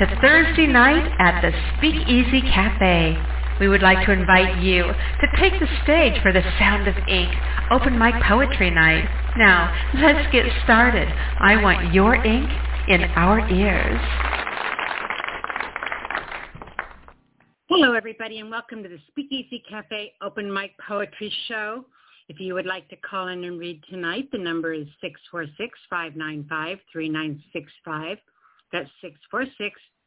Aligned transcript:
to 0.00 0.06
Thursday 0.22 0.66
night 0.66 1.12
at 1.18 1.42
the 1.42 1.52
Speakeasy 1.76 2.40
Cafe. 2.40 3.18
We 3.60 3.68
would 3.68 3.82
like 3.82 4.06
to 4.06 4.12
invite 4.12 4.62
you 4.62 4.84
to 4.84 5.26
take 5.38 5.52
the 5.60 5.68
stage 5.84 6.14
for 6.22 6.32
the 6.32 6.40
Sound 6.58 6.88
of 6.88 6.94
Ink 7.06 7.28
Open 7.70 7.98
Mic 7.98 8.14
Poetry 8.26 8.70
Night. 8.70 9.06
Now, 9.36 9.70
let's 10.00 10.26
get 10.32 10.46
started. 10.64 11.06
I 11.38 11.62
want 11.62 11.92
your 11.92 12.14
ink 12.14 12.48
in 12.88 13.02
our 13.14 13.46
ears. 13.50 14.00
Hello, 17.68 17.92
everybody, 17.92 18.38
and 18.38 18.50
welcome 18.50 18.82
to 18.82 18.88
the 18.88 19.00
Speakeasy 19.08 19.62
Cafe 19.68 20.14
Open 20.22 20.50
Mic 20.50 20.70
Poetry 20.88 21.30
Show. 21.46 21.84
If 22.30 22.40
you 22.40 22.54
would 22.54 22.64
like 22.64 22.88
to 22.88 22.96
call 22.96 23.28
in 23.28 23.44
and 23.44 23.60
read 23.60 23.84
tonight, 23.90 24.30
the 24.32 24.38
number 24.38 24.72
is 24.72 24.86
646-595-3965. 25.92 28.16
That's 28.72 28.88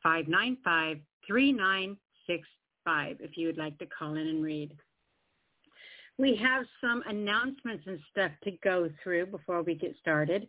646-595-3965 0.05 1.97
if 3.19 3.37
you 3.37 3.47
would 3.47 3.57
like 3.57 3.77
to 3.79 3.85
call 3.85 4.15
in 4.15 4.27
and 4.27 4.43
read. 4.43 4.75
We 6.17 6.35
have 6.35 6.65
some 6.79 7.03
announcements 7.07 7.85
and 7.87 7.99
stuff 8.11 8.31
to 8.43 8.51
go 8.63 8.89
through 9.01 9.27
before 9.27 9.63
we 9.63 9.75
get 9.75 9.95
started. 9.99 10.47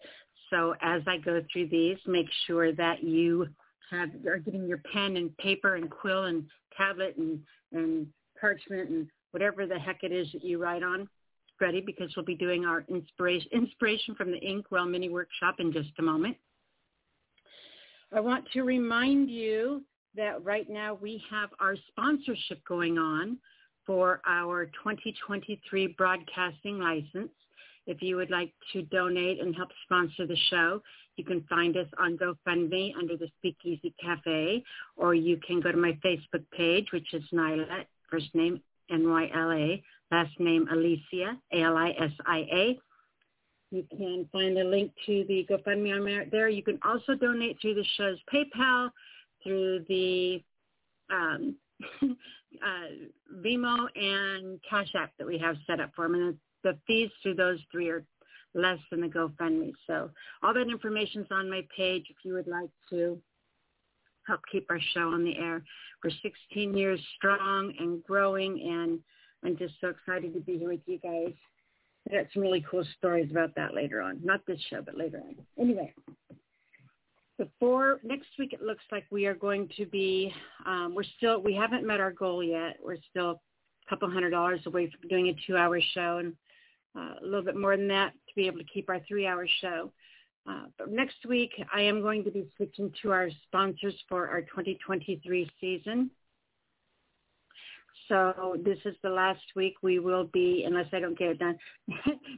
So 0.51 0.75
as 0.83 1.03
I 1.07 1.17
go 1.19 1.43
through 1.53 1.69
these, 1.69 1.97
make 2.07 2.29
sure 2.47 2.73
that 2.73 3.03
you 3.03 3.49
have 3.91 4.11
are 4.27 4.39
getting 4.39 4.67
your 4.67 4.81
pen 4.93 5.17
and 5.17 5.37
paper 5.39 5.77
and 5.77 5.91
quill 5.91 6.25
and 6.25 6.45
tablet 6.77 7.17
and, 7.17 7.41
and 7.73 8.07
parchment 8.39 8.91
and 8.91 9.07
whatever 9.31 9.67
the 9.67 9.79
heck 9.79 10.03
it 10.03 10.13
is 10.13 10.31
that 10.33 10.45
you 10.45 10.59
write 10.63 10.83
on 10.83 11.09
ready 11.61 11.81
because 11.81 12.15
we'll 12.17 12.25
be 12.25 12.35
doing 12.35 12.65
our 12.65 12.85
inspiration, 12.89 13.49
inspiration 13.53 14.15
from 14.15 14.31
the 14.31 14.39
Inkwell 14.39 14.87
mini 14.87 15.09
workshop 15.09 15.57
in 15.59 15.73
just 15.73 15.91
a 15.99 16.03
moment. 16.03 16.37
I 18.15 18.21
want 18.21 18.45
to 18.53 18.63
remind 18.63 19.29
you 19.29 19.83
that 20.15 20.45
right 20.45 20.71
now 20.71 20.95
we 20.95 21.21
have 21.33 21.51
our 21.59 21.75
sponsorship 21.89 22.65
going 22.65 22.97
on 22.97 23.39
for 23.85 24.21
our 24.25 24.67
2023 24.67 25.89
broadcasting 25.99 26.79
license. 26.79 27.33
If 27.89 28.03
you 28.03 28.15
would 28.15 28.31
like 28.31 28.53
to 28.73 28.83
donate 28.83 29.41
and 29.41 29.53
help 29.57 29.71
sponsor 29.85 30.29
the 30.29 30.37
show, 30.49 30.81
you 31.17 31.25
can 31.25 31.43
find 31.51 31.77
us 31.77 31.89
on 31.99 32.17
GoFundMe 32.17 32.93
under 32.97 33.17
the 33.17 33.29
Speakeasy 33.39 33.93
Cafe, 34.01 34.63
or 34.97 35.17
you 35.17 35.37
can 35.45 35.61
go 35.61 35.73
to 35.73 35.77
my 35.77 35.99
Facebook 36.05 36.45
page, 36.57 36.87
which 36.93 37.13
is 37.15 37.25
Nyla, 37.33 37.85
first 38.09 38.33
name 38.33 38.61
N-Y-L-A, 38.93 39.83
last 40.13 40.39
name 40.39 40.69
Alisia, 40.73 41.37
A-L-I-S-I-A. 41.53 42.79
You 43.75 43.85
can 43.91 44.29
find 44.31 44.57
a 44.57 44.63
link 44.63 44.93
to 45.07 45.25
the 45.27 45.45
GoFundMe 45.51 45.97
on 45.97 46.29
there. 46.31 46.49
You 46.49 46.63
can 46.63 46.79
also 46.85 47.17
donate 47.17 47.59
through 47.61 47.75
the 47.75 47.85
show's 47.97 48.19
PayPal, 48.33 48.91
through 49.43 49.85
the 49.89 50.41
um, 51.11 51.57
uh, 52.03 53.37
Venmo 53.45 53.89
and 53.97 54.61
Cash 54.69 54.93
App 54.97 55.11
that 55.19 55.27
we 55.27 55.39
have 55.39 55.57
set 55.67 55.81
up 55.81 55.91
for 55.97 56.05
them. 56.05 56.15
And 56.15 56.39
the 56.63 56.79
fees 56.87 57.11
through 57.21 57.35
those 57.35 57.59
three 57.73 57.89
are 57.89 58.05
less 58.55 58.79
than 58.93 59.01
the 59.01 59.09
GoFundMe. 59.09 59.73
So 59.89 60.09
all 60.45 60.55
that 60.55 60.71
information 60.71 61.23
is 61.23 61.29
on 61.33 61.51
my 61.51 61.67
page 61.77 62.07
if 62.11 62.17
you 62.23 62.35
would 62.35 62.47
like 62.47 62.71
to 62.91 63.21
help 64.25 64.41
keep 64.53 64.67
our 64.71 64.81
show 64.95 65.09
on 65.09 65.25
the 65.25 65.37
air. 65.37 65.65
We're 66.05 66.13
16 66.23 66.77
years 66.77 67.01
strong 67.17 67.75
and 67.81 68.05
growing, 68.05 68.61
and 68.61 69.01
I'm 69.45 69.59
just 69.59 69.75
so 69.81 69.89
excited 69.89 70.33
to 70.35 70.41
be 70.41 70.59
here 70.59 70.69
with 70.69 70.81
you 70.87 70.99
guys. 70.99 71.35
I 72.11 72.17
got 72.17 72.27
some 72.33 72.43
really 72.43 72.65
cool 72.71 72.85
stories 72.99 73.31
about 73.31 73.55
that 73.57 73.75
later 73.75 74.03
on. 74.03 74.21
Not 74.23 74.41
this 74.47 74.61
show, 74.69 74.83
but 74.83 74.97
later 74.97 75.19
on. 75.19 75.35
Anyway, 75.59 75.93
before 77.39 78.01
next 78.05 78.29
week, 78.39 78.53
it 78.53 78.63
looks 78.63 78.85
like 78.93 79.05
we 79.11 79.27
are 79.27 79.35
going 79.35 79.69
to 79.77 79.87
be, 79.87 80.33
um, 80.67 80.95
we're 80.95 81.05
still, 81.17 81.41
we 81.43 81.55
haven't 81.55 81.87
met 81.87 82.01
our 82.01 82.13
goal 82.13 82.43
yet. 82.43 82.77
We're 82.85 82.99
still 83.11 83.31
a 83.31 83.91
couple 83.91 84.11
hundred 84.11 84.31
dollars 84.31 84.61
away 84.67 84.91
from 84.91 85.09
doing 85.09 85.29
a 85.29 85.37
two-hour 85.47 85.81
show 85.95 86.19
and 86.19 86.35
uh, 86.97 87.15
a 87.23 87.25
little 87.25 87.43
bit 87.43 87.57
more 87.57 87.77
than 87.77 87.89
that 87.89 88.13
to 88.13 88.35
be 88.37 88.47
able 88.47 88.59
to 88.59 88.65
keep 88.65 88.89
our 88.89 89.01
three-hour 89.09 89.47
show. 89.61 89.91
Uh, 90.49 90.65
but 90.79 90.91
next 90.91 91.25
week, 91.27 91.53
I 91.73 91.81
am 91.81 92.03
going 92.03 92.23
to 92.25 92.31
be 92.31 92.47
switching 92.57 92.93
to 93.03 93.13
our 93.13 93.31
sponsors 93.47 93.95
for 94.09 94.29
our 94.29 94.43
2023 94.43 95.51
season. 95.61 96.11
So 98.09 98.57
this 98.65 98.79
is 98.85 98.95
the 99.03 99.09
last 99.09 99.43
week 99.57 99.75
we 99.83 99.99
will 99.99 100.25
be, 100.25 100.65
unless 100.67 100.87
I 100.93 101.01
don't 101.01 101.19
get 101.19 101.31
it 101.31 101.39
done, 101.39 101.59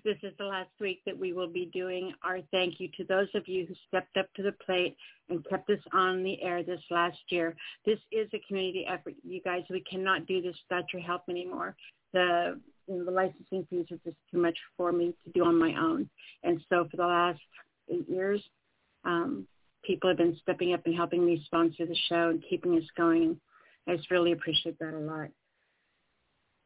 this 0.04 0.16
is 0.22 0.32
the 0.38 0.44
last 0.44 0.71
week 0.81 1.00
that 1.06 1.19
we 1.19 1.32
will 1.32 1.49
be 1.49 1.71
doing 1.72 2.12
our 2.22 2.38
thank 2.53 2.78
you 2.78 2.88
to 2.97 3.04
those 3.04 3.28
of 3.34 3.49
you 3.49 3.66
who 3.66 3.75
stepped 3.88 4.16
up 4.16 4.32
to 4.34 4.43
the 4.43 4.53
plate 4.65 4.97
and 5.28 5.44
kept 5.49 5.69
us 5.71 5.81
on 5.93 6.22
the 6.22 6.41
air 6.43 6.62
this 6.62 6.81
last 6.91 7.19
year. 7.31 7.56
This 7.84 7.99
is 8.12 8.28
a 8.32 8.41
community 8.47 8.87
effort, 8.88 9.15
you 9.25 9.41
guys. 9.43 9.62
We 9.69 9.82
cannot 9.91 10.27
do 10.27 10.41
this 10.41 10.56
without 10.69 10.93
your 10.93 11.03
help 11.03 11.22
anymore. 11.28 11.75
The 12.12 12.60
you 12.87 12.98
know, 12.98 13.04
the 13.04 13.10
licensing 13.10 13.66
fees 13.69 13.87
are 13.91 13.98
just 14.04 14.16
too 14.31 14.38
much 14.38 14.56
for 14.77 14.93
me 14.93 15.15
to 15.25 15.33
do 15.33 15.44
on 15.44 15.59
my 15.59 15.75
own. 15.75 16.09
And 16.44 16.60
so 16.69 16.87
for 16.88 16.97
the 16.97 17.06
last 17.06 17.41
eight 17.93 18.09
years, 18.09 18.41
um, 19.04 19.47
people 19.84 20.09
have 20.10 20.19
been 20.19 20.37
stepping 20.43 20.72
up 20.72 20.83
and 20.87 20.94
helping 20.94 21.27
me 21.27 21.43
sponsor 21.47 21.87
the 21.87 21.97
show 22.09 22.31
and 22.31 22.43
keeping 22.48 22.77
us 22.77 22.84
going. 22.97 23.41
I 23.88 23.97
just 23.97 24.10
really 24.10 24.33
appreciate 24.33 24.78
that 24.78 24.94
a 24.94 24.98
lot. 24.98 25.31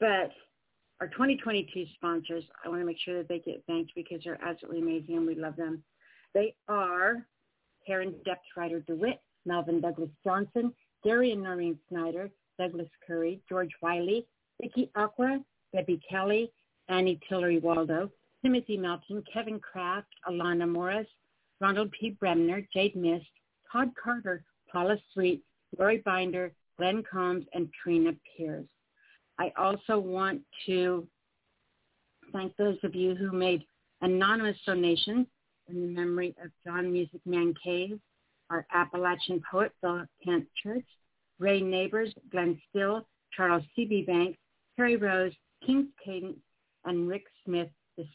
But 0.00 0.32
our 1.00 1.08
2022 1.08 1.84
sponsors, 1.94 2.44
I 2.64 2.68
want 2.68 2.80
to 2.80 2.86
make 2.86 2.98
sure 2.98 3.18
that 3.18 3.28
they 3.28 3.38
get 3.38 3.62
thanked 3.66 3.92
because 3.94 4.20
they're 4.24 4.42
absolutely 4.42 4.80
amazing 4.80 5.16
and 5.16 5.26
we 5.26 5.34
love 5.34 5.56
them. 5.56 5.82
They 6.34 6.54
are 6.68 7.26
Karen 7.86 8.14
Depth 8.24 8.44
Writer 8.56 8.80
DeWitt, 8.80 9.20
Melvin 9.44 9.80
Douglas 9.80 10.10
Johnson, 10.24 10.72
Darian 11.04 11.42
Noreen 11.42 11.78
Snyder, 11.88 12.30
Douglas 12.58 12.88
Curry, 13.06 13.40
George 13.48 13.70
Wiley, 13.82 14.26
Vicky 14.60 14.90
Aqua, 14.94 15.40
Debbie 15.74 16.00
Kelly, 16.08 16.50
Annie 16.88 17.20
Tillery 17.28 17.58
Waldo, 17.58 18.10
Timothy 18.42 18.76
Melton, 18.76 19.22
Kevin 19.32 19.60
Kraft, 19.60 20.08
Alana 20.28 20.68
Morris, 20.68 21.06
Ronald 21.60 21.90
P. 21.92 22.10
Bremner, 22.10 22.66
Jade 22.72 22.96
Mist, 22.96 23.26
Todd 23.70 23.90
Carter, 24.02 24.44
Paula 24.70 24.96
Sweet, 25.12 25.42
Lori 25.78 25.98
Binder, 25.98 26.52
Glenn 26.78 27.02
Combs, 27.10 27.44
and 27.52 27.68
Trina 27.82 28.12
Pierce. 28.36 28.66
I 29.40 29.52
also 29.56 29.98
want 29.98 30.42
to 30.66 31.06
thank 32.30 32.54
those 32.58 32.76
of 32.82 32.94
you 32.94 33.14
who 33.14 33.32
made 33.32 33.64
anonymous 34.02 34.58
donations 34.66 35.26
in 35.66 35.80
the 35.80 35.88
memory 35.88 36.36
of 36.44 36.50
John 36.62 36.92
Music 36.92 37.22
Man 37.24 37.54
Cave, 37.64 37.98
our 38.50 38.66
Appalachian 38.74 39.42
poet, 39.50 39.72
Philip 39.80 40.08
Kent 40.22 40.46
Church, 40.62 40.84
Ray 41.38 41.62
Neighbors, 41.62 42.12
Glenn 42.30 42.60
Still, 42.68 43.06
Charles 43.34 43.62
C.B. 43.74 44.02
Banks, 44.02 44.38
Terry 44.76 44.96
Rose, 44.96 45.32
King's 45.64 45.88
Cadence, 46.04 46.36
and 46.84 47.08
Rick 47.08 47.24
Smith 47.46 47.70
II. 47.98 48.08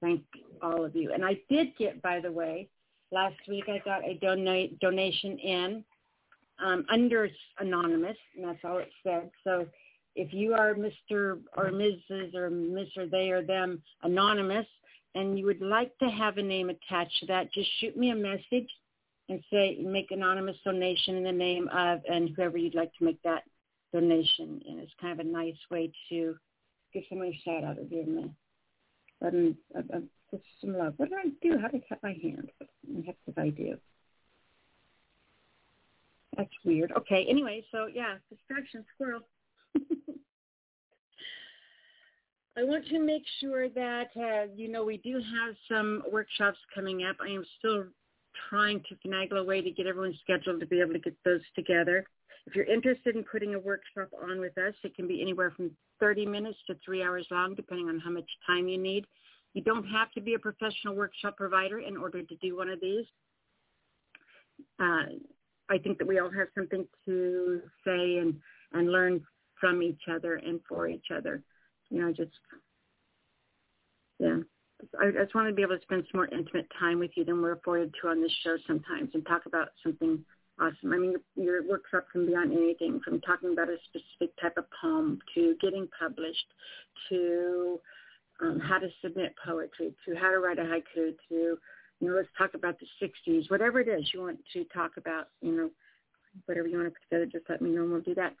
Thank 0.00 0.22
all 0.62 0.82
of 0.82 0.96
you. 0.96 1.12
And 1.12 1.26
I 1.26 1.38
did 1.50 1.76
get, 1.76 2.00
by 2.00 2.20
the 2.20 2.32
way, 2.32 2.70
last 3.10 3.36
week 3.48 3.64
I 3.68 3.82
got 3.84 4.02
a 4.02 4.14
donate 4.14 4.78
donation 4.80 5.38
in 5.38 5.84
um, 6.64 6.86
under 6.90 7.28
anonymous, 7.58 8.16
and 8.34 8.46
that's 8.46 8.64
all 8.64 8.78
it 8.78 8.90
said. 9.04 9.30
So 9.44 9.66
if 10.14 10.32
you 10.32 10.54
are 10.54 10.74
Mr. 10.74 11.40
or 11.56 11.70
Mrs. 11.70 12.34
or 12.34 12.50
Mr. 12.50 13.10
They 13.10 13.30
or 13.30 13.42
Them 13.42 13.82
anonymous 14.02 14.66
and 15.14 15.38
you 15.38 15.46
would 15.46 15.60
like 15.60 15.96
to 15.98 16.06
have 16.06 16.38
a 16.38 16.42
name 16.42 16.70
attached 16.70 17.20
to 17.20 17.26
that, 17.26 17.52
just 17.52 17.68
shoot 17.80 17.96
me 17.96 18.10
a 18.10 18.14
message 18.14 18.68
and 19.28 19.42
say 19.50 19.78
make 19.80 20.10
anonymous 20.10 20.56
donation 20.64 21.16
in 21.16 21.24
the 21.24 21.32
name 21.32 21.68
of 21.68 22.00
and 22.08 22.30
whoever 22.34 22.56
you'd 22.56 22.74
like 22.74 22.92
to 22.98 23.04
make 23.04 23.22
that 23.22 23.42
donation. 23.92 24.62
And 24.68 24.80
it's 24.80 24.92
kind 25.00 25.18
of 25.18 25.26
a 25.26 25.28
nice 25.28 25.56
way 25.70 25.92
to 26.08 26.34
give 26.92 27.04
someone 27.08 27.28
a 27.28 27.40
shout 27.44 27.64
out 27.64 27.78
or 27.78 27.84
give 27.84 28.06
them 28.06 28.34
a, 29.22 29.26
a 29.26 30.02
some 30.60 30.76
love. 30.76 30.94
What 30.96 31.10
do 31.10 31.16
I 31.16 31.28
do? 31.42 31.58
How 31.58 31.68
do 31.68 31.78
I 31.78 31.88
cut 31.88 32.02
my 32.02 32.16
hand? 32.22 32.50
What 32.58 32.70
the 32.88 33.02
heck 33.02 33.16
did 33.26 33.38
I 33.38 33.50
do? 33.50 33.76
That's 36.36 36.50
weird. 36.64 36.92
Okay, 36.96 37.26
anyway, 37.28 37.62
so 37.70 37.86
yeah, 37.92 38.16
distraction 38.30 38.84
squirrel. 38.94 39.20
I 42.56 42.64
want 42.64 42.86
to 42.88 42.98
make 42.98 43.22
sure 43.40 43.70
that, 43.70 44.08
uh, 44.14 44.52
you 44.54 44.68
know, 44.68 44.84
we 44.84 44.98
do 44.98 45.14
have 45.14 45.54
some 45.70 46.02
workshops 46.12 46.58
coming 46.74 47.04
up. 47.04 47.16
I 47.20 47.30
am 47.30 47.44
still 47.58 47.84
trying 48.50 48.82
to 48.88 48.96
finagle 48.96 49.40
a 49.40 49.44
way 49.44 49.62
to 49.62 49.70
get 49.70 49.86
everyone 49.86 50.14
scheduled 50.22 50.60
to 50.60 50.66
be 50.66 50.80
able 50.80 50.92
to 50.92 50.98
get 50.98 51.16
those 51.24 51.40
together. 51.56 52.04
If 52.46 52.54
you're 52.54 52.66
interested 52.66 53.16
in 53.16 53.24
putting 53.24 53.54
a 53.54 53.58
workshop 53.58 54.10
on 54.22 54.40
with 54.40 54.58
us, 54.58 54.74
it 54.84 54.94
can 54.94 55.08
be 55.08 55.22
anywhere 55.22 55.52
from 55.52 55.70
30 56.00 56.26
minutes 56.26 56.58
to 56.66 56.76
three 56.84 57.02
hours 57.02 57.26
long, 57.30 57.54
depending 57.54 57.88
on 57.88 58.00
how 58.00 58.10
much 58.10 58.28
time 58.46 58.68
you 58.68 58.78
need. 58.78 59.06
You 59.54 59.62
don't 59.62 59.84
have 59.84 60.10
to 60.12 60.20
be 60.20 60.34
a 60.34 60.38
professional 60.38 60.94
workshop 60.94 61.36
provider 61.36 61.78
in 61.78 61.96
order 61.96 62.22
to 62.22 62.36
do 62.36 62.56
one 62.56 62.68
of 62.68 62.80
these. 62.80 63.06
Uh, 64.78 65.04
I 65.70 65.78
think 65.78 65.98
that 65.98 66.08
we 66.08 66.18
all 66.18 66.30
have 66.30 66.48
something 66.54 66.86
to 67.06 67.62
say 67.84 68.18
and, 68.18 68.34
and 68.72 68.92
learn 68.92 69.22
from 69.58 69.82
each 69.82 70.02
other 70.10 70.34
and 70.34 70.60
for 70.68 70.86
each 70.88 71.06
other. 71.14 71.42
You 71.92 72.00
know, 72.00 72.12
just 72.12 72.32
yeah. 74.18 74.38
I 75.00 75.10
just 75.12 75.34
want 75.34 75.48
to 75.48 75.54
be 75.54 75.62
able 75.62 75.76
to 75.76 75.82
spend 75.82 76.04
some 76.10 76.18
more 76.18 76.26
intimate 76.26 76.66
time 76.78 76.98
with 76.98 77.12
you 77.14 77.24
than 77.24 77.40
we're 77.40 77.52
afforded 77.52 77.94
to 78.00 78.08
on 78.08 78.20
this 78.20 78.32
show 78.42 78.56
sometimes 78.66 79.10
and 79.14 79.24
talk 79.26 79.46
about 79.46 79.68
something 79.82 80.24
awesome. 80.58 80.92
I 80.92 80.98
mean, 80.98 81.14
your, 81.36 81.60
your 81.60 81.68
workshop 81.68 82.06
can 82.10 82.26
be 82.26 82.34
on 82.34 82.50
anything 82.50 83.00
from 83.04 83.20
talking 83.20 83.52
about 83.52 83.68
a 83.68 83.76
specific 83.84 84.34
type 84.40 84.56
of 84.56 84.64
poem 84.80 85.20
to 85.34 85.54
getting 85.60 85.88
published 85.98 86.46
to 87.10 87.78
um, 88.40 88.58
how 88.58 88.78
to 88.78 88.88
submit 89.02 89.34
poetry 89.44 89.94
to 90.04 90.14
how 90.16 90.30
to 90.30 90.38
write 90.38 90.58
a 90.58 90.62
haiku 90.62 91.14
to, 91.28 91.34
you 91.34 91.58
know, 92.00 92.14
let's 92.14 92.28
talk 92.36 92.54
about 92.54 92.76
the 92.80 93.06
60s, 93.06 93.50
whatever 93.50 93.80
it 93.80 93.88
is 93.88 94.10
you 94.12 94.20
want 94.20 94.38
to 94.52 94.64
talk 94.74 94.92
about, 94.96 95.28
you 95.40 95.52
know, 95.52 95.70
whatever 96.46 96.66
you 96.66 96.78
want 96.78 96.88
to 96.88 96.90
put 96.90 97.02
together, 97.08 97.26
just 97.26 97.48
let 97.48 97.62
me 97.62 97.70
know 97.70 97.82
and 97.82 97.92
we'll 97.92 98.00
do 98.00 98.14
that. 98.14 98.34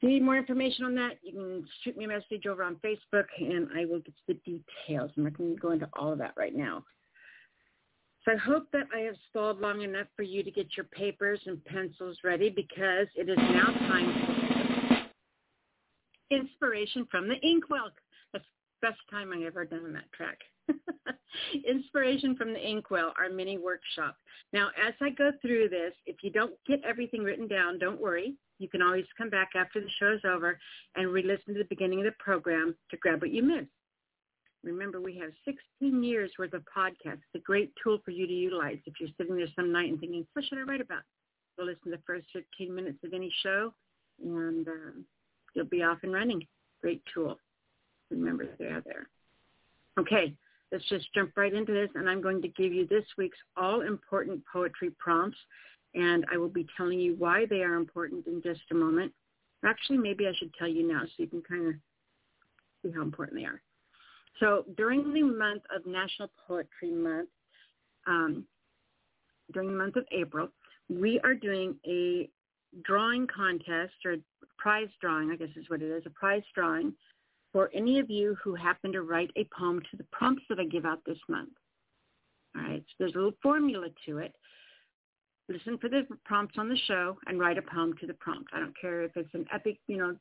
If 0.00 0.04
you 0.04 0.14
need 0.14 0.22
more 0.22 0.38
information 0.38 0.86
on 0.86 0.94
that, 0.94 1.18
you 1.22 1.32
can 1.32 1.66
shoot 1.84 1.94
me 1.94 2.06
a 2.06 2.08
message 2.08 2.46
over 2.48 2.64
on 2.64 2.76
Facebook 2.76 3.26
and 3.38 3.68
I 3.76 3.84
will 3.84 4.00
get 4.00 4.14
the 4.26 4.34
details. 4.34 5.10
I'm 5.14 5.24
not 5.24 5.36
going 5.36 5.54
to 5.54 5.60
go 5.60 5.72
into 5.72 5.90
all 5.92 6.10
of 6.10 6.18
that 6.20 6.32
right 6.38 6.56
now. 6.56 6.82
So 8.24 8.32
I 8.32 8.36
hope 8.36 8.64
that 8.72 8.84
I 8.94 9.00
have 9.00 9.16
stalled 9.28 9.60
long 9.60 9.82
enough 9.82 10.06
for 10.16 10.22
you 10.22 10.42
to 10.42 10.50
get 10.50 10.68
your 10.74 10.84
papers 10.84 11.40
and 11.44 11.62
pencils 11.66 12.16
ready 12.24 12.48
because 12.48 13.08
it 13.14 13.28
is 13.28 13.36
now 13.36 13.66
time 13.66 15.10
for 16.30 16.34
inspiration 16.34 17.06
from 17.10 17.28
the 17.28 17.36
inkwell. 17.42 17.90
That's 18.32 18.44
the 18.80 18.88
best 18.88 19.00
time 19.10 19.34
I've 19.34 19.42
ever 19.42 19.66
done 19.66 19.84
on 19.84 19.92
that 19.92 20.10
track. 20.12 20.38
inspiration 21.68 22.36
from 22.36 22.54
the 22.54 22.70
inkwell, 22.70 23.12
our 23.18 23.28
mini 23.28 23.58
workshop. 23.58 24.16
Now, 24.54 24.68
as 24.82 24.94
I 25.02 25.10
go 25.10 25.32
through 25.42 25.68
this, 25.68 25.92
if 26.06 26.16
you 26.22 26.30
don't 26.30 26.54
get 26.66 26.82
everything 26.84 27.22
written 27.22 27.48
down, 27.48 27.78
don't 27.78 28.00
worry. 28.00 28.34
You 28.60 28.68
can 28.68 28.82
always 28.82 29.06
come 29.16 29.30
back 29.30 29.52
after 29.56 29.80
the 29.80 29.88
show 29.98 30.12
is 30.12 30.20
over 30.24 30.58
and 30.94 31.08
re-listen 31.08 31.54
to 31.54 31.60
the 31.60 31.68
beginning 31.70 32.00
of 32.00 32.04
the 32.04 32.12
program 32.18 32.76
to 32.90 32.96
grab 32.98 33.22
what 33.22 33.32
you 33.32 33.42
missed. 33.42 33.70
Remember, 34.62 35.00
we 35.00 35.16
have 35.16 35.30
16 35.46 36.04
years 36.04 36.30
worth 36.38 36.52
of 36.52 36.62
podcasts. 36.64 37.24
It's 37.32 37.36
a 37.36 37.38
great 37.38 37.72
tool 37.82 37.98
for 38.04 38.10
you 38.10 38.26
to 38.26 38.32
utilize 38.32 38.76
if 38.84 39.00
you're 39.00 39.08
sitting 39.16 39.34
there 39.34 39.46
some 39.56 39.72
night 39.72 39.88
and 39.88 39.98
thinking, 39.98 40.26
what 40.34 40.44
should 40.44 40.58
I 40.58 40.62
write 40.62 40.82
about? 40.82 41.00
Go 41.58 41.64
listen 41.64 41.90
to 41.90 41.90
the 41.92 42.02
first 42.06 42.26
15 42.34 42.74
minutes 42.74 42.98
of 43.02 43.14
any 43.14 43.32
show, 43.42 43.72
and 44.22 44.68
uh, 44.68 45.00
you'll 45.54 45.64
be 45.64 45.82
off 45.82 45.98
and 46.02 46.12
running. 46.12 46.46
Great 46.82 47.02
tool. 47.14 47.38
Remember, 48.10 48.46
they're 48.58 48.82
there. 48.84 49.08
Okay, 49.98 50.34
let's 50.70 50.86
just 50.90 51.12
jump 51.14 51.32
right 51.36 51.54
into 51.54 51.72
this, 51.72 51.88
and 51.94 52.10
I'm 52.10 52.20
going 52.20 52.42
to 52.42 52.48
give 52.48 52.74
you 52.74 52.86
this 52.86 53.04
week's 53.16 53.38
all-important 53.56 54.42
poetry 54.52 54.90
prompts, 54.98 55.38
and 55.94 56.24
I 56.32 56.36
will 56.36 56.48
be 56.48 56.66
telling 56.76 57.00
you 57.00 57.14
why 57.18 57.46
they 57.46 57.62
are 57.62 57.74
important 57.74 58.26
in 58.26 58.42
just 58.42 58.60
a 58.70 58.74
moment. 58.74 59.12
Actually, 59.64 59.98
maybe 59.98 60.26
I 60.26 60.32
should 60.38 60.52
tell 60.54 60.68
you 60.68 60.86
now 60.86 61.02
so 61.04 61.12
you 61.18 61.26
can 61.26 61.42
kind 61.42 61.68
of 61.68 61.74
see 62.82 62.92
how 62.94 63.02
important 63.02 63.38
they 63.38 63.46
are. 63.46 63.60
So 64.38 64.64
during 64.76 65.12
the 65.12 65.22
month 65.22 65.62
of 65.74 65.84
National 65.86 66.30
Poetry 66.46 66.92
Month, 66.92 67.28
um, 68.06 68.44
during 69.52 69.68
the 69.68 69.76
month 69.76 69.96
of 69.96 70.04
April, 70.12 70.48
we 70.88 71.20
are 71.20 71.34
doing 71.34 71.76
a 71.86 72.28
drawing 72.84 73.26
contest 73.26 73.94
or 74.04 74.16
prize 74.58 74.88
drawing, 75.00 75.30
I 75.30 75.36
guess 75.36 75.48
is 75.56 75.68
what 75.68 75.82
it 75.82 75.90
is, 75.90 76.04
a 76.06 76.10
prize 76.10 76.42
drawing 76.54 76.94
for 77.52 77.70
any 77.74 77.98
of 77.98 78.08
you 78.08 78.36
who 78.42 78.54
happen 78.54 78.92
to 78.92 79.02
write 79.02 79.30
a 79.36 79.46
poem 79.56 79.80
to 79.90 79.96
the 79.96 80.06
prompts 80.12 80.44
that 80.48 80.60
I 80.60 80.64
give 80.64 80.86
out 80.86 81.00
this 81.04 81.18
month. 81.28 81.50
All 82.56 82.62
right, 82.62 82.82
so 82.82 82.94
there's 82.98 83.14
a 83.14 83.18
little 83.18 83.32
formula 83.42 83.88
to 84.06 84.18
it. 84.18 84.34
Listen 85.50 85.78
for 85.78 85.88
the 85.88 86.06
prompts 86.24 86.54
on 86.58 86.68
the 86.68 86.78
show 86.86 87.18
and 87.26 87.40
write 87.40 87.58
a 87.58 87.62
poem 87.62 87.92
to 88.00 88.06
the 88.06 88.14
prompt. 88.14 88.50
I 88.54 88.60
don't 88.60 88.78
care 88.80 89.02
if 89.02 89.16
it's 89.16 89.34
an 89.34 89.46
epic, 89.52 89.78
you 89.88 89.96
know, 89.96 90.16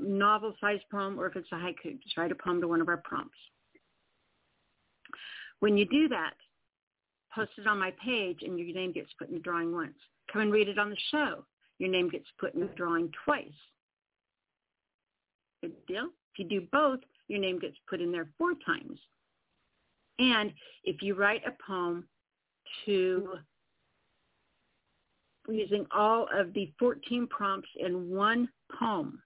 novel-sized 0.00 0.84
poem 0.90 1.20
or 1.20 1.26
if 1.26 1.36
it's 1.36 1.52
a 1.52 1.56
haiku. 1.56 2.02
Just 2.02 2.16
write 2.16 2.32
a 2.32 2.34
poem 2.34 2.58
to 2.62 2.68
one 2.68 2.80
of 2.80 2.88
our 2.88 2.96
prompts. 3.04 3.36
When 5.60 5.76
you 5.76 5.84
do 5.84 6.08
that, 6.08 6.32
post 7.34 7.50
it 7.58 7.66
on 7.66 7.78
my 7.78 7.92
page 8.02 8.38
and 8.40 8.58
your 8.58 8.74
name 8.74 8.92
gets 8.92 9.10
put 9.18 9.28
in 9.28 9.34
the 9.34 9.40
drawing 9.40 9.74
once. 9.74 9.98
Come 10.32 10.40
and 10.40 10.52
read 10.52 10.68
it 10.68 10.78
on 10.78 10.88
the 10.88 10.96
show. 11.10 11.44
Your 11.78 11.90
name 11.90 12.08
gets 12.08 12.26
put 12.40 12.54
in 12.54 12.60
the 12.60 12.68
drawing 12.68 13.12
twice. 13.26 13.44
Good 15.60 15.74
deal? 15.86 16.06
If 16.32 16.38
you 16.38 16.44
do 16.46 16.66
both, 16.72 17.00
your 17.28 17.40
name 17.40 17.58
gets 17.58 17.76
put 17.86 18.00
in 18.00 18.10
there 18.12 18.30
four 18.38 18.52
times. 18.64 18.98
And 20.18 20.54
if 20.84 21.02
you 21.02 21.14
write 21.14 21.42
a 21.46 21.52
poem 21.66 22.08
to 22.86 23.34
using 25.48 25.86
all 25.90 26.28
of 26.32 26.52
the 26.52 26.72
14 26.78 27.26
prompts 27.28 27.68
in 27.78 28.10
one 28.10 28.48
poem, 28.78 29.22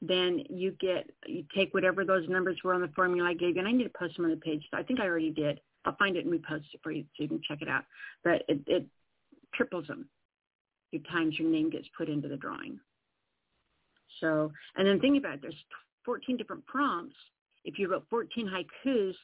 then 0.00 0.44
you 0.50 0.72
get 0.80 1.08
you 1.26 1.44
take 1.54 1.72
whatever 1.74 2.04
those 2.04 2.28
numbers 2.28 2.58
were 2.64 2.74
on 2.74 2.80
the 2.80 2.88
formula 2.88 3.30
I 3.30 3.34
gave 3.34 3.54
you, 3.54 3.60
and 3.60 3.68
I 3.68 3.72
need 3.72 3.84
to 3.84 3.98
post 3.98 4.16
them 4.16 4.24
on 4.24 4.30
the 4.32 4.36
page. 4.36 4.66
So 4.70 4.78
I 4.78 4.82
think 4.82 5.00
I 5.00 5.06
already 5.06 5.30
did. 5.30 5.60
I'll 5.84 5.96
find 5.96 6.16
it 6.16 6.24
and 6.24 6.32
repost 6.32 6.64
it 6.72 6.80
for 6.82 6.90
you 6.90 7.02
so 7.02 7.22
you 7.22 7.28
can 7.28 7.40
check 7.46 7.62
it 7.62 7.68
out. 7.68 7.84
But 8.24 8.42
it, 8.48 8.60
it 8.66 8.86
triples 9.54 9.86
them 9.86 10.08
your 10.92 11.02
times 11.10 11.38
your 11.38 11.48
name 11.48 11.70
gets 11.70 11.88
put 11.96 12.08
into 12.08 12.28
the 12.28 12.36
drawing. 12.36 12.78
So, 14.20 14.52
and 14.76 14.86
then 14.86 15.00
think 15.00 15.18
about 15.18 15.34
it. 15.34 15.42
There's 15.42 15.64
14 16.04 16.36
different 16.36 16.64
prompts. 16.66 17.16
If 17.64 17.78
you 17.78 17.90
wrote 17.90 18.06
14 18.10 18.46
haikus, 18.46 19.14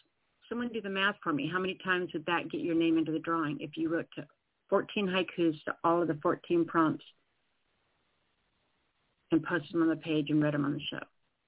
someone 0.49 0.69
do 0.69 0.81
the 0.81 0.89
math 0.89 1.17
for 1.23 1.33
me. 1.33 1.49
How 1.53 1.59
many 1.61 1.79
times 1.85 2.11
would 2.15 2.25
that 2.27 2.51
get 2.51 2.63
your 2.63 2.75
name 2.75 2.99
into 2.99 3.13
the 3.13 3.19
drawing 3.19 3.59
if 3.61 3.77
you 3.77 3.93
wrote 3.93 4.09
to 4.17 4.27
14 4.71 5.07
haikus 5.07 5.63
to 5.65 5.75
all 5.85 6.03
of 6.03 6.09
the 6.09 6.19
14 6.23 6.65
prompts? 6.65 7.05
and 9.31 9.43
posted 9.43 9.75
them 9.75 9.83
on 9.83 9.89
the 9.89 9.97
page 9.97 10.31
and 10.31 10.43
read 10.43 10.55
them 10.55 10.65
on 10.65 10.73
the 10.73 10.81
show. 10.91 11.05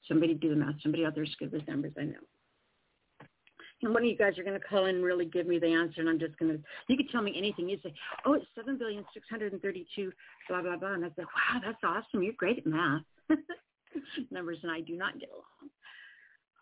Somebody 0.06 0.34
do 0.34 0.50
the 0.50 0.56
math. 0.56 0.74
Somebody 0.82 1.04
out 1.04 1.14
there 1.14 1.24
is 1.24 1.34
good 1.38 1.52
with 1.52 1.66
numbers, 1.68 1.92
I 1.98 2.04
know. 2.04 2.14
And 3.82 3.94
one 3.94 4.02
of 4.02 4.08
you 4.10 4.16
guys 4.16 4.38
are 4.38 4.44
going 4.44 4.58
to 4.60 4.66
call 4.66 4.86
in 4.86 4.96
and 4.96 5.04
really 5.04 5.24
give 5.24 5.46
me 5.46 5.58
the 5.58 5.68
answer, 5.68 6.02
and 6.02 6.10
I'm 6.10 6.18
just 6.18 6.38
going 6.38 6.52
to, 6.52 6.62
you 6.88 6.98
could 6.98 7.08
tell 7.10 7.22
me 7.22 7.34
anything. 7.36 7.68
You 7.68 7.78
say, 7.82 7.94
oh, 8.26 8.34
it's 8.34 8.44
7,632, 8.54 10.12
blah, 10.48 10.60
blah, 10.60 10.76
blah. 10.76 10.92
And 10.92 11.04
I 11.04 11.08
say, 11.08 11.24
wow, 11.24 11.60
that's 11.64 11.78
awesome. 11.82 12.22
You're 12.22 12.34
great 12.34 12.58
at 12.58 12.66
math. 12.66 13.02
numbers 14.30 14.58
and 14.62 14.70
I 14.70 14.80
do 14.80 14.96
not 14.96 15.18
get 15.18 15.30
along. 15.30 15.70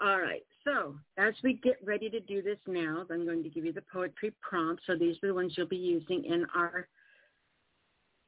All 0.00 0.20
right. 0.20 0.44
So 0.64 0.94
as 1.16 1.34
we 1.42 1.54
get 1.54 1.78
ready 1.84 2.08
to 2.10 2.20
do 2.20 2.42
this 2.42 2.58
now, 2.66 3.04
I'm 3.10 3.24
going 3.24 3.42
to 3.42 3.48
give 3.48 3.64
you 3.64 3.72
the 3.72 3.82
poetry 3.92 4.32
prompt. 4.40 4.82
So 4.86 4.96
these 4.96 5.16
are 5.22 5.28
the 5.28 5.34
ones 5.34 5.54
you'll 5.56 5.66
be 5.66 5.76
using 5.76 6.24
in 6.24 6.46
our 6.54 6.88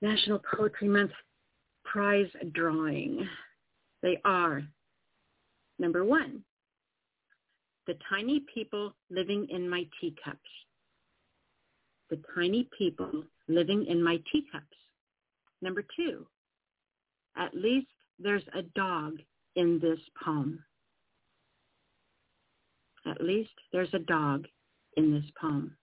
National 0.03 0.41
Poetry 0.57 0.89
Month 0.89 1.13
prize 1.85 2.29
drawing. 2.53 3.29
They 4.03 4.19
are, 4.25 4.63
number 5.79 6.05
one, 6.05 6.43
the 7.87 7.95
tiny 8.09 8.45
people 8.53 8.95
living 9.11 9.47
in 9.51 9.69
my 9.69 9.87
teacups. 10.01 10.39
The 12.09 12.21
tiny 12.35 12.69
people 12.77 13.25
living 13.49 13.87
in 13.87 14.03
my 14.03 14.19
teacups. 14.33 14.65
Number 15.63 15.85
two, 15.97 16.27
at 17.37 17.55
least 17.55 17.89
there's 18.19 18.43
a 18.55 18.63
dog 18.75 19.19
in 19.57 19.79
this 19.81 19.99
poem. 20.25 20.65
At 23.07 23.23
least 23.23 23.51
there's 23.73 23.93
a 23.95 23.99
dog 23.99 24.47
in 24.97 25.13
this 25.13 25.25
poem. 25.41 25.77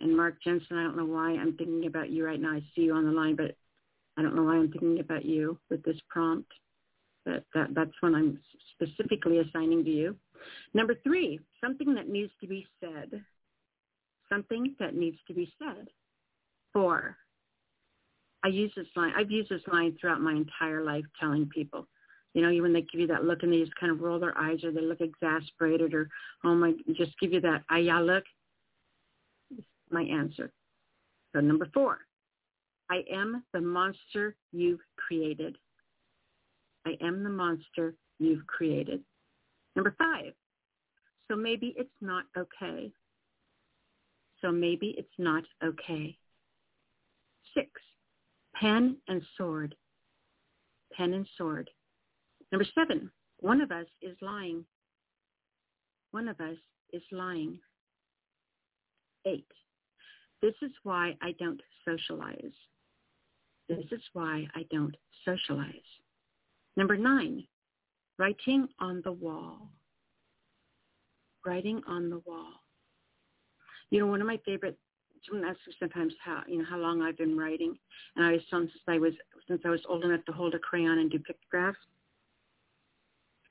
And 0.00 0.16
Mark 0.16 0.42
Jensen, 0.42 0.78
I 0.78 0.82
don't 0.82 0.96
know 0.96 1.04
why 1.04 1.32
I'm 1.32 1.56
thinking 1.56 1.86
about 1.86 2.10
you 2.10 2.24
right 2.24 2.40
now. 2.40 2.52
I 2.52 2.60
see 2.74 2.82
you 2.82 2.94
on 2.94 3.04
the 3.04 3.12
line, 3.12 3.36
but 3.36 3.54
I 4.16 4.22
don't 4.22 4.34
know 4.34 4.44
why 4.44 4.56
I'm 4.56 4.70
thinking 4.70 5.00
about 5.00 5.24
you 5.24 5.58
with 5.68 5.82
this 5.82 5.98
prompt, 6.08 6.50
but 7.24 7.44
that, 7.54 7.68
that's 7.74 7.92
what 8.00 8.14
I'm 8.14 8.40
specifically 8.74 9.38
assigning 9.38 9.84
to 9.84 9.90
you. 9.90 10.16
Number 10.74 10.94
three, 11.02 11.38
something 11.62 11.94
that 11.94 12.08
needs 12.08 12.32
to 12.40 12.46
be 12.46 12.66
said. 12.80 13.22
Something 14.28 14.74
that 14.78 14.94
needs 14.94 15.18
to 15.28 15.34
be 15.34 15.52
said. 15.58 15.88
Four, 16.72 17.16
I 18.42 18.48
use 18.48 18.72
this 18.76 18.86
line. 18.96 19.12
I've 19.16 19.30
used 19.30 19.50
this 19.50 19.60
line 19.70 19.96
throughout 20.00 20.20
my 20.20 20.32
entire 20.32 20.82
life 20.82 21.04
telling 21.18 21.48
people, 21.52 21.86
you 22.34 22.42
know, 22.42 22.62
when 22.62 22.72
they 22.72 22.82
give 22.82 23.00
you 23.00 23.06
that 23.08 23.24
look 23.24 23.42
and 23.42 23.52
they 23.52 23.60
just 23.60 23.74
kind 23.76 23.90
of 23.90 24.00
roll 24.00 24.20
their 24.20 24.36
eyes 24.38 24.62
or 24.62 24.70
they 24.70 24.80
look 24.80 25.00
exasperated 25.00 25.94
or, 25.94 26.08
oh 26.44 26.54
my, 26.54 26.72
just 26.96 27.18
give 27.20 27.32
you 27.32 27.40
that, 27.40 27.64
ah, 27.70 27.76
yeah, 27.76 27.98
look. 27.98 28.24
My 29.90 30.02
answer. 30.02 30.52
So 31.34 31.40
number 31.40 31.68
four, 31.74 31.98
I 32.88 33.04
am 33.12 33.42
the 33.52 33.60
monster 33.60 34.36
you've 34.52 34.80
created. 34.96 35.56
I 36.86 36.96
am 37.00 37.24
the 37.24 37.30
monster 37.30 37.94
you've 38.18 38.46
created. 38.46 39.02
Number 39.74 39.94
five, 39.98 40.32
so 41.28 41.36
maybe 41.36 41.74
it's 41.76 41.90
not 42.00 42.24
okay. 42.36 42.92
So 44.40 44.50
maybe 44.50 44.94
it's 44.96 45.08
not 45.18 45.44
okay. 45.62 46.16
Six, 47.54 47.68
pen 48.54 48.96
and 49.08 49.22
sword. 49.36 49.74
Pen 50.92 51.12
and 51.14 51.26
sword. 51.36 51.70
Number 52.52 52.66
seven, 52.74 53.10
one 53.38 53.60
of 53.60 53.70
us 53.70 53.86
is 54.02 54.16
lying. 54.20 54.64
One 56.10 56.28
of 56.28 56.40
us 56.40 56.56
is 56.92 57.02
lying. 57.12 57.58
Eight, 59.26 59.46
this 60.42 60.54
is 60.62 60.70
why 60.82 61.16
I 61.20 61.32
don't 61.38 61.60
socialize. 61.84 62.52
This 63.68 63.84
is 63.92 64.00
why 64.14 64.46
I 64.54 64.64
don't 64.70 64.96
socialize. 65.24 65.74
Number 66.76 66.96
nine, 66.96 67.44
writing 68.18 68.66
on 68.80 69.02
the 69.04 69.12
wall. 69.12 69.68
Writing 71.44 71.82
on 71.86 72.10
the 72.10 72.20
wall. 72.26 72.52
You 73.90 74.00
know, 74.00 74.06
one 74.06 74.20
of 74.20 74.26
my 74.26 74.40
favorite 74.44 74.78
someone 75.28 75.48
asks 75.48 75.66
me 75.66 75.74
sometimes 75.78 76.14
how 76.24 76.42
you 76.48 76.58
know 76.58 76.64
how 76.68 76.78
long 76.78 77.02
I've 77.02 77.18
been 77.18 77.36
writing, 77.36 77.76
and 78.16 78.24
I 78.24 78.32
was 78.32 78.40
since 78.50 78.70
I 78.88 78.98
was 78.98 79.12
since 79.48 79.60
I 79.64 79.70
was 79.70 79.80
old 79.88 80.04
enough 80.04 80.24
to 80.26 80.32
hold 80.32 80.54
a 80.54 80.58
crayon 80.58 80.98
and 80.98 81.10
do 81.10 81.18
pictographs. 81.18 81.78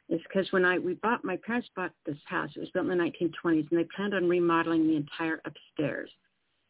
It's 0.10 0.24
because 0.24 0.52
when 0.52 0.66
I 0.66 0.80
we 0.80 0.96
bought 0.96 1.24
my 1.24 1.38
parents 1.38 1.70
bought 1.76 1.92
this 2.06 2.18
house. 2.26 2.50
It 2.56 2.60
was 2.60 2.70
built 2.72 2.88
in 2.88 2.98
the 2.98 3.04
1920s, 3.04 3.70
and 3.70 3.80
they 3.80 3.88
planned 3.96 4.16
on 4.16 4.28
remodeling 4.28 4.88
the 4.88 4.96
entire 4.96 5.40
upstairs, 5.46 6.10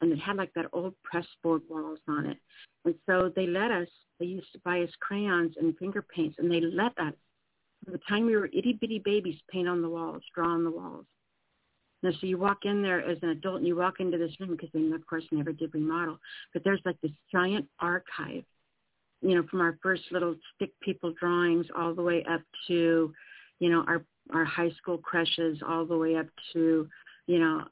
and 0.02 0.12
it 0.12 0.20
had 0.20 0.36
like 0.36 0.54
that 0.56 0.68
old 0.74 0.94
press 1.04 1.26
board 1.42 1.62
walls 1.70 2.00
on 2.08 2.26
it. 2.26 2.38
And 2.86 2.96
so 3.06 3.32
they 3.36 3.48
let 3.48 3.72
us. 3.72 3.88
They 4.20 4.26
used 4.26 4.52
to 4.52 4.60
buy 4.60 4.82
us 4.82 4.90
crayons 5.00 5.56
and 5.58 5.78
finger 5.78 6.02
paints, 6.02 6.36
and 6.38 6.52
they 6.52 6.60
let 6.60 6.98
us. 6.98 7.14
From 7.84 7.94
the 7.94 8.02
time 8.10 8.26
we 8.26 8.36
were 8.36 8.48
itty 8.48 8.78
bitty 8.80 9.00
babies, 9.00 9.40
paint 9.50 9.70
on 9.70 9.82
the 9.82 9.90
walls, 9.90 10.22
draw 10.36 10.50
on 10.50 10.66
the 10.66 10.72
walls. 10.72 11.06
Now, 12.04 12.12
so 12.12 12.28
you 12.28 12.38
walk 12.38 12.60
in 12.64 12.82
there 12.82 13.02
as 13.02 13.18
an 13.22 13.30
adult 13.30 13.58
and 13.58 13.68
you 13.68 13.76
walk 13.76 14.00
into 14.00 14.18
this 14.18 14.32
room 14.40 14.52
because 14.52 14.70
they, 14.74 14.82
of 14.92 15.06
course, 15.06 15.24
never 15.32 15.52
did 15.52 15.74
remodel. 15.74 16.18
But 16.54 16.64
there's 16.64 16.82
like 16.86 17.00
this 17.02 17.12
giant 17.32 17.68
archive, 17.80 18.44
you 19.22 19.36
know, 19.36 19.44
from 19.50 19.60
our 19.62 19.78
first 19.84 20.04
little 20.12 20.36
stick 20.56 20.72
people 20.82 21.14
drawings 21.20 21.66
all 21.78 21.94
the 21.94 22.02
way 22.02 22.24
up 22.30 22.42
to, 22.68 23.14
you 23.60 23.70
know, 23.70 23.84
our 23.88 24.04
our 24.34 24.46
high 24.46 24.72
school 24.72 24.98
crushes, 24.98 25.60
all 25.68 25.86
the 25.86 25.98
way 25.98 26.16
up 26.16 26.28
to, 26.54 26.88
you 27.28 27.40
know, 27.40 27.64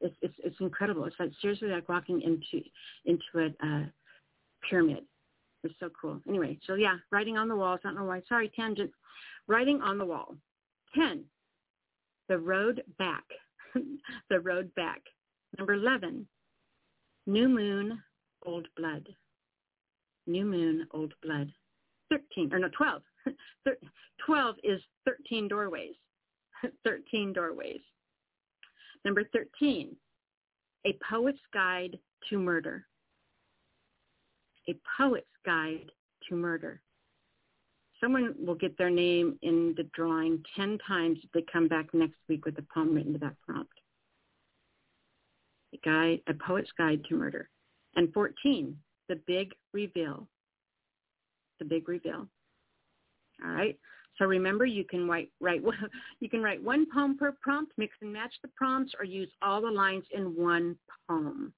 it's 0.00 0.16
it's 0.22 0.34
it's 0.44 0.60
incredible. 0.60 1.04
It's 1.04 1.16
like 1.18 1.30
seriously 1.40 1.68
like 1.68 1.88
walking 1.88 2.20
into 2.22 2.64
into 3.04 3.22
a 3.36 3.66
uh, 3.66 3.84
pyramid. 4.68 5.04
It's 5.64 5.74
so 5.80 5.90
cool. 6.00 6.20
Anyway, 6.28 6.58
so 6.66 6.74
yeah, 6.74 6.96
writing 7.10 7.36
on 7.36 7.48
the 7.48 7.56
walls. 7.56 7.80
I 7.84 7.88
don't 7.88 7.96
know 7.96 8.04
why. 8.04 8.22
Sorry, 8.28 8.50
tangent. 8.54 8.92
Writing 9.48 9.80
on 9.80 9.98
the 9.98 10.04
wall. 10.04 10.36
Ten 10.94 11.24
the 12.28 12.38
Road 12.38 12.82
Back. 12.98 13.24
the 14.30 14.40
Road 14.40 14.74
Back. 14.74 15.00
Number 15.58 15.74
11, 15.74 16.26
New 17.26 17.48
Moon, 17.48 18.02
Old 18.44 18.68
Blood. 18.76 19.08
New 20.26 20.44
Moon, 20.44 20.86
Old 20.92 21.14
Blood. 21.22 21.52
13, 22.10 22.52
or 22.52 22.58
no, 22.58 22.68
12. 22.76 23.02
12 24.26 24.56
is 24.64 24.80
13 25.04 25.48
doorways. 25.48 25.94
13 26.84 27.32
doorways. 27.32 27.80
Number 29.04 29.24
13, 29.32 29.94
A 30.86 30.98
Poet's 31.08 31.38
Guide 31.52 31.98
to 32.28 32.38
Murder. 32.38 32.86
A 34.68 34.74
Poet's 34.98 35.26
Guide 35.44 35.90
to 36.28 36.34
Murder 36.34 36.80
someone 38.00 38.34
will 38.38 38.54
get 38.54 38.76
their 38.78 38.90
name 38.90 39.38
in 39.42 39.74
the 39.76 39.84
drawing 39.94 40.42
10 40.56 40.78
times 40.86 41.18
if 41.22 41.30
they 41.32 41.44
come 41.50 41.68
back 41.68 41.92
next 41.92 42.16
week 42.28 42.44
with 42.44 42.58
a 42.58 42.64
poem 42.74 42.94
written 42.94 43.12
to 43.14 43.18
that 43.18 43.36
prompt. 43.46 43.72
A, 45.74 45.78
guide, 45.84 46.20
a 46.26 46.34
poet's 46.34 46.70
guide 46.78 47.02
to 47.08 47.14
murder. 47.14 47.48
And 47.96 48.12
14, 48.12 48.76
the 49.08 49.20
big 49.26 49.52
reveal. 49.72 50.28
The 51.58 51.64
big 51.64 51.88
reveal. 51.88 52.28
All 53.44 53.50
right. 53.50 53.78
So 54.18 54.24
remember, 54.24 54.64
you 54.64 54.84
can 54.84 55.06
write, 55.08 55.30
write 55.40 55.62
you 56.20 56.28
can 56.28 56.42
write 56.42 56.62
one 56.62 56.86
poem 56.92 57.18
per 57.18 57.32
prompt, 57.40 57.72
mix 57.76 57.94
and 58.00 58.12
match 58.12 58.34
the 58.42 58.48
prompts, 58.56 58.92
or 58.98 59.04
use 59.04 59.30
all 59.42 59.60
the 59.60 59.70
lines 59.70 60.04
in 60.12 60.34
one 60.36 60.76
poem. 61.08 61.52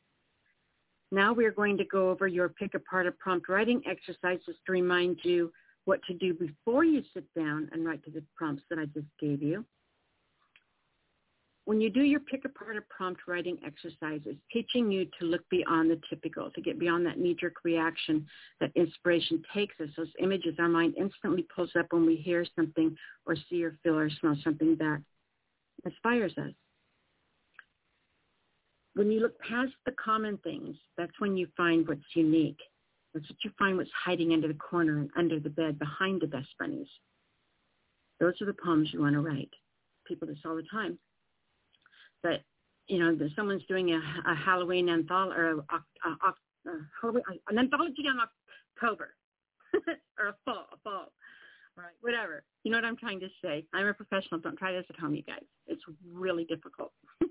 Now 1.11 1.33
we 1.33 1.47
are 1.47 1.53
going 1.53 1.79
to 1.79 1.85
go 1.85 2.11
over 2.11 2.27
your 2.27 2.51
pick 2.51 2.75
apart 2.75 3.07
a 3.07 3.13
prompt 3.13 3.49
writing 3.49 3.83
exercises 3.89 4.57
to 4.67 4.73
remind 4.73 5.19
you 5.23 5.51
what 5.87 6.01
to 6.05 6.15
do 6.15 6.35
before 6.35 6.85
you 6.85 7.03
sit 7.15 7.25
down 7.35 7.71
and 7.73 7.87
write 7.87 8.05
to 8.05 8.11
the 8.11 8.23
prompts 8.37 8.63
that 8.69 8.79
I 8.79 8.85
just 8.87 9.07
gave 9.19 9.43
you. 9.43 9.65
When 11.69 11.83
you 11.83 11.91
do 11.91 12.01
your 12.01 12.21
pick 12.21 12.47
apart 12.47 12.79
a 12.79 12.81
prompt 12.89 13.29
writing 13.29 13.59
exercises, 13.63 14.37
teaching 14.51 14.91
you 14.91 15.07
to 15.21 15.27
look 15.27 15.47
beyond 15.51 15.91
the 15.91 16.01
typical, 16.09 16.51
to 16.51 16.63
get 16.63 16.79
beyond 16.79 17.05
that 17.05 17.19
knee-jerk 17.19 17.57
reaction 17.63 18.27
that 18.59 18.73
inspiration 18.75 19.43
takes 19.53 19.79
us, 19.79 19.91
those 19.95 20.09
images 20.19 20.55
our 20.59 20.71
mind 20.71 20.95
instantly 20.97 21.47
pulls 21.55 21.69
up 21.79 21.85
when 21.91 22.07
we 22.07 22.17
hear 22.17 22.47
something 22.57 22.97
or 23.27 23.37
see 23.51 23.63
or 23.63 23.77
feel 23.83 23.99
or 23.99 24.09
smell 24.09 24.35
something 24.43 24.77
that 24.79 25.03
inspires 25.85 26.33
us. 26.39 26.55
When 28.95 29.11
you 29.11 29.21
look 29.21 29.39
past 29.41 29.73
the 29.85 29.93
common 30.03 30.39
things, 30.39 30.75
that's 30.97 31.13
when 31.19 31.37
you 31.37 31.49
find 31.55 31.87
what's 31.87 32.01
unique 32.15 32.61
that's 33.13 33.29
what 33.29 33.45
you 33.45 33.51
find 33.59 33.77
what's 33.77 33.91
hiding 34.05 34.33
under 34.33 34.49
the 34.49 34.55
corner 34.55 35.01
and 35.01 35.11
under 35.17 35.39
the 35.41 35.51
bed 35.51 35.79
behind 35.79 36.21
the 36.21 36.27
best 36.27 36.49
bunnies. 36.59 36.89
Those 38.21 38.41
are 38.41 38.47
the 38.47 38.55
poems 38.55 38.91
you 38.93 39.01
want 39.01 39.15
to 39.15 39.21
write. 39.21 39.51
People 40.07 40.29
do 40.29 40.35
this 40.35 40.43
all 40.47 40.57
the 40.57 40.63
time. 40.71 40.99
But, 42.23 42.43
you 42.87 42.99
know, 42.99 43.17
someone's 43.37 43.65
doing 43.69 43.93
a, 43.93 44.01
a 44.31 44.35
Halloween 44.35 44.89
anthology 44.89 45.39
or 45.39 45.51
a, 45.51 45.57
a, 45.57 46.09
a, 46.11 46.35
Halloween, 47.01 47.23
an 47.49 47.59
anthology 47.59 48.05
on 48.09 48.19
October 48.77 49.15
or 50.19 50.29
a 50.29 50.35
fall, 50.45 50.67
a 50.73 50.77
fall. 50.83 51.13
Right, 51.77 51.95
whatever. 52.01 52.43
You 52.65 52.73
know 52.73 52.79
what 52.79 52.85
I'm 52.85 52.97
trying 52.97 53.21
to 53.21 53.29
say. 53.43 53.65
I'm 53.73 53.87
a 53.87 53.95
professional. 53.95 54.41
Don't 54.41 54.57
try 54.57 54.73
this 54.73 54.85
at 54.91 54.99
home, 54.99 55.15
you 55.15 55.23
guys. 55.23 55.45
It's 55.69 55.83
really 56.13 56.45
difficult. 56.45 56.91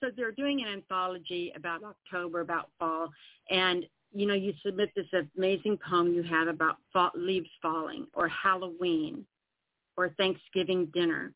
so 0.00 0.06
they're 0.16 0.32
doing 0.32 0.62
an 0.62 0.72
anthology 0.72 1.52
about 1.54 1.82
October, 1.84 2.40
about 2.40 2.70
fall, 2.78 3.10
and 3.50 3.84
you 4.14 4.26
know, 4.26 4.34
you 4.34 4.54
submit 4.64 4.90
this 4.94 5.06
amazing 5.36 5.76
poem 5.86 6.14
you 6.14 6.22
have 6.22 6.46
about 6.46 6.76
fall, 6.92 7.10
leaves 7.16 7.50
falling 7.60 8.06
or 8.14 8.28
Halloween 8.28 9.26
or 9.96 10.10
Thanksgiving 10.10 10.86
dinner 10.94 11.32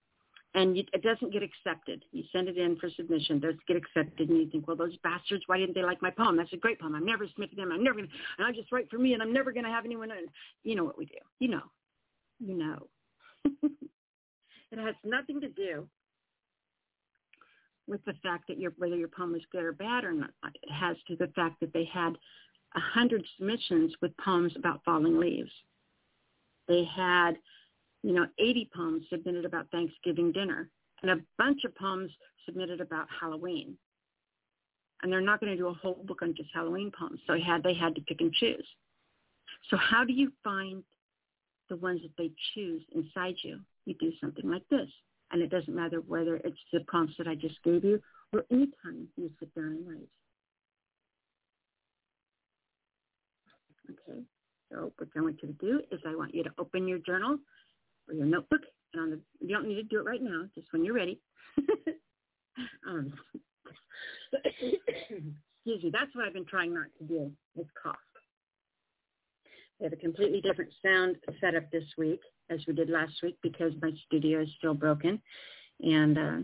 and 0.54 0.76
it 0.76 1.02
doesn't 1.02 1.32
get 1.32 1.42
accepted. 1.42 2.04
You 2.10 2.24
send 2.32 2.48
it 2.48 2.56
in 2.56 2.76
for 2.76 2.88
submission, 2.90 3.36
it 3.36 3.42
doesn't 3.42 3.66
get 3.66 3.76
accepted, 3.76 4.28
and 4.30 4.38
you 4.38 4.50
think, 4.50 4.66
well, 4.66 4.76
those 4.76 4.96
bastards, 5.02 5.44
why 5.46 5.58
didn't 5.58 5.74
they 5.74 5.82
like 5.82 6.00
my 6.00 6.10
poem? 6.10 6.36
That's 6.36 6.52
a 6.52 6.56
great 6.56 6.80
poem. 6.80 6.94
I'm 6.94 7.04
never 7.04 7.26
submitting 7.28 7.56
them. 7.56 7.70
I'm 7.72 7.84
never 7.84 7.96
going 7.96 8.08
to, 8.08 8.14
and 8.38 8.46
I 8.46 8.52
just 8.52 8.72
write 8.72 8.88
for 8.90 8.98
me, 8.98 9.12
and 9.12 9.22
I'm 9.22 9.32
never 9.32 9.52
going 9.52 9.64
to 9.64 9.70
have 9.70 9.84
anyone. 9.84 10.10
In. 10.10 10.26
You 10.64 10.76
know 10.76 10.84
what 10.84 10.98
we 10.98 11.06
do. 11.06 11.18
You 11.38 11.48
know. 11.48 11.62
You 12.40 12.56
know. 12.56 12.86
it 13.62 14.78
has 14.78 14.94
nothing 15.04 15.40
to 15.42 15.48
do 15.48 15.86
with 17.86 18.04
the 18.04 18.14
fact 18.22 18.44
that 18.48 18.58
your 18.58 18.72
whether 18.78 18.96
your 18.96 19.08
poem 19.08 19.32
was 19.32 19.42
good 19.52 19.64
or 19.64 19.72
bad 19.72 20.04
or 20.04 20.12
not. 20.12 20.30
It 20.62 20.72
has 20.72 20.96
to 21.08 21.16
the 21.16 21.32
fact 21.34 21.60
that 21.60 21.72
they 21.72 21.88
had 21.92 22.16
a 22.74 22.80
100 22.80 23.24
submissions 23.36 23.94
with 24.02 24.16
poems 24.18 24.52
about 24.56 24.82
falling 24.84 25.18
leaves. 25.18 25.50
They 26.68 26.84
had, 26.84 27.32
you 28.08 28.14
know, 28.14 28.26
80 28.38 28.70
poems 28.74 29.04
submitted 29.10 29.44
about 29.44 29.70
Thanksgiving 29.70 30.32
dinner 30.32 30.70
and 31.02 31.10
a 31.10 31.16
bunch 31.36 31.64
of 31.64 31.74
poems 31.74 32.10
submitted 32.46 32.80
about 32.80 33.06
Halloween. 33.20 33.76
And 35.02 35.12
they're 35.12 35.20
not 35.20 35.40
going 35.40 35.52
to 35.52 35.58
do 35.58 35.68
a 35.68 35.74
whole 35.74 36.02
book 36.06 36.22
on 36.22 36.34
just 36.34 36.48
Halloween 36.54 36.90
poems. 36.98 37.20
So 37.26 37.34
had, 37.34 37.62
they 37.62 37.74
had 37.74 37.94
to 37.96 38.00
pick 38.00 38.22
and 38.22 38.32
choose. 38.32 38.66
So 39.68 39.76
how 39.76 40.04
do 40.04 40.14
you 40.14 40.32
find 40.42 40.82
the 41.68 41.76
ones 41.76 42.00
that 42.00 42.12
they 42.16 42.30
choose 42.54 42.80
inside 42.94 43.34
you? 43.42 43.60
You 43.84 43.94
do 44.00 44.10
something 44.22 44.48
like 44.50 44.66
this. 44.70 44.88
And 45.30 45.42
it 45.42 45.50
doesn't 45.50 45.74
matter 45.74 46.00
whether 46.00 46.36
it's 46.36 46.56
the 46.72 46.80
prompts 46.88 47.12
that 47.18 47.28
I 47.28 47.34
just 47.34 47.62
gave 47.62 47.84
you 47.84 48.00
or 48.32 48.46
any 48.50 48.70
time 48.82 49.06
you 49.18 49.30
sit 49.38 49.54
down 49.54 49.66
and 49.66 49.86
write. 49.86 50.08
Okay, 53.90 54.22
so 54.72 54.92
what 54.96 55.08
I 55.14 55.20
want 55.20 55.42
you 55.42 55.48
to 55.48 55.54
do 55.54 55.82
is 55.92 56.00
I 56.06 56.16
want 56.16 56.34
you 56.34 56.42
to 56.44 56.50
open 56.58 56.88
your 56.88 56.98
journal 57.00 57.38
or 58.08 58.14
your 58.14 58.26
notebook, 58.26 58.60
and 58.94 59.12
the 59.12 59.20
you 59.40 59.54
don't 59.54 59.68
need 59.68 59.76
to 59.76 59.82
do 59.82 59.98
it 60.00 60.04
right 60.04 60.22
now, 60.22 60.44
just 60.54 60.72
when 60.72 60.84
you're 60.84 60.94
ready. 60.94 61.20
um, 62.88 63.12
excuse 64.44 65.82
me, 65.82 65.90
that's 65.92 66.14
what 66.14 66.26
I've 66.26 66.34
been 66.34 66.46
trying 66.46 66.74
not 66.74 66.86
to 66.98 67.04
do 67.04 67.32
is 67.56 67.66
cough. 67.80 67.96
We 69.78 69.84
have 69.84 69.92
a 69.92 69.96
completely 69.96 70.40
different 70.40 70.72
sound 70.84 71.16
setup 71.40 71.70
this 71.70 71.84
week 71.96 72.20
as 72.50 72.60
we 72.66 72.74
did 72.74 72.90
last 72.90 73.14
week 73.22 73.36
because 73.42 73.72
my 73.80 73.92
studio 74.06 74.42
is 74.42 74.48
still 74.58 74.74
broken, 74.74 75.20
and 75.80 76.18
uh, 76.18 76.38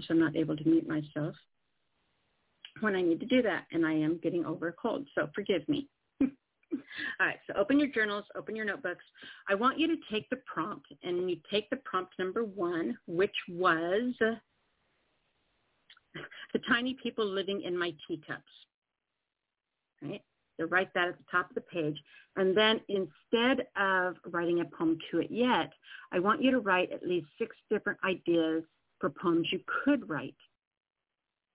so 0.00 0.06
I'm 0.10 0.20
not 0.20 0.36
able 0.36 0.56
to 0.56 0.68
mute 0.68 0.88
myself 0.88 1.34
when 2.80 2.94
I 2.94 3.02
need 3.02 3.20
to 3.20 3.26
do 3.26 3.42
that, 3.42 3.64
and 3.72 3.86
I 3.86 3.92
am 3.92 4.20
getting 4.22 4.44
over 4.44 4.68
a 4.68 4.72
cold, 4.72 5.06
so 5.14 5.28
forgive 5.34 5.66
me. 5.68 5.88
All 7.20 7.26
right, 7.26 7.38
so 7.46 7.54
open 7.54 7.78
your 7.78 7.88
journals, 7.88 8.24
open 8.36 8.56
your 8.56 8.64
notebooks. 8.64 9.04
I 9.48 9.54
want 9.54 9.78
you 9.78 9.86
to 9.88 9.96
take 10.10 10.28
the 10.30 10.40
prompt, 10.52 10.86
and 11.02 11.30
you 11.30 11.36
take 11.50 11.70
the 11.70 11.76
prompt 11.76 12.14
number 12.18 12.44
one, 12.44 12.96
which 13.06 13.34
was 13.48 14.14
the 14.20 14.38
tiny 16.68 16.96
people 17.02 17.26
living 17.26 17.62
in 17.62 17.76
my 17.76 17.92
teacups. 18.08 18.42
Right? 20.02 20.22
So 20.58 20.66
write 20.66 20.92
that 20.94 21.08
at 21.08 21.18
the 21.18 21.24
top 21.30 21.50
of 21.50 21.54
the 21.54 21.60
page. 21.60 21.98
And 22.36 22.56
then 22.56 22.80
instead 22.88 23.66
of 23.76 24.16
writing 24.26 24.60
a 24.60 24.64
poem 24.64 24.98
to 25.10 25.20
it 25.20 25.30
yet, 25.30 25.72
I 26.12 26.18
want 26.18 26.42
you 26.42 26.50
to 26.50 26.60
write 26.60 26.92
at 26.92 27.06
least 27.06 27.26
six 27.38 27.54
different 27.70 27.98
ideas 28.04 28.62
for 28.98 29.10
poems 29.10 29.48
you 29.52 29.60
could 29.84 30.08
write 30.08 30.34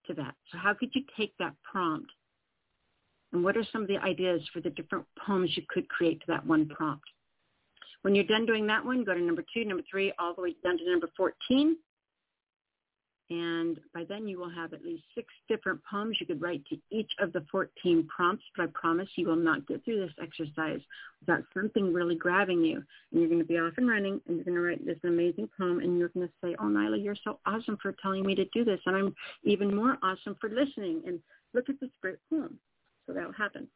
to 0.07 0.13
that. 0.15 0.35
So 0.51 0.57
how 0.57 0.73
could 0.73 0.89
you 0.93 1.03
take 1.17 1.33
that 1.39 1.53
prompt 1.63 2.11
and 3.33 3.43
what 3.43 3.57
are 3.57 3.65
some 3.71 3.81
of 3.81 3.87
the 3.87 3.97
ideas 3.97 4.41
for 4.53 4.59
the 4.59 4.69
different 4.69 5.05
poems 5.25 5.55
you 5.55 5.63
could 5.69 5.87
create 5.89 6.19
to 6.21 6.27
that 6.27 6.45
one 6.45 6.67
prompt? 6.67 7.05
When 8.01 8.15
you're 8.15 8.25
done 8.25 8.45
doing 8.45 8.67
that 8.67 8.83
one, 8.83 9.03
go 9.03 9.13
to 9.13 9.21
number 9.21 9.43
two, 9.53 9.63
number 9.63 9.83
three, 9.89 10.11
all 10.19 10.33
the 10.33 10.41
way 10.41 10.55
down 10.63 10.77
to 10.77 10.89
number 10.89 11.09
14. 11.15 11.77
And 13.29 13.79
by 13.93 14.03
then 14.03 14.27
you 14.27 14.37
will 14.37 14.49
have 14.49 14.73
at 14.73 14.83
least 14.83 15.03
six 15.15 15.27
different 15.47 15.79
poems 15.89 16.17
you 16.19 16.25
could 16.25 16.41
write 16.41 16.65
to 16.65 16.77
each 16.89 17.09
of 17.19 17.31
the 17.31 17.45
14 17.49 18.05
prompts. 18.13 18.43
But 18.57 18.63
I 18.63 18.67
promise 18.73 19.07
you 19.15 19.27
will 19.27 19.37
not 19.37 19.65
get 19.67 19.85
through 19.85 20.01
this 20.01 20.13
exercise 20.21 20.81
without 21.21 21.45
something 21.53 21.93
really 21.93 22.15
grabbing 22.15 22.61
you. 22.65 22.83
And 23.11 23.21
you're 23.21 23.29
going 23.29 23.39
to 23.39 23.45
be 23.45 23.57
off 23.57 23.75
and 23.77 23.87
running 23.87 24.19
and 24.27 24.35
you're 24.35 24.43
going 24.43 24.55
to 24.55 24.61
write 24.61 24.85
this 24.85 24.99
amazing 25.05 25.47
poem 25.57 25.79
and 25.79 25.97
you're 25.97 26.09
going 26.09 26.27
to 26.27 26.33
say, 26.43 26.55
oh, 26.59 26.65
Nyla, 26.65 27.01
you're 27.01 27.15
so 27.23 27.39
awesome 27.45 27.77
for 27.81 27.95
telling 28.01 28.25
me 28.25 28.35
to 28.35 28.43
do 28.53 28.65
this. 28.65 28.81
And 28.85 28.97
I'm 28.97 29.15
even 29.43 29.73
more 29.73 29.97
awesome 30.03 30.35
for 30.41 30.49
listening. 30.49 31.03
And 31.07 31.19
look 31.53 31.69
at 31.69 31.79
this 31.79 31.91
great 32.01 32.17
poem. 32.29 32.59
So 33.05 33.13
that'll 33.13 33.33
happen. 33.33 33.67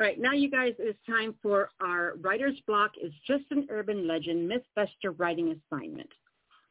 All 0.00 0.06
right, 0.06 0.18
now 0.18 0.32
you 0.32 0.50
guys, 0.50 0.74
it's 0.78 0.98
time 1.06 1.34
for 1.42 1.70
our 1.80 2.14
writer's 2.20 2.58
block 2.66 2.92
is 3.02 3.12
just 3.26 3.44
an 3.50 3.66
urban 3.70 4.06
legend 4.06 4.50
Mythbuster 4.50 5.14
writing 5.16 5.60
assignment. 5.72 6.10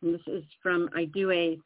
And 0.01 0.13
this 0.13 0.21
is 0.27 0.43
from, 0.61 0.89
I 0.95 1.05
do 1.05 1.31
a 1.31 1.59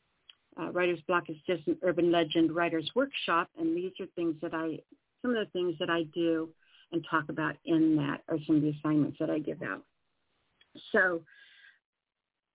uh, 0.60 0.72
writer's 0.72 1.02
block 1.08 1.30
is 1.30 1.38
just 1.48 1.68
an 1.68 1.78
urban 1.84 2.12
legend 2.12 2.54
writer's 2.54 2.90
workshop. 2.96 3.50
And 3.60 3.76
these 3.76 3.92
are 4.00 4.08
things 4.16 4.36
that 4.42 4.54
I, 4.54 4.80
some 5.22 5.36
of 5.36 5.46
the 5.46 5.52
things 5.52 5.76
that 5.80 5.90
I 5.90 6.04
do 6.14 6.50
and 6.92 7.06
talk 7.10 7.30
about 7.30 7.56
in 7.66 7.96
that 7.98 8.22
are 8.28 8.38
some 8.46 8.58
of 8.58 8.62
the 8.62 8.74
assignments 8.80 9.18
that 9.20 9.30
I 9.30 9.40
give 9.40 9.62
out. 9.62 9.84
So 10.92 11.22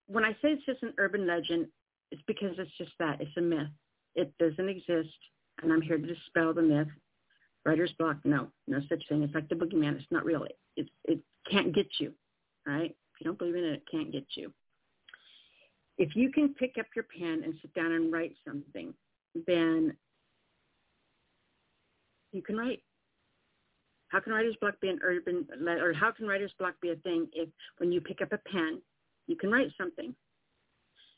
when 0.09 0.25
I 0.25 0.33
say 0.33 0.51
it's 0.51 0.67
just 0.67 0.83
an 0.83 0.95
urban 0.99 1.27
legend, 1.27 1.69
it's 2.11 2.23
because 2.27 2.55
it's 2.59 2.77
just 2.79 2.93
that. 2.99 3.21
It's 3.21 3.37
a 3.37 3.41
myth. 3.41 3.69
It 4.15 4.33
doesn't 4.39 4.69
exist. 4.69 5.15
And 5.63 5.73
I'm 5.73 5.83
here 5.83 5.99
to 5.99 6.07
dispel 6.07 6.53
the 6.53 6.63
myth 6.63 6.89
Writer's 7.67 7.93
block, 7.99 8.19
no, 8.25 8.47
no 8.69 8.79
such 8.89 9.03
thing. 9.09 9.25
It's 9.25 9.35
like 9.35 9.49
the 9.49 9.57
boogeyman. 9.57 9.97
It's 9.97 10.07
not 10.13 10.25
real. 10.25 10.47
It, 10.77 10.89
it 11.05 11.19
can't 11.51 11.75
get 11.75 11.89
you, 11.99 12.13
right? 12.65 12.91
If 12.91 13.21
you 13.21 13.25
don't 13.25 13.37
believe 13.37 13.57
in 13.57 13.65
it, 13.65 13.73
it 13.73 13.83
can't 13.91 14.13
get 14.13 14.25
you. 14.37 14.53
If 15.99 16.15
you 16.15 16.31
can 16.31 16.55
pick 16.55 16.77
up 16.79 16.87
your 16.95 17.07
pen 17.19 17.43
and 17.45 17.55
sit 17.61 17.75
down 17.75 17.91
and 17.91 18.13
write 18.13 18.35
something, 18.47 18.95
then 19.49 19.97
you 22.31 22.41
can 22.41 22.57
write. 22.57 22.85
How 24.09 24.21
can 24.21 24.33
writer's 24.33 24.57
block 24.61 24.81
be 24.81 24.89
an 24.89 25.01
urban, 25.03 25.49
or 25.67 25.93
how 25.93 26.13
can 26.13 26.29
writer's 26.29 26.53
block 26.61 26.75
be 26.81 26.91
a 26.91 26.97
thing 26.97 27.27
if 27.33 27.49
when 27.79 27.91
you 27.91 28.01
pick 28.01 28.23
up 28.23 28.33
a 28.33 28.39
pen, 28.49 28.81
you 29.27 29.35
can 29.35 29.51
write 29.51 29.73
something? 29.77 30.15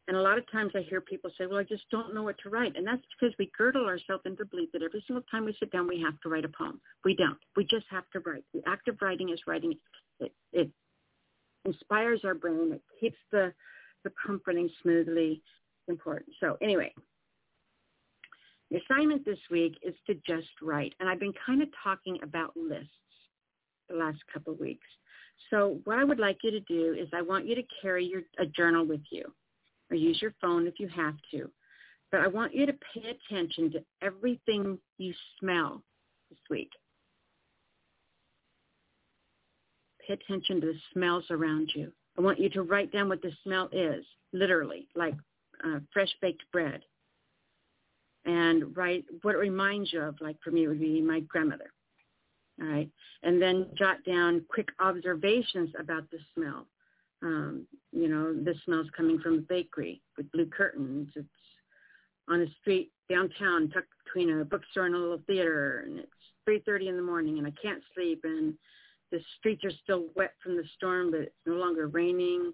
And 0.09 0.17
a 0.17 0.23
lot 0.23 0.38
of 0.38 0.50
times 0.50 0.73
I 0.75 0.81
hear 0.81 1.03
people 1.03 1.31
say, 1.37 1.45
well, 1.45 1.59
I 1.59 1.65
just 1.65 1.85
don't 1.91 2.15
know 2.15 2.23
what 2.23 2.38
to 2.43 2.49
write. 2.49 2.77
And 2.77 2.87
that's 2.87 3.03
because 3.21 3.37
we 3.38 3.53
girdle 3.57 3.85
ourselves 3.85 4.23
into 4.25 4.47
belief 4.47 4.71
that 4.73 4.83
every 4.83 5.05
single 5.07 5.23
time 5.31 5.45
we 5.45 5.55
sit 5.61 5.71
down, 5.71 5.87
we 5.87 6.00
have 6.00 6.19
to 6.23 6.31
write 6.31 6.47
a 6.47 6.49
poem. 6.49 6.81
We 7.05 7.15
don't. 7.15 7.37
We 7.57 7.65
just 7.65 7.85
have 7.91 8.09
to 8.15 8.21
write. 8.21 8.43
The 8.55 8.62
act 8.67 8.88
of 8.88 8.97
writing 9.03 9.29
is 9.29 9.41
writing. 9.47 9.75
It, 10.19 10.33
it 10.55 10.71
inspires 11.67 12.23
our 12.25 12.33
brain. 12.33 12.73
It 12.73 12.83
keeps 12.99 13.19
the, 13.31 13.53
the 14.03 14.11
pump 14.27 14.47
running 14.47 14.71
smoothly. 14.83 15.43
Important. 15.88 16.31
So 16.41 16.57
anyway, 16.62 16.93
the 18.71 18.79
assignment 18.79 19.27
this 19.27 19.38
week 19.50 19.77
is 19.83 19.95
to 20.07 20.15
just 20.27 20.49
write. 20.62 20.95
And 21.00 21.09
I've 21.09 21.21
been 21.21 21.35
kind 21.45 21.61
of 21.61 21.69
talking 21.85 22.19
about 22.23 22.57
lists 22.57 22.88
the 23.91 23.97
last 23.97 24.19
couple 24.33 24.55
of 24.55 24.59
weeks. 24.59 24.87
So 25.50 25.81
what 25.85 25.99
I 25.99 26.05
would 26.05 26.19
like 26.19 26.38
you 26.43 26.50
to 26.50 26.61
do 26.61 26.97
is 26.99 27.09
I 27.15 27.21
want 27.21 27.47
you 27.47 27.55
to 27.55 27.62
carry 27.83 28.07
your, 28.07 28.23
a 28.38 28.47
journal 28.47 28.87
with 28.87 29.03
you 29.11 29.25
or 29.90 29.97
use 29.97 30.21
your 30.21 30.35
phone 30.40 30.66
if 30.66 30.78
you 30.78 30.88
have 30.88 31.14
to. 31.30 31.50
But 32.11 32.21
I 32.21 32.26
want 32.28 32.54
you 32.54 32.66
to 32.66 32.73
pay 32.95 33.16
attention 33.30 33.71
to 33.73 33.85
everything 34.02 34.78
you 34.97 35.12
smell 35.38 35.83
this 36.30 36.38
week. 36.49 36.71
Pay 40.07 40.14
attention 40.14 40.61
to 40.61 40.68
the 40.68 40.79
smells 40.92 41.24
around 41.31 41.70
you. 41.74 41.92
I 42.16 42.22
want 42.22 42.40
you 42.40 42.48
to 42.51 42.62
write 42.62 42.92
down 42.92 43.09
what 43.09 43.22
the 43.22 43.33
smell 43.44 43.68
is, 43.72 44.05
literally, 44.33 44.88
like 44.96 45.14
uh, 45.64 45.81
fresh 45.92 46.12
baked 46.22 46.44
bread. 46.53 46.83
And 48.24 48.77
write 48.77 49.05
what 49.22 49.35
it 49.35 49.38
reminds 49.38 49.92
you 49.92 50.01
of, 50.01 50.16
like 50.20 50.37
for 50.42 50.51
me 50.51 50.64
it 50.64 50.68
would 50.68 50.81
be 50.81 51.01
my 51.01 51.20
grandmother. 51.20 51.70
All 52.61 52.68
right. 52.68 52.90
And 53.22 53.40
then 53.40 53.66
jot 53.77 53.98
down 54.05 54.44
quick 54.48 54.68
observations 54.81 55.70
about 55.79 56.11
the 56.11 56.18
smell. 56.35 56.66
Um, 57.22 57.66
you 57.92 58.09
know, 58.09 58.33
this 58.33 58.57
smell's 58.64 58.87
coming 58.96 59.18
from 59.18 59.35
a 59.35 59.40
bakery 59.42 60.02
with 60.16 60.31
blue 60.31 60.46
curtains. 60.46 61.09
It's 61.16 61.28
on 62.28 62.42
a 62.42 62.46
street 62.61 62.92
downtown 63.09 63.70
tucked 63.70 63.88
between 64.04 64.38
a 64.38 64.44
bookstore 64.44 64.87
and 64.87 64.94
a 64.94 64.98
little 64.98 65.20
theater 65.26 65.85
and 65.87 65.98
it's 65.98 66.11
3.30 66.48 66.90
in 66.90 66.96
the 66.96 67.02
morning 67.02 67.38
and 67.38 67.46
I 67.46 67.52
can't 67.61 67.83
sleep 67.94 68.20
and 68.24 68.54
the 69.11 69.20
streets 69.38 69.64
are 69.64 69.72
still 69.83 70.07
wet 70.14 70.35
from 70.42 70.57
the 70.57 70.64
storm 70.76 71.11
but 71.11 71.20
it's 71.20 71.35
no 71.46 71.54
longer 71.54 71.88
raining. 71.88 72.52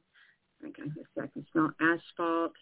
I 0.65 0.71
can, 0.71 0.95
I 1.21 1.27
can 1.27 1.45
smell 1.53 1.73
asphalt. 1.81 2.53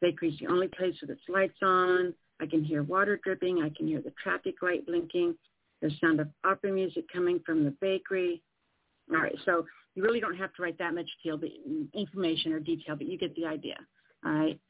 Bakery's 0.00 0.38
the 0.38 0.46
only 0.46 0.68
place 0.68 0.94
with 1.00 1.10
its 1.10 1.22
lights 1.28 1.58
on. 1.62 2.14
I 2.40 2.46
can 2.46 2.62
hear 2.62 2.82
water 2.82 3.18
dripping. 3.24 3.62
I 3.62 3.70
can 3.76 3.88
hear 3.88 4.00
the 4.00 4.12
traffic 4.22 4.56
light 4.62 4.86
blinking. 4.86 5.34
There's 5.80 5.98
sound 6.00 6.20
of 6.20 6.28
opera 6.44 6.72
music 6.72 7.06
coming 7.12 7.40
from 7.44 7.64
the 7.64 7.74
bakery. 7.80 8.42
All 9.10 9.20
right, 9.20 9.34
so 9.44 9.64
you 9.98 10.04
really 10.04 10.20
don't 10.20 10.36
have 10.36 10.54
to 10.54 10.62
write 10.62 10.78
that 10.78 10.94
much 10.94 11.10
detail, 11.20 11.36
but, 11.36 11.48
mm, 11.68 11.92
information 11.92 12.52
or 12.52 12.60
detail, 12.60 12.94
but 12.94 13.08
you 13.08 13.18
get 13.18 13.34
the 13.34 13.44
idea. 13.44 13.76
All 14.24 14.30
right. 14.30 14.60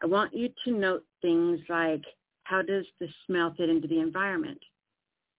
I 0.00 0.06
want 0.06 0.32
you 0.32 0.48
to 0.64 0.70
note 0.70 1.04
things 1.20 1.58
like 1.68 2.04
how 2.44 2.62
does 2.62 2.84
the 3.00 3.08
smell 3.26 3.52
fit 3.56 3.68
into 3.68 3.88
the 3.88 3.98
environment? 3.98 4.60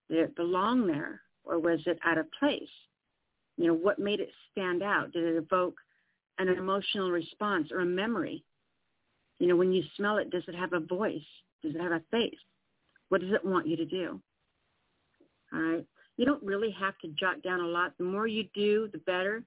Did 0.10 0.20
it 0.20 0.36
belong 0.36 0.86
there 0.86 1.22
or 1.46 1.60
was 1.60 1.80
it 1.86 1.98
out 2.04 2.18
of 2.18 2.30
place? 2.40 2.70
You 3.56 3.68
know, 3.68 3.74
what 3.74 4.00
made 4.00 4.20
it 4.20 4.32
stand 4.52 4.84
out? 4.84 5.14
Did 5.14 5.24
it 5.24 5.38
evoke 5.38 5.78
an 6.38 6.50
emotional 6.50 7.10
response 7.10 7.72
or 7.72 7.80
a 7.80 7.86
memory? 7.86 8.44
You 9.40 9.48
know, 9.48 9.56
when 9.56 9.72
you 9.72 9.84
smell 9.96 10.18
it, 10.18 10.30
does 10.30 10.44
it 10.50 10.56
have 10.56 10.74
a 10.74 10.82
voice? 10.82 11.24
Does 11.64 11.74
it 11.74 11.80
have 11.82 11.94
a 11.94 12.04
face? 12.12 12.40
What 13.08 13.22
does 13.22 13.32
it 13.32 13.46
want 13.46 13.66
you 13.66 13.78
to 13.78 13.86
do? 13.86 14.22
All 15.54 15.62
right 15.62 15.86
you 16.18 16.26
don't 16.26 16.44
really 16.44 16.72
have 16.80 16.98
to 17.00 17.08
jot 17.10 17.42
down 17.42 17.62
a 17.62 17.68
lot. 17.68 17.94
The 17.98 18.04
more 18.04 18.28
you 18.28 18.46
do, 18.54 18.90
the 18.92 19.00
better. 19.00 19.44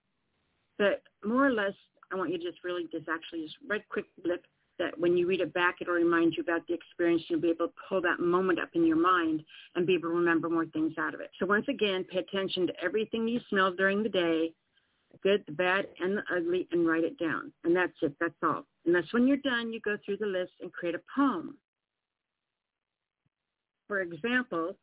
But 0.79 1.03
more 1.25 1.47
or 1.47 1.53
less, 1.53 1.75
I 2.13 2.17
want 2.17 2.31
you 2.31 2.39
to 2.39 2.45
just 2.45 2.65
really 2.65 2.85
just 2.91 3.09
actually 3.09 3.43
just 3.43 3.57
write 3.69 3.89
quick 3.89 4.07
blip 4.23 4.45
that 4.79 4.99
when 4.99 5.17
you 5.17 5.27
read 5.27 5.41
it 5.41 5.55
back, 5.55 5.77
it'll 5.81 5.95
remind 5.95 6.35
you 6.37 6.43
about 6.43 6.67
the 6.67 6.75
experience. 6.75 7.23
You'll 7.29 7.41
be 7.41 7.51
able 7.51 7.69
to 7.69 7.75
pull 7.89 8.01
that 8.03 8.19
moment 8.19 8.59
up 8.59 8.71
in 8.75 8.85
your 8.85 8.97
mind 8.97 9.43
and 9.75 9.87
be 9.87 9.95
able 9.95 10.09
to 10.09 10.15
remember 10.17 10.49
more 10.49 10.67
things 10.67 10.95
out 10.99 11.15
of 11.15 11.21
it. 11.21 11.31
So 11.39 11.47
once 11.47 11.67
again, 11.69 12.05
pay 12.11 12.19
attention 12.19 12.67
to 12.67 12.73
everything 12.83 13.29
you 13.29 13.41
smell 13.49 13.73
during 13.73 14.03
the 14.03 14.09
day, 14.09 14.53
the 15.13 15.19
good, 15.23 15.45
the 15.47 15.53
bad, 15.53 15.87
and 16.01 16.19
the 16.19 16.23
ugly, 16.35 16.67
and 16.73 16.89
write 16.89 17.05
it 17.05 17.19
down. 17.19 17.53
And 17.63 17.75
that's 17.75 17.93
it. 18.03 18.15
That's 18.21 18.35
all. 18.43 18.65
And 18.85 18.95
that's 18.95 19.13
when 19.13 19.29
you're 19.29 19.37
done, 19.39 19.73
you 19.73 19.81
go 19.81 19.97
through 20.05 20.17
the 20.17 20.27
list 20.27 20.53
and 20.61 20.73
create 20.73 20.97
a 20.97 21.01
poem. 21.15 21.57
For 23.87 24.01
example, 24.01 24.77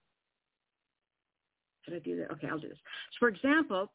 should 1.84 1.94
I 1.96 2.00
do 2.00 2.18
that? 2.18 2.32
Okay, 2.34 2.48
I'll 2.48 2.60
do 2.60 2.70
this. 2.70 2.78
So 2.78 3.18
for 3.20 3.28
example, 3.28 3.92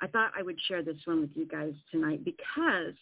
I 0.00 0.06
thought 0.06 0.32
I 0.36 0.42
would 0.42 0.58
share 0.66 0.82
this 0.82 0.96
one 1.04 1.20
with 1.20 1.30
you 1.34 1.46
guys 1.46 1.74
tonight 1.90 2.24
because 2.24 2.94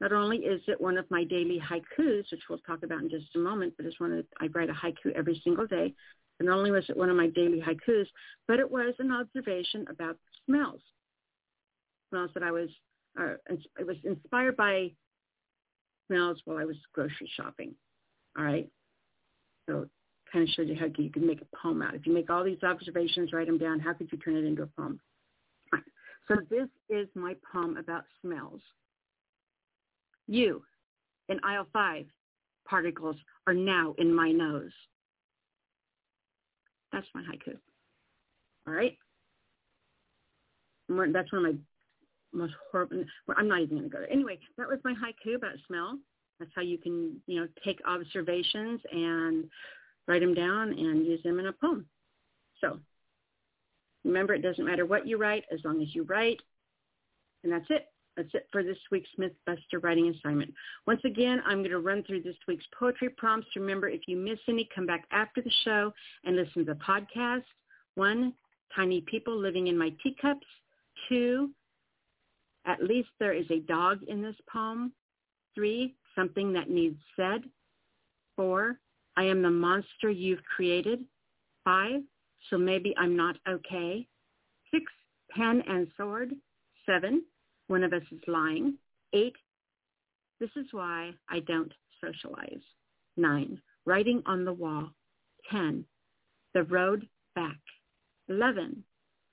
not 0.00 0.12
only 0.12 0.38
is 0.38 0.60
it 0.66 0.80
one 0.80 0.98
of 0.98 1.10
my 1.10 1.24
daily 1.24 1.60
haikus, 1.60 2.30
which 2.30 2.42
we'll 2.50 2.58
talk 2.58 2.82
about 2.82 3.02
in 3.02 3.08
just 3.08 3.34
a 3.36 3.38
moment, 3.38 3.74
but 3.76 3.86
it's 3.86 4.00
one 4.00 4.12
of 4.12 4.26
I 4.40 4.48
write 4.48 4.68
a 4.68 4.72
haiku 4.72 5.12
every 5.14 5.40
single 5.44 5.66
day. 5.66 5.94
And 6.38 6.48
not 6.48 6.58
only 6.58 6.72
was 6.72 6.84
it 6.88 6.96
one 6.96 7.08
of 7.08 7.16
my 7.16 7.28
daily 7.28 7.60
haikus, 7.60 8.06
but 8.48 8.58
it 8.58 8.70
was 8.70 8.94
an 8.98 9.12
observation 9.12 9.86
about 9.88 10.18
smells. 10.44 10.80
Smells 12.10 12.30
that 12.34 12.42
I 12.42 12.50
was, 12.50 12.68
uh, 13.18 13.34
it 13.48 13.86
was 13.86 13.96
inspired 14.04 14.56
by 14.56 14.90
smells 16.08 16.40
while 16.44 16.58
I 16.58 16.64
was 16.64 16.76
grocery 16.92 17.30
shopping. 17.36 17.74
All 18.36 18.44
right. 18.44 18.68
So 19.68 19.86
kind 20.32 20.48
of 20.48 20.54
shows 20.54 20.68
you 20.68 20.74
how 20.74 20.86
you 20.96 21.10
can 21.10 21.26
make 21.26 21.42
a 21.42 21.56
poem 21.56 21.82
out. 21.82 21.94
If 21.94 22.06
you 22.06 22.14
make 22.14 22.30
all 22.30 22.42
these 22.42 22.62
observations, 22.62 23.32
write 23.32 23.46
them 23.46 23.58
down, 23.58 23.80
how 23.80 23.92
could 23.92 24.10
you 24.10 24.18
turn 24.18 24.36
it 24.36 24.44
into 24.44 24.62
a 24.62 24.66
poem? 24.66 25.00
So 26.28 26.36
this 26.48 26.68
is 26.88 27.08
my 27.14 27.34
poem 27.52 27.76
about 27.76 28.04
smells. 28.20 28.60
You, 30.28 30.62
in 31.28 31.40
aisle 31.44 31.66
five, 31.72 32.06
particles 32.66 33.16
are 33.46 33.54
now 33.54 33.94
in 33.98 34.14
my 34.14 34.30
nose. 34.30 34.70
That's 36.92 37.06
my 37.14 37.22
haiku. 37.22 37.56
All 38.66 38.72
right? 38.72 38.96
That's 40.88 41.32
one 41.32 41.44
of 41.44 41.52
my 41.52 41.58
most 42.32 42.54
horrible, 42.70 43.04
well, 43.26 43.36
I'm 43.38 43.48
not 43.48 43.60
even 43.60 43.78
going 43.78 43.90
to 43.90 43.94
go 43.94 43.98
there. 43.98 44.12
Anyway, 44.12 44.38
that 44.56 44.68
was 44.68 44.78
my 44.84 44.94
haiku 44.94 45.34
about 45.34 45.56
smell. 45.66 45.98
That's 46.38 46.52
how 46.54 46.62
you 46.62 46.78
can, 46.78 47.20
you 47.26 47.40
know, 47.40 47.48
take 47.64 47.80
observations 47.86 48.80
and 48.90 49.44
write 50.06 50.20
them 50.20 50.34
down 50.34 50.70
and 50.70 51.06
use 51.06 51.22
them 51.22 51.38
in 51.38 51.46
a 51.46 51.52
poem. 51.52 51.86
So 52.60 52.78
remember, 54.04 54.34
it 54.34 54.42
doesn't 54.42 54.64
matter 54.64 54.86
what 54.86 55.06
you 55.06 55.16
write 55.16 55.44
as 55.52 55.60
long 55.64 55.82
as 55.82 55.94
you 55.94 56.04
write. 56.04 56.40
And 57.44 57.52
that's 57.52 57.66
it. 57.70 57.86
That's 58.16 58.34
it 58.34 58.46
for 58.52 58.62
this 58.62 58.76
week's 58.90 59.08
Mythbuster 59.18 59.82
writing 59.82 60.08
assignment. 60.08 60.52
Once 60.86 61.00
again, 61.04 61.40
I'm 61.46 61.58
going 61.58 61.70
to 61.70 61.78
run 61.78 62.02
through 62.02 62.22
this 62.22 62.36
week's 62.46 62.66
poetry 62.78 63.08
prompts. 63.08 63.48
Remember, 63.56 63.88
if 63.88 64.02
you 64.06 64.18
miss 64.18 64.38
any, 64.48 64.68
come 64.74 64.86
back 64.86 65.06
after 65.10 65.40
the 65.40 65.52
show 65.64 65.92
and 66.24 66.36
listen 66.36 66.66
to 66.66 66.74
the 66.74 66.80
podcast. 66.80 67.44
One, 67.94 68.34
tiny 68.76 69.00
people 69.00 69.36
living 69.36 69.68
in 69.68 69.78
my 69.78 69.94
teacups. 70.02 70.46
Two, 71.08 71.50
at 72.66 72.82
least 72.82 73.08
there 73.18 73.32
is 73.32 73.46
a 73.50 73.60
dog 73.60 74.00
in 74.06 74.20
this 74.20 74.36
poem. 74.52 74.92
Three, 75.54 75.94
something 76.14 76.52
that 76.52 76.68
needs 76.68 76.98
said. 77.16 77.42
Four, 78.36 78.78
I 79.16 79.24
am 79.24 79.42
the 79.42 79.50
monster 79.50 80.10
you've 80.10 80.42
created. 80.44 81.04
Five, 81.64 82.02
so 82.50 82.58
maybe 82.58 82.94
I'm 82.98 83.16
not 83.16 83.36
okay. 83.48 84.06
Six, 84.72 84.84
pen 85.30 85.62
and 85.68 85.86
sword. 85.96 86.32
Seven, 86.86 87.22
one 87.68 87.84
of 87.84 87.92
us 87.92 88.02
is 88.10 88.20
lying. 88.26 88.74
Eight, 89.12 89.36
this 90.40 90.50
is 90.56 90.66
why 90.72 91.12
I 91.28 91.40
don't 91.40 91.72
socialize. 92.00 92.62
Nine, 93.16 93.60
writing 93.86 94.22
on 94.26 94.44
the 94.44 94.52
wall. 94.52 94.90
Ten, 95.50 95.84
the 96.54 96.64
road 96.64 97.06
back. 97.34 97.58
Eleven, 98.28 98.82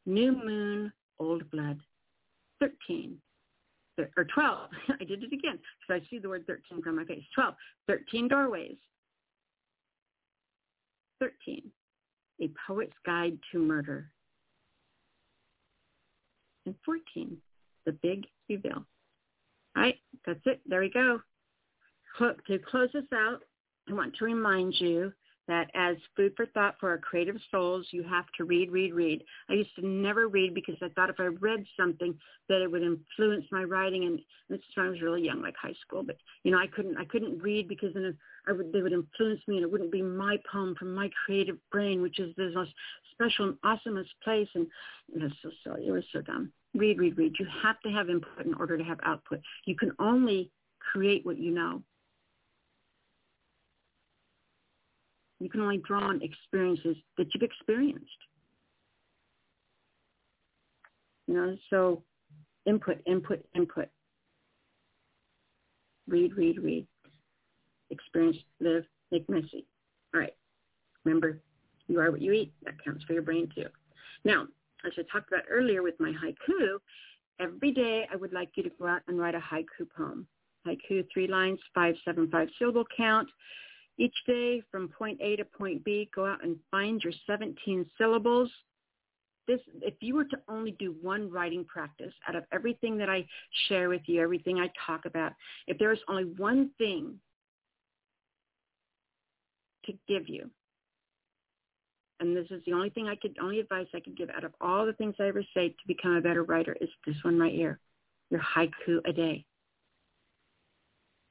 new 0.05 0.31
moon, 0.33 0.93
old 1.19 1.49
blood. 1.49 1.79
Thirteen, 2.59 3.17
or 4.17 4.25
12. 4.25 4.69
I 5.01 5.03
did 5.03 5.23
it 5.23 5.33
again 5.33 5.59
because 5.87 6.01
I 6.01 6.09
see 6.09 6.19
the 6.19 6.29
word 6.29 6.45
13 6.47 6.81
from 6.81 6.97
my 6.97 7.05
face. 7.05 7.23
12. 7.35 7.53
13 7.87 8.27
doorways. 8.27 8.77
13. 11.19 11.63
A 12.41 12.49
Poet's 12.67 12.95
Guide 13.05 13.37
to 13.51 13.59
Murder. 13.59 14.11
And 16.65 16.75
14. 16.85 17.37
The 17.85 17.91
Big 18.03 18.25
Reveal. 18.49 18.85
All 19.75 19.83
right, 19.83 19.97
that's 20.25 20.39
it. 20.45 20.61
There 20.65 20.81
we 20.81 20.89
go. 20.89 21.21
To 22.19 22.59
close 22.69 22.89
this 22.93 23.03
out, 23.13 23.39
I 23.89 23.93
want 23.93 24.15
to 24.17 24.25
remind 24.25 24.73
you 24.79 25.13
that 25.49 25.71
as 25.73 25.97
food 26.15 26.33
for 26.37 26.45
thought 26.45 26.75
for 26.79 26.89
our 26.91 26.99
creative 26.99 27.35
souls, 27.49 27.87
you 27.89 28.03
have 28.03 28.25
to 28.37 28.43
read, 28.43 28.71
read, 28.71 28.93
read. 28.93 29.23
I 29.49 29.53
used 29.53 29.75
to 29.77 29.85
never 29.85 30.27
read 30.27 30.53
because 30.53 30.75
I 30.81 30.89
thought 30.89 31.09
if 31.09 31.19
I 31.19 31.25
read 31.25 31.65
something 31.75 32.13
that 32.47 32.61
it 32.61 32.71
would 32.71 32.83
influence 32.83 33.45
my 33.51 33.63
writing. 33.63 34.05
And 34.05 34.19
this 34.47 34.59
is 34.59 34.75
when 34.75 34.85
I 34.85 34.89
was 34.89 35.01
really 35.01 35.23
young, 35.23 35.41
like 35.41 35.55
high 35.59 35.73
school. 35.81 36.03
But 36.03 36.17
you 36.43 36.51
know, 36.51 36.59
I 36.59 36.67
couldn't, 36.67 36.97
I 36.97 37.05
couldn't 37.05 37.41
read 37.41 37.67
because 37.67 37.95
then 37.95 38.15
I 38.47 38.51
would, 38.51 38.71
they 38.71 38.81
would 38.81 38.93
influence 38.93 39.41
me, 39.47 39.57
and 39.57 39.63
it 39.63 39.71
wouldn't 39.71 39.91
be 39.91 40.03
my 40.03 40.37
poem 40.51 40.75
from 40.77 40.93
my 40.93 41.09
creative 41.25 41.57
brain, 41.71 42.03
which 42.03 42.19
is 42.19 42.33
the 42.37 42.51
most 42.53 42.71
special 43.11 43.45
and 43.49 43.57
awesomest 43.65 44.09
place. 44.23 44.47
And 44.53 44.67
it 45.15 45.23
was 45.23 45.31
so 45.41 45.49
silly. 45.63 45.87
It 45.87 45.91
was 45.91 46.05
so 46.13 46.21
dumb. 46.21 46.51
Read, 46.75 46.99
read, 46.99 47.17
read. 47.17 47.33
You 47.39 47.47
have 47.63 47.79
to 47.81 47.89
have 47.89 48.11
input 48.11 48.45
in 48.45 48.53
order 48.53 48.77
to 48.77 48.83
have 48.83 48.99
output. 49.03 49.41
You 49.65 49.75
can 49.75 49.93
only 49.97 50.51
create 50.79 51.25
what 51.25 51.39
you 51.39 51.51
know. 51.51 51.81
You 55.39 55.49
can 55.49 55.61
only 55.61 55.77
draw 55.77 56.03
on 56.03 56.21
experiences 56.21 56.97
that 57.17 57.27
you've 57.33 57.43
experienced. 57.43 58.05
You 61.27 61.35
know, 61.35 61.57
so 61.69 62.03
input, 62.65 63.01
input, 63.05 63.45
input. 63.55 63.87
Read, 66.07 66.33
read, 66.35 66.57
read. 66.61 66.87
Experience, 67.91 68.37
live, 68.59 68.83
make 69.11 69.29
messy. 69.29 69.65
All 70.13 70.19
right. 70.19 70.33
Remember, 71.05 71.39
you 71.87 71.99
are 71.99 72.11
what 72.11 72.21
you 72.21 72.31
eat. 72.33 72.51
That 72.63 72.83
counts 72.83 73.03
for 73.05 73.13
your 73.13 73.21
brain 73.21 73.47
too. 73.55 73.67
Now, 74.25 74.47
as 74.85 74.91
I 74.97 75.03
talked 75.11 75.31
about 75.31 75.45
earlier 75.49 75.83
with 75.83 75.99
my 75.99 76.11
haiku, 76.11 76.77
every 77.39 77.71
day 77.71 78.07
I 78.11 78.15
would 78.15 78.33
like 78.33 78.49
you 78.55 78.63
to 78.63 78.71
go 78.79 78.87
out 78.87 79.01
and 79.07 79.19
write 79.19 79.35
a 79.35 79.39
haiku 79.39 79.87
poem. 79.95 80.27
Haiku, 80.67 81.05
three 81.13 81.27
lines, 81.27 81.59
five, 81.73 81.95
seven, 82.03 82.29
five 82.29 82.49
syllable 82.57 82.85
count. 82.95 83.29
Each 83.99 84.15
day 84.25 84.63
from 84.71 84.87
point 84.87 85.19
A 85.21 85.35
to 85.35 85.43
point 85.43 85.83
B, 85.83 86.09
go 86.15 86.25
out 86.25 86.41
and 86.41 86.55
find 86.71 87.03
your 87.03 87.11
17 87.27 87.85
syllables. 87.97 88.49
This, 89.45 89.59
if 89.81 89.95
you 89.99 90.15
were 90.15 90.23
to 90.23 90.37
only 90.47 90.71
do 90.71 90.95
one 91.01 91.29
writing 91.29 91.65
practice 91.65 92.13
out 92.27 92.35
of 92.37 92.45
everything 92.53 92.97
that 92.97 93.09
I 93.09 93.27
share 93.67 93.89
with 93.89 94.01
you, 94.05 94.21
everything 94.21 94.57
I 94.57 94.71
talk 94.87 95.03
about, 95.03 95.33
if 95.67 95.77
there 95.77 95.91
is 95.91 95.99
only 96.07 96.23
one 96.37 96.69
thing 96.77 97.15
to 99.85 99.93
give 100.07 100.29
you, 100.29 100.49
and 102.21 102.37
this 102.37 102.47
is 102.51 102.61
the 102.65 102.73
only 102.73 102.91
thing 102.91 103.07
I 103.07 103.15
could, 103.15 103.35
only 103.41 103.59
advice 103.59 103.87
I 103.93 103.99
could 103.99 104.15
give 104.15 104.29
out 104.29 104.45
of 104.45 104.53
all 104.61 104.85
the 104.85 104.93
things 104.93 105.15
I 105.19 105.27
ever 105.27 105.43
say 105.53 105.69
to 105.69 105.87
become 105.87 106.15
a 106.15 106.21
better 106.21 106.43
writer 106.43 106.77
is 106.79 106.89
this 107.05 107.15
one 107.23 107.37
right 107.37 107.53
here, 107.53 107.79
your 108.29 108.41
haiku 108.41 108.99
a 109.05 109.11
day 109.11 109.45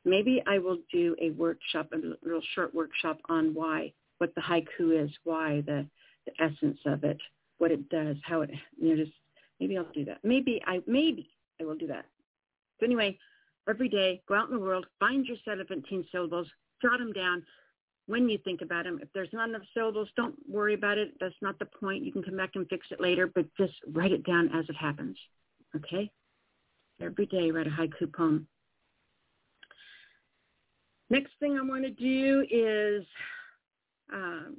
maybe 0.04 0.42
I 0.46 0.58
will 0.58 0.78
do 0.92 1.16
a 1.20 1.30
workshop, 1.30 1.90
a 1.92 1.96
little 2.24 2.42
short 2.54 2.74
workshop 2.74 3.18
on 3.28 3.54
why, 3.54 3.92
what 4.18 4.34
the 4.34 4.40
haiku 4.40 5.04
is, 5.04 5.10
why 5.24 5.62
the, 5.66 5.86
the 6.26 6.42
essence 6.42 6.78
of 6.86 7.04
it, 7.04 7.18
what 7.58 7.70
it 7.70 7.88
does, 7.88 8.16
how 8.24 8.42
it, 8.42 8.50
you 8.80 8.96
know, 8.96 9.04
just 9.04 9.16
maybe 9.60 9.76
I'll 9.76 9.92
do 9.92 10.04
that. 10.06 10.18
Maybe 10.22 10.62
I, 10.66 10.80
maybe 10.86 11.30
I 11.60 11.64
will 11.64 11.76
do 11.76 11.86
that. 11.88 12.06
So 12.80 12.86
anyway, 12.86 13.18
every 13.68 13.88
day, 13.88 14.22
go 14.28 14.34
out 14.34 14.48
in 14.48 14.54
the 14.54 14.62
world, 14.62 14.86
find 15.00 15.26
your 15.26 15.36
set 15.44 15.58
of 15.58 15.66
17 15.68 16.06
syllables, 16.12 16.46
jot 16.80 16.98
them 16.98 17.12
down 17.12 17.42
when 18.06 18.28
you 18.28 18.38
think 18.38 18.62
about 18.62 18.84
them. 18.84 18.98
If 19.02 19.08
there's 19.12 19.28
not 19.32 19.48
enough 19.48 19.62
syllables, 19.74 20.08
don't 20.16 20.34
worry 20.48 20.74
about 20.74 20.98
it. 20.98 21.12
That's 21.20 21.34
not 21.42 21.58
the 21.58 21.66
point. 21.66 22.04
You 22.04 22.12
can 22.12 22.22
come 22.22 22.36
back 22.36 22.52
and 22.54 22.68
fix 22.68 22.86
it 22.90 23.00
later, 23.00 23.26
but 23.26 23.44
just 23.56 23.74
write 23.92 24.12
it 24.12 24.24
down 24.24 24.50
as 24.54 24.64
it 24.68 24.76
happens. 24.76 25.16
Okay? 25.76 26.10
Every 27.00 27.26
day, 27.26 27.50
write 27.50 27.66
a 27.66 27.70
haiku 27.70 28.12
poem. 28.12 28.48
Next 31.10 31.32
thing 31.40 31.58
I 31.58 31.66
want 31.66 31.84
to 31.84 31.90
do 31.90 32.44
is, 32.50 33.04
um, 34.12 34.56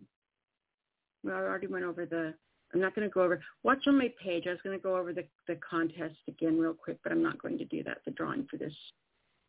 well, 1.24 1.36
I 1.36 1.40
already 1.40 1.68
went 1.68 1.86
over 1.86 2.06
the, 2.06 2.34
I'm 2.74 2.80
not 2.80 2.96
going 2.96 3.08
to 3.08 3.14
go 3.14 3.24
over, 3.24 3.42
watch 3.64 3.84
on 3.88 3.98
my 3.98 4.12
page. 4.24 4.46
I 4.48 4.52
was 4.52 4.60
going 4.64 4.78
to 4.78 4.82
go 4.82 4.98
over 4.98 5.14
the, 5.14 5.26
the 5.48 5.56
contest 5.58 6.16
again 6.28 6.58
real 6.58 6.74
quick, 6.74 6.98
but 7.04 7.12
I'm 7.12 7.24
not 7.24 7.42
going 7.42 7.58
to 7.58 7.66
do 7.66 7.84
that, 7.84 8.00
the 8.06 8.12
drawing 8.12 8.48
for 8.50 8.58
this 8.58 8.74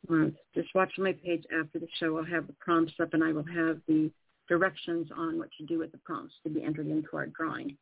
month. 0.08 0.34
Just 0.54 0.74
watch 0.74 0.92
on 0.98 1.04
my 1.04 1.12
page 1.12 1.44
after 1.58 1.78
the 1.78 1.88
show. 1.98 2.18
I'll 2.18 2.24
have 2.24 2.46
the 2.46 2.54
prompts 2.54 2.94
up 3.00 3.14
and 3.14 3.24
I 3.24 3.32
will 3.32 3.44
have 3.44 3.78
the 3.86 4.10
directions 4.48 5.08
on 5.16 5.38
what 5.38 5.48
to 5.58 5.66
do 5.66 5.78
with 5.78 5.92
the 5.92 5.98
prompts 5.98 6.34
to 6.42 6.50
be 6.50 6.62
entered 6.62 6.88
into 6.88 7.08
our 7.14 7.26
drawing. 7.26 7.76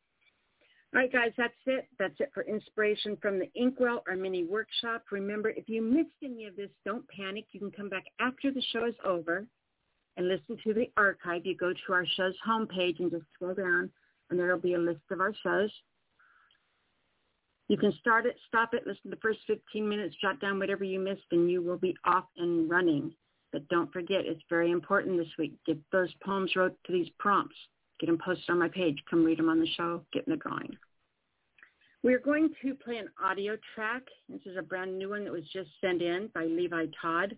All 0.94 1.02
right, 1.02 1.12
guys, 1.12 1.32
that's 1.36 1.52
it. 1.66 1.86
That's 1.98 2.18
it 2.18 2.30
for 2.32 2.44
inspiration 2.44 3.18
from 3.20 3.38
the 3.38 3.50
Inkwell, 3.54 4.02
our 4.08 4.16
mini 4.16 4.44
workshop. 4.44 5.04
Remember, 5.10 5.50
if 5.50 5.68
you 5.68 5.82
missed 5.82 6.08
any 6.22 6.46
of 6.46 6.56
this, 6.56 6.70
don't 6.86 7.06
panic. 7.08 7.44
You 7.52 7.60
can 7.60 7.70
come 7.70 7.90
back 7.90 8.04
after 8.20 8.50
the 8.50 8.62
show 8.72 8.86
is 8.86 8.94
over 9.04 9.46
and 10.16 10.28
listen 10.28 10.56
to 10.64 10.72
the 10.72 10.90
archive. 10.96 11.44
You 11.44 11.56
go 11.56 11.74
to 11.74 11.92
our 11.92 12.06
show's 12.16 12.34
homepage 12.46 13.00
and 13.00 13.10
just 13.10 13.24
scroll 13.34 13.54
down, 13.54 13.90
and 14.30 14.38
there 14.38 14.50
will 14.50 14.62
be 14.62 14.74
a 14.74 14.78
list 14.78 15.02
of 15.10 15.20
our 15.20 15.34
shows. 15.42 15.70
You 17.68 17.76
can 17.76 17.92
start 18.00 18.24
it, 18.24 18.36
stop 18.48 18.72
it, 18.72 18.86
listen 18.86 19.02
to 19.04 19.10
the 19.10 19.20
first 19.20 19.40
15 19.46 19.86
minutes, 19.86 20.16
jot 20.22 20.40
down 20.40 20.58
whatever 20.58 20.84
you 20.84 20.98
missed, 20.98 21.26
and 21.32 21.50
you 21.50 21.60
will 21.60 21.76
be 21.76 21.94
off 22.06 22.24
and 22.38 22.68
running. 22.68 23.12
But 23.52 23.68
don't 23.68 23.92
forget, 23.92 24.22
it's 24.24 24.42
very 24.48 24.70
important 24.70 25.18
this 25.18 25.28
week. 25.38 25.52
Get 25.66 25.78
those 25.92 26.12
poems 26.24 26.56
wrote 26.56 26.76
to 26.86 26.92
these 26.92 27.10
prompts. 27.18 27.56
Get 28.00 28.06
them 28.06 28.18
posted 28.24 28.50
on 28.50 28.58
my 28.58 28.68
page. 28.68 28.98
Come 29.10 29.24
read 29.24 29.38
them 29.38 29.48
on 29.48 29.60
the 29.60 29.66
show. 29.76 30.02
Get 30.12 30.26
in 30.26 30.32
the 30.32 30.36
drawing. 30.36 30.76
We're 32.02 32.20
going 32.20 32.50
to 32.62 32.74
play 32.74 32.98
an 32.98 33.08
audio 33.22 33.56
track. 33.74 34.02
This 34.28 34.40
is 34.46 34.56
a 34.56 34.62
brand 34.62 34.96
new 34.96 35.10
one 35.10 35.24
that 35.24 35.32
was 35.32 35.48
just 35.52 35.68
sent 35.80 36.00
in 36.00 36.28
by 36.32 36.44
Levi 36.44 36.86
Todd. 37.00 37.36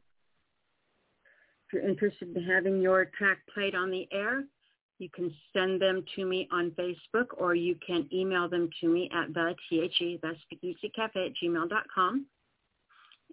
If 1.66 1.72
you're 1.72 1.88
interested 1.88 2.36
in 2.36 2.44
having 2.44 2.82
your 2.82 3.06
track 3.16 3.38
played 3.52 3.74
on 3.74 3.90
the 3.90 4.06
air, 4.12 4.44
you 4.98 5.08
can 5.08 5.32
send 5.54 5.80
them 5.80 6.04
to 6.14 6.26
me 6.26 6.46
on 6.52 6.72
Facebook 6.72 7.28
or 7.38 7.54
you 7.54 7.74
can 7.84 8.06
email 8.12 8.48
them 8.48 8.68
to 8.82 8.88
me 8.88 9.10
at 9.14 9.32
the 9.32 9.54
T-H-E, 9.68 10.20
the 10.22 10.28
at 10.28 11.32
gmail.com 11.42 12.26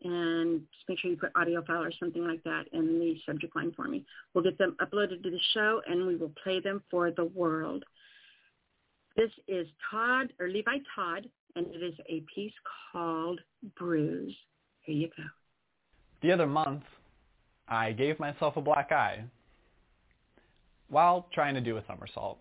and 0.03 0.61
just 0.71 0.87
make 0.87 0.99
sure 0.99 1.11
you 1.11 1.17
put 1.17 1.31
audio 1.35 1.63
file 1.63 1.83
or 1.83 1.91
something 1.99 2.25
like 2.25 2.43
that 2.43 2.63
in 2.73 2.99
the 2.99 3.15
subject 3.25 3.55
line 3.55 3.71
for 3.75 3.87
me. 3.87 4.05
We'll 4.33 4.43
get 4.43 4.57
them 4.57 4.75
uploaded 4.81 5.23
to 5.23 5.29
the 5.29 5.39
show 5.53 5.81
and 5.87 6.05
we 6.05 6.15
will 6.15 6.31
play 6.43 6.59
them 6.59 6.83
for 6.89 7.11
the 7.11 7.25
world. 7.25 7.83
This 9.15 9.31
is 9.47 9.67
Todd 9.89 10.31
or 10.39 10.47
Levi 10.47 10.77
Todd 10.95 11.27
and 11.55 11.67
it 11.67 11.83
is 11.83 11.95
a 12.07 12.23
piece 12.33 12.53
called 12.91 13.39
Bruise. 13.77 14.35
Here 14.81 14.95
you 14.95 15.09
go. 15.17 15.23
The 16.21 16.31
other 16.31 16.47
month, 16.47 16.83
I 17.67 17.91
gave 17.91 18.19
myself 18.19 18.57
a 18.57 18.61
black 18.61 18.91
eye 18.91 19.23
while 20.89 21.27
trying 21.33 21.53
to 21.55 21.61
do 21.61 21.77
a 21.77 21.83
somersault. 21.87 22.39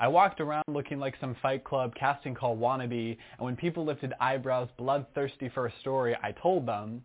I 0.00 0.08
walked 0.08 0.40
around 0.40 0.64
looking 0.66 0.98
like 0.98 1.14
some 1.20 1.36
Fight 1.42 1.62
Club 1.62 1.94
casting 1.94 2.34
call 2.34 2.56
wannabe, 2.56 3.18
and 3.36 3.44
when 3.44 3.54
people 3.54 3.84
lifted 3.84 4.14
eyebrows 4.18 4.70
bloodthirsty 4.78 5.50
for 5.50 5.66
a 5.66 5.72
story, 5.80 6.16
I 6.22 6.32
told 6.32 6.66
them 6.66 7.02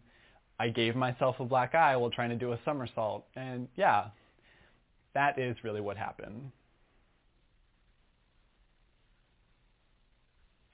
I 0.61 0.69
gave 0.69 0.95
myself 0.95 1.35
a 1.41 1.45
black 1.45 1.75
eye 1.75 1.97
while 1.97 2.09
trying 2.09 2.29
to 2.29 2.37
do 2.37 2.53
a 2.53 2.59
somersault. 2.63 3.25
And 3.35 3.67
yeah, 3.75 4.05
that 5.13 5.37
is 5.37 5.57
really 5.61 5.81
what 5.81 5.97
happened. 5.97 6.51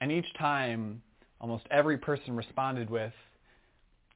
And 0.00 0.12
each 0.12 0.32
time, 0.38 1.02
almost 1.40 1.64
every 1.72 1.98
person 1.98 2.36
responded 2.36 2.88
with, 2.88 3.12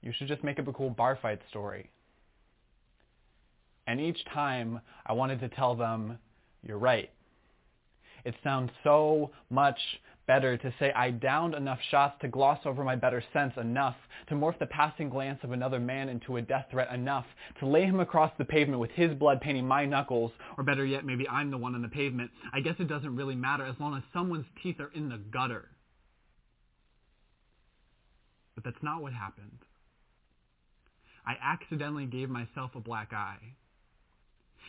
you 0.01 0.13
should 0.17 0.29
just 0.29 0.45
make 0.45 0.61
up 0.61 0.69
a 0.69 0.73
cool 0.73 0.91
bar 0.91 1.19
fight 1.21 1.41
story. 1.51 1.91
And 3.89 4.01
each 4.01 4.25
time 4.33 4.81
I 5.05 5.13
wanted 5.13 5.41
to 5.41 5.49
tell 5.49 5.75
them, 5.75 6.19
you're 6.63 6.79
right. 6.79 7.11
It 8.27 8.35
sounds 8.43 8.73
so 8.83 9.31
much 9.51 9.79
better 10.27 10.57
to 10.57 10.75
say 10.81 10.93
I 10.93 11.13
downed 11.13 11.55
enough 11.55 11.79
shots 11.93 12.17
to 12.23 12.29
gloss 12.29 12.59
over 12.65 12.83
my 12.83 12.97
better 12.97 13.23
sense 13.33 13.53
enough 13.57 13.95
to 14.29 14.35
morph 14.35 14.59
the 14.59 14.67
passing 14.67 15.09
glance 15.09 15.39
of 15.45 15.53
another 15.53 15.79
man 15.79 16.09
into 16.09 16.37
a 16.37 16.43
death 16.43 16.67
threat 16.73 16.93
enough 16.93 17.25
to 17.61 17.67
lay 17.67 17.85
him 17.85 18.01
across 18.01 18.33
the 18.37 18.45
pavement 18.45 18.81
with 18.81 18.91
his 18.91 19.15
blood 19.15 19.41
painting 19.41 19.65
my 19.69 19.87
knuckles, 19.87 20.33
or 20.59 20.65
better 20.65 20.85
yet, 20.85 21.05
maybe 21.05 21.29
I'm 21.29 21.53
the 21.53 21.57
one 21.57 21.77
on 21.77 21.83
the 21.83 21.89
pavement. 21.89 22.33
I 22.53 22.59
guess 22.59 22.75
it 22.81 22.89
doesn't 22.89 23.15
really 23.15 23.37
matter 23.37 23.65
as 23.65 23.77
long 23.79 23.97
as 23.97 24.03
someone's 24.13 24.47
teeth 24.61 24.81
are 24.81 24.91
in 24.93 25.09
the 25.09 25.19
gutter. 25.19 25.69
But 28.57 28.65
that's 28.65 28.83
not 28.83 29.03
what 29.03 29.13
happened. 29.13 29.61
I 31.25 31.37
accidentally 31.41 32.07
gave 32.07 32.29
myself 32.29 32.73
a 32.75 32.81
black 32.81 33.13
eye 33.13 33.55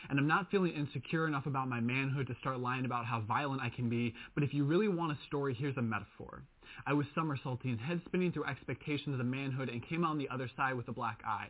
and 0.09 0.19
I'm 0.19 0.27
not 0.27 0.49
feeling 0.51 0.73
insecure 0.73 1.27
enough 1.27 1.45
about 1.45 1.67
my 1.67 1.79
manhood 1.79 2.27
to 2.27 2.35
start 2.39 2.59
lying 2.59 2.85
about 2.85 3.05
how 3.05 3.21
violent 3.21 3.61
I 3.61 3.69
can 3.69 3.89
be, 3.89 4.13
but 4.35 4.43
if 4.43 4.53
you 4.53 4.63
really 4.63 4.87
want 4.87 5.11
a 5.11 5.17
story, 5.27 5.53
here's 5.53 5.77
a 5.77 5.81
metaphor. 5.81 6.43
I 6.85 6.93
was 6.93 7.05
somersaulting, 7.15 7.77
head 7.77 8.01
spinning 8.05 8.31
through 8.31 8.45
expectations 8.45 9.19
of 9.19 9.25
manhood, 9.25 9.69
and 9.69 9.87
came 9.87 10.03
out 10.03 10.11
on 10.11 10.17
the 10.17 10.29
other 10.29 10.49
side 10.55 10.75
with 10.75 10.87
a 10.87 10.93
black 10.93 11.21
eye. 11.25 11.47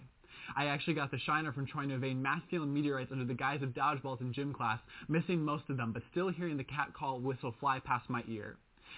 I 0.56 0.68
actually 0.68 0.94
got 0.94 1.12
the 1.12 1.20
shiner 1.20 1.52
from 1.52 1.66
trying 1.66 1.90
to 1.90 1.96
evade 1.96 2.18
masculine 2.18 2.74
meteorites 2.74 3.12
under 3.12 3.26
the 3.26 3.34
guise 3.34 3.62
of 3.64 3.70
dodgeballs 3.70 4.22
in 4.22 4.34
gym 4.34 4.54
class, 4.54 4.80
missing 5.08 5.42
most 5.44 5.64
of 5.70 5.78
them, 5.78 5.92
but 5.92 6.04
still 6.12 6.30
hearing 6.30 6.58
the 6.58 6.64
cat 6.64 6.94
call 6.94 7.20
whistle 7.20 7.56
fly 7.60 7.80
past 7.80 8.10
my 8.10 8.24
ear. 8.28 8.58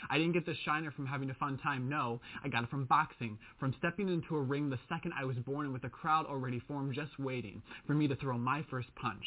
I 0.10 0.18
didn't 0.18 0.34
get 0.34 0.46
the 0.46 0.56
shiner 0.66 0.92
from 0.92 1.06
having 1.06 1.30
a 1.30 1.34
fun 1.36 1.58
time, 1.58 1.90
no. 1.90 2.22
I 2.44 2.48
got 2.48 2.64
it 2.64 2.70
from 2.70 2.86
boxing, 2.86 3.38
from 3.60 3.74
stepping 3.80 4.10
into 4.10 4.36
a 4.36 4.42
ring 4.42 4.70
the 4.70 4.80
second 4.88 5.14
I 5.18 5.26
was 5.26 5.38
born 5.38 5.66
and 5.66 5.74
with 5.74 5.84
a 5.84 5.90
crowd 5.90 6.26
already 6.26 6.60
formed 6.60 6.94
just 6.94 7.18
waiting 7.20 7.62
for 7.88 7.94
me 7.94 8.08
to 8.08 8.16
throw 8.16 8.38
my 8.38 8.64
first 8.70 8.94
punch. 8.96 9.26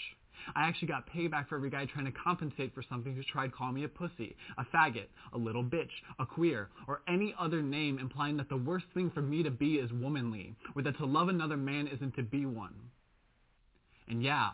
I 0.54 0.66
actually 0.66 0.88
got 0.88 1.08
payback 1.08 1.48
for 1.48 1.56
every 1.56 1.70
guy 1.70 1.87
trying 1.87 2.06
to 2.06 2.12
compensate 2.12 2.74
for 2.74 2.82
something 2.82 3.14
who 3.14 3.22
tried 3.22 3.52
calling 3.52 3.74
me 3.74 3.85
a 3.85 3.88
pussy, 3.88 4.37
a 4.58 4.64
faggot, 4.64 5.06
a 5.32 5.38
little 5.38 5.62
bitch, 5.62 5.90
a 6.18 6.26
queer, 6.26 6.68
or 6.88 7.02
any 7.06 7.35
other 7.38 7.62
name 7.62 7.98
implying 7.98 8.37
that 8.38 8.48
the 8.48 8.56
worst 8.56 8.87
thing 8.94 9.11
for 9.11 9.22
me 9.22 9.42
to 9.42 9.50
be 9.50 9.74
is 9.74 9.92
womanly, 9.92 10.54
or 10.74 10.82
that 10.82 10.96
to 10.98 11.06
love 11.06 11.28
another 11.28 11.56
man 11.56 11.87
isn't 11.87 12.16
to 12.16 12.22
be 12.22 12.46
one. 12.46 12.74
And 14.08 14.22
yeah, 14.22 14.50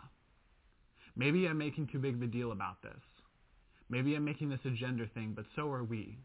maybe 1.15 1.47
I'm 1.47 1.57
making 1.57 1.87
too 1.87 1.99
big 1.99 2.15
of 2.15 2.21
a 2.21 2.27
deal 2.27 2.51
about 2.51 2.81
this. 2.81 2.99
Maybe 3.89 4.15
I'm 4.15 4.23
making 4.23 4.49
this 4.49 4.59
a 4.65 4.69
gender 4.69 5.09
thing, 5.13 5.33
but 5.35 5.45
so 5.55 5.71
are 5.71 5.83
we. 5.83 6.17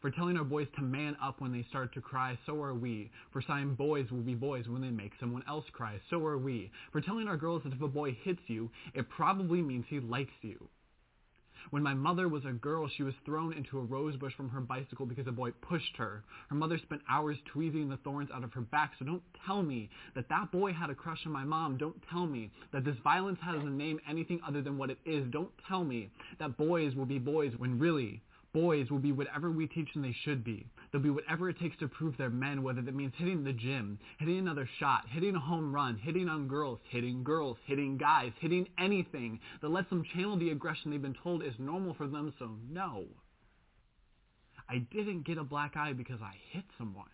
For 0.00 0.10
telling 0.10 0.36
our 0.36 0.44
boys 0.44 0.68
to 0.76 0.82
man 0.82 1.16
up 1.22 1.40
when 1.40 1.52
they 1.52 1.66
start 1.68 1.92
to 1.94 2.00
cry, 2.00 2.38
so 2.46 2.62
are 2.62 2.74
we. 2.74 3.10
For 3.32 3.42
saying 3.42 3.74
boys 3.74 4.10
will 4.10 4.22
be 4.22 4.34
boys 4.34 4.66
when 4.68 4.80
they 4.80 4.90
make 4.90 5.12
someone 5.20 5.42
else 5.46 5.64
cry, 5.72 6.00
so 6.08 6.24
are 6.24 6.38
we. 6.38 6.70
For 6.92 7.00
telling 7.00 7.28
our 7.28 7.36
girls 7.36 7.62
that 7.64 7.72
if 7.72 7.82
a 7.82 7.88
boy 7.88 8.16
hits 8.22 8.40
you, 8.46 8.70
it 8.94 9.10
probably 9.10 9.60
means 9.60 9.84
he 9.88 10.00
likes 10.00 10.32
you. 10.40 10.68
When 11.68 11.82
my 11.82 11.94
mother 11.94 12.28
was 12.28 12.44
a 12.44 12.52
girl, 12.52 12.88
she 12.88 13.02
was 13.02 13.14
thrown 13.24 13.52
into 13.52 13.78
a 13.78 13.84
rose 13.84 14.16
bush 14.16 14.34
from 14.34 14.48
her 14.48 14.60
bicycle 14.60 15.06
because 15.06 15.26
a 15.26 15.32
boy 15.32 15.50
pushed 15.60 15.96
her. 15.98 16.24
Her 16.48 16.56
mother 16.56 16.78
spent 16.78 17.02
hours 17.08 17.36
tweezing 17.44 17.88
the 17.88 17.98
thorns 17.98 18.30
out 18.32 18.44
of 18.44 18.52
her 18.54 18.62
back, 18.62 18.92
so 18.98 19.04
don't 19.04 19.22
tell 19.44 19.62
me 19.62 19.90
that 20.14 20.28
that 20.28 20.50
boy 20.50 20.72
had 20.72 20.90
a 20.90 20.94
crush 20.94 21.26
on 21.26 21.32
my 21.32 21.44
mom. 21.44 21.76
Don't 21.76 22.02
tell 22.10 22.26
me 22.26 22.50
that 22.72 22.84
this 22.84 22.96
violence 23.04 23.38
has 23.42 23.62
a 23.62 23.70
name 23.70 24.00
anything 24.08 24.40
other 24.46 24.62
than 24.62 24.78
what 24.78 24.90
it 24.90 24.98
is. 25.04 25.26
Don't 25.30 25.52
tell 25.68 25.84
me 25.84 26.10
that 26.38 26.56
boys 26.56 26.94
will 26.94 27.06
be 27.06 27.18
boys 27.18 27.52
when 27.58 27.78
really 27.78 28.22
Boys 28.52 28.90
will 28.90 28.98
be 28.98 29.12
whatever 29.12 29.50
we 29.50 29.68
teach 29.68 29.92
them 29.92 30.02
they 30.02 30.16
should 30.24 30.42
be. 30.42 30.66
They'll 30.90 31.00
be 31.00 31.10
whatever 31.10 31.48
it 31.48 31.58
takes 31.58 31.76
to 31.78 31.88
prove 31.88 32.16
they're 32.16 32.30
men, 32.30 32.62
whether 32.62 32.82
that 32.82 32.94
means 32.94 33.12
hitting 33.16 33.44
the 33.44 33.52
gym, 33.52 33.98
hitting 34.18 34.38
another 34.38 34.68
shot, 34.78 35.04
hitting 35.08 35.36
a 35.36 35.40
home 35.40 35.72
run, 35.72 35.96
hitting 35.96 36.28
on 36.28 36.48
girls, 36.48 36.80
hitting 36.88 37.22
girls, 37.22 37.58
hitting 37.64 37.96
guys, 37.96 38.32
hitting 38.40 38.66
anything 38.78 39.38
that 39.62 39.70
lets 39.70 39.88
them 39.88 40.04
channel 40.14 40.36
the 40.36 40.50
aggression 40.50 40.90
they've 40.90 41.00
been 41.00 41.14
told 41.22 41.44
is 41.44 41.54
normal 41.58 41.94
for 41.94 42.08
them, 42.08 42.32
so 42.38 42.50
no. 42.68 43.04
I 44.68 44.78
didn't 44.92 45.26
get 45.26 45.38
a 45.38 45.44
black 45.44 45.76
eye 45.76 45.92
because 45.92 46.20
I 46.22 46.34
hit 46.50 46.64
someone. 46.76 47.06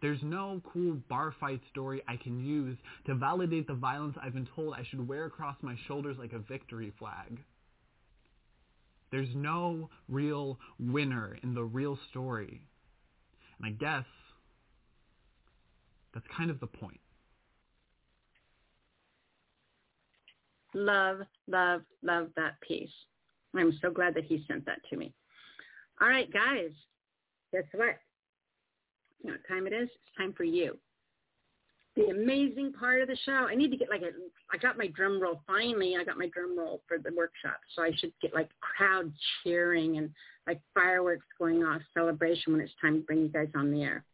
There's 0.00 0.22
no 0.22 0.62
cool 0.72 0.96
bar 1.08 1.34
fight 1.40 1.60
story 1.70 2.02
I 2.06 2.16
can 2.16 2.44
use 2.44 2.76
to 3.06 3.14
validate 3.14 3.66
the 3.66 3.74
violence 3.74 4.16
I've 4.22 4.34
been 4.34 4.48
told 4.54 4.74
I 4.74 4.84
should 4.88 5.06
wear 5.06 5.24
across 5.24 5.56
my 5.62 5.76
shoulders 5.86 6.16
like 6.18 6.32
a 6.32 6.38
victory 6.38 6.92
flag. 6.98 7.38
There's 9.10 9.34
no 9.34 9.88
real 10.08 10.58
winner 10.78 11.38
in 11.42 11.54
the 11.54 11.64
real 11.64 11.98
story. 12.10 12.60
And 13.58 13.66
I 13.66 13.70
guess 13.70 14.04
that's 16.12 16.26
kind 16.36 16.50
of 16.50 16.60
the 16.60 16.66
point. 16.66 17.00
Love, 20.74 21.20
love, 21.46 21.82
love 22.02 22.28
that 22.36 22.60
piece. 22.60 22.90
I'm 23.56 23.76
so 23.80 23.90
glad 23.90 24.14
that 24.14 24.24
he 24.24 24.44
sent 24.46 24.66
that 24.66 24.80
to 24.90 24.96
me. 24.96 25.14
All 26.00 26.08
right, 26.08 26.30
guys, 26.32 26.70
guess 27.52 27.64
what? 27.74 27.96
You 29.22 29.30
know 29.30 29.32
what 29.32 29.48
time 29.48 29.66
it 29.66 29.72
is? 29.72 29.88
It's 29.88 30.16
time 30.16 30.34
for 30.34 30.44
you 30.44 30.78
the 31.98 32.10
amazing 32.10 32.72
part 32.72 33.02
of 33.02 33.08
the 33.08 33.16
show. 33.24 33.32
I 33.32 33.56
need 33.56 33.72
to 33.72 33.76
get 33.76 33.90
like 33.90 34.02
a, 34.02 34.10
I 34.52 34.56
got 34.56 34.78
my 34.78 34.86
drum 34.86 35.20
roll 35.20 35.42
finally. 35.46 35.96
I 35.98 36.04
got 36.04 36.16
my 36.16 36.28
drum 36.28 36.56
roll 36.56 36.80
for 36.86 36.98
the 36.98 37.10
workshop. 37.14 37.58
So 37.74 37.82
I 37.82 37.90
should 37.96 38.12
get 38.22 38.32
like 38.32 38.48
crowd 38.60 39.12
cheering 39.42 39.98
and 39.98 40.10
like 40.46 40.60
fireworks 40.74 41.26
going 41.38 41.64
off, 41.64 41.82
celebration 41.92 42.52
when 42.52 42.62
it's 42.62 42.72
time 42.80 43.00
to 43.00 43.06
bring 43.06 43.22
you 43.22 43.28
guys 43.28 43.48
on 43.56 43.72
the 43.72 43.82
air. 43.82 44.04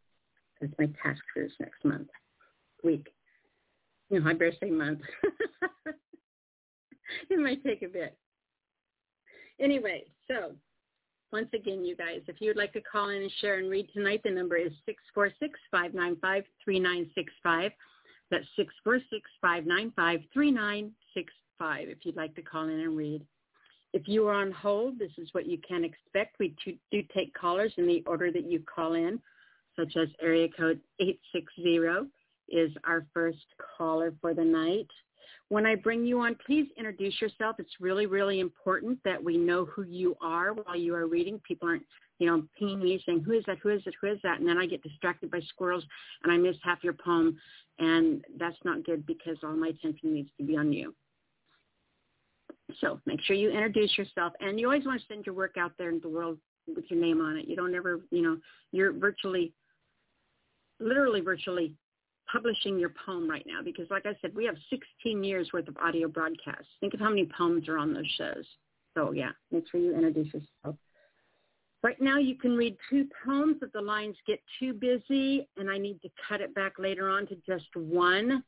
That's 0.59 0.73
my 0.79 0.87
task 1.03 1.21
for 1.31 1.43
this 1.43 1.51
next 1.59 1.85
month, 1.85 2.07
week. 2.83 3.07
You 4.09 4.19
know, 4.19 4.29
I 4.29 4.33
better 4.33 4.53
say 4.59 4.71
month. 4.71 5.01
it 7.29 7.39
might 7.39 7.63
take 7.63 7.83
a 7.83 7.87
bit. 7.87 8.17
Anyway, 9.59 10.05
so 10.27 10.53
once 11.35 11.49
again, 11.53 11.83
you 11.83 11.97
guys, 11.97 12.21
if 12.29 12.39
you 12.39 12.47
would 12.47 12.55
like 12.55 12.71
to 12.71 12.79
call 12.79 13.09
in 13.09 13.21
and 13.21 13.31
share 13.41 13.59
and 13.59 13.69
read 13.69 13.89
tonight, 13.93 14.21
the 14.23 14.31
number 14.31 14.55
is 14.55 14.71
646-595-3965. 15.75 17.71
That's 18.31 18.45
646-595-3965 19.43 20.93
if 21.59 21.97
you'd 22.03 22.15
like 22.15 22.33
to 22.35 22.41
call 22.41 22.69
in 22.69 22.79
and 22.79 22.95
read. 22.95 23.21
If 23.91 24.07
you 24.07 24.25
are 24.29 24.35
on 24.35 24.53
hold, 24.53 24.97
this 24.97 25.11
is 25.17 25.27
what 25.33 25.45
you 25.45 25.57
can 25.67 25.83
expect. 25.83 26.37
We 26.39 26.55
do 26.63 27.03
take 27.13 27.33
callers 27.33 27.73
in 27.75 27.85
the 27.85 28.01
order 28.07 28.31
that 28.31 28.49
you 28.49 28.61
call 28.61 28.93
in, 28.93 29.19
such 29.77 29.97
as 29.97 30.07
area 30.21 30.47
code 30.57 30.79
860 31.01 32.09
is 32.47 32.71
our 32.85 33.05
first 33.13 33.45
caller 33.77 34.13
for 34.21 34.33
the 34.33 34.45
night. 34.45 34.87
When 35.49 35.65
I 35.65 35.75
bring 35.75 36.05
you 36.05 36.19
on, 36.21 36.35
please 36.45 36.67
introduce 36.77 37.19
yourself. 37.21 37.57
It's 37.59 37.79
really, 37.79 38.05
really 38.05 38.39
important 38.39 38.99
that 39.05 39.23
we 39.23 39.37
know 39.37 39.65
who 39.65 39.83
you 39.83 40.15
are 40.21 40.53
while 40.53 40.75
you 40.75 40.95
are 40.95 41.07
reading. 41.07 41.39
People 41.47 41.67
aren't, 41.67 41.83
you 42.19 42.27
know, 42.27 42.43
pinging 42.57 42.79
me 42.79 43.01
saying, 43.05 43.21
who 43.21 43.33
is 43.33 43.43
that, 43.47 43.57
who 43.59 43.69
is 43.69 43.81
it, 43.85 43.93
who 44.01 44.07
is 44.07 44.19
that? 44.23 44.39
And 44.39 44.47
then 44.47 44.57
I 44.57 44.65
get 44.65 44.83
distracted 44.83 45.31
by 45.31 45.41
squirrels 45.41 45.83
and 46.23 46.31
I 46.31 46.37
miss 46.37 46.55
half 46.63 46.83
your 46.83 46.93
poem. 46.93 47.37
And 47.79 48.23
that's 48.39 48.57
not 48.63 48.85
good 48.85 49.05
because 49.05 49.37
all 49.43 49.55
my 49.55 49.67
attention 49.67 50.13
needs 50.13 50.29
to 50.37 50.45
be 50.45 50.55
on 50.55 50.71
you. 50.71 50.93
So 52.81 52.99
make 53.05 53.21
sure 53.21 53.35
you 53.35 53.51
introduce 53.51 53.97
yourself. 53.97 54.33
And 54.39 54.59
you 54.59 54.67
always 54.67 54.85
want 54.85 55.01
to 55.01 55.07
send 55.07 55.25
your 55.25 55.35
work 55.35 55.55
out 55.57 55.73
there 55.77 55.89
in 55.89 55.99
the 56.01 56.09
world 56.09 56.37
with 56.73 56.85
your 56.89 56.99
name 56.99 57.21
on 57.21 57.37
it. 57.37 57.47
You 57.47 57.55
don't 57.55 57.75
ever, 57.75 58.01
you 58.11 58.21
know, 58.21 58.37
you're 58.71 58.91
virtually, 58.91 59.53
literally 60.79 61.21
virtually 61.21 61.73
publishing 62.31 62.79
your 62.79 62.91
poem 63.05 63.29
right 63.29 63.45
now 63.47 63.61
because 63.63 63.87
like 63.89 64.05
I 64.05 64.15
said, 64.21 64.35
we 64.35 64.45
have 64.45 64.55
16 64.69 65.23
years 65.23 65.49
worth 65.53 65.67
of 65.67 65.77
audio 65.77 66.07
broadcasts. 66.07 66.67
Think 66.79 66.93
of 66.93 66.99
how 66.99 67.09
many 67.09 67.29
poems 67.37 67.67
are 67.67 67.77
on 67.77 67.93
those 67.93 68.09
shows. 68.17 68.45
So 68.95 69.11
yeah, 69.11 69.31
make 69.51 69.65
sure 69.69 69.79
you 69.79 69.93
introduce 69.93 70.33
yourself. 70.33 70.75
Right 71.83 72.01
now 72.01 72.17
you 72.17 72.35
can 72.35 72.55
read 72.55 72.77
two 72.89 73.07
poems 73.23 73.57
if 73.61 73.71
the 73.71 73.81
lines 73.81 74.15
get 74.25 74.41
too 74.59 74.73
busy 74.73 75.47
and 75.57 75.69
I 75.69 75.77
need 75.77 76.01
to 76.01 76.09
cut 76.27 76.41
it 76.41 76.55
back 76.55 76.73
later 76.79 77.09
on 77.09 77.27
to 77.27 77.35
just 77.47 77.75
one. 77.75 78.43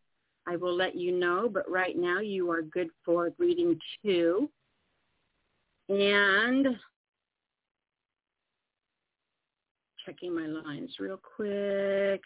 I 0.47 0.55
will 0.55 0.75
let 0.75 0.95
you 0.95 1.11
know, 1.11 1.49
but 1.49 1.69
right 1.69 1.97
now 1.97 2.19
you 2.19 2.49
are 2.49 2.61
good 2.61 2.89
for 3.05 3.31
reading 3.37 3.77
two. 4.03 4.49
And 5.89 6.67
checking 10.05 10.33
my 10.33 10.47
lines 10.47 10.95
real 10.99 11.17
quick 11.17 12.21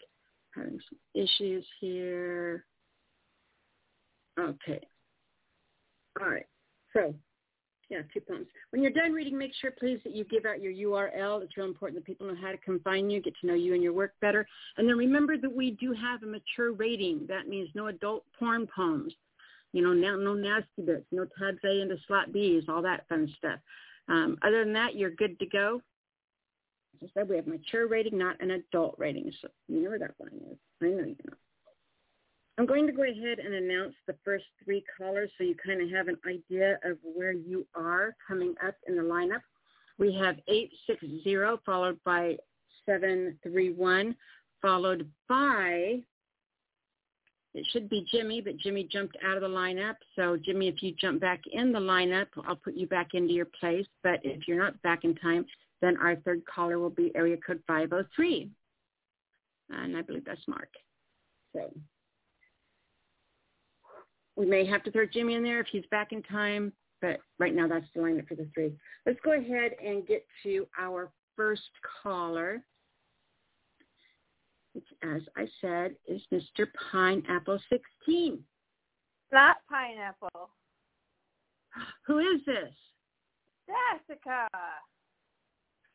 having 0.54 0.78
some 0.88 0.98
issues 1.14 1.64
here. 1.80 2.64
Okay. 4.38 4.80
All 6.20 6.28
right. 6.28 6.46
So, 6.92 7.14
yeah, 7.88 8.02
two 8.12 8.20
poems. 8.20 8.46
When 8.70 8.82
you're 8.82 8.92
done 8.92 9.12
reading, 9.12 9.36
make 9.36 9.52
sure, 9.60 9.70
please, 9.70 10.00
that 10.04 10.14
you 10.14 10.24
give 10.24 10.46
out 10.46 10.62
your 10.62 10.72
URL. 10.72 11.42
It's 11.42 11.56
real 11.56 11.66
important 11.66 12.00
that 12.00 12.06
people 12.06 12.26
know 12.26 12.36
how 12.40 12.52
to 12.52 12.78
find 12.80 13.12
you, 13.12 13.20
get 13.20 13.34
to 13.40 13.46
know 13.46 13.54
you 13.54 13.74
and 13.74 13.82
your 13.82 13.92
work 13.92 14.14
better. 14.20 14.46
And 14.76 14.88
then 14.88 14.96
remember 14.96 15.36
that 15.36 15.54
we 15.54 15.72
do 15.72 15.92
have 15.92 16.22
a 16.22 16.26
mature 16.26 16.72
rating. 16.72 17.26
That 17.28 17.48
means 17.48 17.68
no 17.74 17.88
adult 17.88 18.24
porn 18.38 18.66
poems. 18.74 19.12
You 19.72 19.82
know, 19.82 19.92
no, 19.92 20.16
no 20.16 20.34
nasty 20.34 20.82
bits, 20.84 21.06
no 21.12 21.26
tabs 21.38 21.58
A 21.64 21.80
into 21.80 21.96
slot 22.06 22.30
Bs, 22.30 22.68
all 22.68 22.82
that 22.82 23.08
fun 23.08 23.32
stuff. 23.38 23.58
Um, 24.08 24.36
other 24.42 24.64
than 24.64 24.72
that, 24.74 24.96
you're 24.96 25.10
good 25.10 25.38
to 25.38 25.46
go. 25.46 25.80
Said, 27.14 27.28
we 27.28 27.36
have 27.36 27.46
mature 27.46 27.88
rating, 27.88 28.18
not 28.18 28.40
an 28.40 28.52
adult 28.52 28.94
rating. 28.98 29.30
So 29.40 29.48
you 29.68 29.82
know 29.82 29.90
where 29.90 29.98
that 29.98 30.14
line 30.20 30.40
is. 30.50 30.58
I 30.80 30.86
know 30.86 31.04
you 31.04 31.16
know. 31.26 31.36
I'm 32.58 32.66
going 32.66 32.86
to 32.86 32.92
go 32.92 33.02
ahead 33.02 33.38
and 33.38 33.54
announce 33.54 33.94
the 34.06 34.14
first 34.24 34.44
three 34.62 34.84
callers 34.98 35.30
so 35.38 35.44
you 35.44 35.54
kind 35.64 35.80
of 35.80 35.90
have 35.90 36.08
an 36.08 36.18
idea 36.28 36.78
of 36.84 36.98
where 37.02 37.32
you 37.32 37.66
are 37.74 38.14
coming 38.26 38.54
up 38.64 38.74
in 38.86 38.96
the 38.96 39.02
lineup. 39.02 39.40
We 39.98 40.14
have 40.16 40.36
860 40.48 41.34
followed 41.64 41.98
by 42.04 42.36
731 42.86 44.14
followed 44.60 45.08
by 45.28 46.02
it 47.54 47.66
should 47.70 47.90
be 47.90 48.06
Jimmy, 48.10 48.40
but 48.40 48.56
Jimmy 48.56 48.88
jumped 48.90 49.16
out 49.24 49.36
of 49.36 49.42
the 49.42 49.48
lineup. 49.48 49.96
So 50.16 50.38
Jimmy, 50.42 50.68
if 50.68 50.82
you 50.82 50.94
jump 50.98 51.20
back 51.20 51.40
in 51.52 51.70
the 51.70 51.78
lineup, 51.78 52.28
I'll 52.46 52.56
put 52.56 52.74
you 52.74 52.86
back 52.86 53.08
into 53.12 53.34
your 53.34 53.48
place. 53.60 53.86
But 54.02 54.20
if 54.24 54.48
you're 54.48 54.58
not 54.58 54.80
back 54.82 55.04
in 55.04 55.14
time, 55.16 55.44
then 55.82 55.98
our 55.98 56.16
third 56.16 56.42
caller 56.46 56.78
will 56.78 56.90
be 56.90 57.12
area 57.14 57.36
code 57.46 57.62
503. 57.66 58.50
And 59.70 59.96
I 59.96 60.02
believe 60.02 60.24
that's 60.24 60.48
Mark. 60.48 60.68
So 61.54 61.70
we 64.36 64.46
may 64.46 64.64
have 64.64 64.82
to 64.84 64.90
throw 64.90 65.04
Jimmy 65.04 65.34
in 65.34 65.42
there 65.42 65.60
if 65.60 65.66
he's 65.70 65.84
back 65.90 66.12
in 66.12 66.22
time, 66.22 66.72
but 67.02 67.18
right 67.38 67.54
now 67.54 67.68
that's 67.68 67.86
the 67.94 68.00
lineup 68.00 68.28
for 68.28 68.36
the 68.36 68.48
three. 68.54 68.72
Let's 69.04 69.20
go 69.22 69.32
ahead 69.32 69.72
and 69.84 70.06
get 70.06 70.24
to 70.44 70.66
our 70.78 71.10
first 71.36 71.62
caller 72.02 72.62
which, 74.72 74.86
as 75.02 75.22
I 75.36 75.46
said, 75.60 75.94
is 76.06 76.22
Mr. 76.32 76.66
Pineapple 76.90 77.58
16. 77.70 78.42
Not 79.32 79.56
Pineapple. 79.68 80.50
Who 82.06 82.18
is 82.18 82.40
this? 82.46 82.72
Jessica. 83.66 84.48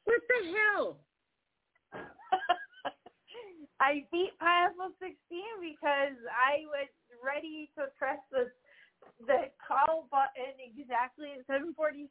What 0.08 0.22
the 0.32 0.42
hell? 0.56 0.98
I 3.80 4.06
beat 4.10 4.32
Pineapple 4.40 4.96
16 5.04 5.20
because 5.60 6.16
I 6.32 6.64
was 6.72 6.88
ready 7.20 7.70
to 7.76 7.92
press 8.00 8.20
the 8.32 8.48
the 9.26 9.50
call 9.66 10.08
button 10.12 10.56
exactly 10.64 11.28
at 11.38 11.48
7:45. 11.48 12.08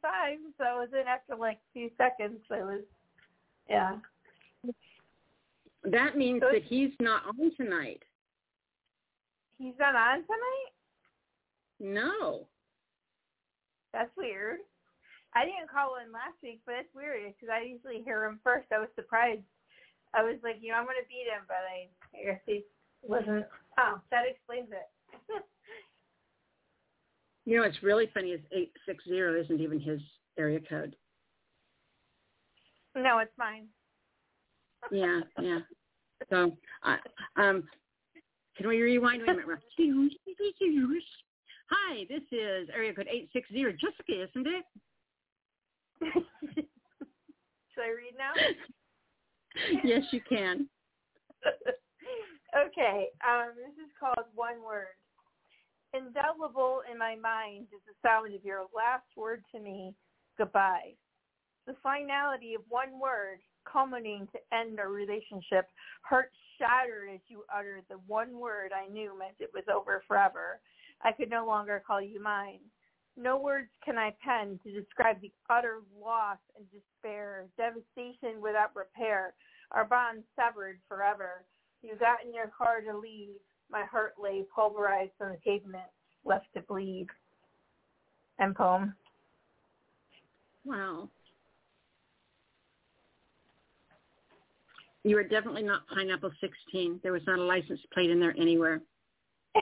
So 0.57 0.63
it 0.63 0.77
was 0.77 0.89
in 0.93 1.07
after 1.07 1.35
like 1.35 1.59
two 1.73 1.89
seconds. 1.97 2.39
I 2.51 2.63
was, 2.63 2.83
yeah. 3.69 3.97
That 5.83 6.17
means 6.17 6.41
so 6.41 6.49
that 6.51 6.63
he's 6.63 6.91
not 6.99 7.23
on 7.25 7.51
tonight. 7.55 8.03
He's 9.57 9.75
not 9.79 9.95
on 9.95 10.23
tonight? 10.23 10.71
No. 11.79 12.47
That's 13.93 14.11
weird. 14.17 14.59
I 15.37 15.45
didn't 15.45 15.69
call 15.69 16.01
in 16.01 16.11
last 16.11 16.41
week, 16.41 16.61
but 16.65 16.81
it's 16.81 16.95
weird 16.97 17.21
because 17.37 17.53
I 17.53 17.61
usually 17.61 18.01
hear 18.01 18.25
him 18.25 18.39
first. 18.43 18.73
I 18.73 18.79
was 18.79 18.89
surprised. 18.95 19.45
I 20.15 20.23
was 20.23 20.41
like, 20.41 20.57
you 20.61 20.71
know, 20.71 20.81
I'm 20.81 20.89
going 20.89 20.97
to 20.97 21.05
beat 21.05 21.29
him, 21.29 21.45
but 21.45 21.61
I, 21.61 21.93
I 22.17 22.25
guess 22.25 22.41
he 22.47 22.65
wasn't. 23.03 23.45
Oh, 23.77 24.01
that 24.09 24.23
explains 24.25 24.69
it. 24.71 24.89
you 27.45 27.57
know, 27.57 27.63
what's 27.63 27.83
really 27.83 28.09
funny 28.13 28.29
is 28.29 28.41
860 28.51 29.45
isn't 29.45 29.61
even 29.61 29.79
his 29.79 30.01
area 30.39 30.59
code. 30.67 30.95
No, 32.95 33.19
it's 33.19 33.37
mine 33.37 33.67
yeah, 34.91 35.21
yeah. 35.41 35.59
So, 36.29 36.57
uh, 36.83 36.97
um, 37.35 37.63
can 38.57 38.67
we 38.67 38.81
rewind? 38.81 39.21
Wait 39.21 39.29
a 39.29 39.33
minute. 39.33 39.47
Hi, 41.69 42.05
this 42.09 42.21
is 42.31 42.69
area 42.73 42.93
code 42.93 43.07
860. 43.09 43.63
Jessica, 43.73 44.23
isn't 44.23 44.47
it? 44.47 44.65
Should 46.55 47.83
I 47.83 47.89
read 47.89 48.15
now? 48.17 48.33
yes, 49.83 50.03
you 50.11 50.21
can. 50.27 50.67
okay, 52.57 53.07
um, 53.25 53.51
this 53.55 53.85
is 53.85 53.91
called 53.99 54.27
One 54.35 54.63
Word. 54.65 54.95
Indelible 55.93 56.81
in 56.91 56.97
my 56.97 57.15
mind 57.15 57.67
is 57.73 57.81
the 57.87 58.07
sound 58.07 58.33
of 58.35 58.43
your 58.43 58.65
last 58.75 59.07
word 59.15 59.43
to 59.53 59.59
me, 59.59 59.93
goodbye. 60.37 60.93
The 61.65 61.75
finality 61.81 62.53
of 62.53 62.61
one 62.69 62.99
word 62.99 63.39
culminating 63.71 64.27
to 64.31 64.57
end 64.57 64.79
our 64.79 64.89
relationship. 64.89 65.67
Heart 66.01 66.31
shattered 66.57 67.09
as 67.13 67.19
you 67.27 67.43
uttered 67.53 67.83
the 67.89 67.99
one 68.07 68.39
word 68.39 68.71
I 68.73 68.91
knew 68.91 69.17
meant 69.17 69.35
it 69.39 69.51
was 69.53 69.63
over 69.73 70.03
forever. 70.07 70.59
I 71.03 71.11
could 71.11 71.29
no 71.29 71.45
longer 71.45 71.83
call 71.85 72.01
you 72.01 72.21
mine. 72.21 72.59
No 73.19 73.37
words 73.37 73.69
can 73.83 73.97
I 73.97 74.13
pen 74.23 74.59
to 74.63 74.71
describe 74.71 75.19
the 75.21 75.31
utter 75.49 75.79
loss 75.99 76.37
and 76.55 76.65
despair, 76.71 77.47
devastation 77.57 78.39
without 78.39 78.75
repair, 78.75 79.33
our 79.71 79.85
bond 79.85 80.23
severed 80.35 80.79
forever. 80.87 81.43
You 81.81 81.95
got 81.99 82.23
in 82.23 82.33
your 82.33 82.51
car 82.55 82.81
to 82.81 82.97
leave. 82.97 83.35
My 83.71 83.83
heart 83.85 84.13
lay 84.21 84.45
pulverized 84.53 85.11
on 85.19 85.31
the 85.31 85.37
pavement, 85.43 85.89
left 86.25 86.45
to 86.53 86.61
bleed. 86.61 87.07
End 88.39 88.55
poem. 88.55 88.93
Wow. 90.63 91.09
You 95.03 95.15
were 95.15 95.23
definitely 95.23 95.63
not 95.63 95.87
Pineapple 95.87 96.31
16. 96.39 96.99
There 97.01 97.13
was 97.13 97.21
not 97.25 97.39
a 97.39 97.43
license 97.43 97.79
plate 97.93 98.11
in 98.11 98.19
there 98.19 98.35
anywhere. 98.37 98.81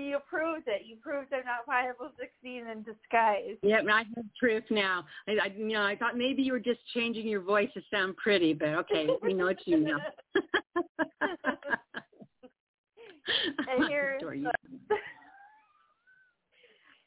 You 0.00 0.18
proved 0.28 0.66
it. 0.66 0.82
You 0.84 0.96
proved 0.96 1.32
I'm 1.32 1.44
not 1.44 1.66
Pineapple 1.66 2.10
16 2.18 2.66
in 2.66 2.82
disguise. 2.82 3.56
Yep, 3.62 3.84
I 3.92 3.98
have 3.98 4.24
proof 4.38 4.64
now. 4.70 5.04
I, 5.28 5.32
I, 5.32 5.52
you 5.56 5.68
know, 5.68 5.82
I 5.82 5.96
thought 5.96 6.16
maybe 6.16 6.42
you 6.42 6.52
were 6.52 6.60
just 6.60 6.80
changing 6.94 7.26
your 7.26 7.42
voice 7.42 7.68
to 7.74 7.82
sound 7.90 8.16
pretty, 8.16 8.54
but 8.54 8.68
okay, 8.68 9.08
we 9.22 9.34
know 9.34 9.48
it's 9.48 9.62
you 9.66 9.78
now. 9.78 9.98
and 13.68 13.88
here's 13.88 14.20
the, 14.20 14.52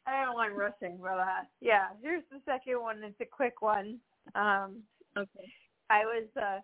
I 0.08 0.26
don't 0.26 0.36
want 0.36 0.54
rushing, 0.54 1.00
but 1.02 1.18
uh, 1.20 1.44
yeah, 1.62 1.88
here's 2.02 2.24
the 2.32 2.40
second 2.46 2.82
one. 2.82 3.04
It's 3.04 3.20
a 3.22 3.26
quick 3.26 3.62
one. 3.62 4.00
Um, 4.36 4.84
Okay. 5.18 5.52
I 5.90 6.06
was 6.06 6.26
uh 6.42 6.60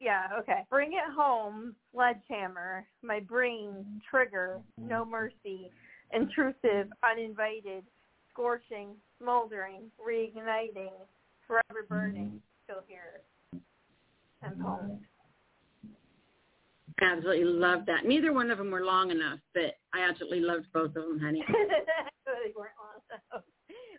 yeah, 0.00 0.26
okay. 0.38 0.64
Bring 0.70 0.92
it 0.92 1.14
home, 1.16 1.74
sledgehammer, 1.92 2.86
my 3.02 3.20
brain, 3.20 4.00
trigger, 4.08 4.60
mm-hmm. 4.78 4.88
no 4.88 5.04
mercy, 5.04 5.70
intrusive, 6.12 6.88
uninvited, 7.08 7.84
scorching, 8.30 8.88
smoldering, 9.20 9.90
reigniting, 10.00 10.92
forever 11.46 11.84
mm-hmm. 11.84 11.94
burning, 11.94 12.40
still 12.64 12.82
here. 12.86 13.22
And 14.42 14.60
home. 14.60 15.00
Absolutely 17.00 17.44
love 17.44 17.84
that. 17.86 18.06
Neither 18.06 18.32
one 18.32 18.50
of 18.50 18.58
them 18.58 18.70
were 18.70 18.84
long 18.84 19.10
enough, 19.10 19.38
but 19.52 19.76
I 19.92 20.08
absolutely 20.08 20.40
loved 20.40 20.66
both 20.72 20.96
of 20.96 21.04
them, 21.04 21.20
honey. 21.20 21.44
they 21.48 22.52
weren't 22.56 22.76
long 22.80 23.00
enough. 23.10 23.44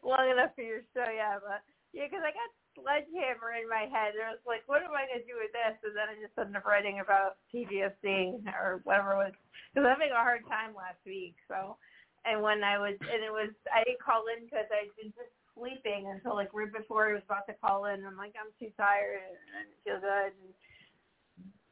Long 0.05 0.29
enough 0.31 0.55
for 0.55 0.61
your 0.61 0.79
show, 0.95 1.03
yeah, 1.03 1.35
but 1.35 1.59
yeah, 1.91 2.05
because 2.07 2.23
I 2.23 2.31
got 2.31 2.47
sledgehammer 2.77 3.57
in 3.57 3.65
my 3.65 3.89
head. 3.89 4.13
And 4.13 4.21
I 4.21 4.37
was 4.37 4.45
like, 4.45 4.61
what 4.69 4.85
am 4.85 4.93
I 4.93 5.09
going 5.09 5.25
to 5.25 5.27
do 5.27 5.41
with 5.41 5.51
this? 5.51 5.81
And 5.81 5.97
then 5.97 6.13
I 6.13 6.15
just 6.21 6.37
ended 6.37 6.61
up 6.61 6.69
writing 6.69 7.01
about 7.01 7.41
PTSD 7.49 8.45
or 8.53 8.85
whatever 8.85 9.17
it 9.17 9.33
was. 9.33 9.35
Because 9.73 9.89
I 9.89 9.89
was 9.89 9.97
having 9.97 10.13
a 10.13 10.21
hard 10.21 10.45
time 10.45 10.77
last 10.77 11.01
week. 11.01 11.33
So, 11.49 11.81
and 12.29 12.45
when 12.45 12.61
I 12.61 12.77
was, 12.77 12.93
and 13.01 13.25
it 13.25 13.33
was, 13.33 13.49
I 13.73 13.81
didn't 13.81 14.05
call 14.05 14.29
in 14.29 14.45
because 14.45 14.69
I'd 14.69 14.93
been 14.93 15.09
just 15.17 15.33
sleeping 15.57 16.05
until 16.13 16.37
like 16.37 16.53
right 16.53 16.69
before 16.69 17.09
I 17.09 17.17
was 17.17 17.25
about 17.25 17.49
to 17.49 17.57
call 17.57 17.89
in. 17.89 18.05
I'm 18.05 18.15
like, 18.15 18.37
I'm 18.37 18.53
too 18.61 18.69
tired 18.77 19.25
and 19.25 19.41
I 19.57 19.65
didn't 19.65 19.81
feel 19.81 19.99
good. 19.99 20.31
And, 20.37 20.53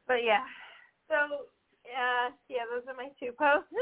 but 0.09 0.25
yeah, 0.25 0.49
so 1.05 1.45
yeah, 1.85 2.33
yeah, 2.49 2.65
those 2.65 2.89
are 2.89 2.97
my 2.97 3.13
two 3.21 3.29
posts. 3.37 3.69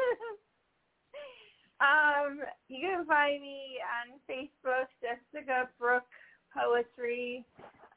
um, 1.79 2.43
you 2.67 2.83
can 2.83 3.07
find 3.07 3.39
me 3.39 3.79
on 3.79 4.19
Facebook, 4.27 4.91
Jessica 4.99 5.71
Brooke 5.79 6.11
poetry. 6.53 7.43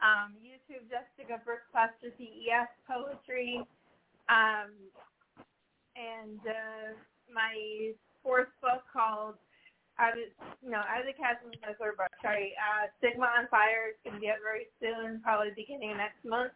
Um, 0.01 0.35
YouTube 0.41 0.89
Jessica 0.89 1.41
Brooks 1.45 1.69
apostrophe 1.73 2.49
ES 2.49 2.69
poetry. 2.89 3.63
Um, 4.29 4.73
and 5.97 6.41
uh, 6.45 6.93
my 7.33 7.93
fourth 8.23 8.51
book 8.61 8.83
called 8.93 9.37
out 9.99 10.13
of 10.13 10.29
no 10.61 10.77
out 10.85 11.01
of 11.01 11.09
the 11.09 11.17
chasm 11.17 11.49
my 11.65 11.73
third 11.81 11.97
book 11.97 12.13
sorry 12.21 12.53
uh, 12.61 12.93
Stigma 12.99 13.25
on 13.25 13.49
Fire 13.49 13.97
is 13.97 13.99
going 14.05 14.15
to 14.17 14.21
be 14.21 14.29
out 14.29 14.45
very 14.45 14.69
soon 14.77 15.21
probably 15.25 15.57
beginning 15.57 15.93
of 15.93 15.97
next 15.97 16.21
month 16.21 16.53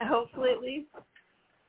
hopefully 0.00 0.56
at 0.56 0.64
least 0.64 0.88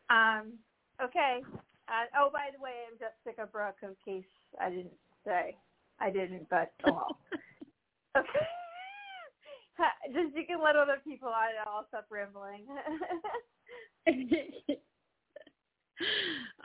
um, 0.10 0.56
okay 1.04 1.44
uh, 1.92 2.08
oh 2.16 2.30
by 2.32 2.56
the 2.56 2.62
way 2.64 2.88
I'm 2.88 2.96
Jessica 2.96 3.52
Brooke 3.52 3.84
in 3.84 3.96
case 4.06 4.30
I 4.62 4.70
didn't 4.70 4.96
say 5.26 5.58
I 6.00 6.10
didn't 6.10 6.48
but 6.50 6.72
oh 6.88 6.94
well 6.94 7.18
okay 8.18 8.48
just 10.14 10.36
you 10.36 10.46
can 10.46 10.62
let 10.64 10.76
other 10.76 10.98
people 11.04 11.30
on. 11.30 11.50
I'll 11.66 11.86
stop 11.88 12.08
rambling. 12.10 12.66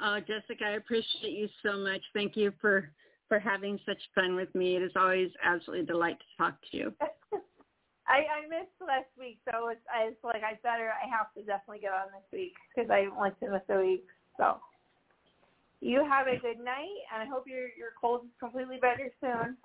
oh, 0.02 0.20
Jessica, 0.20 0.64
I 0.64 0.70
appreciate 0.72 1.32
you 1.32 1.48
so 1.62 1.78
much. 1.78 2.02
Thank 2.14 2.36
you 2.36 2.52
for 2.60 2.90
for 3.28 3.38
having 3.38 3.78
such 3.86 4.00
fun 4.14 4.36
with 4.36 4.54
me. 4.54 4.76
It 4.76 4.82
is 4.82 4.92
always 4.94 5.30
absolutely 5.42 5.84
a 5.84 5.86
delight 5.86 6.18
to 6.18 6.36
talk 6.36 6.54
to 6.70 6.76
you. 6.76 6.92
I, 8.06 8.26
I 8.28 8.48
missed 8.48 8.76
last 8.84 9.08
week, 9.18 9.38
so 9.50 9.68
it's, 9.68 9.80
I 9.88 10.06
was 10.06 10.14
like, 10.22 10.42
I 10.42 10.58
better, 10.62 10.90
I 10.90 11.08
have 11.08 11.32
to 11.34 11.40
definitely 11.40 11.80
get 11.80 11.92
on 11.92 12.08
this 12.12 12.28
week 12.32 12.52
because 12.68 12.90
I 12.90 13.08
want 13.08 13.38
to 13.40 13.50
miss 13.50 13.62
a 13.70 13.78
week. 13.78 14.04
So 14.36 14.58
you 15.80 16.04
have 16.04 16.26
a 16.26 16.36
good 16.36 16.62
night, 16.62 16.92
and 17.12 17.22
I 17.22 17.26
hope 17.26 17.48
your 17.48 17.72
your 17.78 17.96
cold 17.98 18.24
is 18.24 18.30
completely 18.38 18.78
better 18.80 19.10
soon. 19.20 19.56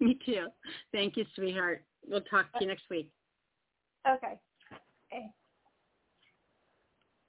Me 0.04 0.18
too. 0.24 0.46
Thank 0.92 1.16
you, 1.16 1.24
sweetheart. 1.34 1.82
We'll 2.08 2.22
talk 2.22 2.50
to 2.52 2.58
you 2.60 2.66
next 2.66 2.84
week. 2.90 3.10
Okay. 4.08 4.38
okay. 5.12 5.26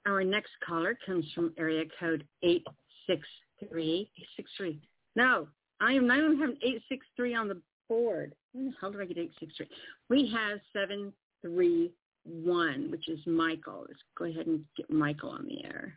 Our 0.06 0.24
next 0.24 0.52
caller 0.66 0.96
comes 1.04 1.26
from 1.34 1.52
area 1.58 1.84
code 2.00 2.24
863. 2.42 4.10
863. 4.16 4.80
No, 5.14 5.46
I 5.80 5.92
am. 5.92 6.10
I 6.10 6.16
don't 6.16 6.38
have 6.38 6.56
863 6.62 7.34
on 7.34 7.48
the 7.48 7.60
board. 7.88 8.34
How 8.80 8.90
did 8.90 9.02
I 9.02 9.04
get 9.04 9.18
863? 9.18 9.68
We 10.08 10.26
have 10.32 10.58
731, 10.72 12.90
which 12.90 13.06
is 13.08 13.20
Michael. 13.26 13.84
Let's 13.86 14.00
go 14.16 14.24
ahead 14.24 14.46
and 14.46 14.64
get 14.76 14.90
Michael 14.90 15.28
on 15.30 15.46
the 15.46 15.62
air. 15.64 15.94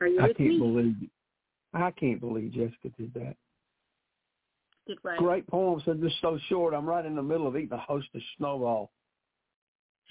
Are 0.00 0.08
you 0.08 0.20
I 0.20 0.28
with 0.28 0.36
can't 0.36 0.50
me? 0.50 0.58
believe 0.58 0.94
I 1.72 1.90
can't 1.92 2.20
believe 2.20 2.52
Jessica 2.52 2.88
did 2.98 3.14
that. 3.14 3.36
Great 5.18 5.46
poem, 5.46 5.80
said 5.84 6.00
this 6.00 6.12
so 6.20 6.38
short. 6.48 6.74
I'm 6.74 6.86
right 6.86 7.04
in 7.04 7.14
the 7.14 7.22
middle 7.22 7.46
of 7.46 7.56
eating 7.56 7.72
a 7.72 7.78
hostess 7.78 8.22
snowball. 8.38 8.90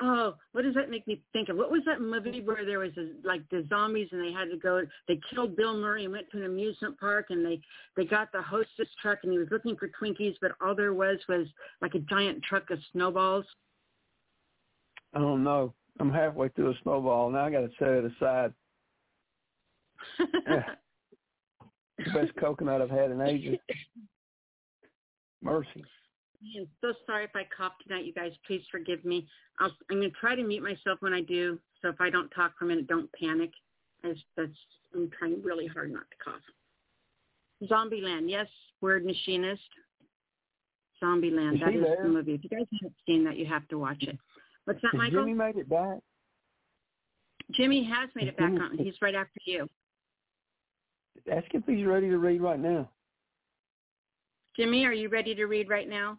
oh, 0.00 0.34
what 0.52 0.62
does 0.62 0.74
that 0.74 0.90
make 0.90 1.06
me 1.06 1.22
think 1.32 1.48
of? 1.48 1.56
What 1.56 1.70
was 1.70 1.82
that 1.86 2.00
movie 2.00 2.42
where 2.42 2.64
there 2.64 2.80
was 2.80 2.90
a, 2.96 3.10
like 3.26 3.42
the 3.50 3.64
zombies 3.68 4.08
and 4.12 4.20
they 4.22 4.32
had 4.32 4.50
to 4.50 4.56
go? 4.56 4.82
They 5.08 5.20
killed 5.32 5.56
Bill 5.56 5.76
Murray 5.76 6.04
and 6.04 6.12
went 6.12 6.30
to 6.32 6.38
an 6.38 6.44
amusement 6.44 6.98
park 6.98 7.26
and 7.30 7.44
they 7.44 7.60
they 7.96 8.04
got 8.04 8.32
the 8.32 8.42
hostess 8.42 8.88
truck 9.00 9.20
and 9.22 9.32
he 9.32 9.38
was 9.38 9.48
looking 9.50 9.76
for 9.76 9.88
Twinkies, 10.00 10.36
but 10.40 10.52
all 10.60 10.74
there 10.74 10.94
was 10.94 11.18
was 11.28 11.46
like 11.80 11.94
a 11.94 12.00
giant 12.00 12.42
truck 12.42 12.70
of 12.70 12.78
snowballs. 12.92 13.44
I 15.14 15.18
don't 15.20 15.44
know. 15.44 15.72
I'm 15.98 16.12
halfway 16.12 16.50
through 16.50 16.70
a 16.70 16.74
snowball. 16.82 17.30
Now 17.30 17.46
I 17.46 17.50
got 17.50 17.60
to 17.60 17.70
set 17.78 17.88
it 17.88 18.04
aside. 18.04 18.52
Eh. 20.46 20.60
The 21.98 22.10
best 22.12 22.36
coconut 22.36 22.82
I've 22.82 22.90
had 22.90 23.10
in 23.10 23.20
ages. 23.20 23.58
Mercy. 25.42 25.84
I'm 26.56 26.68
so 26.80 26.92
sorry 27.06 27.24
if 27.24 27.30
I 27.34 27.42
cough 27.56 27.72
tonight, 27.86 28.04
you 28.04 28.12
guys. 28.12 28.32
Please 28.46 28.62
forgive 28.70 29.04
me. 29.04 29.26
I'll, 29.58 29.72
I'm 29.90 29.98
going 29.98 30.10
to 30.10 30.16
try 30.18 30.34
to 30.34 30.42
mute 30.42 30.62
myself 30.62 30.98
when 31.00 31.12
I 31.14 31.22
do. 31.22 31.58
So 31.82 31.88
if 31.88 32.00
I 32.00 32.10
don't 32.10 32.28
talk 32.30 32.52
for 32.58 32.66
a 32.66 32.68
minute, 32.68 32.86
don't 32.86 33.10
panic. 33.12 33.50
I 34.04 34.12
just, 34.12 34.24
that's, 34.36 34.50
I'm 34.94 35.10
trying 35.18 35.42
really 35.42 35.66
hard 35.66 35.92
not 35.92 36.04
to 36.10 36.16
cough. 36.22 36.42
Zombieland, 37.70 38.28
yes, 38.28 38.46
word 38.80 39.04
machinist. 39.04 39.62
Zombieland, 41.02 41.54
Is 41.54 41.60
that 41.60 41.72
he 41.72 41.78
there? 41.80 42.02
the 42.02 42.08
movie. 42.08 42.34
If 42.34 42.44
you 42.44 42.50
guys 42.50 42.66
haven't 42.80 42.94
seen 43.06 43.24
that, 43.24 43.36
you 43.38 43.46
have 43.46 43.66
to 43.68 43.78
watch 43.78 44.02
it. 44.02 44.18
What's 44.64 44.80
that, 44.82 44.94
Michael? 44.94 45.20
Jimmy 45.20 45.34
made 45.34 45.56
it 45.56 45.68
back? 45.68 45.98
Jimmy 47.52 47.84
has 47.84 48.10
made 48.14 48.28
it 48.28 48.36
back 48.36 48.52
on. 48.60 48.76
He's 48.78 48.94
right 49.00 49.14
after 49.14 49.40
you. 49.44 49.68
Ask 51.30 51.46
if 51.54 51.64
he's 51.66 51.84
ready 51.84 52.08
to 52.08 52.18
read 52.18 52.40
right 52.40 52.60
now. 52.60 52.88
Jimmy, 54.56 54.86
are 54.86 54.92
you 54.92 55.08
ready 55.08 55.34
to 55.34 55.46
read 55.46 55.68
right 55.68 55.88
now? 55.88 56.18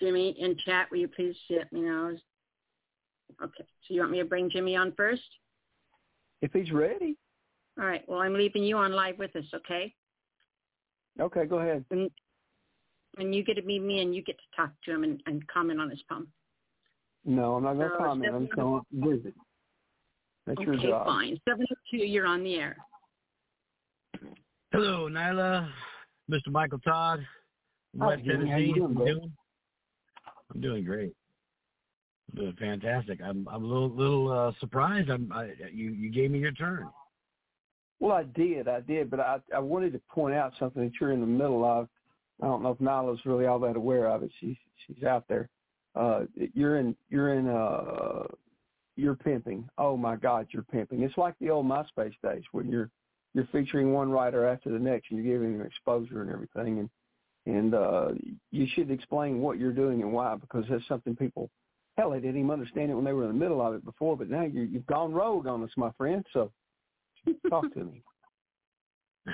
Jimmy, 0.00 0.34
in 0.38 0.56
chat, 0.64 0.88
will 0.90 0.98
you 0.98 1.08
please 1.08 1.36
let 1.50 1.72
me 1.72 1.82
know? 1.82 2.16
Okay, 3.42 3.64
so 3.64 3.94
you 3.94 4.00
want 4.00 4.12
me 4.12 4.18
to 4.18 4.24
bring 4.24 4.50
Jimmy 4.50 4.74
on 4.74 4.92
first? 4.96 5.22
If 6.40 6.52
he's 6.52 6.72
ready. 6.72 7.16
All 7.78 7.86
right, 7.86 8.02
well, 8.08 8.20
I'm 8.20 8.34
leaving 8.34 8.64
you 8.64 8.76
on 8.76 8.92
live 8.92 9.18
with 9.18 9.34
us, 9.36 9.44
okay? 9.54 9.94
Okay, 11.20 11.44
go 11.44 11.58
ahead. 11.60 11.84
And, 11.90 12.10
and 13.18 13.34
you 13.34 13.44
get 13.44 13.54
to 13.54 13.62
meet 13.62 13.82
me 13.82 14.00
and 14.00 14.14
you 14.14 14.22
get 14.22 14.38
to 14.38 14.56
talk 14.56 14.72
to 14.84 14.90
him 14.92 15.04
and, 15.04 15.22
and 15.26 15.46
comment 15.46 15.80
on 15.80 15.88
his 15.88 16.02
poem. 16.08 16.26
No, 17.24 17.54
I'm 17.56 17.62
not 17.62 17.74
going 17.74 17.90
to 17.90 17.96
comment. 17.96 18.34
I'm 18.34 18.46
just 18.46 18.56
going 18.56 18.80
to 18.80 19.10
visit. 19.10 19.34
That's 20.46 20.60
your 20.60 20.74
okay, 20.74 20.88
job. 20.88 21.06
fine. 21.06 21.40
702, 21.48 21.98
you're 21.98 22.26
on 22.26 22.42
the 22.42 22.56
air. 22.56 22.76
Hello, 24.72 25.08
Nyla, 25.08 25.68
Mr. 26.30 26.50
Michael 26.50 26.78
Todd, 26.80 27.24
Hi, 28.00 28.06
West 28.06 28.22
How 28.26 28.32
Tennessee. 28.32 28.64
you 28.64 28.74
doing, 28.74 28.96
I'm 28.98 29.04
doing, 29.04 29.32
I'm 30.52 30.60
doing 30.60 30.84
great. 30.84 31.12
I'm 32.30 32.40
doing 32.44 32.56
fantastic. 32.58 33.20
I'm 33.22 33.46
I'm 33.52 33.62
a 33.62 33.66
little 33.66 33.90
little 33.90 34.32
uh, 34.32 34.52
surprised. 34.60 35.10
I'm 35.10 35.30
I, 35.32 35.50
you 35.72 35.90
you 35.90 36.10
gave 36.10 36.30
me 36.30 36.38
your 36.38 36.52
turn. 36.52 36.88
Well, 38.00 38.16
I 38.16 38.24
did, 38.24 38.66
I 38.66 38.80
did, 38.80 39.10
but 39.10 39.20
I 39.20 39.38
I 39.54 39.58
wanted 39.58 39.92
to 39.92 40.00
point 40.10 40.34
out 40.34 40.54
something 40.58 40.82
that 40.82 40.92
you're 41.00 41.12
in 41.12 41.20
the 41.20 41.26
middle 41.26 41.64
of. 41.64 41.88
I 42.42 42.46
don't 42.46 42.62
know 42.62 42.70
if 42.70 42.78
Nyla's 42.78 43.20
really 43.26 43.46
all 43.46 43.58
that 43.60 43.76
aware 43.76 44.06
of 44.08 44.22
it. 44.22 44.30
She's 44.40 44.56
she's 44.86 45.04
out 45.04 45.24
there. 45.28 45.50
Uh, 45.94 46.22
you're 46.54 46.78
in 46.78 46.96
you're 47.10 47.34
in 47.34 47.48
uh 47.48 48.24
you're 48.96 49.14
pimping. 49.14 49.68
Oh 49.78 49.96
my 49.96 50.16
God, 50.16 50.46
you're 50.50 50.62
pimping. 50.64 51.02
It's 51.02 51.16
like 51.16 51.34
the 51.40 51.50
old 51.50 51.66
MySpace 51.66 52.14
days 52.22 52.42
when 52.52 52.68
you're 52.68 52.90
you're 53.34 53.48
featuring 53.52 53.92
one 53.92 54.10
writer 54.10 54.46
after 54.46 54.70
the 54.70 54.78
next 54.78 55.10
and 55.10 55.22
you're 55.22 55.34
giving 55.38 55.56
them 55.56 55.66
exposure 55.66 56.22
and 56.22 56.30
everything 56.30 56.78
and 56.80 56.90
and 57.46 57.74
uh 57.74 58.10
you 58.50 58.66
should 58.74 58.90
explain 58.90 59.40
what 59.40 59.58
you're 59.58 59.72
doing 59.72 60.02
and 60.02 60.12
why 60.12 60.36
because 60.36 60.64
that's 60.70 60.86
something 60.86 61.16
people 61.16 61.50
hell 61.96 62.10
they 62.10 62.20
didn't 62.20 62.36
even 62.38 62.50
understand 62.50 62.90
it 62.90 62.94
when 62.94 63.04
they 63.04 63.12
were 63.12 63.24
in 63.24 63.28
the 63.28 63.34
middle 63.34 63.60
of 63.60 63.74
it 63.74 63.84
before 63.84 64.16
but 64.16 64.30
now 64.30 64.42
you 64.42 64.62
you've 64.62 64.86
gone 64.86 65.12
rogue 65.12 65.46
on 65.46 65.62
us 65.64 65.70
my 65.76 65.90
friend 65.98 66.24
so 66.32 66.52
talk 67.48 67.64
to 67.74 67.84
me 67.84 68.02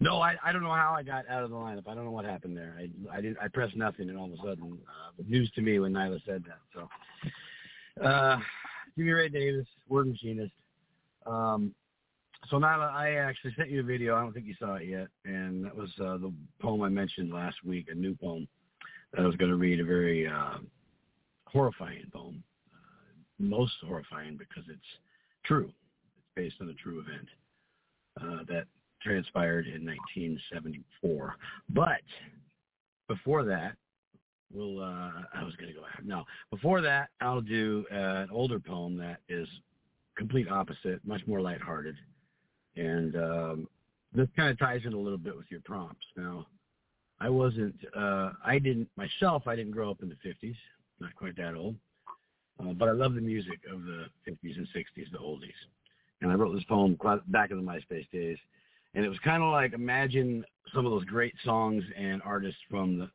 no, 0.00 0.20
I 0.20 0.36
I 0.44 0.52
don't 0.52 0.62
know 0.62 0.72
how 0.72 0.94
I 0.96 1.02
got 1.02 1.28
out 1.28 1.42
of 1.42 1.50
the 1.50 1.56
lineup. 1.56 1.88
I 1.88 1.94
don't 1.94 2.04
know 2.04 2.10
what 2.10 2.24
happened 2.24 2.56
there. 2.56 2.76
I 2.78 3.16
I 3.16 3.20
didn't 3.20 3.38
I 3.40 3.48
pressed 3.48 3.76
nothing 3.76 4.08
and 4.08 4.18
all 4.18 4.26
of 4.26 4.32
a 4.32 4.36
sudden 4.36 4.78
uh, 4.86 5.22
news 5.26 5.50
to 5.54 5.62
me 5.62 5.78
when 5.78 5.92
Nyla 5.92 6.20
said 6.26 6.44
that. 6.46 6.60
So, 6.74 8.04
uh, 8.04 8.38
Jimmy 8.96 9.12
Ray 9.12 9.28
Davis, 9.28 9.66
word 9.88 10.08
machinist. 10.08 10.52
Um, 11.26 11.74
so 12.50 12.56
Nyla, 12.56 12.92
I 12.92 13.14
actually 13.14 13.54
sent 13.56 13.70
you 13.70 13.80
a 13.80 13.82
video. 13.82 14.16
I 14.16 14.20
don't 14.20 14.32
think 14.32 14.46
you 14.46 14.54
saw 14.58 14.74
it 14.74 14.86
yet, 14.86 15.08
and 15.24 15.64
that 15.64 15.76
was 15.76 15.90
uh, 16.00 16.18
the 16.18 16.32
poem 16.60 16.82
I 16.82 16.88
mentioned 16.88 17.32
last 17.32 17.56
week, 17.64 17.86
a 17.90 17.94
new 17.94 18.14
poem 18.14 18.46
that 19.12 19.22
I 19.22 19.26
was 19.26 19.36
going 19.36 19.50
to 19.50 19.56
read, 19.56 19.80
a 19.80 19.84
very 19.84 20.26
uh, 20.26 20.58
horrifying 21.46 22.04
poem, 22.12 22.42
uh, 22.72 23.14
most 23.38 23.72
horrifying 23.84 24.36
because 24.36 24.64
it's 24.68 24.80
true. 25.44 25.72
It's 26.18 26.26
based 26.34 26.56
on 26.60 26.68
a 26.68 26.74
true 26.74 27.00
event 27.00 27.28
uh, 28.20 28.44
that 28.48 28.66
transpired 29.06 29.66
in 29.66 29.86
1974. 29.86 31.36
But 31.70 32.02
before 33.08 33.44
that, 33.44 33.76
we'll. 34.52 34.80
Uh, 34.80 35.10
I 35.34 35.44
was 35.44 35.54
going 35.56 35.68
to 35.68 35.74
go. 35.78 35.84
ahead. 35.84 36.04
No, 36.04 36.24
before 36.50 36.80
that, 36.80 37.10
I'll 37.20 37.40
do 37.40 37.84
uh, 37.92 37.94
an 37.94 38.28
older 38.30 38.58
poem 38.58 38.96
that 38.98 39.18
is 39.28 39.48
complete 40.16 40.50
opposite, 40.50 41.00
much 41.04 41.22
more 41.26 41.40
lighthearted, 41.40 41.96
and 42.76 43.16
um, 43.16 43.68
this 44.14 44.28
kind 44.36 44.50
of 44.50 44.58
ties 44.58 44.80
in 44.84 44.92
a 44.92 44.98
little 44.98 45.18
bit 45.18 45.36
with 45.36 45.46
your 45.50 45.60
prompts. 45.60 46.06
Now, 46.16 46.46
I 47.20 47.28
wasn't. 47.28 47.76
Uh, 47.96 48.32
I 48.44 48.58
didn't 48.58 48.88
myself. 48.96 49.46
I 49.46 49.54
didn't 49.54 49.72
grow 49.72 49.90
up 49.90 50.02
in 50.02 50.08
the 50.08 50.28
50s. 50.28 50.56
Not 51.00 51.14
quite 51.14 51.36
that 51.36 51.54
old. 51.54 51.76
Uh, 52.58 52.72
but 52.72 52.88
I 52.88 52.92
love 52.92 53.14
the 53.14 53.20
music 53.20 53.60
of 53.70 53.82
the 53.82 54.06
50s 54.26 54.56
and 54.56 54.66
60s, 54.74 55.12
the 55.12 55.18
oldies. 55.18 55.50
And 56.22 56.32
I 56.32 56.34
wrote 56.34 56.54
this 56.54 56.64
poem 56.64 56.98
back 57.28 57.50
in 57.50 57.58
the 57.58 57.62
MySpace 57.62 58.10
days. 58.10 58.38
And 58.96 59.04
it 59.04 59.08
was 59.10 59.18
kind 59.18 59.42
of 59.42 59.52
like 59.52 59.74
imagine 59.74 60.42
some 60.74 60.86
of 60.86 60.90
those 60.90 61.04
great 61.04 61.34
songs 61.44 61.84
and 61.96 62.22
artists 62.24 62.60
from 62.68 62.98
the 62.98 63.10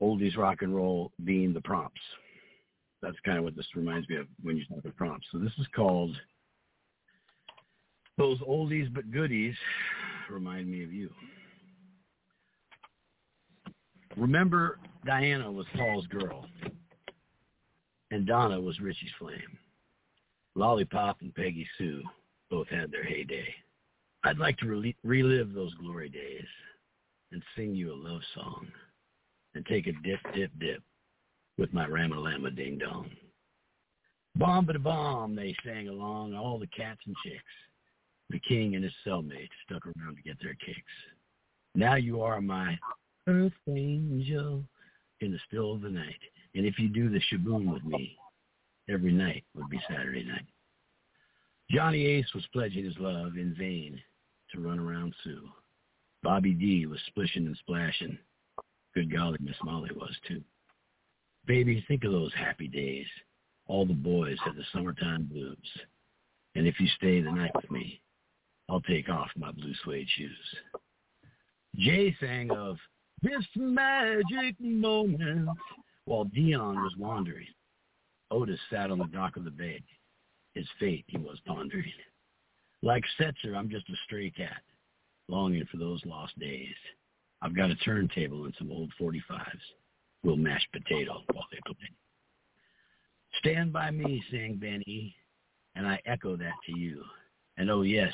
oldies 0.00 0.38
rock 0.38 0.62
and 0.62 0.74
roll 0.74 1.12
being 1.24 1.52
the 1.52 1.60
prompts. 1.60 2.00
That's 3.02 3.20
kind 3.24 3.36
of 3.36 3.44
what 3.44 3.54
this 3.54 3.66
reminds 3.76 4.08
me 4.08 4.16
of 4.16 4.26
when 4.42 4.56
you 4.56 4.64
talk 4.64 4.84
of 4.86 4.96
prompts. 4.96 5.26
So 5.30 5.38
this 5.38 5.52
is 5.58 5.66
called 5.76 6.16
Those 8.16 8.38
Oldies 8.40 8.92
But 8.92 9.10
Goodies 9.10 9.54
Remind 10.30 10.70
Me 10.70 10.82
of 10.82 10.92
You. 10.92 11.10
Remember, 14.16 14.78
Diana 15.04 15.50
was 15.50 15.66
Paul's 15.76 16.06
girl, 16.06 16.46
and 18.10 18.26
Donna 18.26 18.58
was 18.58 18.80
Ritchie's 18.80 19.10
flame. 19.18 19.58
Lollipop 20.54 21.18
and 21.20 21.34
Peggy 21.34 21.66
Sue 21.76 22.02
both 22.50 22.68
had 22.68 22.90
their 22.90 23.04
heyday. 23.04 23.54
I'd 24.24 24.38
like 24.38 24.56
to 24.58 24.66
rel- 24.66 24.92
relive 25.02 25.52
those 25.52 25.74
glory 25.74 26.08
days 26.08 26.46
and 27.32 27.42
sing 27.56 27.74
you 27.74 27.92
a 27.92 27.94
love 27.94 28.20
song 28.34 28.68
and 29.54 29.66
take 29.66 29.86
a 29.86 29.92
dip, 30.04 30.20
dip, 30.34 30.50
dip 30.60 30.82
with 31.58 31.72
my 31.72 31.86
Ramalama 31.86 32.54
Ding 32.54 32.78
Dong. 32.78 33.10
Bomb 34.36 34.64
but 34.64 34.76
a 34.76 34.78
bomb, 34.78 35.34
they 35.34 35.54
sang 35.64 35.88
along, 35.88 36.34
all 36.34 36.58
the 36.58 36.66
cats 36.68 37.00
and 37.06 37.16
chicks. 37.24 37.42
The 38.30 38.40
king 38.40 38.76
and 38.76 38.84
his 38.84 38.94
cellmate 39.06 39.50
stuck 39.66 39.82
around 39.84 40.16
to 40.16 40.22
get 40.22 40.36
their 40.42 40.54
kicks. 40.54 40.80
Now 41.74 41.96
you 41.96 42.22
are 42.22 42.40
my 42.40 42.78
earth 43.26 43.52
angel 43.68 44.64
in 45.20 45.32
the 45.32 45.38
still 45.46 45.74
of 45.74 45.82
the 45.82 45.90
night. 45.90 46.18
And 46.54 46.64
if 46.64 46.78
you 46.78 46.88
do 46.88 47.10
the 47.10 47.20
shaboom 47.30 47.72
with 47.72 47.84
me, 47.84 48.16
every 48.88 49.12
night 49.12 49.44
would 49.54 49.68
be 49.68 49.80
Saturday 49.88 50.24
night. 50.24 50.46
Johnny 51.70 52.06
Ace 52.06 52.32
was 52.34 52.44
pledging 52.52 52.84
his 52.84 52.98
love 52.98 53.36
in 53.36 53.54
vain 53.58 54.00
to 54.52 54.60
run 54.60 54.78
around 54.78 55.14
Sue. 55.24 55.48
Bobby 56.22 56.52
D 56.52 56.86
was 56.86 57.00
splishing 57.08 57.46
and 57.46 57.56
splashing. 57.58 58.18
Good 58.94 59.12
golly, 59.12 59.38
Miss 59.40 59.56
Molly 59.64 59.90
was 59.96 60.14
too. 60.28 60.42
Baby, 61.46 61.84
think 61.88 62.04
of 62.04 62.12
those 62.12 62.32
happy 62.34 62.68
days 62.68 63.06
All 63.66 63.86
the 63.86 63.94
boys 63.94 64.36
had 64.44 64.54
the 64.54 64.64
summertime 64.72 65.24
blues. 65.24 65.56
And 66.54 66.66
if 66.66 66.78
you 66.78 66.86
stay 66.96 67.20
the 67.20 67.32
night 67.32 67.52
with 67.54 67.70
me, 67.70 68.00
I'll 68.68 68.80
take 68.82 69.08
off 69.08 69.28
my 69.36 69.50
blue 69.52 69.72
suede 69.82 70.08
shoes. 70.16 70.56
Jay 71.76 72.14
sang 72.20 72.50
of 72.50 72.76
this 73.22 73.44
magic 73.56 74.60
moment 74.60 75.48
while 76.04 76.24
Dion 76.24 76.76
was 76.76 76.94
wandering. 76.98 77.46
Otis 78.30 78.60
sat 78.70 78.90
on 78.90 78.98
the 78.98 79.06
dock 79.06 79.36
of 79.36 79.44
the 79.44 79.50
bay. 79.50 79.82
His 80.54 80.66
fate 80.78 81.04
he 81.08 81.18
was 81.18 81.38
pondering. 81.46 81.92
Like 82.82 83.04
Setzer, 83.18 83.56
I'm 83.56 83.70
just 83.70 83.88
a 83.88 83.94
stray 84.04 84.30
cat, 84.30 84.60
longing 85.28 85.66
for 85.70 85.76
those 85.76 86.00
lost 86.04 86.36
days. 86.38 86.74
I've 87.40 87.54
got 87.54 87.70
a 87.70 87.76
turntable 87.76 88.44
and 88.44 88.54
some 88.58 88.72
old 88.72 88.92
45s. 89.00 89.20
We'll 90.24 90.36
mash 90.36 90.66
potato 90.72 91.22
while 91.32 91.46
they 91.50 91.58
play. 91.66 91.88
Stand 93.38 93.72
by 93.72 93.90
me, 93.90 94.22
sang 94.30 94.56
Benny, 94.56 95.14
and 95.74 95.86
I 95.86 96.00
echo 96.06 96.36
that 96.36 96.54
to 96.66 96.78
you. 96.78 97.02
And 97.56 97.70
oh 97.70 97.82
yes, 97.82 98.12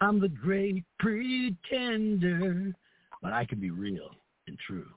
I'm 0.00 0.20
the 0.20 0.28
great 0.28 0.84
pretender, 0.98 2.74
but 3.22 3.32
I 3.32 3.44
can 3.44 3.60
be 3.60 3.70
real 3.70 4.10
and 4.46 4.58
true. 4.66 4.88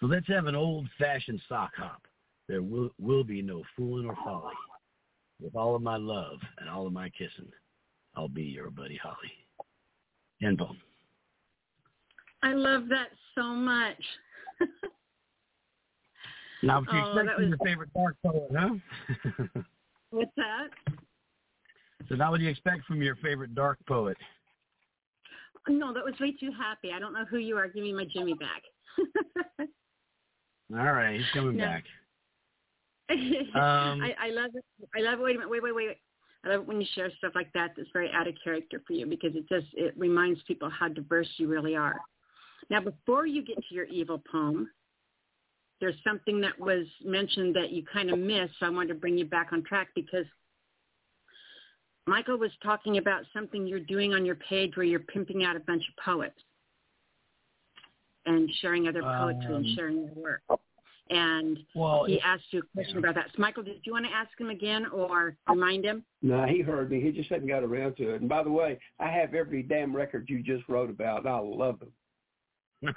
So 0.00 0.06
let's 0.06 0.28
have 0.28 0.46
an 0.46 0.54
old-fashioned 0.54 1.40
sock 1.48 1.72
hop. 1.76 2.02
There 2.48 2.62
will, 2.62 2.90
will 3.00 3.24
be 3.24 3.42
no 3.42 3.62
fooling 3.76 4.06
or 4.06 4.16
folly. 4.24 4.54
With 5.40 5.54
all 5.54 5.74
of 5.74 5.82
my 5.82 5.96
love 5.96 6.38
and 6.58 6.68
all 6.68 6.86
of 6.86 6.92
my 6.92 7.10
kissing, 7.10 7.50
I'll 8.18 8.26
be 8.26 8.42
your 8.42 8.68
buddy 8.70 8.96
Holly. 9.00 9.30
Info. 10.42 10.74
I 12.42 12.52
love 12.52 12.88
that 12.88 13.08
so 13.36 13.44
much. 13.44 14.02
now, 16.64 16.80
what 16.80 16.92
you 16.92 16.98
Oh, 17.00 17.14
that 17.14 17.38
was- 17.38 17.48
your 17.48 17.58
favorite 17.64 17.90
dark 17.94 18.16
poet, 18.24 18.50
huh? 18.56 18.74
What's 20.10 20.32
that? 20.36 20.68
so 22.08 22.14
now 22.16 22.30
what 22.32 22.38
do 22.38 22.44
you 22.44 22.50
expect 22.50 22.86
from 22.86 23.02
your 23.02 23.14
favorite 23.16 23.54
dark 23.54 23.78
poet? 23.86 24.16
No, 25.68 25.92
that 25.92 26.04
was 26.04 26.14
way 26.18 26.32
too 26.32 26.50
happy. 26.50 26.90
I 26.92 26.98
don't 26.98 27.12
know 27.12 27.24
who 27.30 27.36
you 27.38 27.56
are. 27.56 27.68
Give 27.68 27.84
me 27.84 27.92
my 27.92 28.06
Jimmy 28.12 28.34
back. 28.34 28.62
All 30.72 30.92
right, 30.92 31.16
he's 31.18 31.30
coming 31.32 31.56
No. 31.56 31.64
back. 31.64 31.84
Um, 33.10 34.02
I, 34.02 34.14
I 34.20 34.30
love 34.30 34.50
it. 34.54 34.64
I 34.96 35.00
love. 35.00 35.18
Wait 35.20 35.36
a 35.36 35.38
minute. 35.38 35.50
Wait, 35.50 35.62
wait, 35.62 35.74
wait. 35.74 35.96
I 36.44 36.50
love 36.50 36.60
it 36.62 36.66
when 36.68 36.80
you 36.80 36.86
share 36.94 37.10
stuff 37.18 37.32
like 37.34 37.52
that. 37.54 37.72
That's 37.76 37.88
very 37.92 38.10
out 38.12 38.28
of 38.28 38.34
character 38.42 38.80
for 38.86 38.92
you 38.92 39.06
because 39.06 39.34
it 39.34 39.48
just 39.48 39.66
it 39.74 39.94
reminds 39.96 40.40
people 40.42 40.70
how 40.70 40.88
diverse 40.88 41.28
you 41.36 41.48
really 41.48 41.76
are. 41.76 41.96
Now, 42.70 42.80
before 42.80 43.26
you 43.26 43.42
get 43.44 43.56
to 43.56 43.74
your 43.74 43.86
evil 43.86 44.22
poem, 44.30 44.68
there's 45.80 45.96
something 46.04 46.40
that 46.40 46.58
was 46.58 46.86
mentioned 47.04 47.54
that 47.56 47.70
you 47.70 47.84
kind 47.92 48.10
of 48.10 48.18
missed. 48.18 48.54
So 48.60 48.66
I 48.66 48.70
wanted 48.70 48.88
to 48.88 48.94
bring 48.94 49.16
you 49.16 49.24
back 49.24 49.48
on 49.52 49.62
track 49.64 49.88
because 49.94 50.26
Michael 52.06 52.38
was 52.38 52.50
talking 52.62 52.98
about 52.98 53.22
something 53.32 53.66
you're 53.66 53.80
doing 53.80 54.14
on 54.14 54.24
your 54.24 54.34
page 54.36 54.76
where 54.76 54.86
you're 54.86 55.00
pimping 55.00 55.44
out 55.44 55.56
a 55.56 55.60
bunch 55.60 55.82
of 55.88 56.04
poets 56.04 56.40
and 58.26 58.50
sharing 58.60 58.88
other 58.88 59.02
poetry 59.02 59.54
and 59.54 59.66
Um, 59.66 59.74
sharing 59.76 60.06
their 60.06 60.14
work. 60.14 60.42
And 61.10 61.58
well, 61.74 62.04
he 62.04 62.20
asked 62.20 62.44
you 62.50 62.60
a 62.60 62.62
question 62.74 62.98
about 62.98 63.14
that. 63.14 63.26
So 63.34 63.40
Michael, 63.40 63.62
did 63.62 63.80
you 63.84 63.92
want 63.92 64.04
to 64.04 64.12
ask 64.12 64.30
him 64.38 64.50
again 64.50 64.86
or 64.92 65.36
remind 65.48 65.84
him? 65.84 66.04
No, 66.20 66.44
he 66.46 66.60
heard 66.60 66.90
me. 66.90 67.00
He 67.00 67.12
just 67.12 67.30
hadn't 67.30 67.48
got 67.48 67.62
around 67.64 67.96
to 67.96 68.14
it. 68.14 68.20
And 68.20 68.28
by 68.28 68.42
the 68.42 68.50
way, 68.50 68.78
I 69.00 69.08
have 69.10 69.34
every 69.34 69.62
damn 69.62 69.94
record 69.96 70.26
you 70.28 70.42
just 70.42 70.68
wrote 70.68 70.90
about, 70.90 71.26
I 71.26 71.38
love 71.38 71.78
them. 71.80 71.92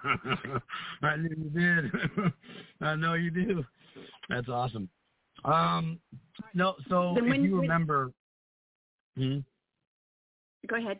I 1.01 1.16
knew 1.16 1.30
you 1.38 1.49
did. 1.49 2.34
I 2.82 2.95
know 2.95 3.14
you 3.14 3.32
do. 3.32 3.64
That's 4.30 4.49
awesome. 4.49 4.89
Um, 5.45 5.97
no, 6.53 6.76
so 6.89 7.14
Then 7.16 7.26
if 7.26 7.30
when- 7.32 7.43
you 7.43 7.51
when- 7.53 7.62
remember, 7.62 8.12
hmm? 9.18 9.39
Go 10.68 10.76
ahead. 10.76 10.99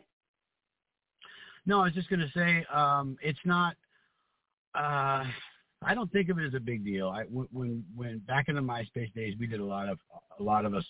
no, 1.66 1.80
I 1.80 1.84
was 1.84 1.92
just 1.94 2.08
going 2.10 2.20
to 2.20 2.30
say, 2.34 2.64
um, 2.72 3.16
it's 3.22 3.38
not. 3.44 3.76
Uh, 4.74 5.24
I 5.84 5.94
don't 5.94 6.10
think 6.12 6.28
of 6.28 6.38
it 6.38 6.46
as 6.46 6.54
a 6.54 6.60
big 6.60 6.84
deal. 6.84 7.08
I 7.08 7.24
when 7.24 7.84
when, 7.94 8.18
back 8.20 8.48
in 8.48 8.56
the 8.56 8.60
MySpace 8.60 9.12
days, 9.14 9.34
we 9.38 9.46
did 9.46 9.60
a 9.60 9.64
lot 9.64 9.88
of 9.88 9.98
a 10.38 10.42
lot 10.42 10.64
of 10.64 10.74
us 10.74 10.84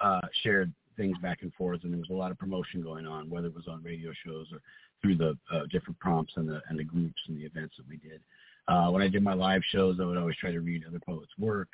uh, 0.00 0.20
shared 0.42 0.72
things 0.96 1.16
back 1.22 1.42
and 1.42 1.52
forth, 1.54 1.80
and 1.84 1.92
there 1.92 1.98
was 1.98 2.10
a 2.10 2.14
lot 2.14 2.30
of 2.30 2.38
promotion 2.38 2.82
going 2.82 3.06
on, 3.06 3.30
whether 3.30 3.46
it 3.46 3.54
was 3.54 3.68
on 3.68 3.82
radio 3.82 4.12
shows 4.24 4.46
or 4.52 4.60
through 5.00 5.16
the 5.16 5.36
uh, 5.52 5.62
different 5.70 5.98
prompts 5.98 6.32
and 6.36 6.48
the 6.48 6.60
and 6.68 6.78
the 6.78 6.84
groups 6.84 7.20
and 7.28 7.38
the 7.38 7.44
events 7.44 7.74
that 7.76 7.88
we 7.88 7.96
did. 7.96 8.20
Uh, 8.68 8.88
when 8.90 9.02
I 9.02 9.08
did 9.08 9.22
my 9.22 9.34
live 9.34 9.62
shows, 9.70 9.98
I 10.00 10.04
would 10.04 10.18
always 10.18 10.36
try 10.36 10.52
to 10.52 10.60
read 10.60 10.84
other 10.86 11.00
poets' 11.00 11.32
work. 11.38 11.68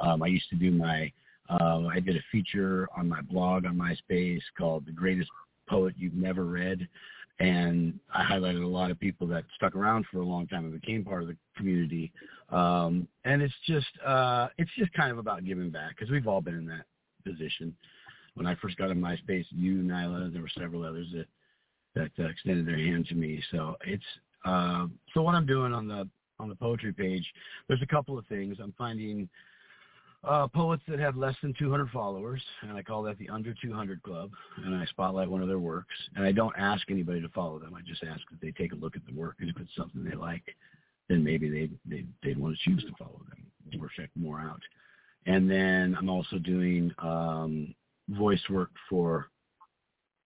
Um, 0.00 0.22
I 0.22 0.26
used 0.26 0.48
to 0.50 0.56
do 0.56 0.70
my 0.70 1.12
uh, 1.48 1.82
I 1.86 2.00
did 2.00 2.16
a 2.16 2.24
feature 2.32 2.88
on 2.96 3.08
my 3.08 3.20
blog 3.22 3.64
on 3.66 3.76
MySpace 3.76 4.42
called 4.56 4.86
"The 4.86 4.92
Greatest 4.92 5.30
Poet 5.68 5.94
You've 5.96 6.14
Never 6.14 6.44
Read," 6.44 6.88
and 7.40 7.98
I 8.14 8.22
highlighted 8.24 8.62
a 8.62 8.66
lot 8.66 8.90
of 8.90 9.00
people 9.00 9.26
that 9.28 9.44
stuck 9.56 9.74
around 9.74 10.06
for 10.10 10.18
a 10.18 10.24
long 10.24 10.46
time 10.46 10.64
and 10.64 10.80
became 10.80 11.04
part 11.04 11.22
of 11.22 11.28
the 11.28 11.36
community. 11.56 12.12
Um, 12.50 13.08
and 13.24 13.42
it's 13.42 13.54
just 13.66 13.86
uh, 14.06 14.48
it's 14.58 14.70
just 14.78 14.92
kind 14.92 15.10
of 15.10 15.18
about 15.18 15.44
giving 15.44 15.70
back 15.70 15.90
because 15.90 16.10
we've 16.10 16.28
all 16.28 16.40
been 16.40 16.54
in 16.54 16.66
that 16.66 16.86
position. 17.24 17.74
When 18.34 18.46
I 18.46 18.54
first 18.56 18.76
got 18.76 18.90
on 18.90 18.96
MySpace, 18.96 19.46
you, 19.50 19.76
Nyla, 19.76 20.32
there 20.32 20.42
were 20.42 20.50
several 20.58 20.84
others 20.84 21.08
that 21.14 21.26
that 21.94 22.24
uh, 22.24 22.28
extended 22.28 22.66
their 22.66 22.78
hand 22.78 23.06
to 23.06 23.14
me. 23.14 23.42
So 23.50 23.76
it's 23.86 24.04
uh, 24.44 24.86
so 25.12 25.22
what 25.22 25.34
I'm 25.34 25.46
doing 25.46 25.72
on 25.72 25.88
the 25.88 26.08
on 26.38 26.48
the 26.48 26.54
poetry 26.54 26.92
page. 26.92 27.24
There's 27.68 27.82
a 27.82 27.86
couple 27.86 28.18
of 28.18 28.26
things 28.26 28.58
I'm 28.62 28.74
finding. 28.76 29.28
Uh, 30.26 30.48
poets 30.48 30.82
that 30.88 30.98
have 30.98 31.16
less 31.16 31.34
than 31.42 31.52
200 31.58 31.90
followers, 31.90 32.42
and 32.62 32.72
I 32.72 32.82
call 32.82 33.02
that 33.02 33.18
the 33.18 33.28
Under 33.28 33.52
200 33.52 34.02
Club, 34.02 34.30
and 34.64 34.74
I 34.74 34.86
spotlight 34.86 35.28
one 35.28 35.42
of 35.42 35.48
their 35.48 35.58
works, 35.58 35.94
and 36.16 36.24
I 36.24 36.32
don't 36.32 36.54
ask 36.56 36.90
anybody 36.90 37.20
to 37.20 37.28
follow 37.28 37.58
them. 37.58 37.74
I 37.74 37.82
just 37.82 38.02
ask 38.02 38.22
that 38.30 38.40
they 38.40 38.50
take 38.52 38.72
a 38.72 38.76
look 38.76 38.96
at 38.96 39.02
the 39.06 39.12
work, 39.12 39.36
and 39.40 39.50
if 39.50 39.56
it's 39.60 39.74
something 39.76 40.02
they 40.02 40.16
like, 40.16 40.44
then 41.08 41.22
maybe 41.22 41.50
they 41.50 41.68
they 41.84 42.06
they'd 42.22 42.38
want 42.38 42.56
to 42.56 42.70
choose 42.70 42.82
to 42.84 42.92
follow 42.98 43.20
them 43.28 43.80
or 43.82 43.90
check 43.94 44.08
more 44.14 44.40
out. 44.40 44.62
And 45.26 45.50
then 45.50 45.94
I'm 45.98 46.08
also 46.08 46.38
doing 46.38 46.90
um, 46.98 47.74
voice 48.08 48.42
work 48.48 48.70
for 48.88 49.28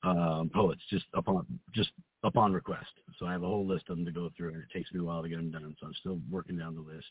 um, 0.05 0.51
poets 0.55 0.83
just 0.91 1.07
upon 1.15 1.45
just 1.75 1.91
upon 2.25 2.53
request. 2.53 2.91
So 3.19 3.27
I 3.27 3.33
have 3.33 3.43
a 3.43 3.47
whole 3.47 3.67
list 3.67 3.85
of 3.89 3.97
them 3.97 4.05
to 4.05 4.13
go 4.13 4.31
through, 4.37 4.55
and 4.55 4.59
it 4.59 4.69
takes 4.73 4.93
me 4.93 5.01
a 5.01 5.05
while 5.05 5.23
to 5.23 5.29
get 5.29 5.37
them 5.37 5.51
done. 5.51 5.77
So 5.81 5.87
I'm 5.87 5.95
still 6.01 6.21
working 6.31 6.59
down 6.59 6.75
the 6.75 6.81
list, 6.81 7.09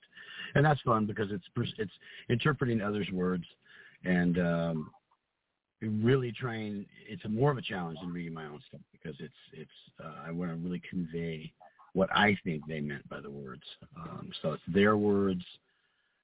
and 0.56 0.66
that's 0.66 0.82
fun 0.82 1.06
because 1.06 1.32
it's 1.32 1.46
it's 1.78 1.92
interpreting 2.30 2.82
others' 2.82 3.10
words 3.12 3.46
and 4.06 4.38
um, 4.40 4.92
really 5.82 6.32
trying. 6.32 6.86
It's 7.08 7.24
more 7.30 7.52
of 7.52 7.58
a 7.58 7.62
challenge 7.62 8.00
than 8.02 8.14
reading 8.14 8.34
my 8.34 8.46
own 8.46 8.62
stuff 8.68 8.82
because 8.92 9.16
it's 9.20 9.34
it's 9.54 9.72
uh, 10.04 10.28
I 10.28 10.32
want 10.32 10.52
to 10.52 10.58
really 10.58 10.82
convey 10.90 11.52
what 11.94 12.10
I 12.14 12.38
think 12.44 12.64
they 12.68 12.80
meant 12.80 13.08
by 13.10 13.22
the 13.22 13.32
words. 13.32 13.64
Um, 14.00 14.30
so 14.42 14.54
it's 14.54 14.64
their 14.68 14.98
words, 14.98 15.44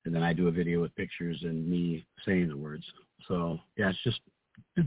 and 0.05 0.13
then 0.13 0.23
I 0.23 0.33
do 0.33 0.47
a 0.47 0.51
video 0.51 0.81
with 0.81 0.95
pictures 0.95 1.39
and 1.43 1.67
me 1.67 2.05
saying 2.25 2.49
the 2.49 2.57
words. 2.57 2.83
So 3.27 3.59
yeah, 3.77 3.89
it's 3.89 4.03
just 4.03 4.19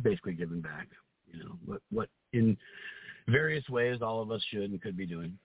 basically 0.02 0.34
giving 0.34 0.60
back. 0.60 0.88
You 1.32 1.40
know 1.40 1.56
what 1.64 1.80
what 1.90 2.08
in 2.32 2.56
various 3.28 3.68
ways 3.68 3.98
all 4.02 4.22
of 4.22 4.30
us 4.30 4.42
should 4.50 4.70
and 4.70 4.80
could 4.80 4.96
be 4.96 5.06
doing. 5.06 5.38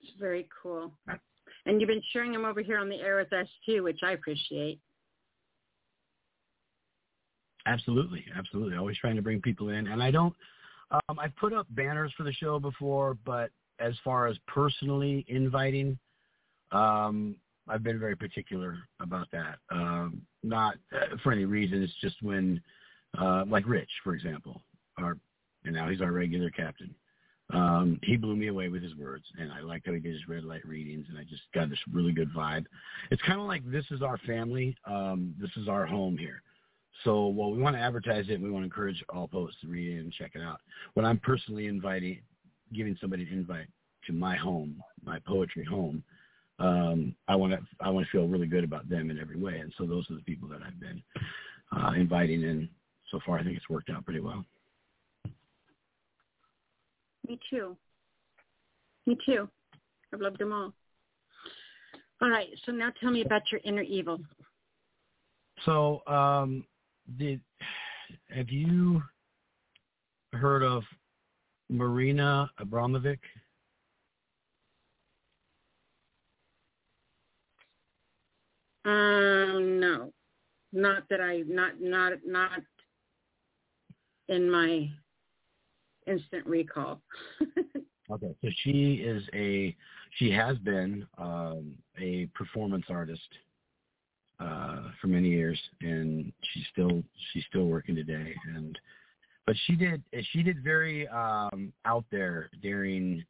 It's 0.00 0.12
very 0.18 0.48
cool. 0.62 0.92
And 1.66 1.80
you've 1.80 1.88
been 1.88 2.02
sharing 2.12 2.32
them 2.32 2.44
over 2.44 2.62
here 2.62 2.78
on 2.78 2.88
the 2.88 2.96
air 2.96 3.16
with 3.16 3.32
us 3.32 3.48
too, 3.66 3.82
which 3.82 4.00
I 4.02 4.12
appreciate. 4.12 4.80
Absolutely, 7.66 8.24
absolutely. 8.34 8.76
Always 8.78 8.96
trying 8.96 9.16
to 9.16 9.22
bring 9.22 9.42
people 9.42 9.68
in, 9.68 9.88
and 9.88 10.02
I 10.02 10.10
don't. 10.10 10.34
Um, 10.90 11.18
I've 11.18 11.36
put 11.36 11.52
up 11.52 11.66
banners 11.70 12.12
for 12.16 12.22
the 12.22 12.32
show 12.32 12.58
before, 12.58 13.18
but 13.26 13.50
as 13.78 13.92
far 14.02 14.26
as 14.26 14.36
personally 14.46 15.26
inviting, 15.28 15.98
um, 16.72 17.36
I've 17.68 17.82
been 17.82 18.00
very 18.00 18.16
particular 18.16 18.78
about 19.00 19.28
that. 19.32 19.58
Um, 19.70 20.22
not 20.42 20.76
uh, 20.94 21.16
for 21.22 21.32
any 21.32 21.44
reason. 21.44 21.82
It's 21.82 21.92
just 22.00 22.16
when, 22.22 22.60
uh, 23.16 23.44
like 23.48 23.66
Rich, 23.66 23.90
for 24.04 24.14
example, 24.14 24.62
our 24.98 25.16
and 25.64 25.74
now 25.74 25.88
he's 25.88 26.00
our 26.00 26.12
regular 26.12 26.50
captain. 26.50 26.94
Um, 27.52 27.98
he 28.02 28.16
blew 28.16 28.36
me 28.36 28.48
away 28.48 28.68
with 28.68 28.82
his 28.82 28.94
words, 28.96 29.24
and 29.38 29.50
I 29.50 29.60
liked 29.60 29.86
how 29.86 29.92
he 29.92 30.00
did 30.00 30.12
his 30.12 30.28
red 30.28 30.44
light 30.44 30.66
readings, 30.66 31.06
and 31.08 31.18
I 31.18 31.22
just 31.22 31.42
got 31.54 31.70
this 31.70 31.78
really 31.90 32.12
good 32.12 32.32
vibe. 32.34 32.66
It's 33.10 33.22
kind 33.22 33.40
of 33.40 33.46
like 33.46 33.68
this 33.70 33.86
is 33.90 34.02
our 34.02 34.18
family. 34.18 34.76
Um, 34.86 35.34
this 35.40 35.50
is 35.56 35.68
our 35.68 35.86
home 35.86 36.18
here. 36.18 36.42
So 37.04 37.26
while 37.26 37.50
we 37.50 37.58
want 37.58 37.76
to 37.76 37.80
advertise 37.80 38.26
it, 38.28 38.40
we 38.40 38.50
want 38.50 38.62
to 38.62 38.66
encourage 38.66 39.02
all 39.08 39.28
poets 39.28 39.56
to 39.62 39.68
read 39.68 39.96
it 39.96 40.00
and 40.00 40.12
check 40.12 40.32
it 40.34 40.42
out. 40.42 40.60
When 40.94 41.06
I'm 41.06 41.18
personally 41.18 41.66
inviting, 41.66 42.20
giving 42.74 42.96
somebody 43.00 43.22
an 43.22 43.32
invite 43.32 43.68
to 44.06 44.12
my 44.12 44.36
home, 44.36 44.82
my 45.04 45.18
poetry 45.26 45.64
home, 45.64 46.02
um, 46.58 47.14
I 47.28 47.36
want 47.36 47.52
to 47.52 47.60
I 47.80 47.88
want 47.88 48.04
to 48.04 48.10
feel 48.10 48.26
really 48.26 48.48
good 48.48 48.64
about 48.64 48.88
them 48.88 49.10
in 49.10 49.18
every 49.18 49.38
way. 49.38 49.58
And 49.58 49.72
so 49.78 49.86
those 49.86 50.10
are 50.10 50.16
the 50.16 50.22
people 50.22 50.48
that 50.48 50.60
I've 50.66 50.80
been 50.80 51.02
uh, 51.76 51.92
inviting, 51.92 52.44
and 52.44 52.68
so 53.10 53.20
far 53.24 53.38
I 53.38 53.44
think 53.44 53.56
it's 53.56 53.68
worked 53.68 53.90
out 53.90 54.04
pretty 54.04 54.20
well. 54.20 54.44
Me 57.26 57.38
too. 57.50 57.76
Me 59.06 59.16
too. 59.26 59.48
I've 60.12 60.20
loved 60.20 60.38
them 60.38 60.52
all. 60.52 60.72
All 62.20 62.30
right. 62.30 62.48
So 62.64 62.72
now 62.72 62.90
tell 63.00 63.10
me 63.10 63.22
about 63.22 63.42
your 63.52 63.60
inner 63.64 63.82
evil. 63.82 64.18
So, 65.64 66.02
um, 66.06 66.64
did 67.18 67.40
have 68.30 68.50
you 68.50 69.02
heard 70.32 70.62
of 70.62 70.82
Marina 71.68 72.50
Abramovic? 72.60 73.18
Um, 78.84 79.80
no, 79.80 80.12
not 80.72 81.02
that 81.10 81.20
I 81.20 81.42
not 81.46 81.80
not 81.80 82.12
not 82.26 82.60
in 84.28 84.50
my 84.50 84.90
instant 86.06 86.46
recall. 86.46 87.00
okay, 88.10 88.34
so 88.42 88.48
she 88.62 88.94
is 89.04 89.22
a 89.34 89.74
she 90.18 90.30
has 90.30 90.56
been 90.58 91.06
um, 91.18 91.74
a 92.00 92.26
performance 92.34 92.86
artist 92.88 93.28
uh, 94.40 94.82
for 95.00 95.08
many 95.08 95.28
years, 95.28 95.58
and 95.80 96.32
she's 96.52 96.64
still 96.72 97.02
she's 97.32 97.44
still 97.48 97.66
working 97.66 97.94
today. 97.94 98.34
And 98.54 98.78
but 99.46 99.56
she 99.66 99.76
did 99.76 100.02
she 100.32 100.42
did 100.42 100.62
very 100.62 101.08
um, 101.08 101.72
out 101.84 102.04
there, 102.10 102.50
daring. 102.62 103.24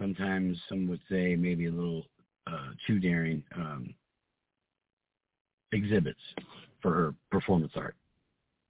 Sometimes 0.00 0.58
some 0.68 0.88
would 0.88 1.00
say 1.10 1.36
maybe 1.36 1.66
a 1.66 1.70
little 1.70 2.04
uh, 2.46 2.70
too 2.86 2.98
daring 2.98 3.42
um, 3.54 3.94
exhibits 5.72 6.20
for 6.80 6.94
her 6.94 7.14
performance 7.30 7.72
art. 7.76 7.94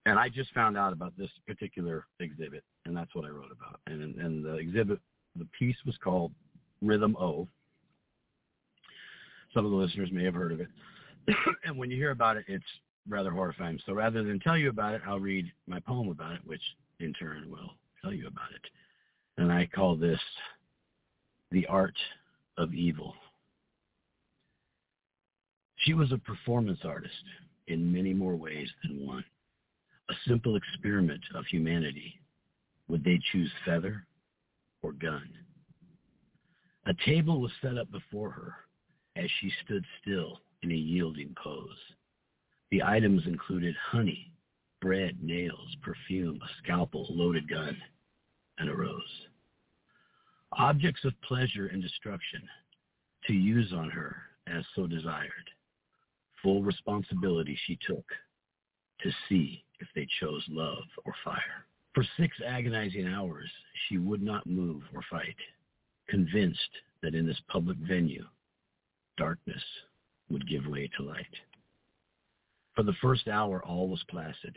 And 0.07 0.19
I 0.19 0.29
just 0.29 0.53
found 0.55 0.79
out 0.79 0.93
about 0.93 1.13
this 1.19 1.31
particular 1.47 2.07
exhibit, 2.21 2.65
and 2.87 2.97
that's 2.97 3.15
what 3.15 3.25
I 3.25 3.29
wrote 3.29 3.53
about. 3.53 3.81
And 3.87 4.17
and 4.17 4.45
the 4.45 4.55
exhibit, 4.55 4.99
the 5.37 5.47
piece 5.59 5.77
was 5.85 5.97
called 6.03 6.33
Rhythm 6.81 7.17
O. 7.21 7.47
Some 9.53 9.65
of 9.65 9.71
the 9.71 9.77
listeners 9.77 10.11
may 10.13 10.25
have 10.25 10.35
heard 10.35 10.53
of 10.53 10.61
it. 10.61 10.69
and 11.65 11.77
when 11.77 11.91
you 11.91 11.97
hear 11.97 12.13
about 12.13 12.37
it, 12.37 12.45
it's 12.49 12.65
rather 13.09 13.31
horrifying. 13.31 13.79
So 13.85 13.93
rather 13.93 14.23
than 14.23 14.41
tell 14.41 14.57
you 14.57 14.71
about 14.71 14.95
it, 14.95 15.03
I'll 15.07 15.21
read 15.21 15.51
my 15.67 15.81
poem 15.81 16.09
about 16.09 16.33
it, 16.33 16.41
which 16.45 16.63
in 17.01 17.13
turn 17.15 17.51
will 17.51 17.71
tell 18.03 18.13
you 18.13 18.27
about 18.27 18.53
it. 18.55 18.63
And 19.39 19.53
I 19.53 19.67
call 19.67 19.97
this 19.97 20.21
The 21.51 21.67
Art 21.67 21.97
of 22.57 22.73
Evil. 22.75 23.15
She 25.77 25.95
was 25.95 26.13
a 26.13 26.19
performance 26.19 26.81
artist 26.85 27.15
in 27.69 27.93
many 27.93 28.13
more 28.13 28.37
ways 28.37 28.69
than 28.83 29.07
one. 29.07 29.25
A 30.11 30.29
simple 30.29 30.57
experiment 30.57 31.23
of 31.37 31.47
humanity. 31.47 32.21
Would 32.89 33.05
they 33.05 33.21
choose 33.31 33.51
feather 33.65 34.05
or 34.83 34.91
gun? 34.91 35.29
A 36.87 36.95
table 37.07 37.41
was 37.41 37.53
set 37.63 37.79
up 37.79 37.89
before 37.93 38.31
her 38.31 38.55
as 39.15 39.31
she 39.39 39.53
stood 39.65 39.85
still 40.03 40.41
in 40.63 40.73
a 40.73 40.75
yielding 40.75 41.33
pose. 41.41 41.79
The 42.73 42.83
items 42.83 43.23
included 43.27 43.77
honey, 43.77 44.33
bread, 44.81 45.23
nails, 45.23 45.77
perfume, 45.81 46.41
a 46.43 46.49
scalpel, 46.61 47.07
a 47.09 47.13
loaded 47.13 47.49
gun, 47.49 47.77
and 48.59 48.69
a 48.69 48.75
rose. 48.75 49.27
Objects 50.53 51.05
of 51.05 51.13
pleasure 51.23 51.69
and 51.69 51.81
destruction 51.81 52.43
to 53.29 53.33
use 53.33 53.73
on 53.73 53.91
her 53.91 54.17
as 54.49 54.65
so 54.75 54.89
desired 54.89 55.51
full 56.43 56.63
responsibility 56.65 57.57
she 57.67 57.79
took 57.87 58.07
to 59.03 59.11
see 59.29 59.63
if 59.81 59.89
they 59.95 60.07
chose 60.21 60.45
love 60.49 60.85
or 61.05 61.15
fire. 61.25 61.67
For 61.95 62.05
six 62.17 62.37
agonizing 62.47 63.09
hours, 63.09 63.51
she 63.89 63.99
would 63.99 64.23
not 64.23 64.47
move 64.47 64.83
or 64.95 65.03
fight, 65.11 65.37
convinced 66.09 66.61
that 67.03 67.15
in 67.15 67.27
this 67.27 67.41
public 67.49 67.77
venue, 67.79 68.25
darkness 69.17 69.63
would 70.31 70.49
give 70.49 70.67
way 70.67 70.89
to 70.97 71.03
light. 71.03 71.27
For 72.77 72.85
the 72.85 72.95
first 73.03 73.27
hour, 73.27 73.65
all 73.65 73.89
was 73.89 74.05
placid. 74.09 74.57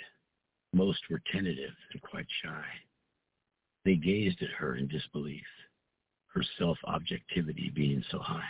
Most 0.74 1.00
were 1.10 1.22
tentative 1.32 1.74
and 1.92 2.02
quite 2.02 2.28
shy. 2.44 2.64
They 3.86 3.96
gazed 3.96 4.42
at 4.42 4.52
her 4.52 4.76
in 4.76 4.88
disbelief, 4.88 5.44
her 6.28 6.44
self-objectivity 6.58 7.72
being 7.76 8.04
so 8.12 8.20
high. 8.20 8.44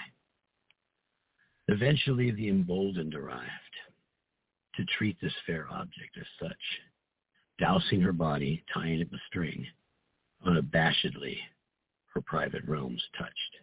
Eventually, 1.70 2.32
the 2.32 2.50
emboldened 2.50 3.16
arrived 3.16 3.50
to 4.76 4.86
treat 4.98 5.18
this 5.22 5.34
fair 5.46 5.68
object 5.72 6.18
as 6.20 6.26
such, 6.40 6.82
dousing 7.60 8.02
her 8.02 8.14
body, 8.14 8.64
tying 8.74 9.00
it 9.00 9.12
with 9.12 9.22
string, 9.28 9.66
unabashedly 10.46 11.38
her 12.14 12.22
private 12.22 12.64
realms 12.66 13.02
touched. 13.18 13.58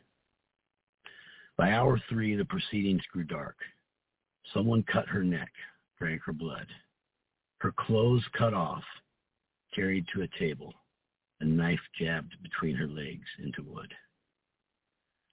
By 1.56 1.72
hour 1.72 2.00
three, 2.08 2.34
the 2.36 2.44
proceedings 2.44 3.02
grew 3.12 3.24
dark. 3.24 3.56
Someone 4.54 4.82
cut 4.84 5.08
her 5.08 5.22
neck, 5.22 5.52
drank 5.98 6.22
her 6.24 6.32
blood. 6.32 6.66
Her 7.58 7.72
clothes 7.72 8.24
cut 8.36 8.54
off, 8.54 8.82
carried 9.74 10.06
to 10.08 10.22
a 10.22 10.38
table, 10.38 10.72
a 11.40 11.44
knife 11.44 11.80
jabbed 11.98 12.34
between 12.42 12.74
her 12.76 12.88
legs 12.88 13.26
into 13.42 13.62
wood. 13.62 13.92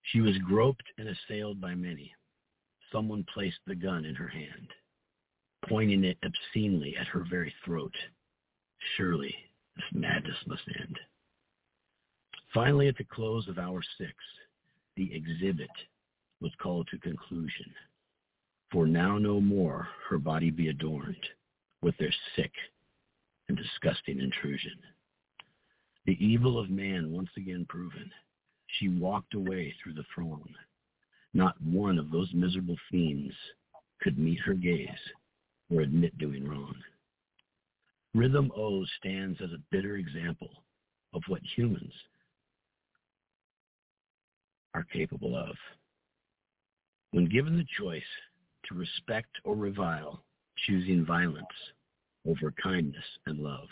She 0.04 0.22
was 0.22 0.38
groped 0.40 0.84
and 0.98 1.10
assailed 1.10 1.60
by 1.60 1.76
many, 1.76 2.14
someone 2.92 3.26
placed 3.34 3.60
the 3.66 3.76
gun 3.76 4.06
in 4.06 4.16
her 4.16 4.28
hand, 4.28 4.68
pointing 5.66 6.04
it 6.04 6.18
obscenely 6.24 6.96
at 6.98 7.08
her 7.08 7.26
very 7.30 7.54
throat. 7.64 7.94
Surely 8.96 9.34
this 9.76 9.86
madness 9.94 10.38
must 10.46 10.64
end. 10.80 11.00
Finally, 12.54 12.88
at 12.88 12.98
the 12.98 13.04
close 13.04 13.48
of 13.48 13.60
hour 13.60 13.82
six, 13.98 14.14
the 14.96 15.14
exhibit 15.14 15.70
was 16.42 16.52
called 16.62 16.88
to 16.90 16.98
conclusion. 17.00 17.74
For 18.72 18.88
now 18.88 19.18
no 19.18 19.40
more 19.40 19.88
her 20.10 20.18
body 20.18 20.50
be 20.50 20.70
adorned 20.70 21.26
with 21.82 21.98
their 21.98 22.14
sick 22.36 22.52
and 23.48 23.58
disgusting 23.58 24.20
intrusion. 24.20 24.78
The 26.06 26.18
evil 26.26 26.60
of 26.60 26.70
man 26.70 27.12
once 27.12 27.30
again 27.38 27.66
proven, 27.68 28.12
she 28.80 28.90
walked 28.90 29.34
away 29.34 29.74
through 29.82 29.94
the 29.94 30.06
throng, 30.14 30.48
not 31.34 31.62
one 31.62 31.98
of 31.98 32.12
those 32.12 32.34
miserable 32.34 32.78
fiends 32.90 33.34
could 34.02 34.18
meet 34.18 34.40
her 34.40 34.54
gaze 34.54 34.88
or 35.72 35.82
admit 35.82 36.18
doing 36.18 36.48
wrong. 36.48 36.76
Rhythm 38.14 38.52
O 38.56 38.86
stands 39.00 39.40
as 39.42 39.52
a 39.52 39.64
bitter 39.72 39.98
example 39.98 40.50
of 41.14 41.22
what 41.28 41.42
humans 41.56 41.94
are 44.74 44.86
capable 44.94 45.36
of. 45.36 45.56
When 47.12 47.26
given 47.26 47.58
the 47.58 47.66
choice 47.80 48.02
to 48.68 48.76
respect 48.76 49.30
or 49.44 49.56
revile, 49.56 50.24
choosing 50.66 51.06
violence 51.06 51.46
over 52.28 52.54
kindness 52.62 53.04
and 53.26 53.40
love. 53.40 53.68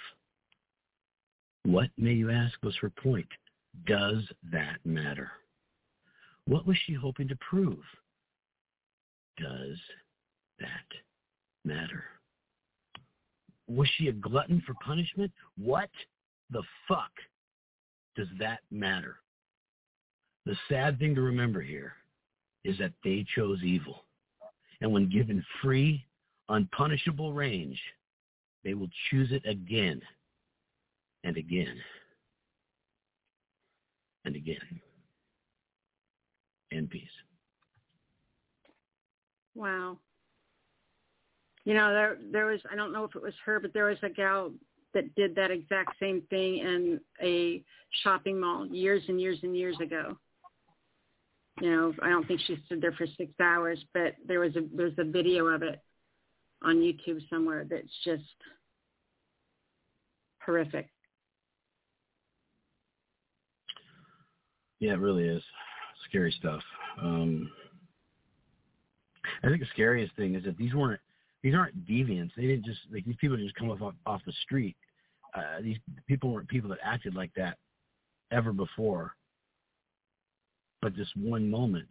What, 1.63 1.89
may 1.97 2.13
you 2.13 2.31
ask, 2.31 2.53
was 2.63 2.75
her 2.81 2.89
point? 2.89 3.27
Does 3.85 4.23
that 4.51 4.77
matter? 4.85 5.31
What 6.45 6.65
was 6.65 6.77
she 6.85 6.93
hoping 6.93 7.27
to 7.27 7.37
prove? 7.37 7.83
Does 9.37 9.77
that 10.59 10.85
matter? 11.66 12.03
Was 13.68 13.89
she 13.97 14.07
a 14.07 14.13
glutton 14.13 14.61
for 14.66 14.74
punishment? 14.86 15.32
What 15.57 15.89
the 16.51 16.63
fuck 16.88 17.11
does 18.16 18.28
that 18.39 18.59
matter? 18.72 19.18
The 20.45 20.55
sad 20.70 20.99
thing 20.99 21.16
to 21.16 21.22
remember 21.22 21.61
here 21.61 21.93
is 22.63 22.78
that 22.78 22.93
they 23.03 23.26
chose 23.36 23.59
evil. 23.63 24.03
And 24.82 24.91
when 24.91 25.09
given 25.09 25.43
free, 25.61 26.05
unpunishable 26.49 27.34
range, 27.34 27.80
they 28.63 28.74
will 28.74 28.89
choose 29.09 29.32
it 29.32 29.43
again 29.47 30.01
and 31.24 31.38
again 31.38 31.78
and 34.26 34.36
again 34.36 34.82
and 36.72 36.89
peace. 36.89 37.07
Wow. 39.55 39.97
You 41.66 41.74
know, 41.74 41.91
there 41.91 42.18
there 42.32 42.45
was 42.45 42.61
I 42.72 42.76
don't 42.76 42.93
know 42.93 43.03
if 43.03 43.16
it 43.16 43.22
was 43.22 43.34
her, 43.45 43.59
but 43.59 43.74
there 43.74 43.86
was 43.86 43.97
a 44.03 44.09
gal 44.09 44.51
that 44.93 45.13
did 45.16 45.36
that 45.36 45.51
exact 45.51 45.93
same 45.99 46.22
thing 46.30 46.59
in 46.59 47.01
a 47.22 47.63
shopping 48.03 48.39
mall 48.39 48.66
years 48.68 49.03
and 49.07 49.20
years 49.20 49.39
and 49.43 49.57
years 49.57 49.76
ago. 49.82 50.16
You 51.59 51.72
know, 51.72 51.93
I 52.01 52.09
don't 52.09 52.28
think 52.28 52.41
she 52.45 52.57
stood 52.66 52.82
there 52.82 52.91
for 52.93 53.07
six 53.18 53.32
hours, 53.41 53.84
but 53.93 54.16
there 54.28 54.39
was 54.39 54.55
a 54.55 54.61
there's 54.76 54.97
a 54.99 55.03
video 55.03 55.47
of 55.47 55.63
it 55.63 55.82
on 56.63 56.78
YouTube 56.78 57.20
somewhere 57.30 57.66
that's 57.68 57.88
just 58.03 58.24
horrific. 60.45 60.89
Yeah, 64.80 64.93
it 64.93 64.99
really 64.99 65.28
is 65.28 65.41
scary 66.07 66.34
stuff. 66.38 66.61
Um, 67.01 67.49
I 69.43 69.47
think 69.47 69.61
the 69.61 69.68
scariest 69.74 70.16
thing 70.16 70.36
is 70.36 70.43
that 70.43 70.57
these 70.57 70.74
weren't 70.74 71.01
these 71.45 71.53
aren't 71.53 71.85
deviants. 71.85 72.31
They 72.35 72.47
didn't 72.47 72.65
just 72.65 72.79
like 72.91 73.05
these 73.05 73.15
people 73.21 73.37
didn't 73.37 73.49
just 73.49 73.59
come 73.59 73.69
off 73.69 73.93
off 74.07 74.21
the 74.25 74.33
street. 74.41 74.75
Uh, 75.35 75.61
these 75.61 75.77
people 76.07 76.31
weren't 76.31 76.47
people 76.47 76.71
that 76.71 76.79
acted 76.83 77.13
like 77.13 77.29
that 77.35 77.59
ever 78.31 78.51
before. 78.51 79.11
But 80.81 80.95
this 80.97 81.07
one 81.15 81.47
moment 81.47 81.87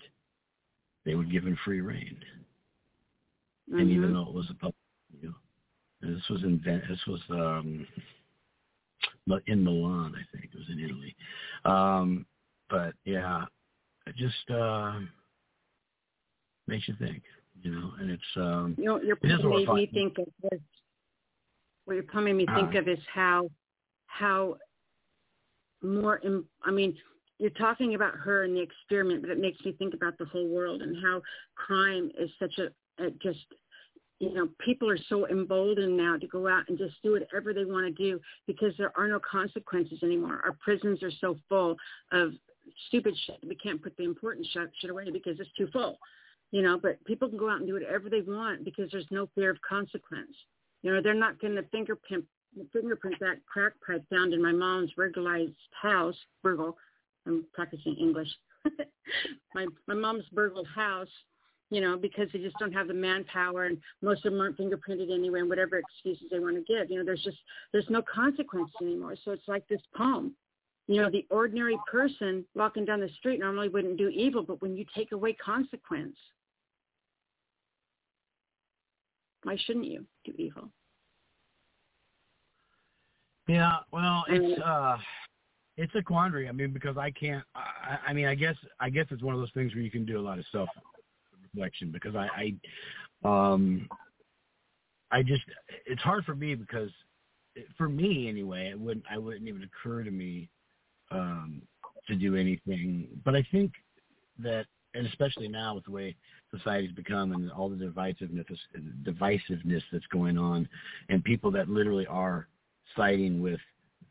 they 1.05 1.15
were 1.15 1.23
given 1.23 1.57
free 1.65 1.81
reign. 1.81 2.17
Mm-hmm. 3.71 3.79
And 3.79 3.91
even 3.93 4.13
though 4.13 4.23
it 4.23 4.35
was 4.35 4.51
a 4.51 4.55
public, 4.55 4.75
you 5.23 5.29
know, 5.29 6.15
this 6.15 6.29
was 6.29 6.43
in 6.43 6.61
this 6.65 7.01
was 7.07 7.21
um, 7.31 7.87
in 9.47 9.63
Milan, 9.63 10.15
I 10.17 10.37
think 10.37 10.51
it 10.53 10.59
was 10.59 10.69
in 10.69 10.81
Italy. 10.81 11.15
Um, 11.65 12.27
but 12.69 12.95
yeah, 13.05 13.45
it 14.09 14.17
just 14.17 14.51
uh, 14.51 14.99
makes 16.67 16.89
you 16.89 16.95
think, 16.99 17.23
you 17.65 17.71
know, 17.71 17.93
and 17.99 18.11
it's 18.11 18.23
um, 18.37 18.75
you 18.79 18.85
know, 18.85 19.01
your 19.01 19.19
it 19.23 19.31
is 19.31 19.41
point 19.41 19.67
made 19.67 19.73
me 19.73 19.87
think 19.93 20.19
of 20.19 20.27
this. 20.51 20.61
What 21.87 21.95
your 21.95 22.03
point 22.05 22.27
made 22.27 22.35
me 22.35 22.47
think 22.47 22.69
Uh-huh. 22.69 22.79
of 22.79 22.89
is 22.89 22.99
how 23.13 23.51
how 24.07 24.59
more. 25.83 26.21
Im- 26.23 26.47
I 26.63 26.71
mean, 26.71 26.97
you're 27.39 27.51
talking 27.51 27.95
about 27.95 28.15
her 28.15 28.45
and 28.45 28.55
the 28.55 28.61
experiment, 28.61 29.23
but 29.23 29.31
it 29.31 29.39
makes 29.41 29.65
me 29.65 29.73
think 29.73 29.95
about 29.95 30.19
the 30.19 30.27
whole 30.27 30.47
world 30.47 30.83
and 30.83 31.03
how 31.03 31.23
crime 31.57 32.11
is 32.19 32.31
such 32.39 32.59
a, 32.59 33.05
a 33.05 33.11
just. 33.11 33.41
You 34.21 34.33
know, 34.33 34.49
people 34.65 34.89
are 34.89 34.99
so 35.09 35.27
emboldened 35.29 35.97
now 35.97 36.17
to 36.17 36.27
go 36.29 36.47
out 36.47 36.69
and 36.69 36.79
just 36.79 36.95
do 37.03 37.13
whatever 37.13 37.53
they 37.53 37.65
want 37.65 37.85
to 37.85 37.91
do 37.93 38.21
because 38.47 38.73
there 38.79 38.93
are 38.97 39.09
no 39.09 39.19
consequences 39.19 40.03
anymore. 40.03 40.41
Our 40.45 40.57
prisons 40.61 41.03
are 41.03 41.11
so 41.21 41.37
full 41.49 41.77
of 42.13 42.33
stupid 42.87 43.17
shit. 43.27 43.39
We 43.47 43.57
can't 43.57 43.83
put 43.83 43.97
the 43.97 44.05
important 44.05 44.47
shit 44.53 44.89
away 44.89 45.11
because 45.11 45.41
it's 45.41 45.51
too 45.59 45.67
full. 45.73 45.99
You 46.55 46.63
know, 46.63 46.79
but 46.81 47.05
people 47.05 47.29
can 47.29 47.37
go 47.37 47.51
out 47.51 47.59
and 47.59 47.67
do 47.67 47.75
whatever 47.75 48.09
they 48.09 48.21
want 48.21 48.65
because 48.65 48.89
there's 48.93 49.09
no 49.11 49.29
fear 49.35 49.51
of 49.51 49.61
consequence. 49.69 50.31
You 50.83 50.95
know, 50.95 51.03
they're 51.03 51.13
not 51.13 51.41
going 51.41 51.57
to 51.57 51.65
fingerprint 51.65 52.25
fingerprint 52.73 53.17
that 53.19 53.45
crack 53.53 53.73
pipe 53.85 54.05
found 54.09 54.33
in 54.33 54.41
my 54.41 54.53
mom's 54.53 54.93
burglarized 54.93 55.57
house. 55.73 56.15
Burgle. 56.45 56.77
I'm 57.27 57.45
practicing 57.55 57.97
English. 57.97 58.29
my 59.57 59.67
my 59.89 59.95
mom's 59.95 60.27
burgled 60.33 60.69
house. 60.73 61.09
You 61.71 61.81
know, 61.81 61.97
because 61.97 62.29
they 62.33 62.39
just 62.39 62.57
don't 62.61 62.73
have 62.73 62.87
the 62.87 62.95
manpower, 62.95 63.65
and 63.65 63.77
most 64.01 64.25
of 64.25 64.31
them 64.31 64.41
aren't 64.41 64.57
fingerprinted 64.57 65.13
anyway, 65.13 65.41
and 65.41 65.49
whatever 65.49 65.79
excuses 65.79 66.29
they 66.31 66.39
want 66.39 66.55
to 66.55 66.73
give. 66.73 66.89
You 66.89 66.99
know, 66.99 67.05
there's 67.05 67.25
just 67.25 67.39
there's 67.73 67.91
no 67.91 68.01
consequence 68.03 68.71
anymore. 68.81 69.17
So 69.25 69.33
it's 69.33 69.49
like 69.49 69.67
this 69.67 69.83
poem. 69.97 70.37
You 70.87 71.03
know, 71.03 71.11
the 71.11 71.27
ordinary 71.31 71.79
person 71.91 72.45
walking 72.55 72.85
down 72.85 73.01
the 73.01 73.09
street 73.19 73.41
normally 73.41 73.71
wouldn't 73.71 73.99
do 73.99 74.09
evil, 74.09 74.45
but 74.45 74.63
when 74.63 74.77
you 74.77 74.85
take 74.95 75.11
away 75.11 75.33
consequence, 75.33 76.15
why 79.45 79.57
shouldn't 79.65 79.87
you 79.87 80.05
do 80.25 80.33
evil? 80.37 80.71
Yeah, 83.47 83.77
well, 83.93 84.25
it's 84.29 84.61
uh 84.61 84.97
it's 85.77 85.95
a 85.95 86.03
quandary. 86.03 86.49
I 86.49 86.53
mean, 86.53 86.73
because 86.73 86.97
I 86.97 87.11
can't. 87.11 87.45
I, 87.55 87.99
I 88.09 88.13
mean, 88.13 88.27
I 88.27 88.35
guess 88.35 88.57
I 88.81 88.91
guess 88.91 89.07
it's 89.11 89.23
one 89.23 89.35
of 89.35 89.41
those 89.41 89.53
things 89.55 89.75
where 89.75 89.83
you 89.83 89.91
can 89.91 90.05
do 90.05 90.19
a 90.19 90.23
lot 90.23 90.39
of 90.39 90.45
self 90.53 90.69
reflection 91.43 91.91
because 91.91 92.15
I, 92.17 92.55
I, 93.25 93.29
um, 93.29 93.89
I 95.11 95.23
just 95.23 95.43
it's 95.87 96.03
hard 96.03 96.25
for 96.25 96.35
me 96.35 96.55
because 96.55 96.91
for 97.77 97.89
me 97.89 98.29
anyway, 98.29 98.69
it 98.71 98.79
wouldn't 98.79 99.05
I 99.11 99.19
wouldn't 99.19 99.49
even 99.49 99.63
occur 99.63 100.05
to 100.05 100.11
me 100.11 100.49
um, 101.11 101.63
to 102.07 102.15
do 102.15 102.37
anything. 102.37 103.09
But 103.25 103.35
I 103.35 103.47
think 103.51 103.73
that, 104.39 104.67
and 104.95 105.07
especially 105.07 105.49
now 105.49 105.75
with 105.75 105.85
the 105.85 105.91
way 105.91 106.17
society's 106.51 106.93
become 106.93 107.33
and 107.33 107.51
all 107.51 107.69
the 107.69 107.77
divisiveness 107.77 108.45
divisiveness 109.03 109.83
that's 109.93 110.07
going 110.13 110.39
on, 110.39 110.69
and 111.09 111.23
people 111.25 111.51
that 111.51 111.69
literally 111.69 112.07
are 112.07 112.49
siding 112.97 113.43
with 113.43 113.61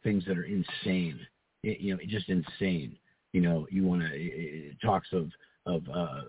things 0.03 0.23
that 0.27 0.38
are 0.38 0.43
insane. 0.43 1.19
It, 1.63 1.79
you 1.79 1.93
know, 1.93 1.99
just 2.07 2.29
insane. 2.29 2.97
You 3.31 3.41
know, 3.41 3.67
you 3.71 3.84
want 3.84 4.01
to 4.01 4.71
talks 4.84 5.07
of 5.13 5.29
of 5.65 5.84
uh, 5.93 6.21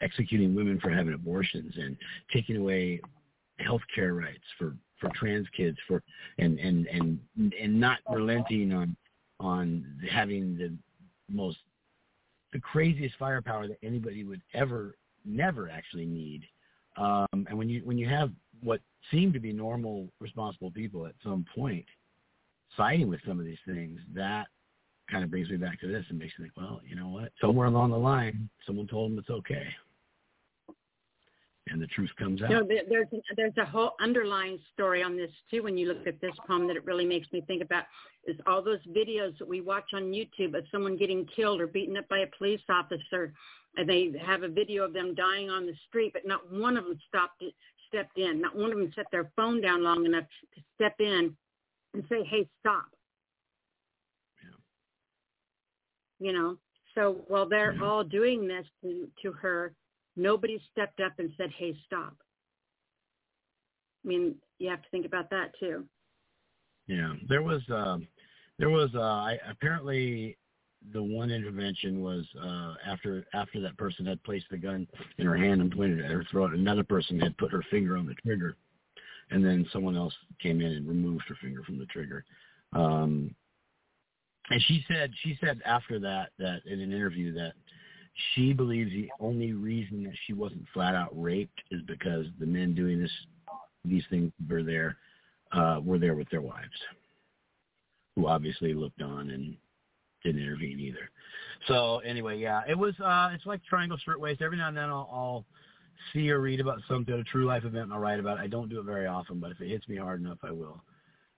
executing 0.00 0.54
women 0.54 0.80
for 0.80 0.90
having 0.90 1.14
abortions 1.14 1.74
and 1.76 1.96
taking 2.32 2.56
away 2.56 3.00
health 3.58 3.82
care 3.94 4.14
rights 4.14 4.44
for 4.58 4.74
for 4.98 5.10
trans 5.14 5.46
kids 5.56 5.78
for 5.86 6.02
and 6.38 6.58
and 6.58 6.86
and 6.86 7.18
and 7.60 7.80
not 7.80 7.98
relenting 8.10 8.72
on 8.72 8.96
on 9.38 9.84
having 10.10 10.56
the 10.56 10.72
most 11.32 11.58
the 12.52 12.60
craziest 12.60 13.16
firepower 13.18 13.68
that 13.68 13.78
anybody 13.82 14.24
would 14.24 14.42
ever 14.54 14.96
never 15.24 15.70
actually 15.70 16.06
need. 16.06 16.42
Um 16.96 17.26
and 17.32 17.56
when 17.56 17.68
you 17.68 17.82
when 17.84 17.98
you 17.98 18.08
have 18.08 18.30
what 18.62 18.80
seem 19.10 19.32
to 19.32 19.40
be 19.40 19.52
normal 19.52 20.08
responsible 20.20 20.70
people 20.70 21.06
at 21.06 21.14
some 21.22 21.44
point 21.54 21.86
siding 22.76 23.08
with 23.08 23.20
some 23.26 23.38
of 23.38 23.46
these 23.46 23.58
things 23.66 23.98
that 24.14 24.46
kind 25.10 25.24
of 25.24 25.30
brings 25.30 25.50
me 25.50 25.56
back 25.56 25.80
to 25.80 25.88
this 25.88 26.04
and 26.08 26.18
makes 26.18 26.38
me 26.38 26.44
think 26.44 26.56
well 26.56 26.80
you 26.86 26.96
know 26.96 27.08
what? 27.08 27.32
Somewhere 27.40 27.66
along 27.66 27.90
the 27.90 27.98
line 27.98 28.48
someone 28.66 28.86
told 28.86 29.10
them 29.10 29.18
it's 29.18 29.30
okay 29.30 29.68
and 31.70 31.80
the 31.80 31.86
truth 31.86 32.10
comes 32.16 32.42
out 32.42 32.48
there- 32.68 32.84
there's 32.84 33.08
there's 33.36 33.56
a 33.56 33.64
whole 33.64 33.94
underlying 34.00 34.58
story 34.72 35.02
on 35.02 35.16
this 35.16 35.30
too. 35.50 35.62
When 35.62 35.78
you 35.78 35.86
look 35.86 36.06
at 36.06 36.20
this 36.20 36.34
poem, 36.46 36.66
that 36.66 36.76
it 36.76 36.84
really 36.84 37.06
makes 37.06 37.32
me 37.32 37.40
think 37.42 37.62
about 37.62 37.86
is 38.24 38.38
all 38.46 38.60
those 38.60 38.84
videos 38.86 39.38
that 39.38 39.46
we 39.48 39.60
watch 39.60 39.94
on 39.94 40.12
YouTube 40.12 40.56
of 40.56 40.66
someone 40.68 40.96
getting 40.96 41.24
killed 41.26 41.60
or 41.60 41.66
beaten 41.66 41.96
up 41.96 42.08
by 42.08 42.18
a 42.18 42.26
police 42.36 42.62
officer, 42.68 43.32
and 43.76 43.88
they 43.88 44.10
have 44.18 44.42
a 44.42 44.48
video 44.48 44.84
of 44.84 44.92
them 44.92 45.14
dying 45.14 45.48
on 45.48 45.64
the 45.64 45.74
street, 45.88 46.12
but 46.12 46.26
not 46.26 46.50
one 46.50 46.76
of 46.76 46.84
them 46.84 46.98
stopped 47.08 47.42
it, 47.42 47.54
stepped 47.86 48.18
in. 48.18 48.40
Not 48.40 48.54
one 48.56 48.72
of 48.72 48.78
them 48.78 48.92
set 48.92 49.10
their 49.10 49.30
phone 49.36 49.60
down 49.60 49.82
long 49.82 50.04
enough 50.04 50.28
to 50.54 50.62
step 50.74 51.00
in 51.00 51.36
and 51.94 52.06
say, 52.08 52.24
"Hey, 52.24 52.48
stop." 52.58 52.94
Yeah. 54.42 54.56
You 56.18 56.32
know, 56.32 56.58
so 56.94 57.12
while 57.28 57.46
they're 57.46 57.74
Yeah. 57.74 57.84
all 57.84 58.04
doing 58.04 58.46
this 58.46 58.66
to 58.82 59.10
to 59.22 59.32
her, 59.32 59.74
nobody 60.16 60.60
stepped 60.70 61.00
up 61.00 61.12
and 61.18 61.30
said, 61.36 61.50
"Hey, 61.56 61.76
stop." 61.86 62.16
I 64.04 64.08
mean, 64.08 64.34
you 64.58 64.68
have 64.70 64.82
to 64.82 64.88
think 64.90 65.06
about 65.06 65.30
that 65.30 65.52
too. 65.58 65.84
Yeah, 66.86 67.14
there 67.28 67.42
was 67.42 67.62
um, 67.70 68.06
there 68.58 68.70
was 68.70 68.90
uh, 68.94 69.00
I, 69.00 69.38
apparently 69.48 70.36
the 70.92 71.02
one 71.02 71.30
intervention 71.30 72.00
was 72.02 72.24
uh, 72.42 72.74
after 72.86 73.24
after 73.34 73.60
that 73.60 73.76
person 73.76 74.06
had 74.06 74.22
placed 74.22 74.46
the 74.50 74.56
gun 74.56 74.86
in 75.18 75.26
her 75.26 75.36
hand 75.36 75.60
and 75.60 75.70
pointed 75.70 76.00
it 76.00 76.04
at 76.04 76.10
her 76.10 76.24
throat. 76.30 76.54
Another 76.54 76.84
person 76.84 77.20
had 77.20 77.36
put 77.38 77.52
her 77.52 77.64
finger 77.70 77.96
on 77.96 78.06
the 78.06 78.14
trigger, 78.14 78.56
and 79.30 79.44
then 79.44 79.66
someone 79.72 79.96
else 79.96 80.14
came 80.40 80.60
in 80.60 80.72
and 80.72 80.88
removed 80.88 81.24
her 81.28 81.36
finger 81.42 81.62
from 81.62 81.78
the 81.78 81.86
trigger. 81.86 82.24
Um, 82.72 83.34
and 84.50 84.62
she 84.66 84.84
said 84.88 85.12
she 85.22 85.38
said 85.40 85.60
after 85.64 85.98
that 86.00 86.30
that 86.38 86.60
in 86.66 86.80
an 86.80 86.92
interview 86.92 87.32
that 87.34 87.52
she 88.34 88.52
believes 88.52 88.90
the 88.90 89.08
only 89.20 89.52
reason 89.52 90.04
that 90.04 90.14
she 90.26 90.32
wasn't 90.32 90.64
flat 90.74 90.94
out 90.94 91.10
raped 91.12 91.60
is 91.70 91.80
because 91.86 92.26
the 92.38 92.46
men 92.46 92.74
doing 92.74 93.00
this 93.00 93.10
these 93.84 94.04
things 94.10 94.30
were 94.48 94.62
there 94.62 94.96
uh, 95.52 95.80
were 95.82 95.98
there 95.98 96.14
with 96.14 96.28
their 96.30 96.42
wives, 96.42 96.68
who 98.16 98.26
obviously 98.26 98.74
looked 98.74 99.02
on 99.02 99.30
and 99.30 99.56
didn't 100.22 100.42
intervene 100.42 100.78
either. 100.78 101.10
So 101.66 101.98
anyway, 102.00 102.38
yeah, 102.38 102.62
it 102.68 102.76
was. 102.76 102.98
Uh, 103.00 103.30
it's 103.32 103.46
like 103.46 103.60
Triangle 103.64 103.98
Shirtwaist. 104.04 104.42
Every 104.42 104.56
now 104.56 104.68
and 104.68 104.76
then 104.76 104.88
I'll, 104.88 105.08
I'll 105.12 105.44
see 106.12 106.30
or 106.30 106.40
read 106.40 106.60
about 106.60 106.80
something, 106.88 107.14
a 107.14 107.24
true 107.24 107.46
life 107.46 107.64
event, 107.64 107.84
and 107.84 107.92
I'll 107.92 108.00
write 108.00 108.20
about 108.20 108.38
it. 108.38 108.42
I 108.42 108.46
don't 108.46 108.68
do 108.68 108.80
it 108.80 108.84
very 108.84 109.06
often, 109.06 109.40
but 109.40 109.50
if 109.50 109.60
it 109.60 109.68
hits 109.68 109.88
me 109.88 109.96
hard 109.96 110.20
enough, 110.20 110.38
I 110.42 110.50
will. 110.50 110.82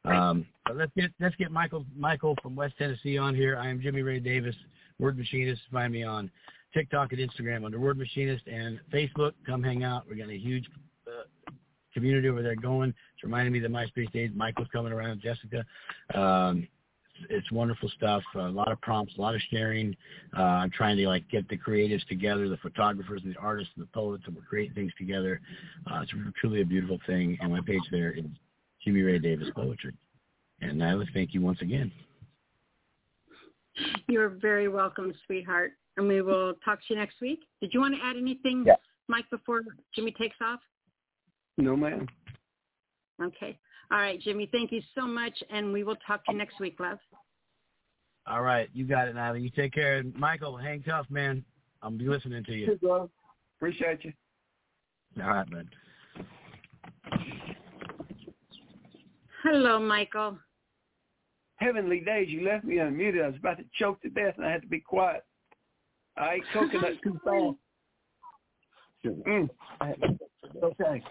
Um, 0.05 0.47
but 0.67 0.77
let's 0.77 0.93
get 0.97 1.13
let's 1.21 1.37
get 1.37 1.53
Michael 1.53 1.87
Michael 1.97 2.37
from 2.43 2.57
West 2.57 2.75
Tennessee 2.77 3.19
on 3.19 3.35
here. 3.35 3.57
I 3.57 3.69
am 3.69 3.81
Jimmy 3.81 4.03
Ray 4.03 4.19
Davis, 4.19 4.57
Word 4.99 5.17
Machinist. 5.17 5.63
Find 5.73 5.93
me 5.93 6.03
on 6.03 6.31
TikTok 6.75 7.13
and 7.13 7.21
Instagram 7.21 7.65
under 7.65 7.79
Word 7.79 7.99
Machinist 7.99 8.47
and 8.47 8.81
Facebook. 8.93 9.33
Come 9.47 9.63
hang 9.63 9.85
out. 9.85 10.05
We're 10.09 10.17
getting 10.17 10.37
a 10.37 10.39
huge 10.39 10.67
uh, 11.07 11.51
community 11.95 12.29
over 12.29 12.43
there 12.43 12.57
going. 12.57 12.91
It's 12.91 13.23
reminding 13.23 13.53
me 13.53 13.61
that 13.61 13.71
MySpace 13.71 14.11
days. 14.13 14.31
Michael's 14.35 14.69
coming 14.73 14.93
around. 14.93 15.21
Jessica. 15.21 15.65
Um, 16.15 16.67
it's 17.31 17.51
wonderful 17.53 17.91
stuff. 17.97 18.23
a 18.35 18.41
lot 18.41 18.73
of 18.73 18.81
prompts, 18.81 19.15
a 19.17 19.21
lot 19.21 19.35
of 19.35 19.41
sharing. 19.51 19.95
Uh, 20.37 20.43
I'm 20.43 20.71
trying 20.71 20.97
to 20.97 21.07
like 21.07 21.29
get 21.29 21.49
the 21.49 21.57
creatives 21.57 22.07
together, 22.09 22.49
the 22.49 22.57
photographers, 22.59 23.21
and 23.25 23.35
the 23.35 23.39
artists, 23.39 23.73
and 23.77 23.85
the 23.85 23.89
poets, 23.89 24.25
and 24.27 24.35
we're 24.35 24.43
creating 24.43 24.75
things 24.75 24.93
together. 24.99 25.41
Uh, 25.91 26.01
it's 26.03 26.13
truly 26.41 26.63
a 26.63 26.65
beautiful 26.65 26.99
thing. 27.07 27.39
And 27.41 27.53
my 27.53 27.61
page 27.61 27.83
there 27.91 28.13
is 28.13 28.25
Jimmy 28.85 29.03
Ray 29.03 29.19
Davis 29.19 29.49
Poetry. 29.55 29.93
And 30.61 30.81
Nyla, 30.81 31.07
thank 31.13 31.35
you 31.35 31.41
once 31.41 31.61
again. 31.61 31.93
You're 34.09 34.29
very 34.29 34.69
welcome, 34.69 35.15
sweetheart. 35.27 35.73
And 35.97 36.09
we 36.09 36.23
will 36.23 36.55
talk 36.65 36.79
to 36.79 36.95
you 36.95 36.97
next 36.97 37.21
week. 37.21 37.41
Did 37.61 37.75
you 37.75 37.81
want 37.81 37.95
to 37.95 38.01
add 38.03 38.17
anything, 38.17 38.65
Yeah. 38.67 38.77
Mike, 39.09 39.29
before 39.31 39.63
Jimmy 39.95 40.13
takes 40.13 40.37
off? 40.41 40.61
No, 41.59 41.77
ma'am. 41.77 42.09
Okay. 43.21 43.59
All 43.91 43.99
right, 43.99 44.19
Jimmy, 44.21 44.47
thank 44.51 44.73
you 44.73 44.81
so 44.95 45.07
much, 45.07 45.43
and 45.51 45.71
we 45.73 45.85
will 45.85 45.97
talk 46.07 46.25
to 46.25 46.33
you 46.33 46.39
next 46.39 46.59
week, 46.61 46.81
love. 46.81 46.99
All 48.27 48.41
right, 48.43 48.71
you 48.73 48.87
got 48.87 49.09
it, 49.09 49.17
Nyla. 49.17 49.43
You 49.43 49.51
take 49.51 49.73
care. 49.75 49.99
And 49.99 50.15
Michael, 50.15 50.57
hang 50.57 50.83
tough, 50.83 51.07
man. 51.11 51.45
I'm 51.83 51.99
be 51.99 52.09
listening 52.09 52.43
to 52.45 52.53
you. 52.53 52.67
Good, 52.69 52.81
bro. 52.81 53.11
Appreciate 53.59 54.05
you. 54.05 54.13
All 55.23 55.29
right, 55.29 55.51
bud. 55.51 55.69
Hello, 59.43 59.79
Michael. 59.79 60.39
Heavenly 61.57 62.01
days, 62.01 62.29
you 62.29 62.47
left 62.47 62.65
me 62.65 62.77
unmuted. 62.77 63.25
I 63.25 63.27
was 63.27 63.37
about 63.37 63.59
to 63.59 63.65
choke 63.79 64.01
to 64.03 64.09
death, 64.09 64.35
and 64.37 64.47
I 64.47 64.53
had 64.53 64.63
to 64.63 64.69
be 64.69 64.81
quiet. 64.81 65.25
I 66.17 66.35
ate 66.35 66.45
coconut 66.53 66.93
too 67.03 67.19
fast. 67.25 67.57
Mm. 69.05 69.49
Okay, 70.63 71.03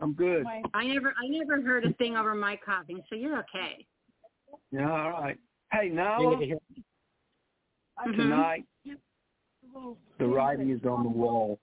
I'm 0.00 0.12
good. 0.12 0.44
I 0.74 0.86
never 0.86 1.14
I 1.22 1.28
never 1.28 1.62
heard 1.62 1.84
a 1.84 1.92
thing 1.94 2.16
over 2.16 2.34
my 2.34 2.58
coughing, 2.62 3.02
so 3.08 3.14
you're 3.14 3.38
okay. 3.38 3.86
Yeah, 4.72 4.90
all 4.90 5.10
right. 5.10 5.38
Hey, 5.72 5.88
Nala, 5.88 6.36
Mhm. 8.06 8.16
tonight 8.16 8.64
the 10.18 10.26
writing 10.26 10.70
is 10.70 10.84
on 10.84 11.02
the 11.02 11.08
wall. 11.08 11.58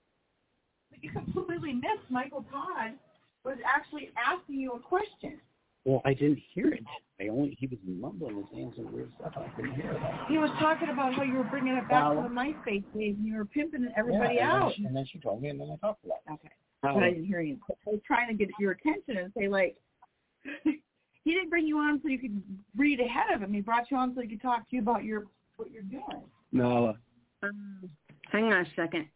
But 0.90 1.04
you 1.04 1.10
completely 1.10 1.74
missed 1.74 2.10
Michael 2.10 2.44
Todd 2.50 2.98
was 3.44 3.58
actually 3.64 4.10
asking 4.16 4.56
you 4.56 4.72
a 4.72 4.80
question. 4.80 5.40
Well, 5.84 6.02
I 6.04 6.12
didn't 6.14 6.40
hear 6.54 6.68
it. 6.68 6.84
I 7.20 7.28
only 7.28 7.56
he 7.58 7.66
was 7.66 7.78
mumbling 7.86 8.36
and 8.36 8.46
saying 8.52 8.72
some 8.76 8.92
weird 8.92 9.10
stuff. 9.18 9.32
I 9.36 9.48
couldn't 9.56 9.74
hear 9.74 9.90
it. 9.90 10.00
He 10.28 10.38
was 10.38 10.50
talking 10.58 10.90
about 10.90 11.14
how 11.14 11.22
you 11.22 11.34
were 11.34 11.44
bringing 11.44 11.74
it 11.74 11.88
back 11.88 12.04
Wow. 12.04 12.14
to 12.14 12.28
the 12.28 12.34
MySpace 12.34 12.84
days 12.94 13.16
and 13.16 13.26
you 13.26 13.36
were 13.36 13.44
pimping 13.44 13.88
everybody 13.96 14.36
yeah, 14.36 14.54
and 14.54 14.62
out. 14.62 14.68
Then 14.68 14.74
she, 14.76 14.84
and 14.84 14.96
then 14.96 15.06
she 15.10 15.18
told 15.18 15.42
me, 15.42 15.48
and 15.48 15.60
then 15.60 15.70
I 15.70 15.76
talked 15.86 16.04
about 16.04 16.18
it. 16.28 16.32
Okay. 16.34 16.50
But 16.82 17.02
I 17.02 17.10
didn't 17.10 17.24
hear 17.24 17.40
you. 17.40 17.58
I 17.70 17.90
was 17.90 18.00
trying 18.06 18.28
to 18.28 18.34
get 18.34 18.48
your 18.60 18.72
attention 18.72 19.16
and 19.16 19.32
say 19.36 19.48
like, 19.48 19.76
he 20.64 21.34
didn't 21.34 21.50
bring 21.50 21.66
you 21.66 21.78
on 21.78 22.00
so 22.02 22.08
you 22.08 22.18
could 22.18 22.40
read 22.76 23.00
ahead 23.00 23.34
of 23.34 23.40
him. 23.42 23.52
He 23.52 23.60
brought 23.60 23.90
you 23.90 23.96
on 23.96 24.14
so 24.14 24.20
he 24.20 24.28
could 24.28 24.42
talk 24.42 24.68
to 24.70 24.76
you 24.76 24.82
about 24.82 25.04
your 25.04 25.26
what 25.56 25.70
you're 25.72 25.82
doing. 25.82 26.22
Nala. 26.52 26.96
Um, 27.42 27.90
hang 28.30 28.44
on 28.44 28.64
a 28.64 28.66
second. 28.76 29.08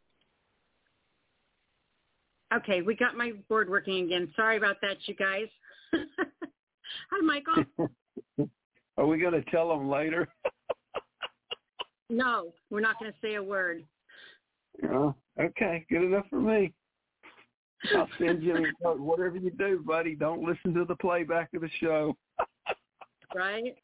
Okay, 2.53 2.83
we 2.83 2.95
got 2.95 3.17
my 3.17 3.33
board 3.49 3.71
working 3.71 4.05
again. 4.05 4.31
Sorry 4.37 4.57
about 4.57 4.77
that, 4.83 4.97
you 5.07 5.15
guys. 5.15 5.47
Hi, 7.11 7.21
Michael. 7.21 7.65
Are 8.99 9.07
we 9.07 9.19
going 9.19 9.33
to 9.33 9.51
tell 9.51 9.69
them 9.69 9.89
later? 9.89 10.29
No, 12.11 12.53
we're 12.69 12.81
not 12.81 12.99
going 12.99 13.11
to 13.11 13.17
say 13.23 13.37
a 13.37 13.43
word. 13.43 13.85
Oh, 14.85 15.15
okay, 15.41 15.87
good 15.89 16.03
enough 16.03 16.27
for 16.29 16.41
me. 16.41 16.71
I'll 17.97 18.09
send 18.19 18.43
you. 18.43 18.67
Whatever 18.83 19.37
you 19.37 19.51
do, 19.51 19.83
buddy, 19.87 20.15
don't 20.15 20.43
listen 20.43 20.75
to 20.75 20.85
the 20.85 20.97
playback 20.97 21.49
of 21.55 21.63
the 21.63 21.71
show. 21.81 22.15
right? 23.35 23.75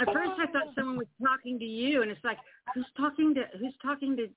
At 0.00 0.06
first, 0.06 0.32
I 0.38 0.50
thought 0.52 0.74
someone 0.74 0.96
was 0.96 1.06
talking 1.22 1.58
to 1.58 1.64
you, 1.64 2.00
and 2.00 2.10
it's 2.10 2.24
like, 2.24 2.38
who's 2.74 2.86
talking 2.96 3.34
to 3.34 3.44
who's 3.58 3.74
talking 3.82 4.16
to? 4.16 4.28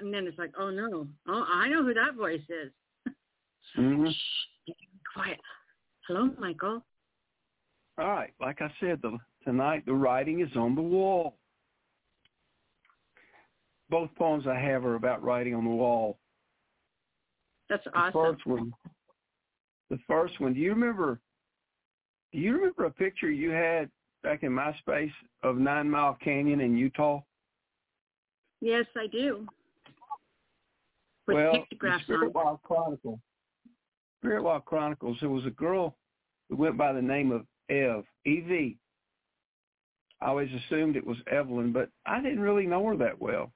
And 0.00 0.12
then 0.12 0.26
it's 0.26 0.38
like, 0.38 0.52
oh 0.58 0.70
no, 0.70 1.06
oh 1.28 1.46
I 1.52 1.68
know 1.68 1.82
who 1.82 1.94
that 1.94 2.14
voice 2.14 2.40
is. 2.48 2.72
hmm 3.74 4.06
Shh, 4.08 4.72
quiet. 5.14 5.38
Hello, 6.06 6.30
Michael. 6.38 6.82
All 7.96 8.08
right, 8.08 8.32
like 8.40 8.60
I 8.60 8.70
said, 8.80 9.00
the, 9.02 9.16
tonight 9.44 9.84
the 9.86 9.94
writing 9.94 10.40
is 10.40 10.54
on 10.56 10.74
the 10.74 10.82
wall. 10.82 11.36
Both 13.88 14.10
poems 14.16 14.46
I 14.46 14.58
have 14.58 14.84
are 14.84 14.96
about 14.96 15.22
writing 15.22 15.54
on 15.54 15.64
the 15.64 15.70
wall. 15.70 16.18
That's 17.70 17.86
awesome. 17.94 18.12
The 18.12 18.12
first 18.12 18.46
one, 18.46 18.72
the 19.90 19.98
first 20.06 20.40
one. 20.40 20.54
Do 20.54 20.60
you 20.60 20.70
remember? 20.70 21.20
Do 22.32 22.38
you 22.40 22.54
remember 22.56 22.86
a 22.86 22.90
picture 22.90 23.30
you 23.30 23.50
had 23.50 23.88
back 24.22 24.42
in 24.42 24.50
MySpace 24.50 25.12
of 25.42 25.56
Nine 25.56 25.88
Mile 25.88 26.18
Canyon 26.22 26.60
in 26.60 26.76
Utah? 26.76 27.20
Yes, 28.60 28.86
I 28.96 29.06
do. 29.06 29.46
With 31.26 31.36
well, 31.36 31.52
the 31.52 31.58
pictographs 31.60 32.04
Spirit. 32.04 32.34
Wild 32.34 32.60
Chronicle. 32.62 33.20
Spirit 34.24 34.42
Walk 34.42 34.64
Chronicles. 34.64 35.18
There 35.20 35.28
was 35.28 35.44
a 35.44 35.50
girl 35.50 35.94
who 36.48 36.56
went 36.56 36.78
by 36.78 36.94
the 36.94 37.02
name 37.02 37.30
of 37.30 37.44
Ev. 37.68 38.04
E-V. 38.24 38.74
I 40.22 40.26
always 40.26 40.48
assumed 40.50 40.96
it 40.96 41.06
was 41.06 41.18
Evelyn, 41.30 41.72
but 41.72 41.90
I 42.06 42.22
didn't 42.22 42.40
really 42.40 42.64
know 42.64 42.86
her 42.86 42.96
that 42.96 43.20
well. 43.20 43.52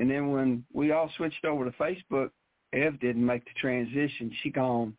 And 0.00 0.10
then 0.10 0.32
when 0.32 0.64
we 0.72 0.90
all 0.90 1.08
switched 1.16 1.44
over 1.44 1.64
to 1.64 1.70
Facebook, 1.78 2.30
Ev 2.72 2.98
didn't 2.98 3.24
make 3.24 3.44
the 3.44 3.52
transition. 3.60 4.32
She 4.42 4.50
gone. 4.50 4.96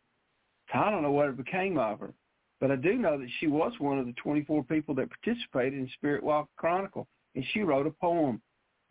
I 0.72 0.90
don't 0.90 1.02
know 1.02 1.12
what 1.12 1.36
became 1.36 1.76
of 1.76 2.00
her. 2.00 2.14
But 2.58 2.70
I 2.70 2.76
do 2.76 2.94
know 2.94 3.18
that 3.18 3.28
she 3.38 3.48
was 3.48 3.74
one 3.78 3.98
of 3.98 4.06
the 4.06 4.14
24 4.14 4.64
people 4.64 4.94
that 4.94 5.10
participated 5.10 5.78
in 5.78 5.90
Spirit 5.92 6.24
Walk 6.24 6.48
Chronicle. 6.56 7.06
And 7.34 7.44
she 7.52 7.60
wrote 7.60 7.86
a 7.86 7.90
poem. 7.90 8.40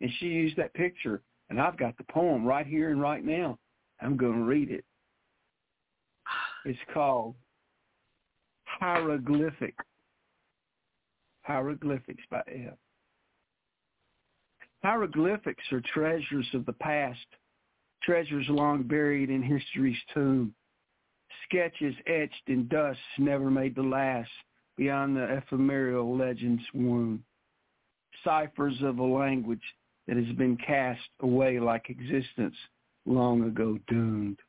And 0.00 0.10
she 0.20 0.26
used 0.26 0.56
that 0.56 0.72
picture. 0.74 1.20
And 1.50 1.60
I've 1.60 1.76
got 1.76 1.96
the 1.96 2.04
poem 2.04 2.44
right 2.44 2.66
here 2.66 2.92
and 2.92 3.02
right 3.02 3.24
now. 3.24 3.58
I'm 4.00 4.16
going 4.16 4.34
to 4.34 4.44
read 4.44 4.70
it. 4.70 4.84
It's 6.66 6.78
called 6.92 7.36
Hieroglyphic. 8.64 9.76
Hieroglyphics 11.42 12.24
by 12.28 12.42
Ev. 12.48 12.76
Hieroglyphics 14.82 15.62
are 15.70 15.80
treasures 15.94 16.48
of 16.54 16.66
the 16.66 16.72
past, 16.72 17.24
treasures 18.02 18.46
long 18.48 18.82
buried 18.82 19.30
in 19.30 19.44
history's 19.44 19.96
tomb, 20.12 20.52
sketches 21.44 21.94
etched 22.08 22.48
in 22.48 22.66
dust 22.66 22.98
never 23.18 23.48
made 23.48 23.76
to 23.76 23.82
last 23.82 24.28
beyond 24.76 25.16
the 25.16 25.36
ephemeral 25.36 26.16
legend's 26.16 26.66
womb, 26.74 27.22
ciphers 28.24 28.82
of 28.82 28.98
a 28.98 29.04
language 29.04 29.62
that 30.08 30.16
has 30.16 30.34
been 30.36 30.56
cast 30.56 31.08
away 31.20 31.60
like 31.60 31.90
existence 31.90 32.56
long 33.04 33.44
ago 33.44 33.78
doomed. 33.86 34.40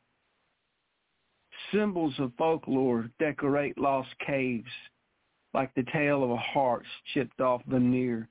Symbols 1.73 2.13
of 2.19 2.31
folklore 2.37 3.09
decorate 3.19 3.77
lost 3.77 4.09
caves 4.25 4.69
like 5.53 5.73
the 5.75 5.85
tale 5.91 6.23
of 6.23 6.29
a 6.29 6.37
heart's 6.37 6.87
chipped 7.13 7.41
off 7.41 7.61
veneer. 7.65 8.29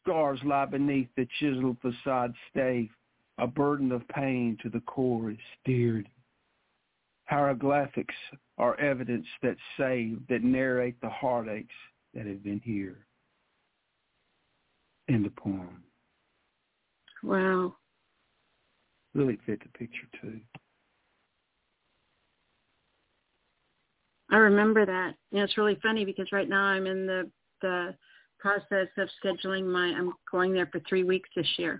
Scars 0.00 0.40
lie 0.44 0.64
beneath 0.64 1.08
the 1.16 1.26
chiseled 1.38 1.76
facade 1.80 2.34
stave. 2.50 2.90
A 3.38 3.46
burden 3.46 3.92
of 3.92 4.06
pain 4.08 4.56
to 4.62 4.68
the 4.68 4.80
core 4.80 5.30
is 5.30 5.38
steered. 5.60 6.08
Hieroglyphics 7.24 8.14
are 8.58 8.78
evidence 8.78 9.26
that 9.42 9.56
save, 9.76 10.20
that 10.28 10.42
narrate 10.42 11.00
the 11.00 11.08
heartaches 11.08 11.70
that 12.14 12.26
have 12.26 12.42
been 12.42 12.60
here. 12.64 13.06
In 15.08 15.22
the 15.22 15.30
poem. 15.30 15.82
Wow. 17.22 17.74
Really 19.14 19.38
fit 19.46 19.60
the 19.62 19.78
picture 19.78 20.06
too. 20.20 20.40
I 24.32 24.36
remember 24.36 24.86
that. 24.86 25.14
Yeah, 25.30 25.44
it's 25.44 25.58
really 25.58 25.78
funny 25.82 26.06
because 26.06 26.32
right 26.32 26.48
now 26.48 26.64
I'm 26.64 26.86
in 26.86 27.06
the 27.06 27.30
the 27.60 27.94
process 28.40 28.88
of 28.96 29.08
scheduling 29.22 29.66
my. 29.66 29.88
I'm 29.96 30.14
going 30.30 30.54
there 30.54 30.68
for 30.72 30.80
three 30.88 31.04
weeks 31.04 31.28
this 31.36 31.46
year. 31.58 31.78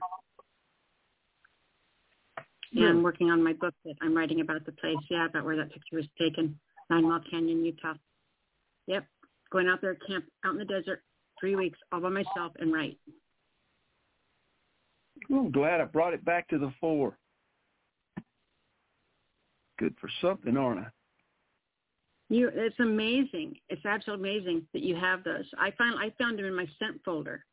Yeah, 2.71 2.89
I'm 2.89 2.99
hmm. 2.99 3.03
working 3.03 3.31
on 3.31 3.43
my 3.43 3.55
book 3.55 3.75
that 3.87 3.95
I'm 4.03 4.15
writing 4.15 4.43
about 4.43 4.67
the 4.67 4.73
place. 4.73 4.97
Yeah, 5.11 5.27
about 5.27 5.47
where 5.47 5.57
that 5.57 5.73
picture 5.73 5.97
was 5.97 6.07
taken, 6.19 6.59
Nine 6.91 7.09
Mile 7.09 7.23
Canyon, 7.31 7.65
Utah. 7.65 7.95
Yep, 8.87 9.07
going 9.51 9.69
out 9.69 9.81
there, 9.81 9.95
camp 10.07 10.27
out 10.45 10.53
in 10.53 10.59
the 10.59 10.65
desert, 10.67 11.03
three 11.41 11.57
weeks 11.57 11.79
all 11.91 12.01
by 12.01 12.11
myself 12.11 12.53
and 12.59 12.73
write. 12.73 12.99
I'm 15.31 15.51
glad 15.51 15.81
I 15.81 15.85
brought 15.85 16.13
it 16.13 16.25
back 16.25 16.49
to 16.49 16.59
the 16.59 16.73
fore. 16.81 17.17
Good 19.79 19.95
for 19.99 20.11
something, 20.21 20.57
aren't 20.57 20.81
I? 20.81 20.89
You, 22.33 22.51
it's 22.55 22.81
amazing. 22.81 23.57
It's 23.69 23.85
absolutely 23.85 24.31
amazing 24.39 24.67
that 24.73 24.83
you 24.83 24.97
have 24.97 25.23
those. 25.23 25.45
I 25.59 25.71
found 25.73 25.99
I 26.01 26.11
found 26.19 26.39
them 26.39 26.47
in 26.47 26.55
my 26.57 26.67
sent 26.79 26.99
folder. 27.05 27.45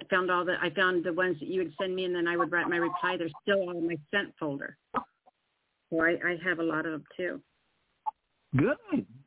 I 0.00 0.04
found 0.08 0.30
all 0.30 0.44
the 0.44 0.54
I 0.62 0.70
found 0.70 1.02
the 1.02 1.12
ones 1.12 1.40
that 1.40 1.48
you 1.48 1.58
would 1.62 1.74
send 1.80 1.96
me, 1.96 2.04
and 2.04 2.14
then 2.14 2.28
I 2.28 2.36
would 2.36 2.52
write 2.52 2.68
my 2.68 2.76
reply. 2.76 3.16
They're 3.16 3.26
still 3.42 3.62
all 3.62 3.76
in 3.76 3.88
my 3.88 3.96
sent 4.12 4.32
folder. 4.38 4.76
So 4.94 6.00
I, 6.02 6.10
I 6.24 6.38
have 6.48 6.60
a 6.60 6.62
lot 6.62 6.86
of 6.86 6.92
them 6.92 7.04
too. 7.16 7.40
Good, 8.56 8.76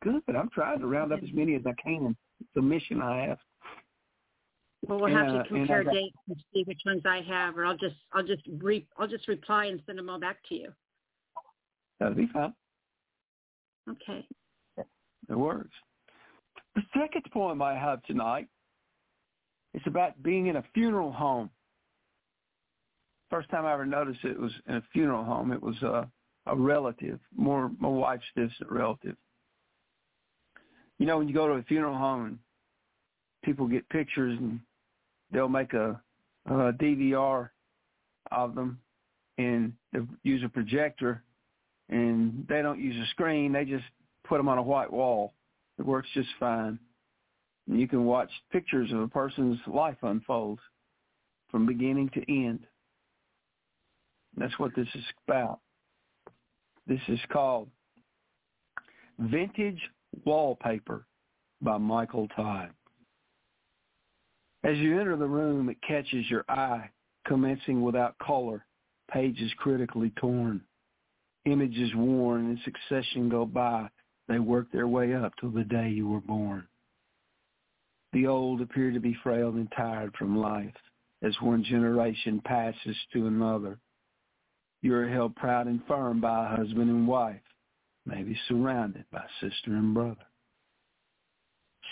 good. 0.02 0.22
I'm 0.34 0.50
trying 0.54 0.80
to 0.80 0.88
round 0.88 1.12
up 1.12 1.22
as 1.22 1.30
many 1.34 1.56
as 1.56 1.64
I 1.66 1.74
can. 1.82 2.16
It's 2.40 2.50
a 2.56 2.62
mission 2.62 3.02
I 3.02 3.28
have. 3.28 3.38
Well, 4.88 5.02
we'll 5.02 5.14
have 5.14 5.26
Yeah, 5.28 5.34
to 5.34 5.40
uh, 5.40 5.42
and 5.42 5.48
compare 5.50 5.82
I 5.82 5.84
got- 5.84 5.94
dates 5.94 6.16
and 6.30 6.38
see 6.54 6.64
which 6.64 6.80
ones 6.86 7.02
I 7.06 7.20
have, 7.28 7.58
or 7.58 7.66
I'll 7.66 7.76
just 7.76 7.98
I'll 8.14 8.24
just 8.24 8.44
re 8.62 8.88
I'll 8.98 9.10
just 9.10 9.28
reply 9.28 9.66
and 9.66 9.82
send 9.86 9.98
them 10.00 10.10
all 10.10 10.22
back 10.22 10.38
to 10.48 10.56
you. 10.56 10.72
That'll 12.00 12.16
be 12.16 12.28
fine. 12.32 12.54
Okay. 13.90 14.26
It 15.30 15.36
works. 15.36 15.76
The 16.76 16.82
second 16.94 17.26
poem 17.34 17.62
I 17.62 17.74
have 17.74 18.04
tonight 18.04 18.48
is 19.74 19.82
about 19.86 20.22
being 20.24 20.48
in 20.48 20.58
a 20.58 20.64
funeral 20.74 21.12
home. 21.12 21.50
First 23.30 23.50
time 23.50 23.66
I 23.66 23.74
ever 23.74 23.86
noticed 23.86 24.24
it 24.24 24.40
was 24.40 24.52
in 24.68 24.76
a 24.76 24.84
funeral 24.94 25.24
home. 25.24 25.52
It 25.52 25.62
was 25.62 25.82
a, 25.82 26.10
a 26.46 26.56
relative, 26.56 27.20
more 27.36 27.72
my 27.80 27.90
wife's 27.90 28.24
distant 28.36 28.72
relative. 28.72 29.16
You 31.00 31.06
know, 31.06 31.18
when 31.18 31.28
you 31.28 31.34
go 31.34 31.48
to 31.48 31.54
a 31.54 31.64
funeral 31.64 31.98
home 31.98 32.26
and 32.26 32.40
people 33.44 33.68
get 33.68 33.88
pictures 33.90 34.38
and 34.40 34.60
they'll 35.32 35.50
make 35.50 35.74
a, 35.74 36.00
a 36.46 36.74
DVR 36.74 37.50
of 38.32 38.56
them 38.56 38.80
and 39.38 39.74
they'll 39.92 40.08
use 40.24 40.44
a 40.44 40.50
projector 40.50 41.24
and 41.90 42.46
they 42.50 42.62
don't 42.62 42.80
use 42.80 42.96
a 42.96 43.10
screen. 43.12 43.52
They 43.54 43.66
just 43.66 43.86
put 44.26 44.38
them 44.38 44.50
on 44.50 44.58
a 44.58 44.64
white 44.64 44.92
wall. 44.92 45.34
It 45.80 45.86
works 45.86 46.10
just 46.14 46.30
fine. 46.40 46.80
And 47.68 47.80
you 47.80 47.88
can 47.88 48.06
watch 48.06 48.30
pictures 48.52 48.92
of 48.92 49.00
a 49.00 49.08
person's 49.08 49.60
life 49.68 49.98
unfold 50.02 50.60
from 51.50 51.66
beginning 51.66 52.10
to 52.14 52.22
end. 52.32 52.60
That's 54.38 54.58
what 54.60 54.76
this 54.76 54.88
is 54.94 55.04
about. 55.28 55.60
This 56.86 57.02
is 57.08 57.20
called 57.32 57.70
Vintage 59.20 59.82
Wallpaper 60.26 61.06
by 61.62 61.78
Michael 61.78 62.28
Todd. 62.30 62.70
As 64.64 64.78
you 64.78 65.00
enter 65.00 65.16
the 65.16 65.28
room, 65.28 65.70
it 65.70 65.78
catches 65.88 66.30
your 66.30 66.46
eye, 66.50 66.90
commencing 67.26 67.82
without 67.82 68.18
color, 68.20 68.66
pages 69.12 69.52
critically 69.58 70.12
torn, 70.18 70.62
images 71.52 71.94
worn 71.96 72.52
in 72.52 72.60
succession 72.64 73.30
go 73.30 73.46
by. 73.46 73.88
They 74.28 74.40
work 74.40 74.72
their 74.72 74.88
way 74.88 75.14
up 75.14 75.34
till 75.40 75.52
the 75.52 75.64
day 75.64 75.90
you 75.90 76.08
were 76.08 76.22
born. 76.22 76.68
The 78.14 78.28
old 78.28 78.62
appear 78.62 78.92
to 78.92 79.00
be 79.00 79.18
frail 79.24 79.50
and 79.50 79.72
tired 79.76 80.14
from 80.18 80.38
life 80.38 80.74
as 81.22 81.36
one 81.42 81.64
generation 81.64 82.42
passes 82.46 82.96
to 83.14 83.28
another. 83.28 83.80
You 84.82 84.94
are 84.96 85.08
held 85.08 85.36
proud 85.36 85.68
and 85.68 85.82
firm 85.88 86.22
by 86.22 86.46
a 86.46 86.56
husband 86.56 86.90
and 86.90 87.08
wife, 87.08 87.42
maybe 88.06 88.38
surrounded 88.48 89.06
by 89.12 89.24
sister 89.42 89.72
and 89.72 89.94
brother. 89.94 90.26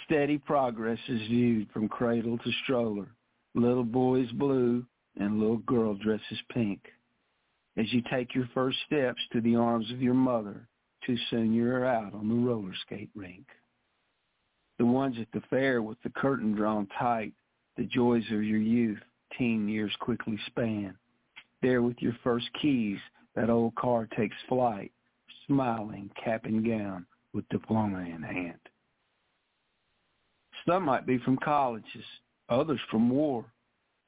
Steady 0.05 0.37
progress 0.37 0.99
is 1.07 1.21
viewed 1.27 1.71
from 1.71 1.87
cradle 1.87 2.37
to 2.37 2.51
stroller. 2.63 3.07
Little 3.55 3.83
boy's 3.83 4.31
blue 4.33 4.85
and 5.17 5.39
little 5.39 5.57
girl 5.59 5.95
dresses 5.95 6.39
pink. 6.53 6.81
As 7.77 7.91
you 7.91 8.01
take 8.09 8.33
your 8.33 8.49
first 8.53 8.77
steps 8.85 9.21
to 9.33 9.41
the 9.41 9.55
arms 9.55 9.91
of 9.91 10.01
your 10.01 10.13
mother, 10.13 10.67
too 11.05 11.17
soon 11.29 11.53
you're 11.53 11.85
out 11.85 12.13
on 12.13 12.29
the 12.29 12.35
roller 12.35 12.73
skate 12.85 13.09
rink. 13.15 13.45
The 14.79 14.85
ones 14.85 15.17
at 15.19 15.27
the 15.33 15.45
fair 15.49 15.81
with 15.81 15.97
the 16.03 16.09
curtain 16.09 16.53
drawn 16.53 16.87
tight, 16.97 17.33
the 17.77 17.83
joys 17.85 18.23
of 18.31 18.43
your 18.43 18.59
youth, 18.59 18.99
teen 19.37 19.67
years 19.67 19.93
quickly 19.99 20.39
span. 20.47 20.95
There 21.61 21.81
with 21.81 21.97
your 21.99 22.15
first 22.23 22.49
keys, 22.61 22.99
that 23.35 23.49
old 23.49 23.75
car 23.75 24.07
takes 24.17 24.35
flight, 24.47 24.91
smiling 25.47 26.09
cap 26.23 26.45
and 26.45 26.65
gown 26.65 27.05
with 27.33 27.47
diploma 27.49 27.99
in 27.99 28.23
hand. 28.23 28.59
Some 30.65 30.83
might 30.83 31.05
be 31.05 31.17
from 31.19 31.37
colleges, 31.37 32.05
others 32.49 32.79
from 32.89 33.09
war. 33.09 33.45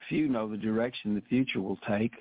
Few 0.08 0.30
know 0.30 0.48
the 0.48 0.58
direction 0.58 1.14
the 1.14 1.22
future 1.22 1.62
will 1.62 1.80
take. 1.88 2.14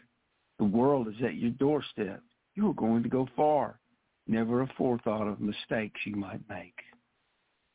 The 0.58 0.64
world 0.64 1.08
is 1.08 1.22
at 1.22 1.36
your 1.36 1.50
doorstep. 1.52 2.22
You 2.54 2.70
are 2.70 2.74
going 2.74 3.02
to 3.02 3.08
go 3.08 3.28
far. 3.36 3.78
Never 4.26 4.62
a 4.62 4.72
forethought 4.78 5.28
of 5.28 5.40
mistakes 5.40 6.00
you 6.04 6.16
might 6.16 6.40
make. 6.48 6.74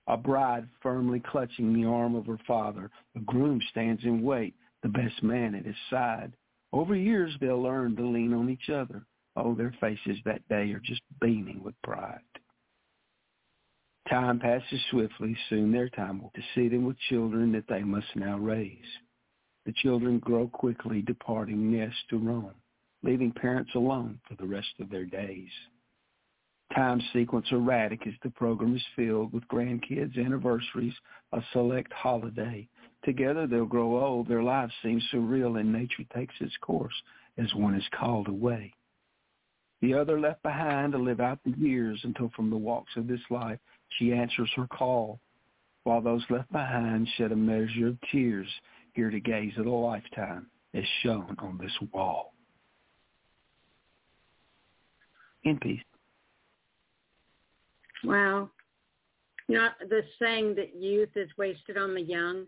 A 0.08 0.18
bride 0.18 0.68
firmly 0.82 1.22
clutching 1.32 1.74
the 1.74 1.88
arm 1.88 2.16
of 2.16 2.26
her 2.26 2.40
father. 2.48 2.90
A 3.16 3.20
groom 3.20 3.62
stands 3.70 4.04
in 4.04 4.24
wait, 4.24 4.56
the 4.84 4.90
best 4.90 5.22
man 5.22 5.56
at 5.56 5.66
his 5.66 5.76
side. 5.90 6.34
Over 6.74 6.96
years, 6.96 7.34
they'll 7.40 7.62
learn 7.62 7.96
to 7.96 8.06
lean 8.06 8.34
on 8.34 8.50
each 8.50 8.70
other. 8.70 9.06
Oh, 9.36 9.54
their 9.54 9.74
faces 9.80 10.18
that 10.26 10.48
day 10.50 10.72
are 10.72 10.82
just 10.84 11.02
beaming 11.22 11.62
with 11.64 11.76
pride. 11.84 12.20
Time 14.10 14.40
passes 14.40 14.82
swiftly. 14.90 15.38
Soon 15.50 15.72
their 15.72 15.88
time 15.90 16.22
will 16.22 16.34
see 16.56 16.68
them 16.68 16.86
with 16.86 16.98
children 17.10 17.52
that 17.54 17.68
they 17.70 17.84
must 17.84 18.14
now 18.16 18.38
raise. 18.38 18.78
The 19.66 19.74
children 19.74 20.20
grow 20.20 20.48
quickly, 20.48 21.02
departing 21.02 21.72
nest 21.72 21.96
to 22.10 22.18
roam, 22.18 22.52
leaving 23.04 23.32
parents 23.32 23.72
alone 23.76 24.20
for 24.28 24.36
the 24.36 24.47
rest 24.47 24.74
of 24.80 24.89
their 24.89 25.06
days. 25.06 25.49
Time 26.76 27.02
sequence 27.12 27.47
erratic 27.52 28.08
as 28.08 28.14
the 28.24 28.30
program 28.30 28.76
is 28.76 28.84
filled 28.95 29.34
with 29.34 29.47
grandkids, 29.49 30.18
anniversaries, 30.18 30.93
a 31.34 31.41
select 31.52 31.91
holiday. 31.91 32.68
Together 33.04 33.45
they'll 33.45 33.66
grow 33.66 33.99
old. 33.99 34.28
Their 34.28 34.43
lives 34.43 34.72
seem 34.82 35.02
surreal 35.12 35.60
and 35.60 35.74
nature 35.74 36.06
takes 36.16 36.36
its 36.39 36.56
course 36.62 36.93
as 37.38 37.54
one 37.56 37.76
is 37.76 37.84
called 37.99 38.28
away. 38.28 38.74
The 39.82 39.95
other 39.95 40.20
left 40.20 40.43
behind 40.43 40.93
to 40.93 40.99
live 40.99 41.20
out 41.20 41.39
the 41.43 41.58
years 41.58 41.99
until 42.04 42.30
from 42.36 42.49
the 42.49 42.58
walks 42.58 42.95
of 42.95 43.08
this 43.08 43.22
life 43.30 43.60
she 43.97 44.14
answers 44.14 44.49
her 44.56 44.68
call, 44.68 45.20
while 45.84 46.02
those 46.02 46.24
left 46.30 46.52
behind 46.52 47.08
shed 47.18 47.32
a 47.32 47.36
measure 47.36 47.88
of 47.88 47.97
tears 48.12 48.47
here 48.93 49.10
to 49.10 49.20
gaze 49.20 49.54
at 49.58 49.66
a 49.66 49.72
lifetime 49.72 50.47
as 50.74 50.84
shown 51.02 51.36
on 51.39 51.58
this 51.58 51.76
wall. 51.91 52.31
In 55.44 55.58
peace. 55.60 55.82
Wow. 58.04 58.50
You 59.48 59.58
know, 59.58 59.68
the 59.89 60.02
saying 60.20 60.56
that 60.56 60.76
youth 60.76 61.10
is 61.16 61.30
wasted 61.38 61.78
on 61.78 61.94
the 61.94 62.02
young. 62.02 62.46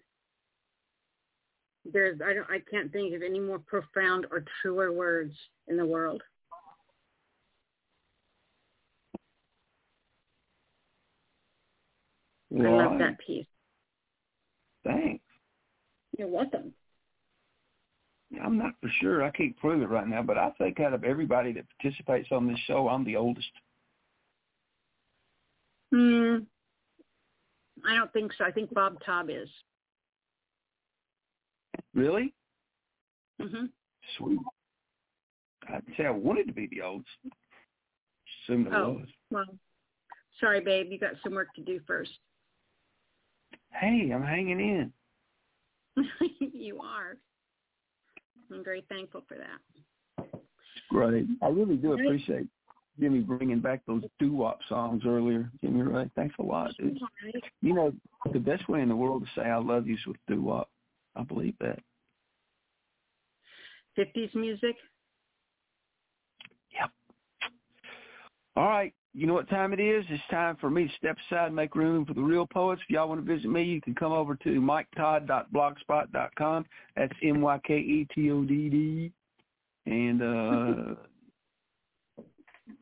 There's 1.92 2.22
I 2.22 2.34
don't 2.34 2.50
I 2.50 2.60
can't 2.72 2.92
think 2.92 3.14
of 3.14 3.22
any 3.22 3.40
more 3.40 3.60
profound 3.60 4.26
or 4.32 4.46
truer 4.62 4.92
words 4.92 5.34
in 5.68 5.76
the 5.76 5.86
world. 5.86 6.22
I 12.56 12.62
love 12.62 13.00
that 13.00 13.18
piece. 13.26 13.48
Thanks. 14.84 15.24
You're 16.18 16.28
welcome. 16.28 16.74
I'm 18.42 18.58
not 18.58 18.74
for 18.82 18.90
sure. 19.02 19.24
I 19.24 19.30
can't 19.32 19.56
prove 19.58 19.82
it 19.82 19.90
right 19.90 20.08
now, 20.08 20.24
but 20.24 20.38
I 20.38 20.52
think 20.58 20.80
out 20.80 20.94
of 20.94 21.04
everybody 21.04 21.54
that 21.54 21.66
participates 21.80 22.30
on 22.32 22.48
this 22.48 22.60
show, 22.66 22.88
I'm 22.90 23.04
the 23.04 23.16
oldest. 23.16 23.50
Hmm. 25.92 26.38
I 27.86 27.96
don't 27.96 28.12
think 28.14 28.32
so. 28.38 28.46
I 28.46 28.52
think 28.52 28.74
Bob 28.74 28.98
Tobb 29.04 29.30
is. 29.30 29.50
Really? 31.94 32.34
Mhm. 33.40 33.70
Sweet. 34.18 34.40
I'd 35.68 35.84
say 35.96 36.06
I 36.06 36.10
wanted 36.12 36.48
to 36.48 36.54
be 36.54 36.68
the 36.68 36.82
oldest. 36.82 37.10
Assumed 38.44 38.68
I 38.70 38.80
Oh. 38.82 38.94
was. 38.94 39.10
Well, 39.30 39.60
sorry, 40.40 40.62
babe. 40.62 40.92
You 40.92 40.98
got 41.00 41.20
some 41.22 41.34
work 41.34 41.54
to 41.56 41.62
do 41.62 41.80
first. 41.82 42.20
Hey, 43.72 44.12
I'm 44.12 44.24
hanging 44.24 44.60
in. 44.60 44.94
you 46.40 46.80
are. 46.82 47.18
I'm 48.54 48.64
very 48.64 48.84
thankful 48.90 49.24
for 49.28 49.38
that. 49.38 49.60
Great. 50.90 51.26
I 51.42 51.48
really 51.48 51.76
do 51.76 51.94
appreciate 51.94 52.48
Jimmy 53.00 53.20
bringing 53.20 53.60
back 53.60 53.82
those 53.88 54.04
doo-wop 54.20 54.60
songs 54.70 55.04
earlier. 55.06 55.50
Jimmy 55.62 55.82
Ray, 55.82 56.10
thanks 56.16 56.36
a 56.40 56.44
lot, 56.44 56.72
dude. 56.78 57.00
You 57.62 57.74
know, 57.74 57.94
the 58.32 58.40
best 58.40 58.70
way 58.70 58.82
in 58.82 58.90
the 58.90 58.96
world 58.96 59.24
to 59.24 59.42
say 59.42 59.48
I 59.48 59.58
love 59.58 59.88
you 59.88 59.96
is 59.96 60.06
with 60.06 60.18
doo-wop. 60.28 60.70
I 61.16 61.24
believe 61.24 61.56
that. 61.60 61.80
50s 63.98 64.34
music. 64.36 64.76
Yep. 66.74 66.90
All 68.56 68.68
right. 68.68 68.94
You 69.16 69.28
know 69.28 69.36
what 69.36 69.48
time 69.48 69.74
it 69.74 69.80
is? 69.80 70.04
It's 70.10 70.24
time 70.32 70.58
for 70.60 70.72
me 70.72 70.88
to 70.88 70.94
step 70.96 71.18
aside 71.30 71.46
and 71.48 71.56
make 71.56 71.76
room 71.76 72.04
for 72.04 72.16
the 72.16 72.22
real 72.22 72.48
poets. 72.48 72.82
If 72.84 72.90
y'all 72.90 73.08
want 73.08 73.24
to 73.24 73.36
visit 73.36 73.50
me, 73.50 73.62
you 73.64 73.80
can 73.80 73.94
come 73.94 74.12
over 74.12 74.36
to 74.38 74.60
myketodd.blogspot.com. 74.60 76.66
That's 76.96 77.14
M-Y-K-E-T-O-D-D. 77.22 79.12
And 79.86 80.24
uh, 80.24 80.96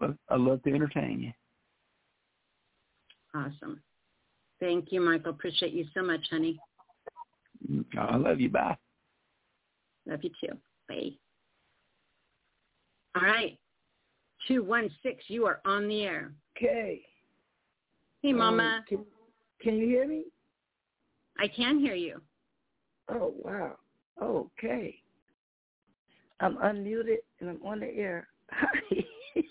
I 0.29 0.35
love 0.35 0.63
to 0.63 0.73
entertain 0.73 1.21
you. 1.21 1.33
Awesome. 3.35 3.81
Thank 4.61 4.91
you, 4.91 5.01
Michael. 5.01 5.31
Appreciate 5.31 5.73
you 5.73 5.85
so 5.93 6.01
much, 6.01 6.21
honey. 6.29 6.57
I 7.97 8.15
love 8.15 8.39
you. 8.39 8.49
Bye. 8.49 8.77
Love 10.07 10.23
you 10.23 10.29
too. 10.39 10.57
Bye. 10.87 11.11
All 13.15 13.23
right. 13.23 13.57
216, 14.47 15.35
you 15.35 15.45
are 15.45 15.61
on 15.65 15.87
the 15.87 16.03
air. 16.03 16.33
Okay. 16.57 17.01
Hey, 18.21 18.31
Um, 18.31 18.37
Mama. 18.37 18.83
can, 18.87 19.05
can 19.61 19.77
you 19.77 19.87
hear 19.87 20.07
me? 20.07 20.25
I 21.39 21.47
can 21.47 21.79
hear 21.79 21.95
you. 21.95 22.21
Oh, 23.09 23.33
wow. 23.37 23.77
Okay. 24.21 25.01
I'm 26.39 26.57
unmuted 26.57 27.17
and 27.39 27.49
I'm 27.49 27.61
on 27.63 27.79
the 27.79 27.87
air. 27.87 28.27
Hi. 28.51 29.05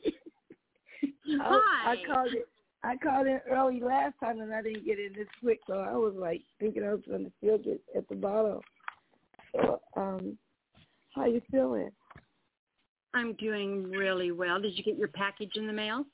I, 1.40 1.92
I 1.92 1.96
called 2.06 2.34
it. 2.34 2.48
I 2.82 2.96
called 2.96 3.26
in 3.26 3.40
early 3.50 3.80
last 3.80 4.14
time 4.20 4.40
and 4.40 4.52
I 4.54 4.62
didn't 4.62 4.86
get 4.86 4.98
in 4.98 5.12
this 5.14 5.28
quick, 5.40 5.60
so 5.66 5.74
I 5.74 5.92
was 5.92 6.14
like 6.16 6.42
thinking 6.58 6.82
I 6.82 6.92
was 6.92 7.02
going 7.06 7.24
to 7.24 7.32
still 7.38 7.58
get 7.58 7.80
at 7.96 8.08
the 8.08 8.14
bottom. 8.14 8.60
So, 9.54 9.80
um, 9.96 10.38
how 11.14 11.26
you 11.26 11.42
feeling? 11.50 11.90
I'm 13.14 13.34
doing 13.34 13.90
really 13.90 14.30
well. 14.32 14.60
Did 14.60 14.76
you 14.76 14.84
get 14.84 14.96
your 14.96 15.08
package 15.08 15.52
in 15.56 15.66
the 15.66 15.72
mail? 15.72 16.04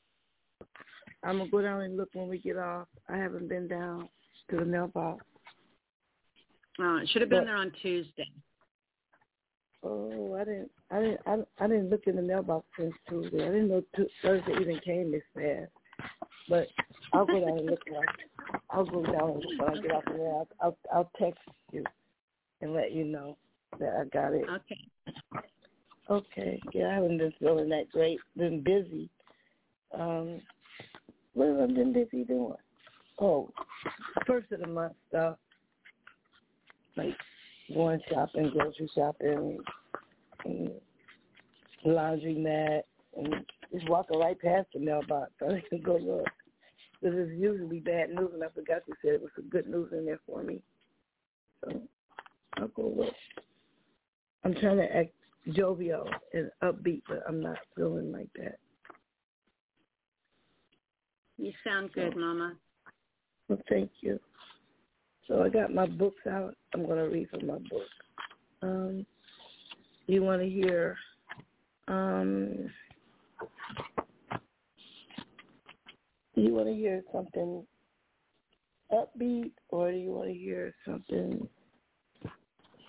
I'm 1.23 1.39
gonna 1.39 1.51
go 1.51 1.61
down 1.63 1.83
and 1.83 1.97
look 1.97 2.09
when 2.15 2.29
we 2.29 2.39
get 2.39 2.57
off. 2.57 2.89
I 3.09 3.17
haven't 3.17 3.49
been 3.49 3.69
down 3.69 4.09
to 4.51 4.57
the 4.57 4.65
mailbox. 4.65 5.25
Oh, 6.79 6.97
it 6.99 7.09
should 7.09 7.23
have 7.23 7.31
been 7.31 7.41
But- 7.41 7.47
there 7.47 7.57
on 7.57 7.73
Tuesday. 7.83 8.31
Oh, 9.83 10.35
I 10.35 10.45
didn't, 10.45 10.71
I 10.91 11.01
didn't, 11.01 11.21
I, 11.27 11.65
I 11.65 11.69
didn't 11.69 11.91
look 11.91 12.07
in 12.07 12.17
the 12.17 12.23
mailbox 12.23 12.67
since 12.77 12.95
Tuesday. 13.09 13.43
I 13.45 13.51
didn't 13.51 13.69
know 13.69 13.83
t- 13.95 14.11
Thursday 14.21 14.53
even 14.61 14.81
came 14.81 15.13
this 15.13 15.23
fast. 15.33 15.71
But 16.49 16.67
I'll 17.13 17.27
go 17.27 17.39
down 17.39 17.59
and 17.59 17.67
look. 17.67 17.81
When 17.89 18.01
I, 18.03 18.59
I'll 18.71 18.85
go 18.85 19.03
down 19.03 19.31
and 19.31 19.45
look 19.45 19.61
when 19.61 19.79
I 19.79 19.83
get 19.83 19.93
off 19.93 20.05
the 20.07 20.13
there. 20.15 20.33
I'll, 20.35 20.49
I'll, 20.61 20.79
I'll 20.93 21.11
text 21.21 21.41
you 21.73 21.85
and 22.63 22.75
let 22.75 22.93
you 22.93 23.05
know 23.05 23.37
that 23.79 23.95
I 24.01 24.05
got 24.07 24.33
it. 24.33 24.45
Okay. 24.49 24.81
Okay. 26.09 26.61
Yeah, 26.73 26.89
I 26.89 26.95
haven't 26.95 27.19
been 27.19 27.33
feeling 27.39 27.69
that 27.71 27.91
great. 27.91 28.19
Been 28.37 28.63
busy. 28.63 29.11
Um, 29.93 30.41
what 31.35 31.49
have 31.49 31.61
I 31.61 31.67
been 31.67 31.93
busy 31.93 32.25
doing? 32.25 32.55
Oh, 33.19 33.51
first 34.27 34.53
of 34.53 34.61
the 34.61 34.67
month 34.67 34.95
stuff. 35.09 35.37
Like 36.97 37.15
going 37.75 38.01
shopping, 38.11 38.51
grocery 38.51 38.91
shopping, 38.95 39.59
and 40.45 40.71
laundry 41.85 42.35
mat, 42.35 42.87
and 43.17 43.45
just 43.73 43.89
walking 43.89 44.19
right 44.19 44.41
past 44.41 44.69
the 44.73 44.81
mailbox. 44.81 45.33
I 45.43 45.63
didn't 45.71 45.85
go 45.85 45.97
look. 45.97 46.27
Because 47.01 47.19
it's 47.19 47.41
usually 47.41 47.81
bad 47.81 48.11
news, 48.11 48.31
and 48.33 48.43
I 48.43 48.49
forgot 48.49 48.87
to 48.87 48.93
say 49.03 49.11
it 49.11 49.23
was 49.23 49.31
some 49.35 49.49
good 49.49 49.67
news 49.67 49.91
in 49.93 50.07
there 50.07 50.21
for 50.27 50.43
me. 50.43 50.61
So 51.63 51.83
I'll 52.57 52.69
go 52.69 52.93
look. 52.97 53.15
I'm 54.45 54.55
trying 54.55 54.79
to 54.79 54.97
act 54.97 55.13
jovial 55.53 56.09
and 56.33 56.51
upbeat, 56.63 57.03
but 57.09 57.23
I'm 57.29 57.41
not 57.41 57.59
feeling 57.77 58.13
like 58.13 58.29
that. 58.37 58.59
You 61.39 61.53
sound 61.65 61.93
good, 61.93 62.17
Mama. 62.17 62.55
Well, 63.49 63.59
thank 63.69 63.91
you. 64.01 64.19
So 65.29 65.43
I 65.43 65.49
got 65.49 65.75
my 65.75 65.87
books 65.87 66.27
out. 66.31 66.55
I'm 66.75 66.87
going 66.87 66.99
to 66.99 67.09
read 67.09 67.29
from 67.31 67.47
my 67.47 67.59
book. 67.59 67.89
Um, 68.63 69.07
you 70.07 70.23
want 70.23 70.41
to 70.41 70.49
hear? 70.49 70.97
Um, 71.89 72.71
you 76.35 76.55
want 76.55 76.69
to 76.69 76.75
hear 76.75 77.03
something 77.13 77.67
upbeat, 78.93 79.53
or 79.69 79.91
do 79.91 79.97
you 79.97 80.11
want 80.11 80.29
to 80.29 80.35
hear 80.35 80.75
something 80.87 81.49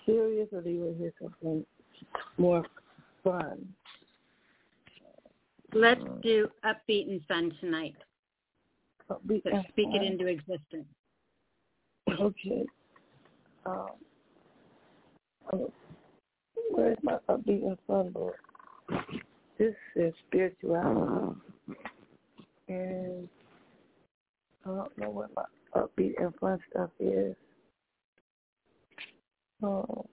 serious, 0.06 0.48
or 0.52 0.62
do 0.62 0.70
you 0.70 0.80
want 0.80 0.92
to 0.94 0.98
hear 0.98 1.12
something 1.20 1.64
more 2.36 2.64
fun? 3.24 3.66
Let's 5.74 6.00
do 6.22 6.48
upbeat 6.64 7.10
and 7.10 7.20
fun 7.26 7.52
tonight. 7.60 7.94
And 9.10 9.64
speak 9.70 9.88
it 9.92 10.02
into 10.02 10.26
existence. 10.26 10.86
Okay. 12.20 12.64
Um, 13.66 13.88
oh, 15.52 15.72
where's 16.70 16.96
my 17.02 17.18
upbeat 17.28 17.66
and 17.66 17.78
fun 17.86 18.10
book? 18.10 18.34
This 19.58 19.74
is 19.96 20.14
spirituality. 20.26 21.40
And 22.68 23.28
I 24.64 24.68
don't 24.68 24.98
know 24.98 25.10
what 25.10 25.30
my 25.36 25.44
upbeat 25.74 26.14
and 26.18 26.34
fun 26.36 26.58
stuff 26.70 26.90
is. 27.00 27.34
Oh. 29.62 30.06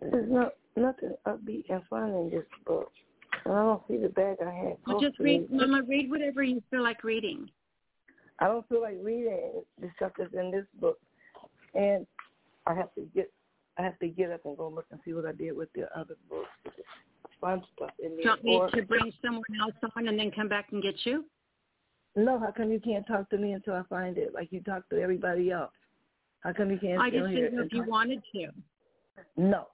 There's 0.00 0.30
no, 0.30 0.50
nothing 0.76 1.14
upbeat 1.26 1.64
and 1.68 1.82
fun 1.88 2.10
in 2.10 2.30
this 2.30 2.44
book. 2.66 2.92
And 3.44 3.54
I 3.54 3.62
don't 3.62 3.82
see 3.88 3.96
the 3.96 4.08
bag 4.08 4.38
I 4.44 4.52
had. 4.52 4.76
Well, 4.86 5.00
just 5.00 5.18
read. 5.18 5.50
Mama. 5.50 5.82
Read 5.86 6.10
whatever 6.10 6.42
you 6.42 6.62
feel 6.70 6.82
like 6.82 7.04
reading. 7.04 7.48
I 8.38 8.46
don't 8.46 8.68
feel 8.68 8.82
like 8.82 8.98
reading 9.02 9.62
the 9.80 9.90
stuff 9.96 10.12
that's 10.16 10.32
in 10.32 10.50
this 10.50 10.64
book, 10.80 10.98
and 11.74 12.06
I 12.66 12.74
have 12.74 12.94
to 12.94 13.02
get 13.14 13.32
I 13.78 13.82
have 13.82 13.98
to 14.00 14.08
get 14.08 14.30
up 14.30 14.44
and 14.44 14.56
go 14.56 14.68
look 14.68 14.86
and 14.90 15.00
see 15.04 15.12
what 15.12 15.26
I 15.26 15.32
did 15.32 15.56
with 15.56 15.72
the 15.74 15.88
other 15.98 16.14
books, 16.28 16.48
fun 17.40 17.62
stuff 17.76 17.90
in 18.02 18.10
Do 18.10 18.16
there. 18.16 18.36
you 18.42 18.58
want 18.58 18.74
me 18.74 18.80
to 18.80 18.86
bring 18.86 19.12
someone 19.24 19.42
else 19.60 19.74
on 19.96 20.08
and 20.08 20.18
then 20.18 20.30
come 20.30 20.48
back 20.48 20.66
and 20.72 20.82
get 20.82 20.94
you? 21.04 21.24
no, 22.16 22.38
how 22.38 22.50
come 22.50 22.72
you 22.72 22.80
can't 22.80 23.06
talk 23.06 23.30
to 23.30 23.38
me 23.38 23.52
until 23.52 23.74
I 23.74 23.82
find 23.88 24.18
it? 24.18 24.34
Like 24.34 24.48
you 24.50 24.60
talk 24.60 24.88
to 24.90 25.00
everybody 25.00 25.50
else. 25.52 25.70
How 26.40 26.52
come 26.52 26.70
you 26.70 26.78
can't? 26.78 27.00
I 27.00 27.10
just 27.10 27.28
didn't 27.28 27.54
know 27.54 27.62
if 27.62 27.72
you 27.72 27.84
wanted 27.84 28.22
to. 28.34 28.48
No, 29.36 29.66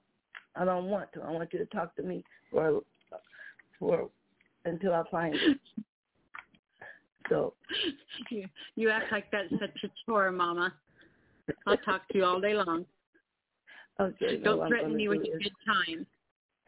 I 0.55 0.65
don't 0.65 0.85
want 0.85 1.11
to. 1.13 1.21
I 1.21 1.31
want 1.31 1.51
you 1.53 1.59
to 1.59 1.65
talk 1.65 1.95
to 1.97 2.03
me 2.03 2.23
for 2.51 2.81
for 3.79 4.09
until 4.65 4.93
I 4.93 5.03
find 5.11 5.35
it. 5.35 5.57
So 7.29 7.53
You, 8.29 8.47
you 8.75 8.89
act 8.89 9.11
like 9.11 9.29
that's 9.31 9.49
such 9.59 9.83
a 9.83 9.89
chore, 10.05 10.31
Mama. 10.31 10.73
I'll 11.65 11.77
talk 11.77 12.07
to 12.09 12.17
you 12.17 12.25
all 12.25 12.39
day 12.39 12.53
long. 12.53 12.85
okay, 13.99 14.37
Don't 14.43 14.67
threaten 14.67 14.95
me 14.95 15.07
with 15.07 15.21
is- 15.21 15.41
good 15.43 15.51
time. 15.65 16.05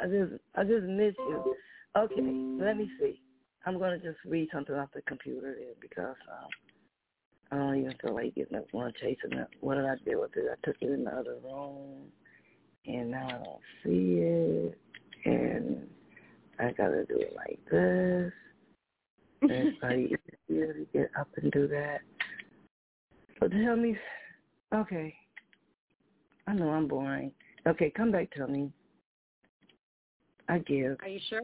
I 0.00 0.06
just 0.06 0.32
I 0.54 0.64
just 0.64 0.84
miss 0.84 1.14
you. 1.18 1.56
Okay, 1.96 2.64
let 2.64 2.76
me 2.76 2.88
see. 3.00 3.20
I'm 3.66 3.78
gonna 3.78 3.98
just 3.98 4.18
read 4.24 4.48
something 4.52 4.74
off 4.74 4.90
the 4.94 5.02
computer 5.02 5.56
because 5.80 6.14
um, 6.30 6.48
Oh, 7.50 7.56
I 7.56 7.58
don't 7.58 7.80
even 7.80 7.94
feel 8.02 8.14
like 8.14 8.34
getting 8.34 8.58
up 8.58 8.66
one 8.72 8.92
chasing 9.00 9.32
it. 9.38 9.48
What 9.60 9.76
did 9.76 9.86
I 9.86 9.94
do 10.04 10.20
with 10.20 10.36
it? 10.36 10.46
I 10.50 10.66
took 10.66 10.76
it 10.80 10.90
in 10.90 11.04
the 11.04 11.10
other 11.10 11.36
room 11.42 12.08
and 12.86 13.10
now 13.10 13.26
I 13.26 13.44
don't 13.44 13.60
see 13.82 14.18
it 14.18 14.78
and 15.24 15.88
I 16.58 16.72
gotta 16.72 17.04
do 17.04 17.16
it 17.16 17.34
like 17.34 17.60
this. 17.70 18.32
And 19.42 19.50
it's 19.50 19.78
probably 19.80 20.16
easier 20.48 20.74
to 20.74 20.86
get 20.92 21.10
up 21.18 21.28
and 21.40 21.50
do 21.52 21.68
that. 21.68 22.00
So 23.40 23.48
tell 23.48 23.76
me 23.76 23.96
okay. 24.74 25.14
I 26.46 26.54
know 26.54 26.70
I'm 26.70 26.88
boring. 26.88 27.32
Okay, 27.66 27.90
come 27.94 28.10
back 28.10 28.30
to 28.32 28.46
me. 28.46 28.72
I 30.48 30.58
give. 30.58 30.96
Are 31.02 31.08
you 31.08 31.20
sure? 31.28 31.42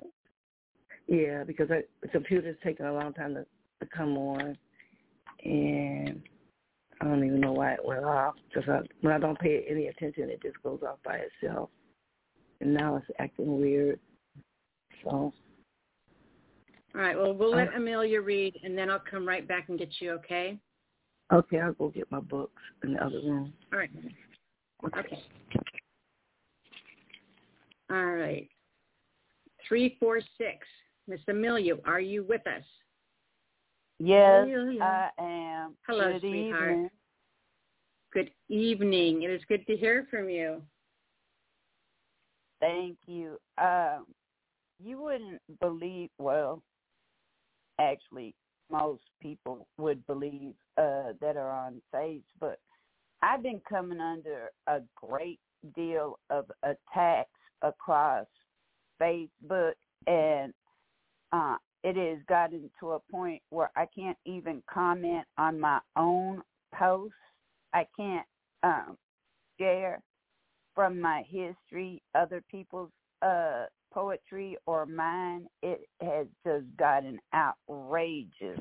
Yeah, 1.07 1.45
because 1.45 1.71
I, 1.71 1.83
the 2.01 2.09
computer's 2.09 2.57
taking 2.65 2.87
a 2.87 2.93
long 2.93 3.13
time 3.13 3.35
to, 3.35 3.45
to 3.81 3.91
come 3.95 4.17
on, 4.17 4.57
and 5.45 6.23
I 7.01 7.05
don't 7.05 7.25
even 7.25 7.41
know 7.41 7.53
why 7.53 7.73
it 7.73 7.85
went 7.85 8.05
off. 8.05 8.35
Because 8.49 8.69
I, 8.69 8.81
when 9.01 9.13
I 9.13 9.19
don't 9.19 9.39
pay 9.39 9.65
any 9.69 9.89
attention, 9.89 10.31
it 10.31 10.43
just 10.43 10.63
goes 10.63 10.81
off 10.87 10.99
by 11.05 11.21
itself. 11.43 11.71
And 12.61 12.73
now 12.73 12.97
it's 12.97 13.07
acting 13.19 13.61
weird. 13.61 13.99
So 15.03 15.11
All 15.11 15.33
right. 16.95 17.17
Well, 17.17 17.35
we'll 17.35 17.55
let 17.55 17.75
Amelia 17.75 18.21
read, 18.21 18.57
and 18.63 18.77
then 18.77 18.91
I'll 18.91 19.03
come 19.11 19.27
right 19.27 19.47
back 19.47 19.69
and 19.69 19.79
get 19.79 19.91
you. 20.01 20.13
Okay? 20.13 20.59
okay, 21.33 21.59
I'll 21.59 21.73
go 21.73 21.89
get 21.89 22.11
my 22.11 22.21
books 22.21 22.63
in 22.83 22.95
the 22.95 23.05
other 23.05 23.21
room. 23.21 23.53
All 23.73 23.79
right. 23.79 23.91
Okay. 24.99 25.23
All 27.91 28.07
right. 28.07 28.49
Three 29.69 29.97
four 29.99 30.21
six. 30.39 30.67
Miss 31.07 31.21
Amelia, 31.29 31.75
are 31.85 32.01
you 32.01 32.25
with 32.25 32.47
us? 32.47 32.65
Yes. 34.05 34.47
I 34.83 35.09
am. 35.19 35.77
Hello, 35.87 36.13
Good 36.13 36.21
sweetheart. 36.21 36.71
evening. 36.71 36.91
Good 38.13 38.31
evening. 38.49 39.23
It 39.23 39.31
is 39.31 39.41
good 39.49 39.67
to 39.67 39.77
hear 39.77 40.07
from 40.11 40.29
you. 40.29 40.63
Thank 42.61 42.99
you. 43.07 43.39
Um, 43.57 44.07
you 44.83 45.01
wouldn't 45.01 45.41
believe, 45.61 46.11
well, 46.19 46.63
actually, 47.81 48.35
most 48.71 49.03
people 49.23 49.67
would 49.79 50.07
believe 50.07 50.53
uh, 50.77 51.13
that 51.21 51.37
are 51.37 51.51
on 51.51 51.81
Facebook. 51.95 52.57
I've 53.23 53.43
been 53.43 53.61
coming 53.67 54.01
under 54.01 54.51
a 54.67 54.81
great 54.97 55.41
deal 55.75 56.19
of 56.29 56.45
attacks 56.63 57.31
across 57.63 58.27
Facebook, 59.01 59.73
and 60.07 60.53
uh, 61.33 61.57
it 61.85 61.97
has 61.97 62.19
gotten 62.27 62.71
to 62.81 62.93
a 62.93 62.99
point 63.11 63.43
where 63.51 63.71
I 63.77 63.87
can't 63.95 64.17
even 64.25 64.63
comment 64.73 65.27
on 65.37 65.61
my 65.61 65.81
own 65.97 66.43
posts. 66.75 67.15
I 67.75 67.87
can't 67.95 68.27
um, 68.63 68.97
share 69.61 70.01
from 70.75 70.99
my 70.99 71.25
history 71.29 72.03
other 72.15 72.43
people's 72.51 72.91
uh, 73.21 73.67
poetry 73.93 74.57
or 74.67 74.87
mine. 74.87 75.47
It 75.63 75.87
has 76.01 76.27
just 76.45 76.65
gotten 76.79 77.21
outrageous. 77.35 78.59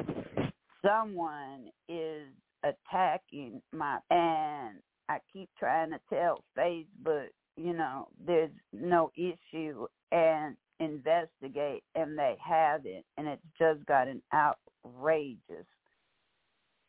Someone 0.86 1.70
is 1.88 2.28
attacking 2.64 3.62
my 3.72 4.00
and 4.10 4.80
I 5.08 5.20
keep 5.32 5.50
trying 5.58 5.92
to 5.92 6.00
tell 6.10 6.44
Facebook, 6.58 7.28
you 7.56 7.74
know, 7.74 8.10
there's 8.26 8.52
no 8.74 9.12
issue 9.16 9.88
and 10.12 10.58
investigate 10.80 11.84
and 11.96 12.18
they 12.18 12.36
haven't 12.44 13.06
and 13.18 13.28
it's 13.28 13.42
just 13.58 13.86
gotten 13.86 14.22
outrageous. 14.34 15.66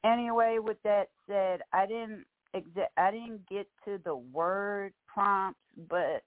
Anyway, 0.04 0.58
with 0.60 0.76
that 0.84 1.08
said, 1.26 1.60
I 1.72 1.86
didn't 1.86 2.24
exa- 2.54 2.92
I 2.96 3.10
didn't 3.10 3.48
get 3.48 3.66
to 3.84 3.98
the 4.04 4.16
word 4.16 4.92
prompts, 5.06 5.60
but 5.88 6.22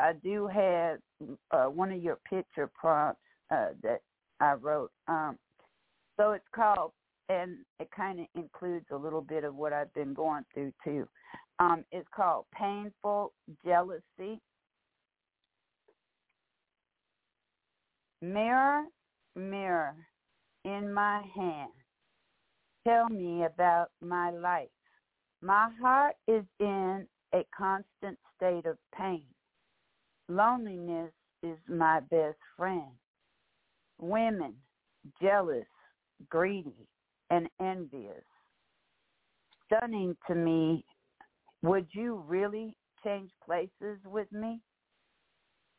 I 0.00 0.12
do 0.22 0.46
have 0.46 0.98
uh, 1.50 1.66
one 1.66 1.92
of 1.92 2.02
your 2.02 2.18
picture 2.28 2.68
prompts 2.68 3.20
uh, 3.50 3.70
that 3.82 4.00
I 4.40 4.54
wrote. 4.54 4.90
Um, 5.08 5.38
so 6.16 6.32
it's 6.32 6.44
called, 6.54 6.92
and 7.28 7.58
it 7.80 7.88
kind 7.94 8.20
of 8.20 8.26
includes 8.34 8.86
a 8.90 8.96
little 8.96 9.20
bit 9.20 9.44
of 9.44 9.54
what 9.54 9.72
I've 9.72 9.92
been 9.94 10.14
going 10.14 10.44
through 10.52 10.72
too. 10.84 11.08
Um, 11.58 11.84
it's 11.92 12.08
called 12.14 12.46
Painful 12.54 13.32
Jealousy. 13.64 14.40
Mirror, 18.22 18.84
mirror 19.34 19.96
in 20.64 20.94
my 20.94 21.22
hand, 21.34 21.72
tell 22.86 23.08
me 23.08 23.44
about 23.44 23.88
my 24.00 24.30
life. 24.30 24.68
My 25.40 25.68
heart 25.80 26.14
is 26.28 26.44
in 26.60 27.04
a 27.34 27.44
constant 27.56 28.16
state 28.36 28.64
of 28.64 28.78
pain. 28.96 29.24
Loneliness 30.28 31.10
is 31.42 31.58
my 31.68 31.98
best 32.12 32.38
friend. 32.56 32.92
Women, 33.98 34.54
jealous, 35.20 35.66
greedy, 36.28 36.86
and 37.30 37.48
envious. 37.60 38.22
Stunning 39.66 40.16
to 40.28 40.36
me, 40.36 40.84
would 41.62 41.88
you 41.90 42.22
really 42.28 42.76
change 43.02 43.30
places 43.44 43.98
with 44.04 44.30
me? 44.30 44.60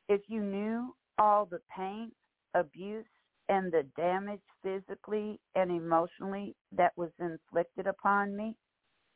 If 0.10 0.20
you 0.28 0.42
knew 0.42 0.94
all 1.18 1.46
the 1.46 1.62
pain, 1.74 2.12
abuse, 2.54 3.06
and 3.50 3.72
the 3.72 3.84
damage 3.98 4.42
physically 4.62 5.40
and 5.56 5.72
emotionally 5.72 6.56
that 6.72 6.94
was 6.96 7.12
inflicted 7.20 7.88
upon 7.88 8.36
me, 8.36 8.56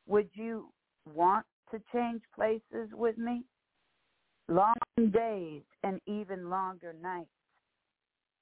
would 0.06 0.30
you 0.34 0.70
want 1.14 1.46
to 1.72 1.80
change 1.94 2.22
places 2.36 2.90
with 2.94 3.18
me? 3.18 3.44
Long 4.50 4.76
days 5.12 5.64
and 5.84 6.00
even 6.08 6.50
longer 6.50 6.94
nights. 7.02 7.30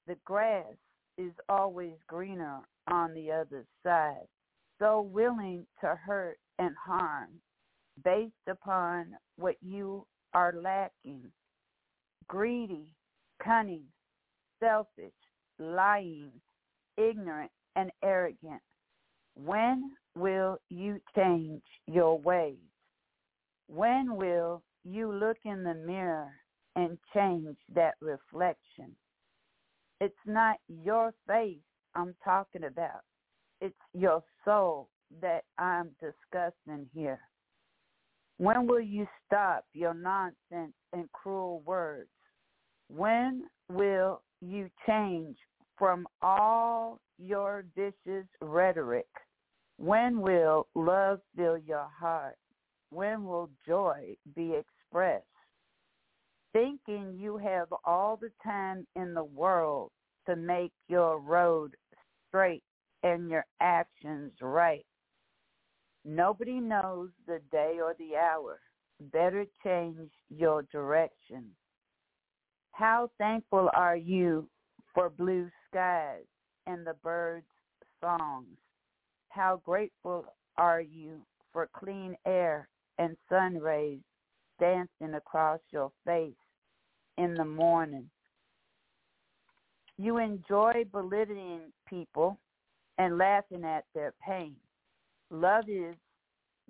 The 0.06 0.16
grass 0.24 0.74
is 1.18 1.32
always 1.48 1.94
greener 2.06 2.60
on 2.88 3.14
the 3.14 3.32
other 3.32 3.64
side, 3.82 4.28
so 4.78 5.00
willing 5.00 5.66
to 5.80 5.96
hurt 5.96 6.38
and 6.58 6.74
harm 6.76 7.30
based 8.04 8.32
upon 8.48 9.16
what 9.36 9.56
you 9.60 10.06
are 10.34 10.54
lacking. 10.62 11.22
Greedy, 12.28 12.92
cunning, 13.42 13.84
selfish, 14.60 15.12
lying, 15.58 16.30
ignorant, 16.96 17.50
and 17.76 17.90
arrogant. 18.02 18.62
When 19.34 19.90
will 20.16 20.58
you 20.70 21.00
change 21.14 21.62
your 21.86 22.18
ways? 22.18 22.56
When 23.68 24.16
will 24.16 24.62
you 24.84 25.12
look 25.12 25.38
in 25.44 25.62
the 25.62 25.74
mirror 25.74 26.30
and 26.74 26.98
change 27.14 27.56
that 27.74 27.94
reflection? 28.00 28.94
It's 30.00 30.14
not 30.26 30.56
your 30.68 31.12
face 31.26 31.58
I'm 31.94 32.14
talking 32.24 32.64
about. 32.64 33.00
It's 33.60 33.74
your 33.94 34.22
soul 34.44 34.88
that 35.20 35.44
I'm 35.58 35.90
discussing 36.00 36.86
here. 36.94 37.20
When 38.38 38.66
will 38.66 38.80
you 38.80 39.06
stop 39.24 39.64
your 39.72 39.94
nonsense 39.94 40.74
and 40.92 41.10
cruel 41.12 41.62
words? 41.64 42.10
When 42.88 43.44
will 43.70 44.22
you 44.40 44.68
change 44.86 45.36
from 45.78 46.06
all 46.22 47.00
your 47.18 47.64
vicious 47.74 48.26
rhetoric? 48.40 49.06
When 49.78 50.20
will 50.20 50.66
love 50.74 51.20
fill 51.36 51.58
your 51.58 51.88
heart? 51.98 52.36
When 52.90 53.24
will 53.24 53.50
joy 53.66 54.16
be 54.34 54.54
expressed? 54.54 55.24
Thinking 56.52 57.16
you 57.18 57.36
have 57.36 57.68
all 57.84 58.16
the 58.16 58.30
time 58.42 58.86
in 58.96 59.12
the 59.12 59.24
world 59.24 59.90
to 60.26 60.36
make 60.36 60.72
your 60.88 61.18
road 61.18 61.74
straight 62.28 62.62
and 63.02 63.28
your 63.28 63.44
actions 63.60 64.32
right. 64.40 64.86
Nobody 66.04 66.60
knows 66.60 67.10
the 67.26 67.40
day 67.50 67.78
or 67.82 67.94
the 67.98 68.16
hour. 68.16 68.60
Better 69.12 69.44
change 69.64 70.10
your 70.30 70.62
direction. 70.72 71.50
How 72.76 73.10
thankful 73.16 73.70
are 73.72 73.96
you 73.96 74.46
for 74.92 75.08
blue 75.08 75.48
skies 75.66 76.26
and 76.66 76.86
the 76.86 76.92
birds' 77.02 77.46
songs? 78.02 78.58
How 79.30 79.62
grateful 79.64 80.26
are 80.58 80.82
you 80.82 81.22
for 81.54 81.70
clean 81.74 82.14
air 82.26 82.68
and 82.98 83.16
sun 83.30 83.54
rays 83.60 84.00
dancing 84.60 85.14
across 85.14 85.60
your 85.72 85.90
face 86.04 86.34
in 87.16 87.32
the 87.32 87.46
morning? 87.46 88.10
You 89.96 90.18
enjoy 90.18 90.84
belittling 90.92 91.72
people 91.88 92.38
and 92.98 93.16
laughing 93.16 93.64
at 93.64 93.86
their 93.94 94.12
pain. 94.22 94.54
Love 95.30 95.64
is 95.66 95.96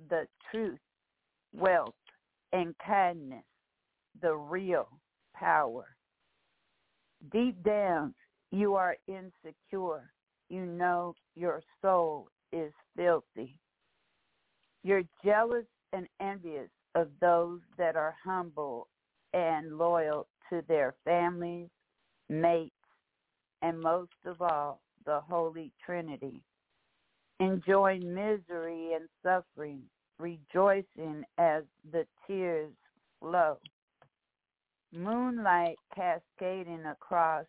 the 0.09 0.29
truth, 0.53 0.79
wealth, 1.53 1.95
and 2.53 2.77
kindness, 2.79 3.43
the 4.23 4.37
real 4.37 4.87
power. 5.35 5.96
Deep 7.33 7.63
down, 7.63 8.15
you 8.51 8.75
are 8.75 8.97
insecure. 9.09 10.11
You 10.49 10.67
know 10.67 11.15
your 11.35 11.63
soul 11.83 12.29
is 12.53 12.73
filthy. 12.97 13.59
You're 14.83 15.03
jealous 15.25 15.67
and 15.93 16.07
envious 16.21 16.69
of 16.95 17.09
those 17.21 17.61
that 17.79 17.97
are 17.97 18.15
humble 18.25 18.89
and 19.33 19.77
loyal 19.77 20.27
to 20.51 20.63
their 20.69 20.95
families, 21.05 21.69
mates, 22.29 22.73
and 23.63 23.81
most 23.81 24.13
of 24.25 24.41
all, 24.41 24.81
the 25.05 25.21
Holy 25.21 25.73
Trinity. 25.85 26.41
Enjoying 27.41 28.15
misery 28.15 28.95
and 28.95 29.09
suffering, 29.23 29.83
rejoicing 30.19 31.25
as 31.39 31.65
the 31.93 32.07
tears 32.27 32.73
flow. 33.21 33.59
Moonlight 34.93 35.77
cascading 35.95 36.87
across 36.87 37.47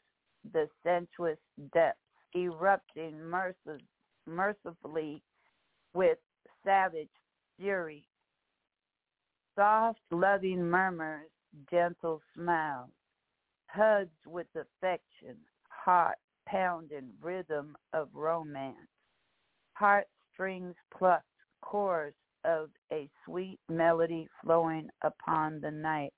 the 0.51 0.69
sensuous 0.83 1.39
depths, 1.73 1.99
erupting 2.35 3.13
mercil- 3.19 3.85
mercifully 4.25 5.23
with 5.93 6.19
savage 6.63 7.11
fury. 7.57 8.07
Soft, 9.55 10.01
loving 10.11 10.63
murmurs, 10.69 11.29
gentle 11.71 12.21
smiles, 12.35 12.91
hugs 13.67 14.25
with 14.25 14.47
affection, 14.55 15.37
heart 15.69 16.17
pounding 16.47 17.13
rhythm 17.21 17.75
of 17.93 18.09
romance, 18.13 18.89
heartstrings 19.73 20.75
plucked, 20.97 21.25
chorus 21.61 22.15
of 22.45 22.69
a 22.91 23.09
sweet 23.25 23.59
melody 23.69 24.27
flowing 24.43 24.89
upon 25.03 25.59
the 25.61 25.71
night. 25.71 26.13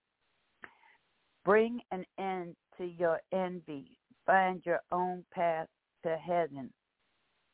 Bring 1.49 1.81
an 1.89 2.05
end 2.19 2.55
to 2.77 2.85
your 2.85 3.19
envy. 3.33 3.97
Find 4.27 4.61
your 4.67 4.81
own 4.91 5.25
path 5.33 5.65
to 6.03 6.15
heaven. 6.15 6.71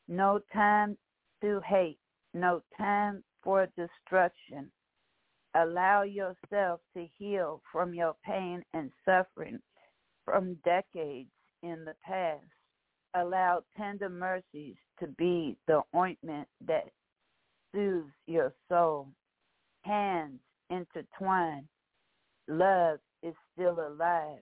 No 0.09 0.41
time 0.51 0.97
to 1.41 1.61
hate. 1.65 1.97
No 2.33 2.61
time 2.77 3.23
for 3.41 3.69
destruction. 3.77 4.69
Allow 5.55 6.03
yourself 6.03 6.81
to 6.93 7.07
heal 7.17 7.61
from 7.71 7.93
your 7.93 8.17
pain 8.25 8.61
and 8.73 8.91
suffering 9.05 9.59
from 10.25 10.57
decades 10.65 11.29
in 11.63 11.85
the 11.85 11.95
past. 12.05 12.43
Allow 13.15 13.61
tender 13.77 14.09
mercies 14.09 14.75
to 14.99 15.07
be 15.17 15.55
the 15.67 15.83
ointment 15.95 16.49
that 16.67 16.89
soothes 17.73 18.11
your 18.27 18.51
soul. 18.67 19.07
Hands 19.83 20.37
intertwined. 20.69 21.69
Love 22.49 22.99
still 23.55 23.79
alive. 23.79 24.39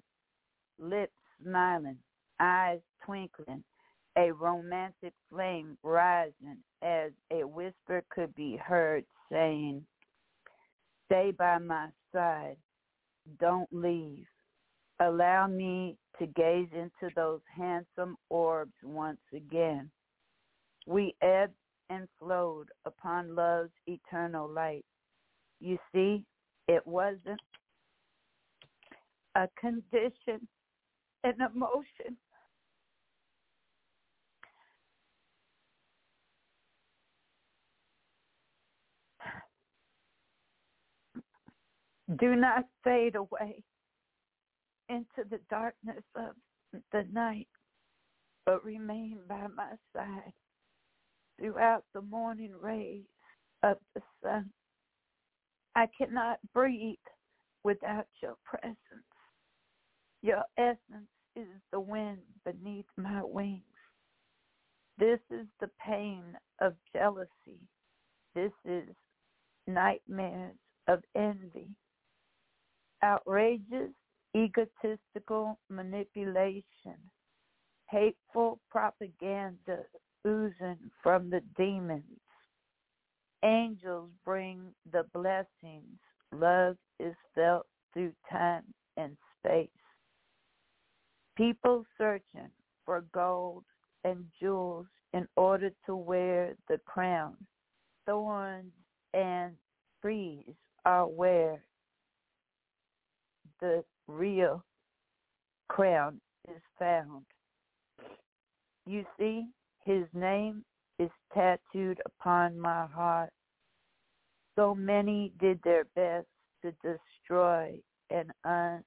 Lips 0.79 1.13
smiling, 1.41 1.97
eyes 2.39 2.79
twinkling, 3.05 3.63
a 4.17 4.31
romantic 4.31 5.13
flame 5.29 5.77
rising 5.83 6.57
as 6.81 7.11
a 7.31 7.45
whisper 7.45 8.03
could 8.09 8.33
be 8.35 8.57
heard 8.57 9.05
saying, 9.31 9.83
Stay 11.05 11.31
by 11.37 11.57
my 11.57 11.87
side. 12.13 12.57
Don't 13.39 13.69
leave. 13.71 14.25
Allow 14.99 15.47
me 15.47 15.97
to 16.19 16.27
gaze 16.27 16.69
into 16.73 17.13
those 17.15 17.41
handsome 17.55 18.15
orbs 18.29 18.73
once 18.83 19.21
again. 19.35 19.89
We 20.85 21.15
ebbed 21.21 21.53
and 21.89 22.07
flowed 22.19 22.67
upon 22.85 23.35
love's 23.35 23.71
eternal 23.87 24.49
light. 24.49 24.85
You 25.59 25.77
see, 25.93 26.25
it 26.67 26.85
wasn't 26.85 27.39
a 29.35 29.47
condition, 29.59 30.47
an 31.23 31.35
emotion. 31.41 32.17
Do 42.19 42.35
not 42.35 42.65
fade 42.83 43.15
away 43.15 43.63
into 44.89 45.27
the 45.29 45.39
darkness 45.49 46.03
of 46.15 46.35
the 46.91 47.05
night, 47.11 47.47
but 48.45 48.63
remain 48.65 49.19
by 49.27 49.47
my 49.55 49.71
side 49.95 50.33
throughout 51.39 51.83
the 51.93 52.01
morning 52.01 52.53
rays 52.61 53.05
of 53.63 53.77
the 53.95 54.01
sun. 54.23 54.51
I 55.75 55.87
cannot 55.97 56.39
breathe 56.53 56.97
without 57.63 58.07
your 58.21 58.35
presence. 58.45 59.12
Your 60.23 60.43
essence 60.57 61.09
is 61.35 61.49
the 61.73 61.81
wind 61.81 62.21
beneath 62.45 62.85
my 62.95 63.21
wings. 63.23 63.61
This 64.97 65.19
is 65.29 65.45
the 65.59 65.69
pain 65.85 66.23
of 66.61 66.75
jealousy. 66.95 67.59
This 68.33 68.53
is 68.63 68.87
nightmares 69.67 70.55
of 70.87 71.03
envy, 71.13 71.67
outrageous, 73.03 73.91
egotistical 74.35 75.59
manipulation, 75.69 76.97
hateful 77.89 78.59
propaganda 78.71 79.79
oozing 80.25 80.89
from 81.03 81.29
the 81.29 81.41
demons. 81.57 82.21
Angels 83.43 84.09
bring 84.23 84.73
the 84.93 85.03
blessings. 85.13 85.99
Love 86.31 86.77
is 86.99 87.15
felt 87.35 87.67
through 87.93 88.13
time 88.31 88.63
and 88.95 89.17
space. 89.39 89.69
People 91.35 91.85
searching 91.97 92.49
for 92.85 93.05
gold 93.13 93.63
and 94.03 94.25
jewels 94.39 94.85
in 95.13 95.27
order 95.35 95.71
to 95.85 95.95
wear 95.95 96.55
the 96.69 96.77
crown. 96.85 97.35
Thorns 98.05 98.71
and 99.13 99.53
trees 100.01 100.53
are 100.85 101.07
where 101.07 101.63
the 103.61 103.83
real 104.07 104.63
crown 105.69 106.19
is 106.49 106.61
found. 106.77 107.25
You 108.85 109.05
see, 109.17 109.47
his 109.85 110.03
name 110.13 110.63
is 110.99 111.09
tattooed 111.33 112.01
upon 112.05 112.59
my 112.59 112.85
heart. 112.87 113.31
So 114.55 114.75
many 114.75 115.31
did 115.39 115.59
their 115.63 115.85
best 115.95 116.27
to 116.61 116.73
destroy 116.83 117.79
and 118.09 118.31
un- 118.43 118.83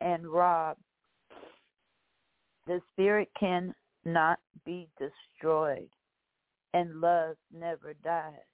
and 0.00 0.26
rob. 0.26 0.76
The 2.70 2.80
spirit 2.92 3.28
can 3.36 3.74
not 4.04 4.38
be 4.64 4.88
destroyed, 4.96 5.88
and 6.72 7.00
love 7.00 7.34
never 7.52 7.94
dies. 7.94 8.46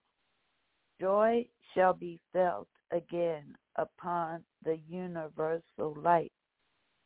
Joy 0.98 1.46
shall 1.74 1.92
be 1.92 2.18
felt 2.32 2.66
again 2.92 3.54
upon 3.76 4.42
the 4.64 4.78
universal 4.88 5.94
light. 6.02 6.32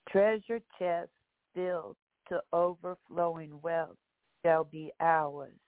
Treasure 0.08 0.60
chests 0.78 1.10
filled 1.52 1.96
to 2.28 2.40
overflowing 2.52 3.60
wealth 3.60 3.98
shall 4.44 4.62
be 4.62 4.92
ours. 5.00 5.58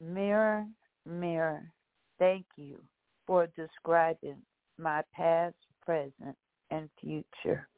Mirror, 0.00 0.64
mirror, 1.04 1.70
thank 2.18 2.46
you 2.56 2.82
for 3.26 3.48
describing 3.48 4.38
my 4.78 5.02
past, 5.14 5.56
present, 5.84 6.38
and 6.70 6.88
future. 6.98 7.68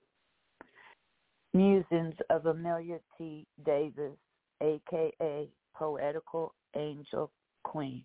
Musings 1.55 2.15
of 2.31 2.47
Amelia 2.47 2.99
T. 3.17 3.47
Davis, 3.65 4.17
aka 4.61 5.49
Poetical 5.75 6.53
Angel 6.77 7.31
Queen. 7.63 8.05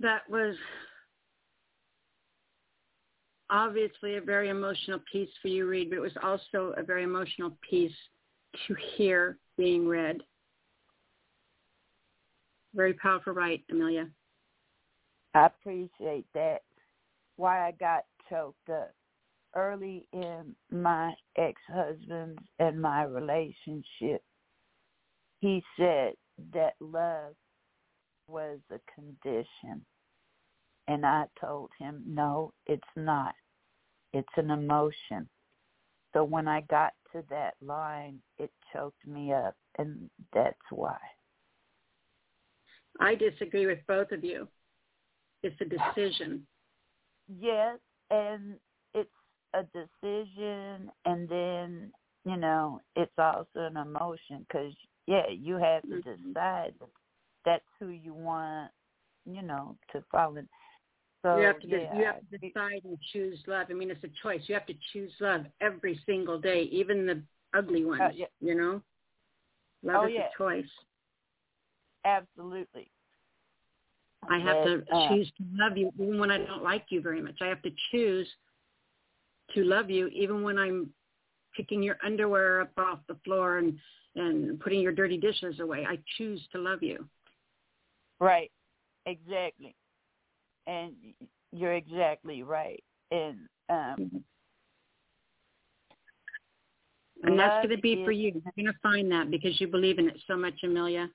That 0.00 0.22
was 0.28 0.56
obviously 3.50 4.16
a 4.16 4.20
very 4.20 4.48
emotional 4.48 5.00
piece 5.12 5.28
for 5.40 5.48
you, 5.48 5.68
Reed, 5.68 5.90
but 5.90 5.96
it 5.96 6.02
was 6.02 6.16
also 6.22 6.74
a 6.76 6.82
very 6.82 7.04
emotional 7.04 7.56
piece 7.68 7.92
to 8.66 8.74
hear 8.96 9.36
being 9.58 9.86
read. 9.86 10.16
Very 12.74 12.94
powerful 12.94 13.34
right, 13.34 13.62
Amelia. 13.70 14.08
I 15.34 15.46
appreciate 15.46 16.26
that. 16.34 16.62
Why 17.36 17.66
I 17.66 17.72
got 17.72 18.04
choked 18.32 18.70
up 18.70 18.94
early 19.54 20.08
in 20.12 20.54
my 20.70 21.12
ex-husband's 21.36 22.42
and 22.58 22.80
my 22.80 23.02
relationship. 23.02 24.22
He 25.40 25.62
said 25.76 26.14
that 26.54 26.74
love 26.80 27.34
was 28.28 28.58
a 28.70 28.78
condition. 28.94 29.84
And 30.88 31.04
I 31.04 31.26
told 31.40 31.70
him, 31.78 32.02
no, 32.06 32.52
it's 32.66 32.82
not. 32.96 33.34
It's 34.12 34.28
an 34.36 34.50
emotion. 34.50 35.28
So 36.12 36.24
when 36.24 36.48
I 36.48 36.62
got 36.62 36.92
to 37.12 37.22
that 37.30 37.54
line, 37.60 38.18
it 38.38 38.50
choked 38.72 39.06
me 39.06 39.32
up, 39.32 39.54
and 39.78 40.10
that's 40.32 40.56
why. 40.70 40.96
I 43.00 43.14
disagree 43.14 43.66
with 43.66 43.78
both 43.86 44.12
of 44.12 44.24
you. 44.24 44.48
It's 45.42 45.60
a 45.60 45.64
decision. 45.64 46.46
Yes, 47.40 47.78
and 48.12 48.60
it's 48.94 49.10
a 49.54 49.64
decision, 49.64 50.92
and 51.06 51.28
then, 51.28 51.92
you 52.24 52.36
know, 52.36 52.80
it's 52.96 53.12
also 53.18 53.46
an 53.56 53.76
emotion 53.78 54.46
because, 54.48 54.74
yeah, 55.06 55.28
you 55.30 55.56
have 55.56 55.82
to 55.90 55.96
Mm-hmm. 55.96 56.32
decide 56.32 56.74
that 56.80 56.90
that's 57.44 57.64
who 57.80 57.88
you 57.88 58.14
want, 58.14 58.70
you 59.26 59.42
know, 59.42 59.76
to 59.92 60.04
follow. 60.12 60.42
So 61.22 61.38
you 61.38 61.44
have 61.46 61.60
to 61.60 61.68
yeah, 61.68 61.78
you 61.96 62.04
have 62.04 62.16
to 62.30 62.38
decide 62.38 62.82
and 62.84 62.98
choose 63.12 63.38
love. 63.46 63.66
I 63.70 63.74
mean, 63.74 63.90
it's 63.90 64.04
a 64.04 64.10
choice. 64.22 64.42
You 64.46 64.54
have 64.54 64.66
to 64.66 64.74
choose 64.92 65.12
love 65.20 65.46
every 65.60 65.98
single 66.06 66.38
day, 66.38 66.62
even 66.72 67.06
the 67.06 67.22
ugly 67.54 67.84
ones. 67.84 68.00
Uh, 68.02 68.08
yeah. 68.14 68.26
You 68.40 68.54
know, 68.54 68.82
love 69.82 70.02
Oh, 70.02 70.06
is 70.06 70.12
yeah. 70.14 70.26
a 70.26 70.38
choice. 70.38 70.70
absolutely. 72.04 72.90
I 74.28 74.38
have 74.38 74.64
to 74.64 74.84
uh, 74.92 75.08
choose 75.08 75.30
to 75.38 75.44
love 75.54 75.76
you 75.76 75.90
even 75.98 76.18
when 76.18 76.30
I 76.30 76.38
don't 76.38 76.62
like 76.62 76.86
you 76.90 77.00
very 77.00 77.20
much. 77.20 77.36
I 77.40 77.46
have 77.46 77.62
to 77.62 77.70
choose 77.90 78.28
to 79.54 79.64
love 79.64 79.90
you 79.90 80.06
even 80.08 80.42
when 80.42 80.58
I'm 80.58 80.90
picking 81.56 81.82
your 81.82 81.98
underwear 82.04 82.62
up 82.62 82.70
off 82.78 83.00
the 83.08 83.16
floor 83.24 83.58
and 83.58 83.78
and 84.14 84.60
putting 84.60 84.80
your 84.80 84.92
dirty 84.92 85.16
dishes 85.16 85.58
away. 85.60 85.86
I 85.88 85.98
choose 86.18 86.46
to 86.52 86.58
love 86.58 86.82
you. 86.82 87.08
Right. 88.20 88.50
Exactly. 89.06 89.74
And 90.66 90.92
you're 91.50 91.74
exactly 91.74 92.42
right. 92.42 92.82
And 93.10 93.38
um 93.70 94.22
And 97.24 97.38
that's 97.38 97.64
going 97.64 97.76
to 97.76 97.80
be 97.82 98.04
for 98.04 98.10
you. 98.10 98.32
You're 98.32 98.52
going 98.64 98.72
to 98.72 98.78
find 98.82 99.10
that 99.12 99.30
because 99.30 99.60
you 99.60 99.68
believe 99.68 99.98
in 99.98 100.08
it 100.08 100.18
so 100.26 100.36
much, 100.36 100.54
Amelia. 100.64 101.08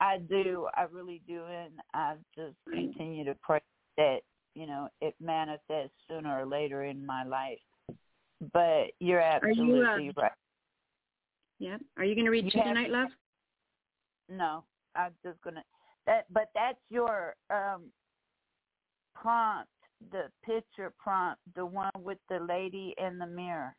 I 0.00 0.18
do, 0.18 0.68
I 0.74 0.82
really 0.92 1.22
do 1.26 1.44
and 1.44 1.72
I 1.94 2.14
just 2.34 2.56
continue 2.70 3.24
to 3.24 3.34
pray 3.42 3.60
that, 3.96 4.18
you 4.54 4.66
know, 4.66 4.88
it 5.00 5.14
manifests 5.20 5.94
sooner 6.08 6.40
or 6.40 6.46
later 6.46 6.84
in 6.84 7.04
my 7.04 7.24
life. 7.24 7.58
But 8.52 8.92
you're 9.00 9.20
Are 9.22 9.50
you, 9.50 9.82
uh, 9.82 9.86
absolutely 9.86 10.12
right. 10.16 10.32
Yeah. 11.58 11.78
Are 11.96 12.04
you 12.04 12.14
going 12.14 12.26
to 12.26 12.30
read 12.30 12.44
You 12.44 12.50
two 12.50 12.60
tonight, 12.62 12.90
love? 12.90 13.08
No, 14.28 14.64
I'm 14.94 15.12
just 15.24 15.40
gonna 15.42 15.62
that 16.06 16.26
but 16.32 16.48
that's 16.54 16.78
your 16.90 17.36
um 17.48 17.84
prompt, 19.14 19.70
the 20.10 20.24
picture 20.44 20.92
prompt, 20.98 21.40
the 21.54 21.64
one 21.64 21.90
with 22.02 22.18
the 22.28 22.40
lady 22.40 22.94
in 22.98 23.18
the 23.18 23.26
mirror. 23.26 23.74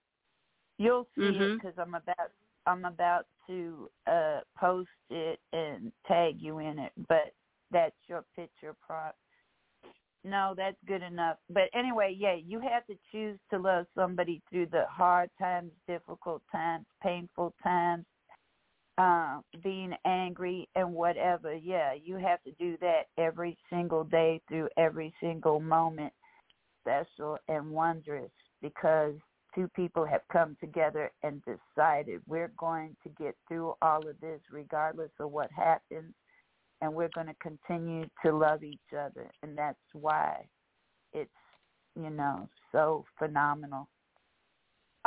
You'll 0.80 1.08
see 1.16 1.24
it 1.24 1.36
Mhm. 1.36 1.56
because 1.62 1.78
I'm 1.78 1.96
about 1.96 2.32
I'm 2.66 2.86
about 2.86 3.28
to 3.48 3.90
uh 4.08 4.42
post 4.58 4.90
it 5.10 5.40
and 5.54 5.92
tag 6.08 6.36
you 6.40 6.60
in 6.60 6.80
it, 6.80 6.92
but 7.08 7.34
that's 7.72 7.96
your 8.08 8.24
picture 8.36 8.76
prompt. 8.86 9.18
No, 10.24 10.54
that's 10.58 10.78
good 10.86 11.04
enough. 11.04 11.38
But 11.50 11.70
anyway, 11.74 12.16
yeah, 12.18 12.36
you 12.36 12.60
have 12.60 12.86
to 12.88 12.96
choose 13.12 13.40
to 13.52 13.58
love 13.60 13.86
somebody 13.96 14.42
through 14.50 14.68
the 14.68 14.84
hard 14.90 15.30
times, 15.40 15.72
difficult 15.88 16.42
times, 16.52 16.86
painful 17.02 17.54
times, 17.64 18.06
uh, 18.98 19.40
being 19.64 19.94
angry 20.06 20.68
and 20.76 20.94
whatever. 20.94 21.54
Yeah, 21.54 21.94
you 21.94 22.16
have 22.18 22.44
to 22.44 22.52
do 22.54 22.78
that 22.82 23.04
every 23.18 23.58
single 23.70 24.04
day 24.04 24.42
through 24.50 24.70
every 24.78 25.14
single 25.22 25.60
moment, 25.60 26.12
special 26.82 27.38
and 27.48 27.72
wondrous, 27.72 28.32
because 28.62 29.16
two 29.58 29.68
people 29.76 30.06
have 30.06 30.22
come 30.32 30.56
together 30.60 31.12
and 31.24 31.42
decided 31.44 32.22
we're 32.28 32.52
going 32.58 32.96
to 33.02 33.10
get 33.22 33.36
through 33.48 33.74
all 33.82 34.08
of 34.08 34.20
this 34.22 34.40
regardless 34.52 35.10
of 35.20 35.32
what 35.32 35.50
happens, 35.52 36.14
and 36.82 36.94
we're 36.94 37.10
going 37.16 37.28
to 37.28 37.36
continue 37.42 38.06
to 38.24 38.32
love 38.32 38.64
each 38.64 38.80
other, 38.94 39.32
and 39.42 39.58
that's 39.58 39.78
why 39.94 40.46
it's 41.12 41.32
you 41.96 42.12
know 42.12 42.48
so 42.72 43.04
phenomenal. 43.18 43.90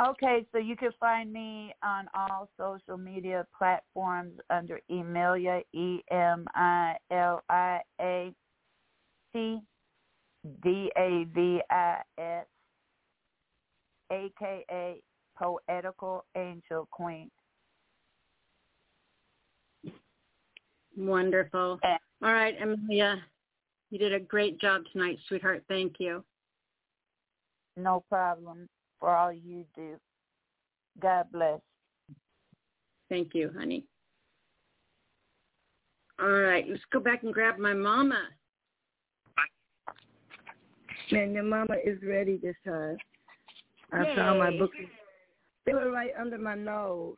Okay, 0.05 0.45
so 0.51 0.57
you 0.57 0.75
can 0.75 0.89
find 0.99 1.31
me 1.31 1.73
on 1.83 2.07
all 2.15 2.49
social 2.57 2.97
media 2.97 3.45
platforms 3.55 4.33
under 4.49 4.79
Emilia, 4.89 5.61
E 5.73 5.99
M 6.09 6.45
I 6.55 6.95
L 7.11 7.41
I 7.49 7.79
A 8.01 8.33
T 9.31 9.59
D 10.63 10.91
A 10.97 11.25
V 11.33 11.61
I 11.69 12.01
S, 12.17 12.45
aka 14.11 15.01
Poetical 15.37 16.25
Angel 16.35 16.87
Queen. 16.91 17.31
Wonderful. 20.97 21.79
And 21.83 21.99
All 22.23 22.33
right, 22.33 22.55
Amelia. 22.61 23.23
You 23.89 23.99
did 23.99 24.13
a 24.13 24.19
great 24.19 24.59
job 24.59 24.83
tonight, 24.91 25.17
sweetheart. 25.27 25.63
Thank 25.67 25.95
you. 25.99 26.23
no 27.75 28.03
problem 28.09 28.69
for 28.99 29.15
all 29.15 29.33
you 29.33 29.65
do. 29.75 29.95
God 31.01 31.25
bless. 31.31 31.59
Thank 33.09 33.33
you, 33.33 33.51
honey. 33.57 33.85
All 36.21 36.29
right, 36.29 36.65
let's 36.69 36.83
go 36.93 36.99
back 36.99 37.23
and 37.23 37.33
grab 37.33 37.57
my 37.57 37.73
mama. 37.73 38.21
Man, 41.11 41.33
your 41.33 41.43
mama 41.43 41.75
is 41.83 41.97
ready 42.03 42.37
this 42.37 42.55
time. 42.65 42.97
I 43.91 44.03
Yay. 44.03 44.15
found 44.15 44.39
my 44.39 44.57
book. 44.57 44.71
They 45.65 45.73
were 45.73 45.91
right 45.91 46.11
under 46.19 46.37
my 46.37 46.55
nose. 46.55 47.17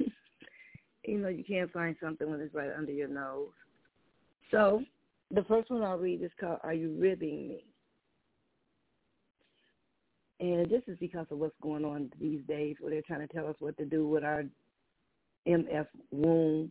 you 1.06 1.18
know, 1.18 1.28
you 1.28 1.44
can't 1.44 1.72
find 1.72 1.96
something 2.02 2.28
when 2.30 2.40
it's 2.40 2.54
right 2.54 2.70
under 2.76 2.92
your 2.92 3.08
nose. 3.08 3.48
So, 4.50 4.82
the 5.30 5.44
first 5.44 5.70
one 5.70 5.82
I'll 5.82 5.98
read 5.98 6.22
is 6.22 6.30
called 6.38 6.58
Are 6.62 6.74
You 6.74 6.96
Ribbing 6.98 7.48
Me? 7.48 7.64
And 10.40 10.68
this 10.68 10.82
is 10.88 10.98
because 10.98 11.26
of 11.30 11.38
what's 11.38 11.54
going 11.62 11.84
on 11.84 12.10
these 12.20 12.40
days 12.46 12.76
where 12.80 12.90
they're 12.90 13.02
trying 13.02 13.26
to 13.26 13.32
tell 13.32 13.46
us 13.46 13.56
what 13.60 13.76
to 13.78 13.84
do 13.84 14.06
with 14.06 14.24
our 14.24 14.44
MF 15.46 15.86
womb 16.10 16.70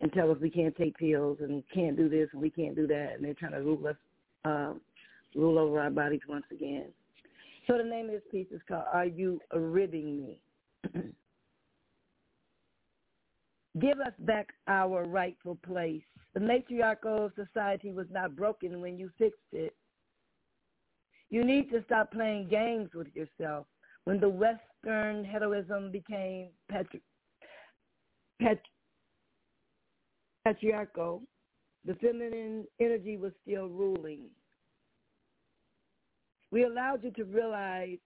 and 0.00 0.12
tell 0.12 0.30
us 0.30 0.38
we 0.40 0.50
can't 0.50 0.76
take 0.76 0.96
pills 0.98 1.38
and 1.40 1.62
can't 1.74 1.96
do 1.96 2.08
this 2.08 2.28
and 2.32 2.40
we 2.40 2.50
can't 2.50 2.76
do 2.76 2.86
that. 2.86 3.14
And 3.16 3.24
they're 3.24 3.34
trying 3.34 3.52
to 3.52 3.62
rule 3.62 3.86
us, 3.86 3.96
uh, 4.44 4.74
rule 5.34 5.58
over 5.58 5.80
our 5.80 5.90
bodies 5.90 6.20
once 6.28 6.44
again. 6.52 6.86
So 7.68 7.76
the 7.76 7.84
name 7.84 8.06
of 8.06 8.12
this 8.12 8.22
piece 8.32 8.46
is 8.50 8.62
called 8.66 8.84
Are 8.92 9.04
You 9.04 9.40
Ribbing 9.52 10.24
Me? 10.24 10.40
Give 13.80 14.00
us 14.00 14.14
back 14.20 14.48
our 14.66 15.04
rightful 15.04 15.58
place. 15.66 16.02
The 16.32 16.40
matriarchal 16.40 17.30
society 17.36 17.92
was 17.92 18.06
not 18.10 18.34
broken 18.34 18.80
when 18.80 18.98
you 18.98 19.10
fixed 19.18 19.40
it. 19.52 19.76
You 21.28 21.44
need 21.44 21.70
to 21.70 21.84
stop 21.84 22.10
playing 22.10 22.48
games 22.48 22.88
with 22.94 23.08
yourself. 23.14 23.66
When 24.04 24.18
the 24.18 24.30
Western 24.30 25.26
heroism 25.26 25.92
became 25.92 26.48
patri- 26.70 27.02
pat- 28.40 28.62
patriarchal, 30.44 31.22
the 31.84 31.94
feminine 31.96 32.64
energy 32.80 33.18
was 33.18 33.32
still 33.42 33.68
ruling. 33.68 34.30
We 36.50 36.64
allowed 36.64 37.04
you 37.04 37.10
to 37.12 37.24
realize 37.24 37.98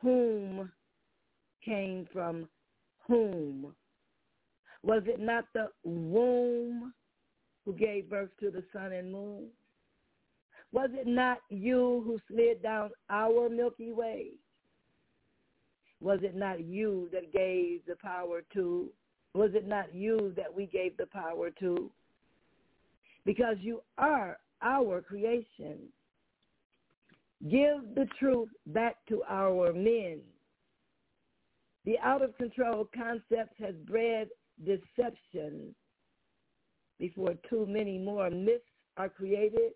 whom 0.00 0.70
came 1.64 2.06
from 2.12 2.48
whom. 3.06 3.74
Was 4.82 5.02
it 5.06 5.20
not 5.20 5.44
the 5.52 5.68
womb 5.84 6.94
who 7.64 7.72
gave 7.72 8.08
birth 8.08 8.30
to 8.40 8.50
the 8.50 8.62
sun 8.72 8.92
and 8.92 9.12
moon? 9.12 9.48
Was 10.72 10.90
it 10.92 11.06
not 11.06 11.38
you 11.48 12.02
who 12.04 12.18
slid 12.28 12.62
down 12.62 12.90
our 13.10 13.48
Milky 13.48 13.92
Way? 13.92 14.32
Was 16.00 16.20
it 16.22 16.36
not 16.36 16.64
you 16.64 17.08
that 17.12 17.32
gave 17.32 17.80
the 17.86 17.96
power 17.96 18.42
to? 18.52 18.90
Was 19.34 19.50
it 19.54 19.66
not 19.66 19.94
you 19.94 20.32
that 20.36 20.54
we 20.54 20.66
gave 20.66 20.96
the 20.96 21.06
power 21.06 21.50
to? 21.60 21.90
Because 23.24 23.56
you 23.60 23.82
are 23.98 24.38
our 24.62 25.00
creation. 25.00 25.78
Give 27.42 27.94
the 27.94 28.06
truth 28.18 28.48
back 28.66 28.96
to 29.08 29.22
our 29.28 29.72
men. 29.72 30.20
The 31.84 31.98
out 32.02 32.22
of 32.22 32.36
control 32.36 32.88
concept 32.94 33.54
has 33.60 33.74
bred 33.86 34.28
deception 34.64 35.74
before 36.98 37.34
too 37.48 37.66
many 37.66 37.98
more 37.98 38.30
myths 38.30 38.64
are 38.96 39.08
created. 39.08 39.72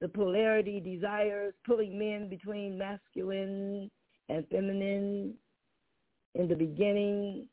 The 0.00 0.08
polarity 0.08 0.80
desires 0.80 1.54
pulling 1.64 1.98
men 1.98 2.28
between 2.28 2.78
masculine 2.78 3.90
and 4.28 4.48
feminine. 4.48 5.34
In 6.34 6.48
the 6.48 6.56
beginning, 6.56 7.46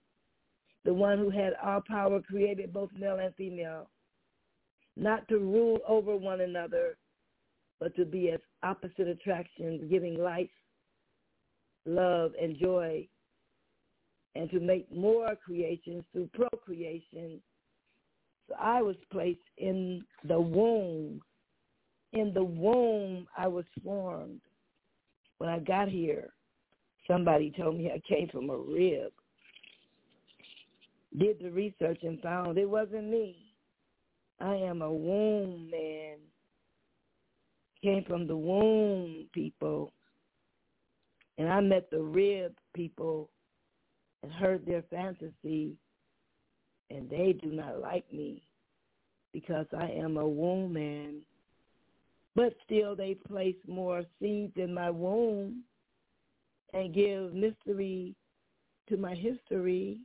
the 0.86 0.94
one 0.94 1.20
who 1.20 1.30
had 1.30 1.54
all 1.64 1.82
power 1.88 2.20
created 2.22 2.74
both 2.74 2.90
male 2.98 3.20
and 3.20 3.36
female, 3.36 3.90
not 4.98 5.28
to 5.28 5.38
rule 5.38 5.80
over 5.88 6.16
one 6.16 6.42
another, 6.42 6.98
but 7.82 7.96
to 7.96 8.06
be 8.06 8.30
as 8.30 8.40
opposite 8.62 9.08
attractions, 9.08 9.90
giving 9.90 10.16
life, 10.20 10.52
love, 11.88 12.32
and 12.40 12.56
joy, 12.58 13.06
and 14.36 14.50
to 14.52 14.60
make 14.60 14.90
more 14.96 15.36
creations 15.44 16.04
through 16.14 16.30
procreation. 16.32 17.42
So 18.48 18.56
I 18.62 18.84
was 18.84 18.96
placed 19.12 19.40
in 19.58 20.06
the 20.26 20.40
womb. 20.40 21.22
In 22.14 22.32
the 22.34 22.44
womb, 22.44 23.28
I 23.36 23.48
was 23.48 23.66
formed. 23.84 24.42
When 25.40 25.50
I 25.50 25.58
got 25.58 25.90
here, 25.90 26.30
somebody 27.08 27.52
told 27.58 27.78
me 27.78 27.92
I 27.92 28.02
came 28.08 28.30
from 28.30 28.52
a 28.52 28.58
rib. 28.58 29.12
Did 31.18 31.40
the 31.42 31.50
research 31.50 32.00
and 32.04 32.22
found 32.22 32.60
it 32.60 32.70
wasn't 32.70 33.10
me. 33.10 33.38
I 34.40 34.54
am 34.54 34.84
a 34.84 34.94
womb 34.94 35.70
man 35.72 36.18
came 37.82 38.04
from 38.04 38.28
the 38.28 38.36
womb 38.36 39.26
people. 39.34 39.94
And 41.38 41.50
I 41.50 41.60
met 41.62 41.90
the 41.90 42.02
rib 42.02 42.54
people 42.74 43.30
and 44.24 44.32
heard 44.32 44.66
their 44.66 44.84
fantasy, 44.84 45.76
and 46.90 47.10
they 47.10 47.34
do 47.42 47.52
not 47.52 47.80
like 47.80 48.12
me 48.14 48.44
because 49.34 49.66
I 49.76 49.88
am 49.88 50.18
a 50.18 50.28
womb 50.28 50.74
man. 50.74 51.22
But 52.36 52.54
still, 52.66 52.96
they 52.96 53.16
place 53.16 53.56
more 53.68 54.04
seeds 54.20 54.54
in 54.56 54.74
my 54.74 54.90
womb 54.90 55.64
and 56.74 56.94
give 56.94 57.34
mystery 57.34 58.16
to 58.88 58.98
my 58.98 59.16
history. 59.16 60.00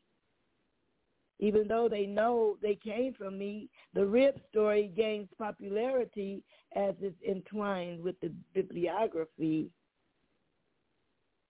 Even 1.38 1.68
though 1.68 1.88
they 1.88 2.06
know 2.06 2.56
they 2.62 2.74
came 2.74 3.12
from 3.12 3.38
me, 3.38 3.68
the 3.94 4.04
rib 4.04 4.34
story 4.50 4.90
gains 4.96 5.28
popularity 5.36 6.42
as 6.74 6.94
it's 7.00 7.20
entwined 7.28 8.02
with 8.02 8.18
the 8.20 8.32
bibliography. 8.54 9.70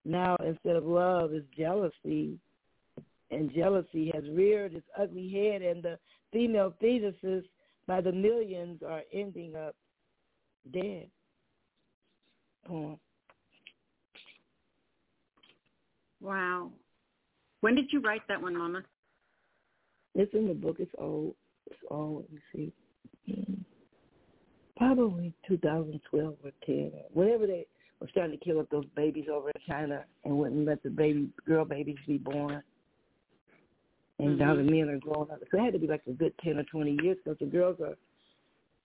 Now, 0.05 0.37
instead 0.45 0.77
of 0.77 0.85
love, 0.85 1.33
is 1.33 1.45
jealousy. 1.57 2.39
And 3.31 3.53
jealousy 3.53 4.11
has 4.15 4.25
reared 4.31 4.75
its 4.75 4.87
ugly 4.99 5.29
head, 5.31 5.63
and 5.63 5.83
the 5.83 5.99
female 6.33 6.75
fetuses 6.83 7.43
by 7.87 8.01
the 8.01 8.13
millions 8.13 8.83
are 8.87 9.03
ending 9.13 9.55
up 9.57 9.75
dead. 10.73 11.09
Poem. 12.67 12.99
Wow. 16.21 16.73
When 17.61 17.75
did 17.75 17.93
you 17.93 18.01
write 18.01 18.23
that 18.29 18.41
one, 18.41 18.57
Mama? 18.57 18.83
It's 20.17 20.33
in 20.35 20.49
the 20.49 20.55
book. 20.55 20.77
It's 20.79 20.91
old. 20.99 21.35
It's 21.67 21.81
old. 21.91 22.25
Let 22.25 22.33
me 22.33 22.41
see. 22.53 22.73
Mm. 23.31 23.59
Probably 24.77 25.35
2012 25.47 26.35
or 26.43 26.51
10. 26.65 26.93
Whenever 27.13 27.47
they 27.47 27.67
were 28.01 28.09
starting 28.11 28.39
to 28.39 28.45
kill 28.45 28.61
up 28.61 28.71
those 28.71 28.87
babies 28.95 29.27
over 29.33 29.49
in 29.51 29.61
China 29.69 30.05
and 30.25 30.39
wouldn't 30.39 30.67
let 30.67 30.83
the 30.83 30.91
baby 30.91 31.29
girl 31.47 31.65
babies 31.65 31.97
be 32.07 32.19
born. 32.19 32.63
And 34.19 34.31
Mm-hmm. 34.31 34.39
now 34.39 34.55
the 34.57 34.63
men 34.63 34.89
are 34.89 34.99
growing 34.99 35.31
up. 35.31 35.41
So 35.51 35.59
it 35.59 35.65
had 35.65 35.73
to 35.75 35.79
be 35.79 35.87
like 35.87 36.03
a 36.07 36.13
good 36.13 36.33
10 36.43 36.59
or 36.59 36.65
20 36.65 36.99
years 37.03 37.19
because 37.23 37.39
the 37.39 37.47
girls 37.47 37.79
are 37.81 37.97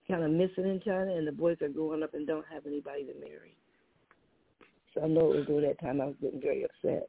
kind 0.08 0.24
of 0.24 0.32
missing 0.32 0.66
in 0.66 0.82
China 0.84 1.14
and 1.16 1.26
the 1.26 1.32
boys 1.32 1.58
are 1.62 1.70
growing 1.70 2.04
up 2.04 2.14
and 2.14 2.28
don't 2.28 2.46
have 2.52 2.66
anybody 2.66 3.06
to 3.06 3.14
marry. 3.20 3.56
So 4.94 5.04
I 5.04 5.08
know 5.08 5.32
it 5.32 5.38
was 5.38 5.46
during 5.48 5.68
that 5.68 5.80
time 5.80 6.02
I 6.02 6.06
was 6.06 6.16
getting 6.22 6.42
very 6.42 6.66
upset. 6.66 7.08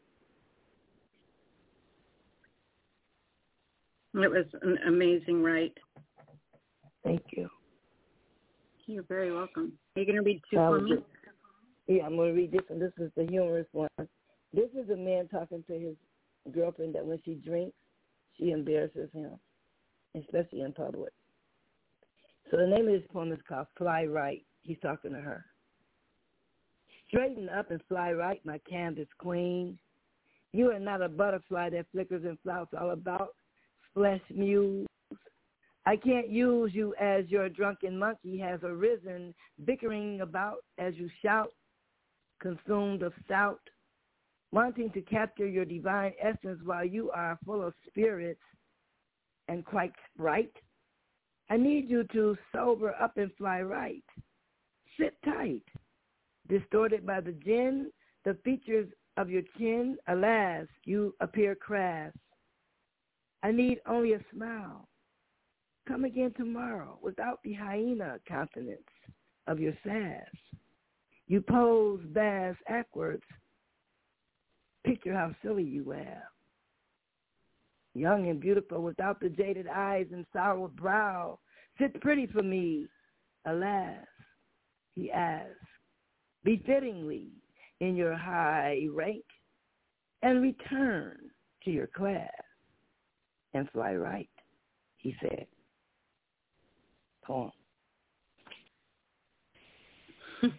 It 4.14 4.30
was 4.30 4.46
an 4.62 4.78
amazing 4.86 5.42
write. 5.42 5.76
Thank 7.02 7.22
you. 7.36 7.48
You're 8.86 9.04
very 9.04 9.32
welcome. 9.32 9.72
Are 9.96 10.00
you 10.00 10.06
going 10.06 10.16
to 10.16 10.22
read 10.22 10.42
two 10.50 10.56
for 10.56 10.80
me? 10.80 10.96
Yeah, 11.86 12.04
I'm 12.04 12.16
going 12.16 12.34
to 12.34 12.40
read 12.40 12.52
this 12.52 12.62
one. 12.68 12.78
This 12.78 12.92
is 12.98 13.10
the 13.16 13.26
humorous 13.26 13.66
one. 13.72 13.88
This 14.52 14.68
is 14.78 14.90
a 14.90 14.96
man 14.96 15.28
talking 15.28 15.64
to 15.66 15.78
his 15.78 15.96
girlfriend 16.52 16.94
that 16.94 17.06
when 17.06 17.20
she 17.24 17.34
drinks, 17.34 17.76
she 18.38 18.50
embarrasses 18.50 19.08
him, 19.14 19.32
especially 20.16 20.60
in 20.60 20.72
public. 20.72 21.12
So 22.50 22.58
the 22.58 22.66
name 22.66 22.86
of 22.86 22.92
this 22.92 23.08
poem 23.12 23.32
is 23.32 23.38
called 23.48 23.66
Fly 23.78 24.04
Right. 24.04 24.44
He's 24.62 24.78
talking 24.82 25.12
to 25.12 25.20
her. 25.20 25.44
Straighten 27.08 27.48
up 27.48 27.70
and 27.70 27.80
fly 27.88 28.12
right, 28.12 28.40
my 28.44 28.58
canvas 28.68 29.08
queen. 29.18 29.78
You 30.52 30.70
are 30.70 30.78
not 30.78 31.02
a 31.02 31.08
butterfly 31.08 31.70
that 31.70 31.86
flickers 31.92 32.24
and 32.24 32.38
flouts 32.42 32.72
all 32.78 32.90
about 32.90 33.34
flesh 33.94 34.20
muse. 34.34 34.86
I 35.84 35.96
can't 35.96 36.28
use 36.28 36.70
you 36.74 36.94
as 37.00 37.24
your 37.28 37.48
drunken 37.48 37.98
monkey 37.98 38.38
has 38.38 38.60
arisen, 38.62 39.34
bickering 39.64 40.20
about 40.20 40.58
as 40.78 40.94
you 40.96 41.10
shout, 41.22 41.52
consumed 42.40 43.02
of 43.02 43.12
stout, 43.24 43.60
wanting 44.52 44.90
to 44.90 45.00
capture 45.02 45.48
your 45.48 45.64
divine 45.64 46.12
essence 46.22 46.60
while 46.64 46.84
you 46.84 47.10
are 47.10 47.38
full 47.44 47.62
of 47.62 47.74
spirits 47.88 48.40
and 49.48 49.64
quite 49.64 49.92
right. 50.16 50.52
I 51.50 51.56
need 51.56 51.90
you 51.90 52.04
to 52.12 52.36
sober 52.52 52.94
up 53.00 53.16
and 53.16 53.30
fly 53.36 53.62
right. 53.62 54.04
Sit 54.98 55.16
tight. 55.24 55.64
Distorted 56.48 57.04
by 57.04 57.20
the 57.20 57.32
gin, 57.32 57.90
the 58.24 58.36
features 58.44 58.88
of 59.16 59.30
your 59.30 59.42
chin, 59.58 59.96
alas, 60.08 60.66
you 60.84 61.14
appear 61.20 61.54
crass. 61.54 62.12
I 63.42 63.50
need 63.50 63.80
only 63.86 64.12
a 64.12 64.20
smile. 64.32 64.88
Come 65.88 66.04
again 66.04 66.32
tomorrow 66.36 66.98
without 67.02 67.40
the 67.42 67.52
hyena 67.52 68.18
countenance 68.26 68.80
of 69.48 69.58
your 69.58 69.72
sass. 69.84 70.28
You 71.26 71.40
pose 71.40 72.00
bass 72.12 72.54
backwards. 72.68 73.24
Picture 74.84 75.14
how 75.14 75.34
silly 75.42 75.64
you 75.64 75.90
are. 75.92 76.22
Young 77.94 78.28
and 78.28 78.40
beautiful 78.40 78.82
without 78.82 79.20
the 79.20 79.28
jaded 79.28 79.66
eyes 79.66 80.06
and 80.12 80.24
sour 80.32 80.68
brow. 80.68 81.38
Sit 81.78 82.00
pretty 82.00 82.26
for 82.26 82.42
me, 82.42 82.86
alas, 83.46 84.06
he 84.94 85.10
asks, 85.10 85.50
befittingly 86.44 87.28
in 87.80 87.96
your 87.96 88.16
high 88.16 88.86
rank, 88.92 89.24
and 90.22 90.42
return 90.42 91.18
to 91.64 91.70
your 91.70 91.88
class 91.88 92.30
and 93.54 93.68
fly 93.70 93.94
right, 93.94 94.28
he 94.96 95.14
said. 95.20 95.46
Poem. 97.24 97.50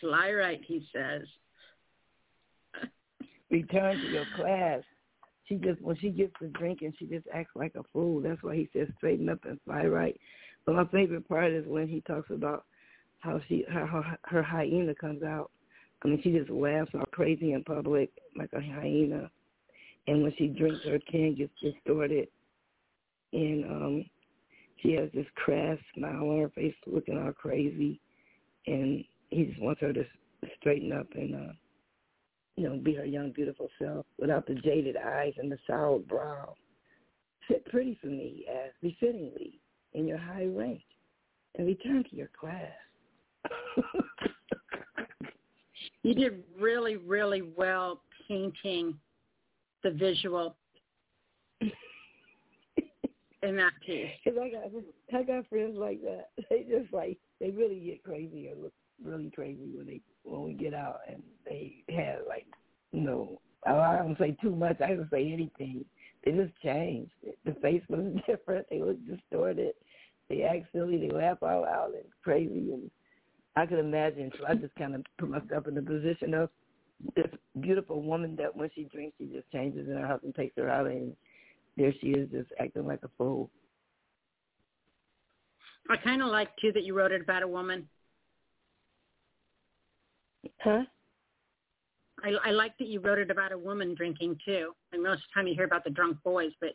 fly 0.00 0.32
right, 0.32 0.60
he 0.66 0.86
says. 0.92 1.22
return 3.50 3.96
to 3.98 4.06
your 4.08 4.26
class. 4.36 4.82
She 5.48 5.56
just 5.56 5.80
when 5.80 5.96
she 5.96 6.10
gets 6.10 6.32
to 6.40 6.48
drinking, 6.48 6.94
she 6.98 7.06
just 7.06 7.26
acts 7.32 7.52
like 7.54 7.74
a 7.76 7.82
fool. 7.92 8.20
That's 8.20 8.42
why 8.42 8.56
he 8.56 8.68
says 8.72 8.88
straighten 8.96 9.28
up 9.28 9.38
and 9.44 9.60
fly 9.64 9.84
right. 9.84 10.18
But 10.64 10.74
my 10.74 10.84
favorite 10.86 11.28
part 11.28 11.52
is 11.52 11.64
when 11.66 11.86
he 11.86 12.00
talks 12.00 12.30
about 12.30 12.64
how 13.20 13.40
she 13.48 13.64
how 13.68 13.86
her, 13.86 14.18
her 14.24 14.42
hyena 14.42 14.94
comes 14.94 15.22
out. 15.22 15.50
I 16.04 16.08
mean, 16.08 16.20
she 16.22 16.32
just 16.32 16.50
laughs 16.50 16.90
all 16.94 17.06
crazy 17.12 17.52
in 17.52 17.64
public 17.64 18.10
like 18.36 18.50
a 18.52 18.60
hyena, 18.60 19.30
and 20.06 20.22
when 20.22 20.32
she 20.38 20.48
drinks, 20.48 20.84
her 20.84 20.98
can 21.10 21.34
gets 21.34 21.52
distorted, 21.60 22.28
and 23.32 23.64
um, 23.64 24.04
she 24.82 24.92
has 24.92 25.10
this 25.14 25.26
crass 25.34 25.78
smile 25.96 26.30
on 26.30 26.40
her 26.40 26.48
face, 26.50 26.74
looking 26.86 27.18
all 27.18 27.32
crazy, 27.32 28.00
and 28.66 29.04
he 29.30 29.44
just 29.46 29.60
wants 29.60 29.80
her 29.80 29.92
to 29.92 30.04
straighten 30.60 30.92
up 30.92 31.06
and 31.14 31.34
uh, 31.34 31.52
you 32.56 32.68
know, 32.68 32.76
be 32.76 32.94
her 32.94 33.04
young, 33.04 33.32
beautiful 33.32 33.68
self 33.78 34.06
without 34.18 34.46
the 34.46 34.54
jaded 34.54 34.96
eyes 34.96 35.34
and 35.38 35.52
the 35.52 35.58
soured 35.66 36.08
brow. 36.08 36.54
Sit 37.48 37.64
pretty 37.66 37.98
for 38.00 38.08
me 38.08 38.44
as 38.50 38.70
befittingly 38.82 39.60
in 39.92 40.06
your 40.08 40.18
high 40.18 40.46
rank 40.46 40.82
and 41.56 41.66
return 41.66 42.04
to 42.10 42.16
your 42.16 42.30
class. 42.38 42.72
you 46.02 46.14
did 46.14 46.42
really, 46.58 46.96
really 46.96 47.42
well 47.42 48.00
painting 48.26 48.98
the 49.86 49.92
visual 49.92 50.56
in 53.42 53.56
that 53.56 53.72
piece. 53.84 54.10
Cause 54.24 54.34
I 54.40 54.50
got 54.50 55.20
I 55.20 55.22
got 55.22 55.48
friends 55.48 55.76
like 55.78 56.02
that. 56.02 56.30
They 56.50 56.64
just 56.68 56.92
like 56.92 57.18
they 57.40 57.50
really 57.50 57.78
get 57.80 58.02
crazy 58.02 58.48
or 58.48 58.62
look 58.62 58.72
really 59.04 59.30
crazy 59.30 59.70
when 59.74 59.86
they 59.86 60.00
when 60.24 60.42
we 60.42 60.54
get 60.54 60.74
out 60.74 61.00
and 61.08 61.22
they 61.44 61.84
have 61.90 62.20
like 62.28 62.46
you 62.92 63.02
know 63.02 63.40
I 63.64 63.96
don't 63.96 64.18
say 64.18 64.36
too 64.40 64.54
much. 64.54 64.80
I 64.80 64.88
don't 64.88 65.10
say 65.10 65.32
anything. 65.32 65.84
They 66.24 66.32
just 66.32 66.52
changed. 66.62 67.12
The 67.44 67.52
face 67.54 67.82
was 67.88 68.14
different. 68.26 68.66
They 68.70 68.80
look 68.80 68.98
distorted. 69.06 69.72
They 70.28 70.42
act 70.42 70.66
silly. 70.72 70.98
They 70.98 71.10
laugh 71.10 71.42
out 71.42 71.62
loud 71.62 71.94
and 71.94 72.04
crazy. 72.22 72.72
And 72.72 72.90
I 73.56 73.66
could 73.66 73.80
imagine. 73.80 74.30
So 74.38 74.44
I 74.48 74.54
just 74.54 74.74
kind 74.76 74.94
of 74.94 75.02
put 75.18 75.30
myself 75.30 75.66
in 75.66 75.74
the 75.74 75.82
position 75.82 76.34
of 76.34 76.50
this 77.14 77.26
beautiful 77.60 78.02
woman 78.02 78.36
that 78.36 78.56
when 78.56 78.70
she 78.74 78.84
drinks, 78.84 79.16
she 79.18 79.26
just 79.26 79.50
changes, 79.52 79.86
and 79.88 79.98
her 79.98 80.06
husband 80.06 80.34
takes 80.34 80.56
her 80.56 80.68
out, 80.68 80.86
and 80.86 81.14
there 81.76 81.92
she 82.00 82.08
is, 82.08 82.30
just 82.30 82.50
acting 82.58 82.86
like 82.86 83.00
a 83.02 83.10
fool. 83.18 83.50
I 85.88 85.96
kind 85.96 86.22
of 86.22 86.28
like 86.28 86.48
too 86.56 86.72
that 86.72 86.84
you 86.84 86.96
wrote 86.96 87.12
it 87.12 87.20
about 87.20 87.42
a 87.42 87.48
woman 87.48 87.88
Huh? 90.62 90.82
I, 92.22 92.32
I 92.46 92.50
like 92.50 92.76
that 92.78 92.88
you 92.88 93.00
wrote 93.00 93.18
it 93.18 93.30
about 93.30 93.52
a 93.52 93.58
woman 93.58 93.94
drinking 93.94 94.38
too. 94.44 94.72
And 94.92 95.02
most 95.02 95.18
of 95.18 95.22
the 95.28 95.34
time 95.34 95.46
you 95.46 95.54
hear 95.54 95.64
about 95.64 95.84
the 95.84 95.90
drunk 95.90 96.18
boys, 96.24 96.52
but 96.60 96.70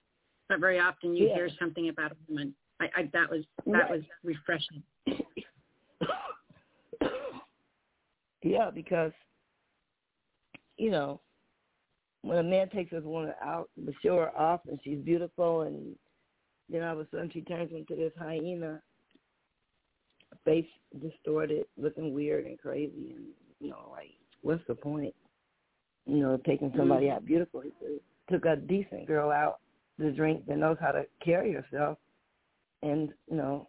not 0.50 0.60
very 0.60 0.80
often 0.80 1.16
you 1.16 1.28
yeah. 1.28 1.36
hear 1.36 1.50
something 1.60 1.90
about 1.90 2.12
a 2.12 2.16
woman. 2.30 2.54
I, 2.80 2.86
I 2.96 3.10
that 3.14 3.30
was 3.30 3.44
that 3.66 3.74
right. 3.74 3.92
was 3.92 4.02
refreshing. 4.24 4.84
yeah, 8.44 8.70
because 8.74 9.12
you 10.82 10.92
know 10.92 11.20
when 12.24 12.38
a 12.38 12.44
man 12.44 12.70
takes 12.70 12.92
his 12.92 13.04
woman 13.04 13.34
out 13.42 13.70
to 13.84 13.94
show 14.04 14.18
her 14.18 14.38
off 14.38 14.62
and 14.68 14.80
she's 14.84 15.00
beautiful 15.00 15.62
and 15.62 15.96
then 16.70 16.84
all 16.84 16.94
of 16.94 17.00
a 17.00 17.08
sudden 17.12 17.30
she 17.34 17.42
turns 17.42 17.72
into 17.72 17.96
this 17.96 18.14
hyena 18.18 18.82
face 20.46 20.66
distorted 21.02 21.66
looking 21.78 22.14
weird 22.14 22.46
and 22.46 22.60
crazy 22.60 23.14
and 23.16 23.26
you 23.62 23.70
know, 23.70 23.90
like, 23.92 24.12
what's 24.42 24.64
the 24.68 24.76
point? 24.76 25.14
You 26.06 26.18
know, 26.18 26.38
taking 26.46 26.74
somebody 26.76 27.06
mm-hmm. 27.06 27.16
out 27.16 27.26
beautiful. 27.26 27.62
He 27.62 27.72
took 28.30 28.46
a 28.46 28.56
decent 28.56 29.06
girl 29.06 29.32
out 29.32 29.60
to 30.00 30.12
drink 30.12 30.48
that 30.48 30.58
knows 30.58 30.78
how 30.82 30.92
to 30.92 31.06
carry 31.24 31.54
herself, 31.54 32.00
and 32.82 33.10
you 33.30 33.38
know, 33.38 33.68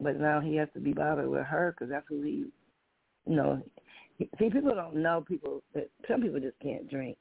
but 0.00 0.18
now 0.18 0.40
he 0.40 0.56
has 0.56 0.68
to 0.74 0.80
be 0.80 0.92
bothered 0.92 1.28
with 1.28 1.44
her 1.44 1.72
because 1.72 1.90
that's 1.90 2.06
who 2.08 2.22
he, 2.22 2.44
you 3.26 3.36
know. 3.36 3.62
See, 4.18 4.28
people 4.38 4.74
don't 4.74 4.96
know 4.96 5.24
people 5.26 5.62
that 5.74 5.90
some 6.08 6.22
people 6.22 6.40
just 6.40 6.58
can't 6.60 6.88
drink. 6.88 7.16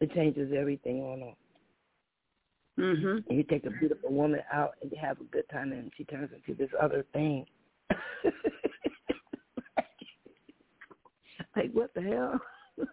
It 0.00 0.12
changes 0.14 0.52
everything 0.56 1.02
on 1.02 1.20
them. 1.20 1.36
Mhm. 2.78 3.24
You 3.30 3.42
take 3.42 3.66
a 3.66 3.70
beautiful 3.70 4.12
woman 4.12 4.40
out 4.52 4.76
and 4.80 4.90
you 4.90 4.98
have 4.98 5.20
a 5.20 5.24
good 5.24 5.48
time, 5.50 5.72
and 5.72 5.92
she 5.96 6.04
turns 6.04 6.32
into 6.32 6.54
this 6.54 6.70
other 6.80 7.04
thing. 7.12 7.46
like 11.56 11.72
what 11.72 11.92
the 11.94 12.02
hell? 12.02 12.40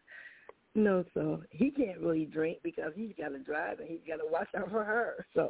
no, 0.75 1.05
so 1.13 1.43
he 1.51 1.71
can't 1.71 1.99
really 1.99 2.25
drink 2.25 2.59
because 2.63 2.91
he's 2.95 3.13
got 3.17 3.29
to 3.29 3.39
drive 3.39 3.79
and 3.79 3.87
he's 3.87 4.01
got 4.07 4.17
to 4.17 4.27
watch 4.29 4.49
out 4.57 4.69
for 4.71 4.83
her. 4.83 5.25
So 5.33 5.49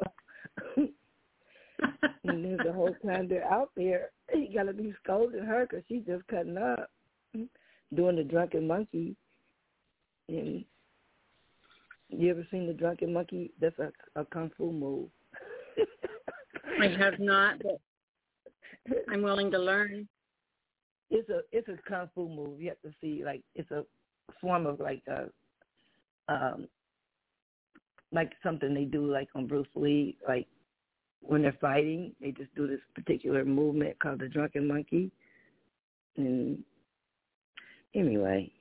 and 0.77 0.93
then 2.23 2.57
the 2.63 2.73
whole 2.73 2.95
time 3.05 3.27
they're 3.27 3.51
out 3.51 3.71
there, 3.75 4.11
he 4.31 4.51
got 4.53 4.63
to 4.63 4.73
be 4.73 4.93
scolding 5.03 5.43
her 5.45 5.65
because 5.65 5.83
she's 5.87 6.03
just 6.05 6.27
cutting 6.27 6.57
up, 6.57 6.89
doing 7.93 8.15
the 8.15 8.23
drunken 8.23 8.67
monkey. 8.67 9.15
And 10.29 10.65
you 12.09 12.29
ever 12.29 12.45
seen 12.51 12.67
the 12.67 12.73
drunken 12.73 13.13
monkey? 13.13 13.51
That's 13.59 13.77
a, 13.79 13.91
a 14.19 14.25
kung 14.25 14.51
fu 14.57 14.71
move. 14.71 15.09
I 16.81 16.87
have 16.87 17.19
not, 17.19 17.61
but 17.63 17.79
I'm 19.11 19.21
willing 19.21 19.51
to 19.51 19.59
learn 19.59 20.07
it's 21.09 21.29
a 21.29 21.39
it's 21.51 21.67
a 21.69 21.77
kung 21.87 22.09
fu 22.13 22.27
move. 22.27 22.61
You 22.61 22.69
have 22.69 22.81
to 22.81 22.91
see 23.01 23.23
like 23.23 23.41
it's 23.55 23.71
a 23.71 23.83
form 24.41 24.65
of 24.65 24.79
like 24.79 25.03
a 25.07 25.29
um 26.31 26.67
like 28.11 28.31
something 28.43 28.73
they 28.73 28.85
do 28.85 29.11
like 29.11 29.29
on 29.35 29.47
Bruce 29.47 29.67
Lee, 29.75 30.17
like 30.27 30.47
when 31.21 31.41
they're 31.41 31.57
fighting, 31.59 32.13
they 32.21 32.31
just 32.31 32.53
do 32.55 32.67
this 32.67 32.79
particular 32.95 33.43
movement 33.43 33.99
called 33.99 34.19
the 34.19 34.29
drunken 34.29 34.67
monkey. 34.67 35.11
And 36.15 36.63
anyway, 37.97 38.51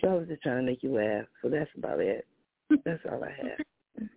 so 0.00 0.08
I 0.08 0.14
was 0.14 0.28
just 0.28 0.42
trying 0.42 0.64
to 0.64 0.70
make 0.70 0.82
you 0.82 0.94
laugh. 0.94 1.26
So 1.42 1.48
that's 1.48 1.70
about 1.76 2.00
it. 2.00 2.26
That's 2.84 3.02
all 3.10 3.22
I 3.22 3.30
have. 3.30 3.58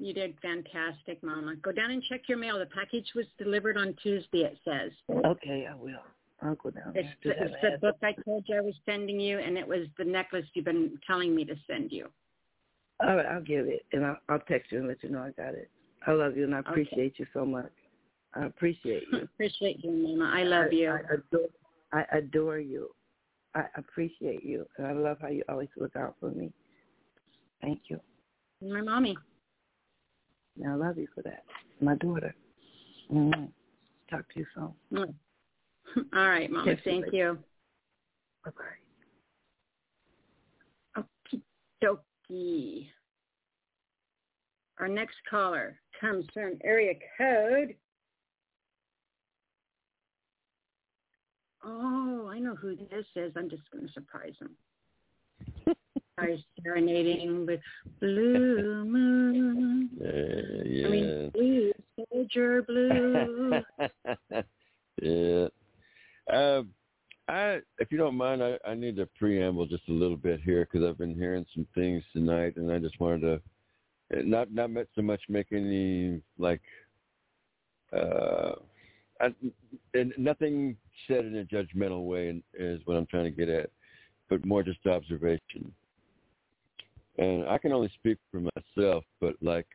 You 0.00 0.12
did 0.12 0.34
fantastic, 0.42 1.22
Mama. 1.22 1.54
Go 1.56 1.70
down 1.70 1.92
and 1.92 2.02
check 2.02 2.22
your 2.28 2.36
mail. 2.36 2.58
The 2.58 2.66
package 2.66 3.06
was 3.14 3.26
delivered 3.38 3.76
on 3.76 3.94
Tuesday, 4.02 4.40
it 4.40 4.58
says. 4.64 4.90
Okay, 5.08 5.66
I 5.70 5.74
will. 5.76 6.02
I'll 6.42 6.56
go 6.56 6.70
down. 6.70 6.92
It's, 6.96 7.08
the, 7.22 7.30
it's 7.30 7.54
the 7.62 7.78
book 7.80 7.96
I 8.02 8.12
told 8.24 8.44
you 8.48 8.58
I 8.58 8.60
was 8.60 8.74
sending 8.84 9.20
you, 9.20 9.38
and 9.38 9.56
it 9.56 9.66
was 9.66 9.86
the 9.96 10.04
necklace 10.04 10.44
you've 10.54 10.64
been 10.64 10.98
telling 11.06 11.34
me 11.34 11.44
to 11.44 11.54
send 11.68 11.92
you. 11.92 12.08
All 13.00 13.16
right, 13.16 13.24
I'll 13.24 13.40
give 13.40 13.66
it, 13.66 13.86
and 13.92 14.04
I'll, 14.04 14.18
I'll 14.28 14.40
text 14.40 14.72
you 14.72 14.78
and 14.78 14.88
let 14.88 15.02
you 15.02 15.10
know 15.10 15.22
I 15.22 15.30
got 15.30 15.54
it. 15.54 15.70
I 16.06 16.12
love 16.12 16.36
you, 16.36 16.44
and 16.44 16.54
I 16.54 16.58
appreciate 16.58 17.14
okay. 17.14 17.14
you 17.18 17.26
so 17.32 17.46
much. 17.46 17.72
I 18.34 18.46
appreciate 18.46 19.04
you. 19.12 19.20
I 19.20 19.22
appreciate 19.22 19.82
you, 19.84 19.90
Mama. 19.90 20.32
I 20.34 20.42
love 20.42 20.66
I, 20.72 20.74
you. 20.74 20.90
I 20.90 20.98
adore, 21.14 21.48
I 21.94 22.04
adore 22.12 22.58
you. 22.58 22.90
I 23.54 23.66
appreciate 23.76 24.44
you, 24.44 24.66
and 24.76 24.86
I 24.86 24.92
love 24.92 25.18
how 25.20 25.28
you 25.28 25.44
always 25.48 25.68
look 25.76 25.94
out 25.94 26.16
for 26.18 26.30
me. 26.30 26.52
Thank 27.62 27.82
you. 27.88 28.00
My 28.60 28.80
mommy. 28.80 29.16
And 30.60 30.72
I 30.72 30.74
love 30.74 30.98
you 30.98 31.06
for 31.14 31.22
that. 31.22 31.44
My 31.80 31.94
daughter. 31.96 32.34
Mm-hmm. 33.12 33.44
Talk 34.10 34.28
to 34.32 34.40
you 34.40 34.46
soon. 34.54 34.72
Mm. 34.92 35.14
All 36.16 36.28
right, 36.28 36.50
Mama. 36.50 36.72
Yes, 36.72 36.80
Thank 36.84 37.06
you. 37.12 37.38
Bye-bye. 38.44 38.64
Okie 41.02 41.42
dokie. 41.82 42.88
Our 44.80 44.88
next 44.88 45.16
caller 45.30 45.78
comes 46.00 46.26
from 46.34 46.54
area 46.64 46.94
code. 47.16 47.76
Oh, 51.64 52.28
I 52.30 52.38
know 52.38 52.54
who 52.54 52.76
this 52.76 53.06
is. 53.16 53.32
I'm 53.36 53.48
just 53.48 53.62
going 53.72 53.86
to 53.86 53.92
surprise 53.92 54.34
him. 54.40 55.74
vampires 56.16 56.40
serenading 56.62 57.46
with 57.46 57.60
blue 58.00 58.84
moon. 58.84 59.90
Uh, 60.00 60.64
yeah. 60.64 60.86
I 60.86 60.90
mean, 60.90 61.30
blue 61.32 61.72
soldier 62.12 62.62
blue. 62.62 63.60
yeah. 65.02 65.48
Um, 66.32 66.70
I, 67.28 67.60
if 67.78 67.90
you 67.90 67.98
don't 67.98 68.16
mind, 68.16 68.42
I, 68.42 68.58
I 68.66 68.74
need 68.74 68.96
to 68.96 69.08
preamble 69.18 69.66
just 69.66 69.88
a 69.88 69.92
little 69.92 70.16
bit 70.16 70.40
here 70.42 70.68
because 70.70 70.86
I've 70.86 70.98
been 70.98 71.14
hearing 71.14 71.46
some 71.54 71.66
things 71.74 72.02
tonight, 72.12 72.56
and 72.56 72.70
I 72.70 72.78
just 72.78 73.00
wanted 73.00 73.20
to 74.10 74.22
not 74.26 74.52
not 74.52 74.70
so 74.94 75.02
much 75.02 75.22
make 75.28 75.46
any 75.50 76.20
like 76.38 76.60
uh, 77.92 78.52
I, 79.20 79.32
and 79.94 80.12
nothing 80.18 80.76
said 81.06 81.24
in 81.24 81.36
a 81.36 81.44
judgmental 81.44 82.06
way 82.06 82.42
is 82.54 82.80
what 82.84 82.96
I'm 82.96 83.06
trying 83.06 83.24
to 83.24 83.30
get 83.30 83.48
at, 83.48 83.70
but 84.28 84.44
more 84.44 84.62
just 84.62 84.86
observation. 84.86 85.72
And 87.18 87.46
I 87.48 87.58
can 87.58 87.72
only 87.72 87.90
speak 87.94 88.18
for 88.30 88.40
myself, 88.40 89.04
but 89.20 89.36
like 89.40 89.66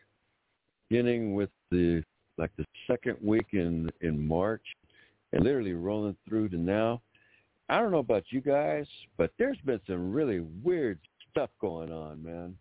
beginning 0.90 1.36
with 1.36 1.50
the 1.72 2.04
like 2.38 2.52
the 2.58 2.66
second 2.88 3.18
week 3.22 3.48
in 3.54 3.90
in 4.02 4.28
March, 4.28 4.64
and 5.34 5.44
literally 5.44 5.74
rolling 5.74 6.16
through 6.28 6.50
to 6.50 6.58
now. 6.58 7.02
I 7.70 7.80
don't 7.80 7.92
know 7.92 8.00
about 8.00 8.24
you 8.30 8.42
guys, 8.42 8.88
but 9.18 9.32
there's 9.38 9.60
been 9.64 9.80
some 9.86 10.12
really 10.12 10.40
weird 10.64 11.00
stuff 11.30 11.52
going 11.62 11.92
on, 11.92 12.24
man. 12.24 12.56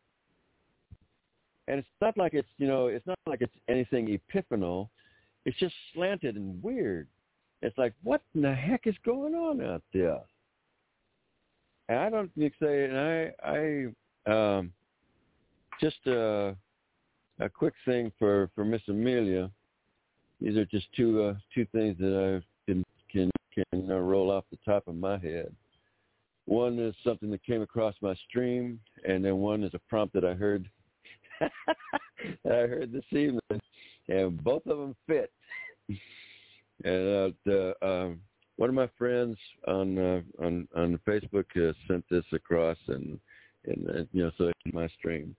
And 1.67 1.79
it's 1.79 1.89
not 2.01 2.17
like 2.19 2.35
it's 2.35 2.49
you 2.59 2.67
know 2.67 2.87
it's 2.87 3.07
not 3.07 3.19
like 3.27 3.41
it's 3.41 3.55
anything 3.69 4.19
epiphanal. 4.19 4.89
It's 5.49 5.59
just 5.59 5.75
slanted 5.95 6.37
and 6.37 6.63
weird. 6.63 7.09
It's 7.63 7.79
like 7.79 7.95
what 8.03 8.21
in 8.35 8.43
the 8.43 8.55
heck 8.55 8.87
is 8.87 8.95
going 9.03 9.35
on 9.35 9.63
out 9.63 9.83
there? 9.95 10.21
And 11.89 11.99
I 12.01 12.11
don't 12.11 12.31
think 12.35 12.53
say, 12.61 12.85
and 12.85 12.99
I 12.99 13.93
I 14.27 14.31
um 14.31 14.73
just 15.81 16.07
a 16.07 16.55
a 17.41 17.49
quick 17.49 17.73
thing 17.87 18.13
for 18.19 18.51
for 18.55 18.67
Miss 18.67 18.83
Amelia. 18.89 19.51
These 20.39 20.59
are 20.59 20.67
just 20.67 20.85
two 20.95 21.23
uh, 21.23 21.35
two 21.55 21.65
things 21.73 21.97
that 21.99 22.43
I 22.43 22.71
can 22.71 22.85
can 23.11 23.31
can 23.55 23.91
uh, 23.91 23.95
roll 23.95 24.31
off 24.31 24.45
the 24.51 24.59
top 24.67 24.87
of 24.87 24.97
my 24.97 25.17
head. 25.17 25.51
One 26.45 26.79
is 26.79 26.95
something 27.03 27.31
that 27.31 27.43
came 27.43 27.63
across 27.63 27.95
my 28.03 28.15
stream, 28.29 28.81
and 29.09 29.25
then 29.25 29.39
one 29.39 29.65
is 29.65 29.73
a 29.73 29.81
prompt 29.89 30.13
that 30.13 30.27
I 30.27 30.35
heard 30.35 30.69
that 31.41 31.51
I 32.45 32.67
heard 32.67 32.93
this 32.93 33.05
evening, 33.13 33.41
and 34.09 34.43
both 34.43 34.67
of 34.67 34.79
them 34.79 34.97
fit. 35.07 35.33
and 36.85 37.35
uh, 37.49 37.73
um, 37.83 38.21
one 38.57 38.69
of 38.69 38.75
my 38.75 38.89
friends 38.99 39.37
on 39.67 39.99
uh, 39.99 40.21
on 40.41 40.69
on 40.77 40.99
Facebook 41.07 41.47
uh, 41.57 41.73
sent 41.87 42.05
this 42.11 42.25
across, 42.33 42.77
and 42.89 43.19
and 43.65 43.89
uh, 43.89 44.05
you 44.13 44.25
know, 44.25 44.31
so 44.37 44.49
it's 44.49 44.75
my 44.75 44.89
stream, 44.89 45.35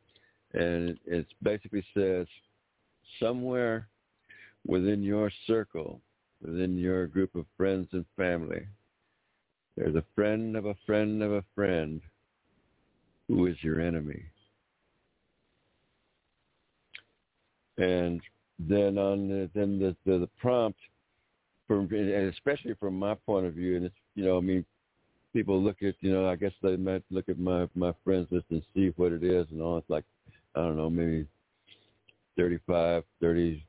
and 0.53 0.89
it 0.89 0.99
it's 1.05 1.31
basically 1.41 1.85
says 1.93 2.27
somewhere 3.19 3.87
within 4.65 5.03
your 5.03 5.31
circle, 5.47 6.01
within 6.41 6.77
your 6.77 7.07
group 7.07 7.35
of 7.35 7.45
friends 7.57 7.89
and 7.93 8.05
family, 8.15 8.65
there's 9.75 9.95
a 9.95 10.03
friend 10.15 10.55
of 10.55 10.65
a 10.65 10.75
friend 10.85 11.23
of 11.23 11.31
a 11.31 11.43
friend 11.55 12.01
who 13.27 13.47
is 13.47 13.55
your 13.61 13.79
enemy. 13.79 14.23
And 17.77 18.21
then 18.59 18.97
on 18.97 19.29
the, 19.29 19.49
then 19.55 19.79
the, 19.79 19.95
the 20.05 20.19
the 20.19 20.29
prompt, 20.39 20.79
from 21.67 21.87
and 21.91 22.33
especially 22.33 22.73
from 22.79 22.97
my 22.97 23.15
point 23.15 23.45
of 23.45 23.53
view, 23.53 23.77
and 23.77 23.85
it's 23.85 23.95
you 24.15 24.25
know 24.25 24.37
I 24.37 24.41
mean, 24.41 24.65
people 25.33 25.61
look 25.61 25.81
at 25.81 25.95
you 26.01 26.11
know 26.11 26.27
I 26.27 26.35
guess 26.35 26.51
they 26.61 26.75
might 26.75 27.03
look 27.09 27.29
at 27.29 27.39
my 27.39 27.69
my 27.75 27.93
friends 28.03 28.27
list 28.31 28.45
and 28.49 28.61
see 28.73 28.91
what 28.97 29.13
it 29.13 29.23
is 29.23 29.47
and 29.51 29.61
all. 29.61 29.77
It's 29.77 29.89
like 29.89 30.05
I 30.55 30.61
don't 30.61 30.77
know 30.77 30.89
maybe 30.89 31.25
thirty 32.35 32.59
five, 32.67 33.03
thirty 33.21 33.63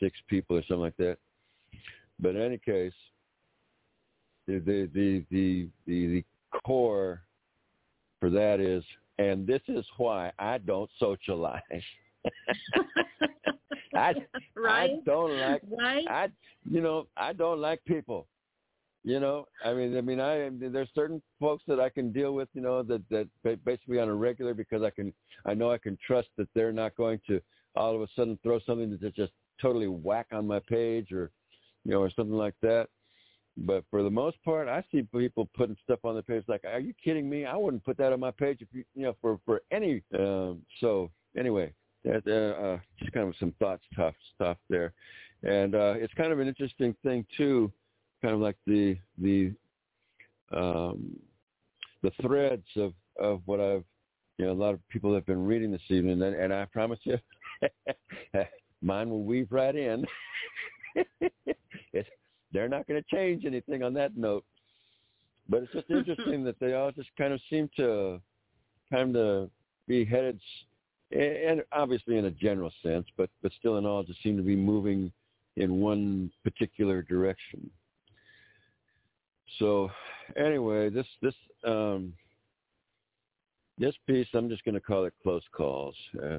six 0.00 0.16
people 0.28 0.56
or 0.56 0.62
something 0.62 0.80
like 0.80 0.96
that. 0.98 1.16
But 2.20 2.36
in 2.36 2.42
any 2.42 2.58
case, 2.58 2.92
the 4.46 4.58
the 4.58 4.90
the 4.92 5.24
the 5.30 5.68
the, 5.86 6.06
the 6.06 6.24
core 6.64 7.22
for 8.20 8.30
that 8.30 8.60
is, 8.60 8.84
and 9.18 9.46
this 9.46 9.62
is 9.68 9.84
why 9.96 10.32
I 10.38 10.58
don't 10.58 10.90
socialize. 10.98 11.62
I 13.94 14.14
right? 14.56 14.90
I 14.90 15.02
don't 15.04 15.38
like 15.38 15.62
right? 15.70 16.08
I 16.08 16.28
you 16.68 16.80
know 16.80 17.06
I 17.16 17.32
don't 17.32 17.60
like 17.60 17.84
people. 17.84 18.26
You 19.06 19.20
know, 19.20 19.46
I 19.62 19.74
mean, 19.74 19.98
I 19.98 20.00
mean, 20.00 20.18
I 20.18 20.48
there's 20.50 20.88
certain 20.94 21.20
folks 21.38 21.62
that 21.68 21.78
I 21.78 21.90
can 21.90 22.10
deal 22.10 22.32
with, 22.32 22.48
you 22.54 22.62
know, 22.62 22.82
that 22.84 23.02
that 23.10 23.28
basically 23.64 23.98
on 23.98 24.08
a 24.08 24.14
regular 24.14 24.54
because 24.54 24.82
I 24.82 24.88
can 24.88 25.12
I 25.44 25.52
know 25.52 25.70
I 25.70 25.76
can 25.76 25.98
trust 26.06 26.28
that 26.38 26.48
they're 26.54 26.72
not 26.72 26.96
going 26.96 27.20
to 27.28 27.38
all 27.76 27.94
of 27.94 28.00
a 28.00 28.08
sudden 28.16 28.38
throw 28.42 28.60
something 28.60 28.98
that's 29.00 29.14
just 29.14 29.32
totally 29.60 29.88
whack 29.88 30.28
on 30.32 30.46
my 30.46 30.58
page 30.58 31.12
or 31.12 31.30
you 31.84 31.92
know 31.92 32.00
or 32.00 32.10
something 32.16 32.36
like 32.36 32.54
that. 32.62 32.88
But 33.58 33.84
for 33.90 34.02
the 34.02 34.10
most 34.10 34.42
part, 34.42 34.68
I 34.68 34.82
see 34.90 35.02
people 35.02 35.48
putting 35.54 35.76
stuff 35.84 36.00
on 36.04 36.14
their 36.14 36.22
page 36.22 36.44
like, 36.48 36.64
"Are 36.64 36.80
you 36.80 36.94
kidding 37.04 37.28
me? 37.28 37.44
I 37.44 37.56
wouldn't 37.56 37.84
put 37.84 37.98
that 37.98 38.12
on 38.12 38.20
my 38.20 38.30
page 38.30 38.62
if 38.62 38.68
you 38.72 38.84
you 38.94 39.02
know 39.02 39.16
for 39.20 39.38
for 39.44 39.60
any." 39.70 40.02
Um, 40.18 40.62
so 40.80 41.10
anyway, 41.36 41.74
that, 42.04 42.22
uh, 42.26 42.62
uh, 42.62 42.78
just 42.98 43.12
kind 43.12 43.28
of 43.28 43.34
some 43.38 43.52
thoughts, 43.58 43.82
tough 43.96 44.14
stuff 44.34 44.56
there, 44.68 44.92
and 45.42 45.74
uh, 45.74 45.94
it's 45.96 46.14
kind 46.14 46.32
of 46.32 46.40
an 46.40 46.48
interesting 46.48 46.94
thing 47.02 47.26
too, 47.36 47.72
kind 48.22 48.34
of 48.34 48.40
like 48.40 48.56
the 48.66 48.96
the 49.20 49.52
um, 50.52 51.18
the 52.02 52.12
threads 52.22 52.66
of 52.76 52.92
of 53.18 53.40
what 53.46 53.60
I've 53.60 53.84
you 54.38 54.46
know 54.46 54.52
a 54.52 54.54
lot 54.54 54.74
of 54.74 54.88
people 54.88 55.14
have 55.14 55.26
been 55.26 55.44
reading 55.44 55.70
this 55.70 55.80
evening, 55.88 56.22
and, 56.22 56.34
and 56.34 56.52
I 56.52 56.66
promise 56.66 56.98
you, 57.04 57.18
mine 58.82 59.10
will 59.10 59.24
weave 59.24 59.48
right 59.50 59.74
in. 59.74 60.04
it's, 61.92 62.08
they're 62.52 62.68
not 62.68 62.86
going 62.86 63.02
to 63.02 63.16
change 63.16 63.44
anything 63.44 63.82
on 63.82 63.94
that 63.94 64.16
note, 64.16 64.44
but 65.48 65.62
it's 65.62 65.72
just 65.72 65.90
interesting 65.90 66.44
that 66.44 66.58
they 66.60 66.74
all 66.74 66.92
just 66.92 67.10
kind 67.16 67.32
of 67.32 67.40
seem 67.50 67.68
to 67.76 68.20
kind 68.92 69.16
of 69.16 69.50
be 69.86 70.04
headed 70.04 70.38
and 71.10 71.62
obviously 71.72 72.18
in 72.18 72.26
a 72.26 72.30
general 72.30 72.72
sense, 72.82 73.06
but 73.16 73.30
but 73.42 73.52
still 73.58 73.78
in 73.78 73.86
all, 73.86 74.02
just 74.02 74.22
seem 74.22 74.36
to 74.36 74.42
be 74.42 74.56
moving 74.56 75.12
in 75.56 75.80
one 75.80 76.30
particular 76.42 77.02
direction. 77.02 77.70
So, 79.58 79.90
anyway, 80.36 80.90
this 80.90 81.06
this 81.22 81.34
um, 81.64 82.12
this 83.78 83.94
piece, 84.06 84.28
I'm 84.34 84.48
just 84.48 84.64
going 84.64 84.74
to 84.74 84.80
call 84.80 85.04
it 85.04 85.14
close 85.22 85.42
calls, 85.52 85.94
uh, 86.22 86.38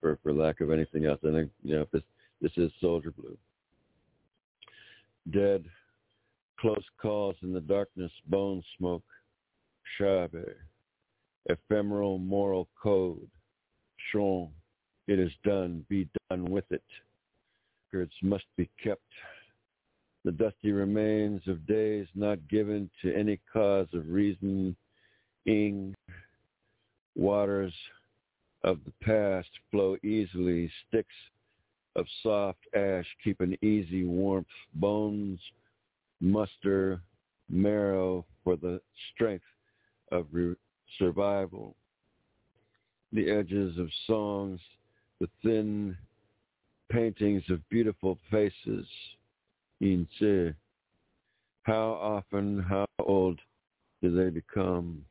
for 0.00 0.18
for 0.22 0.32
lack 0.32 0.60
of 0.60 0.70
anything 0.70 1.06
else. 1.06 1.20
I 1.26 1.32
think 1.32 1.50
you 1.62 1.76
know 1.76 1.86
this 1.92 2.02
this 2.40 2.52
is 2.56 2.70
Soldier 2.80 3.10
Blue. 3.10 3.36
Dead, 5.30 5.64
close 6.60 6.84
calls 7.00 7.36
in 7.42 7.52
the 7.52 7.60
darkness, 7.60 8.12
bone 8.26 8.62
smoke, 8.78 9.04
Shabe, 9.98 10.54
ephemeral 11.46 12.18
moral 12.18 12.68
code 12.80 13.28
Sean, 14.10 14.50
it 15.06 15.18
is 15.18 15.32
done. 15.44 15.84
Be 15.88 16.08
done 16.30 16.44
with 16.46 16.64
it. 16.70 16.82
Records 17.92 18.12
must 18.22 18.44
be 18.56 18.68
kept. 18.82 19.02
The 20.24 20.32
dusty 20.32 20.72
remains 20.72 21.42
of 21.46 21.66
days 21.66 22.06
not 22.14 22.48
given 22.48 22.90
to 23.02 23.14
any 23.14 23.40
cause 23.52 23.88
of 23.92 24.08
reasoning. 24.08 24.74
Waters 27.14 27.74
of 28.64 28.80
the 28.84 28.92
past 29.02 29.50
flow 29.70 29.96
easily. 30.02 30.70
Sticks 30.88 31.14
of 31.96 32.06
soft 32.22 32.66
ash 32.74 33.06
keep 33.22 33.40
an 33.40 33.56
easy 33.62 34.04
warmth. 34.04 34.48
Bones 34.74 35.38
muster 36.20 37.00
marrow 37.48 38.24
for 38.42 38.56
the 38.56 38.80
strength 39.12 39.44
of 40.10 40.26
re- 40.32 40.56
survival 40.98 41.76
the 43.14 43.30
edges 43.30 43.78
of 43.78 43.88
songs, 44.08 44.60
the 45.20 45.28
thin 45.42 45.96
paintings 46.90 47.44
of 47.48 47.66
beautiful 47.70 48.18
faces. 48.30 48.86
Inse. 49.80 50.54
How 51.62 51.92
often, 51.92 52.60
how 52.60 52.86
old 52.98 53.40
do 54.02 54.14
they 54.14 54.30
become? 54.30 55.04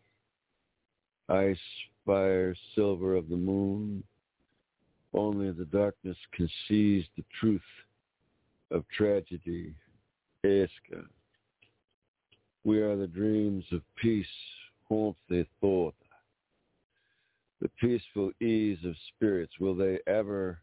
Ice, 1.29 1.57
fire, 2.05 2.53
silver 2.75 3.15
of 3.15 3.29
the 3.29 3.37
moon. 3.37 4.03
Only 5.13 5.51
the 5.51 5.65
darkness 5.65 6.17
can 6.33 6.49
seize 6.67 7.05
the 7.15 7.23
truth 7.39 7.61
of 8.69 8.83
tragedy. 8.95 9.73
Eska. 10.45 11.05
We 12.65 12.81
are 12.81 12.97
the 12.97 13.07
dreams 13.07 13.63
of 13.71 13.81
peace, 13.95 14.25
warmth, 14.89 15.17
thought 15.61 15.95
the 17.63 17.69
peaceful 17.79 18.29
ease 18.41 18.79
of 18.83 18.93
spirits, 19.15 19.53
will 19.57 19.73
they 19.73 19.97
ever 20.05 20.59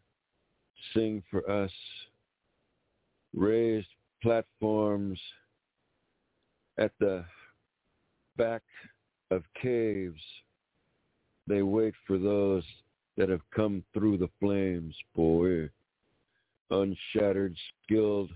sing 0.93 1.23
for 1.31 1.49
us? 1.49 1.71
Raised 3.33 3.87
platforms 4.21 5.19
at 6.77 6.91
the 6.99 7.25
back 8.37 8.61
of 9.31 9.43
caves, 9.59 10.21
They 11.47 11.63
wait 11.63 11.95
for 12.05 12.19
those 12.19 12.63
that 13.17 13.29
have 13.29 13.41
come 13.49 13.83
through 13.93 14.17
the 14.17 14.29
flames, 14.39 14.95
boy. 15.15 15.69
Unshattered, 16.69 17.55
skilled 17.83 18.29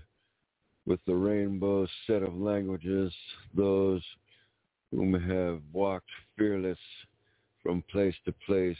with 0.86 0.98
the 1.06 1.14
rainbow 1.14 1.86
set 2.08 2.22
of 2.24 2.34
languages, 2.34 3.14
those 3.54 4.02
whom 4.90 5.14
have 5.14 5.60
walked 5.72 6.10
fearless 6.36 6.78
from 7.66 7.82
place 7.90 8.14
to 8.24 8.32
place, 8.46 8.76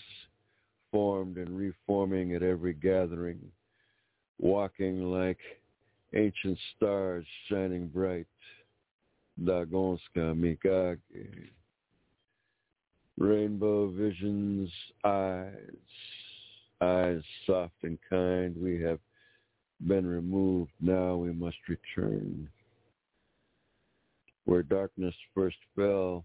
formed 0.92 1.38
and 1.38 1.58
reforming 1.58 2.36
at 2.36 2.42
every 2.44 2.72
gathering, 2.72 3.40
walking 4.38 5.10
like 5.10 5.40
ancient 6.14 6.56
stars 6.76 7.26
shining 7.48 7.88
bright. 7.88 8.28
Dagonska 9.42 9.98
Mikage. 10.16 10.98
Rainbow 13.18 13.88
visions, 13.88 14.70
eyes, 15.04 15.50
eyes 16.80 17.22
soft 17.44 17.74
and 17.82 17.98
kind, 18.08 18.56
we 18.56 18.80
have 18.80 19.00
been 19.88 20.06
removed, 20.06 20.70
now 20.80 21.16
we 21.16 21.32
must 21.32 21.56
return. 21.68 22.48
Where 24.44 24.62
darkness 24.62 25.14
first 25.34 25.56
fell, 25.74 26.24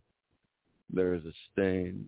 there 0.94 1.16
is 1.16 1.26
a 1.26 1.34
stain, 1.52 2.06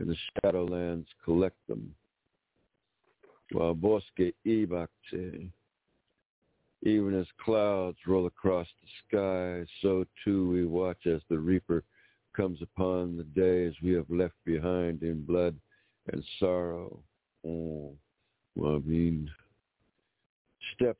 and 0.00 0.08
the 0.08 0.16
shadowlands 0.42 1.06
collect 1.24 1.56
them. 1.68 1.94
While 3.52 3.74
Bosque 3.74 4.34
Ibakte, 4.46 5.50
even 6.82 7.14
as 7.14 7.26
clouds 7.44 7.98
roll 8.06 8.26
across 8.26 8.66
the 8.80 8.88
sky, 9.06 9.70
so 9.82 10.06
too 10.24 10.48
we 10.48 10.64
watch 10.64 11.06
as 11.06 11.20
the 11.28 11.38
reaper 11.38 11.84
comes 12.34 12.62
upon 12.62 13.16
the 13.16 13.24
days 13.24 13.74
we 13.82 13.92
have 13.92 14.08
left 14.08 14.36
behind 14.44 15.02
in 15.02 15.22
blood 15.24 15.54
and 16.10 16.24
sorrow. 16.38 16.98
Oh, 17.46 17.92
well, 18.56 18.76
I 18.76 18.88
mean, 18.88 19.30
steps 20.74 20.98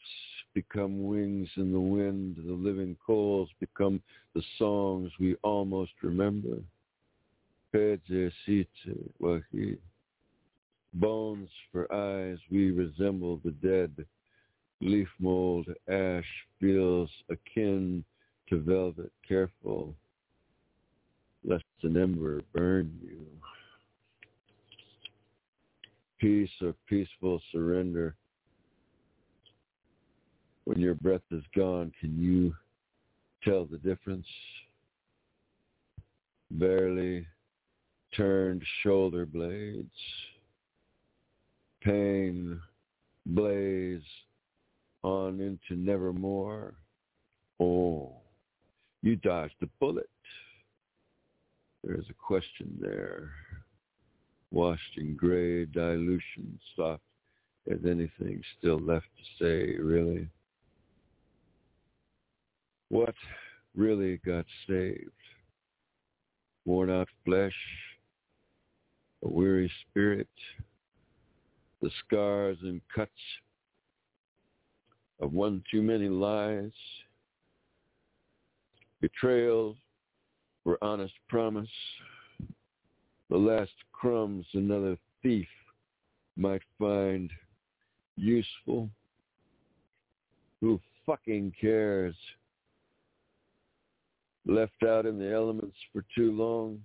become 0.54 1.06
wings 1.06 1.48
in 1.56 1.72
the 1.72 1.80
wind. 1.80 2.36
The 2.36 2.52
living 2.52 2.96
coals 3.06 3.48
become 3.60 4.02
the 4.34 4.42
songs 4.58 5.10
we 5.18 5.36
almost 5.42 5.92
remember. 6.02 6.58
Bones 10.92 11.48
for 11.70 11.92
eyes, 11.92 12.38
we 12.50 12.70
resemble 12.72 13.40
the 13.44 13.52
dead. 13.52 14.04
Leaf 14.80 15.08
mold, 15.18 15.66
ash 15.88 16.24
feels 16.58 17.10
akin 17.28 18.04
to 18.48 18.58
velvet, 18.60 19.12
careful, 19.26 19.94
lest 21.44 21.64
an 21.82 21.96
ember 21.96 22.40
burn 22.52 22.98
you. 23.02 23.26
Peace 26.18 26.50
or 26.60 26.74
peaceful 26.88 27.40
surrender. 27.52 28.16
When 30.64 30.80
your 30.80 30.94
breath 30.94 31.22
is 31.30 31.44
gone, 31.54 31.92
can 32.00 32.18
you 32.20 32.54
tell 33.44 33.64
the 33.64 33.78
difference? 33.78 34.26
Barely 36.50 37.26
turned 38.16 38.62
shoulder 38.82 39.26
blades. 39.26 39.88
Pain 41.82 42.60
blaze 43.26 44.02
on 45.02 45.40
into 45.40 45.80
nevermore. 45.80 46.74
Oh, 47.58 48.12
you 49.02 49.16
dodged 49.16 49.54
a 49.62 49.66
bullet. 49.78 50.08
There's 51.82 52.06
a 52.10 52.14
question 52.14 52.76
there. 52.80 53.30
Washed 54.50 54.96
in 54.96 55.14
gray 55.14 55.64
dilution, 55.64 56.58
soft 56.76 57.02
as 57.70 57.78
anything 57.84 58.42
still 58.58 58.78
left 58.78 59.06
to 59.16 59.44
say, 59.44 59.76
really. 59.78 60.28
What 62.88 63.14
really 63.76 64.18
got 64.18 64.44
saved? 64.66 65.10
Worn 66.64 66.90
out 66.90 67.08
flesh, 67.24 67.54
a 69.24 69.28
weary 69.28 69.70
spirit, 69.88 70.28
the 71.82 71.90
scars 72.04 72.58
and 72.62 72.80
cuts 72.94 73.10
of 75.20 75.32
one 75.32 75.62
too 75.70 75.82
many 75.82 76.08
lies, 76.08 76.72
betrayals 79.00 79.76
for 80.64 80.78
honest 80.82 81.14
promise, 81.28 81.68
the 83.28 83.36
last 83.36 83.72
crumbs 83.92 84.46
another 84.54 84.96
thief 85.22 85.48
might 86.36 86.62
find 86.78 87.30
useful. 88.16 88.90
Who 90.60 90.80
fucking 91.06 91.52
cares? 91.60 92.14
Left 94.46 94.82
out 94.86 95.06
in 95.06 95.18
the 95.18 95.30
elements 95.30 95.76
for 95.92 96.04
too 96.14 96.32
long, 96.32 96.80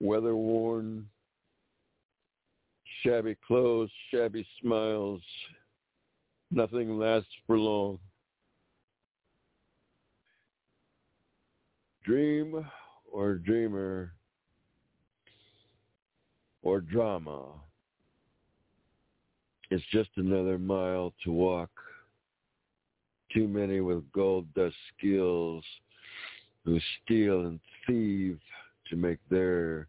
weather 0.00 0.36
worn, 0.36 1.06
shabby 3.02 3.36
clothes, 3.46 3.90
shabby 4.10 4.46
smiles, 4.60 5.22
Nothing 6.50 6.98
lasts 6.98 7.30
for 7.46 7.56
long. 7.56 7.98
Dream 12.04 12.66
or 13.12 13.34
dreamer 13.34 14.12
or 16.62 16.80
drama. 16.80 17.52
It's 19.70 19.84
just 19.92 20.10
another 20.16 20.58
mile 20.58 21.14
to 21.24 21.30
walk. 21.30 21.70
Too 23.32 23.46
many 23.46 23.80
with 23.80 24.10
gold 24.10 24.52
dust 24.54 24.74
skills 24.98 25.64
who 26.64 26.80
steal 27.04 27.42
and 27.42 27.60
thieve 27.86 28.40
to 28.90 28.96
make 28.96 29.18
their 29.30 29.88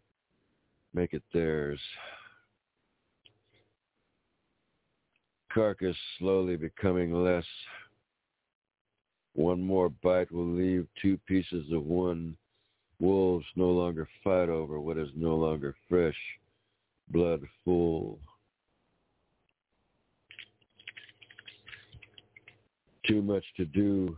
make 0.94 1.12
it 1.12 1.22
theirs. 1.32 1.80
carcass 5.52 5.96
slowly 6.18 6.56
becoming 6.56 7.12
less. 7.12 7.44
One 9.34 9.62
more 9.62 9.88
bite 9.88 10.30
will 10.30 10.50
leave 10.50 10.86
two 11.00 11.18
pieces 11.26 11.66
of 11.72 11.84
one. 11.84 12.36
Wolves 13.00 13.46
no 13.56 13.70
longer 13.70 14.08
fight 14.22 14.48
over 14.48 14.80
what 14.80 14.98
is 14.98 15.08
no 15.16 15.34
longer 15.34 15.74
fresh, 15.88 16.16
blood 17.08 17.42
full. 17.64 18.18
Too 23.06 23.22
much 23.22 23.44
to 23.56 23.64
do, 23.64 24.16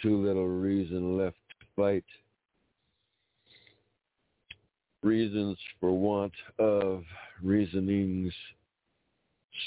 too 0.00 0.24
little 0.24 0.48
reason 0.48 1.18
left 1.18 1.36
to 1.60 1.66
fight. 1.76 2.04
Reasons 5.04 5.58
for 5.80 5.92
want 5.92 6.32
of 6.58 7.04
reasonings 7.42 8.32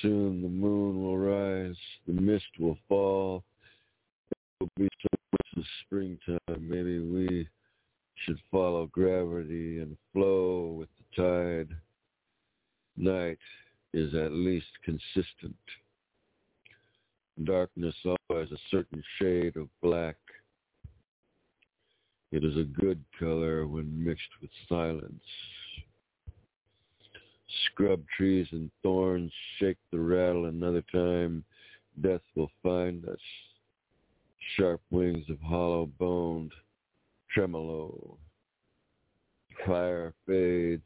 Soon 0.02 0.42
the 0.42 0.50
moon 0.50 1.02
will 1.02 1.18
rise, 1.18 1.78
the 2.06 2.14
mist 2.14 2.46
will 2.60 2.78
fall. 2.90 3.44
It 4.32 4.38
will 4.60 4.70
be 4.76 4.90
so 5.02 5.08
much 5.32 5.48
in 5.56 5.66
springtime. 5.86 6.70
Maybe 6.70 7.00
we 7.00 7.48
should 8.16 8.40
follow 8.52 8.88
gravity 8.88 9.80
and 9.80 9.98
flow 10.12 10.76
with 10.78 10.90
the 10.98 11.22
tide. 11.22 11.76
Night 12.98 13.40
is 13.94 14.14
at 14.14 14.34
least 14.34 14.68
consistent. 14.84 15.56
Darkness 17.44 17.96
always 18.06 18.52
a 18.52 18.58
certain 18.70 19.04
shade 19.20 19.56
of 19.56 19.70
black. 19.82 20.18
It 22.32 22.44
is 22.44 22.58
a 22.58 22.64
good 22.64 23.04
color 23.20 23.68
when 23.68 24.04
mixed 24.04 24.30
with 24.42 24.52
silence. 24.68 25.24
Scrub 27.66 28.04
trees 28.18 28.48
and 28.52 28.70
thorns 28.84 29.32
shake 29.58 29.78
the 29.92 30.00
rattle 30.00 30.46
another 30.46 30.84
time. 30.92 31.44
Death 32.02 32.22
will 32.36 32.52
find 32.62 33.08
us. 33.08 33.20
Sharp 34.56 34.82
wings 34.92 35.26
of 35.30 35.40
hollow 35.40 35.86
boned 35.98 36.52
tremolo. 37.34 38.18
Fire 39.66 40.14
fades. 40.26 40.84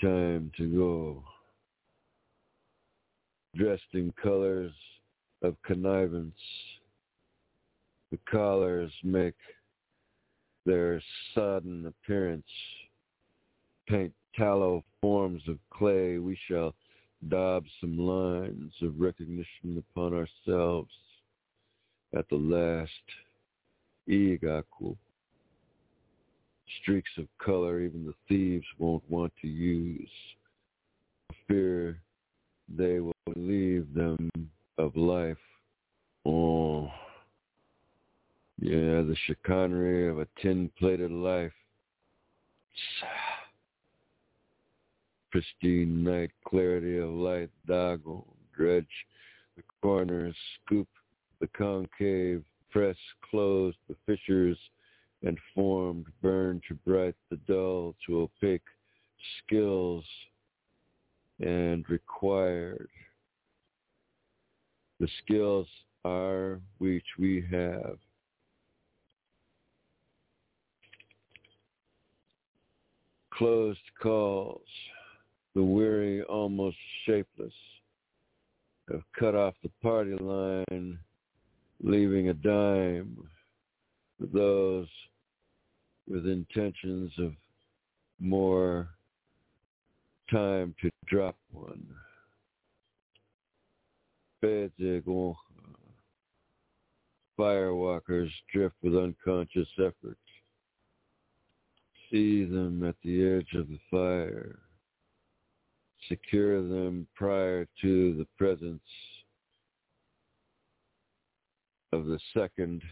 Time 0.00 0.50
to 0.56 0.76
go. 0.76 1.24
Dressed 3.56 3.94
in 3.94 4.12
colors 4.22 4.72
of 5.42 5.56
connivance, 5.64 6.38
the 8.10 8.18
collars 8.30 8.92
make 9.02 9.34
their 10.68 11.02
sudden 11.34 11.86
appearance, 11.86 12.44
paint 13.88 14.12
tallow 14.36 14.84
forms 15.00 15.40
of 15.48 15.58
clay, 15.70 16.18
we 16.18 16.38
shall 16.46 16.74
daub 17.28 17.64
some 17.80 17.98
lines 17.98 18.72
of 18.82 19.00
recognition 19.00 19.78
upon 19.78 20.12
ourselves 20.12 20.90
at 22.14 22.28
the 22.28 22.36
last 22.36 22.90
Igaku. 24.08 24.94
streaks 26.82 27.10
of 27.16 27.26
color 27.42 27.80
even 27.80 28.04
the 28.04 28.14
thieves 28.28 28.66
won't 28.76 29.02
want 29.08 29.32
to 29.40 29.48
use. 29.48 30.10
Fear 31.46 31.98
they 32.68 33.00
will 33.00 33.14
leave 33.36 33.86
them 33.94 34.30
of 34.76 34.94
life. 34.96 35.38
Oh, 36.26 36.90
yeah, 38.60 39.02
the 39.02 39.16
chicanery 39.26 40.08
of 40.08 40.18
a 40.18 40.26
tin-plated 40.42 41.10
life. 41.10 41.52
Pristine 45.30 46.02
night, 46.02 46.30
clarity 46.46 46.98
of 46.98 47.10
light, 47.10 47.50
doggle, 47.66 48.26
dredge, 48.56 48.86
the 49.56 49.62
corners, 49.82 50.34
scoop, 50.64 50.88
the 51.40 51.48
concave, 51.48 52.42
press, 52.70 52.96
closed, 53.30 53.76
the 53.88 53.96
fissures, 54.06 54.58
and 55.22 55.38
formed, 55.54 56.06
burn 56.22 56.60
to 56.68 56.74
bright, 56.86 57.14
the 57.30 57.36
dull 57.48 57.94
to 58.06 58.20
opaque, 58.20 58.62
skills, 59.44 60.04
and 61.40 61.84
required. 61.88 62.88
The 64.98 65.08
skills 65.22 65.66
are 66.04 66.60
which 66.78 67.06
we 67.18 67.44
have. 67.50 67.98
Closed 73.38 73.78
calls, 74.02 74.66
the 75.54 75.62
weary 75.62 76.22
almost 76.24 76.76
shapeless, 77.06 77.52
have 78.90 79.02
cut 79.16 79.36
off 79.36 79.54
the 79.62 79.70
party 79.80 80.16
line, 80.18 80.98
leaving 81.80 82.30
a 82.30 82.34
dime 82.34 83.16
for 84.18 84.26
those 84.26 84.88
with 86.08 86.26
intentions 86.26 87.12
of 87.18 87.32
more 88.18 88.88
time 90.32 90.74
to 90.82 90.90
drop 91.06 91.36
one. 91.52 91.86
Firewalkers 97.38 98.30
drift 98.52 98.74
with 98.82 98.96
unconscious 98.96 99.68
effort. 99.78 100.18
See 102.10 102.44
them 102.44 102.84
at 102.84 102.96
the 103.04 103.26
edge 103.26 103.54
of 103.54 103.68
the 103.68 103.78
fire. 103.90 104.58
Secure 106.08 106.62
them 106.62 107.06
prior 107.14 107.66
to 107.82 108.14
the 108.14 108.26
presence 108.38 108.80
of 111.92 112.06
the 112.06 112.18
second, 112.34 112.82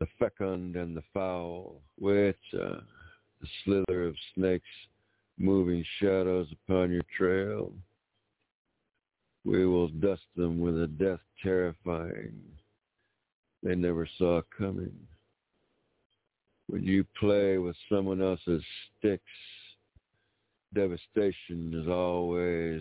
the 0.00 0.06
fecund 0.18 0.76
and 0.76 0.96
the 0.96 1.04
foul, 1.12 1.82
which 1.96 2.36
uh, 2.54 2.80
the 3.40 3.48
slither 3.64 4.06
of 4.06 4.16
snakes 4.34 4.64
moving 5.38 5.84
shadows 6.00 6.48
upon 6.52 6.90
your 6.90 7.04
trail. 7.16 7.72
We 9.44 9.66
will 9.66 9.88
dust 9.88 10.26
them 10.36 10.60
with 10.60 10.82
a 10.82 10.86
death 10.86 11.20
terrifying 11.42 12.40
they 13.62 13.74
never 13.74 14.08
saw 14.18 14.40
coming. 14.56 14.94
When 16.70 16.84
you 16.84 17.04
play 17.18 17.58
with 17.58 17.74
someone 17.90 18.22
else's 18.22 18.62
sticks, 18.96 19.24
devastation 20.72 21.74
is 21.74 21.88
always 21.88 22.80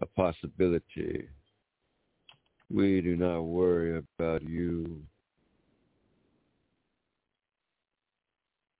a 0.00 0.06
possibility. 0.06 1.28
We 2.68 3.00
do 3.00 3.14
not 3.14 3.42
worry 3.42 3.96
about 3.96 4.42
you. 4.42 5.02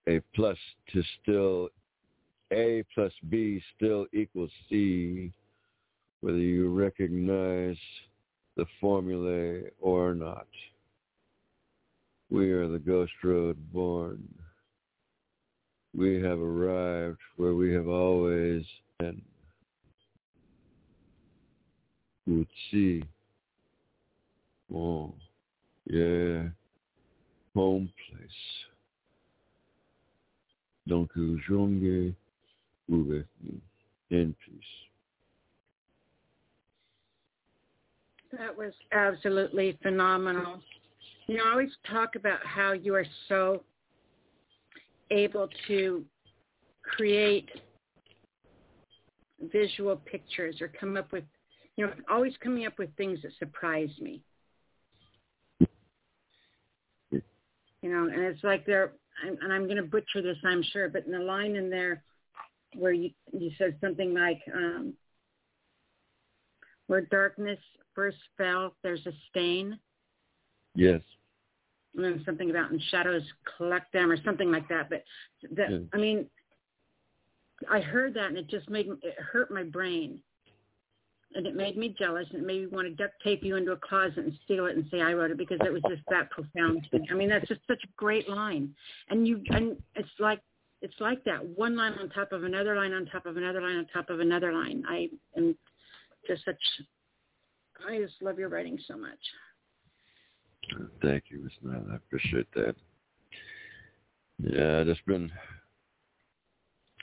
A 0.08 0.20
plus 0.34 0.58
to 0.92 1.04
still 1.22 1.68
a 2.52 2.82
plus 2.92 3.12
B 3.28 3.62
still 3.76 4.06
equals 4.12 4.50
C, 4.68 5.30
whether 6.20 6.36
you 6.36 6.68
recognize 6.68 7.78
the 8.56 8.66
formulae 8.80 9.70
or 9.80 10.16
not. 10.16 10.48
We 12.32 12.50
are 12.52 12.66
the 12.66 12.78
Ghost 12.78 13.12
Road 13.22 13.58
born. 13.74 14.26
We 15.94 16.14
have 16.22 16.38
arrived 16.40 17.18
where 17.36 17.52
we 17.54 17.74
have 17.74 17.88
always 17.88 18.64
been. 18.98 19.20
Utsi. 22.26 23.02
Oh, 24.74 25.12
yeah, 25.84 26.44
home 27.54 27.92
place. 28.08 28.30
Donc, 30.88 31.10
jonge 31.14 32.14
with 32.88 33.26
me 33.42 33.60
in 34.08 34.34
peace. 34.46 34.62
That 38.38 38.56
was 38.56 38.72
absolutely 38.92 39.78
phenomenal. 39.82 40.62
You 41.32 41.42
always 41.50 41.70
talk 41.90 42.14
about 42.14 42.44
how 42.44 42.72
you 42.72 42.94
are 42.94 43.06
so 43.30 43.62
able 45.10 45.48
to 45.66 46.04
create 46.82 47.48
visual 49.50 49.96
pictures 49.96 50.60
or 50.60 50.68
come 50.68 50.98
up 50.98 51.10
with, 51.10 51.24
you 51.76 51.86
know, 51.86 51.92
always 52.10 52.34
coming 52.44 52.66
up 52.66 52.78
with 52.78 52.94
things 52.98 53.18
that 53.22 53.32
surprise 53.38 53.88
me. 53.98 54.20
You 57.10 57.22
know, 57.82 58.08
and 58.12 58.20
it's 58.24 58.44
like 58.44 58.66
they're, 58.66 58.92
and 59.26 59.50
I'm 59.50 59.64
going 59.64 59.78
to 59.78 59.84
butcher 59.84 60.20
this, 60.20 60.36
I'm 60.44 60.62
sure, 60.62 60.90
but 60.90 61.06
in 61.06 61.12
the 61.12 61.18
line 61.18 61.56
in 61.56 61.70
there, 61.70 62.02
where 62.76 62.92
you 62.92 63.08
you 63.32 63.50
said 63.56 63.78
something 63.80 64.12
like 64.12 64.42
um, 64.54 64.92
where 66.88 67.00
darkness 67.00 67.58
first 67.94 68.18
fell, 68.36 68.74
there's 68.82 69.06
a 69.06 69.12
stain. 69.30 69.78
Yes. 70.74 71.00
And 71.96 72.22
something 72.24 72.50
about 72.50 72.70
and 72.70 72.80
shadows 72.90 73.22
collect 73.56 73.92
them 73.92 74.10
or 74.10 74.16
something 74.24 74.50
like 74.50 74.66
that. 74.68 74.88
But 74.88 75.02
that 75.56 75.70
yes. 75.70 75.80
I 75.92 75.98
mean, 75.98 76.26
I 77.70 77.80
heard 77.80 78.14
that 78.14 78.26
and 78.26 78.38
it 78.38 78.48
just 78.48 78.70
made 78.70 78.88
it 79.02 79.18
hurt 79.18 79.50
my 79.50 79.62
brain. 79.62 80.20
And 81.34 81.46
it 81.46 81.54
made 81.54 81.78
me 81.78 81.94
jealous 81.98 82.26
and 82.30 82.42
it 82.42 82.46
made 82.46 82.60
me 82.62 82.66
want 82.66 82.88
to 82.88 82.94
duct 82.94 83.14
tape 83.22 83.42
you 83.42 83.56
into 83.56 83.72
a 83.72 83.76
closet 83.76 84.18
and 84.18 84.38
steal 84.44 84.66
it 84.66 84.76
and 84.76 84.86
say 84.90 85.00
I 85.00 85.14
wrote 85.14 85.30
it 85.30 85.38
because 85.38 85.58
it 85.64 85.72
was 85.72 85.82
just 85.88 86.02
that 86.10 86.30
profound 86.30 86.86
to 86.90 86.98
me. 86.98 87.08
I 87.10 87.14
mean, 87.14 87.30
that's 87.30 87.48
just 87.48 87.62
such 87.66 87.82
a 87.84 87.88
great 87.96 88.28
line. 88.28 88.74
And 89.08 89.26
you 89.26 89.42
and 89.50 89.76
it's 89.94 90.08
like 90.18 90.40
it's 90.82 91.00
like 91.00 91.24
that 91.24 91.44
one 91.44 91.76
line 91.76 91.94
on 92.00 92.10
top 92.10 92.32
of 92.32 92.44
another 92.44 92.76
line 92.76 92.92
on 92.92 93.06
top 93.06 93.24
of 93.24 93.36
another 93.36 93.62
line 93.62 93.76
on 93.76 93.86
top 93.92 94.10
of 94.10 94.20
another 94.20 94.52
line. 94.52 94.82
I 94.88 95.08
am 95.36 95.56
just 96.26 96.44
such. 96.44 96.56
I 97.88 97.98
just 97.98 98.20
love 98.20 98.38
your 98.38 98.48
writing 98.48 98.78
so 98.86 98.96
much. 98.96 99.18
Thank 101.02 101.24
you, 101.28 101.40
Miss 101.42 101.52
Nile. 101.62 101.84
I 101.92 101.96
appreciate 101.96 102.52
that. 102.54 102.76
Yeah, 104.38 104.84
just 104.84 105.04
been. 105.06 105.30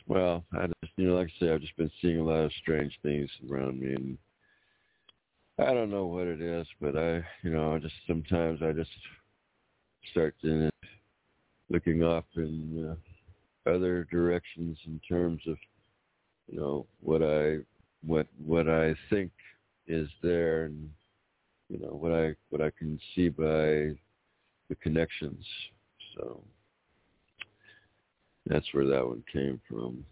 Well, 0.08 0.44
I 0.54 0.68
just 0.68 0.94
you 0.98 1.08
know, 1.08 1.16
like 1.16 1.28
I 1.28 1.40
say, 1.40 1.54
I've 1.54 1.62
just 1.62 1.78
been 1.78 1.92
seeing 2.02 2.20
a 2.20 2.24
lot 2.24 2.46
of 2.46 2.52
strange 2.62 2.98
things 3.04 3.30
around 3.50 3.80
me, 3.80 3.94
and 3.94 4.18
I 5.60 5.74
don't 5.74 5.92
know 5.92 6.06
what 6.06 6.28
it 6.28 6.42
is, 6.42 6.68
but 6.82 6.98
I, 6.98 7.18
you 7.44 7.52
know, 7.52 7.76
I 7.76 7.80
just 7.80 7.96
sometimes 8.08 8.62
I 8.62 8.72
just 8.72 8.90
start 10.12 10.36
in 10.44 10.70
looking 11.70 12.04
off 12.04 12.26
in 12.36 12.96
uh, 13.68 13.70
other 13.70 14.06
directions 14.12 14.78
in 14.88 15.00
terms 15.08 15.42
of 15.48 15.58
you 16.52 16.60
know 16.60 16.88
what 17.02 17.22
I 17.22 17.60
what 18.06 18.28
what 18.44 18.68
I 18.68 18.96
think 19.10 19.32
is 19.88 20.10
there 20.22 20.66
and 20.66 20.90
you 21.70 21.80
know 21.80 21.94
what 21.94 22.12
I 22.12 22.36
what 22.50 22.62
I 22.62 22.72
can 22.72 23.00
see 23.16 23.30
by 23.30 23.96
the 24.70 24.76
connections. 24.82 25.46
So 26.16 26.44
that's 28.46 28.66
where 28.74 28.86
that 28.88 29.08
one 29.08 29.24
came 29.32 29.62
from. 29.70 30.04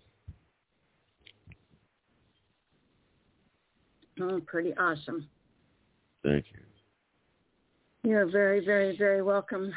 Oh, 4.20 4.42
pretty 4.46 4.74
awesome. 4.78 5.28
Thank 6.24 6.46
you. 6.52 8.10
You're 8.10 8.26
very, 8.26 8.64
very, 8.64 8.98
very 8.98 9.22
welcome. 9.22 9.74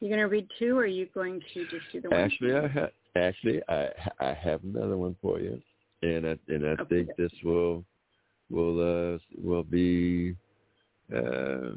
You're 0.00 0.10
going 0.10 0.20
to 0.20 0.26
read 0.26 0.48
two, 0.58 0.76
or 0.76 0.82
are 0.82 0.86
you 0.86 1.06
going 1.14 1.40
to 1.54 1.64
just 1.66 1.84
do 1.92 2.00
the 2.00 2.10
one? 2.10 2.20
Actually, 2.20 2.54
I 2.54 2.68
ha- 2.68 2.88
actually 3.16 3.62
I 3.68 3.88
I 4.20 4.34
have 4.34 4.62
another 4.64 4.96
one 4.96 5.16
for 5.22 5.40
you, 5.40 5.62
and 6.02 6.26
I 6.26 6.38
and 6.48 6.66
I 6.66 6.70
okay. 6.72 6.84
think 6.88 7.16
this 7.16 7.32
will 7.42 7.84
will 8.50 9.14
uh 9.14 9.18
will 9.40 9.62
be 9.62 10.34
uh 11.14 11.76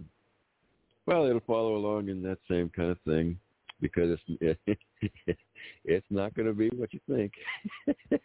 well 1.05 1.25
it'll 1.25 1.39
follow 1.41 1.75
along 1.75 2.09
in 2.09 2.21
that 2.21 2.37
same 2.49 2.69
kind 2.69 2.91
of 2.91 2.99
thing 3.01 3.37
because 3.81 4.17
it's 4.39 4.59
it's 5.85 6.05
not 6.09 6.33
going 6.33 6.47
to 6.47 6.53
be 6.53 6.69
what 6.69 6.93
you 6.93 6.99
think. 7.09 7.31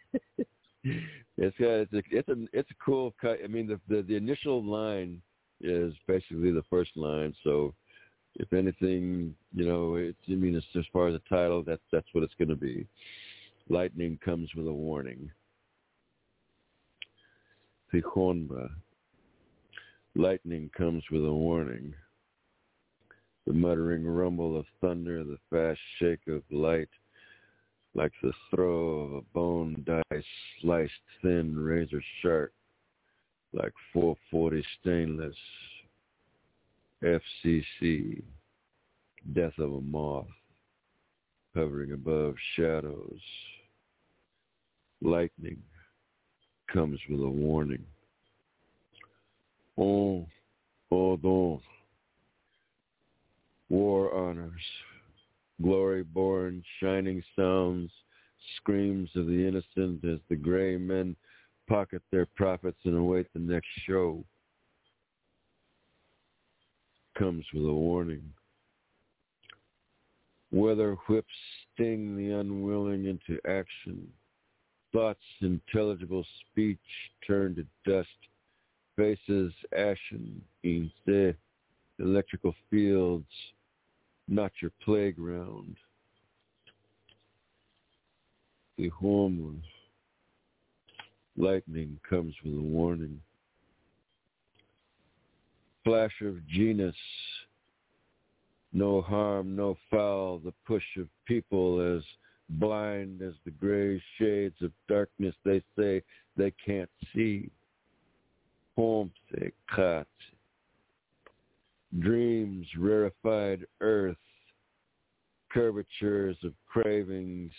it's 0.83 1.59
a, 1.59 1.81
it's 1.81 1.93
a 1.93 2.01
it's 2.11 2.29
a 2.29 2.35
it's 2.53 2.71
a 2.71 2.83
cool 2.83 3.13
cut. 3.19 3.39
I 3.43 3.47
mean 3.47 3.67
the, 3.67 3.79
the 3.87 4.01
the 4.01 4.15
initial 4.15 4.63
line 4.63 5.21
is 5.61 5.93
basically 6.07 6.51
the 6.51 6.63
first 6.69 6.91
line, 6.95 7.33
so 7.43 7.73
if 8.35 8.51
anything, 8.53 9.35
you 9.53 9.65
know, 9.65 9.95
it's, 9.95 10.17
I 10.27 10.33
mean, 10.33 10.55
it's, 10.55 10.65
as 10.77 10.85
far 10.91 11.07
as 11.07 11.13
the 11.13 11.35
title, 11.35 11.63
that's 11.65 11.81
that's 11.91 12.07
what 12.13 12.23
it's 12.23 12.33
going 12.37 12.49
to 12.49 12.55
be. 12.55 12.87
Lightning 13.69 14.17
comes 14.23 14.49
with 14.55 14.67
a 14.67 14.73
warning. 14.73 15.29
Tikhonba. 17.93 18.69
Lightning 20.15 20.69
comes 20.77 21.03
with 21.11 21.25
a 21.25 21.33
warning. 21.33 21.93
The 23.47 23.53
muttering 23.53 24.05
rumble 24.05 24.57
of 24.57 24.65
thunder, 24.79 25.23
the 25.23 25.39
fast 25.49 25.79
shake 25.97 26.27
of 26.27 26.43
light, 26.51 26.89
like 27.95 28.11
the 28.21 28.31
throw 28.49 28.99
of 28.99 29.13
a 29.13 29.21
bone 29.33 29.83
dice 29.85 30.23
sliced 30.61 30.91
thin, 31.21 31.57
razor 31.57 32.01
sharp, 32.21 32.53
like 33.53 33.73
440 33.91 34.63
stainless, 34.79 35.35
FCC, 37.03 38.21
death 39.33 39.57
of 39.57 39.73
a 39.73 39.81
moth, 39.81 40.27
hovering 41.55 41.91
above 41.91 42.35
shadows. 42.55 43.19
Lightning 45.01 45.61
comes 46.71 46.99
with 47.09 47.19
a 47.19 47.29
warning. 47.29 47.83
Oh, 49.77 50.27
oh, 50.91 51.17
don't. 51.17 51.61
War 53.69 54.13
honors, 54.13 54.61
glory-born, 55.61 56.63
shining 56.79 57.23
sounds, 57.35 57.91
screams 58.57 59.09
of 59.15 59.25
the 59.27 59.47
innocent 59.47 60.03
as 60.05 60.19
the 60.29 60.35
gray 60.35 60.77
men 60.77 61.15
pocket 61.67 62.01
their 62.11 62.27
profits 62.35 62.77
and 62.83 62.95
await 62.97 63.27
the 63.33 63.39
next 63.39 63.69
show 63.87 64.23
comes 67.17 67.45
with 67.53 67.65
a 67.65 67.73
warning. 67.73 68.23
Weather 70.51 70.95
whips 71.07 71.27
sting 71.73 72.15
the 72.15 72.31
unwilling 72.31 73.05
into 73.05 73.39
action. 73.47 74.07
Thoughts, 74.91 75.23
intelligible 75.41 76.25
speech 76.41 76.77
turn 77.25 77.55
to 77.55 77.65
dust. 77.89 78.09
Faces 78.95 79.53
ashen, 79.75 80.41
instead 80.63 81.35
electrical 81.99 82.53
fields, 82.69 83.25
not 84.27 84.51
your 84.61 84.71
playground. 84.83 85.75
The 88.77 88.89
home 88.89 89.61
lightning 91.37 91.99
comes 92.07 92.33
with 92.43 92.53
a 92.53 92.61
warning 92.61 93.19
flash 95.83 96.13
of 96.21 96.45
genus, 96.47 96.95
no 98.71 99.01
harm, 99.01 99.55
no 99.55 99.77
foul, 99.91 100.39
the 100.39 100.53
push 100.65 100.83
of 100.97 101.07
people 101.25 101.97
as 101.97 102.03
blind 102.49 103.21
as 103.21 103.33
the 103.45 103.51
gray 103.51 104.01
shades 104.17 104.55
of 104.61 104.71
darkness 104.87 105.35
they 105.43 105.61
say 105.77 106.01
they 106.37 106.51
can't 106.65 106.89
see. 107.13 107.49
Homse 108.77 109.51
kat. 109.73 110.07
Dreams, 111.99 112.65
rarefied 112.77 113.65
earth, 113.81 114.17
curvatures 115.51 116.37
of 116.43 116.53
cravings, 116.65 117.51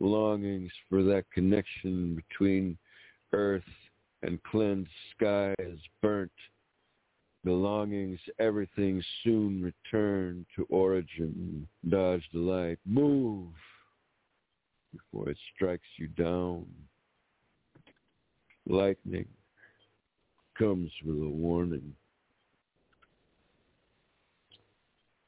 longings 0.00 0.72
for 0.88 1.02
that 1.04 1.24
connection 1.32 2.20
between 2.28 2.76
earth 3.32 3.62
and 4.22 4.42
cleansed 4.42 4.90
skies, 5.14 5.78
burnt 6.02 6.32
belongings, 7.44 8.18
everything 8.40 9.00
soon 9.22 9.62
return 9.62 10.44
to 10.56 10.64
origin. 10.64 11.66
Dodge 11.88 12.24
the 12.32 12.40
light. 12.40 12.78
Move 12.84 13.52
before 14.92 15.28
it 15.28 15.38
strikes 15.54 15.86
you 15.96 16.08
down. 16.08 16.66
Lightning 18.68 19.28
comes 20.58 20.90
with 21.04 21.16
a 21.16 21.28
warning. 21.28 21.94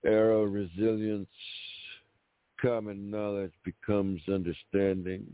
Arrow 0.05 0.45
resilience, 0.45 1.29
common 2.61 3.11
knowledge 3.11 3.53
becomes 3.65 4.21
understanding. 4.29 5.27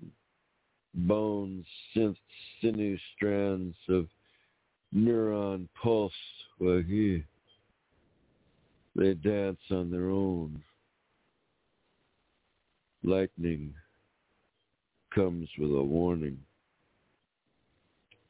Bones, 0.95 1.67
synth, 1.95 2.17
sinew 2.61 2.97
strands 3.17 3.77
of 3.89 4.07
neuron 4.95 5.69
pulse 5.83 6.13
where 6.59 6.83
he 6.83 7.25
they 8.97 9.15
dance 9.15 9.59
on 9.71 9.91
their 9.91 10.09
own. 10.09 10.63
Lightning 13.03 13.75
comes 15.15 15.49
with 15.59 15.71
a 15.71 15.83
warning. 15.83 16.39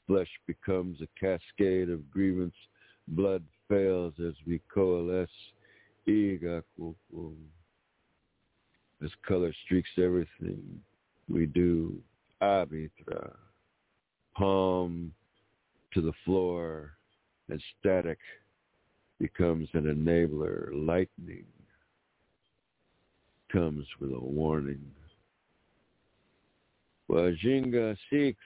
Flesh 0.07 0.29
becomes 0.47 1.01
a 1.01 1.09
cascade 1.19 1.91
of 1.91 2.11
grievance. 2.11 2.55
Blood 3.09 3.43
fails 3.69 4.15
as 4.25 4.35
we 4.47 4.61
coalesce. 4.73 5.29
As 9.03 9.11
color 9.27 9.53
streaks 9.65 9.91
everything 9.99 10.81
we 11.29 11.47
do. 11.47 11.99
Abitra. 12.43 13.35
Palm 14.37 15.13
to 15.93 16.03
the 16.03 16.13
floor 16.25 16.93
and 17.49 17.63
static 17.79 18.19
becomes 19.19 19.69
an 19.73 19.85
enabler. 19.85 20.69
Lightning 20.73 21.47
comes 23.51 23.87
with 24.01 24.11
a 24.11 24.21
warning. 24.21 24.85
Wajinga 27.09 27.97
seeks 28.11 28.43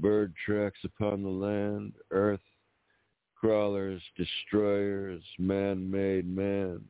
bird 0.00 0.34
tracks 0.44 0.78
upon 0.84 1.22
the 1.22 1.28
land, 1.28 1.92
earth, 2.10 2.40
crawlers, 3.34 4.02
destroyers, 4.16 5.22
man-made 5.38 6.28
man. 6.28 6.80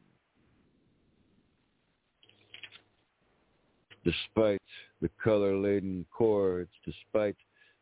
Despite 4.05 4.63
the 5.03 5.11
color-laden 5.23 6.07
chords, 6.11 6.71
despite 6.85 7.37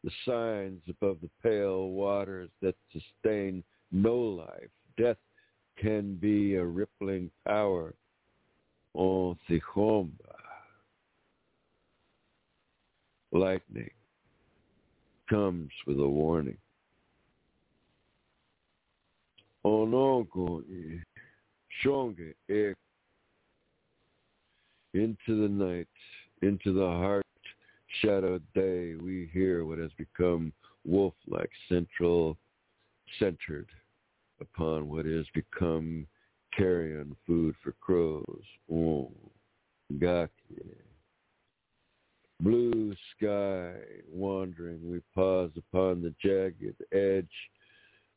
the 0.05 0.11
signs 0.25 0.81
above 0.89 1.19
the 1.21 1.31
pale 1.43 1.89
waters 1.89 2.51
that 2.63 2.75
sustain 2.93 3.63
no 3.91 4.17
life. 4.17 4.71
Death 4.97 5.17
can 5.77 6.15
be 6.17 6.57
a 6.57 6.65
rippling 6.65 7.31
power. 7.47 7.95
On 8.95 9.39
Tikhomba. 9.49 10.11
Lightning 13.31 13.91
comes 15.29 15.71
with 15.87 15.99
a 15.99 16.09
warning. 16.09 16.59
Onongo 19.65 20.63
shonge 21.85 22.35
ek 22.49 22.77
into 24.95 25.43
the 25.43 25.49
night, 25.49 25.89
into 26.43 26.73
the 26.73 26.87
heart 26.87 27.25
shadowed 28.01 28.43
day, 28.55 28.95
we 28.95 29.29
hear 29.33 29.65
what 29.65 29.79
has 29.79 29.91
become 29.97 30.53
wolf-like, 30.85 31.51
central, 31.69 32.37
centered 33.19 33.69
upon 34.41 34.89
what 34.89 35.05
has 35.05 35.27
become 35.35 36.07
carrion 36.57 37.17
food 37.27 37.55
for 37.63 37.73
crows. 37.81 38.45
Oh, 38.73 39.11
gaki. 39.99 40.31
Blue 42.41 42.95
sky 43.17 43.75
wandering, 44.09 44.89
we 44.89 45.01
pause 45.15 45.51
upon 45.57 46.03
the 46.03 46.15
jagged 46.23 46.77
edge 46.93 47.27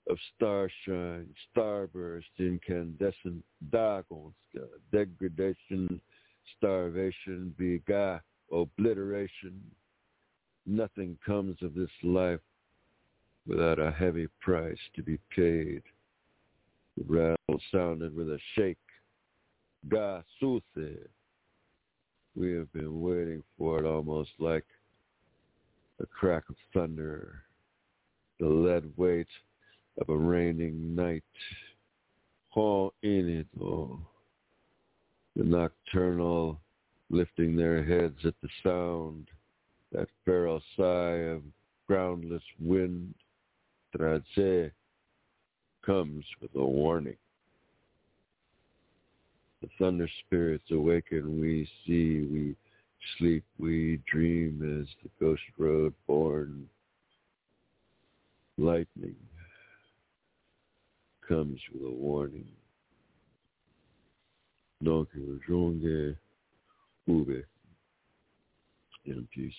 of 0.09 0.17
starshine, 0.35 1.27
starburst, 1.55 2.23
incandescent, 2.37 3.43
dagonska, 3.71 4.67
degradation, 4.91 5.99
starvation, 6.57 7.53
biga, 7.59 8.21
obliteration. 8.51 9.59
Nothing 10.67 11.17
comes 11.25 11.57
of 11.63 11.73
this 11.73 11.89
life 12.03 12.39
without 13.47 13.79
a 13.79 13.91
heavy 13.91 14.27
price 14.39 14.77
to 14.95 15.01
be 15.01 15.17
paid. 15.35 15.81
The 16.97 17.03
rattle 17.07 17.61
sounded 17.71 18.15
with 18.15 18.29
a 18.29 18.39
shake. 18.55 18.77
Ga. 19.89 20.21
We 22.35 22.53
have 22.53 22.71
been 22.73 23.01
waiting 23.01 23.43
for 23.57 23.79
it 23.79 23.85
almost 23.85 24.31
like 24.39 24.65
a 25.99 26.05
crack 26.05 26.43
of 26.49 26.55
thunder, 26.73 27.43
the 28.39 28.47
lead 28.47 28.91
weight 28.97 29.27
of 29.99 30.09
a 30.09 30.17
raining 30.17 30.95
night. 30.95 31.23
All 32.53 32.93
in 33.03 33.29
it, 33.29 33.47
oh. 33.61 33.99
The 35.35 35.43
nocturnal 35.43 36.59
lifting 37.09 37.55
their 37.55 37.83
heads 37.83 38.17
at 38.25 38.33
the 38.41 38.49
sound, 38.63 39.27
that 39.91 40.07
feral 40.25 40.61
sigh 40.77 41.31
of 41.33 41.41
groundless 41.87 42.43
wind, 42.59 43.13
Tradze 43.95 44.71
comes 45.85 46.25
with 46.41 46.51
a 46.55 46.65
warning. 46.65 47.17
The 49.61 49.69
thunder 49.77 50.09
spirits 50.25 50.63
awaken, 50.71 51.39
we 51.39 51.69
see, 51.85 52.25
we 52.31 52.55
sleep, 53.17 53.43
we 53.59 54.01
dream 54.11 54.81
as 54.81 54.87
the 55.03 55.09
ghost 55.19 55.41
road 55.57 55.93
born. 56.07 56.67
Lightning 58.57 59.15
comes 61.27 61.59
with 61.73 61.83
a 61.83 61.93
warning. 61.93 62.47
Donc, 64.83 65.09
jonge 65.47 66.17
ube 67.05 67.43
in 69.05 69.27
peace. 69.33 69.53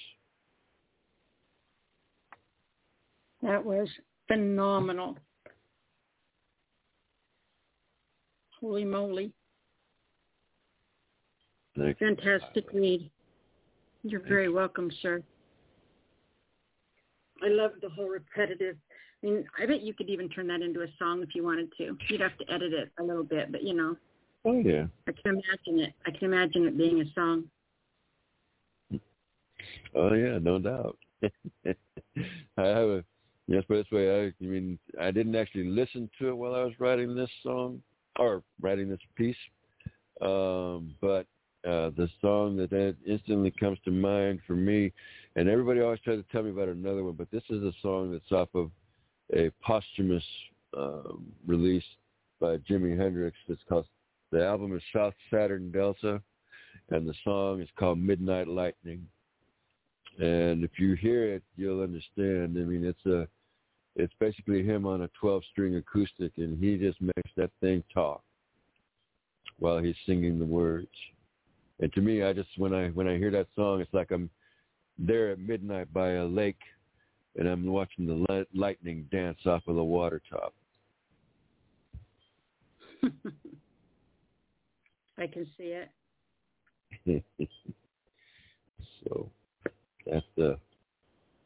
That 3.42 3.64
was 3.64 3.88
phenomenal. 4.28 5.16
Holy 8.60 8.84
moly. 8.84 9.32
Thank 11.76 12.00
you. 12.00 12.06
Fantastic 12.06 12.72
read. 12.72 13.10
You're 14.02 14.20
very 14.20 14.48
welcome, 14.48 14.90
sir. 15.00 15.22
I 17.42 17.48
love 17.48 17.72
the 17.80 17.88
whole 17.88 18.08
repetitive. 18.08 18.76
I 19.22 19.26
mean, 19.26 19.44
I 19.60 19.66
bet 19.66 19.82
you 19.82 19.94
could 19.94 20.10
even 20.10 20.28
turn 20.28 20.48
that 20.48 20.60
into 20.60 20.82
a 20.82 20.86
song 20.98 21.22
if 21.22 21.34
you 21.34 21.44
wanted 21.44 21.72
to. 21.78 21.96
You'd 22.08 22.20
have 22.20 22.36
to 22.38 22.52
edit 22.52 22.72
it 22.72 22.90
a 22.98 23.02
little 23.02 23.24
bit, 23.24 23.52
but 23.52 23.62
you 23.62 23.74
know, 23.74 23.96
Oh 24.44 24.58
yeah. 24.58 24.86
I 25.06 25.12
can 25.12 25.40
imagine 25.40 25.86
it. 25.86 25.92
I 26.06 26.10
can 26.10 26.32
imagine 26.32 26.66
it 26.66 26.76
being 26.76 27.00
a 27.00 27.12
song. 27.14 27.44
Oh 29.94 30.14
yeah, 30.14 30.38
no 30.38 30.58
doubt. 30.58 30.98
I 31.24 31.74
have 32.56 32.88
a 32.88 33.04
yes, 33.46 33.62
but 33.68 33.76
this 33.76 33.90
way. 33.92 34.10
I, 34.10 34.44
I 34.44 34.48
mean, 34.48 34.78
I 35.00 35.10
didn't 35.12 35.36
actually 35.36 35.68
listen 35.68 36.10
to 36.18 36.28
it 36.28 36.36
while 36.36 36.54
I 36.54 36.64
was 36.64 36.72
writing 36.80 37.14
this 37.14 37.30
song 37.42 37.80
or 38.18 38.42
writing 38.60 38.88
this 38.88 38.98
piece, 39.14 39.36
um, 40.20 40.94
but 41.00 41.26
uh, 41.64 41.90
the 41.96 42.08
song 42.20 42.56
that, 42.56 42.70
that 42.70 42.96
instantly 43.06 43.50
comes 43.50 43.78
to 43.84 43.90
mind 43.90 44.40
for 44.46 44.54
me, 44.54 44.92
and 45.36 45.48
everybody 45.48 45.80
always 45.80 46.00
tries 46.00 46.18
to 46.18 46.24
tell 46.32 46.42
me 46.42 46.50
about 46.50 46.68
another 46.68 47.04
one, 47.04 47.14
but 47.14 47.30
this 47.30 47.44
is 47.50 47.62
a 47.62 47.72
song 47.82 48.10
that's 48.10 48.32
off 48.32 48.48
of 48.54 48.70
a 49.34 49.50
posthumous 49.60 50.24
um, 50.76 51.24
release 51.46 51.84
by 52.40 52.56
Jimi 52.58 52.98
Hendrix. 52.98 53.36
It's 53.48 53.62
called 53.68 53.86
the 54.32 54.44
album 54.44 54.74
is 54.74 54.82
South 54.94 55.14
Saturn 55.30 55.70
Delta, 55.70 56.20
and 56.90 57.06
the 57.06 57.14
song 57.22 57.60
is 57.60 57.68
called 57.78 57.98
Midnight 57.98 58.48
Lightning. 58.48 59.06
And 60.18 60.64
if 60.64 60.78
you 60.78 60.94
hear 60.94 61.34
it, 61.34 61.42
you'll 61.56 61.82
understand. 61.82 62.56
I 62.56 62.62
mean, 62.64 62.84
it's 62.84 63.06
a, 63.06 63.28
it's 63.94 64.12
basically 64.18 64.64
him 64.64 64.86
on 64.86 65.02
a 65.02 65.10
12-string 65.22 65.76
acoustic, 65.76 66.32
and 66.38 66.58
he 66.58 66.76
just 66.76 67.00
makes 67.00 67.30
that 67.36 67.50
thing 67.60 67.84
talk 67.92 68.22
while 69.58 69.78
he's 69.78 69.96
singing 70.06 70.38
the 70.38 70.44
words. 70.44 70.88
And 71.80 71.92
to 71.92 72.00
me, 72.00 72.22
I 72.22 72.32
just 72.32 72.48
when 72.56 72.74
I 72.74 72.88
when 72.88 73.08
I 73.08 73.16
hear 73.16 73.30
that 73.32 73.48
song, 73.56 73.80
it's 73.80 73.92
like 73.92 74.10
I'm 74.10 74.30
there 74.98 75.30
at 75.30 75.38
midnight 75.38 75.92
by 75.92 76.12
a 76.12 76.24
lake, 76.24 76.60
and 77.36 77.48
I'm 77.48 77.66
watching 77.66 78.06
the 78.06 78.24
light, 78.28 78.46
lightning 78.54 79.06
dance 79.10 79.38
off 79.46 79.62
of 79.66 79.76
the 79.76 79.84
water 79.84 80.20
top. 80.30 80.54
I 85.18 85.26
can 85.26 85.46
see 85.56 85.74
it. 85.74 85.88
so 89.04 89.28
that's 90.06 90.26
the 90.36 90.58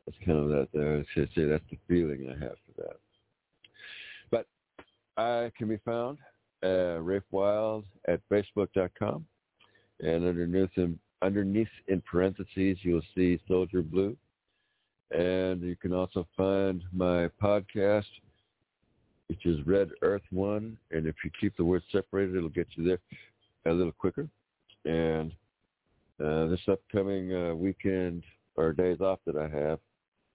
that's 0.07 0.19
kind 0.25 0.39
of 0.39 0.49
that. 0.49 0.69
Uh, 0.75 1.01
I 1.01 1.05
should 1.15 1.29
say 1.35 1.45
that's 1.45 1.65
the 1.71 1.79
feeling 1.89 2.29
I 2.29 2.45
have 2.45 2.57
for 2.67 2.83
that. 2.83 2.97
But 4.31 4.47
I 5.17 5.51
can 5.57 5.69
be 5.69 5.79
found 5.85 6.19
uh, 6.63 7.01
Rafe 7.01 7.23
Wild 7.31 7.85
at 8.09 8.21
Facebook.com, 8.31 9.27
and 10.01 10.27
underneath 10.27 10.71
in, 10.77 10.99
underneath 11.23 11.69
in 11.89 12.01
parentheses 12.03 12.79
you'll 12.83 13.03
see 13.15 13.41
Soldier 13.49 13.83
Blue, 13.83 14.17
and 15.11 15.63
you 15.63 15.77
can 15.77 15.93
also 15.93 16.27
find 16.37 16.83
my 16.93 17.29
podcast, 17.43 18.05
which 19.29 19.47
is 19.47 19.67
Red 19.67 19.91
Earth 20.03 20.23
One, 20.31 20.77
and 20.91 21.07
if 21.07 21.17
you 21.25 21.31
keep 21.41 21.57
the 21.57 21.65
words 21.65 21.85
separated, 21.93 22.37
it'll 22.37 22.49
get 22.49 22.69
you 22.77 22.85
there 22.85 23.01
a 23.67 23.75
little 23.75 23.93
quicker. 23.93 24.29
And 24.85 25.33
uh, 26.23 26.47
this 26.47 26.61
upcoming 26.69 27.35
uh, 27.35 27.55
weekend 27.55 28.23
or 28.57 28.73
days 28.73 29.01
off 29.01 29.19
that 29.27 29.37
I 29.37 29.49
have, 29.49 29.79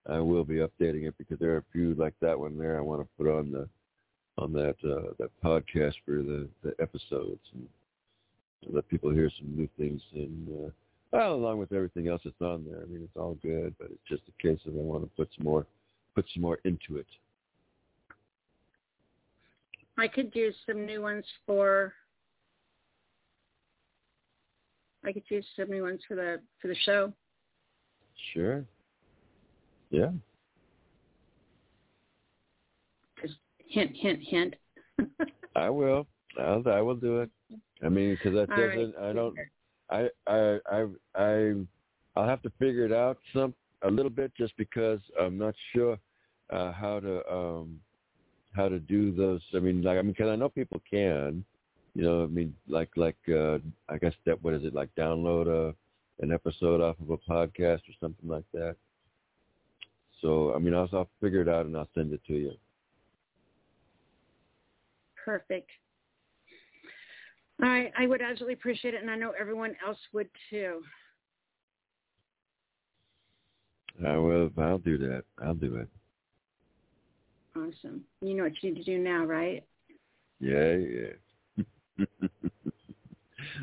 I 0.10 0.20
will 0.20 0.44
be 0.44 0.56
updating 0.56 1.08
it 1.08 1.16
because 1.18 1.40
there 1.40 1.52
are 1.52 1.58
a 1.58 1.72
few 1.72 1.94
like 1.96 2.14
that 2.22 2.38
one 2.38 2.58
there 2.58 2.78
I 2.78 2.82
want 2.82 3.02
to 3.02 3.08
put 3.18 3.32
on 3.32 3.52
the 3.52 3.68
on 4.38 4.54
that 4.54 4.76
uh, 4.84 5.14
that 5.20 5.30
podcast 5.44 5.94
for 6.06 6.22
the, 6.24 6.48
the 6.64 6.74
episodes 6.80 7.42
and 8.66 8.74
let 8.76 8.88
people 8.90 9.12
hear 9.12 9.30
some 9.38 9.56
new 9.56 9.68
things 9.78 10.02
and 10.14 10.48
uh, 10.50 10.70
well 11.12 11.34
along 11.34 11.60
with 11.60 11.72
everything 11.72 12.08
else 12.08 12.22
that's 12.24 12.42
on 12.42 12.66
there. 12.70 12.82
I 12.82 12.86
mean 12.86 13.02
it's 13.04 13.18
all 13.18 13.38
good, 13.42 13.76
but 13.80 13.90
it's 13.92 14.08
just 14.08 14.24
a 14.28 14.42
case 14.42 14.60
of 14.66 14.74
I 14.74 14.78
want 14.78 15.04
to 15.04 15.10
put 15.16 15.30
some 15.36 15.46
more 15.46 15.66
put 16.16 16.26
some 16.34 16.42
more 16.42 16.60
into 16.64 16.98
it. 16.98 17.08
I 19.98 20.08
could 20.08 20.32
use 20.34 20.56
some 20.66 20.86
new 20.86 21.02
ones 21.02 21.26
for 21.46 21.94
I 25.04 25.12
could 25.12 25.24
use 25.30 25.46
some 25.56 25.70
new 25.70 25.84
ones 25.84 26.02
for 26.08 26.16
the 26.16 26.40
for 26.62 26.68
the 26.68 26.76
show. 26.86 27.12
Sure. 28.34 28.64
Yeah. 29.90 30.12
Just 33.22 33.36
hint, 33.58 33.92
hint, 33.96 34.20
hint. 34.22 34.56
I 35.56 35.70
will. 35.70 36.08
I'll, 36.40 36.64
I 36.68 36.82
will 36.82 36.96
do 36.96 37.22
it. 37.22 37.30
I 37.84 37.90
mean, 37.90 38.16
because 38.16 38.34
that 38.34 38.52
All 38.52 38.68
doesn't. 38.68 38.96
right. 38.96 39.10
I 39.10 39.14
don't. 39.14 39.36
I 39.90 40.10
I 40.28 40.60
I 40.72 40.86
I 41.16 41.54
I'll 42.16 42.28
have 42.28 42.42
to 42.44 42.52
figure 42.60 42.86
it 42.86 42.94
out 42.94 43.18
some 43.34 43.54
a 43.84 43.90
little 43.90 44.10
bit 44.12 44.32
just 44.38 44.56
because 44.58 45.00
I'm 45.20 45.38
not 45.38 45.56
sure 45.74 45.98
uh, 46.52 46.72
how 46.72 47.00
to 47.00 47.28
um 47.32 47.80
how 48.56 48.70
to 48.70 48.80
do 48.80 49.12
those. 49.14 49.42
I 49.54 49.60
mean, 49.60 49.82
like 49.82 49.98
I 49.98 50.02
mean, 50.02 50.12
because 50.12 50.30
I 50.30 50.36
know 50.36 50.50
people 50.50 50.82
can. 50.90 51.44
You 51.94 52.04
know, 52.04 52.24
I 52.24 52.28
mean, 52.28 52.56
like 52.68 52.90
like 52.96 53.18
uh 53.30 53.58
I 53.90 53.98
guess 53.98 54.14
that 54.26 54.42
what 54.44 54.54
is 54.54 54.64
it 54.64 54.74
like? 54.74 54.90
Download 54.98 55.48
a 55.48 55.76
an 56.24 56.32
episode 56.32 56.82
off 56.82 56.96
of 57.02 57.10
a 57.10 57.18
podcast 57.18 57.80
or 57.90 57.94
something 58.00 58.30
like 58.30 58.46
that. 58.54 58.76
So 60.22 60.54
I 60.54 60.60
mean, 60.60 60.74
I'll, 60.74 60.90
I'll 60.94 61.10
figure 61.20 61.42
it 61.42 61.50
out 61.50 61.66
and 61.66 61.76
I'll 61.76 61.90
send 61.96 62.14
it 62.14 62.22
to 62.28 62.34
you. 62.34 62.54
Perfect. 65.26 65.70
All 67.62 67.70
right, 67.70 67.92
I 67.98 68.08
would 68.08 68.22
absolutely 68.22 68.56
appreciate 68.56 68.96
it, 68.96 69.02
and 69.02 69.12
I 69.12 69.16
know 69.16 69.34
everyone 69.40 69.76
else 69.86 70.00
would 70.14 70.30
too. 70.50 70.82
I 74.06 74.18
will. 74.18 74.50
I'll 74.58 74.80
do 74.80 74.98
that. 74.98 75.24
I'll 75.44 75.54
do 75.54 75.76
it. 75.76 75.88
Awesome. 77.56 78.04
You 78.22 78.36
know 78.36 78.44
what 78.44 78.54
you 78.62 78.72
need 78.74 78.80
to 78.80 78.84
do 78.84 78.98
now, 78.98 79.26
right? 79.26 79.64
Yeah, 80.40 80.74
yeah. 80.74 81.64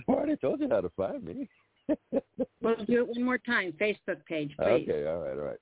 well, 0.07 0.19
I 0.19 0.21
already 0.21 0.37
told 0.37 0.61
you 0.61 0.69
how 0.69 0.81
to 0.81 0.91
find 0.91 1.25
me. 1.25 1.49
Well, 2.61 2.75
do 2.87 2.99
it 2.99 3.09
one 3.09 3.23
more 3.23 3.39
time. 3.39 3.73
Facebook 3.81 4.25
page, 4.27 4.53
please. 4.59 4.89
Okay, 4.89 5.07
all 5.07 5.21
right, 5.21 5.39
all 5.39 5.45
right. 5.45 5.59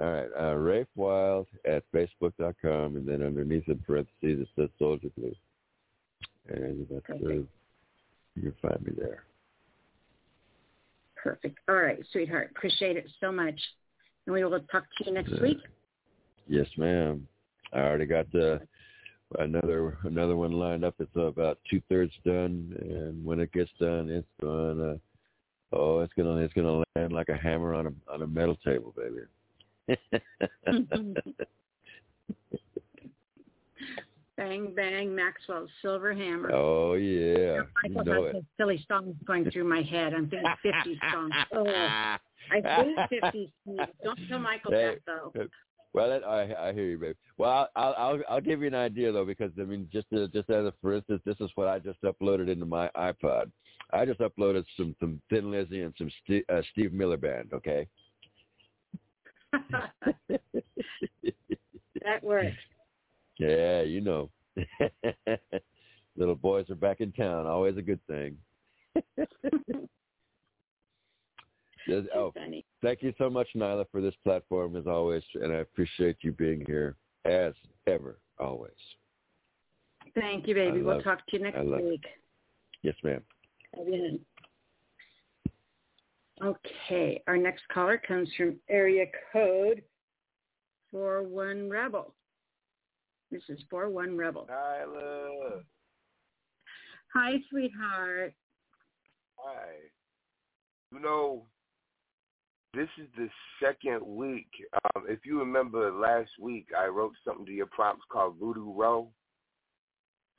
All 0.00 0.12
right, 0.12 0.28
uh, 0.38 0.54
Rafe 0.56 0.86
Wild 0.96 1.46
at 1.64 1.84
Facebook.com, 1.94 2.96
and 2.96 3.06
then 3.06 3.22
underneath 3.22 3.68
in 3.68 3.78
parentheses 3.78 4.40
it 4.40 4.48
says 4.56 4.68
Soldier 4.78 5.08
Blue. 5.16 5.32
And 6.48 6.86
that's 6.90 7.06
Perfect. 7.06 7.48
You 8.34 8.42
can 8.42 8.54
find 8.62 8.82
me 8.84 8.92
there. 8.96 9.24
Perfect. 11.16 11.58
All 11.68 11.76
right, 11.76 11.98
sweetheart. 12.12 12.52
Appreciate 12.56 12.96
it 12.96 13.10
so 13.20 13.30
much. 13.30 13.60
And 14.26 14.34
we 14.34 14.42
will 14.44 14.60
talk 14.72 14.84
to 14.98 15.04
you 15.04 15.12
next 15.12 15.32
Yeah. 15.32 15.42
week. 15.42 15.58
Yes, 16.46 16.66
ma'am. 16.76 17.26
I 17.72 17.80
already 17.80 18.06
got 18.06 18.30
the 18.32 18.66
another 19.38 19.98
another 20.02 20.36
one 20.36 20.52
lined 20.52 20.84
up. 20.84 20.94
It's 20.98 21.14
about 21.14 21.58
two 21.70 21.80
thirds 21.88 22.12
done, 22.24 22.76
and 22.80 23.24
when 23.24 23.38
it 23.38 23.52
gets 23.52 23.70
done, 23.78 24.08
it's 24.08 24.26
gonna 24.40 24.98
oh, 25.72 26.00
it's 26.00 26.12
gonna 26.14 26.36
it's 26.36 26.54
gonna 26.54 26.82
land 26.96 27.12
like 27.12 27.28
a 27.28 27.36
hammer 27.36 27.74
on 27.74 27.86
a 27.86 27.92
on 28.12 28.22
a 28.22 28.26
metal 28.26 28.56
table, 28.56 28.94
baby. 28.96 29.26
Bang, 34.40 34.72
bang, 34.74 35.14
Maxwell's 35.14 35.68
Silver 35.82 36.14
Hammer. 36.14 36.50
oh 36.50 36.94
yeah, 36.94 37.56
you 37.56 37.64
Michael 37.94 38.04
know 38.04 38.24
has 38.24 38.36
it. 38.36 38.44
silly 38.56 38.82
songs 38.88 39.14
going 39.26 39.50
through 39.50 39.64
my 39.64 39.82
head. 39.82 40.14
I'm 40.14 40.30
thinking 40.30 40.48
50s 40.64 40.96
songs. 41.12 41.32
Oh, 41.52 41.66
I 41.68 42.18
think 42.50 42.64
50s 42.64 43.52
songs. 43.66 43.88
Don't 44.02 44.18
tell 44.30 44.38
Michael 44.38 44.70
that, 44.70 45.00
though. 45.06 45.30
Well, 45.92 46.24
I 46.26 46.68
I 46.68 46.72
hear 46.72 46.86
you, 46.86 46.96
babe. 46.96 47.16
Well, 47.36 47.68
I'll 47.76 47.94
I'll 47.98 48.20
I'll 48.30 48.40
give 48.40 48.62
you 48.62 48.68
an 48.68 48.74
idea 48.74 49.12
though, 49.12 49.26
because 49.26 49.50
I 49.60 49.64
mean, 49.64 49.86
just 49.92 50.08
to, 50.08 50.26
just 50.28 50.48
as 50.48 50.64
a 50.64 50.72
for 50.80 50.94
instance, 50.94 51.20
this 51.26 51.36
is 51.40 51.50
what 51.56 51.68
I 51.68 51.78
just 51.78 52.00
uploaded 52.00 52.48
into 52.50 52.64
my 52.64 52.88
iPod. 52.96 53.50
I 53.92 54.06
just 54.06 54.20
uploaded 54.20 54.64
some 54.74 54.96
some 55.00 55.20
Thin 55.28 55.50
Lizzy 55.50 55.82
and 55.82 55.92
some 55.98 56.10
Steve, 56.24 56.44
uh, 56.48 56.62
Steve 56.72 56.94
Miller 56.94 57.18
Band. 57.18 57.50
Okay. 57.52 57.86
that 62.02 62.22
works. 62.22 62.56
Yeah, 63.40 63.82
you 63.82 64.00
know. 64.00 64.30
Little 66.16 66.34
boys 66.34 66.68
are 66.70 66.74
back 66.74 67.00
in 67.00 67.12
town. 67.12 67.46
Always 67.46 67.76
a 67.76 67.82
good 67.82 68.00
thing. 68.06 68.36
oh, 72.14 72.32
funny. 72.34 72.64
thank 72.82 73.02
you 73.02 73.14
so 73.16 73.30
much, 73.30 73.48
Nyla, 73.56 73.84
for 73.90 74.00
this 74.00 74.14
platform 74.24 74.76
as 74.76 74.86
always, 74.86 75.22
and 75.34 75.52
I 75.52 75.58
appreciate 75.58 76.16
you 76.20 76.32
being 76.32 76.64
here 76.66 76.96
as 77.24 77.54
ever, 77.86 78.18
always. 78.38 78.72
Thank 80.14 80.46
you, 80.48 80.54
baby. 80.54 80.80
I 80.80 80.82
We'll 80.82 81.02
talk 81.02 81.26
to 81.26 81.36
you 81.36 81.42
next 81.42 81.58
love- 81.58 81.80
week. 81.80 82.04
Yes, 82.82 82.96
ma'am. 83.02 83.22
Again. 83.80 84.20
Okay, 86.42 87.22
our 87.26 87.36
next 87.36 87.62
caller 87.68 87.98
comes 87.98 88.28
from 88.36 88.58
area 88.68 89.06
code 89.32 89.82
41 90.90 91.68
Rebel. 91.68 92.14
This 93.30 93.42
is 93.48 93.60
41 93.70 94.16
Rebel. 94.16 94.48
Nyla. 94.50 95.62
Hi, 97.14 97.34
sweetheart. 97.48 98.34
Hi. 99.36 99.68
You 100.92 101.00
know, 101.00 101.44
this 102.74 102.88
is 103.00 103.06
the 103.16 103.28
second 103.62 104.04
week. 104.04 104.48
Um, 104.94 105.04
if 105.08 105.20
you 105.24 105.38
remember 105.38 105.92
last 105.92 106.30
week, 106.40 106.68
I 106.76 106.86
wrote 106.86 107.12
something 107.24 107.46
to 107.46 107.52
your 107.52 107.66
prompts 107.66 108.04
called 108.10 108.36
Voodoo 108.40 108.72
Row. 108.72 109.08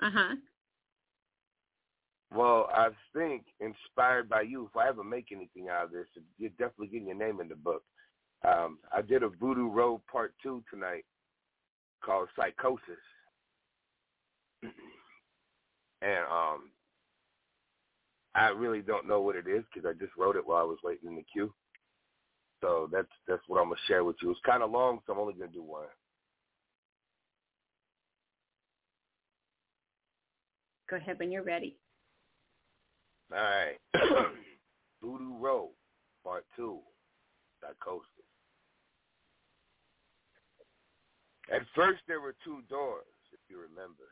Uh-huh. 0.02 0.36
Well, 2.34 2.70
I 2.74 2.90
think 3.16 3.44
inspired 3.60 4.30
by 4.30 4.42
you, 4.42 4.70
if 4.70 4.78
I 4.78 4.88
ever 4.88 5.04
make 5.04 5.28
anything 5.32 5.68
out 5.70 5.86
of 5.86 5.92
this, 5.92 6.08
you're 6.38 6.50
definitely 6.52 6.88
getting 6.88 7.08
your 7.08 7.18
name 7.18 7.42
in 7.42 7.50
the 7.50 7.56
book. 7.56 7.84
Um, 8.48 8.80
I 8.96 9.02
did 9.02 9.24
a 9.24 9.30
Voodoo 9.30 9.68
Row 9.68 10.02
Part 10.12 10.34
2 10.42 10.64
tonight 10.70 11.06
called 12.04 12.30
Psychosis. 12.36 12.82
and 14.64 16.26
um, 16.32 16.72
I 18.36 18.50
really 18.50 18.82
don't 18.82 19.08
know 19.08 19.22
what 19.22 19.36
it 19.36 19.48
is 19.48 19.64
because 19.74 19.90
I 19.90 19.94
just 20.00 20.16
wrote 20.18 20.36
it 20.36 20.46
while 20.46 20.62
I 20.62 20.64
was 20.64 20.78
waiting 20.84 21.10
in 21.10 21.16
the 21.16 21.26
queue. 21.32 21.54
So 22.62 22.88
that's 22.92 23.08
that's 23.28 23.42
what 23.48 23.60
I'm 23.60 23.70
gonna 23.70 23.80
share 23.88 24.04
with 24.04 24.18
you. 24.22 24.30
It's 24.32 24.40
kind 24.46 24.62
of 24.62 24.72
long, 24.72 25.00
so 25.06 25.14
I'm 25.14 25.20
only 25.20 25.34
gonna 25.34 25.52
do 25.52 25.64
one. 25.64 25.88
Go 30.90 30.98
ahead 30.98 31.18
when 31.20 31.32
you're 31.32 31.44
ready. 31.44 31.78
All 33.32 33.40
right. 33.40 33.78
Voodoo 35.02 35.38
Row, 35.40 35.70
Part 36.24 36.46
2, 36.58 36.80
Psychosis. 37.62 38.06
At 41.52 41.68
first, 41.76 42.00
there 42.08 42.22
were 42.24 42.36
two 42.48 42.64
doors, 42.72 43.12
if 43.36 43.40
you 43.52 43.60
remember. 43.60 44.08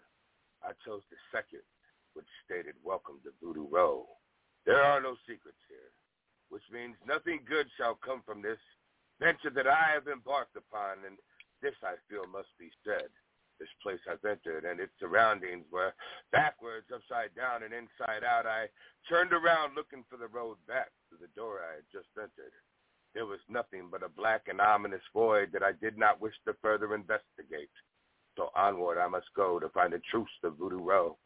I 0.59 0.75
chose 0.83 1.07
the 1.07 1.15
second, 1.31 1.63
which 2.11 2.27
stated, 2.43 2.75
Welcome 2.83 3.23
to 3.23 3.31
Voodoo 3.39 3.63
Row. 3.71 4.03
There 4.65 4.83
are 4.83 4.99
no 4.99 5.15
secrets 5.23 5.63
here, 5.71 5.95
which 6.51 6.67
means 6.67 6.99
nothing 7.07 7.39
good 7.47 7.71
shall 7.79 7.95
come 7.95 8.21
from 8.27 8.41
this 8.41 8.59
venture 9.23 9.55
that 9.55 9.71
I 9.71 9.95
have 9.95 10.11
embarked 10.11 10.59
upon, 10.59 11.07
and 11.07 11.15
this, 11.63 11.79
I 11.79 11.95
feel, 12.11 12.27
must 12.27 12.51
be 12.59 12.71
said. 12.83 13.07
This 13.55 13.71
place 13.83 13.99
I've 14.07 14.23
entered 14.23 14.63
and 14.63 14.79
its 14.79 14.95
surroundings 14.99 15.67
were 15.71 15.91
backwards, 16.31 16.87
upside 16.95 17.35
down, 17.35 17.63
and 17.63 17.73
inside 17.75 18.23
out. 18.23 18.47
I 18.47 18.67
turned 19.07 19.31
around 19.31 19.75
looking 19.75 20.03
for 20.09 20.15
the 20.15 20.31
road 20.31 20.55
back 20.67 20.91
to 21.11 21.15
the 21.19 21.27
door 21.35 21.59
I 21.63 21.83
had 21.83 21.87
just 21.91 22.07
entered. 22.15 22.55
There 23.13 23.25
was 23.25 23.39
nothing 23.49 23.89
but 23.91 24.03
a 24.03 24.09
black 24.09 24.43
and 24.47 24.61
ominous 24.61 25.01
void 25.13 25.49
that 25.53 25.63
I 25.63 25.71
did 25.73 25.97
not 25.97 26.21
wish 26.21 26.35
to 26.45 26.53
further 26.61 26.93
investigate. 26.93 27.71
So 28.37 28.49
onward 28.55 28.97
I 28.97 29.07
must 29.07 29.27
go 29.35 29.59
to 29.59 29.69
find 29.69 29.93
the 29.93 30.01
truth 30.11 30.27
of 30.43 30.57
Voodoo 30.57 30.79
Row. 30.79 31.17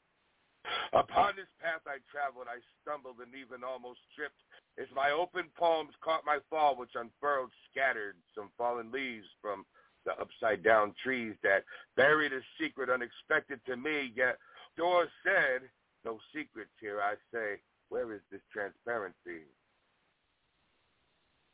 Upon 0.94 1.36
this 1.36 1.52
path 1.62 1.82
I 1.86 2.00
traveled, 2.10 2.48
I 2.48 2.64
stumbled 2.82 3.18
and 3.20 3.36
even 3.36 3.64
almost 3.64 4.00
tripped 4.16 4.40
as 4.80 4.88
my 4.96 5.12
open 5.12 5.50
palms 5.60 5.94
caught 6.02 6.26
my 6.26 6.40
fall, 6.50 6.76
which 6.76 6.96
unfurled, 6.96 7.52
scattered 7.70 8.16
some 8.34 8.50
fallen 8.58 8.92
leaves 8.92 9.28
from 9.42 9.66
the 10.06 10.14
upside-down 10.14 10.94
trees 11.04 11.36
that 11.44 11.64
buried 11.96 12.34
a 12.34 12.40
secret 12.60 12.90
unexpected 12.90 13.60
to 13.66 13.78
me, 13.78 14.14
yet 14.16 14.38
door 14.78 15.08
said, 15.24 15.62
no 16.06 16.20
secrets 16.34 16.72
here, 16.80 17.02
I 17.02 17.16
say, 17.34 17.60
where 17.90 18.12
is 18.14 18.22
this 18.32 18.42
transparency? 18.52 19.46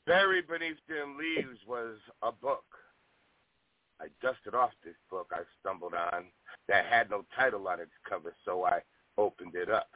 Buried 0.10 0.48
beneath 0.48 0.80
them 0.88 1.19
leaves 1.19 1.60
was 1.68 1.98
a 2.23 2.31
book. 2.31 2.65
I 4.02 4.07
dusted 4.23 4.56
off 4.56 4.72
this 4.84 4.95
book 5.07 5.30
I 5.31 5.41
stumbled 5.60 5.94
on 5.94 6.26
that 6.68 6.86
had 6.86 7.11
no 7.11 7.26
title 7.36 7.68
on 7.68 7.80
its 7.80 7.91
cover, 8.10 8.34
so 8.44 8.65
I 8.65 8.80
opened 9.19 9.53
it 9.53 9.69
up. 9.69 9.90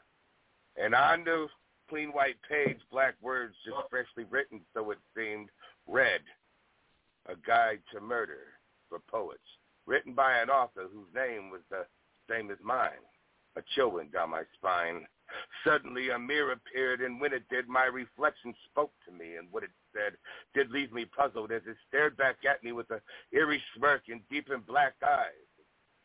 And 0.77 0.93
on 0.93 1.23
the 1.23 1.47
clean 1.89 2.09
white 2.09 2.35
page, 2.47 2.77
black 2.91 3.15
words 3.23 3.55
just 3.65 3.89
freshly 3.89 4.25
written, 4.29 4.61
so 4.75 4.91
it 4.91 4.99
seemed, 5.17 5.49
read, 5.87 6.21
A 7.25 7.33
Guide 7.35 7.81
to 7.91 7.99
Murder 7.99 8.53
for 8.89 8.99
Poets, 9.09 9.41
written 9.87 10.13
by 10.13 10.37
an 10.37 10.51
author 10.51 10.85
whose 10.93 11.09
name 11.15 11.49
was 11.49 11.61
the 11.71 11.87
same 12.29 12.51
as 12.51 12.59
mine. 12.63 13.01
A 13.55 13.63
chill 13.73 13.89
went 13.89 14.13
down 14.13 14.29
my 14.29 14.43
spine. 14.53 15.07
Suddenly 15.65 16.09
a 16.09 16.19
mirror 16.19 16.53
appeared, 16.53 17.01
and 17.01 17.19
when 17.19 17.33
it 17.33 17.43
did, 17.49 17.67
my 17.67 17.85
reflection 17.85 18.53
spoke 18.69 18.91
to 19.05 19.11
me, 19.11 19.35
and 19.37 19.47
what 19.51 19.63
it 19.63 19.71
said 19.93 20.17
did 20.53 20.71
leave 20.71 20.91
me 20.91 21.05
puzzled 21.05 21.51
as 21.51 21.61
it 21.67 21.77
stared 21.87 22.17
back 22.17 22.37
at 22.49 22.63
me 22.63 22.71
with 22.71 22.89
a 22.91 23.01
eerie 23.31 23.61
smirk 23.75 24.03
and 24.09 24.21
deep 24.29 24.49
and 24.49 24.65
black 24.65 24.93
eyes. 25.05 25.47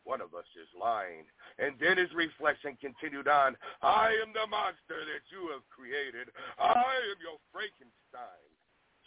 One 0.03 0.21
of 0.21 0.33
us 0.33 0.47
is 0.57 0.69
lying. 0.73 1.25
And 1.59 1.75
then 1.77 1.97
his 1.97 2.09
reflection 2.15 2.77
continued 2.81 3.27
on, 3.27 3.57
I 3.83 4.15
am 4.25 4.33
the 4.33 4.47
monster 4.47 5.05
that 5.05 5.27
you 5.29 5.51
have 5.53 5.61
created. 5.69 6.31
I 6.57 6.97
am 7.13 7.19
your 7.21 7.37
Frankenstein. 7.51 8.47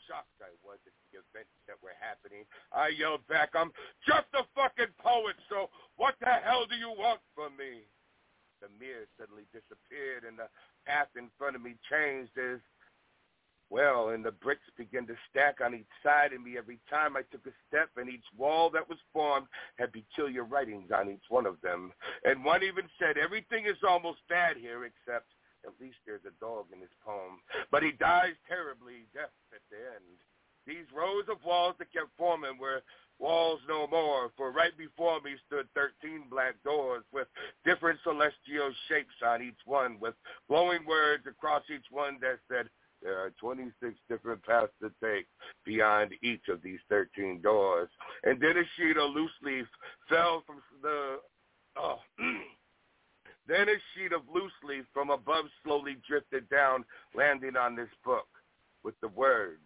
Shocked 0.07 0.39
I 0.43 0.51
was 0.63 0.79
at 0.87 0.95
the 1.11 1.23
events 1.23 1.55
that 1.67 1.79
were 1.83 1.97
happening. 1.99 2.45
I 2.71 2.95
yelled 2.95 3.27
back, 3.27 3.55
I'm 3.55 3.73
just 4.07 4.27
a 4.35 4.47
fucking 4.55 4.95
poet, 4.99 5.35
so 5.49 5.71
what 5.97 6.15
the 6.21 6.39
hell 6.43 6.67
do 6.67 6.77
you 6.77 6.91
want 6.91 7.23
from 7.35 7.57
me? 7.57 7.87
The 8.63 8.71
mirror 8.79 9.11
suddenly 9.19 9.43
disappeared 9.53 10.23
and 10.23 10.39
the 10.39 10.47
path 10.87 11.11
in 11.19 11.29
front 11.37 11.57
of 11.57 11.63
me 11.63 11.75
changed 11.91 12.39
as 12.39 12.61
well, 13.71 14.11
and 14.11 14.25
the 14.25 14.31
bricks 14.31 14.69
began 14.77 15.07
to 15.09 15.17
stack 15.29 15.59
on 15.61 15.75
each 15.75 15.91
side 16.03 16.33
of 16.33 16.41
me 16.41 16.57
every 16.57 16.79
time 16.89 17.17
I 17.17 17.23
took 17.33 17.45
a 17.47 17.57
step, 17.67 17.91
and 17.97 18.09
each 18.09 18.29
wall 18.37 18.71
that 18.71 18.89
was 18.89 18.99
formed 19.13 19.49
had 19.77 19.93
peculiar 19.93 20.45
writings 20.45 20.93
on 20.95 21.11
each 21.11 21.27
one 21.29 21.47
of 21.47 21.61
them. 21.63 21.91
And 22.25 22.45
one 22.45 22.63
even 22.63 22.87
said, 23.01 23.19
everything 23.19 23.67
is 23.67 23.83
almost 23.83 24.21
bad 24.29 24.57
here 24.57 24.85
except 24.85 25.27
at 25.67 25.73
least 25.81 25.99
there's 26.07 26.27
a 26.27 26.39
dog 26.39 26.67
in 26.73 26.81
his 26.81 26.95
poem. 27.05 27.43
But 27.71 27.83
he 27.83 27.93
dies 27.93 28.39
terribly, 28.47 29.11
death 29.15 29.35
at 29.55 29.63
the 29.71 29.79
end. 29.79 30.21
These 30.67 30.87
rows 30.95 31.27
of 31.29 31.43
walls 31.45 31.75
that 31.79 31.93
kept 31.93 32.15
forming 32.17 32.59
were 32.59 32.83
walls 33.23 33.61
no 33.69 33.87
more, 33.87 34.31
for 34.37 34.51
right 34.51 34.77
before 34.77 35.21
me 35.21 35.33
stood 35.47 35.67
13 35.75 36.25
black 36.29 36.55
doors 36.65 37.05
with 37.13 37.29
different 37.65 38.01
celestial 38.03 38.73
shapes 38.89 39.15
on 39.25 39.43
each 39.43 39.63
one, 39.65 39.97
with 40.01 40.15
glowing 40.49 40.85
words 40.87 41.25
across 41.27 41.63
each 41.73 41.87
one 41.91 42.19
that 42.21 42.39
said, 42.51 42.69
there 43.03 43.19
are 43.19 43.33
26 43.41 43.95
different 44.09 44.43
paths 44.45 44.73
to 44.81 44.91
take 45.03 45.27
beyond 45.65 46.13
each 46.23 46.49
of 46.49 46.63
these 46.63 46.79
13 46.89 47.41
doors. 47.41 47.89
And 48.25 48.41
then 48.41 48.57
a 48.57 48.65
sheet 48.77 48.97
of 48.97 49.13
loose 49.13 49.31
leaf 49.43 49.67
fell 50.09 50.43
from 50.47 50.63
the... 50.83 51.17
Oh, 51.77 51.99
then 53.49 53.69
a 53.69 53.79
sheet 53.95 54.13
of 54.13 54.23
loose 54.33 54.53
leaf 54.63 54.85
from 54.93 55.11
above 55.11 55.47
slowly 55.65 55.97
drifted 56.07 56.49
down, 56.49 56.85
landing 57.15 57.57
on 57.57 57.75
this 57.75 57.89
book 58.05 58.29
with 58.85 58.95
the 59.01 59.09
words, 59.09 59.61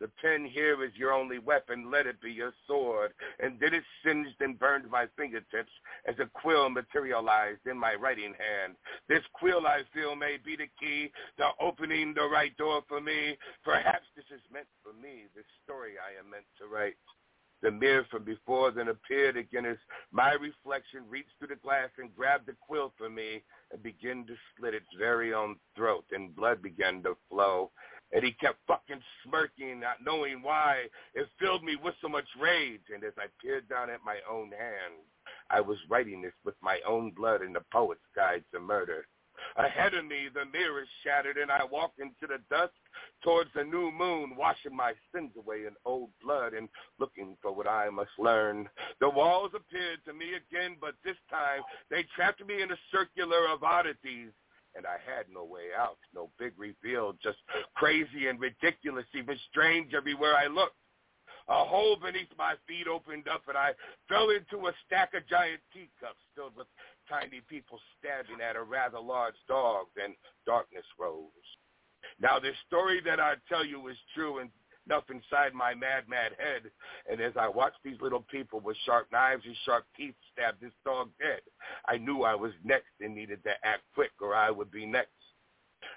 the 0.00 0.10
pen 0.20 0.44
here 0.44 0.84
is 0.84 0.92
your 0.94 1.12
only 1.12 1.38
weapon. 1.38 1.90
Let 1.90 2.06
it 2.06 2.20
be 2.20 2.30
your 2.30 2.52
sword. 2.66 3.12
And 3.40 3.58
then 3.58 3.72
it 3.72 3.82
singed 4.04 4.40
and 4.40 4.58
burned 4.58 4.90
my 4.90 5.06
fingertips 5.16 5.72
as 6.06 6.16
a 6.18 6.26
quill 6.26 6.68
materialized 6.68 7.66
in 7.66 7.78
my 7.78 7.94
writing 7.94 8.34
hand. 8.38 8.76
This 9.08 9.22
quill, 9.32 9.66
I 9.66 9.82
feel, 9.94 10.14
may 10.14 10.36
be 10.44 10.56
the 10.56 10.68
key 10.78 11.10
to 11.38 11.48
opening 11.60 12.12
the 12.14 12.28
right 12.28 12.54
door 12.58 12.82
for 12.88 13.00
me. 13.00 13.38
Perhaps 13.64 14.06
this 14.14 14.26
is 14.30 14.42
meant 14.52 14.68
for 14.82 14.92
me, 14.92 15.24
this 15.34 15.46
story 15.64 15.94
I 15.98 16.18
am 16.18 16.30
meant 16.30 16.46
to 16.60 16.66
write. 16.66 16.96
The 17.62 17.70
mirror 17.70 18.06
from 18.10 18.24
before 18.24 18.70
then 18.70 18.88
appeared 18.88 19.38
again 19.38 19.64
as 19.64 19.78
my 20.12 20.32
reflection 20.32 21.04
reached 21.08 21.30
through 21.38 21.48
the 21.48 21.56
glass 21.56 21.88
and 21.96 22.14
grabbed 22.14 22.46
the 22.46 22.56
quill 22.60 22.92
for 22.98 23.08
me 23.08 23.42
and 23.72 23.82
began 23.82 24.26
to 24.26 24.34
slit 24.56 24.74
its 24.74 24.86
very 24.98 25.32
own 25.32 25.56
throat, 25.74 26.04
and 26.12 26.36
blood 26.36 26.60
began 26.60 27.02
to 27.04 27.16
flow. 27.30 27.70
And 28.12 28.24
he 28.24 28.32
kept 28.32 28.58
fucking 28.66 29.02
smirking, 29.24 29.80
not 29.80 29.96
knowing 30.04 30.42
why. 30.42 30.84
It 31.14 31.28
filled 31.38 31.64
me 31.64 31.76
with 31.76 31.94
so 32.00 32.08
much 32.08 32.26
rage. 32.40 32.82
And 32.94 33.02
as 33.04 33.12
I 33.18 33.26
peered 33.42 33.68
down 33.68 33.90
at 33.90 34.04
my 34.04 34.18
own 34.30 34.50
hand, 34.52 34.94
I 35.50 35.60
was 35.60 35.78
writing 35.88 36.22
this 36.22 36.32
with 36.44 36.54
my 36.62 36.80
own 36.86 37.10
blood 37.10 37.42
in 37.42 37.52
the 37.52 37.64
poet's 37.72 38.00
guide 38.14 38.44
to 38.52 38.60
murder. 38.60 39.06
Ahead 39.56 39.94
of 39.94 40.04
me, 40.04 40.28
the 40.32 40.44
mirror 40.46 40.84
shattered, 41.02 41.36
and 41.36 41.50
I 41.50 41.64
walked 41.64 41.98
into 42.00 42.26
the 42.26 42.38
dusk 42.50 42.72
towards 43.22 43.50
the 43.54 43.64
new 43.64 43.90
moon, 43.90 44.36
washing 44.36 44.74
my 44.74 44.92
sins 45.14 45.32
away 45.36 45.66
in 45.66 45.74
old 45.84 46.10
blood 46.22 46.52
and 46.54 46.68
looking 46.98 47.36
for 47.42 47.52
what 47.52 47.66
I 47.66 47.88
must 47.90 48.10
learn. 48.18 48.68
The 49.00 49.08
walls 49.08 49.52
appeared 49.54 50.00
to 50.06 50.12
me 50.12 50.34
again, 50.34 50.76
but 50.80 50.94
this 51.04 51.16
time 51.30 51.62
they 51.90 52.04
trapped 52.14 52.44
me 52.46 52.62
in 52.62 52.70
a 52.70 52.78
circular 52.90 53.48
of 53.48 53.62
oddities 53.62 54.32
and 54.76 54.86
I 54.86 54.98
had 55.04 55.26
no 55.32 55.44
way 55.44 55.74
out, 55.76 55.98
no 56.14 56.30
big 56.38 56.52
reveal, 56.58 57.14
just 57.22 57.38
crazy 57.74 58.28
and 58.28 58.38
ridiculous, 58.38 59.06
even 59.14 59.38
strange 59.50 59.94
everywhere 59.94 60.34
I 60.36 60.46
looked. 60.46 60.76
A 61.48 61.64
hole 61.64 61.96
beneath 61.96 62.30
my 62.36 62.54
feet 62.66 62.88
opened 62.88 63.28
up 63.28 63.42
and 63.46 63.56
I 63.56 63.70
fell 64.08 64.30
into 64.30 64.66
a 64.66 64.72
stack 64.84 65.14
of 65.14 65.26
giant 65.28 65.60
teacups 65.72 66.20
filled 66.34 66.56
with 66.56 66.66
tiny 67.08 67.40
people 67.48 67.78
stabbing 67.98 68.42
at 68.42 68.56
a 68.56 68.62
rather 68.62 68.98
large 68.98 69.38
dog. 69.46 69.86
Then 69.94 70.16
darkness 70.44 70.84
rose. 70.98 71.30
Now 72.20 72.40
this 72.40 72.56
story 72.66 73.00
that 73.04 73.20
I 73.20 73.34
tell 73.48 73.64
you 73.64 73.86
is 73.88 73.96
true 74.14 74.38
and 74.38 74.50
enough 74.86 75.04
inside 75.10 75.52
my 75.54 75.74
mad, 75.74 76.04
mad 76.08 76.32
head. 76.38 76.70
And 77.10 77.20
as 77.20 77.32
I 77.38 77.48
watched 77.48 77.78
these 77.84 78.00
little 78.00 78.24
people 78.30 78.60
with 78.60 78.76
sharp 78.84 79.08
knives 79.12 79.42
and 79.44 79.56
sharp 79.64 79.84
teeth 79.96 80.14
stab 80.32 80.54
this 80.60 80.72
dog 80.84 81.10
dead, 81.18 81.40
I 81.86 81.98
knew 81.98 82.22
I 82.22 82.34
was 82.34 82.52
next 82.64 82.92
and 83.00 83.14
needed 83.14 83.42
to 83.44 83.50
act 83.62 83.82
quick 83.94 84.12
or 84.20 84.34
I 84.34 84.50
would 84.50 84.70
be 84.70 84.86
next. 84.86 85.10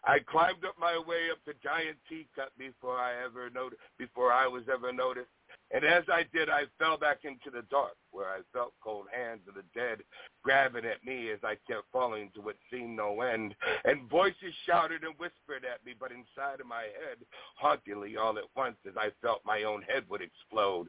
I 0.04 0.20
climbed 0.20 0.66
up 0.66 0.76
my 0.80 0.98
way 1.08 1.30
up 1.32 1.40
the 1.46 1.54
giant 1.64 1.98
teacup 2.08 2.52
before 2.58 2.98
I 2.98 3.24
ever 3.24 3.50
noticed, 3.50 3.82
before 3.98 4.32
I 4.32 4.48
was 4.48 4.64
ever 4.72 4.94
noticed. 4.94 5.30
And 5.72 5.86
as 5.86 6.04
I 6.12 6.26
did, 6.34 6.50
I 6.50 6.64
fell 6.80 6.98
back 6.98 7.20
into 7.24 7.52
the 7.52 7.64
dark, 7.70 7.96
where 8.12 8.28
I 8.28 8.40
felt 8.54 8.74
cold 8.84 9.06
hands 9.12 9.42
of 9.48 9.54
the 9.54 9.64
dead 9.76 10.00
grabbing 10.44 10.86
at 10.86 11.06
me 11.06 11.30
as 11.32 11.40
I 11.44 11.56
kept 11.68 11.86
falling 11.92 12.32
to 12.34 12.42
what 12.42 12.56
seemed 12.72 12.98
no 12.98 13.22
end. 13.22 13.54
And 13.86 14.10
voices 14.10 14.54
shouted 14.66 15.04
and 15.04 15.14
whispered 15.18 15.66
at 15.66 15.86
me, 15.86 15.94
but 16.00 16.12
inside 16.12 16.60
of 16.60 16.66
my 16.66 16.84
head, 16.84 17.18
hauntingly 17.56 18.18
all 18.18 18.38
at 18.38 18.50
once, 18.56 18.78
as 18.88 18.96
I 18.98 19.10
felt 19.22 19.42
my 19.46 19.64
own 19.64 19.84
head 19.84 20.04
would 20.10 20.22
explode. 20.22 20.88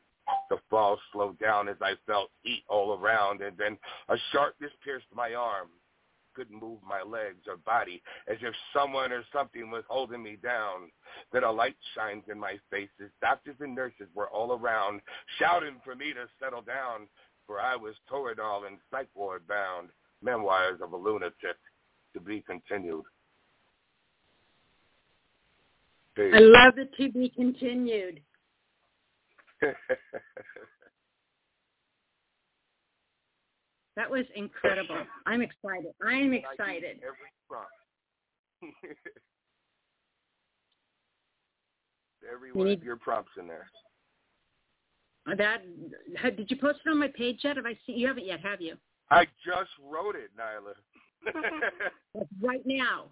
The 0.48 0.58
fall 0.70 0.98
slowed 1.12 1.38
down 1.40 1.68
as 1.68 1.76
I 1.82 1.94
felt 2.06 2.30
heat 2.42 2.62
all 2.68 2.96
around, 2.96 3.42
and 3.42 3.56
then 3.58 3.76
a 4.08 4.16
sharpness 4.32 4.70
pierced 4.84 5.06
my 5.14 5.34
arm 5.34 5.68
couldn't 6.40 6.58
move 6.58 6.78
my 6.88 7.02
legs 7.02 7.44
or 7.46 7.58
body, 7.58 8.02
as 8.26 8.38
if 8.40 8.54
someone 8.74 9.12
or 9.12 9.22
something 9.30 9.70
was 9.70 9.84
holding 9.88 10.22
me 10.22 10.38
down. 10.42 10.90
Then 11.32 11.44
a 11.44 11.52
light 11.52 11.76
shines 11.94 12.24
in 12.32 12.40
my 12.40 12.54
face 12.70 12.88
as 13.02 13.10
doctors 13.20 13.56
and 13.60 13.74
nurses 13.74 14.08
were 14.14 14.30
all 14.30 14.52
around, 14.52 15.02
shouting 15.38 15.76
for 15.84 15.94
me 15.94 16.14
to 16.14 16.24
settle 16.42 16.62
down, 16.62 17.08
for 17.46 17.60
I 17.60 17.76
was 17.76 17.94
Toradol 18.10 18.66
and 18.66 18.78
psych 18.90 19.08
ward 19.14 19.46
bound. 19.46 19.90
Memoirs 20.22 20.80
of 20.82 20.92
a 20.92 20.96
lunatic 20.96 21.56
to 22.14 22.20
be 22.20 22.42
continued. 22.46 23.04
Peace. 26.14 26.32
I 26.34 26.40
love 26.40 26.78
it 26.78 26.94
to 26.96 27.12
be 27.12 27.28
continued. 27.28 28.20
That 33.96 34.10
was 34.10 34.24
incredible. 34.34 35.04
I'm 35.26 35.42
excited. 35.42 35.92
I'm 36.02 36.32
excited. 36.32 37.00
Every 37.02 37.30
prompt. 37.48 37.70
Every 42.32 42.52
one 42.52 42.68
of 42.68 42.84
your 42.84 42.96
props 42.96 43.30
in 43.38 43.46
there. 43.46 43.70
That 45.36 45.62
did 46.36 46.50
you 46.50 46.56
post 46.56 46.80
it 46.84 46.90
on 46.90 46.98
my 46.98 47.08
page 47.08 47.40
yet? 47.44 47.56
Have 47.56 47.66
I 47.66 47.76
seen 47.86 47.98
you 47.98 48.06
haven't 48.06 48.26
yet, 48.26 48.40
have 48.40 48.60
you? 48.60 48.76
I 49.10 49.24
just 49.44 49.70
wrote 49.82 50.16
it, 50.16 50.30
Nyla. 50.38 50.74
right 52.42 52.62
now. 52.64 53.06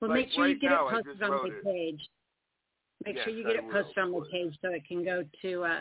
Well, 0.00 0.10
like 0.10 0.26
make 0.26 0.32
sure 0.32 0.44
right 0.44 0.50
you 0.50 0.60
get 0.60 0.70
now, 0.70 0.88
it 0.88 1.04
posted 1.04 1.22
on 1.22 1.30
my 1.30 1.48
it. 1.48 1.64
page. 1.64 2.08
Make 3.04 3.16
yes, 3.16 3.24
sure 3.24 3.34
you 3.34 3.44
get 3.44 3.56
I 3.56 3.58
it 3.58 3.70
posted 3.70 3.96
will, 3.96 4.16
on 4.16 4.20
my 4.20 4.26
page 4.30 4.58
so 4.62 4.70
it 4.72 4.86
can 4.86 5.04
go 5.04 5.24
to 5.42 5.64
uh, 5.64 5.80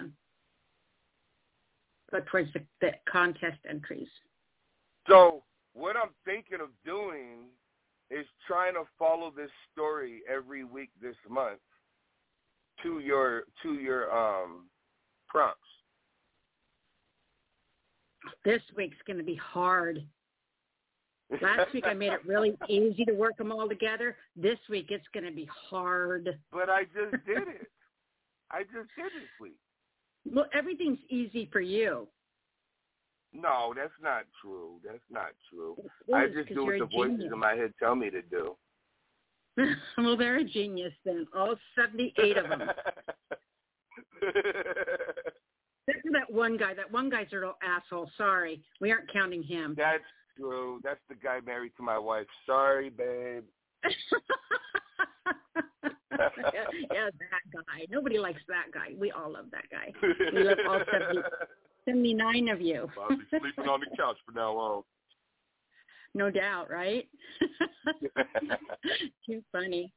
towards 2.29 2.51
the, 2.53 2.61
the 2.81 2.91
contest 3.09 3.59
entries. 3.69 4.07
So 5.07 5.43
what 5.73 5.95
I'm 5.95 6.09
thinking 6.25 6.59
of 6.61 6.69
doing 6.85 7.45
is 8.09 8.25
trying 8.47 8.73
to 8.73 8.83
follow 8.97 9.31
this 9.35 9.51
story 9.71 10.21
every 10.31 10.63
week 10.63 10.89
this 11.01 11.15
month 11.29 11.59
to 12.83 12.99
your 12.99 13.43
to 13.63 13.73
your 13.75 14.11
um 14.15 14.65
prompts. 15.27 15.59
This 18.43 18.61
week's 18.75 18.97
going 19.05 19.17
to 19.17 19.23
be 19.23 19.35
hard. 19.35 20.05
Last 21.41 21.73
week 21.73 21.85
I 21.85 21.93
made 21.93 22.13
it 22.13 22.25
really 22.25 22.57
easy 22.69 23.03
to 23.05 23.13
work 23.13 23.37
them 23.37 23.51
all 23.51 23.67
together. 23.67 24.15
This 24.35 24.59
week 24.69 24.87
it's 24.89 25.07
going 25.13 25.25
to 25.25 25.31
be 25.31 25.47
hard. 25.69 26.39
But 26.51 26.69
I 26.69 26.83
just 26.83 27.25
did 27.25 27.47
it. 27.49 27.67
I 28.49 28.63
just 28.63 28.89
did 28.95 29.07
this 29.07 29.29
week. 29.41 29.57
Well, 30.33 30.47
everything's 30.53 30.99
easy 31.09 31.49
for 31.51 31.61
you. 31.61 32.07
No, 33.33 33.73
that's 33.75 33.91
not 34.01 34.23
true. 34.41 34.79
That's 34.83 34.99
not 35.11 35.29
true. 35.49 35.75
It 36.07 36.13
I 36.13 36.27
just 36.27 36.49
do 36.49 36.65
what 36.65 36.79
the 36.79 36.85
voices 36.85 37.17
genius. 37.17 37.33
in 37.33 37.39
my 37.39 37.53
head 37.53 37.73
tell 37.79 37.95
me 37.95 38.09
to 38.09 38.21
do. 38.21 38.55
well, 39.97 40.17
they're 40.17 40.37
a 40.37 40.43
genius 40.43 40.93
then. 41.05 41.27
All 41.35 41.55
78 41.75 42.37
of 42.37 42.49
them. 42.49 42.61
Except 45.87 46.05
for 46.05 46.11
that 46.11 46.31
one 46.31 46.57
guy. 46.57 46.73
That 46.73 46.91
one 46.91 47.09
guy's 47.09 47.27
a 47.31 47.39
real 47.39 47.57
asshole. 47.63 48.09
Sorry. 48.17 48.61
We 48.81 48.91
aren't 48.91 49.11
counting 49.11 49.43
him. 49.43 49.73
That's 49.77 50.03
true. 50.37 50.79
That's 50.83 50.99
the 51.09 51.15
guy 51.15 51.39
married 51.45 51.73
to 51.77 51.83
my 51.83 51.97
wife. 51.97 52.27
Sorry, 52.45 52.89
babe. 52.89 53.43
yeah, 56.53 57.09
that 57.19 57.43
guy. 57.53 57.85
Nobody 57.89 58.17
likes 58.19 58.41
that 58.47 58.65
guy. 58.73 58.93
We 58.99 59.11
all 59.11 59.31
love 59.31 59.45
that 59.51 59.65
guy. 59.71 59.93
We 60.33 60.43
love 60.43 60.57
all 60.67 60.79
70, 60.91 61.21
79 61.85 62.49
of 62.49 62.61
you. 62.61 62.89
I'll 62.99 63.09
be 63.09 63.23
sleeping 63.29 63.69
on 63.69 63.79
the 63.79 63.95
couch 63.97 64.17
from 64.25 64.35
now 64.35 64.57
on. 64.57 64.83
no 66.13 66.29
doubt, 66.31 66.69
right? 66.69 67.07
Too 69.25 69.41
funny. 69.51 69.91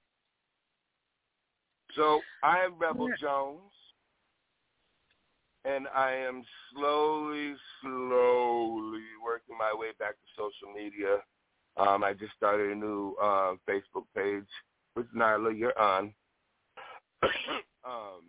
So 1.96 2.20
I 2.44 2.60
am 2.60 2.78
Rebel 2.78 3.08
Jones, 3.20 3.72
and 5.64 5.88
I 5.88 6.12
am 6.12 6.44
slowly, 6.72 7.54
slowly 7.82 9.02
working 9.24 9.56
my 9.58 9.72
way 9.74 9.88
back 9.98 10.12
to 10.12 10.26
social 10.36 10.72
media. 10.74 11.18
Um, 11.76 12.04
I 12.04 12.12
just 12.12 12.32
started 12.36 12.70
a 12.70 12.74
new 12.74 13.16
uh, 13.20 13.54
Facebook 13.68 14.04
page 14.14 14.46
with 14.96 15.06
Nyla. 15.14 15.56
You're 15.58 15.78
on, 15.78 16.12
um, 17.84 18.22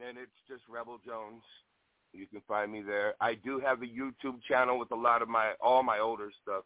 and 0.00 0.18
it's 0.18 0.30
just 0.48 0.62
Rebel 0.68 0.98
Jones. 1.04 1.42
You 2.12 2.26
can 2.26 2.40
find 2.48 2.72
me 2.72 2.82
there. 2.82 3.14
I 3.20 3.34
do 3.34 3.60
have 3.60 3.82
a 3.82 3.86
YouTube 3.86 4.42
channel 4.48 4.78
with 4.78 4.90
a 4.90 4.96
lot 4.96 5.22
of 5.22 5.28
my 5.28 5.52
all 5.60 5.82
my 5.82 5.98
older 5.98 6.30
stuff 6.42 6.64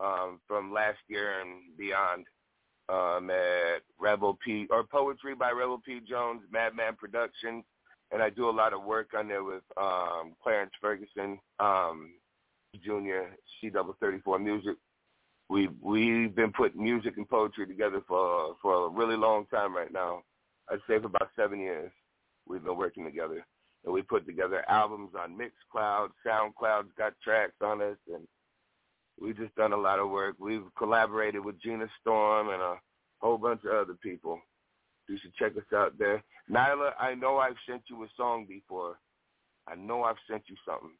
um, 0.00 0.40
from 0.46 0.72
last 0.72 0.98
year 1.08 1.40
and 1.40 1.76
beyond 1.76 2.26
um, 2.88 3.30
at 3.30 3.82
Rebel 3.98 4.38
P 4.44 4.66
or 4.70 4.84
Poetry 4.84 5.34
by 5.34 5.50
Rebel 5.50 5.80
P 5.84 6.00
Jones, 6.08 6.42
Madman 6.50 6.96
Productions, 6.96 7.64
and 8.10 8.22
I 8.22 8.30
do 8.30 8.48
a 8.48 8.50
lot 8.50 8.72
of 8.72 8.84
work 8.84 9.10
on 9.16 9.28
there 9.28 9.44
with 9.44 9.62
um, 9.76 10.34
Clarence 10.42 10.72
Ferguson, 10.80 11.38
um, 11.58 12.12
Junior, 12.82 13.30
C 13.60 13.68
double 13.68 13.96
thirty 14.00 14.20
four 14.20 14.38
Music. 14.38 14.76
We've 15.50 15.74
we've 15.82 16.34
been 16.34 16.52
putting 16.52 16.82
music 16.82 17.14
and 17.16 17.28
poetry 17.28 17.66
together 17.66 18.00
for 18.06 18.56
for 18.62 18.86
a 18.86 18.88
really 18.88 19.16
long 19.16 19.46
time 19.46 19.76
right 19.76 19.92
now. 19.92 20.22
I'd 20.70 20.78
say 20.88 20.98
for 20.98 21.06
about 21.06 21.30
seven 21.36 21.60
years 21.60 21.90
we've 22.46 22.64
been 22.64 22.76
working 22.76 23.04
together, 23.04 23.44
and 23.84 23.92
we 23.92 24.02
put 24.02 24.24
together 24.26 24.64
albums 24.68 25.10
on 25.20 25.36
Mixcloud, 25.36 26.10
SoundCloud's 26.26 26.92
got 26.96 27.14
tracks 27.22 27.56
on 27.60 27.82
us, 27.82 27.96
and 28.12 28.26
We've 29.20 29.36
just 29.36 29.54
done 29.54 29.72
a 29.72 29.76
lot 29.76 29.98
of 29.98 30.08
work. 30.08 30.36
We've 30.38 30.64
collaborated 30.78 31.44
with 31.44 31.60
Gina 31.60 31.86
Storm 32.00 32.48
and 32.48 32.62
a 32.62 32.76
whole 33.18 33.36
bunch 33.36 33.60
of 33.64 33.72
other 33.72 33.94
people. 34.02 34.40
You 35.08 35.18
should 35.18 35.34
check 35.34 35.52
us 35.56 35.72
out 35.74 35.98
there. 35.98 36.22
Nyla, 36.50 36.92
I 36.98 37.14
know 37.14 37.36
I've 37.36 37.56
sent 37.68 37.82
you 37.90 38.02
a 38.02 38.08
song 38.16 38.46
before. 38.48 38.98
I 39.68 39.74
know 39.74 40.04
I've 40.04 40.16
sent 40.28 40.44
you 40.46 40.56
something. 40.66 40.96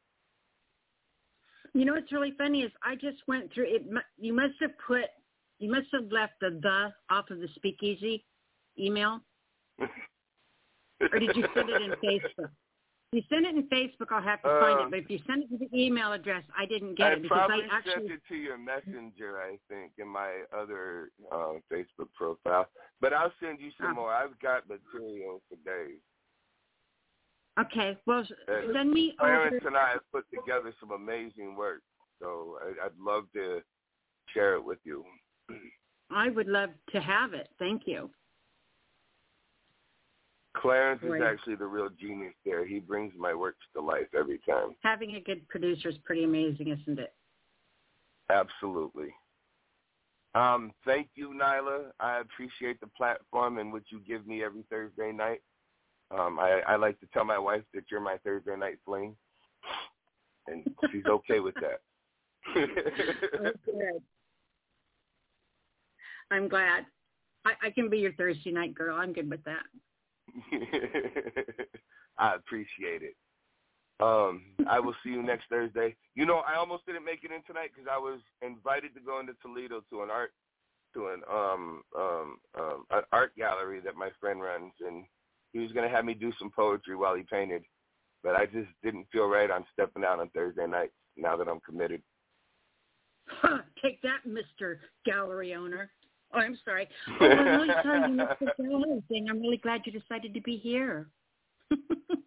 You 1.74 1.84
know 1.84 1.92
what's 1.94 2.10
really 2.12 2.32
funny 2.36 2.62
is 2.62 2.72
I 2.82 2.94
just 2.94 3.18
went 3.28 3.52
through 3.52 3.66
it. 3.68 3.86
You 4.18 4.32
must 4.32 4.54
have 4.60 4.72
put, 4.86 5.04
you 5.58 5.70
must 5.70 5.86
have 5.92 6.10
left 6.10 6.34
the 6.40 6.50
the 6.62 6.92
off 7.14 7.30
of 7.30 7.38
the 7.40 7.48
speakeasy 7.54 8.24
email, 8.78 9.20
or 9.78 11.18
did 11.18 11.36
you 11.36 11.44
send 11.54 11.70
it 11.70 11.82
in 11.82 11.90
Facebook? 12.04 12.50
If 13.12 13.16
you 13.16 13.22
send 13.28 13.44
it 13.44 13.56
in 13.56 13.64
Facebook, 13.68 14.12
I'll 14.12 14.22
have 14.22 14.40
to 14.42 14.60
find 14.60 14.78
it. 14.80 14.84
Um, 14.84 14.90
But 14.90 15.00
if 15.00 15.10
you 15.10 15.18
send 15.26 15.42
it 15.44 15.48
to 15.50 15.58
the 15.58 15.68
email 15.76 16.12
address, 16.12 16.44
I 16.56 16.64
didn't 16.64 16.94
get 16.94 17.08
I 17.08 17.12
it 17.14 17.22
because 17.22 17.38
probably 17.38 17.64
I 17.70 17.76
actually. 17.78 17.92
sent 17.94 18.10
it 18.12 18.20
to 18.28 18.36
your 18.36 18.56
messenger, 18.56 19.40
I 19.40 19.58
think, 19.68 19.92
in 19.98 20.06
my 20.06 20.42
other 20.56 21.10
uh, 21.32 21.54
Facebook 21.72 22.12
profile. 22.14 22.68
But 23.00 23.12
I'll 23.12 23.32
send 23.40 23.60
you 23.60 23.70
some 23.80 23.92
Oh. 23.92 23.94
more. 23.94 24.12
I've 24.14 24.38
got 24.38 24.68
material 24.68 25.42
for 25.48 25.56
days. 25.64 25.98
Okay, 27.58 27.98
well, 28.06 28.26
Uh, 28.48 28.72
send 28.72 28.92
me 28.92 29.14
over. 29.20 29.48
Clarence 29.48 29.64
and 29.66 29.76
I 29.76 29.90
have 29.90 30.12
put 30.12 30.24
together 30.30 30.72
some 30.80 30.92
amazing 30.92 31.56
work. 31.56 31.82
So 32.20 32.58
I, 32.62 32.86
I'd 32.86 32.98
love 32.98 33.24
to 33.34 33.62
share 34.32 34.54
it 34.54 34.64
with 34.64 34.78
you. 34.84 35.04
I 36.10 36.28
would 36.28 36.48
love 36.48 36.70
to 36.92 37.00
have 37.00 37.34
it. 37.34 37.48
Thank 37.58 37.86
you. 37.86 38.10
Clarence 40.56 41.02
Right. 41.02 41.20
is 41.20 41.26
actually 41.26 41.56
the 41.56 41.66
real 41.66 41.88
genius 41.90 42.34
there. 42.44 42.66
He 42.66 42.80
brings 42.80 43.14
my 43.16 43.34
works 43.34 43.64
to 43.74 43.80
life 43.80 44.08
every 44.14 44.38
time. 44.38 44.74
Having 44.82 45.14
a 45.16 45.20
good 45.20 45.48
producer 45.48 45.88
is 45.88 45.98
pretty 45.98 46.24
amazing, 46.24 46.68
isn't 46.68 46.98
it? 46.98 47.14
Absolutely. 48.30 49.14
Um, 50.34 50.72
thank 50.84 51.08
you, 51.14 51.30
Nyla. 51.30 51.90
I 51.98 52.18
appreciate 52.20 52.80
the 52.80 52.86
platform 52.88 53.58
and 53.58 53.72
what 53.72 53.82
you 53.90 54.00
give 54.00 54.26
me 54.26 54.44
every 54.44 54.62
Thursday 54.70 55.12
night. 55.12 55.40
Um, 56.10 56.38
I, 56.40 56.60
I 56.66 56.76
like 56.76 56.98
to 57.00 57.06
tell 57.12 57.24
my 57.24 57.38
wife 57.38 57.62
that 57.74 57.84
you're 57.90 58.00
my 58.00 58.16
Thursday 58.24 58.56
night 58.56 58.78
fling, 58.84 59.16
and 60.48 60.64
she's 60.90 61.04
okay 61.06 61.40
with 61.40 61.54
that. 61.56 61.80
Oh, 62.56 63.52
good. 63.64 64.02
I'm 66.30 66.48
glad. 66.48 66.86
I, 67.44 67.52
I 67.62 67.70
can 67.70 67.88
be 67.88 67.98
your 67.98 68.12
Thursday 68.14 68.50
night 68.50 68.74
girl. 68.74 68.96
I'm 68.96 69.12
good 69.12 69.30
with 69.30 69.44
that. 69.44 69.62
I 72.18 72.34
appreciate 72.34 73.02
it. 73.02 73.16
Um, 74.00 74.42
I 74.68 74.80
will 74.80 74.94
see 75.04 75.10
you 75.10 75.22
next 75.22 75.44
Thursday. 75.50 75.94
You 76.14 76.24
know, 76.24 76.38
I 76.38 76.56
almost 76.56 76.86
didn't 76.86 77.04
make 77.04 77.22
it 77.22 77.30
in 77.30 77.42
tonight 77.46 77.70
because 77.74 77.88
I 77.92 77.98
was 77.98 78.20
invited 78.40 78.94
to 78.94 79.00
go 79.00 79.20
into 79.20 79.34
Toledo 79.42 79.82
to 79.90 80.02
an 80.02 80.10
art 80.10 80.32
to 80.94 81.08
an 81.08 81.22
um 81.30 81.82
um 81.96 82.38
um 82.58 82.84
an 82.90 83.02
art 83.12 83.36
gallery 83.36 83.80
that 83.84 83.94
my 83.96 84.08
friend 84.18 84.40
runs, 84.40 84.72
and 84.86 85.04
he 85.52 85.58
was 85.58 85.72
gonna 85.72 85.88
have 85.88 86.04
me 86.04 86.14
do 86.14 86.32
some 86.38 86.50
poetry 86.50 86.96
while 86.96 87.14
he 87.14 87.22
painted, 87.22 87.62
but 88.22 88.36
I 88.36 88.46
just 88.46 88.68
didn't 88.82 89.06
feel 89.12 89.26
right 89.26 89.50
on 89.50 89.64
stepping 89.72 90.04
out 90.04 90.20
on 90.20 90.28
Thursday 90.30 90.66
nights 90.66 90.92
now 91.16 91.36
that 91.36 91.48
I'm 91.48 91.60
committed. 91.60 92.02
Huh, 93.26 93.58
take 93.82 94.02
that, 94.02 94.20
Mr. 94.26 94.78
Gallery 95.04 95.54
owner. 95.54 95.90
Oh, 96.32 96.38
I'm 96.38 96.58
sorry. 96.64 96.88
Oh, 97.20 97.26
I'm 97.26 97.46
really 97.46 97.74
sorry 97.82 98.00
you 98.10 98.16
missed 98.16 98.38
the 98.40 98.62
gallery 98.62 99.02
thing. 99.08 99.28
I'm 99.28 99.40
really 99.40 99.56
glad 99.56 99.82
you 99.84 99.92
decided 99.92 100.34
to 100.34 100.40
be 100.40 100.56
here. 100.56 101.08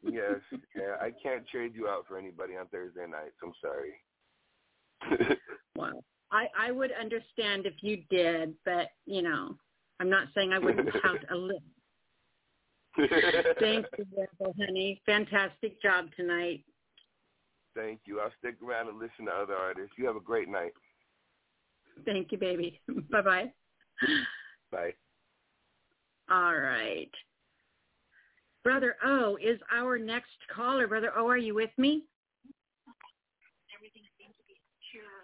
yes, 0.03 0.39
yeah, 0.75 0.95
I 1.01 1.11
can't 1.21 1.47
trade 1.47 1.73
you 1.75 1.87
out 1.87 2.05
for 2.07 2.17
anybody 2.17 2.55
on 2.55 2.67
Thursday 2.67 3.05
nights. 3.09 3.35
I'm 3.43 3.53
sorry. 3.61 5.37
Wow. 5.75 6.03
I, 6.31 6.45
I 6.55 6.71
would 6.71 6.91
understand 6.91 7.65
if 7.65 7.73
you 7.81 8.03
did, 8.11 8.53
but, 8.63 8.89
you 9.07 9.23
know, 9.23 9.55
I'm 9.99 10.09
not 10.09 10.27
saying 10.35 10.53
I 10.53 10.59
wouldn't 10.59 10.91
count 11.01 11.21
a 11.31 11.35
little. 11.35 11.63
Thank 12.97 13.85
you, 13.97 14.05
Rebel, 14.15 14.55
honey. 14.59 15.01
Fantastic 15.05 15.81
job 15.81 16.05
tonight. 16.15 16.63
Thank 17.75 18.01
you. 18.05 18.19
I'll 18.19 18.31
stick 18.39 18.55
around 18.65 18.89
and 18.89 18.99
listen 18.99 19.25
to 19.25 19.31
other 19.31 19.55
artists. 19.55 19.93
You 19.97 20.05
have 20.05 20.15
a 20.15 20.21
great 20.21 20.47
night. 20.47 20.73
Thank 22.05 22.31
you, 22.31 22.37
baby. 22.37 22.79
Bye-bye. 23.11 23.51
Bye. 24.71 24.93
All 26.29 26.55
right. 26.55 27.11
Brother 28.63 28.95
O 29.03 29.37
is 29.41 29.59
our 29.71 29.97
next 29.97 30.31
caller. 30.53 30.87
Brother 30.87 31.11
O, 31.17 31.27
are 31.27 31.37
you 31.37 31.55
with 31.55 31.71
me? 31.77 32.03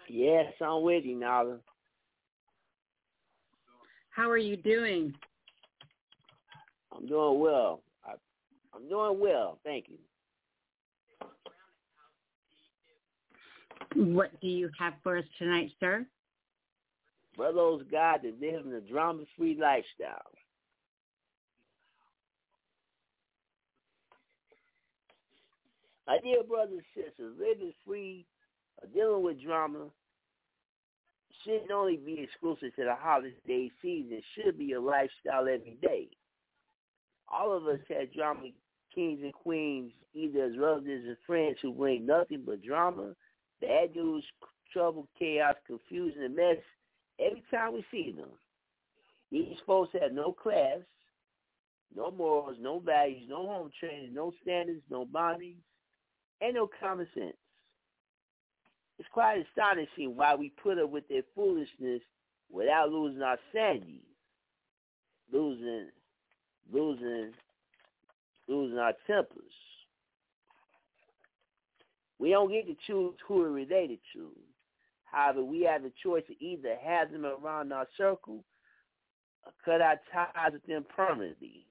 Yes, 0.08 0.52
I'm 0.60 0.82
with 0.82 1.04
you, 1.04 1.16
Nyla. 1.16 1.60
How 4.10 4.28
are 4.28 4.36
you 4.36 4.56
doing? 4.56 5.14
I'm 6.94 7.06
doing 7.06 7.38
well. 7.40 7.82
I, 8.04 8.12
I'm 8.74 8.88
doing 8.88 9.20
well. 9.20 9.58
Thank 9.64 9.86
you. 9.88 9.98
What 13.94 14.40
do 14.40 14.46
you 14.46 14.70
have 14.78 14.94
for 15.02 15.18
us 15.18 15.24
tonight, 15.38 15.70
sir? 15.80 16.06
Guys 17.90 18.20
that 18.22 18.40
live 18.40 18.66
in 18.66 18.74
a 18.74 18.80
drama-free 18.80 19.58
lifestyle. 19.60 20.22
My 26.06 26.18
dear 26.22 26.42
brothers 26.42 26.82
and 26.96 27.04
sisters, 27.06 27.34
living 27.38 27.72
free, 27.86 28.26
or 28.82 28.88
dealing 28.92 29.24
with 29.24 29.42
drama, 29.42 29.86
shouldn't 31.44 31.70
only 31.70 31.96
be 31.96 32.20
exclusive 32.20 32.74
to 32.76 32.84
the 32.84 32.94
holiday 32.94 33.70
season. 33.80 34.12
It 34.12 34.24
should 34.34 34.58
be 34.58 34.72
a 34.72 34.80
lifestyle 34.80 35.48
every 35.48 35.78
day. 35.80 36.08
All 37.30 37.52
of 37.52 37.66
us 37.66 37.80
had 37.88 38.12
drama 38.12 38.48
kings 38.94 39.20
and 39.22 39.32
queens, 39.32 39.92
either 40.14 40.44
as 40.44 40.58
relatives 40.58 41.06
or 41.06 41.16
friends 41.26 41.58
who 41.62 41.72
bring 41.72 42.06
nothing 42.06 42.42
but 42.44 42.62
drama, 42.62 43.14
bad 43.60 43.94
news, 43.94 44.24
trouble, 44.72 45.08
chaos, 45.18 45.54
confusion, 45.66 46.22
and 46.22 46.36
mess 46.36 46.56
every 47.20 47.42
time 47.50 47.74
we 47.74 47.84
see 47.90 48.12
them. 48.12 48.30
These 49.30 49.58
folks 49.66 49.92
have 50.00 50.12
no 50.12 50.32
class, 50.32 50.80
no 51.94 52.10
morals, 52.10 52.56
no 52.60 52.80
values, 52.80 53.22
no 53.28 53.46
home 53.46 53.70
training, 53.78 54.12
no 54.14 54.32
standards, 54.42 54.82
no 54.90 55.04
bondings, 55.06 55.62
and 56.40 56.54
no 56.54 56.68
common 56.80 57.06
sense. 57.14 57.36
It's 58.98 59.08
quite 59.12 59.44
astonishing 59.46 60.16
why 60.16 60.34
we 60.34 60.52
put 60.62 60.78
up 60.78 60.90
with 60.90 61.08
their 61.08 61.22
foolishness 61.34 62.02
without 62.50 62.90
losing 62.90 63.22
our 63.22 63.38
sanity, 63.52 64.02
losing, 65.32 65.88
losing, 66.72 67.32
losing 68.48 68.78
our 68.78 68.92
tempers. 69.06 69.52
We 72.18 72.30
don't 72.30 72.50
get 72.50 72.66
to 72.66 72.76
choose 72.86 73.14
who 73.26 73.38
we're 73.38 73.50
related 73.50 73.98
to. 74.14 74.30
However, 75.04 75.42
we 75.42 75.62
have 75.62 75.82
the 75.82 75.92
choice 76.02 76.22
to 76.28 76.44
either 76.44 76.76
have 76.84 77.10
them 77.10 77.24
around 77.24 77.72
our 77.72 77.86
circle 77.96 78.44
or 79.44 79.52
cut 79.64 79.80
our 79.80 79.98
ties 80.12 80.52
with 80.52 80.66
them 80.66 80.84
permanently. 80.94 81.66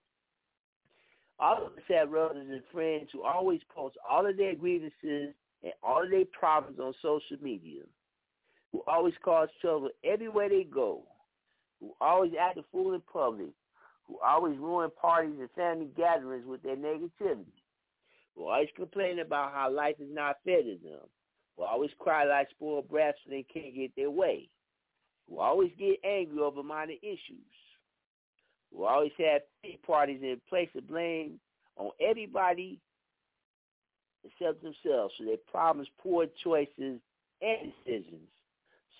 All 1.39 1.67
of 1.67 1.73
us 1.73 1.83
have 1.87 2.09
brothers 2.09 2.47
and 2.49 2.61
friends 2.71 3.09
who 3.13 3.23
always 3.23 3.61
post 3.73 3.95
all 4.09 4.25
of 4.25 4.35
their 4.35 4.55
grievances 4.55 5.33
and 5.63 5.73
all 5.81 6.03
of 6.03 6.09
their 6.09 6.25
problems 6.37 6.79
on 6.79 6.93
social 7.01 7.37
media, 7.41 7.83
who 8.71 8.83
always 8.87 9.13
cause 9.23 9.47
trouble 9.61 9.89
everywhere 10.03 10.49
they 10.49 10.63
go, 10.63 11.03
who 11.79 11.93
always 12.01 12.33
act 12.39 12.57
a 12.57 12.63
fool 12.71 12.93
in 12.93 13.01
public, 13.01 13.51
who 14.09 14.19
always 14.25 14.57
ruin 14.57 14.89
parties 14.99 15.35
and 15.39 15.49
family 15.51 15.87
gatherings 15.95 16.45
with 16.45 16.63
their 16.63 16.75
negativity, 16.75 17.45
who 18.35 18.47
always 18.47 18.67
complain 18.75 19.19
about 19.19 19.53
how 19.53 19.71
life 19.71 19.95
is 19.99 20.09
not 20.11 20.37
fair 20.43 20.63
to 20.63 20.77
them, 20.83 21.07
who 21.55 21.63
always 21.63 21.91
cry 21.99 22.23
like 22.25 22.49
spoiled 22.49 22.89
brats 22.89 23.19
when 23.25 23.37
they 23.37 23.43
can't 23.43 23.75
get 23.75 23.95
their 23.95 24.09
way, 24.09 24.49
who 25.29 25.39
always 25.39 25.71
get 25.77 25.99
angry 26.03 26.39
over 26.39 26.63
minor 26.63 26.93
issues, 27.03 27.53
who 28.73 28.83
always 28.83 29.11
have 29.19 29.41
pity 29.61 29.79
parties 29.85 30.21
and 30.23 30.43
place 30.47 30.69
the 30.73 30.81
blame 30.81 31.39
on 31.77 31.91
everybody 32.01 32.79
except 34.23 34.61
themselves 34.63 35.13
for 35.17 35.25
their 35.25 35.37
problems, 35.49 35.87
poor 36.01 36.25
choices, 36.43 36.99
and 37.41 37.71
decisions, 37.85 38.27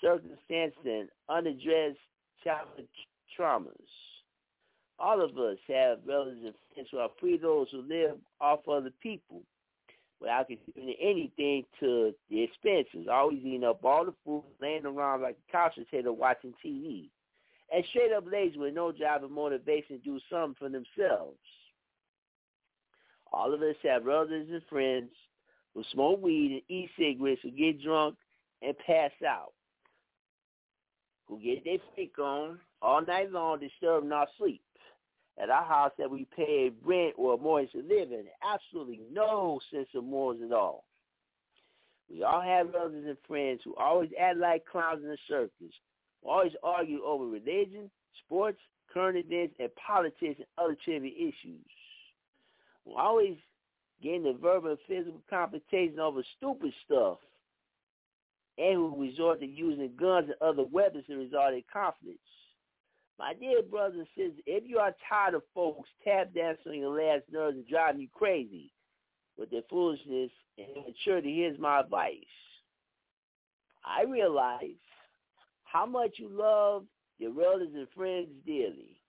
circumstances, 0.01 0.77
and 0.85 1.09
unaddressed 1.27 1.97
childhood 2.43 2.87
traumas. 3.37 3.73
All 4.99 5.21
of 5.21 5.37
us 5.37 5.57
have 5.67 5.99
relatives 6.05 6.41
and 6.43 6.53
friends 6.73 6.89
who 6.91 6.97
are 6.97 7.09
free 7.19 7.37
those 7.37 7.67
who 7.71 7.81
live 7.81 8.17
off 8.41 8.67
other 8.67 8.91
people 9.01 9.41
without 10.19 10.47
contributing 10.47 10.95
anything 11.01 11.63
to 11.79 12.13
the 12.29 12.43
expenses, 12.43 13.07
always 13.09 13.39
eating 13.39 13.63
up 13.63 13.83
all 13.85 14.03
the 14.03 14.13
food, 14.25 14.43
laying 14.61 14.85
around 14.85 15.21
like 15.21 15.37
a 15.47 15.51
couch 15.51 15.75
potato 15.75 16.11
watching 16.11 16.53
TV, 16.63 17.09
and 17.73 17.85
straight 17.89 18.11
up 18.11 18.25
lazy 18.29 18.57
with 18.57 18.73
no 18.73 18.91
job 18.91 19.23
and 19.23 19.31
motivation 19.31 19.97
to 19.97 20.03
do 20.03 20.19
something 20.29 20.55
for 20.59 20.69
themselves. 20.69 21.37
All 23.31 23.53
of 23.53 23.61
us 23.61 23.75
have 23.83 24.05
relatives 24.05 24.49
and 24.51 24.61
friends 24.69 25.11
who 25.73 25.83
smoke 25.93 26.21
weed 26.21 26.51
and 26.51 26.61
eat 26.67 26.89
cigarettes, 26.97 27.41
who 27.43 27.51
get 27.51 27.81
drunk 27.81 28.15
and 28.61 28.75
pass 28.79 29.11
out, 29.25 29.53
who 31.27 31.39
get 31.39 31.63
their 31.63 31.77
freak 31.95 32.17
on 32.19 32.59
all 32.81 33.05
night 33.05 33.31
long, 33.31 33.59
disturbing 33.59 34.11
our 34.11 34.27
sleep. 34.37 34.61
At 35.41 35.49
our 35.49 35.63
house 35.63 35.91
that 35.97 36.11
we 36.11 36.27
pay 36.35 36.71
rent 36.83 37.13
or 37.17 37.37
mortgage 37.37 37.71
to 37.71 37.77
live 37.77 38.11
in, 38.11 38.25
absolutely 38.43 38.99
no 39.11 39.59
sense 39.71 39.87
of 39.95 40.03
morals 40.03 40.41
at 40.43 40.51
all. 40.51 40.83
We 42.09 42.23
all 42.23 42.41
have 42.41 42.73
relatives 42.73 43.07
and 43.07 43.17
friends 43.25 43.61
who 43.63 43.75
always 43.75 44.09
act 44.19 44.37
like 44.37 44.65
clowns 44.65 45.03
in 45.03 45.11
a 45.11 45.17
circus, 45.27 45.73
always 46.23 46.51
argue 46.61 47.03
over 47.03 47.25
religion, 47.25 47.89
sports, 48.25 48.59
current 48.93 49.17
events, 49.17 49.55
and 49.59 49.69
politics 49.75 50.39
and 50.39 50.47
other 50.57 50.75
trivial 50.83 51.13
issues. 51.15 51.65
Who 52.83 52.95
always 52.95 53.37
get 54.01 54.15
into 54.15 54.33
verbal 54.33 54.71
and 54.71 54.79
physical 54.87 55.21
confrontation 55.29 55.99
over 55.99 56.23
stupid 56.37 56.73
stuff, 56.85 57.19
and 58.57 58.73
who 58.75 58.95
resort 58.97 59.39
to 59.39 59.45
using 59.45 59.91
guns 59.97 60.29
and 60.29 60.41
other 60.41 60.63
weapons 60.69 61.05
to 61.07 61.15
resolve 61.15 61.53
their 61.53 61.61
conflicts. 61.71 62.19
My 63.19 63.33
dear 63.33 63.61
brothers 63.61 63.97
and 63.97 64.07
sisters, 64.15 64.43
if 64.45 64.63
you 64.65 64.77
are 64.77 64.95
tired 65.09 65.33
of 65.33 65.43
folks 65.53 65.89
tap 66.05 66.33
dancing 66.33 66.71
on 66.71 66.79
your 66.79 66.95
last 66.95 67.25
nerves 67.29 67.57
and 67.57 67.67
driving 67.67 68.01
you 68.01 68.07
crazy 68.13 68.71
with 69.37 69.51
their 69.51 69.61
foolishness 69.69 70.31
and 70.57 70.67
immaturity, 70.77 71.35
here's 71.35 71.59
my 71.59 71.81
advice. 71.81 72.13
I 73.83 74.03
realize 74.09 74.79
how 75.65 75.85
much 75.85 76.11
you 76.15 76.29
love 76.31 76.85
your 77.17 77.31
relatives 77.33 77.75
and 77.75 77.87
friends 77.93 78.29
dearly. 78.45 79.01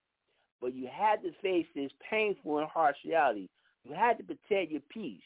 But 0.61 0.75
you 0.75 0.89
had 0.93 1.23
to 1.23 1.31
face 1.41 1.67
this 1.77 1.93
painful 2.11 2.59
and 2.59 2.69
harsh 2.69 2.97
reality. 3.07 3.49
You 3.85 3.95
had 3.95 4.19
to 4.19 4.25
protect 4.25 4.73
your 4.73 4.83
peace 4.91 5.23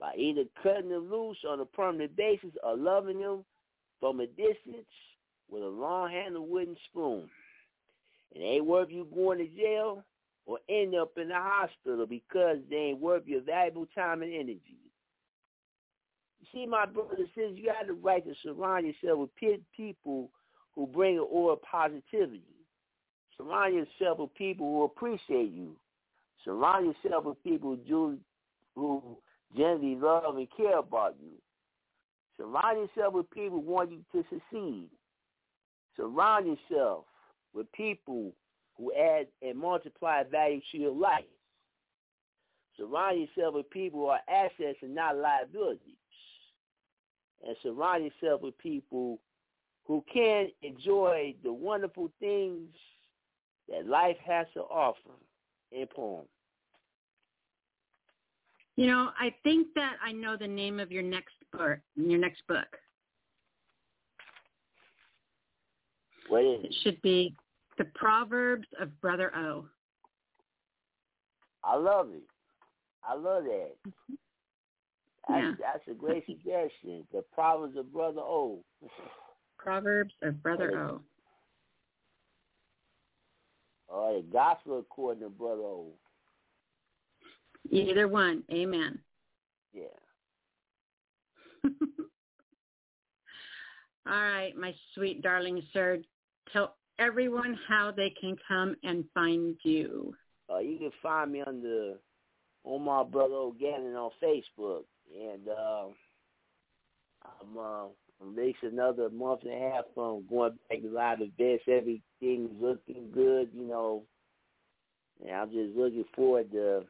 by 0.00 0.14
either 0.16 0.42
cutting 0.64 0.90
them 0.90 1.08
loose 1.10 1.38
on 1.48 1.60
a 1.60 1.64
permanent 1.64 2.16
basis 2.16 2.50
or 2.64 2.76
loving 2.76 3.20
them 3.20 3.44
from 4.00 4.18
a 4.18 4.26
distance 4.26 4.90
with 5.48 5.62
a 5.62 5.68
long-handled 5.68 6.50
wooden 6.50 6.76
spoon. 6.90 7.30
It 8.32 8.40
ain't 8.40 8.66
worth 8.66 8.88
you 8.90 9.06
going 9.14 9.38
to 9.38 9.46
jail 9.46 10.04
or 10.46 10.58
end 10.68 10.94
up 10.94 11.12
in 11.16 11.28
the 11.28 11.34
hospital 11.34 12.06
because 12.06 12.58
they 12.70 12.76
ain't 12.76 13.00
worth 13.00 13.22
your 13.26 13.42
valuable 13.42 13.86
time 13.94 14.22
and 14.22 14.32
energy. 14.32 14.78
You 16.40 16.46
see, 16.52 16.66
my 16.66 16.86
brother 16.86 17.16
says 17.34 17.52
you 17.54 17.66
got 17.66 17.86
the 17.86 17.94
right 17.94 18.24
to 18.24 18.34
surround 18.42 18.86
yourself 18.86 19.18
with 19.18 19.58
people 19.76 20.30
who 20.74 20.86
bring 20.86 21.18
an 21.18 21.26
aura 21.28 21.54
of 21.54 21.62
positivity. 21.62 22.42
Surround 23.36 23.74
yourself 23.74 24.18
with 24.18 24.34
people 24.34 24.66
who 24.66 24.84
appreciate 24.84 25.50
you. 25.50 25.76
Surround 26.44 26.94
yourself 27.02 27.24
with 27.24 27.42
people 27.42 27.76
who, 27.88 28.18
who 28.74 29.18
genuinely 29.56 29.96
love 29.96 30.36
and 30.36 30.48
care 30.56 30.78
about 30.78 31.16
you. 31.20 31.32
Surround 32.36 32.78
yourself 32.78 33.14
with 33.14 33.30
people 33.30 33.60
who 33.60 33.70
want 33.72 33.90
you 33.90 34.04
to 34.12 34.22
succeed. 34.28 34.88
Surround 35.96 36.46
yourself 36.46 37.04
with 37.56 37.72
people 37.72 38.32
who 38.76 38.92
add 38.92 39.26
and 39.42 39.58
multiply 39.58 40.22
value 40.22 40.60
to 40.70 40.78
your 40.78 40.94
life. 40.94 41.24
Surround 42.76 43.18
yourself 43.18 43.54
with 43.54 43.70
people 43.70 44.00
who 44.00 44.06
are 44.06 44.20
assets 44.28 44.78
and 44.82 44.94
not 44.94 45.16
liabilities. 45.16 45.94
And 47.46 47.56
surround 47.62 48.04
yourself 48.04 48.42
with 48.42 48.56
people 48.58 49.18
who 49.86 50.04
can 50.12 50.48
enjoy 50.62 51.34
the 51.42 51.52
wonderful 51.52 52.10
things 52.20 52.68
that 53.68 53.86
life 53.86 54.16
has 54.24 54.46
to 54.54 54.60
offer 54.60 55.16
in 55.72 55.86
poem. 55.86 56.26
You 58.76 58.88
know, 58.88 59.10
I 59.18 59.34
think 59.42 59.68
that 59.74 59.94
I 60.04 60.12
know 60.12 60.36
the 60.36 60.46
name 60.46 60.78
of 60.80 60.92
your 60.92 61.02
next 61.02 61.34
book. 61.50 61.78
Your 61.94 62.18
next 62.18 62.46
book. 62.46 62.66
What 66.28 66.44
is 66.44 66.64
it? 66.64 66.66
It 66.66 66.74
should 66.82 67.00
be 67.00 67.34
The 67.78 67.84
Proverbs 67.94 68.66
of 68.80 69.00
Brother 69.00 69.34
O. 69.36 69.66
I 71.62 71.76
love 71.76 72.10
it. 72.12 72.22
I 73.04 73.14
love 73.14 73.44
that. 73.44 73.74
That's, 75.28 75.42
yeah. 75.42 75.52
that's 75.60 75.88
a 75.90 75.94
great 75.94 76.24
suggestion. 76.26 77.04
The 77.12 77.24
Proverbs 77.34 77.76
of 77.76 77.92
Brother 77.92 78.20
O. 78.20 78.60
Proverbs 79.58 80.14
of 80.22 80.40
Brother 80.40 80.78
O. 80.78 81.00
Or 83.88 84.14
the 84.14 84.22
Gospel 84.32 84.78
according 84.78 85.24
to 85.24 85.30
Brother 85.30 85.62
O. 85.62 85.88
Either 87.70 88.06
one. 88.06 88.44
Amen. 88.52 89.00
Yeah. 89.74 89.82
All 94.06 94.12
right, 94.12 94.56
my 94.56 94.72
sweet 94.94 95.20
darling 95.20 95.60
sir. 95.72 95.98
Tell 96.52 96.76
everyone 96.98 97.58
how 97.68 97.90
they 97.90 98.10
can 98.10 98.36
come 98.46 98.76
and 98.82 99.04
find 99.14 99.56
you. 99.62 100.14
Uh, 100.52 100.58
you 100.58 100.78
can 100.78 100.92
find 101.02 101.32
me 101.32 101.42
under 101.46 101.94
Omar 102.64 103.04
Brother 103.04 103.34
O'Gannon 103.34 103.94
on 103.94 104.10
Facebook. 104.22 104.84
And 105.14 105.48
uh, 105.48 105.86
I'm 107.24 107.58
uh, 107.58 107.86
at 108.20 108.36
least 108.36 108.58
another 108.62 109.08
month 109.10 109.42
and 109.44 109.52
a 109.52 109.70
half 109.70 109.84
from 109.94 110.24
going 110.28 110.58
back 110.68 110.82
to 110.82 110.88
live 110.88 111.18
events. 111.20 111.64
Everything's 111.68 112.50
looking 112.60 113.10
good, 113.12 113.50
you 113.54 113.68
know. 113.68 114.02
And 115.24 115.34
I'm 115.34 115.50
just 115.50 115.76
looking 115.76 116.04
forward 116.14 116.50
to 116.52 116.84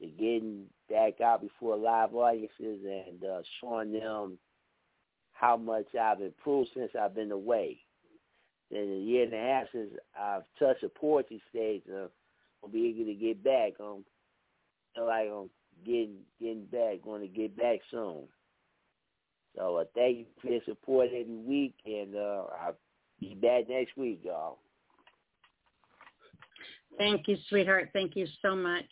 to 0.00 0.06
getting 0.08 0.66
back 0.90 1.22
out 1.22 1.40
before 1.40 1.76
live 1.76 2.14
audiences 2.14 2.50
and 2.84 3.24
uh, 3.24 3.40
showing 3.60 3.92
them 3.92 4.38
how 5.32 5.56
much 5.56 5.86
I've 5.98 6.20
improved 6.20 6.70
since 6.74 6.90
I've 7.00 7.14
been 7.14 7.32
away. 7.32 7.78
In 8.70 8.78
a 8.78 8.98
year 8.98 9.24
and 9.24 9.32
a 9.32 9.36
half 9.36 9.66
since 9.72 9.92
I've 10.18 10.42
touched 10.58 10.82
a 10.82 10.88
poetry 10.88 11.40
stage, 11.50 11.82
uh, 11.88 12.08
I'll 12.62 12.68
be 12.70 12.80
eager 12.80 13.04
to 13.04 13.14
get 13.14 13.44
back. 13.44 13.72
Um, 13.80 14.04
feel 14.94 15.06
like 15.06 15.28
I'm 15.28 15.50
getting 15.84 16.16
getting 16.40 16.64
back, 16.64 17.02
going 17.04 17.22
to 17.22 17.28
get 17.28 17.56
back 17.56 17.78
soon. 17.90 18.24
So 19.56 19.76
uh, 19.76 19.84
thank 19.94 20.18
you 20.18 20.26
for 20.40 20.48
your 20.48 20.60
support 20.64 21.08
every 21.08 21.36
week, 21.36 21.74
and 21.86 22.16
uh, 22.16 22.44
I'll 22.60 22.76
be 23.20 23.34
back 23.34 23.68
next 23.68 23.96
week, 23.96 24.20
y'all. 24.24 24.58
Thank 26.98 27.28
you, 27.28 27.36
sweetheart. 27.48 27.90
Thank 27.92 28.16
you 28.16 28.26
so 28.42 28.56
much. 28.56 28.84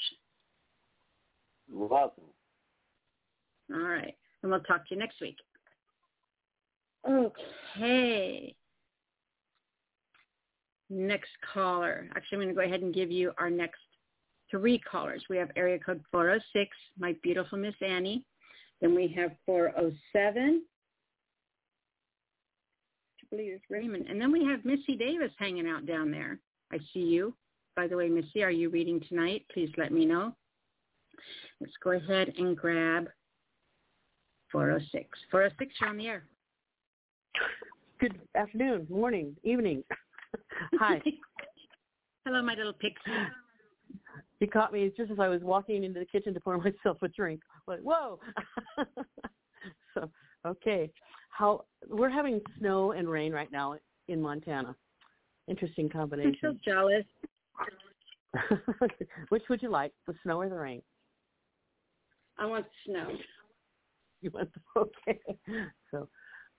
You're 1.69 1.87
welcome. 1.87 2.25
All 3.73 3.81
right. 3.81 4.15
And 4.43 4.51
we'll 4.51 4.61
talk 4.61 4.87
to 4.89 4.95
you 4.95 5.01
next 5.01 5.21
week. 5.21 5.37
Okay. 7.09 8.55
Next 10.91 11.31
caller. 11.53 12.07
Actually, 12.15 12.37
I'm 12.37 12.43
going 12.43 12.55
to 12.55 12.55
go 12.55 12.67
ahead 12.67 12.83
and 12.83 12.95
give 12.95 13.11
you 13.11 13.33
our 13.39 13.51
next 13.51 13.81
three 14.51 14.79
callers. 14.79 15.25
We 15.29 15.37
have 15.39 15.51
area 15.57 15.79
code 15.79 16.03
406, 16.13 16.71
my 16.99 17.17
beautiful 17.23 17.59
Miss 17.59 17.75
Annie. 17.81 18.25
Then 18.81 18.95
we 18.95 19.09
have 19.17 19.33
407. 19.47 20.63
I 23.21 23.27
believe 23.31 23.53
it's 23.53 23.65
Raymond. 23.71 24.07
And 24.09 24.21
then 24.21 24.31
we 24.31 24.45
have 24.45 24.65
Missy 24.65 24.97
Davis 24.97 25.33
hanging 25.39 25.67
out 25.67 25.87
down 25.87 26.11
there. 26.11 26.39
I 26.73 26.79
see 26.93 27.01
you. 27.01 27.35
By 27.77 27.89
the 27.89 27.97
way, 27.97 28.09
Missy, 28.09 28.43
are 28.43 28.51
you 28.51 28.69
reading 28.69 29.01
tonight? 29.09 29.45
Please 29.53 29.71
let 29.77 29.93
me 29.93 30.05
know. 30.05 30.35
Let's 31.61 31.73
go 31.83 31.93
ahead 31.93 32.35
and 32.37 32.57
grab 32.57 33.09
406. 34.53 35.19
406, 35.31 35.75
you're 35.81 35.91
on 35.91 35.97
the 35.97 36.07
air. 36.07 36.25
Good 38.01 38.21
afternoon, 38.37 38.87
morning, 38.91 39.35
evening. 39.43 39.83
Hi. 40.81 41.01
Hello, 42.25 42.43
my 42.43 42.55
little 42.55 42.73
pixie. 42.73 43.11
He 44.41 44.47
caught 44.47 44.73
me 44.73 44.91
just 44.97 45.11
as 45.11 45.19
I 45.21 45.29
was 45.29 45.43
walking 45.43 45.85
into 45.85 46.01
the 46.01 46.07
kitchen 46.07 46.35
to 46.35 46.41
pour 46.41 46.59
myself 46.85 46.99
a 47.03 47.09
drink. 47.09 47.41
Like, 47.67 47.81
whoa. 47.81 48.19
so, 49.95 50.11
okay. 50.47 50.91
How 51.31 51.65
we're 51.89 52.11
having 52.11 52.41
snow 52.59 52.93
and 52.93 53.09
rain 53.09 53.33
right 53.33 53.51
now 53.51 53.77
in 54.09 54.21
Montana. 54.21 54.75
Interesting 55.49 55.89
combination. 55.89 56.39
I'm 56.45 56.53
so 56.53 56.59
jealous. 56.65 57.05
Which 59.29 59.43
would 59.49 59.63
you 59.63 59.71
like, 59.71 59.93
the 60.07 60.15
snow 60.23 60.41
or 60.41 60.49
the 60.49 60.57
rain? 60.57 60.83
I 62.39 62.47
want 62.47 62.67
snow. 62.87 63.09
You 64.23 64.31
want 64.31 64.51
the, 64.55 64.81
okay. 64.81 65.21
So, 65.91 66.09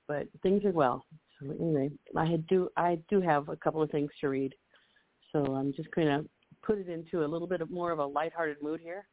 but 0.07 0.27
things 0.43 0.63
are 0.65 0.71
well. 0.71 1.05
So 1.39 1.51
anyway, 1.51 1.89
I 2.15 2.37
do 2.47 2.69
I 2.77 2.99
do 3.09 3.21
have 3.21 3.49
a 3.49 3.55
couple 3.55 3.81
of 3.81 3.91
things 3.91 4.11
to 4.21 4.29
read. 4.29 4.53
So 5.31 5.55
I'm 5.55 5.73
just 5.73 5.91
going 5.91 6.07
to 6.07 6.25
put 6.63 6.77
it 6.77 6.89
into 6.89 7.25
a 7.25 7.27
little 7.27 7.47
bit 7.47 7.61
of 7.61 7.69
more 7.69 7.91
of 7.91 7.99
a 7.99 8.05
lighthearted 8.05 8.57
mood 8.61 8.79
here, 8.81 9.05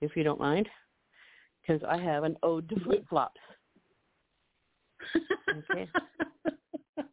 if 0.00 0.16
you 0.16 0.24
don't 0.24 0.40
mind, 0.40 0.68
because 1.60 1.82
I 1.88 1.96
have 1.98 2.24
an 2.24 2.36
ode 2.42 2.68
to 2.70 2.80
flip 2.80 3.04
flops. 3.08 3.40
Okay. 5.70 5.88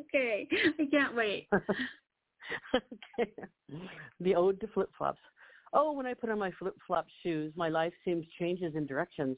okay, 0.00 0.48
I 0.78 0.86
can't 0.90 1.14
wait. 1.14 1.48
okay. 2.74 3.32
The 4.20 4.34
ode 4.34 4.60
to 4.60 4.66
flip 4.68 4.90
flops. 4.96 5.20
Oh, 5.74 5.92
when 5.92 6.06
I 6.06 6.14
put 6.14 6.30
on 6.30 6.38
my 6.38 6.50
flip 6.58 6.74
flop 6.86 7.06
shoes, 7.22 7.52
my 7.56 7.68
life 7.68 7.92
seems 8.04 8.26
changes 8.38 8.74
in 8.74 8.86
directions. 8.86 9.36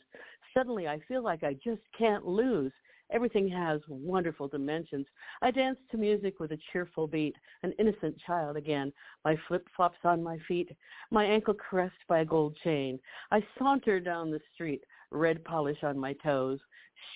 Suddenly, 0.53 0.89
I 0.89 0.99
feel 1.07 1.23
like 1.23 1.45
I 1.45 1.55
just 1.65 1.82
can't 1.97 2.27
lose. 2.27 2.73
Everything 3.10 3.48
has 3.48 3.81
wonderful 3.89 4.48
dimensions. 4.48 5.06
I 5.43 5.51
dance 5.51 5.78
to 5.90 5.97
music 5.97 6.40
with 6.40 6.52
a 6.52 6.59
cheerful 6.72 7.06
beat, 7.06 7.36
an 7.62 7.72
innocent 7.78 8.16
child 8.26 8.56
again, 8.56 8.93
my 9.24 9.36
flip-flops 9.47 9.98
on 10.05 10.22
my 10.22 10.39
feet, 10.48 10.70
my 11.10 11.24
ankle 11.24 11.55
caressed 11.55 11.94
by 12.09 12.20
a 12.20 12.24
gold 12.24 12.56
chain. 12.64 12.98
I 13.31 13.44
saunter 13.59 14.01
down 14.01 14.31
the 14.31 14.40
street, 14.52 14.82
red 15.10 15.44
polish 15.44 15.82
on 15.82 15.98
my 15.98 16.14
toes, 16.14 16.59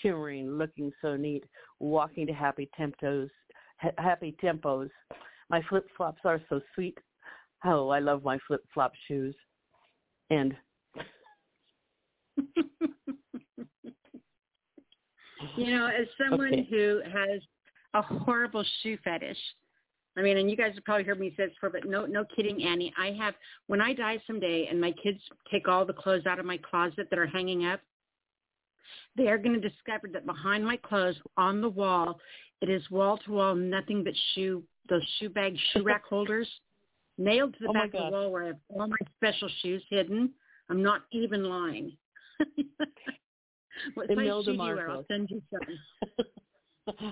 shimmering, 0.00 0.50
looking 0.50 0.92
so 1.00 1.16
neat, 1.16 1.44
walking 1.80 2.26
to 2.26 2.32
happy 2.32 2.68
tempos, 2.78 3.30
happy 3.96 4.36
tempos. 4.42 4.90
My 5.50 5.62
flip-flops 5.68 6.20
are 6.24 6.40
so 6.48 6.60
sweet. 6.74 6.98
Oh, 7.64 7.88
I 7.88 7.98
love 7.98 8.22
my 8.22 8.38
flip-flop 8.46 8.92
shoes. 9.06 9.34
And 10.30 10.54
You 15.58 15.76
know, 15.76 15.86
as 15.86 16.06
someone 16.16 16.52
okay. 16.52 16.68
who 16.70 17.00
has 17.04 17.40
a 17.94 18.02
horrible 18.02 18.64
shoe 18.82 18.96
fetish, 19.02 19.38
I 20.16 20.22
mean, 20.22 20.36
and 20.36 20.50
you 20.50 20.56
guys 20.56 20.72
have 20.74 20.84
probably 20.84 21.04
heard 21.04 21.18
me 21.18 21.34
say 21.36 21.46
this 21.46 21.54
before, 21.54 21.70
but 21.70 21.88
no, 21.88 22.06
no 22.06 22.24
kidding, 22.36 22.64
Annie. 22.64 22.92
I 22.98 23.12
have 23.20 23.34
when 23.66 23.80
I 23.80 23.92
die 23.92 24.18
someday, 24.26 24.66
and 24.70 24.80
my 24.80 24.92
kids 24.92 25.18
take 25.50 25.68
all 25.68 25.84
the 25.84 25.92
clothes 25.92 26.26
out 26.26 26.38
of 26.38 26.46
my 26.46 26.58
closet 26.58 27.08
that 27.10 27.18
are 27.18 27.26
hanging 27.26 27.66
up. 27.66 27.80
They 29.16 29.28
are 29.28 29.38
going 29.38 29.60
to 29.60 29.68
discover 29.68 30.08
that 30.12 30.26
behind 30.26 30.64
my 30.64 30.76
clothes 30.76 31.16
on 31.36 31.60
the 31.60 31.68
wall 31.68 32.20
It 32.60 32.68
is 32.68 32.88
wall 32.90 33.18
to 33.18 33.32
wall, 33.32 33.54
nothing 33.54 34.02
but 34.04 34.14
shoe, 34.34 34.62
those 34.88 35.02
shoe 35.18 35.28
bag, 35.28 35.56
shoe 35.72 35.82
rack 35.82 36.04
holders, 36.08 36.48
nailed 37.16 37.54
to 37.54 37.58
the 37.60 37.68
Oh 37.70 37.72
back 37.72 37.86
of 37.86 37.92
the 37.92 38.10
wall 38.10 38.30
where 38.30 38.44
I 38.44 38.46
have 38.48 38.56
all 38.70 38.86
my 38.86 38.96
special 39.16 39.48
shoes 39.62 39.82
hidden. 39.90 40.30
I'm 40.70 40.82
not 40.82 41.02
even 41.12 41.44
lying. 41.44 41.96
what 43.94 44.08
size 44.08 44.16
shoe 44.16 44.42
do 44.44 44.52
you 44.52 44.58
wear? 44.58 44.90
I'll 44.90 45.04
send 45.08 45.30
you 45.30 45.42
some. 45.50 46.16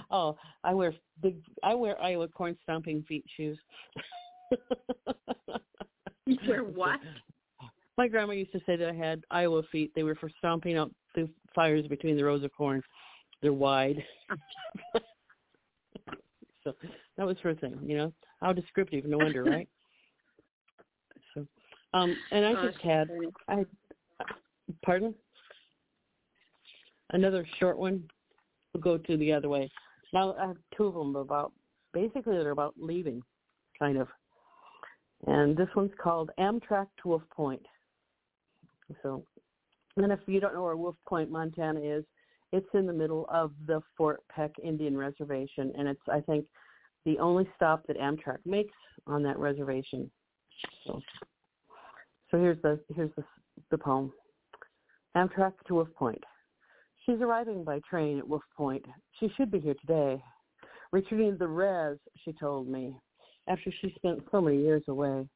oh, 0.10 0.36
I 0.64 0.74
wear 0.74 0.94
big. 1.22 1.36
I 1.62 1.74
wear 1.74 2.00
Iowa 2.00 2.28
corn 2.28 2.56
stomping 2.62 3.04
feet 3.08 3.24
shoes. 3.36 3.58
You 6.26 6.38
wear 6.48 6.64
what? 6.64 7.00
My 7.98 8.08
grandma 8.08 8.32
used 8.32 8.52
to 8.52 8.60
say 8.66 8.76
that 8.76 8.88
I 8.88 8.94
had 8.94 9.24
Iowa 9.30 9.62
feet. 9.72 9.92
They 9.94 10.02
were 10.02 10.14
for 10.14 10.30
stomping 10.38 10.76
out 10.76 10.90
the 11.14 11.28
fires 11.54 11.86
between 11.86 12.16
the 12.16 12.24
rows 12.24 12.44
of 12.44 12.52
corn. 12.54 12.82
They're 13.42 13.52
wide. 13.52 14.04
so 16.64 16.74
that 17.16 17.26
was 17.26 17.38
her 17.42 17.54
thing, 17.54 17.78
you 17.84 17.96
know. 17.96 18.12
How 18.40 18.52
descriptive, 18.52 19.06
no 19.06 19.18
wonder, 19.18 19.44
right? 19.44 19.68
So, 21.32 21.46
um, 21.94 22.14
and 22.32 22.44
I 22.44 22.52
Oh, 22.52 22.66
just 22.66 22.82
had, 22.82 23.08
I, 23.48 23.64
pardon, 24.84 25.14
another 27.10 27.46
short 27.58 27.78
one. 27.78 28.02
We'll 28.72 28.82
go 28.82 28.98
to 28.98 29.16
the 29.16 29.32
other 29.32 29.48
way. 29.48 29.70
Now 30.12 30.34
I 30.38 30.48
have 30.48 30.56
two 30.76 30.84
of 30.86 30.94
them 30.94 31.16
about, 31.16 31.52
basically 31.92 32.36
they're 32.36 32.50
about 32.50 32.74
leaving, 32.78 33.22
kind 33.78 33.98
of. 33.98 34.08
And 35.26 35.56
this 35.56 35.68
one's 35.74 35.92
called 36.00 36.30
Amtrak 36.38 36.86
to 37.02 37.08
Wolf 37.08 37.22
Point. 37.34 37.64
So, 39.02 39.24
and 39.96 40.12
if 40.12 40.20
you 40.26 40.40
don't 40.40 40.54
know 40.54 40.62
where 40.62 40.76
Wolf 40.76 40.96
Point, 41.08 41.30
Montana 41.30 41.80
is, 41.80 42.04
it's 42.52 42.68
in 42.74 42.86
the 42.86 42.92
middle 42.92 43.26
of 43.28 43.52
the 43.66 43.80
Fort 43.96 44.22
Peck 44.28 44.52
Indian 44.62 44.96
Reservation, 44.96 45.72
and 45.76 45.88
it's 45.88 46.00
I 46.12 46.20
think 46.20 46.44
the 47.04 47.18
only 47.18 47.48
stop 47.56 47.86
that 47.86 47.98
Amtrak 47.98 48.38
makes 48.44 48.74
on 49.06 49.22
that 49.24 49.38
reservation. 49.38 50.10
So, 50.86 51.00
so 52.30 52.38
here's 52.38 52.60
the 52.62 52.78
here's 52.94 53.10
the 53.16 53.24
the 53.70 53.78
poem. 53.78 54.12
Amtrak 55.16 55.54
to 55.66 55.74
Wolf 55.74 55.88
Point. 55.96 56.22
She's 57.06 57.20
arriving 57.20 57.62
by 57.62 57.78
train 57.88 58.18
at 58.18 58.26
Wolf 58.26 58.42
Point. 58.56 58.84
She 59.20 59.30
should 59.36 59.52
be 59.52 59.60
here 59.60 59.76
today. 59.80 60.20
Returning 60.90 61.32
to 61.32 61.38
the 61.38 61.46
res, 61.46 61.98
she 62.24 62.32
told 62.32 62.66
me, 62.66 62.96
after 63.48 63.72
she 63.80 63.94
spent 63.94 64.24
so 64.32 64.40
many 64.40 64.58
years 64.58 64.82
away. 64.88 65.28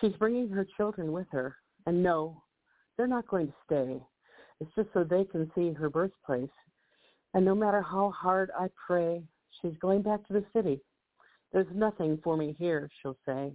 She's 0.00 0.12
bringing 0.18 0.50
her 0.50 0.66
children 0.76 1.10
with 1.12 1.26
her, 1.32 1.56
and 1.86 2.02
no, 2.02 2.42
they're 2.96 3.06
not 3.06 3.26
going 3.28 3.46
to 3.46 3.54
stay. 3.64 4.02
It's 4.60 4.70
just 4.76 4.90
so 4.92 5.02
they 5.02 5.24
can 5.24 5.50
see 5.54 5.72
her 5.72 5.88
birthplace. 5.88 6.50
And 7.32 7.46
no 7.46 7.54
matter 7.54 7.80
how 7.80 8.10
hard 8.10 8.50
I 8.58 8.68
pray, 8.86 9.22
she's 9.60 9.78
going 9.80 10.02
back 10.02 10.26
to 10.26 10.34
the 10.34 10.44
city. 10.54 10.82
There's 11.50 11.66
nothing 11.74 12.18
for 12.22 12.36
me 12.36 12.54
here, 12.58 12.90
she'll 13.00 13.16
say. 13.24 13.52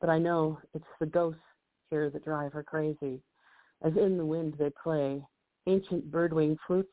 But 0.00 0.08
I 0.08 0.18
know 0.18 0.58
it's 0.72 0.84
the 0.98 1.06
ghosts 1.06 1.40
here 1.90 2.08
that 2.08 2.24
drive 2.24 2.54
her 2.54 2.62
crazy. 2.62 3.20
As 3.82 3.92
in 3.96 4.16
the 4.16 4.24
wind 4.24 4.54
they 4.58 4.70
play, 4.82 5.22
ancient 5.66 6.10
birdwing 6.10 6.56
flutes, 6.66 6.92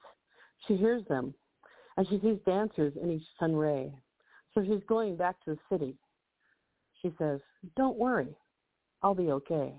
she 0.67 0.75
hears 0.75 1.05
them, 1.07 1.33
and 1.97 2.07
she 2.09 2.19
sees 2.19 2.37
dancers 2.45 2.93
in 3.01 3.11
each 3.11 3.25
sun 3.39 3.55
ray. 3.55 3.91
So 4.53 4.63
she's 4.63 4.83
going 4.87 5.15
back 5.15 5.35
to 5.45 5.51
the 5.51 5.59
city. 5.71 5.95
She 7.01 7.11
says, 7.19 7.39
don't 7.75 7.97
worry, 7.97 8.35
I'll 9.03 9.15
be 9.15 9.31
okay. 9.31 9.73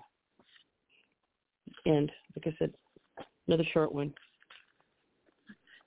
And 1.85 2.11
like 2.37 2.47
I 2.47 2.57
said, 2.59 2.73
another 3.47 3.65
short 3.73 3.93
one. 3.93 4.15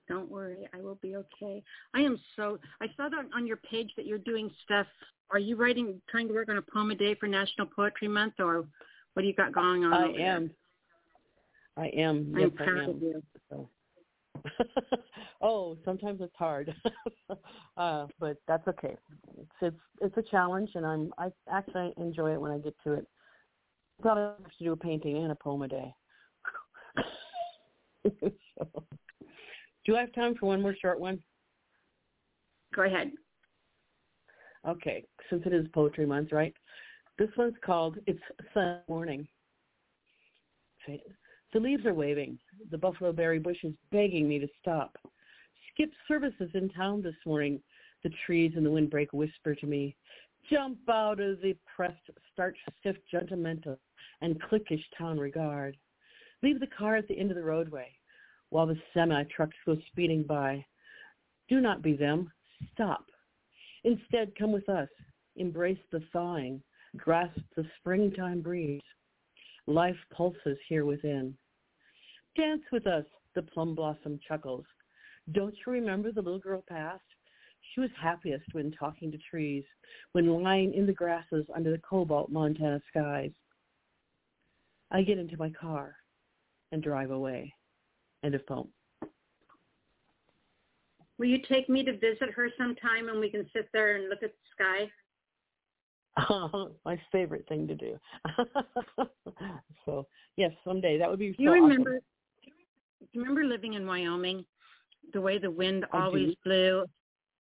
Don't 0.10 0.30
worry, 0.30 0.68
I 0.74 0.82
will 0.82 1.00
be 1.02 1.16
okay. 1.16 1.64
I 1.94 2.02
am 2.02 2.20
so. 2.36 2.60
I 2.82 2.88
saw 2.98 3.08
that 3.08 3.26
on 3.34 3.48
your 3.48 3.58
page 3.58 3.92
that 3.96 4.06
you're 4.06 4.18
doing 4.18 4.52
stuff. 4.66 4.88
Are 5.30 5.40
you 5.40 5.56
writing, 5.56 6.02
trying 6.10 6.28
to 6.28 6.34
work 6.34 6.50
on 6.50 6.58
a 6.58 6.62
poem 6.62 6.92
a 6.92 6.96
day 6.96 7.16
for 7.16 7.28
National 7.28 7.66
Poetry 7.66 8.10
Month, 8.10 8.34
or 8.40 8.66
what 9.14 9.22
do 9.22 9.28
you 9.28 9.34
got 9.34 9.54
going 9.54 9.86
on? 9.86 9.94
I 9.94 10.04
over 10.04 10.18
there? 10.18 10.50
I 11.78 11.88
am. 11.88 12.34
I'm 12.36 12.40
Yes, 12.40 12.52
I 12.60 12.64
am. 12.64 12.90
of 12.90 13.02
you. 13.02 13.24
So. 13.50 13.70
oh, 15.42 15.78
sometimes 15.86 16.22
it's 16.22 16.36
hard, 16.36 16.74
uh, 17.78 18.08
but 18.20 18.38
that's 18.48 18.68
okay. 18.68 18.96
It's 19.38 19.52
it's 19.62 19.76
it's 20.00 20.18
a 20.18 20.30
challenge, 20.30 20.72
and 20.76 20.86
I'm 20.86 21.14
I 21.18 21.30
actually 21.52 21.94
enjoy 21.98 22.34
it 22.34 22.42
when 22.42 22.52
I 22.52 22.58
get 22.58 22.76
to 22.84 22.94
it. 22.94 23.08
Thought 24.02 24.18
I 24.18 24.22
have 24.22 24.58
to 24.58 24.64
do 24.64 24.72
a 24.72 24.78
painting 24.78 25.18
and 25.18 25.32
a 25.32 25.36
poem 25.36 25.62
a 25.62 25.68
day. 25.68 25.94
so, 28.58 28.84
do 29.86 29.96
I 29.96 30.02
have 30.02 30.14
time 30.14 30.36
for 30.36 30.48
one 30.48 30.62
more 30.62 30.76
short 30.82 31.00
one? 31.00 31.20
Go 32.76 32.84
ahead. 32.84 33.12
Okay, 34.68 35.04
since 35.30 35.44
it 35.46 35.54
is 35.54 35.68
poetry 35.74 36.06
month, 36.06 36.32
right? 36.32 36.54
This 37.18 37.30
one's 37.38 37.56
called 37.64 37.98
"It's 38.08 38.22
Sun 38.54 38.80
Morning." 38.88 39.28
The 41.54 41.60
leaves 41.60 41.86
are 41.86 41.94
waving. 41.94 42.40
The 42.70 42.78
buffalo 42.78 43.12
berry 43.12 43.40
bush 43.40 43.64
is 43.64 43.74
begging 43.92 44.28
me 44.28 44.40
to 44.40 44.48
stop. 44.62 44.98
Skip 45.74 45.92
services 46.08 46.50
in 46.54 46.70
town 46.70 47.02
this 47.02 47.16
morning. 47.26 47.62
The 48.04 48.12
trees 48.26 48.54
and 48.56 48.66
the 48.66 48.72
windbreak 48.72 49.14
whisper 49.14 49.54
to 49.54 49.68
me, 49.68 49.96
jump 50.50 50.80
out 50.90 51.20
of 51.20 51.40
the 51.42 51.56
pressed, 51.76 52.10
starch-stiff 52.34 52.96
gentlemental 53.12 53.78
and 54.22 54.42
cliquish 54.42 54.84
town 54.98 55.20
regard. 55.20 55.78
Leave 56.42 56.60
the 56.60 56.68
car 56.68 56.96
at 56.96 57.08
the 57.08 57.20
end 57.20 57.30
of 57.30 57.38
the 57.38 57.44
roadway 57.44 57.88
while 58.50 58.66
the 58.66 58.80
semi-trucks 58.94 59.56
go 59.66 59.78
speeding 59.92 60.24
by. 60.24 60.66
Do 61.48 61.62
not 61.62 61.82
be 61.82 61.96
them. 61.96 62.32
Stop. 62.74 63.06
Instead, 63.84 64.34
come 64.38 64.52
with 64.52 64.68
us. 64.68 64.90
Embrace 65.36 65.78
the 65.92 66.02
thawing. 66.12 66.62
Grasp 66.98 67.40
the 67.56 67.66
springtime 67.80 68.42
breeze. 68.42 68.82
Life 69.68 69.98
pulses 70.16 70.58
here 70.68 70.86
within. 70.86 71.36
Dance 72.36 72.64
with 72.72 72.88
us, 72.88 73.06
the 73.36 73.42
plum 73.42 73.76
blossom 73.76 74.20
chuckles. 74.28 74.66
Don't 75.34 75.56
you 75.66 75.72
remember 75.72 76.12
the 76.12 76.22
little 76.22 76.40
girl 76.40 76.64
past? 76.68 77.04
She 77.74 77.82
was 77.82 77.90
happiest 78.02 78.46
when 78.54 78.72
talking 78.72 79.12
to 79.12 79.18
trees, 79.30 79.64
when 80.14 80.42
lying 80.42 80.74
in 80.74 80.86
the 80.86 80.94
grasses 80.94 81.46
under 81.56 81.72
the 81.72 81.78
cobalt 81.78 82.30
Montana 82.30 82.82
skies. 82.90 83.32
I 84.90 85.04
get 85.04 85.20
into 85.20 85.38
my 85.38 85.50
car 85.50 85.96
and 86.72 86.84
drive 86.84 87.12
away. 87.12 87.54
End 88.24 88.36
of 88.36 88.46
poem. 88.46 88.68
Will 91.18 91.28
you 91.28 91.40
take 91.48 91.70
me 91.70 91.84
to 91.84 91.94
visit 91.94 92.32
her 92.36 92.50
sometime, 92.58 93.10
and 93.10 93.20
we 93.20 93.30
can 93.30 93.48
sit 93.54 93.70
there 93.74 93.96
and 93.96 94.10
look 94.10 94.24
at 94.24 94.32
the 94.32 94.38
sky? 94.54 94.92
my 96.86 97.00
favorite 97.12 97.48
thing 97.48 97.68
to 97.68 97.76
do. 97.76 97.98
so 99.86 100.06
yes, 100.36 100.52
someday 100.64 100.98
that 100.98 101.10
would 101.10 101.20
be. 101.20 101.32
Do 101.32 101.44
you 101.44 101.50
so 101.50 101.54
awesome. 101.54 101.64
remember? 101.64 102.00
Do 103.00 103.08
you 103.14 103.22
remember 103.22 103.44
living 103.46 103.74
in 103.74 103.86
Wyoming? 103.86 104.46
The 105.14 105.22
way 105.22 105.38
the 105.38 105.52
wind 105.52 105.86
I 105.94 106.02
always 106.02 106.30
do. 106.30 106.36
blew, 106.44 106.86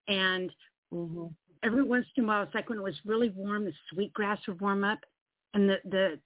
and 0.07 0.51
Mm-hmm. 0.93 1.25
every 1.63 1.83
once 1.83 2.05
in 2.15 2.23
a 2.23 2.27
while, 2.27 2.43
it's 2.43 2.55
like 2.55 2.69
when 2.69 2.79
it 2.79 2.83
was 2.83 2.95
really 3.05 3.29
warm, 3.29 3.65
the 3.65 3.73
sweet 3.91 4.13
grass 4.13 4.39
would 4.47 4.61
warm 4.61 4.83
up, 4.83 4.99
and 5.53 5.67
the 5.69 5.77
the 5.85 6.19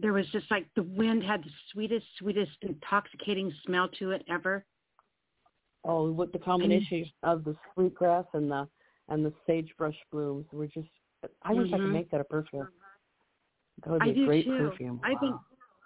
there 0.00 0.12
was 0.12 0.26
just 0.32 0.50
like 0.50 0.66
the 0.74 0.82
wind 0.82 1.22
had 1.22 1.44
the 1.44 1.50
sweetest, 1.72 2.06
sweetest, 2.18 2.52
intoxicating 2.62 3.52
smell 3.64 3.88
to 3.98 4.12
it 4.12 4.24
ever. 4.28 4.64
Oh, 5.84 6.10
with 6.10 6.32
the 6.32 6.38
combination 6.38 7.04
of 7.22 7.44
the 7.44 7.54
sweet 7.74 7.94
grass 7.94 8.24
and 8.32 8.50
the 8.50 8.66
and 9.08 9.24
the 9.24 9.32
sagebrush 9.46 9.96
blooms 10.10 10.46
were 10.52 10.66
just. 10.66 10.88
I 11.42 11.54
wish 11.54 11.72
I 11.72 11.78
could 11.78 11.86
Mhm. 11.86 11.92
make 11.92 12.10
that 12.10 12.20
a 12.20 12.24
perfume. 12.24 12.68
That 13.84 13.90
would 13.90 14.02
be 14.02 14.10
I 14.10 14.22
a 14.22 14.26
great 14.26 14.44
too. 14.44 14.56
perfume. 14.56 15.00
I've 15.02 15.20
been 15.20 15.38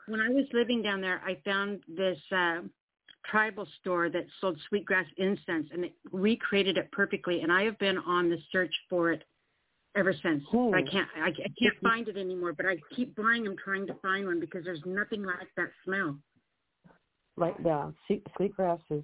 when 0.07 0.21
I 0.21 0.29
was 0.29 0.45
living 0.53 0.83
down 0.83 1.01
there, 1.01 1.23
I 1.25 1.37
found 1.45 1.85
this 1.87 2.19
uh, 2.33 2.63
tribal 3.25 3.67
store 3.81 4.09
that 4.09 4.27
sold 4.41 4.59
sweetgrass 4.69 5.07
incense, 5.19 5.69
and 5.73 5.85
it 5.85 5.93
recreated 6.11 6.77
it 6.77 6.91
perfectly. 6.91 7.43
And 7.43 7.53
I 7.53 7.63
have 7.63 7.79
been 7.79 7.99
on 7.99 8.29
the 8.29 8.39
search 8.51 8.75
for 8.89 9.13
it 9.13 9.25
ever 9.97 10.13
since. 10.13 10.43
Hmm. 10.51 10.75
I 10.75 10.83
can't 10.83 11.09
I, 11.17 11.29
I 11.29 11.53
can't 11.59 11.77
find 11.83 12.09
it 12.09 12.17
anymore, 12.17 12.53
but 12.53 12.67
I 12.67 12.77
keep 12.95 13.15
buying 13.17 13.45
them, 13.45 13.57
trying 13.63 13.87
to 13.87 13.95
find 14.03 14.27
one 14.27 14.41
because 14.41 14.65
there's 14.65 14.83
nothing 14.85 15.23
like 15.23 15.49
that 15.57 15.71
smell. 15.85 16.17
Like 17.37 17.55
yeah, 17.65 17.91
sweet, 18.07 18.27
sweetgrass 18.37 18.81
is, 18.91 19.03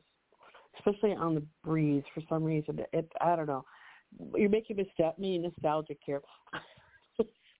especially 0.79 1.13
on 1.13 1.35
the 1.35 1.43
breeze 1.65 2.05
for 2.15 2.23
some 2.29 2.45
reason. 2.45 2.81
It 2.93 3.11
I 3.21 3.37
don't 3.37 3.47
know. 3.47 3.65
You're 4.35 4.51
making 4.51 4.77
me 4.77 4.91
sta- 4.95 5.15
me 5.19 5.39
nostalgic 5.39 5.99
here. 6.05 6.23
I 6.53 6.59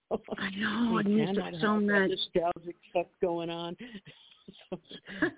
know, 0.57 0.97
I 0.97 1.03
miss 1.03 1.29
so 1.61 1.79
much. 1.79 2.09
Nostalgic 2.09 2.75
stuff 2.89 3.07
going 3.21 3.49
on. 3.49 3.75
So, 4.69 4.79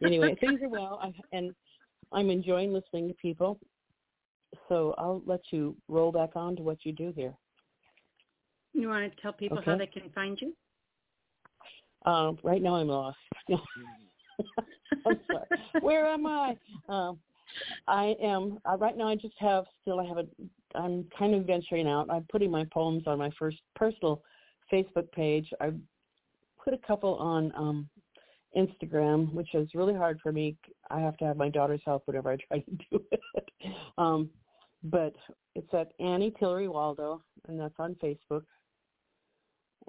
anyway, 0.04 0.36
things 0.40 0.62
are 0.62 0.70
well, 0.70 1.00
I, 1.02 1.12
and 1.36 1.56
I'm 2.12 2.30
enjoying 2.30 2.72
listening 2.72 3.08
to 3.08 3.16
people. 3.16 3.60
So 4.68 4.94
I'll 5.00 5.24
let 5.26 5.42
you 5.52 5.76
roll 5.88 6.12
back 6.12 6.36
on 6.36 6.56
to 6.58 6.62
what 6.62 6.86
you 6.86 6.92
do 6.92 7.12
here. 7.16 7.34
You 8.74 8.88
want 8.88 9.12
to 9.12 9.20
tell 9.20 9.34
people 9.34 9.64
how 9.66 9.78
they 9.78 9.88
can 9.88 10.12
find 10.14 10.40
you? 10.40 10.54
Um, 12.06 12.38
right 12.44 12.62
now 12.62 12.76
I'm 12.76 12.88
lost. 12.88 13.18
I'm 13.50 15.20
sorry. 15.32 15.48
Where 15.82 16.06
am 16.06 16.28
I? 16.28 16.56
Um, 16.88 17.20
I 17.88 18.16
am 18.22 18.60
uh, 18.70 18.78
right 18.78 18.98
now. 18.98 19.08
I 19.08 19.16
just 19.16 19.36
have 19.40 19.66
still. 19.82 20.00
I 20.00 20.06
have 20.06 20.18
a. 20.18 20.26
I'm 20.76 21.06
kind 21.18 21.34
of 21.34 21.46
venturing 21.46 21.88
out. 21.88 22.08
I'm 22.10 22.26
putting 22.32 22.52
my 22.52 22.66
poems 22.72 23.04
on 23.08 23.18
my 23.18 23.32
first 23.38 23.58
personal 23.76 24.22
Facebook 24.72 25.12
page. 25.12 25.50
I 25.60 25.72
put 26.64 26.74
a 26.74 26.88
couple 26.88 27.16
on 27.16 27.52
um 27.56 27.90
Instagram, 28.58 29.32
which 29.34 29.54
is 29.54 29.70
really 29.74 29.94
hard 29.94 30.20
for 30.22 30.32
me. 30.32 30.56
I 30.90 31.00
have 31.00 31.18
to 31.18 31.26
have 31.26 31.38
my 31.38 31.50
daughter's 31.50 31.82
help 31.86 32.04
whenever 32.06 32.32
I 32.32 32.38
try 32.38 32.60
to 32.60 32.72
do 32.92 33.04
it. 33.12 33.50
um, 33.98 34.30
but 34.84 35.16
it's 35.56 35.74
at 35.74 35.92
Annie 36.00 36.34
Tillery 36.40 36.68
Waldo, 36.68 37.22
and 37.48 37.60
that's 37.60 37.76
on 37.80 37.96
Facebook. 37.96 38.44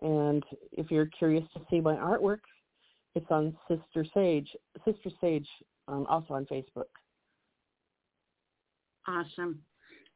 And 0.02 0.44
if 0.72 0.90
you're 0.90 1.06
curious 1.06 1.44
to 1.54 1.60
see 1.70 1.80
my 1.80 1.94
artwork, 1.94 2.40
it's 3.14 3.30
on 3.30 3.56
Sister 3.68 4.04
Sage, 4.14 4.48
Sister 4.84 5.10
Sage, 5.20 5.48
um, 5.88 6.06
also 6.06 6.34
on 6.34 6.46
Facebook. 6.46 6.84
Awesome. 9.06 9.60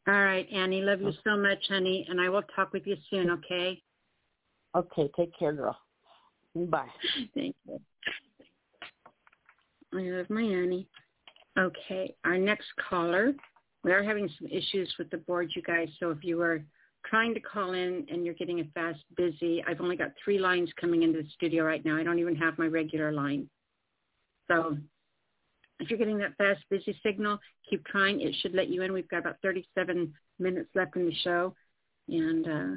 All 0.06 0.14
right, 0.14 0.46
Annie, 0.52 0.82
love 0.82 1.00
you 1.00 1.12
so 1.24 1.36
much, 1.36 1.58
honey, 1.68 2.06
and 2.08 2.20
I 2.20 2.28
will 2.28 2.42
talk 2.54 2.72
with 2.72 2.86
you 2.86 2.96
soon, 3.08 3.30
okay? 3.30 3.82
Okay, 4.74 5.10
take 5.16 5.36
care, 5.38 5.52
girl. 5.52 5.76
Bye. 6.54 6.86
Thank 7.34 7.56
you. 7.66 7.80
I 9.94 10.02
love 10.02 10.28
my 10.28 10.42
Annie. 10.42 10.86
Okay, 11.58 12.14
our 12.24 12.36
next 12.36 12.66
caller. 12.88 13.32
We 13.82 13.92
are 13.92 14.02
having 14.02 14.28
some 14.38 14.48
issues 14.48 14.92
with 14.98 15.08
the 15.10 15.18
board, 15.18 15.50
you 15.54 15.62
guys, 15.62 15.88
so 16.00 16.10
if 16.10 16.18
you 16.22 16.40
are 16.42 16.62
trying 17.06 17.34
to 17.34 17.40
call 17.40 17.74
in 17.74 18.06
and 18.10 18.24
you're 18.24 18.34
getting 18.34 18.60
a 18.60 18.64
fast 18.74 19.00
busy, 19.16 19.62
I've 19.66 19.80
only 19.80 19.96
got 19.96 20.12
three 20.22 20.38
lines 20.38 20.70
coming 20.80 21.02
into 21.02 21.22
the 21.22 21.28
studio 21.34 21.64
right 21.64 21.84
now. 21.84 21.96
I 21.96 22.02
don't 22.02 22.18
even 22.18 22.36
have 22.36 22.58
my 22.58 22.66
regular 22.66 23.12
line. 23.12 23.48
So 24.48 24.76
if 25.84 25.90
you're 25.90 25.98
getting 25.98 26.18
that 26.18 26.36
fast 26.36 26.60
busy 26.70 26.98
signal, 27.02 27.38
keep 27.68 27.84
trying. 27.86 28.20
It 28.20 28.34
should 28.40 28.54
let 28.54 28.68
you 28.68 28.82
in. 28.82 28.92
We've 28.92 29.08
got 29.08 29.18
about 29.18 29.36
37 29.42 30.12
minutes 30.38 30.70
left 30.74 30.96
in 30.96 31.06
the 31.06 31.14
show. 31.22 31.54
And, 32.08 32.46
uh, 32.46 32.76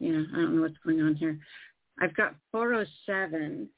yeah, 0.00 0.22
I 0.32 0.36
don't 0.36 0.56
know 0.56 0.62
what's 0.62 0.78
going 0.84 1.00
on 1.00 1.14
here. 1.14 1.38
I've 2.00 2.16
got 2.16 2.34
407 2.52 3.68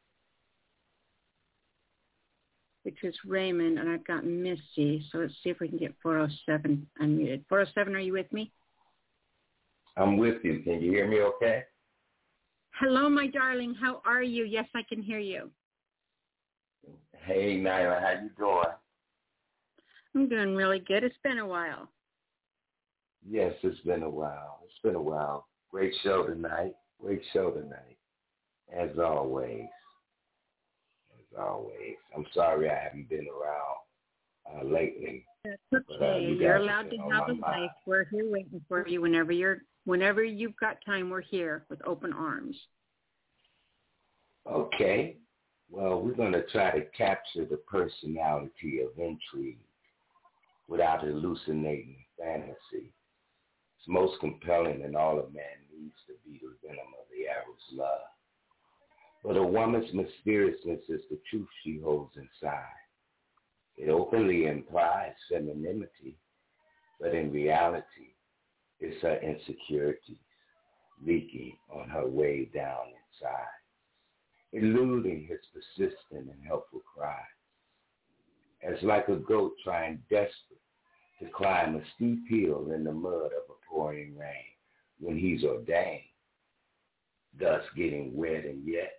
which 2.86 3.02
is 3.02 3.16
Raymond, 3.26 3.80
and 3.80 3.90
I've 3.90 4.06
got 4.06 4.24
Misty. 4.24 5.04
So 5.10 5.18
let's 5.18 5.34
see 5.42 5.50
if 5.50 5.58
we 5.58 5.66
can 5.66 5.76
get 5.76 5.92
407 6.04 6.86
unmuted. 7.02 7.42
407, 7.48 7.96
are 7.96 7.98
you 7.98 8.12
with 8.12 8.32
me? 8.32 8.52
I'm 9.96 10.16
with 10.16 10.36
you. 10.44 10.60
Can 10.60 10.80
you 10.80 10.92
hear 10.92 11.08
me 11.08 11.20
okay? 11.20 11.64
Hello, 12.78 13.08
my 13.08 13.26
darling. 13.26 13.74
How 13.74 14.00
are 14.04 14.22
you? 14.22 14.44
Yes, 14.44 14.66
I 14.72 14.82
can 14.88 15.02
hear 15.02 15.18
you. 15.18 15.50
Hey, 17.26 17.56
Nyla. 17.58 18.00
How 18.00 18.22
you 18.22 18.30
doing? 18.38 18.62
I'm 20.14 20.28
doing 20.28 20.54
really 20.54 20.78
good. 20.78 21.02
It's 21.02 21.16
been 21.24 21.38
a 21.38 21.46
while. 21.46 21.90
Yes, 23.28 23.52
it's 23.64 23.80
been 23.80 24.04
a 24.04 24.08
while. 24.08 24.60
It's 24.64 24.80
been 24.84 24.94
a 24.94 25.02
while. 25.02 25.48
Great 25.68 25.92
show 26.04 26.24
tonight. 26.24 26.74
Great 27.00 27.20
show 27.32 27.50
tonight. 27.50 27.98
As 28.72 28.90
always 29.04 29.66
As 31.10 31.38
always. 31.38 31.96
I'm 32.16 32.24
sorry 32.32 32.70
I 32.70 32.78
haven't 32.84 33.08
been 33.08 33.26
around 33.26 34.62
uh, 34.62 34.64
lately. 34.64 35.26
That's 35.44 35.56
okay. 35.74 35.84
But, 35.98 36.06
uh, 36.06 36.16
you 36.18 36.34
you're 36.36 36.56
allowed 36.56 36.90
to 36.90 36.96
have 37.10 37.28
a 37.28 37.32
life. 37.32 37.70
We're 37.86 38.04
here 38.04 38.30
waiting 38.30 38.60
for 38.68 38.86
you 38.86 39.00
whenever 39.00 39.32
you're 39.32 39.58
whenever 39.84 40.22
you've 40.22 40.56
got 40.60 40.76
time. 40.86 41.10
We're 41.10 41.22
here 41.22 41.66
with 41.68 41.84
open 41.84 42.12
arms. 42.12 42.56
Okay. 44.48 45.16
Well, 45.70 46.00
we're 46.00 46.14
going 46.14 46.32
to 46.32 46.46
try 46.46 46.70
to 46.78 46.84
capture 46.96 47.44
the 47.44 47.58
personality 47.68 48.80
of 48.80 48.98
intrigue 48.98 49.58
without 50.68 51.02
hallucinating 51.02 52.04
fantasy. 52.18 52.92
It's 53.78 53.88
most 53.88 54.18
compelling 54.20 54.82
and 54.84 54.96
all 54.96 55.18
a 55.18 55.30
man 55.30 55.58
needs 55.72 55.96
to 56.06 56.14
be 56.24 56.40
the 56.40 56.56
venom 56.66 56.86
of 56.98 57.06
the 57.10 57.28
arrow's 57.28 57.72
love. 57.72 58.06
But 59.24 59.36
a 59.36 59.42
woman's 59.42 59.92
mysteriousness 59.92 60.82
is 60.88 61.02
the 61.10 61.18
truth 61.30 61.48
she 61.62 61.80
holds 61.80 62.16
inside. 62.16 62.62
It 63.76 63.90
openly 63.90 64.46
implies 64.46 65.12
femininity, 65.28 66.16
but 67.00 67.14
in 67.14 67.32
reality, 67.32 68.14
it's 68.80 69.02
her 69.02 69.16
insecurities 69.16 70.16
leaking 71.04 71.58
on 71.70 71.88
her 71.88 72.06
way 72.06 72.46
down 72.54 72.86
inside, 72.86 73.46
eluding 74.56 75.26
his 75.28 75.40
persistent 75.52 76.30
and 76.30 76.46
helpful 76.46 76.80
cries. 76.94 77.20
As 78.62 78.82
like 78.82 79.08
a 79.08 79.16
goat 79.16 79.52
trying 79.62 80.02
desperate 80.08 80.60
to 81.20 81.28
climb 81.34 81.76
a 81.76 81.82
steep 81.94 82.20
hill 82.28 82.72
in 82.74 82.84
the 82.84 82.92
mud 82.92 83.26
of 83.26 83.50
a 83.50 83.66
pouring 83.68 84.16
rain 84.16 84.54
when 84.98 85.18
he's 85.18 85.44
ordained, 85.44 86.00
thus 87.38 87.62
getting 87.76 88.16
wet 88.16 88.44
and 88.44 88.66
yet 88.66 88.92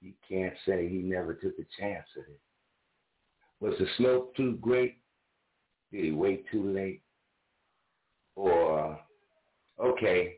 you 0.00 0.12
can't 0.26 0.54
say 0.66 0.88
he 0.88 0.98
never 0.98 1.34
took 1.34 1.58
a 1.58 1.80
chance 1.80 2.06
at 2.16 2.28
it. 2.30 2.40
Was 3.60 3.74
the 3.78 3.86
slope 3.98 4.34
too 4.34 4.58
great? 4.60 4.96
Did 5.92 6.04
he 6.04 6.12
wait 6.12 6.44
too 6.50 6.72
late? 6.72 7.02
Or, 8.34 8.98
okay, 9.78 10.36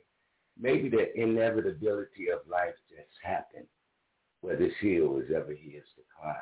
maybe 0.60 0.88
the 0.88 1.14
inevitability 1.20 2.28
of 2.30 2.40
life 2.48 2.74
just 2.88 3.08
happened 3.22 3.66
where 4.48 4.56
this 4.56 4.72
hill 4.80 5.18
is 5.18 5.30
ever 5.30 5.52
he 5.52 5.72
his 5.72 5.82
to 5.94 6.02
climb. 6.18 6.34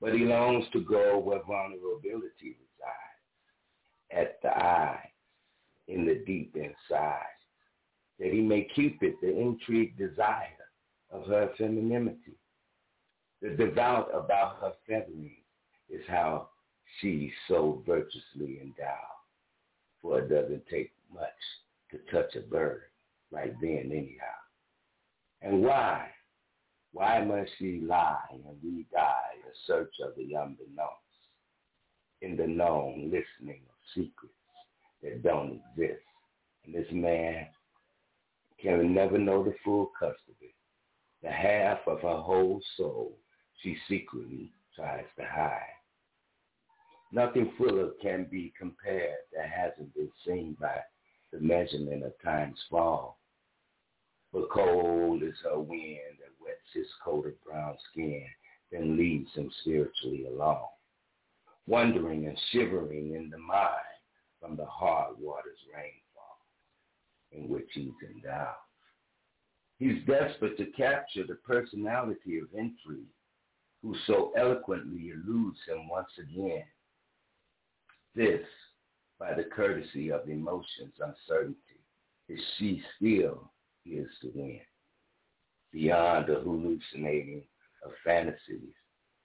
But 0.00 0.14
he 0.14 0.20
longs 0.20 0.64
to 0.72 0.80
go 0.80 1.18
where 1.18 1.42
vulnerability 1.42 2.56
resides, 2.56 3.20
at 4.10 4.40
the 4.42 4.48
eye, 4.48 5.10
in 5.88 6.06
the 6.06 6.24
deep 6.26 6.56
inside, 6.56 7.20
that 8.18 8.32
he 8.32 8.40
may 8.40 8.66
keep 8.74 9.02
it 9.02 9.20
the 9.20 9.38
intrigued 9.38 9.98
desire 9.98 10.56
of 11.10 11.26
her 11.26 11.50
femininity. 11.58 12.38
The 13.42 13.50
devout 13.50 14.08
about 14.14 14.56
her 14.62 14.72
feathering 14.88 15.36
is 15.90 16.00
how 16.08 16.48
she's 16.98 17.30
so 17.46 17.82
virtuously 17.84 18.60
endowed. 18.62 19.20
For 20.00 20.20
it 20.20 20.30
doesn't 20.30 20.66
take 20.70 20.92
much 21.12 21.28
to 21.90 21.98
touch 22.10 22.34
a 22.36 22.40
bird, 22.40 22.84
right 23.30 23.52
then 23.60 23.90
anyhow. 23.92 24.38
And 25.42 25.62
why? 25.62 26.08
Why 26.94 27.24
must 27.24 27.50
she 27.58 27.80
lie 27.80 28.16
and 28.30 28.44
we 28.62 28.86
die 28.92 29.34
in 29.44 29.52
search 29.66 29.92
of 30.00 30.14
the 30.14 30.34
unbeknownst? 30.34 31.00
In 32.22 32.36
the 32.36 32.46
known 32.46 33.10
listening 33.10 33.62
of 33.68 33.74
secrets 33.92 34.34
that 35.02 35.24
don't 35.24 35.60
exist. 35.76 36.04
And 36.64 36.72
this 36.72 36.86
man 36.92 37.48
can 38.62 38.94
never 38.94 39.18
know 39.18 39.42
the 39.42 39.56
full 39.64 39.90
custody 39.98 40.54
the 41.24 41.30
half 41.32 41.78
of 41.88 42.02
her 42.02 42.20
whole 42.20 42.60
soul 42.76 43.18
she 43.60 43.76
secretly 43.88 44.52
tries 44.76 45.06
to 45.18 45.24
hide. 45.24 45.62
Nothing 47.10 47.52
fuller 47.58 47.90
can 48.00 48.28
be 48.30 48.52
compared 48.56 49.16
that 49.34 49.48
hasn't 49.48 49.92
been 49.94 50.10
seen 50.24 50.56
by 50.60 50.78
the 51.32 51.40
measurement 51.40 52.04
of 52.04 52.12
time's 52.22 52.62
fall. 52.70 53.18
But 54.32 54.50
cold 54.50 55.22
is 55.22 55.34
her 55.44 55.58
wind 55.58 56.18
his 56.72 56.86
coat 57.04 57.26
of 57.26 57.44
brown 57.44 57.76
skin, 57.90 58.24
then 58.70 58.96
leaves 58.96 59.32
him 59.34 59.50
spiritually 59.60 60.26
along, 60.26 60.66
wondering 61.66 62.26
and 62.26 62.38
shivering 62.50 63.14
in 63.14 63.30
the 63.30 63.38
mind 63.38 63.70
from 64.40 64.56
the 64.56 64.66
hard 64.66 65.16
water's 65.18 65.58
rainfall 65.72 66.38
in 67.32 67.48
which 67.48 67.68
he's 67.72 67.92
endowed. 68.14 68.54
He's 69.78 70.04
desperate 70.06 70.56
to 70.58 70.66
capture 70.66 71.26
the 71.26 71.34
personality 71.46 72.38
of 72.38 72.48
intrigue, 72.54 73.06
who 73.82 73.94
so 74.06 74.32
eloquently 74.36 75.10
eludes 75.10 75.58
him 75.66 75.88
once 75.88 76.10
again. 76.18 76.64
This, 78.14 78.46
by 79.18 79.34
the 79.34 79.44
courtesy 79.44 80.10
of 80.10 80.28
emotion's 80.28 80.94
uncertainty, 81.00 81.58
is 82.28 82.40
she 82.56 82.82
still 82.96 83.50
is 83.84 84.08
to 84.22 84.30
win. 84.34 84.60
Beyond 85.74 86.28
the 86.28 86.36
hallucinating 86.36 87.42
of 87.84 87.90
fantasies, 88.04 88.74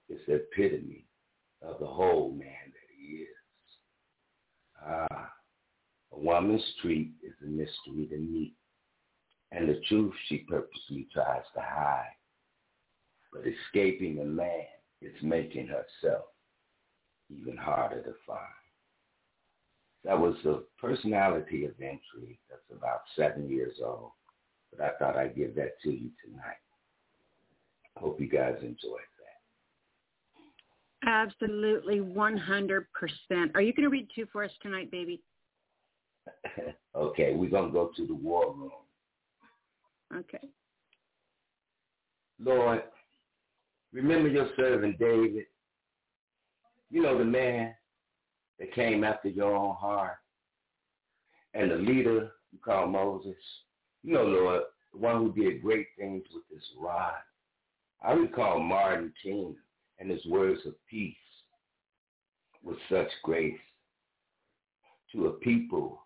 it's 0.08 0.20
the 0.26 0.34
epitome 0.34 1.06
of 1.62 1.78
the 1.78 1.86
whole 1.86 2.32
man 2.32 2.72
that 2.72 2.90
he 2.98 3.22
is. 3.22 3.28
Ah, 4.84 5.32
a 6.12 6.18
woman's 6.18 6.64
treat 6.82 7.12
is 7.22 7.34
a 7.42 7.46
mystery 7.46 8.08
to 8.10 8.18
meet 8.18 8.56
and 9.52 9.68
the 9.68 9.80
truth 9.88 10.12
she 10.26 10.38
purposely 10.38 11.06
tries 11.12 11.44
to 11.54 11.60
hide. 11.60 12.16
But 13.32 13.44
escaping 13.46 14.18
a 14.20 14.24
man 14.24 14.66
is 15.00 15.14
making 15.22 15.68
herself 15.68 16.24
even 17.28 17.56
harder 17.56 18.02
to 18.02 18.14
find. 18.26 18.40
That 20.02 20.18
was 20.18 20.34
the 20.42 20.64
personality 20.80 21.64
of 21.64 21.72
intrigue 21.78 22.38
that's 22.48 22.76
about 22.76 23.02
seven 23.16 23.48
years 23.48 23.76
old, 23.84 24.12
but 24.70 24.84
I 24.84 24.90
thought 24.98 25.16
I'd 25.16 25.36
give 25.36 25.54
that 25.56 25.80
to 25.82 25.90
you 25.90 26.10
tonight. 26.24 26.56
Hope 27.96 28.20
you 28.20 28.28
guys 28.28 28.56
enjoyed 28.62 29.00
that. 31.02 31.08
Absolutely, 31.08 32.00
100%. 32.00 32.84
Are 33.54 33.60
you 33.60 33.72
going 33.72 33.84
to 33.84 33.88
read 33.88 34.08
two 34.14 34.26
for 34.32 34.44
us 34.44 34.50
tonight, 34.62 34.90
baby? 34.90 35.20
okay, 36.96 37.34
we're 37.34 37.50
going 37.50 37.66
to 37.66 37.72
go 37.72 37.90
to 37.96 38.06
the 38.06 38.14
war 38.14 38.54
room. 38.54 38.70
Okay. 40.14 40.48
Lord, 42.42 42.82
remember 43.92 44.28
your 44.28 44.48
servant 44.56 44.98
David. 44.98 45.44
You 46.90 47.02
know 47.02 47.18
the 47.18 47.24
man 47.24 47.74
that 48.58 48.74
came 48.74 49.04
after 49.04 49.28
your 49.28 49.54
own 49.54 49.74
heart. 49.74 50.16
And 51.54 51.70
the 51.70 51.76
leader 51.76 52.30
you 52.52 52.58
call 52.64 52.86
Moses. 52.86 53.36
You 54.02 54.14
know, 54.14 54.24
Lord, 54.24 54.62
one 54.92 55.16
who 55.16 55.32
did 55.32 55.62
great 55.62 55.86
things 55.98 56.24
with 56.34 56.44
his 56.52 56.66
rod. 56.78 57.14
I 58.02 58.12
recall 58.12 58.60
Martin 58.60 59.12
King 59.22 59.54
and 59.98 60.10
his 60.10 60.24
words 60.26 60.60
of 60.66 60.74
peace 60.88 61.14
with 62.62 62.78
such 62.90 63.08
grace 63.22 63.58
to 65.12 65.26
a 65.26 65.32
people 65.32 66.00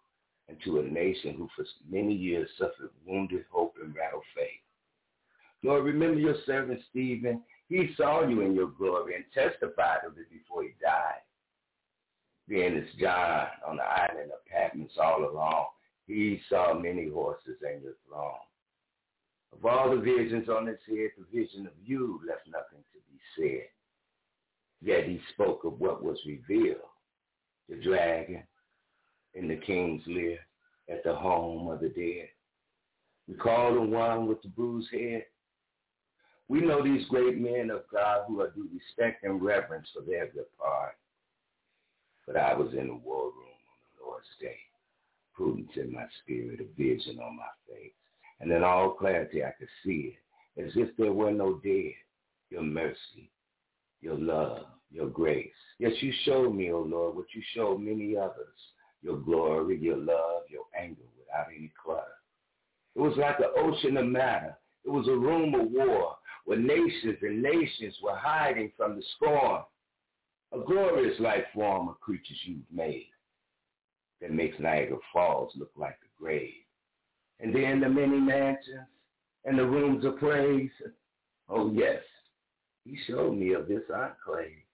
and 0.48 0.56
to 0.64 0.80
a 0.80 0.82
nation 0.82 1.34
who 1.36 1.48
for 1.56 1.64
many 1.88 2.14
years 2.14 2.48
suffered 2.58 2.90
wounded 3.06 3.44
hope 3.50 3.76
and 3.82 3.94
rattled 3.94 4.24
faith. 4.36 4.48
Lord, 5.62 5.84
remember 5.84 6.20
your 6.20 6.36
servant 6.44 6.80
Stephen. 6.90 7.42
He 7.68 7.94
saw 7.96 8.26
you 8.26 8.42
in 8.42 8.54
your 8.54 8.68
glory 8.68 9.14
and 9.14 9.24
testified 9.32 10.00
of 10.06 10.18
it 10.18 10.30
before 10.30 10.62
he 10.62 10.74
died. 10.80 11.22
Then 12.46 12.76
as 12.76 13.00
John 13.00 13.46
on 13.66 13.76
the 13.76 13.82
island 13.82 14.30
of 14.32 14.44
Patmos 14.46 14.90
all 15.00 15.24
along, 15.24 15.66
he 16.06 16.40
saw 16.48 16.74
many 16.74 17.08
horses 17.08 17.56
and 17.62 17.82
your 17.82 17.94
throng. 18.06 18.38
Of 19.52 19.64
all 19.64 19.90
the 19.90 20.02
visions 20.02 20.48
on 20.48 20.66
his 20.66 20.78
head, 20.86 21.10
the 21.16 21.24
vision 21.32 21.66
of 21.66 21.72
you 21.84 22.20
left 22.26 22.46
nothing 22.46 22.84
to 22.92 22.98
be 23.10 23.18
said. 23.36 23.68
Yet 24.82 25.04
he 25.04 25.20
spoke 25.32 25.64
of 25.64 25.80
what 25.80 26.02
was 26.02 26.18
revealed, 26.26 26.76
the 27.68 27.76
dragon 27.76 28.42
in 29.34 29.48
the 29.48 29.56
king's 29.56 30.02
lair 30.06 30.38
at 30.90 31.02
the 31.04 31.14
home 31.14 31.68
of 31.68 31.80
the 31.80 31.88
dead. 31.88 32.28
We 33.28 33.34
call 33.34 33.74
the 33.74 33.80
one 33.80 34.26
with 34.26 34.42
the 34.42 34.48
bruised 34.48 34.92
head. 34.92 35.24
We 36.48 36.60
know 36.60 36.84
these 36.84 37.06
great 37.08 37.38
men 37.38 37.70
of 37.70 37.84
God 37.90 38.24
who 38.28 38.42
are 38.42 38.50
due 38.50 38.68
respect 38.74 39.24
and 39.24 39.42
reverence 39.42 39.88
for 39.94 40.02
their 40.02 40.26
good 40.26 40.44
part. 40.58 40.96
But 42.26 42.36
I 42.36 42.54
was 42.54 42.72
in 42.72 42.88
the 42.88 42.94
war 42.94 43.24
room 43.24 43.32
on 43.32 43.96
the 43.98 44.04
Lord's 44.04 44.26
day, 44.40 44.58
prudence 45.34 45.70
in 45.76 45.92
my 45.92 46.06
spirit, 46.22 46.60
a 46.60 46.82
vision 46.82 47.18
on 47.18 47.36
my 47.36 47.44
face. 47.68 47.92
And 48.40 48.50
in 48.50 48.62
all 48.62 48.90
clarity 48.90 49.44
I 49.44 49.52
could 49.58 49.68
see 49.84 50.16
it, 50.56 50.64
as 50.64 50.72
if 50.76 50.96
there 50.96 51.12
were 51.12 51.32
no 51.32 51.60
dead, 51.64 51.92
your 52.50 52.62
mercy, 52.62 53.30
your 54.00 54.18
love, 54.18 54.66
your 54.90 55.08
grace. 55.08 55.50
Yes, 55.78 55.92
you 56.00 56.12
showed 56.24 56.54
me, 56.54 56.70
O 56.70 56.76
oh 56.76 56.82
Lord, 56.82 57.16
what 57.16 57.26
you 57.34 57.42
showed 57.54 57.80
many 57.80 58.16
others, 58.16 58.58
your 59.02 59.16
glory, 59.18 59.78
your 59.78 59.96
love, 59.96 60.42
your 60.48 60.64
anger 60.78 61.02
without 61.18 61.46
any 61.56 61.72
clutter. 61.82 62.02
It 62.94 63.00
was 63.00 63.16
like 63.16 63.38
an 63.38 63.52
ocean 63.56 63.96
of 63.96 64.06
matter. 64.06 64.56
It 64.84 64.90
was 64.90 65.08
a 65.08 65.12
room 65.12 65.54
of 65.54 65.70
war 65.70 66.16
where 66.44 66.58
nations 66.58 67.18
and 67.22 67.42
nations 67.42 67.94
were 68.02 68.14
hiding 68.14 68.70
from 68.76 68.96
the 68.96 69.02
storm. 69.16 69.64
A 70.52 70.60
glorious 70.60 71.18
life 71.18 71.44
form 71.52 71.88
of 71.88 71.98
creatures 72.00 72.38
you've 72.44 72.60
made 72.70 73.08
that 74.20 74.32
makes 74.32 74.58
Niagara 74.58 74.98
Falls 75.12 75.52
look 75.56 75.72
like 75.76 75.98
the 76.00 76.08
grave. 76.18 76.52
And 77.40 77.54
then 77.54 77.80
the 77.80 77.88
many 77.88 78.18
mansions 78.18 78.86
and 79.44 79.58
the 79.58 79.66
rooms 79.66 80.04
of 80.04 80.18
praise. 80.18 80.70
Oh 81.48 81.70
yes, 81.72 82.02
he 82.84 82.98
showed 83.06 83.36
me 83.36 83.52
of 83.52 83.68
this 83.68 83.82
enclave. 83.92 84.64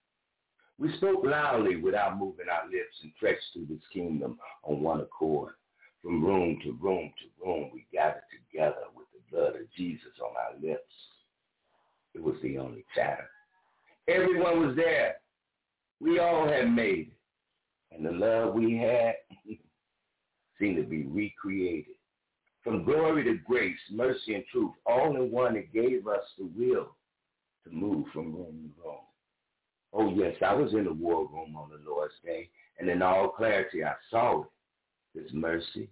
We 0.77 0.95
spoke 0.97 1.23
loudly 1.23 1.75
without 1.75 2.17
moving 2.17 2.47
our 2.49 2.65
lips 2.65 2.95
and 3.03 3.11
trekked 3.19 3.43
through 3.53 3.67
this 3.69 3.83
kingdom 3.93 4.39
on 4.63 4.81
one 4.81 5.01
accord. 5.01 5.53
From 6.01 6.25
room 6.25 6.59
to 6.63 6.71
room 6.81 7.13
to 7.19 7.45
room, 7.45 7.69
we 7.71 7.85
gathered 7.93 8.23
together 8.31 8.85
with 8.95 9.05
the 9.13 9.19
blood 9.31 9.55
of 9.55 9.71
Jesus 9.77 10.11
on 10.19 10.31
our 10.35 10.59
lips. 10.59 10.93
It 12.15 12.23
was 12.23 12.35
the 12.41 12.57
only 12.57 12.83
chatter. 12.95 13.29
Everyone 14.07 14.65
was 14.65 14.75
there. 14.75 15.17
We 15.99 16.17
all 16.17 16.47
had 16.47 16.71
made 16.71 17.11
it. 17.11 17.20
And 17.91 18.05
the 18.05 18.11
love 18.11 18.53
we 18.53 18.77
had 18.77 19.15
seemed 20.59 20.77
to 20.77 20.83
be 20.83 21.03
recreated. 21.03 21.95
From 22.63 22.83
glory 22.83 23.23
to 23.23 23.35
grace, 23.45 23.79
mercy 23.91 24.35
and 24.35 24.43
truth, 24.51 24.71
all 24.85 25.15
in 25.15 25.31
one, 25.31 25.55
that 25.55 25.73
gave 25.73 26.07
us 26.07 26.23
the 26.37 26.45
will 26.55 26.95
to 27.63 27.71
move 27.71 28.05
from 28.13 28.35
room 28.35 28.71
to 28.75 28.83
room. 28.83 28.97
Oh 29.93 30.13
yes, 30.13 30.35
I 30.45 30.53
was 30.53 30.73
in 30.73 30.85
the 30.85 30.93
war 30.93 31.27
room 31.27 31.55
on 31.55 31.69
the 31.69 31.89
Lord's 31.89 32.13
day, 32.23 32.49
and 32.79 32.89
in 32.89 33.01
all 33.01 33.29
clarity 33.29 33.83
I 33.83 33.93
saw 34.09 34.41
it. 34.41 34.47
His 35.19 35.33
mercy, 35.33 35.89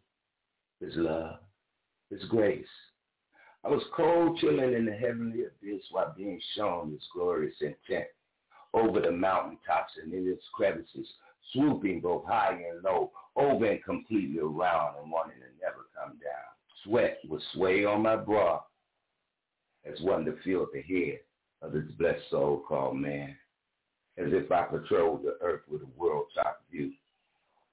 his 0.79 0.93
love, 0.95 1.39
his 2.09 2.23
grace. 2.25 2.65
I 3.65 3.67
was 3.67 3.83
cold 3.93 4.37
chilling 4.39 4.73
in 4.73 4.85
the 4.85 4.93
heavenly 4.93 5.43
abyss 5.43 5.83
while 5.91 6.13
being 6.15 6.39
shown 6.55 6.91
his 6.91 7.05
glorious 7.13 7.55
intent 7.59 8.05
over 8.73 9.01
the 9.01 9.11
mountaintops 9.11 9.93
and 10.01 10.13
in 10.13 10.27
its 10.27 10.43
crevices, 10.53 11.07
swooping 11.53 12.01
both 12.01 12.25
high 12.25 12.59
and 12.71 12.83
low, 12.83 13.11
over 13.35 13.65
and 13.65 13.83
completely 13.83 14.39
around 14.39 14.95
and 15.01 15.11
wanting 15.11 15.37
to 15.37 15.65
never 15.65 15.87
come 15.95 16.17
down. 16.17 16.49
Sweat 16.83 17.19
would 17.27 17.41
sway 17.53 17.85
on 17.85 18.01
my 18.01 18.15
brow 18.15 18.63
as 19.85 19.99
one 20.01 20.25
to 20.25 20.35
feel 20.43 20.67
the 20.73 20.81
head 20.81 21.19
of 21.61 21.73
this 21.73 21.91
blessed 21.97 22.29
soul 22.29 22.63
called 22.67 22.97
man 22.97 23.35
as 24.17 24.27
if 24.33 24.51
I 24.51 24.63
patrolled 24.63 25.23
the 25.23 25.37
earth 25.41 25.61
with 25.69 25.81
a 25.81 25.99
world-top 25.99 26.61
view. 26.69 26.91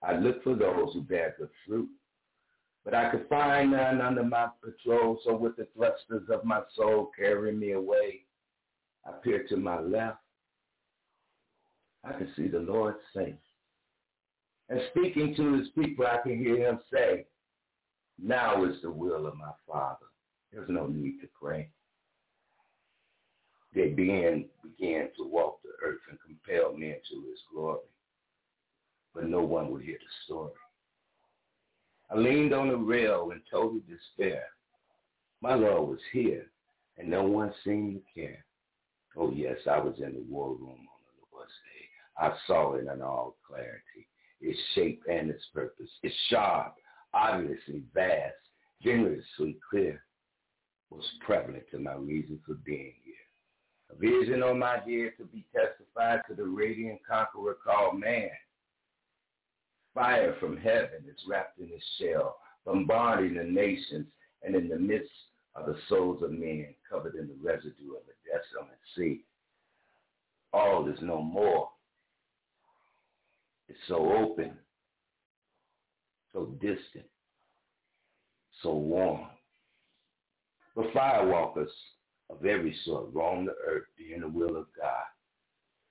I 0.03 0.17
looked 0.17 0.45
for 0.45 0.55
those 0.55 0.93
who 0.93 1.03
bear 1.03 1.35
good 1.39 1.49
fruit, 1.67 1.89
but 2.85 2.95
I 2.95 3.11
could 3.11 3.29
find 3.29 3.73
none 3.73 4.01
under 4.01 4.23
my 4.23 4.49
patrol, 4.63 5.19
so 5.25 5.35
with 5.37 5.57
the 5.57 5.67
thrusters 5.75 6.29
of 6.31 6.45
my 6.45 6.61
soul 6.77 7.11
carrying 7.19 7.59
me 7.59 7.73
away, 7.73 8.23
I 9.05 9.11
peered 9.25 9.49
to 9.49 9.57
my 9.57 9.81
left. 9.81 10.19
I 12.05 12.13
could 12.13 12.33
see 12.37 12.47
the 12.47 12.61
Lord's 12.61 12.99
face. 13.13 13.35
And 14.69 14.81
speaking 14.91 15.35
to 15.37 15.55
his 15.55 15.69
people, 15.79 16.07
I 16.07 16.19
can 16.23 16.39
hear 16.39 16.57
him 16.57 16.81
say, 16.93 17.27
now 18.21 18.65
is 18.65 18.81
the 18.83 18.91
will 18.91 19.27
of 19.27 19.37
my 19.37 19.53
Father. 19.67 20.07
There's 20.53 20.69
no 20.69 20.87
need 20.87 21.21
to 21.21 21.29
pray 21.41 21.69
they 23.77 23.89
began, 23.89 24.47
began 24.63 25.11
to 25.19 25.25
walk 25.25 25.61
the 25.63 25.87
earth 25.87 26.01
and 26.09 26.19
compel 26.25 26.73
men 26.73 26.97
to 27.11 27.25
his 27.29 27.39
glory. 27.53 27.81
But 29.15 29.29
no 29.29 29.43
one 29.43 29.71
would 29.71 29.83
hear 29.83 29.99
the 29.99 30.25
story. 30.25 30.53
I 32.11 32.17
leaned 32.17 32.55
on 32.55 32.69
the 32.69 32.77
rail 32.77 33.31
in 33.33 33.43
total 33.51 33.81
despair. 33.89 34.45
My 35.43 35.55
Lord 35.55 35.91
was 35.91 36.01
here, 36.11 36.47
and 36.97 37.09
no 37.09 37.25
one 37.25 37.53
seemed 37.65 38.01
to 38.01 38.21
care. 38.21 38.45
Oh, 39.17 39.31
yes, 39.31 39.59
I 39.71 39.79
was 39.79 39.97
in 39.99 40.15
the 40.15 40.25
war 40.29 40.51
room 40.51 40.71
on 40.71 41.03
the 41.21 41.37
Lord's 41.37 41.53
day. 41.53 41.87
I 42.19 42.33
saw 42.47 42.75
it 42.75 42.87
in 42.87 43.03
all 43.03 43.37
clarity, 43.47 44.09
its 44.41 44.59
shape 44.75 45.03
and 45.11 45.31
its 45.31 45.45
purpose. 45.55 45.91
Its 46.03 46.15
sharp, 46.29 46.75
obviously 47.15 47.83
vast, 47.95 48.35
generously 48.83 49.59
clear, 49.69 50.03
was 50.91 51.05
prevalent 51.25 51.65
to 51.71 51.79
my 51.79 51.95
reason 51.95 52.39
for 52.47 52.55
being 52.55 52.95
here. 53.05 53.15
A 53.91 53.97
vision 53.97 54.43
on 54.43 54.59
my 54.59 54.75
head 54.79 55.13
to 55.19 55.25
be 55.33 55.45
testified 55.55 56.23
to 56.29 56.35
the 56.35 56.45
radiant 56.45 57.01
conqueror 57.09 57.57
called 57.65 58.01
man. 58.01 58.31
Fire 59.95 60.37
from 60.39 60.57
heaven 60.57 61.05
is 61.09 61.17
wrapped 61.27 61.59
in 61.59 61.69
his 61.69 61.83
shell, 61.99 62.37
bombarding 62.65 63.35
the 63.35 63.45
nations 63.45 64.07
and 64.43 64.55
in 64.55 64.69
the 64.69 64.79
midst 64.79 65.11
of 65.55 65.67
the 65.67 65.77
souls 65.89 66.23
of 66.23 66.33
men 66.33 66.75
covered 66.89 67.15
in 67.15 67.29
the 67.29 67.37
residue 67.43 67.95
of 67.95 68.03
a 68.03 68.29
desolate 68.29 68.79
sea. 68.97 69.25
All 70.53 70.89
is 70.89 70.99
no 71.01 71.23
more. 71.23 71.71
It's 73.69 73.79
so 73.89 74.13
open, 74.13 74.53
so 76.33 76.47
distant, 76.61 77.07
so 78.63 78.75
warm. 78.75 79.27
The 80.77 80.83
firewalkers 80.95 81.71
of 82.31 82.45
every 82.45 82.77
sort 82.85 83.13
roam 83.13 83.47
the 83.47 83.55
earth 83.67 83.85
being 83.97 84.21
the 84.21 84.29
will 84.29 84.57
of 84.57 84.67
God, 84.77 85.07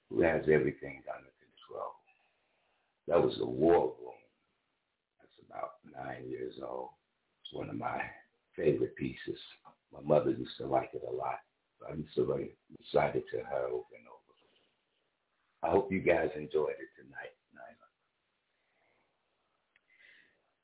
who 0.10 0.22
has 0.22 0.44
everything 0.44 1.02
under 1.14 1.32
control. 1.40 1.92
That 3.08 3.22
was 3.22 3.38
the 3.38 3.45
war 3.45 3.94
room. 4.00 4.14
That's 5.20 5.50
about 5.50 6.06
nine 6.06 6.30
years 6.30 6.54
old. 6.66 6.90
It's 7.44 7.54
one 7.54 7.70
of 7.70 7.78
my 7.78 8.02
favorite 8.56 8.95
pieces. 8.95 9.40
My 9.92 10.02
mother 10.02 10.32
used 10.32 10.58
to 10.60 10.68
like 10.68 10.92
it 10.94 11.04
a 11.08 11.12
lot. 11.12 11.40
So 11.80 11.88
I 11.92 11.95
used 11.95 12.16
to 12.16 12.24
recite 12.24 13.16
it 13.16 13.26
to 13.32 13.38
her 13.44 13.66
over 13.68 13.95
and 13.98 14.08
over. 14.08 14.26
I 15.64 15.70
hope 15.72 15.92
you 15.92 16.00
guys 16.00 16.30
enjoyed 16.36 16.78
it 16.78 16.94
tonight, 16.95 17.34
Nyla. 17.56 17.90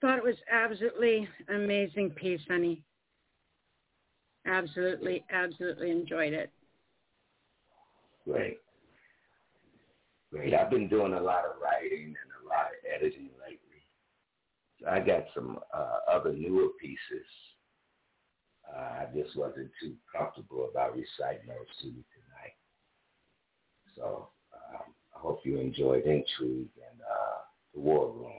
Thought 0.02 0.18
it 0.18 0.24
was 0.24 0.36
absolutely 0.52 1.30
amazing 1.54 2.10
piece, 2.12 2.42
honey. 2.50 2.84
Absolutely, 4.48 5.24
absolutely 5.32 5.92
enjoyed 5.92 6.34
it. 6.34 6.50
Great. 8.26 8.58
Great. 10.32 10.56
I've 10.56 10.72
been 10.72 10.88
doing 10.88 11.14
a 11.14 11.22
lot 11.22 11.46
of 11.46 11.62
writing 11.62 12.08
and 12.08 12.44
a 12.44 12.48
lot 12.48 12.68
of 12.68 12.92
editing 12.96 13.30
lately. 13.40 13.60
I 14.90 15.00
got 15.00 15.26
some 15.36 15.60
uh, 15.72 16.00
other 16.12 16.34
newer 16.34 16.70
pieces. 16.80 17.28
Uh, 18.68 19.04
I 19.04 19.06
just 19.14 19.38
wasn't 19.38 19.70
too 19.80 19.94
comfortable 20.16 20.68
about 20.72 20.96
reciting 20.96 21.48
those 21.48 21.68
to 21.82 21.88
you 21.88 22.04
tonight. 22.16 22.56
So 23.96 24.30
um, 24.54 24.94
I 25.16 25.20
hope 25.20 25.42
you 25.44 25.60
enjoyed 25.60 26.06
Intrigue 26.06 26.70
and 26.90 27.02
uh, 27.02 27.42
The 27.76 27.80
War 27.80 28.12
Room. 28.12 28.32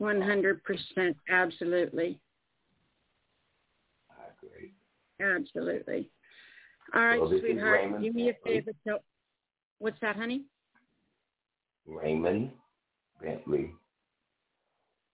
100%, 0.00 1.14
absolutely. 1.28 2.20
Ah, 4.10 4.30
great. 4.40 4.72
Absolutely. 5.20 6.10
All 6.94 7.04
right, 7.04 7.20
Well, 7.20 7.28
sweetheart, 7.28 7.80
Raymond 7.82 8.04
do 8.04 8.12
me 8.12 8.30
a 8.30 8.34
favor. 8.44 8.72
Tell, 8.86 8.98
what's 9.78 10.00
that, 10.00 10.16
honey? 10.16 10.44
Raymond 11.86 12.50
Bentley. 13.22 13.72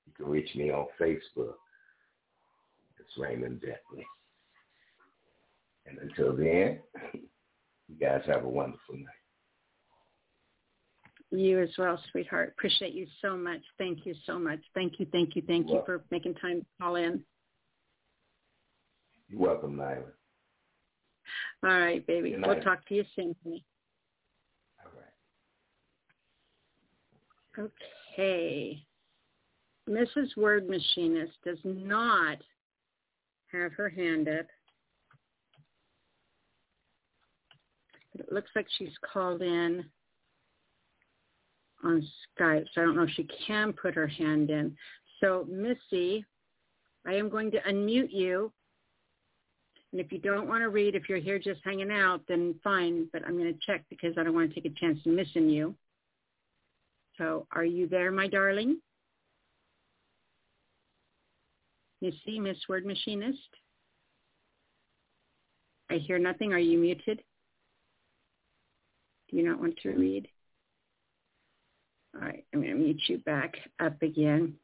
You 0.07 0.13
can 0.17 0.27
reach 0.27 0.55
me 0.55 0.71
on 0.71 0.87
Facebook. 1.01 1.55
It's 2.99 3.19
Raymond 3.19 3.61
Bentley. 3.61 4.07
And 5.87 5.99
until 5.99 6.37
then, 6.37 6.79
you 7.15 7.97
guys 8.01 8.23
have 8.27 8.45
a 8.45 8.49
wonderful 8.49 8.95
night. 8.95 9.26
You 11.33 11.61
as 11.61 11.71
well, 11.77 12.01
sweetheart. 12.13 12.55
Appreciate 12.57 12.95
you 12.95 13.07
so 13.21 13.37
much. 13.37 13.61
Thank 13.79 14.07
you 14.07 14.15
so 14.27 14.39
much. 14.39 14.61
Thank 14.75 15.01
you, 15.01 15.07
thank 15.11 15.35
you, 15.35 15.43
thank 15.47 15.69
you 15.69 15.75
You're 15.75 15.85
for 15.85 16.05
making 16.11 16.35
time 16.35 16.61
to 16.61 16.67
call 16.81 16.97
in. 16.97 17.23
You're 19.29 19.41
welcome, 19.41 19.77
Nyla. 19.77 20.05
All 21.65 21.71
right, 21.81 22.07
baby. 22.07 22.31
Good 22.31 22.43
We'll 22.47 22.55
night. 22.55 22.65
talk 22.65 22.87
to 22.89 22.95
you 22.95 23.05
soon, 23.17 23.35
honey. 23.43 23.65
All 24.85 24.93
right. 27.59 27.73
Okay. 28.15 28.87
Mrs. 29.89 30.37
Word 30.37 30.69
Machinist 30.69 31.33
does 31.45 31.59
not 31.65 32.39
have 33.53 33.73
her 33.73 33.89
hand 33.89 34.29
up. 34.29 34.47
But 38.13 38.27
it 38.27 38.33
looks 38.33 38.51
like 38.55 38.67
she's 38.79 38.97
called 39.13 39.43
in 39.43 39.85
on 41.87 42.07
Skype, 42.39 42.67
so 42.75 42.83
I 42.83 42.85
don't 42.85 42.97
know 42.97 43.05
if 43.05 43.11
she 43.11 43.29
can 43.47 43.73
put 43.73 43.95
her 43.95 44.07
hand 44.07 44.51
in. 44.51 44.77
So, 45.21 45.47
Missy, 45.49 46.25
I 47.07 47.15
am 47.15 47.29
going 47.29 47.51
to 47.53 47.61
unmute 47.61 48.13
you. 48.13 48.53
And 49.93 50.01
if 50.01 50.13
you 50.13 50.19
don't 50.19 50.49
want 50.49 50.63
to 50.63 50.69
read, 50.69 50.95
if 50.95 51.09
you're 51.09 51.19
here 51.19 51.39
just 51.39 51.61
hanging 51.65 51.91
out, 51.91 52.21
then 52.29 52.57
fine. 52.63 53.09
But 53.13 53.23
I'm 53.27 53.39
going 53.39 53.53
to 53.53 53.59
check 53.65 53.85
because 53.89 54.15
I 54.19 54.25
don't 54.25 54.35
want 54.35 54.53
to 54.53 54.55
take 54.55 54.71
a 54.71 54.81
chance 54.81 54.99
of 55.07 55.13
missing 55.13 55.49
you. 55.49 55.75
So 57.17 57.47
are 57.53 57.65
you 57.65 57.89
there, 57.89 58.11
my 58.11 58.27
darling? 58.27 58.79
Missy, 62.03 62.39
Miss 62.39 62.59
Word 62.69 62.85
Machinist? 62.85 63.39
I 65.91 65.95
hear 65.95 66.19
nothing. 66.19 66.53
Are 66.53 66.59
you 66.59 66.79
muted? 66.79 67.23
Do 69.31 69.37
you 69.37 69.49
not 69.49 69.61
want 69.61 69.79
to 69.83 69.91
read? 69.91 70.29
All 72.17 72.27
right, 72.27 72.45
I'm 72.55 72.63
going 72.63 72.73
to 72.73 72.83
mute 72.83 73.03
you 73.09 73.19
back 73.19 73.55
up 73.81 74.01
again. 74.01 74.55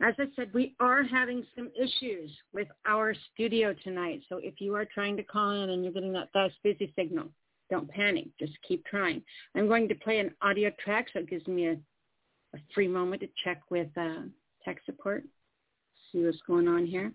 As 0.00 0.14
I 0.18 0.24
said, 0.36 0.50
we 0.54 0.74
are 0.80 1.02
having 1.02 1.44
some 1.54 1.70
issues 1.76 2.30
with 2.52 2.68
our 2.86 3.14
studio 3.32 3.74
tonight. 3.84 4.22
So 4.28 4.38
if 4.42 4.60
you 4.60 4.74
are 4.74 4.86
trying 4.86 5.16
to 5.16 5.22
call 5.22 5.50
in 5.50 5.70
and 5.70 5.84
you're 5.84 5.92
getting 5.92 6.12
that 6.12 6.32
fast 6.32 6.54
busy 6.62 6.92
signal, 6.96 7.28
don't 7.70 7.88
panic. 7.88 8.28
Just 8.38 8.52
keep 8.66 8.84
trying. 8.86 9.22
I'm 9.54 9.68
going 9.68 9.88
to 9.88 9.94
play 9.94 10.18
an 10.18 10.30
audio 10.40 10.70
track, 10.82 11.08
so 11.12 11.20
it 11.20 11.30
gives 11.30 11.46
me 11.46 11.66
a, 11.66 11.72
a 12.54 12.58
free 12.74 12.88
moment 12.88 13.22
to 13.22 13.28
check 13.42 13.62
with 13.70 13.88
uh, 13.96 14.22
tech 14.64 14.78
support, 14.86 15.24
see 16.10 16.24
what's 16.24 16.38
going 16.46 16.68
on 16.68 16.86
here. 16.86 17.12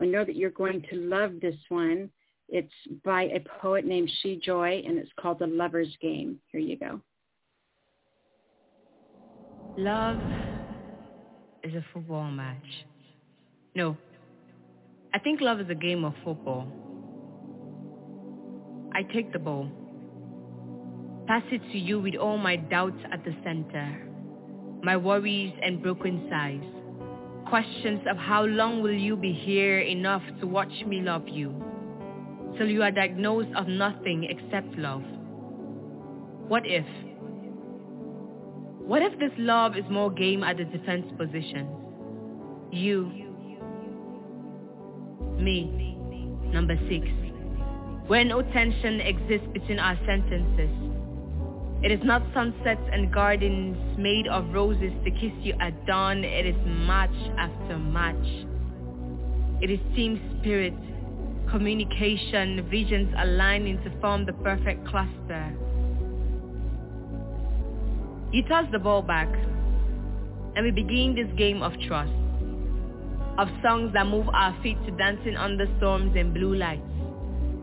I 0.00 0.06
know 0.06 0.24
that 0.24 0.36
you're 0.36 0.50
going 0.50 0.84
to 0.90 0.96
love 0.96 1.34
this 1.40 1.56
one. 1.68 2.10
It's 2.48 2.72
by 3.04 3.24
a 3.24 3.40
poet 3.60 3.84
named 3.84 4.10
She 4.22 4.36
Joy, 4.36 4.82
and 4.86 4.98
it's 4.98 5.10
called 5.20 5.38
The 5.38 5.46
Lover's 5.46 5.94
Game. 6.00 6.38
Here 6.50 6.60
you 6.60 6.78
go. 6.78 7.00
Love 9.78 10.18
is 11.62 11.72
a 11.72 11.84
football 11.92 12.28
match. 12.32 12.84
No, 13.76 13.96
I 15.14 15.20
think 15.20 15.40
love 15.40 15.60
is 15.60 15.70
a 15.70 15.74
game 15.76 16.04
of 16.04 16.14
football. 16.24 16.66
I 18.92 19.04
take 19.14 19.32
the 19.32 19.38
ball, 19.38 19.70
pass 21.28 21.44
it 21.52 21.62
to 21.70 21.78
you 21.78 22.00
with 22.00 22.16
all 22.16 22.38
my 22.38 22.56
doubts 22.56 22.98
at 23.12 23.24
the 23.24 23.32
center, 23.44 24.02
my 24.82 24.96
worries 24.96 25.52
and 25.62 25.80
broken 25.80 26.26
sighs, 26.28 27.48
questions 27.48 28.00
of 28.10 28.16
how 28.16 28.46
long 28.46 28.82
will 28.82 28.90
you 28.90 29.14
be 29.14 29.32
here 29.32 29.78
enough 29.78 30.24
to 30.40 30.48
watch 30.48 30.72
me 30.88 31.02
love 31.02 31.28
you, 31.28 31.54
till 32.58 32.66
you 32.66 32.82
are 32.82 32.90
diagnosed 32.90 33.54
of 33.56 33.68
nothing 33.68 34.24
except 34.28 34.76
love. 34.76 35.04
What 36.48 36.64
if? 36.66 36.84
What 38.88 39.02
if 39.02 39.18
this 39.18 39.32
love 39.36 39.76
is 39.76 39.84
more 39.90 40.10
game 40.10 40.42
at 40.42 40.56
the 40.56 40.64
defense 40.64 41.04
position? 41.18 41.68
You, 42.72 43.04
me, 45.36 45.98
number 46.46 46.74
six. 46.88 47.06
Where 48.06 48.24
no 48.24 48.40
tension 48.40 49.02
exists 49.02 49.46
between 49.52 49.78
our 49.78 49.94
sentences. 50.06 50.70
It 51.82 51.92
is 51.92 52.00
not 52.02 52.22
sunsets 52.32 52.80
and 52.90 53.12
gardens 53.12 53.76
made 53.98 54.26
of 54.26 54.54
roses 54.54 54.92
to 55.04 55.10
kiss 55.10 55.34
you 55.42 55.52
at 55.60 55.84
dawn. 55.84 56.24
It 56.24 56.46
is 56.46 56.56
match 56.64 57.14
after 57.36 57.76
match. 57.76 58.26
It 59.60 59.70
is 59.70 59.80
team 59.94 60.18
spirit, 60.40 60.72
communication, 61.50 62.66
visions 62.70 63.14
aligning 63.18 63.82
to 63.84 64.00
form 64.00 64.24
the 64.24 64.32
perfect 64.32 64.88
cluster. 64.88 65.54
You 68.30 68.42
toss 68.42 68.66
the 68.70 68.78
ball 68.78 69.00
back, 69.00 69.28
and 70.54 70.62
we 70.62 70.70
begin 70.70 71.14
this 71.14 71.34
game 71.38 71.62
of 71.62 71.72
trust, 71.86 72.12
of 73.38 73.48
songs 73.62 73.94
that 73.94 74.06
move 74.06 74.28
our 74.28 74.54
feet 74.62 74.76
to 74.84 74.90
dancing 74.98 75.34
under 75.34 75.66
storms 75.78 76.14
and 76.14 76.34
blue 76.34 76.54
lights, 76.54 76.82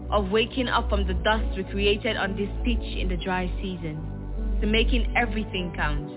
of 0.09 0.31
waking 0.31 0.67
up 0.67 0.89
from 0.89 1.05
the 1.05 1.13
dust 1.13 1.55
we 1.55 1.65
created 1.65 2.17
on 2.17 2.35
this 2.35 2.49
pitch 2.63 2.97
in 2.97 3.07
the 3.09 3.17
dry 3.17 3.45
season, 3.61 4.57
to 4.59 4.65
making 4.65 5.15
everything 5.15 5.71
count, 5.75 6.09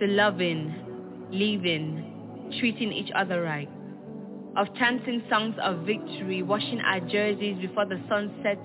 to 0.00 0.08
loving, 0.08 0.74
leaving, 1.30 2.50
treating 2.58 2.92
each 2.92 3.12
other 3.14 3.42
right, 3.42 3.70
of 4.56 4.66
chanting 4.74 5.22
songs 5.30 5.54
of 5.62 5.86
victory, 5.86 6.42
washing 6.42 6.80
our 6.80 6.98
jerseys 6.98 7.58
before 7.60 7.86
the 7.86 8.02
sun 8.08 8.34
sets 8.42 8.58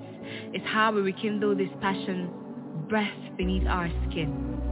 is 0.55 0.61
how 0.65 0.91
we 0.91 1.01
rekindle 1.01 1.55
this 1.55 1.69
passion, 1.81 2.31
breath 2.89 3.37
beneath 3.37 3.67
our 3.67 3.91
skin 4.09 4.68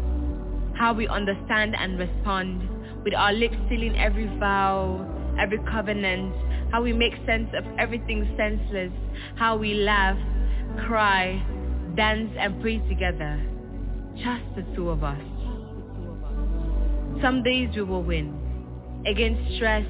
how 0.78 0.94
we 0.94 1.08
understand 1.08 1.76
and 1.76 1.98
respond, 1.98 3.04
with 3.04 3.14
our 3.14 3.34
lips 3.34 3.56
sealing 3.70 3.98
every 3.98 4.28
vow, 4.38 5.06
every 5.40 5.60
covenant, 5.70 6.34
how 6.72 6.82
we 6.82 6.94
make 6.94 7.14
sense 7.26 7.50
of 7.58 7.64
everything 7.80 8.32
senseless, 8.38 8.92
how 9.36 9.56
we 9.58 9.74
laugh, 9.74 10.18
cry, 10.86 11.44
dance 11.96 12.32
and 12.38 12.62
pray 12.62 12.78
together, 12.90 13.42
just 14.18 14.44
the 14.56 14.64
two 14.76 14.90
of 14.90 15.04
us. 15.04 15.20
Some 17.22 17.42
days 17.44 17.70
we 17.76 17.82
will 17.82 18.04
win, 18.04 19.02
against 19.08 19.56
stress, 19.56 19.86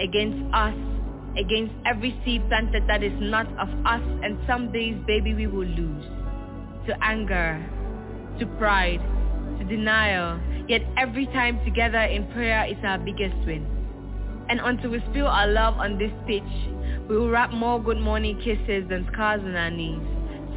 against 0.00 0.52
us, 0.52 0.74
against 1.38 1.72
every 1.86 2.18
seed 2.24 2.42
planted 2.48 2.84
that 2.88 3.02
is 3.02 3.12
not 3.20 3.46
of 3.58 3.68
us, 3.86 4.02
and 4.22 4.38
some 4.48 4.72
days, 4.72 4.96
baby, 5.06 5.34
we 5.34 5.46
will 5.46 5.66
lose. 5.66 6.04
To 6.86 6.96
anger, 7.02 7.64
to 8.40 8.46
pride, 8.58 9.00
denial, 9.68 10.40
yet 10.68 10.82
every 10.96 11.26
time 11.26 11.62
together 11.64 12.00
in 12.00 12.26
prayer 12.32 12.66
is 12.66 12.76
our 12.84 12.98
biggest 12.98 13.36
win. 13.46 13.66
And 14.48 14.60
until 14.60 14.90
we 14.90 15.00
spill 15.10 15.26
our 15.26 15.46
love 15.46 15.74
on 15.74 15.98
this 15.98 16.12
pitch, 16.26 16.42
we 17.08 17.16
will 17.16 17.30
wrap 17.30 17.52
more 17.52 17.82
good 17.82 17.98
morning 17.98 18.38
kisses 18.38 18.88
than 18.88 19.08
scars 19.12 19.40
on 19.40 19.54
our 19.56 19.70
knees. 19.70 20.00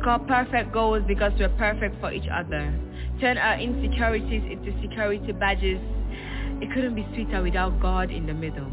Score 0.02 0.20
perfect 0.20 0.74
goals 0.74 1.04
because 1.08 1.32
we're 1.40 1.50
perfect 1.58 2.00
for 2.00 2.12
each 2.12 2.28
other. 2.32 2.74
Turn 3.20 3.38
our 3.38 3.60
insecurities 3.60 4.44
into 4.52 4.74
security 4.82 5.32
badges. 5.32 5.80
It 6.62 6.72
couldn't 6.74 6.96
be 6.96 7.08
sweeter 7.14 7.42
without 7.42 7.80
God 7.82 8.12
in 8.12 8.26
the 8.26 8.34
middle. 8.34 8.72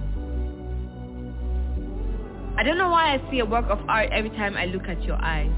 I 2.57 2.63
don't 2.63 2.79
know 2.79 2.89
why 2.89 3.15
I 3.15 3.31
see 3.31 3.41
a 3.41 3.45
work 3.45 3.67
of 3.69 3.79
art 3.89 4.11
every 4.13 4.31
time 4.31 4.57
I 4.57 4.67
look 4.67 4.85
at 4.89 5.03
your 5.03 5.17
eyes. 5.17 5.51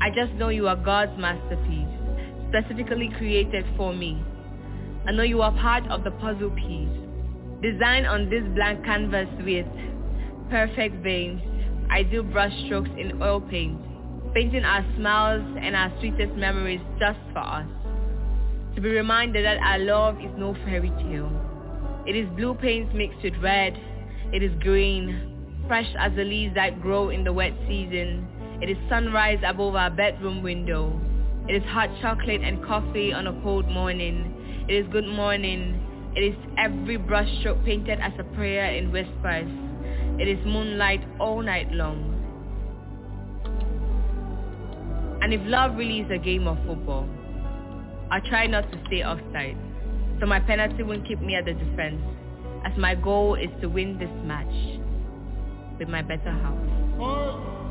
I 0.00 0.10
just 0.10 0.32
know 0.34 0.48
you 0.48 0.68
are 0.68 0.76
God's 0.76 1.16
masterpiece 1.18 2.01
specifically 2.52 3.10
created 3.16 3.64
for 3.78 3.94
me. 3.94 4.22
I 5.06 5.12
know 5.12 5.22
you 5.22 5.40
are 5.40 5.52
part 5.52 5.86
of 5.88 6.04
the 6.04 6.10
puzzle 6.10 6.50
piece, 6.50 6.92
designed 7.62 8.06
on 8.06 8.28
this 8.28 8.44
blank 8.54 8.84
canvas 8.84 9.28
with 9.42 9.66
perfect 10.50 11.02
veins, 11.02 11.40
ideal 11.90 12.22
brush 12.22 12.52
strokes 12.66 12.90
in 12.98 13.22
oil 13.22 13.40
paint, 13.40 13.80
painting 14.34 14.64
our 14.64 14.84
smiles 14.96 15.42
and 15.60 15.74
our 15.74 15.90
sweetest 15.98 16.34
memories 16.34 16.80
just 16.98 17.18
for 17.32 17.40
us. 17.40 17.66
To 18.74 18.80
be 18.80 18.90
reminded 18.90 19.44
that 19.46 19.58
our 19.58 19.78
love 19.78 20.18
is 20.20 20.30
no 20.36 20.54
fairy 20.64 20.90
tale. 20.90 21.32
It 22.06 22.16
is 22.16 22.28
blue 22.36 22.54
paints 22.54 22.92
mixed 22.94 23.22
with 23.22 23.34
red. 23.42 23.78
It 24.32 24.42
is 24.42 24.52
green, 24.60 25.64
fresh 25.66 25.88
as 25.98 26.12
the 26.16 26.24
leaves 26.24 26.54
that 26.54 26.80
grow 26.82 27.08
in 27.08 27.24
the 27.24 27.32
wet 27.32 27.52
season. 27.66 28.26
It 28.60 28.68
is 28.68 28.76
sunrise 28.88 29.40
above 29.46 29.74
our 29.74 29.90
bedroom 29.90 30.42
window. 30.42 31.00
It 31.48 31.56
is 31.56 31.62
hot 31.70 31.90
chocolate 32.00 32.40
and 32.42 32.64
coffee 32.64 33.12
on 33.12 33.26
a 33.26 33.32
cold 33.42 33.68
morning. 33.68 34.64
It 34.68 34.74
is 34.74 34.86
good 34.92 35.06
morning. 35.06 36.12
It 36.14 36.20
is 36.20 36.36
every 36.56 36.98
brushstroke 36.98 37.64
painted 37.64 37.98
as 38.00 38.12
a 38.18 38.24
prayer 38.36 38.72
in 38.76 38.92
whispers. 38.92 39.50
It 40.20 40.28
is 40.28 40.38
moonlight 40.46 41.00
all 41.18 41.42
night 41.42 41.72
long. 41.72 42.10
And 45.20 45.34
if 45.34 45.40
love 45.44 45.76
really 45.76 46.00
is 46.00 46.10
a 46.12 46.18
game 46.18 46.46
of 46.46 46.58
football, 46.64 47.08
I 48.10 48.20
try 48.20 48.46
not 48.46 48.70
to 48.70 48.78
stay 48.86 49.02
offside, 49.02 49.56
so 50.20 50.26
my 50.26 50.38
penalty 50.38 50.84
won't 50.84 51.08
keep 51.08 51.20
me 51.20 51.34
at 51.34 51.44
the 51.44 51.54
defense, 51.54 52.02
as 52.64 52.76
my 52.78 52.94
goal 52.94 53.34
is 53.34 53.50
to 53.62 53.68
win 53.68 53.98
this 53.98 54.10
match 54.24 54.80
with 55.78 55.88
my 55.88 56.02
better 56.02 56.30
half. 56.30 57.61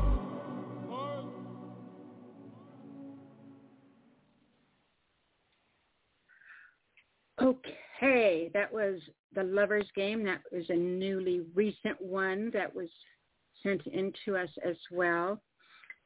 Okay, 7.40 8.50
that 8.52 8.72
was 8.72 9.00
the 9.34 9.42
Lover's 9.42 9.88
Game. 9.96 10.24
That 10.24 10.42
was 10.52 10.64
a 10.68 10.76
newly 10.76 11.42
recent 11.54 12.00
one 12.00 12.50
that 12.52 12.74
was 12.74 12.88
sent 13.62 13.86
in 13.86 14.12
to 14.24 14.36
us 14.36 14.50
as 14.64 14.76
well. 14.90 15.40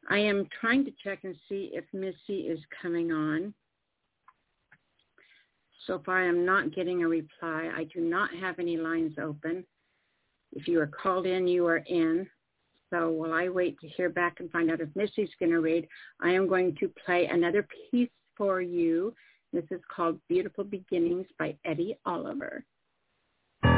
I 0.08 0.18
am 0.18 0.48
trying 0.60 0.84
to 0.84 0.92
check 1.02 1.20
and 1.24 1.34
see 1.48 1.70
if 1.72 1.84
Missy 1.92 2.42
is 2.42 2.60
coming 2.80 3.10
on. 3.10 3.52
So 5.86 6.00
far, 6.04 6.28
I'm 6.28 6.44
not 6.44 6.74
getting 6.74 7.02
a 7.02 7.08
reply. 7.08 7.70
I 7.74 7.84
do 7.84 8.00
not 8.00 8.30
have 8.40 8.58
any 8.58 8.76
lines 8.76 9.14
open. 9.20 9.64
If 10.52 10.68
you 10.68 10.80
are 10.80 10.86
called 10.86 11.26
in, 11.26 11.46
you 11.46 11.66
are 11.66 11.82
in. 11.86 12.28
So 12.90 13.10
while 13.10 13.32
I 13.32 13.48
wait 13.48 13.78
to 13.80 13.88
hear 13.88 14.08
back 14.08 14.38
and 14.38 14.50
find 14.50 14.70
out 14.70 14.80
if 14.80 14.88
Missy's 14.94 15.30
going 15.40 15.50
to 15.50 15.60
read, 15.60 15.88
I 16.20 16.30
am 16.30 16.48
going 16.48 16.76
to 16.80 16.90
play 17.04 17.26
another 17.26 17.66
piece 17.90 18.10
for 18.36 18.60
you. 18.60 19.12
This 19.52 19.64
is 19.70 19.80
called 19.94 20.18
Beautiful 20.28 20.64
Beginnings 20.64 21.26
by 21.38 21.56
Eddie 21.64 21.96
Oliver. 22.04 22.64
The 23.62 23.68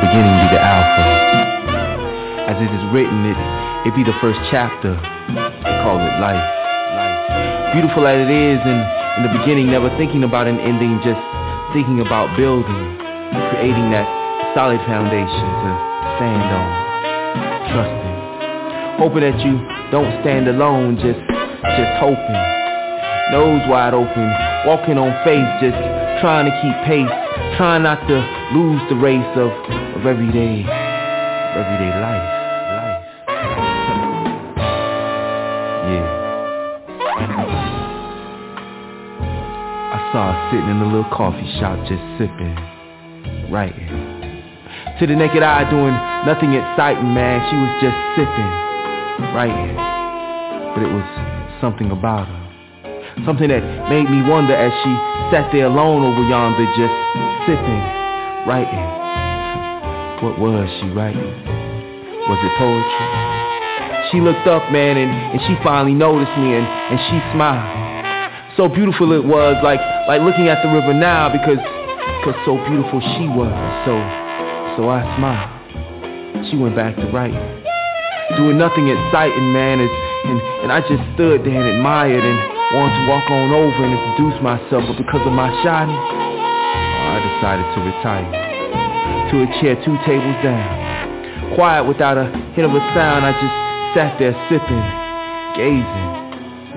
beginning 0.00 0.36
be 0.38 0.46
the 0.54 0.60
Alpha. 0.62 1.04
As 2.48 2.56
it 2.62 2.70
is 2.72 2.94
written, 2.94 3.26
it, 3.26 3.65
it 3.86 3.94
be 3.94 4.02
the 4.02 4.18
first 4.18 4.38
chapter. 4.50 4.98
They 5.30 5.74
call 5.86 6.02
it 6.02 6.14
life. 6.18 6.42
Beautiful 7.70 8.02
as 8.10 8.18
it 8.18 8.32
is 8.34 8.58
in, 8.66 8.78
in 8.82 9.22
the 9.22 9.32
beginning, 9.38 9.70
never 9.70 9.94
thinking 9.94 10.26
about 10.26 10.50
an 10.50 10.58
ending, 10.58 10.98
just 11.06 11.22
thinking 11.70 12.02
about 12.02 12.34
building, 12.34 12.82
creating 13.54 13.94
that 13.94 14.06
solid 14.58 14.82
foundation 14.90 15.46
to 15.62 15.70
stand 16.18 16.46
on, 16.50 16.68
trusting, 17.70 18.16
hoping 18.98 19.22
that 19.22 19.38
you 19.46 19.54
don't 19.94 20.10
stand 20.26 20.50
alone, 20.50 20.98
just, 20.98 21.22
just 21.78 21.92
hoping, 22.02 22.42
nose 23.30 23.62
wide 23.70 23.94
open, 23.94 24.26
walking 24.66 24.98
on 24.98 25.14
faith, 25.22 25.46
just 25.62 25.78
trying 26.18 26.50
to 26.50 26.54
keep 26.58 26.74
pace, 26.90 27.14
trying 27.54 27.86
not 27.86 28.02
to 28.10 28.18
lose 28.50 28.82
the 28.90 28.96
race 28.98 29.30
of, 29.38 29.52
of 29.94 30.06
everyday, 30.06 30.66
everyday 31.54 31.92
life. 32.02 32.02
life. 32.02 32.35
Saw 40.16 40.32
her 40.32 40.48
sitting 40.48 40.72
in 40.72 40.80
the 40.80 40.88
little 40.88 41.12
coffee 41.12 41.44
shop 41.60 41.76
just 41.84 42.00
sipping, 42.16 42.56
writing. 43.52 43.84
To 44.96 45.04
the 45.04 45.12
naked 45.12 45.44
eye 45.44 45.68
doing 45.68 45.92
nothing 46.24 46.56
exciting, 46.56 47.12
man. 47.12 47.44
She 47.52 47.56
was 47.60 47.72
just 47.84 47.98
sipping, 48.16 48.52
writing. 49.36 49.76
But 50.72 50.88
it 50.88 50.92
was 50.96 51.04
something 51.60 51.92
about 51.92 52.32
her. 52.32 52.42
Something 53.28 53.52
that 53.52 53.60
made 53.92 54.08
me 54.08 54.24
wonder 54.24 54.56
as 54.56 54.72
she 54.72 54.92
sat 55.28 55.52
there 55.52 55.68
alone 55.68 56.00
over 56.00 56.24
yonder 56.24 56.64
just 56.80 56.96
sipping, 57.44 57.84
writing. 58.48 58.88
What 60.24 60.40
was 60.40 60.64
she 60.80 60.88
writing? 60.96 61.28
Was 62.24 62.40
it 62.40 62.52
poetry? 62.56 63.08
She 64.08 64.24
looked 64.24 64.48
up, 64.48 64.72
man, 64.72 64.96
and, 64.96 65.12
and 65.36 65.40
she 65.44 65.60
finally 65.62 65.92
noticed 65.92 66.32
me 66.40 66.56
and, 66.56 66.64
and 66.64 66.98
she 67.04 67.20
smiled. 67.36 67.84
So 68.56 68.66
beautiful 68.72 69.12
it 69.12 69.22
was, 69.22 69.60
like 69.62 69.80
like 70.06 70.22
looking 70.22 70.48
at 70.48 70.62
the 70.62 70.70
river 70.70 70.94
now 70.94 71.28
because 71.28 71.58
cause 72.22 72.38
so 72.46 72.56
beautiful 72.70 73.02
she 73.18 73.26
was. 73.26 73.50
So 73.86 73.94
so 74.78 74.92
I 74.92 75.00
smiled. 75.16 76.46
She 76.50 76.56
went 76.56 76.76
back 76.76 76.94
to 76.96 77.06
writing. 77.10 77.40
Doing 78.36 78.58
nothing 78.58 78.90
exciting, 78.90 79.52
man, 79.54 79.80
as, 79.80 79.88
and, 80.28 80.38
and 80.66 80.70
I 80.70 80.82
just 80.84 81.00
stood 81.14 81.46
there 81.46 81.62
and 81.62 81.78
admired 81.78 82.20
and 82.20 82.38
wanted 82.74 82.92
to 82.98 83.04
walk 83.08 83.24
on 83.30 83.54
over 83.54 83.80
and 83.86 83.94
introduce 83.94 84.36
myself, 84.42 84.82
but 84.84 84.98
because 84.98 85.22
of 85.24 85.32
my 85.32 85.48
shyness, 85.62 85.96
I 85.96 87.22
decided 87.22 87.66
to 87.72 87.78
retire. 87.86 88.28
To 89.30 89.34
a 89.42 89.48
chair 89.62 89.78
two 89.80 89.96
tables 90.04 90.36
down. 90.42 91.54
Quiet 91.54 91.86
without 91.86 92.18
a 92.18 92.28
hint 92.52 92.66
of 92.66 92.74
a 92.74 92.82
sound, 92.92 93.24
I 93.24 93.32
just 93.32 93.56
sat 93.94 94.18
there 94.18 94.34
sipping, 94.50 94.86
gazing, 95.56 96.25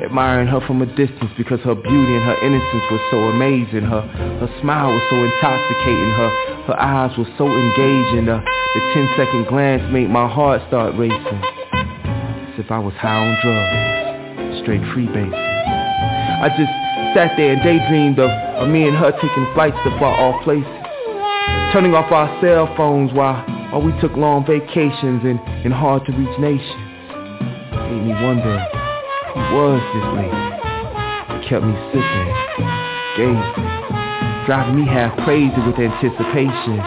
admiring 0.04 0.48
her 0.48 0.62
from 0.66 0.82
a 0.82 0.86
distance 0.86 1.32
because 1.38 1.60
her 1.62 1.76
beauty 1.76 2.14
and 2.16 2.24
her 2.24 2.40
innocence 2.46 2.86
was 2.92 3.02
so 3.12 3.18
amazing. 3.30 3.84
Her 3.84 4.02
her 4.40 4.52
smile 4.62 4.92
was 4.92 5.04
so 5.10 5.18
intoxicating. 5.20 6.12
Her 6.16 6.30
her 6.72 6.78
eyes 6.80 7.12
were 7.18 7.30
so 7.38 7.48
engaging. 7.48 8.26
The, 8.26 8.40
the 8.40 8.82
10 8.94 9.10
second 9.18 9.48
glance 9.48 9.84
made 9.92 10.10
my 10.10 10.28
heart 10.28 10.62
start 10.68 10.96
racing. 10.96 11.42
As 12.54 12.60
if 12.60 12.72
I 12.72 12.80
was 12.80 12.94
high 12.96 13.18
on 13.18 13.34
drugs, 13.42 14.62
straight 14.62 14.82
freebasing. 14.94 15.34
I 15.34 16.48
just 16.56 16.72
sat 17.14 17.36
there 17.36 17.54
and 17.54 17.62
daydreamed 17.64 18.20
of, 18.20 18.30
of 18.62 18.70
me 18.70 18.88
and 18.88 18.96
her 18.96 19.12
taking 19.12 19.48
flights 19.54 19.78
to 19.84 19.90
far 20.00 20.14
off 20.14 20.44
places. 20.44 20.70
Turning 21.74 21.94
off 21.94 22.12
our 22.12 22.30
cell 22.42 22.72
phones 22.78 23.12
while, 23.14 23.44
while 23.72 23.82
we 23.82 23.92
took 24.00 24.14
long 24.14 24.46
vacations 24.46 25.24
in, 25.26 25.40
in 25.66 25.72
hard 25.72 26.06
to 26.06 26.12
reach 26.14 26.40
nations. 26.40 26.86
Made 27.90 28.06
me 28.06 28.14
wonder 28.24 28.89
who 29.34 29.40
was 29.54 29.82
this 29.94 30.08
lady. 30.18 30.44
It 31.38 31.42
kept 31.50 31.64
me 31.66 31.76
sipping, 31.94 32.30
gazing, 33.18 33.70
driving 34.46 34.76
me 34.82 34.86
half 34.90 35.14
crazy 35.26 35.54
with 35.66 35.78
anticipation. 35.78 36.78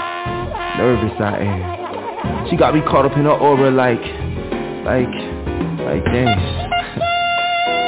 Nervous 0.79 1.15
I 1.21 1.39
am. 1.39 2.49
She 2.51 2.57
got 2.57 2.75
me 2.75 2.81
caught 2.83 3.07
up 3.07 3.17
in 3.17 3.25
her 3.25 3.37
aura 3.37 3.71
like, 3.71 4.03
like, 4.83 5.15
like 5.87 6.05
damn. 6.11 6.35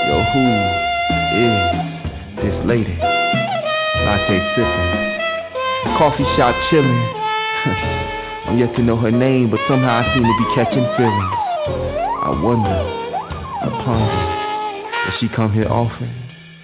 Yo, 0.06 0.14
who 0.30 0.44
is 1.40 1.58
this 2.38 2.56
lady? 2.66 2.94
Latte 4.04 4.38
sipping, 4.54 4.92
coffee 5.98 6.28
shop 6.36 6.54
chilling. 6.70 7.02
I'm 8.46 8.58
yet 8.58 8.76
to 8.76 8.82
know 8.82 8.96
her 8.96 9.10
name, 9.10 9.50
but 9.50 9.60
somehow 9.66 10.04
I 10.04 10.14
seem 10.14 10.22
to 10.22 10.36
be 10.38 10.54
catching 10.54 10.84
feelings. 10.96 11.34
I 12.22 12.40
wonder, 12.44 12.68
I 12.68 13.68
ponder, 13.84 14.33
will 15.04 15.16
she 15.20 15.28
come 15.28 15.52
here 15.52 15.68
often? 15.68 16.08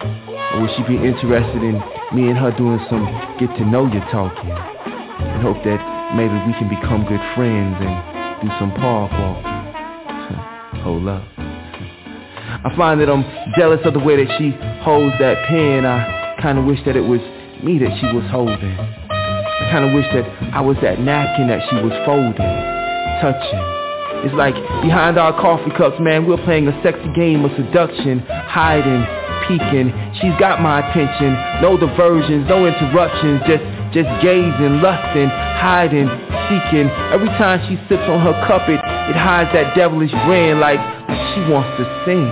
Or 0.01 0.61
will 0.61 0.73
she 0.75 0.83
be 0.83 0.97
interested 0.97 1.61
in 1.61 1.77
me 2.13 2.29
and 2.29 2.37
her 2.37 2.51
doing 2.57 2.79
some 2.89 3.05
get 3.39 3.49
to 3.57 3.65
know 3.65 3.85
you 3.85 4.01
talking? 4.11 4.49
And 4.49 5.41
hope 5.41 5.63
that 5.63 5.79
maybe 6.15 6.33
we 6.49 6.53
can 6.57 6.67
become 6.67 7.05
good 7.05 7.21
friends 7.35 7.77
and 7.79 7.93
do 8.41 8.49
some 8.59 8.73
park 8.73 9.11
walking. 9.13 10.81
Hold 10.83 11.07
up. 11.07 11.23
I 12.63 12.73
find 12.75 12.99
that 13.01 13.09
I'm 13.09 13.23
jealous 13.57 13.79
of 13.85 13.93
the 13.93 13.99
way 13.99 14.17
that 14.23 14.29
she 14.37 14.51
holds 14.83 15.15
that 15.19 15.47
pen. 15.47 15.85
I 15.85 16.35
kind 16.41 16.57
of 16.57 16.65
wish 16.65 16.79
that 16.85 16.95
it 16.95 17.01
was 17.01 17.21
me 17.63 17.77
that 17.79 17.93
she 18.01 18.07
was 18.13 18.25
holding. 18.29 18.77
I 18.77 19.69
kind 19.71 19.85
of 19.85 19.93
wish 19.93 20.05
that 20.13 20.25
I 20.53 20.61
was 20.61 20.75
that 20.81 20.99
napkin 20.99 21.47
that 21.47 21.61
she 21.69 21.75
was 21.77 21.93
folding, 22.05 22.35
touching. 23.21 23.80
It's 24.21 24.37
like 24.37 24.53
behind 24.85 25.17
our 25.17 25.33
coffee 25.33 25.73
cups, 25.73 25.97
man, 25.97 26.29
we're 26.29 26.41
playing 26.45 26.67
a 26.69 26.75
sexy 26.85 27.09
game 27.17 27.41
of 27.41 27.49
seduction, 27.57 28.21
hiding, 28.45 29.01
peeking. 29.49 29.89
She's 30.21 30.37
got 30.37 30.61
my 30.61 30.85
attention, 30.85 31.33
no 31.57 31.73
diversions, 31.73 32.45
no 32.45 32.69
interruptions, 32.69 33.41
just 33.49 33.65
just 33.97 34.07
gazing, 34.21 34.79
lusting, 34.79 35.27
hiding, 35.57 36.05
seeking. 36.47 36.87
Every 37.09 37.33
time 37.41 37.65
she 37.65 37.75
sips 37.89 38.05
on 38.05 38.21
her 38.21 38.37
cup, 38.45 38.69
it 38.69 38.77
it 39.09 39.17
hides 39.17 39.49
that 39.57 39.73
devilish 39.73 40.13
grin 40.29 40.61
like 40.61 40.79
she 41.33 41.41
wants 41.49 41.73
to 41.81 41.85
sing. 42.05 42.29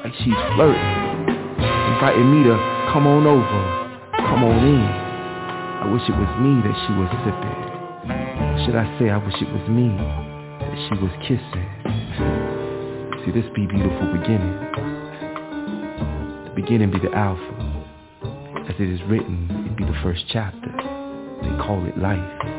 Like 0.00 0.16
she's 0.24 0.40
flirting, 0.56 0.88
inviting 1.92 2.32
me 2.32 2.48
to 2.48 2.56
come 2.96 3.04
on 3.04 3.28
over, 3.28 3.60
come 4.24 4.40
on 4.40 4.56
in. 4.64 4.88
I 5.84 5.86
wish 5.92 6.02
it 6.08 6.16
was 6.16 6.32
me 6.40 6.64
that 6.64 6.76
she 6.88 6.96
was 6.96 7.12
sipping. 7.28 8.64
Should 8.64 8.74
I 8.74 8.88
say 8.98 9.10
I 9.10 9.18
wish 9.20 9.36
it 9.36 9.52
was 9.52 9.68
me 9.68 10.27
she 10.86 10.94
was 11.02 11.12
kissing? 11.22 11.68
See, 13.24 13.32
this 13.32 13.48
be 13.54 13.66
beautiful 13.66 14.12
beginning. 14.18 14.54
The 16.44 16.52
beginning 16.54 16.90
be 16.90 16.98
the 16.98 17.12
alpha. 17.14 17.84
As 18.68 18.74
it 18.78 18.88
is 18.88 19.00
written, 19.08 19.66
it 19.66 19.76
be 19.76 19.84
the 19.84 19.98
first 20.02 20.24
chapter. 20.28 20.70
They 21.42 21.56
call 21.64 21.84
it 21.86 21.98
life 21.98 22.58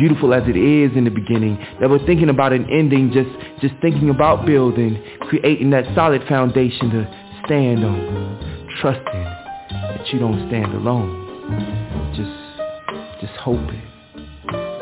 beautiful 0.00 0.32
as 0.32 0.42
it 0.48 0.56
is 0.56 0.96
in 0.96 1.04
the 1.04 1.10
beginning. 1.10 1.58
Never 1.78 1.98
thinking 2.06 2.30
about 2.30 2.54
an 2.54 2.66
ending, 2.70 3.12
just 3.12 3.28
just 3.60 3.74
thinking 3.82 4.08
about 4.08 4.46
building, 4.46 5.02
creating 5.28 5.70
that 5.70 5.84
solid 5.94 6.26
foundation 6.26 6.88
to 6.90 7.40
stand 7.44 7.84
on, 7.84 8.68
trusting 8.80 9.04
that 9.04 10.08
you 10.10 10.18
don't 10.18 10.48
stand 10.48 10.72
alone. 10.72 11.10
Just 12.16 13.20
just 13.20 13.38
hoping, 13.40 13.82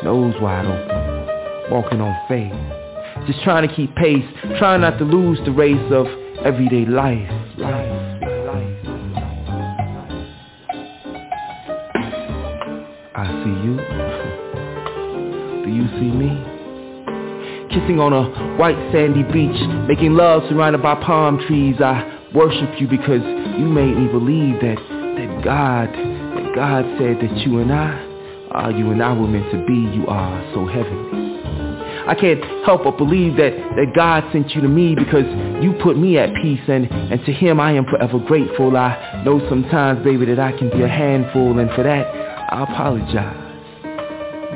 nose 0.03 0.35
wide 0.41 0.65
open, 0.65 1.18
walking 1.71 2.01
on 2.01 2.15
faith, 2.27 2.53
just 3.27 3.41
trying 3.43 3.67
to 3.67 3.73
keep 3.75 3.93
pace, 3.95 4.25
trying 4.57 4.81
not 4.81 4.97
to 4.99 5.05
lose 5.05 5.39
the 5.45 5.51
race 5.51 5.91
of 5.91 6.07
everyday 6.43 6.85
life, 6.85 7.29
life. 7.57 8.05
I 13.15 13.25
see 13.43 13.49
you 13.65 13.75
do 15.69 15.75
you 15.75 15.87
see 15.99 16.09
me? 16.09 16.29
Kissing 17.69 17.99
on 17.99 18.13
a 18.13 18.23
white 18.57 18.77
sandy 18.91 19.21
beach, 19.21 19.59
making 19.87 20.13
love 20.13 20.41
surrounded 20.49 20.81
by 20.81 20.95
palm 20.95 21.39
trees. 21.45 21.75
I 21.79 22.19
worship 22.33 22.79
you 22.81 22.87
because 22.87 23.21
you 23.21 23.65
made 23.65 23.95
me 23.95 24.07
believe 24.07 24.59
that, 24.61 24.77
that 24.79 25.43
God, 25.43 25.89
that 25.93 26.55
God 26.55 26.85
said 26.97 27.17
that 27.21 27.37
you 27.45 27.59
and 27.59 27.71
I, 27.71 28.09
are 28.51 28.71
you 28.71 28.89
and 28.89 29.03
I 29.03 29.13
were 29.13 29.27
meant 29.27 29.51
to 29.51 29.63
be. 29.67 29.95
You 29.95 30.07
are 30.07 30.53
so 30.53 30.65
heavenly. 30.65 31.38
I 32.09 32.15
can't 32.15 32.43
help 32.65 32.83
but 32.83 32.97
believe 32.97 33.37
that, 33.37 33.53
that 33.75 33.93
God 33.95 34.23
sent 34.31 34.55
you 34.55 34.61
to 34.61 34.67
me 34.67 34.95
because 34.95 35.25
you 35.63 35.73
put 35.83 35.95
me 35.95 36.17
at 36.17 36.33
peace 36.41 36.61
and, 36.67 36.91
and 36.91 37.23
to 37.25 37.31
him 37.31 37.59
I 37.59 37.73
am 37.73 37.85
forever 37.85 38.17
grateful. 38.17 38.75
I 38.75 39.21
know 39.23 39.39
sometimes, 39.47 40.03
baby, 40.03 40.25
that 40.25 40.39
I 40.39 40.51
can 40.57 40.71
be 40.71 40.81
a 40.81 40.87
handful 40.87 41.59
and 41.59 41.69
for 41.75 41.83
that 41.83 42.07
I 42.51 42.63
apologize 42.63 43.45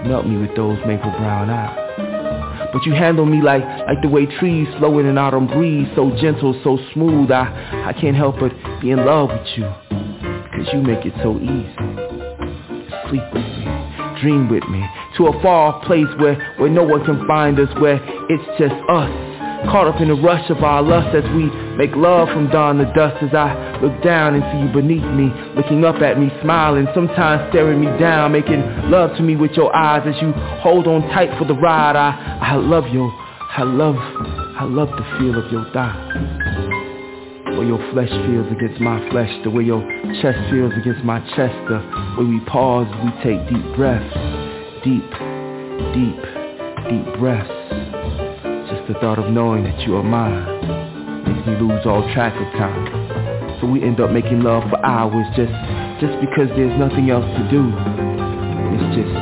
melt 0.08 0.28
me 0.28 0.38
with 0.38 0.56
those 0.56 0.78
maple 0.86 1.12
brown 1.12 1.50
eyes. 1.50 2.72
But 2.74 2.86
you 2.86 2.94
handle 2.94 3.26
me 3.26 3.42
like, 3.42 3.64
like 3.64 4.02
the 4.02 4.10
way 4.10 4.26
trees 4.26 4.68
flow 4.80 5.00
in 5.00 5.06
an 5.06 5.18
autumn 5.18 5.48
breeze, 5.48 5.88
so 5.96 6.10
gentle, 6.20 6.60
so 6.64 6.80
smooth. 6.94 7.32
I, 7.32 7.86
I 7.88 7.94
can't 7.94 8.16
help 8.16 8.40
but 8.40 8.52
be 8.82 8.92
in 8.92 9.06
love 9.06 9.30
with 9.30 9.48
you, 9.56 9.64
cause 9.64 10.68
you 10.74 10.82
make 10.82 11.06
it 11.06 11.14
so 11.22 11.38
easy. 11.38 11.76
Sleep 13.10 13.24
with 13.34 13.44
me, 13.44 13.63
dream 14.24 14.50
with 14.50 14.64
me, 14.70 14.82
to 15.18 15.28
a 15.28 15.42
far 15.44 15.74
off 15.74 15.84
place 15.84 16.08
where, 16.18 16.36
where 16.58 16.70
no 16.70 16.84
one 16.84 17.04
can 17.06 17.28
find 17.28 17.60
us, 17.60 17.70
where 17.80 18.00
it's 18.32 18.48
just 18.58 18.74
us. 18.90 19.12
Caught 19.72 19.88
up 19.88 20.02
in 20.02 20.10
the 20.10 20.16
rush 20.16 20.50
of 20.50 20.62
our 20.64 20.82
lust 20.82 21.16
as 21.16 21.24
we 21.36 21.46
make 21.78 21.96
love 21.96 22.28
from 22.30 22.50
dawn 22.50 22.78
to 22.80 22.86
dusk. 22.94 23.24
As 23.24 23.34
I 23.34 23.80
look 23.82 24.04
down 24.04 24.36
and 24.36 24.44
see 24.52 24.68
you 24.68 24.74
beneath 24.74 25.08
me 25.16 25.32
Looking 25.56 25.86
up 25.86 26.02
at 26.02 26.20
me, 26.20 26.30
smiling, 26.42 26.86
sometimes 26.94 27.50
staring 27.52 27.80
me 27.80 27.88
down 27.98 28.34
Making 28.34 28.60
love 28.92 29.16
to 29.16 29.24
me 29.24 29.38
with 29.38 29.52
your 29.52 29.74
eyes 29.74 30.04
as 30.06 30.22
you 30.22 30.34
hold 30.60 30.86
on 30.88 31.02
tight 31.14 31.38
for 31.40 31.46
the 31.46 31.56
ride. 31.56 31.96
I, 31.96 32.40
I 32.42 32.56
love 32.56 32.90
you, 32.90 33.10
I 33.56 33.64
love, 33.64 33.96
I 33.96 34.66
love 34.66 34.90
the 34.90 35.18
feel 35.18 35.42
of 35.42 35.50
your 35.50 35.64
thigh 35.72 36.43
the 37.54 37.60
way 37.60 37.68
your 37.68 37.92
flesh 37.92 38.10
feels 38.10 38.50
against 38.52 38.82
my 38.82 38.98
flesh, 39.10 39.30
the 39.44 39.50
way 39.50 39.64
your 39.64 39.82
chest 40.22 40.40
feels 40.50 40.74
against 40.74 41.04
my 41.04 41.20
chest, 41.38 41.54
the 41.70 41.78
way 42.18 42.26
we 42.26 42.40
pause, 42.50 42.90
we 43.06 43.12
take 43.22 43.38
deep 43.46 43.76
breaths, 43.76 44.10
deep, 44.82 45.06
deep, 45.94 46.18
deep 46.90 47.06
breaths. 47.22 47.54
Just 48.74 48.88
the 48.90 48.98
thought 49.00 49.20
of 49.20 49.30
knowing 49.30 49.64
that 49.66 49.80
you 49.86 49.96
are 49.96 50.04
mine 50.04 50.42
makes 51.30 51.46
me 51.46 51.54
lose 51.62 51.86
all 51.86 52.02
track 52.14 52.34
of 52.34 52.50
time. 52.58 53.62
So 53.62 53.68
we 53.68 53.84
end 53.84 54.02
up 54.02 54.10
making 54.10 54.42
love 54.42 54.64
for 54.70 54.84
hours 54.84 55.28
just 55.38 55.54
just 56.02 56.18
because 56.26 56.50
there's 56.58 56.74
nothing 56.80 57.12
else 57.12 57.26
to 57.38 57.44
do. 57.54 57.70
It's 57.70 58.98
just 58.98 59.14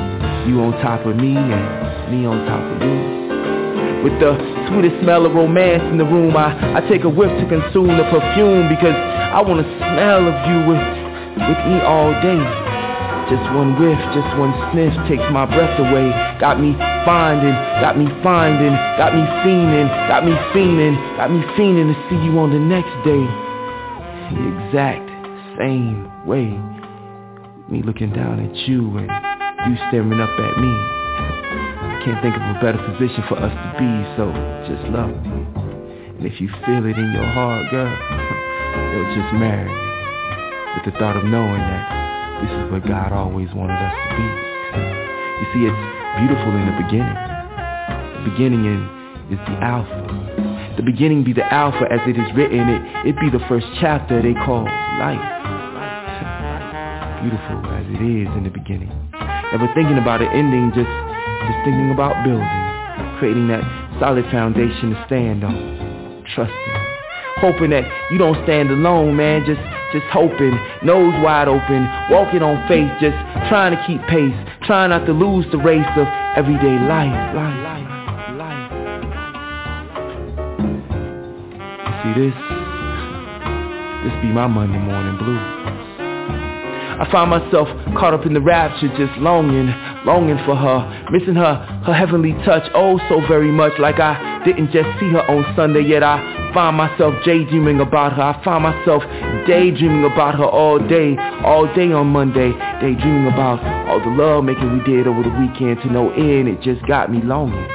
you 0.47 0.63
on 0.63 0.71
top 0.79 1.05
of 1.05 1.15
me 1.17 1.35
and 1.35 2.15
me 2.15 2.25
on 2.25 2.47
top 2.47 2.63
of 2.63 2.79
you. 2.79 4.07
With 4.07 4.19
the 4.23 4.60
sweetest 4.71 5.03
smell 5.03 5.25
of 5.25 5.35
romance 5.35 5.83
in 5.91 5.97
the 5.97 6.07
room, 6.07 6.35
I, 6.35 6.79
I 6.79 6.81
take 6.87 7.03
a 7.03 7.11
whiff 7.11 7.29
to 7.29 7.45
consume 7.45 7.91
the 7.99 8.07
perfume 8.07 8.71
because 8.71 8.95
I 8.95 9.43
want 9.43 9.59
to 9.59 9.67
smell 9.77 10.23
of 10.23 10.35
you 10.47 10.57
with, 10.65 10.83
with 11.43 11.61
me 11.67 11.77
all 11.83 12.15
day. 12.23 12.39
Just 13.29 13.43
one 13.55 13.79
whiff, 13.79 13.99
just 14.11 14.27
one 14.35 14.51
sniff 14.71 14.91
takes 15.07 15.23
my 15.31 15.45
breath 15.45 15.79
away. 15.79 16.11
Got 16.39 16.59
me 16.59 16.75
finding, 17.07 17.55
got 17.79 17.97
me 17.97 18.07
finding, 18.23 18.75
got 18.99 19.15
me 19.15 19.23
fiending, 19.43 19.87
got 20.07 20.25
me 20.25 20.33
fiending, 20.51 20.95
got 21.15 21.31
me 21.31 21.39
fiending 21.55 21.93
to 21.93 21.97
see 22.09 22.19
you 22.23 22.35
on 22.39 22.51
the 22.51 22.59
next 22.59 22.91
day. 23.07 23.23
The 24.35 24.43
exact 24.67 25.07
same 25.59 26.11
way. 26.25 26.59
Me 27.69 27.81
looking 27.83 28.11
down 28.11 28.39
at 28.43 28.55
you 28.67 28.97
and 28.97 29.07
you 29.71 29.77
staring 29.87 30.19
up 30.19 30.29
at 30.29 30.57
me. 30.59 31.00
Can't 32.03 32.21
think 32.23 32.35
of 32.35 32.41
a 32.41 32.57
better 32.63 32.81
position 32.81 33.23
for 33.29 33.37
us 33.37 33.53
to 33.53 33.69
be, 33.77 33.91
so 34.17 34.31
just 34.65 34.83
love 34.89 35.13
me. 35.27 35.41
And 36.17 36.25
if 36.25 36.41
you 36.41 36.49
feel 36.65 36.81
it 36.85 36.97
in 36.97 37.09
your 37.13 37.29
heart, 37.35 37.69
girl, 37.69 37.85
you'll 38.89 39.13
just 39.13 39.31
marry 39.37 39.69
me. 39.69 39.81
With 40.75 40.85
the 40.87 40.95
thought 40.97 41.17
of 41.17 41.25
knowing 41.25 41.61
that 41.61 41.83
this 42.41 42.49
is 42.49 42.71
what 42.71 42.87
God 42.87 43.13
always 43.13 43.49
wanted 43.53 43.77
us 43.77 43.93
to 43.93 44.09
be. 44.17 44.27
You 45.41 45.47
see, 45.53 45.61
it's 45.69 45.83
beautiful 46.17 46.53
in 46.57 46.65
the 46.65 46.77
beginning. 46.81 47.17
The 48.17 48.23
beginning 48.33 48.65
is 49.29 49.39
the 49.45 49.57
alpha. 49.61 50.73
The 50.77 50.83
beginning 50.83 51.23
be 51.23 51.33
the 51.33 51.45
alpha 51.53 51.85
as 51.91 51.99
it 52.07 52.17
is 52.17 52.29
written. 52.35 52.69
It, 52.69 53.13
it 53.13 53.15
be 53.19 53.29
the 53.29 53.43
first 53.47 53.65
chapter 53.79 54.21
they 54.21 54.33
call 54.33 54.65
life. 54.97 55.21
Beautiful 57.21 57.61
as 57.73 57.85
it 57.89 58.01
is 58.01 58.29
in 58.37 58.43
the 58.43 58.49
beginning. 58.49 58.89
Never 59.51 59.67
thinking 59.75 59.97
about 59.97 60.21
an 60.21 60.29
ending, 60.29 60.71
just, 60.73 60.89
just 61.51 61.63
thinking 61.67 61.91
about 61.91 62.15
building. 62.23 62.47
Creating 63.19 63.47
that 63.51 63.63
solid 63.99 64.23
foundation 64.31 64.95
to 64.95 65.03
stand 65.05 65.43
on. 65.43 66.23
Trusting. 66.33 66.77
Hoping 67.43 67.71
that 67.71 67.83
you 68.11 68.17
don't 68.17 68.39
stand 68.43 68.71
alone, 68.71 69.15
man. 69.15 69.43
Just 69.45 69.59
just 69.91 70.05
hoping, 70.07 70.55
nose 70.83 71.13
wide 71.19 71.49
open, 71.49 71.83
walking 72.09 72.41
on 72.41 72.55
faith, 72.69 72.87
just 73.03 73.17
trying 73.51 73.75
to 73.75 73.83
keep 73.83 73.99
pace, 74.07 74.31
trying 74.63 74.89
not 74.89 75.05
to 75.05 75.11
lose 75.11 75.45
the 75.51 75.57
race 75.57 75.83
of 75.97 76.07
everyday 76.37 76.79
life, 76.87 77.11
life, 77.35 77.59
life, 77.59 77.83
life. 78.39 78.71
You 81.83 81.91
see 81.99 82.13
this? 82.23 82.35
This 84.07 84.15
be 84.23 84.31
my 84.31 84.47
Monday 84.47 84.79
morning 84.79 85.17
blues. 85.19 85.80
I 87.01 87.09
find 87.11 87.31
myself 87.31 87.67
caught 87.97 88.13
up 88.13 88.27
in 88.27 88.35
the 88.35 88.39
rapture, 88.39 88.87
just 88.93 89.17
longing, 89.17 89.73
longing 90.05 90.37
for 90.45 90.55
her, 90.55 91.09
missing 91.09 91.33
her, 91.33 91.55
her 91.83 91.93
heavenly 91.93 92.33
touch, 92.45 92.61
oh 92.75 92.99
so 93.09 93.25
very 93.27 93.49
much, 93.49 93.73
like 93.79 93.99
I 93.99 94.43
didn't 94.45 94.69
just 94.69 94.85
see 94.99 95.09
her 95.09 95.25
on 95.25 95.41
Sunday, 95.55 95.81
yet 95.81 96.03
I 96.03 96.21
find 96.53 96.77
myself 96.77 97.15
daydreaming 97.25 97.81
about 97.81 98.13
her. 98.13 98.21
I 98.21 98.43
find 98.45 98.61
myself 98.61 99.01
daydreaming 99.47 100.05
about 100.05 100.35
her 100.35 100.45
all 100.45 100.77
day, 100.77 101.17
all 101.43 101.65
day 101.73 101.91
on 101.91 102.13
Monday. 102.13 102.51
Daydreaming 102.77 103.33
about 103.33 103.65
all 103.89 103.99
the 103.99 104.13
love 104.13 104.43
making 104.43 104.71
we 104.71 104.83
did 104.85 105.07
over 105.07 105.23
the 105.23 105.33
weekend 105.41 105.81
to 105.81 105.91
no 105.91 106.11
end. 106.11 106.49
It 106.49 106.61
just 106.61 106.85
got 106.85 107.11
me 107.11 107.19
longing. 107.23 107.67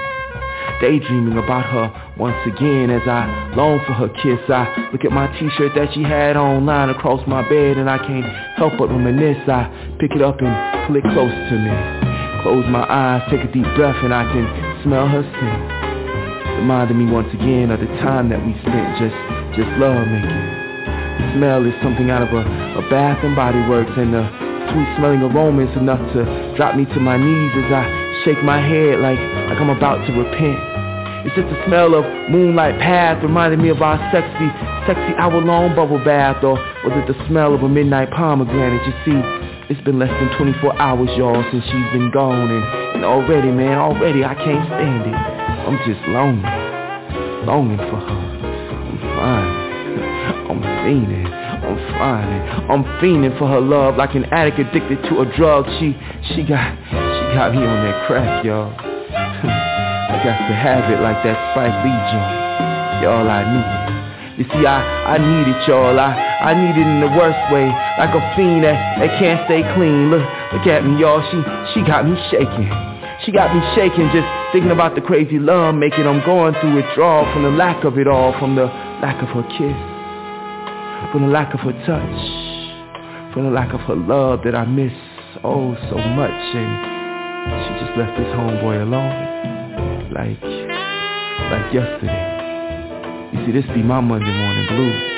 Daydreaming 0.81 1.37
about 1.37 1.67
her 1.67 2.06
once 2.19 2.37
again 2.47 2.91
as 2.91 3.07
I 3.07 3.29
long 3.57 3.79
for 3.87 3.93
her 3.93 4.09
kiss. 4.09 4.41
I 4.49 4.89
look 4.93 5.05
at 5.05 5.13
my 5.13 5.29
t-shirt 5.39 5.73
that 5.77 5.93
she 5.93 6.03
had 6.03 6.37
on 6.37 6.69
across 6.89 7.21
my 7.29 7.47
bed 7.49 7.77
and 7.77 7.89
I 7.89 7.99
can't 7.99 8.27
help 8.57 8.75
but 8.79 8.89
reminisce. 8.89 9.49
I 9.49 9.69
pick 10.01 10.13
it 10.13 10.23
up 10.23 10.41
and 10.41 10.53
pull 10.87 10.97
it 10.97 11.05
close 11.13 11.33
to 11.33 11.55
me. 11.61 11.75
Close 12.43 12.65
my 12.69 12.85
eyes, 12.89 13.23
take 13.31 13.45
a 13.45 13.53
deep 13.53 13.69
breath 13.77 13.97
and 14.03 14.15
I 14.15 14.25
can 14.33 14.47
smell 14.85 15.09
her 15.09 15.23
scent 15.23 15.77
reminding 16.57 16.97
me 16.97 17.13
once 17.13 17.29
again 17.35 17.71
of 17.71 17.81
the 17.81 17.87
time 18.01 18.31
that 18.31 18.41
we 18.41 18.57
spent 18.65 18.97
just 18.97 19.17
just 19.53 19.69
love 19.77 20.09
making. 20.09 20.47
The 21.21 21.27
smell 21.37 21.65
is 21.65 21.77
something 21.83 22.09
out 22.11 22.25
of 22.25 22.33
a, 22.33 22.43
a 22.81 22.83
bath 22.89 23.21
and 23.25 23.37
body 23.37 23.61
works 23.69 23.93
and 23.97 24.13
the 24.13 24.25
sweet 24.73 24.89
smelling 24.97 25.21
aroma 25.21 25.69
is 25.69 25.77
enough 25.77 26.01
to 26.13 26.25
drop 26.57 26.77
me 26.77 26.85
to 26.85 27.01
my 27.01 27.17
knees 27.17 27.53
as 27.61 27.73
I 27.73 27.85
shake 28.25 28.43
my 28.43 28.61
head 28.61 29.01
like, 29.01 29.21
like 29.49 29.61
I'm 29.61 29.71
about 29.71 30.05
to 30.07 30.13
repent. 30.13 30.76
It's 31.27 31.35
just 31.35 31.51
the 31.51 31.59
smell 31.67 31.99
of 31.99 32.07
moonlight 32.31 32.79
path 32.79 33.19
reminding 33.21 33.61
me 33.61 33.69
of 33.71 33.83
our 33.83 33.99
sexy, 34.15 34.47
sexy 34.87 35.11
hour-long 35.19 35.75
bubble 35.75 35.99
bath 35.99 36.39
or 36.45 36.55
was 36.55 36.95
it 36.95 37.11
the 37.11 37.19
smell 37.27 37.51
of 37.53 37.67
a 37.67 37.69
midnight 37.69 38.15
pomegranate? 38.15 38.79
You 38.87 38.95
see, 39.03 39.19
it's 39.67 39.83
been 39.83 39.99
less 39.99 40.15
than 40.23 40.31
24 40.39 40.79
hours, 40.79 41.11
y'all, 41.19 41.43
since 41.51 41.65
she's 41.65 41.91
been 41.91 42.13
gone 42.15 42.47
and, 42.47 42.63
and 42.95 43.05
already, 43.05 43.51
man, 43.51 43.75
already 43.75 44.23
I 44.23 44.39
can't 44.39 44.71
stand 44.71 45.03
it. 45.03 45.19
I'm 45.67 45.75
just 45.83 45.99
longing, 46.15 46.47
longing 47.43 47.83
for 47.91 47.99
her. 47.99 48.23
I'm 48.87 48.99
fine. 49.19 49.51
I'm 50.47 50.63
fiending. 50.87 51.27
I'm 51.27 51.79
finding. 51.99 52.71
I'm 52.71 52.85
fiending 53.03 53.37
for 53.37 53.49
her 53.49 53.61
love 53.61 53.97
like 53.97 54.15
an 54.15 54.27
addict 54.27 54.61
addicted 54.61 55.03
to 55.11 55.23
a 55.23 55.37
drug. 55.37 55.67
She, 55.83 55.99
she 56.31 56.47
got, 56.47 56.71
she 56.87 57.23
got 57.35 57.51
me 57.51 57.67
on 57.67 57.83
that 57.83 58.07
crack, 58.07 58.45
y'all. 58.45 58.96
Got 60.27 60.43
to 60.51 60.59
have 60.59 60.91
it 60.91 60.99
like 60.99 61.23
that 61.23 61.39
Spike 61.55 61.71
Lee 61.87 61.95
joint. 62.11 62.35
Y'all, 62.99 63.31
I 63.31 63.47
need 63.47 63.63
it. 63.63 63.97
You 64.43 64.45
see, 64.51 64.67
I, 64.67 65.15
I 65.15 65.23
need 65.23 65.47
it, 65.47 65.61
y'all. 65.71 65.95
I, 65.95 66.19
I 66.43 66.51
need 66.51 66.75
it 66.75 66.83
in 66.83 66.99
the 66.99 67.15
worst 67.15 67.39
way. 67.55 67.71
Like 67.95 68.11
a 68.11 68.19
fiend 68.35 68.67
that, 68.67 68.75
that 68.99 69.23
can't 69.23 69.39
stay 69.47 69.63
clean. 69.79 70.11
Look, 70.11 70.27
look 70.51 70.67
at 70.67 70.83
me, 70.83 70.99
y'all. 70.99 71.23
She, 71.31 71.39
she 71.73 71.87
got 71.87 72.11
me 72.11 72.19
shaking. 72.35 72.67
She 73.23 73.31
got 73.31 73.55
me 73.55 73.63
shaking 73.79 74.11
just 74.11 74.27
thinking 74.51 74.75
about 74.75 74.95
the 74.95 75.01
crazy 75.01 75.39
love 75.39 75.75
making 75.75 76.07
I'm 76.07 76.19
going 76.27 76.59
through 76.61 76.75
withdrawal 76.75 77.25
from 77.33 77.45
the 77.47 77.55
lack 77.55 77.85
of 77.85 77.97
it 77.97 78.07
all, 78.07 78.35
from 78.39 78.57
the 78.57 78.67
lack 78.99 79.23
of 79.23 79.31
her 79.31 79.47
kiss, 79.55 79.79
from 81.15 81.23
the 81.23 81.33
lack 81.33 81.55
of 81.55 81.61
her 81.61 81.73
touch, 81.87 83.33
from 83.33 83.47
the 83.47 83.55
lack 83.55 83.73
of 83.73 83.81
her 83.87 83.97
love 83.97 84.41
that 84.45 84.55
I 84.55 84.67
miss 84.67 84.93
oh 85.43 85.79
so 85.89 85.97
much. 86.19 86.35
And 86.55 87.63
she 87.63 87.87
just 87.87 87.97
left 87.97 88.19
this 88.19 88.29
homeboy 88.35 88.83
alone, 88.83 89.26
like, 90.13 90.41
like 91.51 91.73
yesterday. 91.73 92.37
You 93.33 93.47
see, 93.47 93.53
this 93.53 93.67
be 93.75 93.83
my 93.83 94.01
Monday 94.01 94.33
morning 94.33 94.67
blues. 94.69 95.17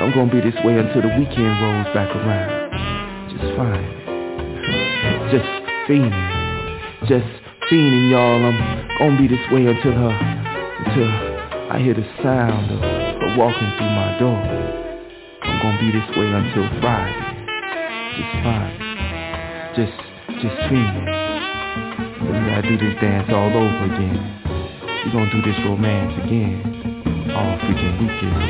I'm 0.00 0.12
gonna 0.12 0.30
be 0.30 0.40
this 0.40 0.58
way 0.64 0.76
until 0.76 1.02
the 1.02 1.08
weekend 1.16 1.54
rolls 1.62 1.86
back 1.94 2.10
around. 2.14 3.30
Just 3.30 3.56
fine. 3.56 3.88
Just 5.30 5.48
fiending. 5.88 7.08
Just 7.08 7.30
fiending, 7.70 8.10
y'all. 8.10 8.44
I'm 8.44 8.88
gonna 8.98 9.16
be 9.16 9.28
this 9.28 9.44
way 9.50 9.66
until 9.66 9.92
her, 9.92 10.12
until 10.84 11.08
I 11.72 11.78
hear 11.80 11.94
the 11.94 12.06
sound 12.22 12.70
of 12.70 12.80
her 12.80 13.38
walking 13.38 13.72
through 13.78 13.94
my 13.96 14.18
door. 14.18 14.42
I'm 15.42 15.62
gonna 15.62 15.80
be 15.80 15.90
this 15.90 16.08
way 16.16 16.26
until 16.26 16.68
Friday. 16.80 17.34
Just 18.16 18.32
fine. 18.44 18.74
Just, 19.76 20.42
just 20.42 20.56
fiending. 20.68 21.23
We 22.24 22.32
gotta 22.50 22.62
do 22.62 22.78
this 22.78 22.94
dance 23.00 23.28
all 23.30 23.52
over 23.52 23.84
again. 23.84 24.16
We 25.04 25.12
gonna 25.12 25.30
do 25.30 25.42
this 25.42 25.58
romance 25.64 26.14
again. 26.24 26.64
All 27.36 27.58
freaking 27.58 28.00
weekend. 28.00 28.40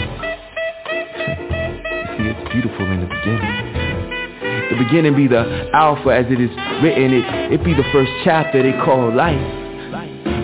see, 2.16 2.30
it's 2.30 2.52
beautiful 2.52 2.86
in 2.86 3.00
the 3.00 3.10
beginning. 3.10 3.74
The 4.70 4.76
beginning 4.78 5.16
be 5.16 5.26
the 5.26 5.70
alpha 5.74 6.10
as 6.10 6.26
it 6.30 6.40
is 6.40 6.50
written. 6.82 7.12
It, 7.12 7.58
it 7.58 7.64
be 7.64 7.74
the 7.74 7.84
first 7.92 8.10
chapter 8.24 8.62
they 8.62 8.72
call 8.84 9.14
life. 9.14 9.42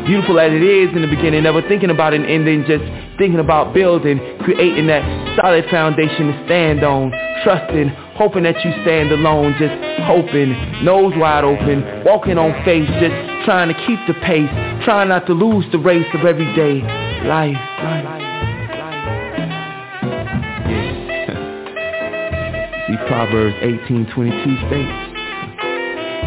Beautiful 0.07 0.41
as 0.41 0.50
it 0.50 0.62
is 0.62 0.91
in 0.94 1.02
the 1.02 1.09
beginning, 1.09 1.44
never 1.44 1.62
thinking 1.62 1.91
about 1.91 2.15
an 2.15 2.25
ending, 2.25 2.65
just 2.67 2.83
thinking 3.17 3.39
about 3.39 3.73
building, 3.73 4.18
creating 4.42 4.89
that 4.89 5.02
solid 5.36 5.65
foundation 5.70 6.33
to 6.33 6.44
stand 6.47 6.83
on, 6.83 7.12
trusting, 7.44 7.94
hoping 8.20 8.44
that 8.44 8.60
you 8.62 8.70
stand 8.84 9.10
alone, 9.10 9.57
just 9.57 9.73
hoping, 10.05 10.52
nose 10.84 11.15
wide 11.16 11.42
open, 11.42 11.81
walking 12.05 12.36
on 12.36 12.52
faith, 12.68 12.84
just 13.00 13.16
trying 13.49 13.73
to 13.73 13.76
keep 13.89 13.97
the 14.05 14.12
pace, 14.20 14.52
trying 14.84 15.08
not 15.08 15.24
to 15.24 15.32
lose 15.32 15.65
the 15.73 15.78
race 15.78 16.05
of 16.12 16.26
everyday 16.28 16.84
life. 17.24 17.57
life. 17.57 17.57
See, 22.92 22.99
Proverbs 23.08 23.57
18:22 23.65 24.68
states 24.68 24.92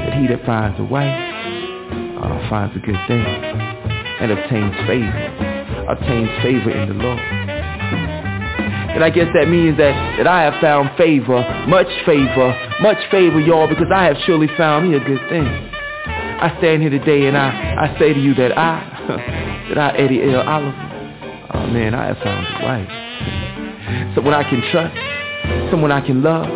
that 0.01 0.17
he 0.17 0.25
that 0.33 0.41
finds 0.47 0.79
a 0.79 0.83
wife 0.83 1.13
uh, 2.17 2.49
finds 2.49 2.75
a 2.75 2.79
good 2.79 2.97
thing 3.05 3.21
and 3.21 4.31
obtains 4.31 4.73
favor, 4.89 5.85
obtains 5.93 6.29
favor 6.41 6.71
in 6.71 6.89
the 6.89 6.95
Lord. 6.95 7.42
And 8.93 9.03
I 9.03 9.09
guess 9.09 9.27
that 9.33 9.47
means 9.49 9.77
that, 9.77 9.93
that 10.17 10.27
I 10.27 10.43
have 10.43 10.61
found 10.61 10.95
favor, 10.97 11.41
much 11.67 11.89
favor, 12.05 12.53
much 12.81 12.97
favor, 13.09 13.39
y'all, 13.39 13.67
because 13.67 13.89
I 13.93 14.03
have 14.05 14.17
surely 14.25 14.47
found 14.55 14.89
me 14.89 14.95
a 14.95 14.99
good 14.99 15.21
thing. 15.29 15.45
I 15.45 16.53
stand 16.59 16.81
here 16.81 16.91
today 16.91 17.25
and 17.25 17.37
I, 17.37 17.89
I 17.89 17.99
say 17.99 18.13
to 18.13 18.19
you 18.19 18.33
that 18.35 18.57
I, 18.57 18.85
that 19.73 19.77
I, 19.77 19.97
Eddie 19.97 20.21
L. 20.29 20.41
Oliver, 20.41 21.49
oh 21.53 21.67
man, 21.67 21.95
I 21.95 22.07
have 22.13 22.17
found 22.17 22.45
a 22.45 22.65
wife. 22.65 24.13
Someone 24.13 24.33
I 24.33 24.43
can 24.43 24.61
trust, 24.69 25.71
someone 25.71 25.91
I 25.91 26.05
can 26.05 26.21
love, 26.21 26.49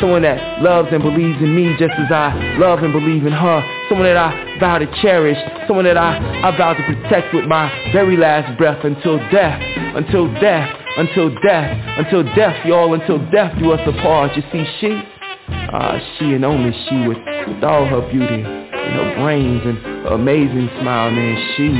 someone 0.00 0.22
that 0.22 0.62
loves 0.62 0.88
and 0.92 1.02
believes 1.02 1.36
in 1.42 1.54
me 1.54 1.74
just 1.78 1.92
as 1.98 2.10
I 2.10 2.56
love 2.58 2.80
and 2.82 2.92
believe 2.92 3.26
in 3.26 3.32
her, 3.32 3.60
someone 3.88 4.06
that 4.06 4.16
I 4.16 4.56
vow 4.60 4.78
to 4.78 4.86
cherish, 5.02 5.38
someone 5.66 5.84
that 5.84 5.98
I, 5.98 6.16
I 6.48 6.56
vow 6.56 6.74
to 6.74 6.82
protect 6.82 7.34
with 7.34 7.44
my 7.44 7.68
very 7.92 8.16
last 8.16 8.56
breath 8.56 8.84
until 8.84 9.18
death, 9.30 9.60
until 9.96 10.32
death, 10.40 10.70
until 10.96 11.30
death, 11.42 11.98
until 11.98 12.22
death, 12.34 12.64
y'all, 12.66 12.94
until 12.94 13.18
death 13.30 13.56
do 13.58 13.72
us 13.72 13.80
apart. 13.86 14.36
You 14.36 14.42
see, 14.52 14.64
she, 14.80 15.02
ah, 15.48 15.98
she 16.18 16.34
and 16.34 16.44
only 16.44 16.72
she 16.88 17.08
with, 17.08 17.18
with 17.48 17.64
all 17.64 17.86
her 17.86 18.00
beauty 18.10 18.42
and 18.42 18.94
her 18.94 19.14
brains 19.22 19.62
and 19.64 19.78
her 19.78 20.14
amazing 20.14 20.68
smile, 20.80 21.10
man, 21.10 21.54
she, 21.56 21.70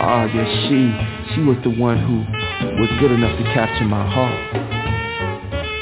ah, 0.00 0.24
yes, 0.34 0.48
she, 0.68 1.34
she 1.34 1.40
was 1.42 1.56
the 1.64 1.70
one 1.70 1.98
who 1.98 2.20
was 2.80 2.88
good 3.00 3.12
enough 3.12 3.36
to 3.38 3.44
capture 3.54 3.84
my 3.84 4.04
heart 4.10 4.52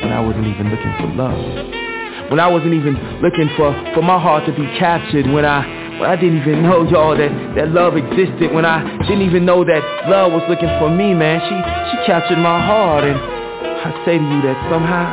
when 0.03 0.13
I 0.13 0.21
wasn't 0.21 0.47
even 0.47 0.71
looking 0.71 0.95
for 1.01 1.09
love. 1.15 2.31
When 2.31 2.41
I 2.41 2.47
wasn't 2.47 2.75
even 2.75 2.95
looking 3.23 3.49
for, 3.57 3.73
for 3.95 4.03
my 4.03 4.21
heart 4.21 4.45
to 4.47 4.53
be 4.53 4.67
captured, 4.79 5.27
when 5.33 5.45
I 5.45 5.78
when 5.99 6.09
I 6.09 6.15
didn't 6.15 6.39
even 6.39 6.63
know, 6.63 6.87
y'all, 6.87 7.19
that, 7.19 7.31
that 7.59 7.75
love 7.75 7.97
existed, 7.99 8.55
when 8.55 8.65
I 8.65 8.87
didn't 9.11 9.27
even 9.27 9.45
know 9.45 9.65
that 9.67 9.83
love 10.07 10.31
was 10.31 10.47
looking 10.47 10.71
for 10.79 10.87
me, 10.87 11.11
man. 11.13 11.43
She 11.43 11.57
she 11.91 11.97
captured 12.07 12.39
my 12.39 12.63
heart 12.63 13.03
and 13.03 13.19
I 13.19 13.91
say 14.07 14.15
to 14.19 14.23
you 14.23 14.41
that 14.47 14.59
somehow, 14.71 15.11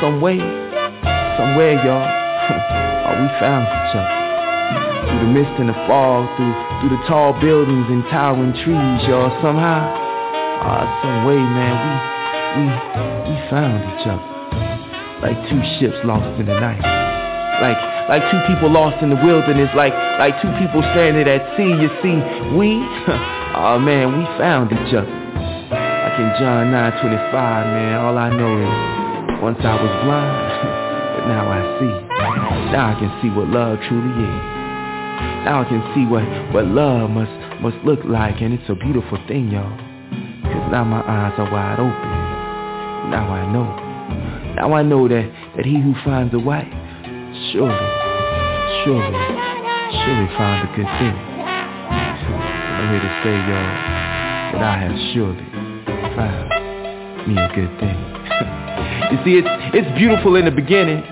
some 0.00 0.20
way, 0.24 0.40
somewhere, 1.36 1.76
y'all, 1.84 2.00
oh, 2.08 3.14
we 3.20 3.28
found 3.36 3.68
each 3.68 3.92
other. 3.96 4.16
Through 5.12 5.20
the 5.28 5.30
mist 5.32 5.54
and 5.60 5.68
the 5.68 5.78
fog, 5.84 6.24
through 6.40 6.56
through 6.80 6.92
the 6.96 7.02
tall 7.04 7.36
buildings 7.40 7.86
and 7.92 8.04
towering 8.08 8.52
trees, 8.64 9.00
y'all, 9.08 9.28
somehow, 9.44 9.92
uh, 10.64 10.84
some 11.04 11.28
way, 11.28 11.36
man, 11.36 11.76
we 11.76 11.92
we 12.56 12.64
we 13.28 13.34
found 13.52 13.76
each 13.92 14.08
other. 14.08 14.24
Like 15.20 15.36
two 15.52 15.60
ships 15.76 16.00
lost 16.04 16.40
in 16.40 16.46
the 16.46 16.56
night. 16.60 17.07
Like 17.60 17.78
like 18.08 18.22
two 18.30 18.40
people 18.46 18.70
lost 18.70 19.02
in 19.02 19.10
the 19.10 19.18
wilderness, 19.18 19.68
like 19.74 19.92
like 19.92 20.38
two 20.40 20.48
people 20.62 20.78
stranded 20.94 21.26
at 21.26 21.42
sea. 21.58 21.66
You 21.66 21.90
see, 22.00 22.16
we, 22.54 22.78
oh 23.58 23.82
man, 23.82 24.14
we 24.14 24.24
found 24.38 24.70
each 24.70 24.94
other. 24.94 25.10
Like 25.10 26.16
in 26.22 26.30
John 26.38 26.70
9:25, 26.70 27.34
man, 27.34 27.98
all 27.98 28.16
I 28.16 28.30
know 28.30 28.52
is 28.62 29.42
once 29.42 29.58
I 29.60 29.74
was 29.74 29.92
blind, 30.06 30.38
but 31.18 31.24
now 31.26 31.50
I 31.50 31.60
see. 31.82 31.94
Now 32.70 32.94
I 32.94 32.98
can 32.98 33.10
see 33.20 33.30
what 33.34 33.48
love 33.48 33.78
truly 33.90 34.14
is. 34.14 34.40
Now 35.42 35.60
I 35.60 35.64
can 35.66 35.82
see 35.94 36.06
what 36.06 36.22
what 36.54 36.64
love 36.64 37.10
must 37.10 37.34
must 37.60 37.76
look 37.84 38.00
like, 38.06 38.40
and 38.40 38.54
it's 38.54 38.70
a 38.70 38.74
beautiful 38.78 39.18
thing, 39.26 39.50
y'all. 39.50 39.74
Cause 40.46 40.70
now 40.70 40.84
my 40.84 41.02
eyes 41.02 41.34
are 41.36 41.50
wide 41.50 41.82
open. 41.82 43.10
Now 43.10 43.26
I 43.34 43.50
know. 43.50 43.68
Now 44.54 44.72
I 44.74 44.82
know 44.82 45.08
that 45.08 45.26
that 45.56 45.66
he 45.66 45.80
who 45.82 45.94
finds 46.04 46.32
a 46.34 46.38
wife 46.38 46.77
surely 47.52 48.08
surely, 48.84 49.24
surely 50.00 50.28
find 50.38 50.64
a 50.64 50.70
good 50.76 50.90
thing. 50.96 51.12
I'm 51.12 52.88
here 52.88 53.02
to 53.04 53.12
say, 53.20 53.34
y'all, 53.34 53.68
that 54.54 54.62
I 54.62 54.74
have 54.80 54.96
surely 55.12 55.44
found 56.14 56.48
me 57.26 57.34
a 57.36 57.48
good 57.52 57.72
thing. 57.76 57.98
you 59.12 59.18
see, 59.24 59.34
it's, 59.42 59.52
it's 59.74 59.90
beautiful 59.98 60.36
in 60.36 60.44
the 60.44 60.54
beginning. 60.54 61.02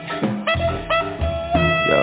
Yo, 1.90 1.98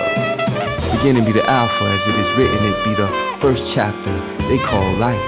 beginning 1.00 1.24
be 1.24 1.32
the 1.32 1.42
alpha 1.42 1.84
as 1.90 2.02
it 2.06 2.16
is 2.22 2.30
written. 2.38 2.60
It 2.70 2.76
be 2.84 2.94
the 2.94 3.10
first 3.40 3.62
chapter 3.74 4.14
they 4.46 4.58
call 4.70 4.94
life. 5.00 5.18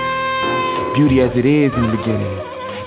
Beauty 0.94 1.20
as 1.20 1.32
it 1.34 1.44
is 1.44 1.72
in 1.74 1.82
the 1.90 1.96
beginning. 1.96 2.36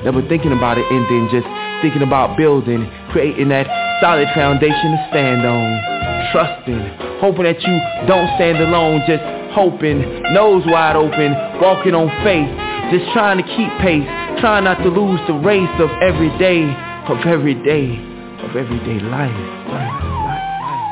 Never 0.06 0.22
thinking 0.30 0.54
about 0.54 0.78
it 0.78 0.86
ending, 0.92 1.28
just 1.28 1.48
thinking 1.82 2.04
about 2.04 2.38
building, 2.38 2.90
creating 3.12 3.50
that 3.50 3.68
solid 4.00 4.28
foundation 4.34 4.96
to 4.96 5.08
stand 5.12 5.46
on, 5.46 5.99
trusting, 6.32 6.80
hoping 7.20 7.44
that 7.44 7.62
you 7.62 7.76
don't 8.08 8.28
stand 8.36 8.58
alone, 8.60 9.02
just 9.08 9.24
hoping, 9.54 10.02
nose 10.34 10.64
wide 10.68 10.96
open, 10.96 11.34
walking 11.62 11.94
on 11.96 12.08
faith, 12.24 12.50
just 12.94 13.12
trying 13.14 13.38
to 13.38 13.44
keep 13.44 13.70
pace, 13.82 14.06
trying 14.40 14.64
not 14.64 14.82
to 14.84 14.90
lose 14.90 15.20
the 15.28 15.34
race 15.34 15.70
of 15.80 15.90
every 16.02 16.30
day, 16.38 16.64
of 17.10 17.20
every 17.26 17.56
day, 17.66 17.98
of 18.46 18.56
everyday 18.56 19.00
life, 19.06 19.36
life, 19.70 19.98
life, 20.24 20.46
life. 20.64 20.86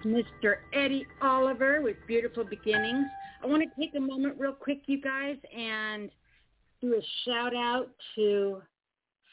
Mr. 0.00 0.56
Eddie 0.72 1.06
Oliver 1.20 1.82
with 1.82 1.96
Beautiful 2.06 2.44
Beginnings. 2.44 3.06
I 3.42 3.46
want 3.46 3.62
to 3.62 3.80
take 3.80 3.94
a 3.94 4.00
moment 4.00 4.36
real 4.38 4.52
quick, 4.52 4.82
you 4.86 5.00
guys, 5.00 5.36
and 5.56 6.10
do 6.80 6.94
a 6.94 7.02
shout 7.24 7.54
out 7.54 7.88
to 8.14 8.62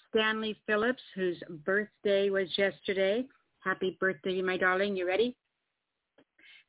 Stanley 0.10 0.58
Phillips, 0.66 1.02
whose 1.16 1.38
birthday 1.66 2.30
was 2.30 2.48
yesterday. 2.58 3.26
Happy 3.64 3.98
birthday, 4.00 4.42
my 4.42 4.58
darling. 4.58 4.96
You 4.96 5.08
ready? 5.08 5.36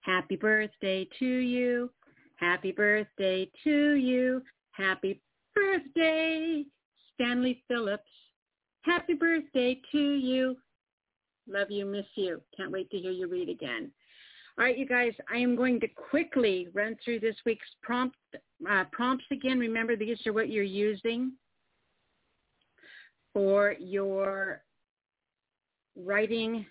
Happy 0.02 0.36
birthday 0.36 1.08
to 1.18 1.26
you. 1.26 1.90
Happy 2.36 2.72
birthday 2.72 3.50
to 3.64 3.94
you. 3.94 4.42
Happy 4.72 5.20
birthday, 5.54 6.64
Stanley 7.14 7.62
Phillips. 7.68 8.04
Happy 8.82 9.14
birthday 9.14 9.80
to 9.92 10.14
you. 10.14 10.56
Love 11.50 11.70
you, 11.70 11.84
miss 11.84 12.06
you. 12.14 12.40
Can't 12.56 12.70
wait 12.70 12.88
to 12.90 12.98
hear 12.98 13.10
you 13.10 13.26
read 13.26 13.48
again. 13.48 13.90
All 14.56 14.64
right, 14.64 14.78
you 14.78 14.86
guys, 14.86 15.12
I 15.32 15.38
am 15.38 15.56
going 15.56 15.80
to 15.80 15.88
quickly 15.88 16.68
run 16.72 16.96
through 17.04 17.20
this 17.20 17.34
week's 17.44 17.66
prompt 17.82 18.16
uh, 18.70 18.84
prompts 18.92 19.24
again. 19.32 19.58
Remember, 19.58 19.96
these 19.96 20.18
are 20.26 20.32
what 20.32 20.48
you're 20.48 20.62
using 20.62 21.32
for 23.32 23.74
your 23.80 24.62
writing. 25.96 26.66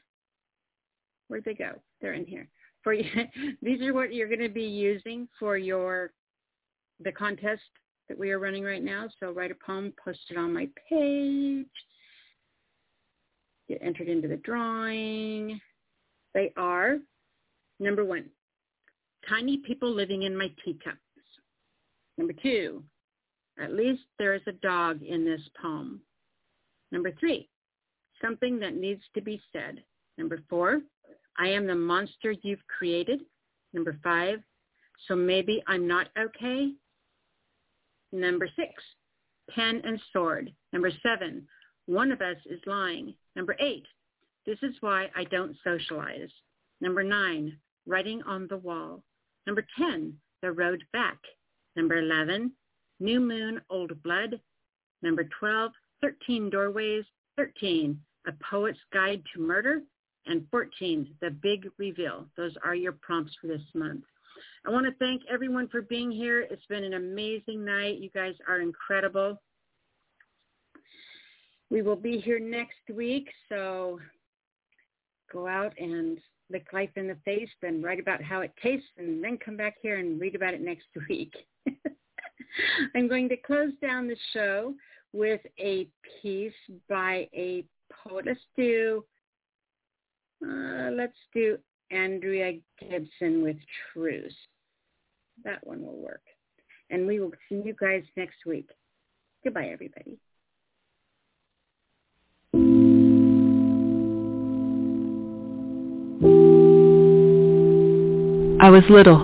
Where'd 1.28 1.46
they 1.46 1.56
go? 1.56 1.72
They're 2.00 2.14
in 2.14 2.26
here. 2.26 2.48
For 2.82 2.94
you, 2.94 3.10
these 3.62 3.82
are 3.82 3.94
what 3.94 4.14
you're 4.14 4.28
going 4.30 4.40
to 4.40 4.50
be 4.50 4.64
using 4.64 5.28
for 5.38 5.58
your 5.58 6.12
the 7.02 7.12
contest 7.12 7.62
that 8.08 8.18
we 8.18 8.32
are 8.32 8.40
running 8.40 8.64
right 8.64 8.84
now. 8.84 9.08
So 9.20 9.32
write 9.32 9.52
a 9.52 9.56
poem, 9.56 9.94
post 10.04 10.20
it 10.30 10.38
on 10.38 10.54
my 10.54 10.68
page 10.90 11.68
get 13.70 13.82
entered 13.82 14.10
into 14.10 14.28
the 14.28 14.38
drawing. 14.38 15.62
They 16.34 16.52
are, 16.58 16.98
number 17.80 18.04
one, 18.04 18.26
tiny 19.28 19.58
people 19.58 19.94
living 19.94 20.24
in 20.24 20.38
my 20.38 20.52
teacups. 20.66 20.98
Number 22.18 22.34
two, 22.42 22.84
at 23.62 23.74
least 23.74 24.02
there 24.18 24.34
is 24.34 24.42
a 24.48 24.54
dog 24.54 25.02
in 25.04 25.24
this 25.24 25.42
poem. 25.62 26.02
Number 26.92 27.12
three, 27.20 27.48
something 28.22 28.60
that 28.60 28.76
needs 28.76 29.04
to 29.14 29.22
be 29.22 29.42
said. 29.54 29.84
Number 30.18 30.40
four, 30.50 30.82
I 31.38 31.48
am 31.48 31.68
the 31.68 31.76
monster 31.76 32.34
you've 32.42 32.66
created. 32.68 33.22
Number 33.74 33.98
five, 34.04 34.40
so 35.08 35.16
maybe 35.16 35.64
I'm 35.68 35.88
not 35.88 36.08
okay. 36.18 36.72
Number 38.12 38.50
six, 38.56 38.72
pen 39.50 39.82
and 39.86 40.02
sword. 40.12 40.52
Number 40.74 40.92
seven, 41.04 41.48
one 41.90 42.12
of 42.12 42.22
us 42.22 42.38
is 42.46 42.60
lying. 42.68 43.16
Number 43.36 43.56
eight, 43.60 43.86
this 44.46 44.60
is 44.62 44.76
why 44.82 45.10
I 45.16 45.24
don't 45.24 45.58
socialize. 45.64 46.30
Number 46.82 47.04
nine, 47.04 47.58
writing 47.88 48.22
on 48.28 48.48
the 48.48 48.58
wall. 48.58 49.02
Number 49.48 49.66
10, 49.76 50.14
the 50.44 50.52
road 50.52 50.84
back. 50.94 51.18
Number 51.76 51.98
11, 51.98 52.52
new 53.00 53.20
moon, 53.20 53.60
old 53.72 54.04
blood. 54.04 54.40
Number 55.02 55.28
12, 55.40 55.72
13 56.02 56.52
doorways. 56.52 57.06
13, 57.38 58.00
a 58.28 58.34
poet's 58.52 58.80
guide 58.94 59.24
to 59.34 59.42
murder. 59.42 59.82
And 60.28 60.46
14, 60.52 61.16
the 61.22 61.32
big 61.32 61.68
reveal. 61.80 62.28
Those 62.38 62.54
are 62.64 62.76
your 62.76 62.92
prompts 63.02 63.34
for 63.42 63.48
this 63.48 63.64
month. 63.74 64.04
I 64.64 64.70
want 64.70 64.86
to 64.86 64.94
thank 65.00 65.24
everyone 65.28 65.68
for 65.70 65.82
being 65.82 66.12
here. 66.12 66.42
It's 66.42 66.66
been 66.68 66.84
an 66.84 66.94
amazing 66.94 67.66
night. 67.66 67.98
You 67.98 68.12
guys 68.12 68.36
are 68.48 68.62
incredible. 68.62 69.42
We 71.70 71.82
will 71.82 71.96
be 71.96 72.20
here 72.20 72.40
next 72.40 72.90
week, 72.96 73.30
so 73.48 74.00
go 75.32 75.48
out 75.48 75.74
and 75.78 76.18
lick 76.50 76.68
life 76.74 76.90
in 76.96 77.08
the 77.08 77.18
face, 77.24 77.50
then 77.62 77.82
write 77.82 78.00
about 78.00 78.24
how 78.24 78.42
it 78.42 78.52
tastes, 78.62 78.88
and 78.98 79.24
then 79.24 79.38
come 79.38 79.56
back 79.56 79.76
here 79.82 79.98
and 79.98 80.20
read 80.20 80.36
about 80.36 80.54
it 80.54 80.62
next 80.62 80.88
week. 81.10 81.34
I'm 82.96 83.08
going 83.08 83.30
to 83.30 83.38
close 83.38 83.72
down 83.82 84.08
the 84.08 84.18
show 84.34 84.74
with 85.14 85.42
a 85.60 85.88
piece 86.22 86.54
by 86.88 87.28
a 87.34 87.64
poet. 87.92 88.26
Let's 88.26 88.40
do, 88.58 89.04
uh, 90.44 90.90
let's 90.92 91.14
do 91.34 91.58
Andrea 91.92 92.54
Gibson 92.80 93.44
with 93.44 93.58
Truce. 93.94 94.34
That 95.44 95.66
one 95.66 95.82
will 95.82 95.98
work. 95.98 96.24
And 96.90 97.06
we 97.06 97.20
will 97.20 97.34
see 97.48 97.62
you 97.64 97.76
guys 97.80 98.04
next 98.18 98.46
week. 98.46 98.70
Goodbye, 99.44 99.70
everybody. 99.72 100.18
I 108.62 108.70
was 108.70 108.84
little. 108.90 109.20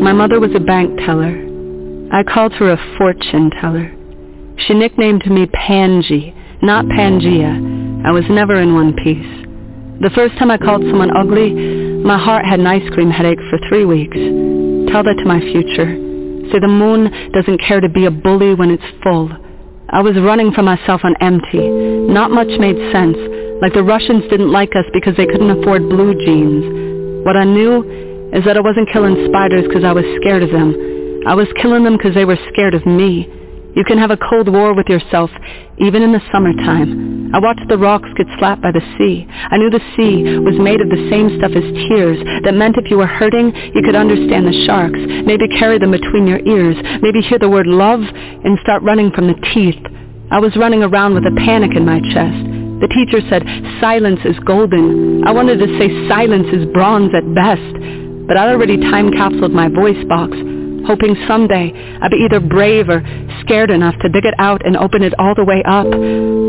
My 0.00 0.12
mother 0.12 0.38
was 0.38 0.54
a 0.54 0.60
bank 0.60 1.00
teller. 1.04 1.34
I 2.12 2.22
called 2.22 2.52
her 2.54 2.70
a 2.70 2.96
fortune 2.96 3.50
teller. 3.60 3.90
She 4.56 4.74
nicknamed 4.74 5.26
me 5.26 5.46
Pangy, 5.46 6.32
not 6.62 6.84
Pangea. 6.84 8.06
I 8.06 8.12
was 8.12 8.22
never 8.30 8.54
in 8.60 8.72
one 8.72 8.94
piece. 8.94 9.26
The 10.00 10.14
first 10.14 10.38
time 10.38 10.52
I 10.52 10.58
called 10.58 10.82
someone 10.82 11.10
ugly, 11.16 11.54
my 12.04 12.16
heart 12.16 12.44
had 12.44 12.60
an 12.60 12.68
ice 12.68 12.88
cream 12.94 13.10
headache 13.10 13.42
for 13.50 13.58
three 13.68 13.84
weeks. 13.84 14.16
Tell 14.92 15.02
that 15.02 15.18
to 15.18 15.24
my 15.24 15.40
future. 15.40 15.90
Say 16.52 16.60
the 16.60 16.70
moon 16.70 17.10
doesn't 17.32 17.58
care 17.66 17.80
to 17.80 17.88
be 17.88 18.06
a 18.06 18.12
bully 18.12 18.54
when 18.54 18.70
it's 18.70 19.02
full. 19.02 19.28
I 19.90 20.02
was 20.02 20.14
running 20.22 20.52
from 20.52 20.66
myself 20.66 21.00
on 21.02 21.16
empty. 21.20 21.66
Not 21.66 22.30
much 22.30 22.60
made 22.60 22.78
sense, 22.92 23.18
like 23.60 23.74
the 23.74 23.82
Russians 23.82 24.22
didn't 24.30 24.52
like 24.52 24.76
us 24.76 24.86
because 24.92 25.16
they 25.16 25.26
couldn't 25.26 25.50
afford 25.50 25.88
blue 25.88 26.14
jeans. 26.14 27.24
What 27.24 27.36
I 27.36 27.44
knew 27.44 28.03
is 28.34 28.44
that 28.44 28.58
I 28.58 28.60
wasn't 28.60 28.90
killing 28.90 29.14
spiders 29.30 29.64
because 29.66 29.84
I 29.84 29.92
was 29.94 30.04
scared 30.20 30.42
of 30.42 30.50
them. 30.50 30.74
I 31.26 31.34
was 31.34 31.46
killing 31.62 31.84
them 31.84 31.96
because 31.96 32.14
they 32.14 32.26
were 32.26 32.38
scared 32.50 32.74
of 32.74 32.84
me. 32.84 33.30
You 33.78 33.82
can 33.82 33.98
have 33.98 34.10
a 34.10 34.18
cold 34.18 34.50
war 34.50 34.74
with 34.74 34.86
yourself, 34.86 35.30
even 35.78 36.02
in 36.02 36.12
the 36.12 36.22
summertime. 36.30 37.30
I 37.34 37.38
watched 37.38 37.66
the 37.68 37.78
rocks 37.78 38.10
get 38.16 38.26
slapped 38.38 38.62
by 38.62 38.70
the 38.70 38.82
sea. 38.98 39.26
I 39.30 39.58
knew 39.58 39.70
the 39.70 39.82
sea 39.94 40.38
was 40.38 40.54
made 40.58 40.78
of 40.82 40.90
the 40.90 41.10
same 41.10 41.34
stuff 41.38 41.50
as 41.54 41.66
tears. 41.90 42.18
That 42.46 42.54
meant 42.54 42.78
if 42.78 42.90
you 42.90 42.98
were 42.98 43.10
hurting, 43.10 43.50
you 43.74 43.82
could 43.82 43.98
understand 43.98 44.46
the 44.46 44.66
sharks, 44.66 44.98
maybe 45.26 45.46
carry 45.58 45.78
them 45.78 45.90
between 45.90 46.26
your 46.26 46.38
ears, 46.46 46.78
maybe 47.02 47.22
hear 47.22 47.38
the 47.38 47.50
word 47.50 47.66
love 47.66 48.02
and 48.02 48.58
start 48.62 48.82
running 48.82 49.10
from 49.10 49.26
the 49.26 49.38
teeth. 49.54 49.82
I 50.30 50.38
was 50.38 50.54
running 50.54 50.82
around 50.82 51.14
with 51.14 51.26
a 51.26 51.34
panic 51.46 51.74
in 51.74 51.86
my 51.86 51.98
chest. 52.14 52.38
The 52.78 52.90
teacher 52.94 53.22
said, 53.30 53.42
silence 53.80 54.20
is 54.24 54.38
golden. 54.46 55.26
I 55.26 55.30
wanted 55.30 55.58
to 55.58 55.70
say 55.78 55.90
silence 56.06 56.46
is 56.54 56.66
bronze 56.74 57.10
at 57.14 57.26
best 57.34 58.03
but 58.26 58.36
I'd 58.36 58.52
already 58.52 58.76
time 58.78 59.12
capsuled 59.12 59.52
my 59.52 59.68
voice 59.68 60.02
box, 60.08 60.32
hoping 60.86 61.16
someday 61.28 61.72
I'd 62.02 62.10
be 62.10 62.24
either 62.24 62.40
brave 62.40 62.88
or 62.88 63.02
scared 63.40 63.70
enough 63.70 63.94
to 64.02 64.08
dig 64.08 64.24
it 64.24 64.34
out 64.38 64.64
and 64.66 64.76
open 64.76 65.02
it 65.02 65.14
all 65.18 65.34
the 65.34 65.44
way 65.44 65.62
up. 65.64 65.86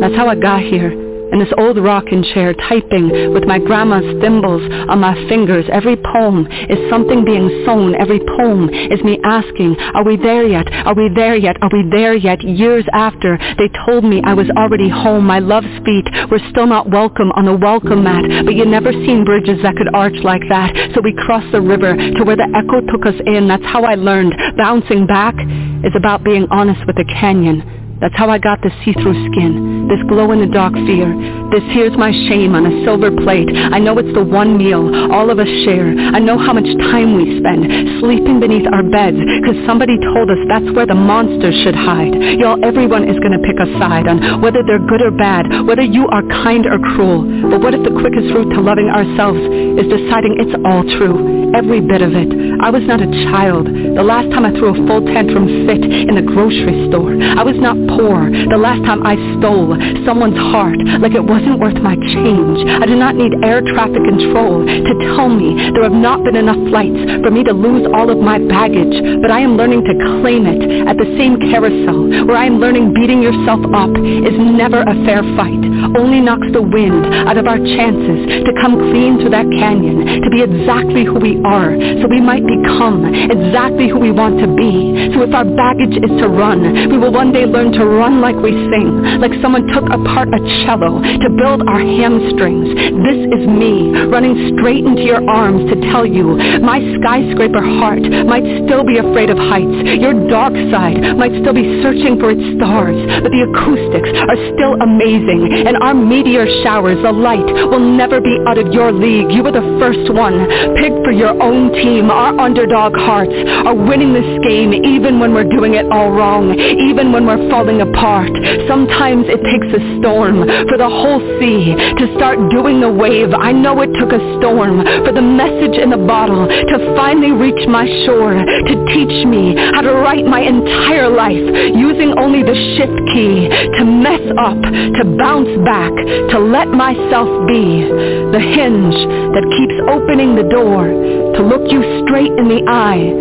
That's 0.02 0.16
how 0.16 0.28
I 0.28 0.36
got 0.36 0.62
here. 0.62 1.05
In 1.32 1.40
this 1.40 1.52
old 1.58 1.78
rocking 1.78 2.24
chair 2.34 2.54
typing 2.54 3.34
with 3.34 3.44
my 3.46 3.60
grandma's 3.60 4.06
thimbles 4.22 4.62
on 4.90 5.00
my 5.00 5.16
fingers. 5.28 5.66
Every 5.72 5.98
poem 5.98 6.48
is 6.70 6.78
something 6.90 7.26
being 7.26 7.64
sown. 7.66 7.96
Every 7.96 8.20
poem 8.20 8.70
is 8.70 9.02
me 9.04 9.20
asking, 9.24 9.78
are 9.94 10.04
we 10.04 10.18
there 10.18 10.46
yet? 10.46 10.72
Are 10.86 10.94
we 10.94 11.10
there 11.14 11.36
yet? 11.36 11.58
Are 11.62 11.70
we 11.72 11.84
there 11.90 12.16
yet? 12.16 12.42
Years 12.44 12.86
after 12.94 13.38
they 13.58 13.70
told 13.86 14.04
me 14.04 14.22
I 14.24 14.34
was 14.34 14.50
already 14.58 14.90
home. 14.90 15.26
My 15.26 15.40
love's 15.40 15.68
feet 15.86 16.06
were 16.30 16.42
still 16.50 16.68
not 16.68 16.90
welcome 16.90 17.32
on 17.34 17.46
the 17.46 17.56
welcome 17.56 18.04
mat, 18.04 18.46
but 18.46 18.56
you 18.56 18.66
never 18.66 18.92
seen 18.92 19.26
bridges 19.26 19.62
that 19.64 19.76
could 19.76 19.94
arch 19.94 20.18
like 20.24 20.44
that. 20.50 20.74
So 20.94 21.02
we 21.02 21.14
crossed 21.14 21.52
the 21.52 21.62
river 21.62 21.96
to 21.96 22.24
where 22.24 22.36
the 22.36 22.50
echo 22.56 22.82
took 22.92 23.06
us 23.06 23.20
in. 23.26 23.48
That's 23.48 23.66
how 23.66 23.84
I 23.84 23.96
learned. 23.96 24.34
Bouncing 24.58 25.08
back 25.08 25.36
is 25.84 25.94
about 25.96 26.24
being 26.24 26.48
honest 26.52 26.82
with 26.88 26.96
the 26.96 27.06
canyon. 27.06 27.98
That's 28.02 28.16
how 28.16 28.30
I 28.30 28.38
got 28.38 28.60
the 28.62 28.72
see-through 28.84 29.32
skin, 29.32 29.75
this 29.90 30.02
glow-in-the-dark 30.08 30.74
fear. 30.86 31.10
This 31.52 31.64
here's 31.72 31.96
my 31.98 32.12
shame 32.28 32.56
on 32.56 32.66
a 32.66 32.74
silver 32.84 33.12
plate. 33.12 33.50
I 33.54 33.80
know 33.80 33.98
it's 33.98 34.14
the 34.14 34.24
one 34.24 34.58
meal 34.58 34.90
all 35.12 35.30
of 35.30 35.40
us 35.40 35.50
share. 35.64 35.94
I 35.94 36.20
know 36.20 36.38
how 36.38 36.54
much 36.54 36.68
time 36.90 37.16
we 37.16 37.38
spend 37.40 38.02
sleeping 38.02 38.40
beneath 38.40 38.66
our 38.72 38.84
beds 38.84 39.18
because 39.18 39.58
somebody 39.66 39.98
told 40.14 40.30
us 40.30 40.40
that's 40.50 40.70
where 40.74 40.86
the 40.86 40.98
monsters 40.98 41.56
should 41.64 41.76
hide. 41.76 42.14
Y'all, 42.40 42.58
everyone 42.66 43.06
is 43.06 43.18
going 43.20 43.36
to 43.36 43.44
pick 43.46 43.60
a 43.62 43.68
side 43.78 44.08
on 44.08 44.42
whether 44.42 44.64
they're 44.66 44.84
good 44.86 45.02
or 45.02 45.12
bad, 45.12 45.46
whether 45.66 45.86
you 45.86 46.08
are 46.10 46.24
kind 46.44 46.66
or 46.66 46.80
cruel. 46.96 47.24
But 47.50 47.62
what 47.62 47.74
if 47.74 47.84
the 47.86 47.94
quickest 47.94 48.34
route 48.34 48.50
to 48.54 48.62
loving 48.62 48.90
ourselves 48.90 49.40
is 49.78 49.86
deciding 49.88 50.42
it's 50.42 50.56
all 50.66 50.84
true, 50.98 51.45
every 51.56 51.80
bit 51.80 52.04
of 52.04 52.12
it? 52.12 52.28
I 52.60 52.70
was 52.70 52.84
not 52.84 53.00
a 53.00 53.08
child. 53.32 53.66
The 53.72 54.04
last 54.04 54.28
time 54.36 54.44
I 54.44 54.52
threw 54.52 54.76
a 54.76 54.78
full 54.84 55.00
tantrum 55.08 55.48
fit 55.64 55.80
in 55.80 56.14
the 56.20 56.26
grocery 56.28 56.92
store. 56.92 57.16
I 57.16 57.48
was 57.48 57.56
not 57.56 57.80
poor. 57.96 58.28
The 58.28 58.60
last 58.60 58.84
time 58.84 59.08
I 59.08 59.16
stole 59.40 59.72
someone's 60.04 60.38
heart 60.52 60.76
like 61.00 61.16
it 61.16 61.24
wasn't 61.24 61.64
worth 61.64 61.80
my 61.80 61.96
change. 61.96 62.60
I 62.68 62.86
do 62.86 63.00
not 63.00 63.16
need 63.16 63.32
air 63.40 63.64
traffic 63.64 64.04
control 64.04 64.68
to 64.68 64.94
tell 65.16 65.32
me 65.32 65.56
there 65.72 65.88
have 65.88 65.96
not 65.96 66.28
been 66.28 66.36
enough 66.36 66.60
flights 66.68 67.00
for 67.24 67.32
me 67.32 67.48
to 67.48 67.56
lose 67.56 67.88
all 67.96 68.12
of 68.12 68.20
my 68.20 68.36
baggage, 68.38 69.24
but 69.24 69.32
I 69.32 69.40
am 69.40 69.56
learning 69.56 69.88
to 69.88 69.94
claim 70.20 70.44
it 70.44 70.60
at 70.92 71.00
the 71.00 71.08
same 71.16 71.40
carousel 71.48 72.28
where 72.28 72.36
I 72.38 72.52
am 72.52 72.60
learning 72.60 72.92
beating 72.94 73.24
yourself 73.24 73.64
up 73.72 73.94
is 73.96 74.36
never 74.36 74.84
a 74.84 74.96
fair 75.08 75.24
fight, 75.40 75.64
only 75.96 76.20
knocks 76.20 76.48
the 76.52 76.62
wind 76.62 77.06
out 77.30 77.38
of 77.38 77.48
our 77.48 77.58
chances 77.58 78.44
to 78.44 78.52
come 78.60 78.76
clean 78.92 79.22
through 79.22 79.32
that 79.32 79.48
canyon, 79.56 80.20
to 80.20 80.30
be 80.34 80.44
exactly 80.44 81.06
who 81.06 81.16
we 81.22 81.38
are, 81.46 81.78
so 82.02 82.10
we 82.10 82.20
might 82.20 82.42
become 82.42 83.06
exactly 83.06 83.88
who 83.88 84.02
we 84.02 84.10
want 84.10 84.42
to 84.42 84.50
be. 84.58 85.14
So 85.14 85.22
if 85.22 85.32
our 85.32 85.46
baggage 85.46 85.94
is 85.94 86.12
to 86.18 86.28
run, 86.28 86.90
we 86.90 86.98
will 86.98 87.14
one 87.14 87.30
day 87.32 87.46
learn 87.46 87.72
to 87.78 87.86
run 87.86 88.20
like 88.20 88.36
we 88.42 88.52
sing, 88.74 89.22
like 89.22 89.32
someone 89.42 89.70
took 89.70 89.86
apart 89.94 90.34
a 90.34 90.42
cello 90.66 91.00
to 91.00 91.28
build 91.38 91.62
our 91.70 91.80
hamstrings. 91.80 92.74
This 93.06 93.20
is 93.38 93.42
me, 93.46 93.94
running 94.10 94.58
straight 94.58 94.84
into 94.84 95.06
your 95.06 95.22
arms 95.30 95.70
to 95.70 95.76
tell 95.94 96.06
you 96.06 96.36
my 96.66 96.82
skyscraper 96.98 97.62
heart 97.62 98.02
might 98.26 98.46
still 98.66 98.84
be 98.84 98.98
afraid 98.98 99.30
of 99.30 99.38
heights. 99.38 100.02
Your 100.02 100.18
dark 100.28 100.58
side 100.74 100.98
might 101.16 101.34
still 101.46 101.54
be 101.54 101.82
searching 101.86 102.18
for 102.18 102.34
its 102.34 102.44
stars, 102.58 102.98
but 103.22 103.30
the 103.30 103.46
acoustics 103.46 104.10
are 104.28 104.40
still 104.58 104.74
amazing, 104.82 105.70
and 105.70 105.78
our 105.78 105.94
meteor 105.94 106.50
showers, 106.66 106.98
the 107.06 107.14
light, 107.14 107.46
will 107.70 107.84
never 107.84 108.20
be 108.20 108.34
out 108.48 108.58
of 108.58 108.74
your 108.74 108.92
league. 108.92 109.30
You 109.32 109.44
were 109.44 109.54
the 109.54 109.66
first 109.78 110.10
one, 110.14 110.36
picked 110.76 111.02
for 111.06 111.12
your 111.12 111.25
own 111.34 111.74
team. 111.74 112.12
Our 112.12 112.38
underdog 112.38 112.94
hearts 112.96 113.34
are 113.66 113.74
winning 113.74 114.14
this 114.14 114.28
game 114.46 114.74
even 114.74 115.20
when 115.20 115.34
we're 115.34 115.50
doing 115.50 115.74
it 115.74 115.90
all 115.92 116.12
wrong, 116.12 116.54
even 116.54 117.12
when 117.12 117.26
we're 117.26 117.50
falling 117.50 117.82
apart. 117.82 118.32
Sometimes 118.68 119.26
it 119.26 119.42
takes 119.42 119.70
a 119.74 119.82
storm 120.00 120.46
for 120.70 120.78
the 120.78 120.90
whole 120.90 121.22
sea 121.40 121.74
to 121.74 122.06
start 122.16 122.38
doing 122.52 122.80
the 122.80 122.92
wave. 122.92 123.34
I 123.34 123.52
know 123.52 123.82
it 123.82 123.92
took 124.00 124.12
a 124.12 124.22
storm 124.38 124.84
for 125.06 125.12
the 125.12 125.22
message 125.22 125.78
in 125.80 125.90
the 125.90 126.02
bottle 126.02 126.48
to 126.48 126.76
finally 126.96 127.32
reach 127.32 127.68
my 127.68 127.86
shore, 128.06 128.36
to 128.36 128.76
teach 128.94 129.26
me 129.26 129.56
how 129.74 129.82
to 129.82 129.94
write 130.04 130.26
my 130.26 130.42
entire 130.42 131.10
life 131.10 131.46
using 131.76 132.14
only 132.20 132.44
the 132.44 132.56
shift 132.76 132.98
key, 133.14 133.48
to 133.80 133.84
mess 133.86 134.22
up, 134.38 134.60
to 134.60 135.04
bounce 135.18 135.52
back, 135.64 135.94
to 136.32 136.40
let 136.40 136.68
myself 136.70 137.30
be 137.48 137.86
the 138.32 138.40
hinge 138.40 138.96
that 139.34 139.46
keeps 139.58 139.78
opening 139.88 140.36
the 140.36 140.48
door, 140.50 140.88
to 141.36 141.44
look 141.44 141.72
you 141.72 141.82
straight 142.06 142.32
in 142.32 142.48
the 142.48 142.64
eye, 142.68 143.12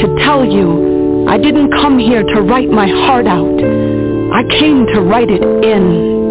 to 0.00 0.24
tell 0.24 0.44
you 0.44 1.26
I 1.28 1.38
didn't 1.38 1.70
come 1.70 1.98
here 1.98 2.22
to 2.22 2.42
write 2.42 2.68
my 2.68 2.86
heart 2.86 3.26
out. 3.26 3.58
I 4.32 4.42
came 4.58 4.86
to 4.94 5.00
write 5.00 5.30
it 5.30 5.42
in. 5.42 6.23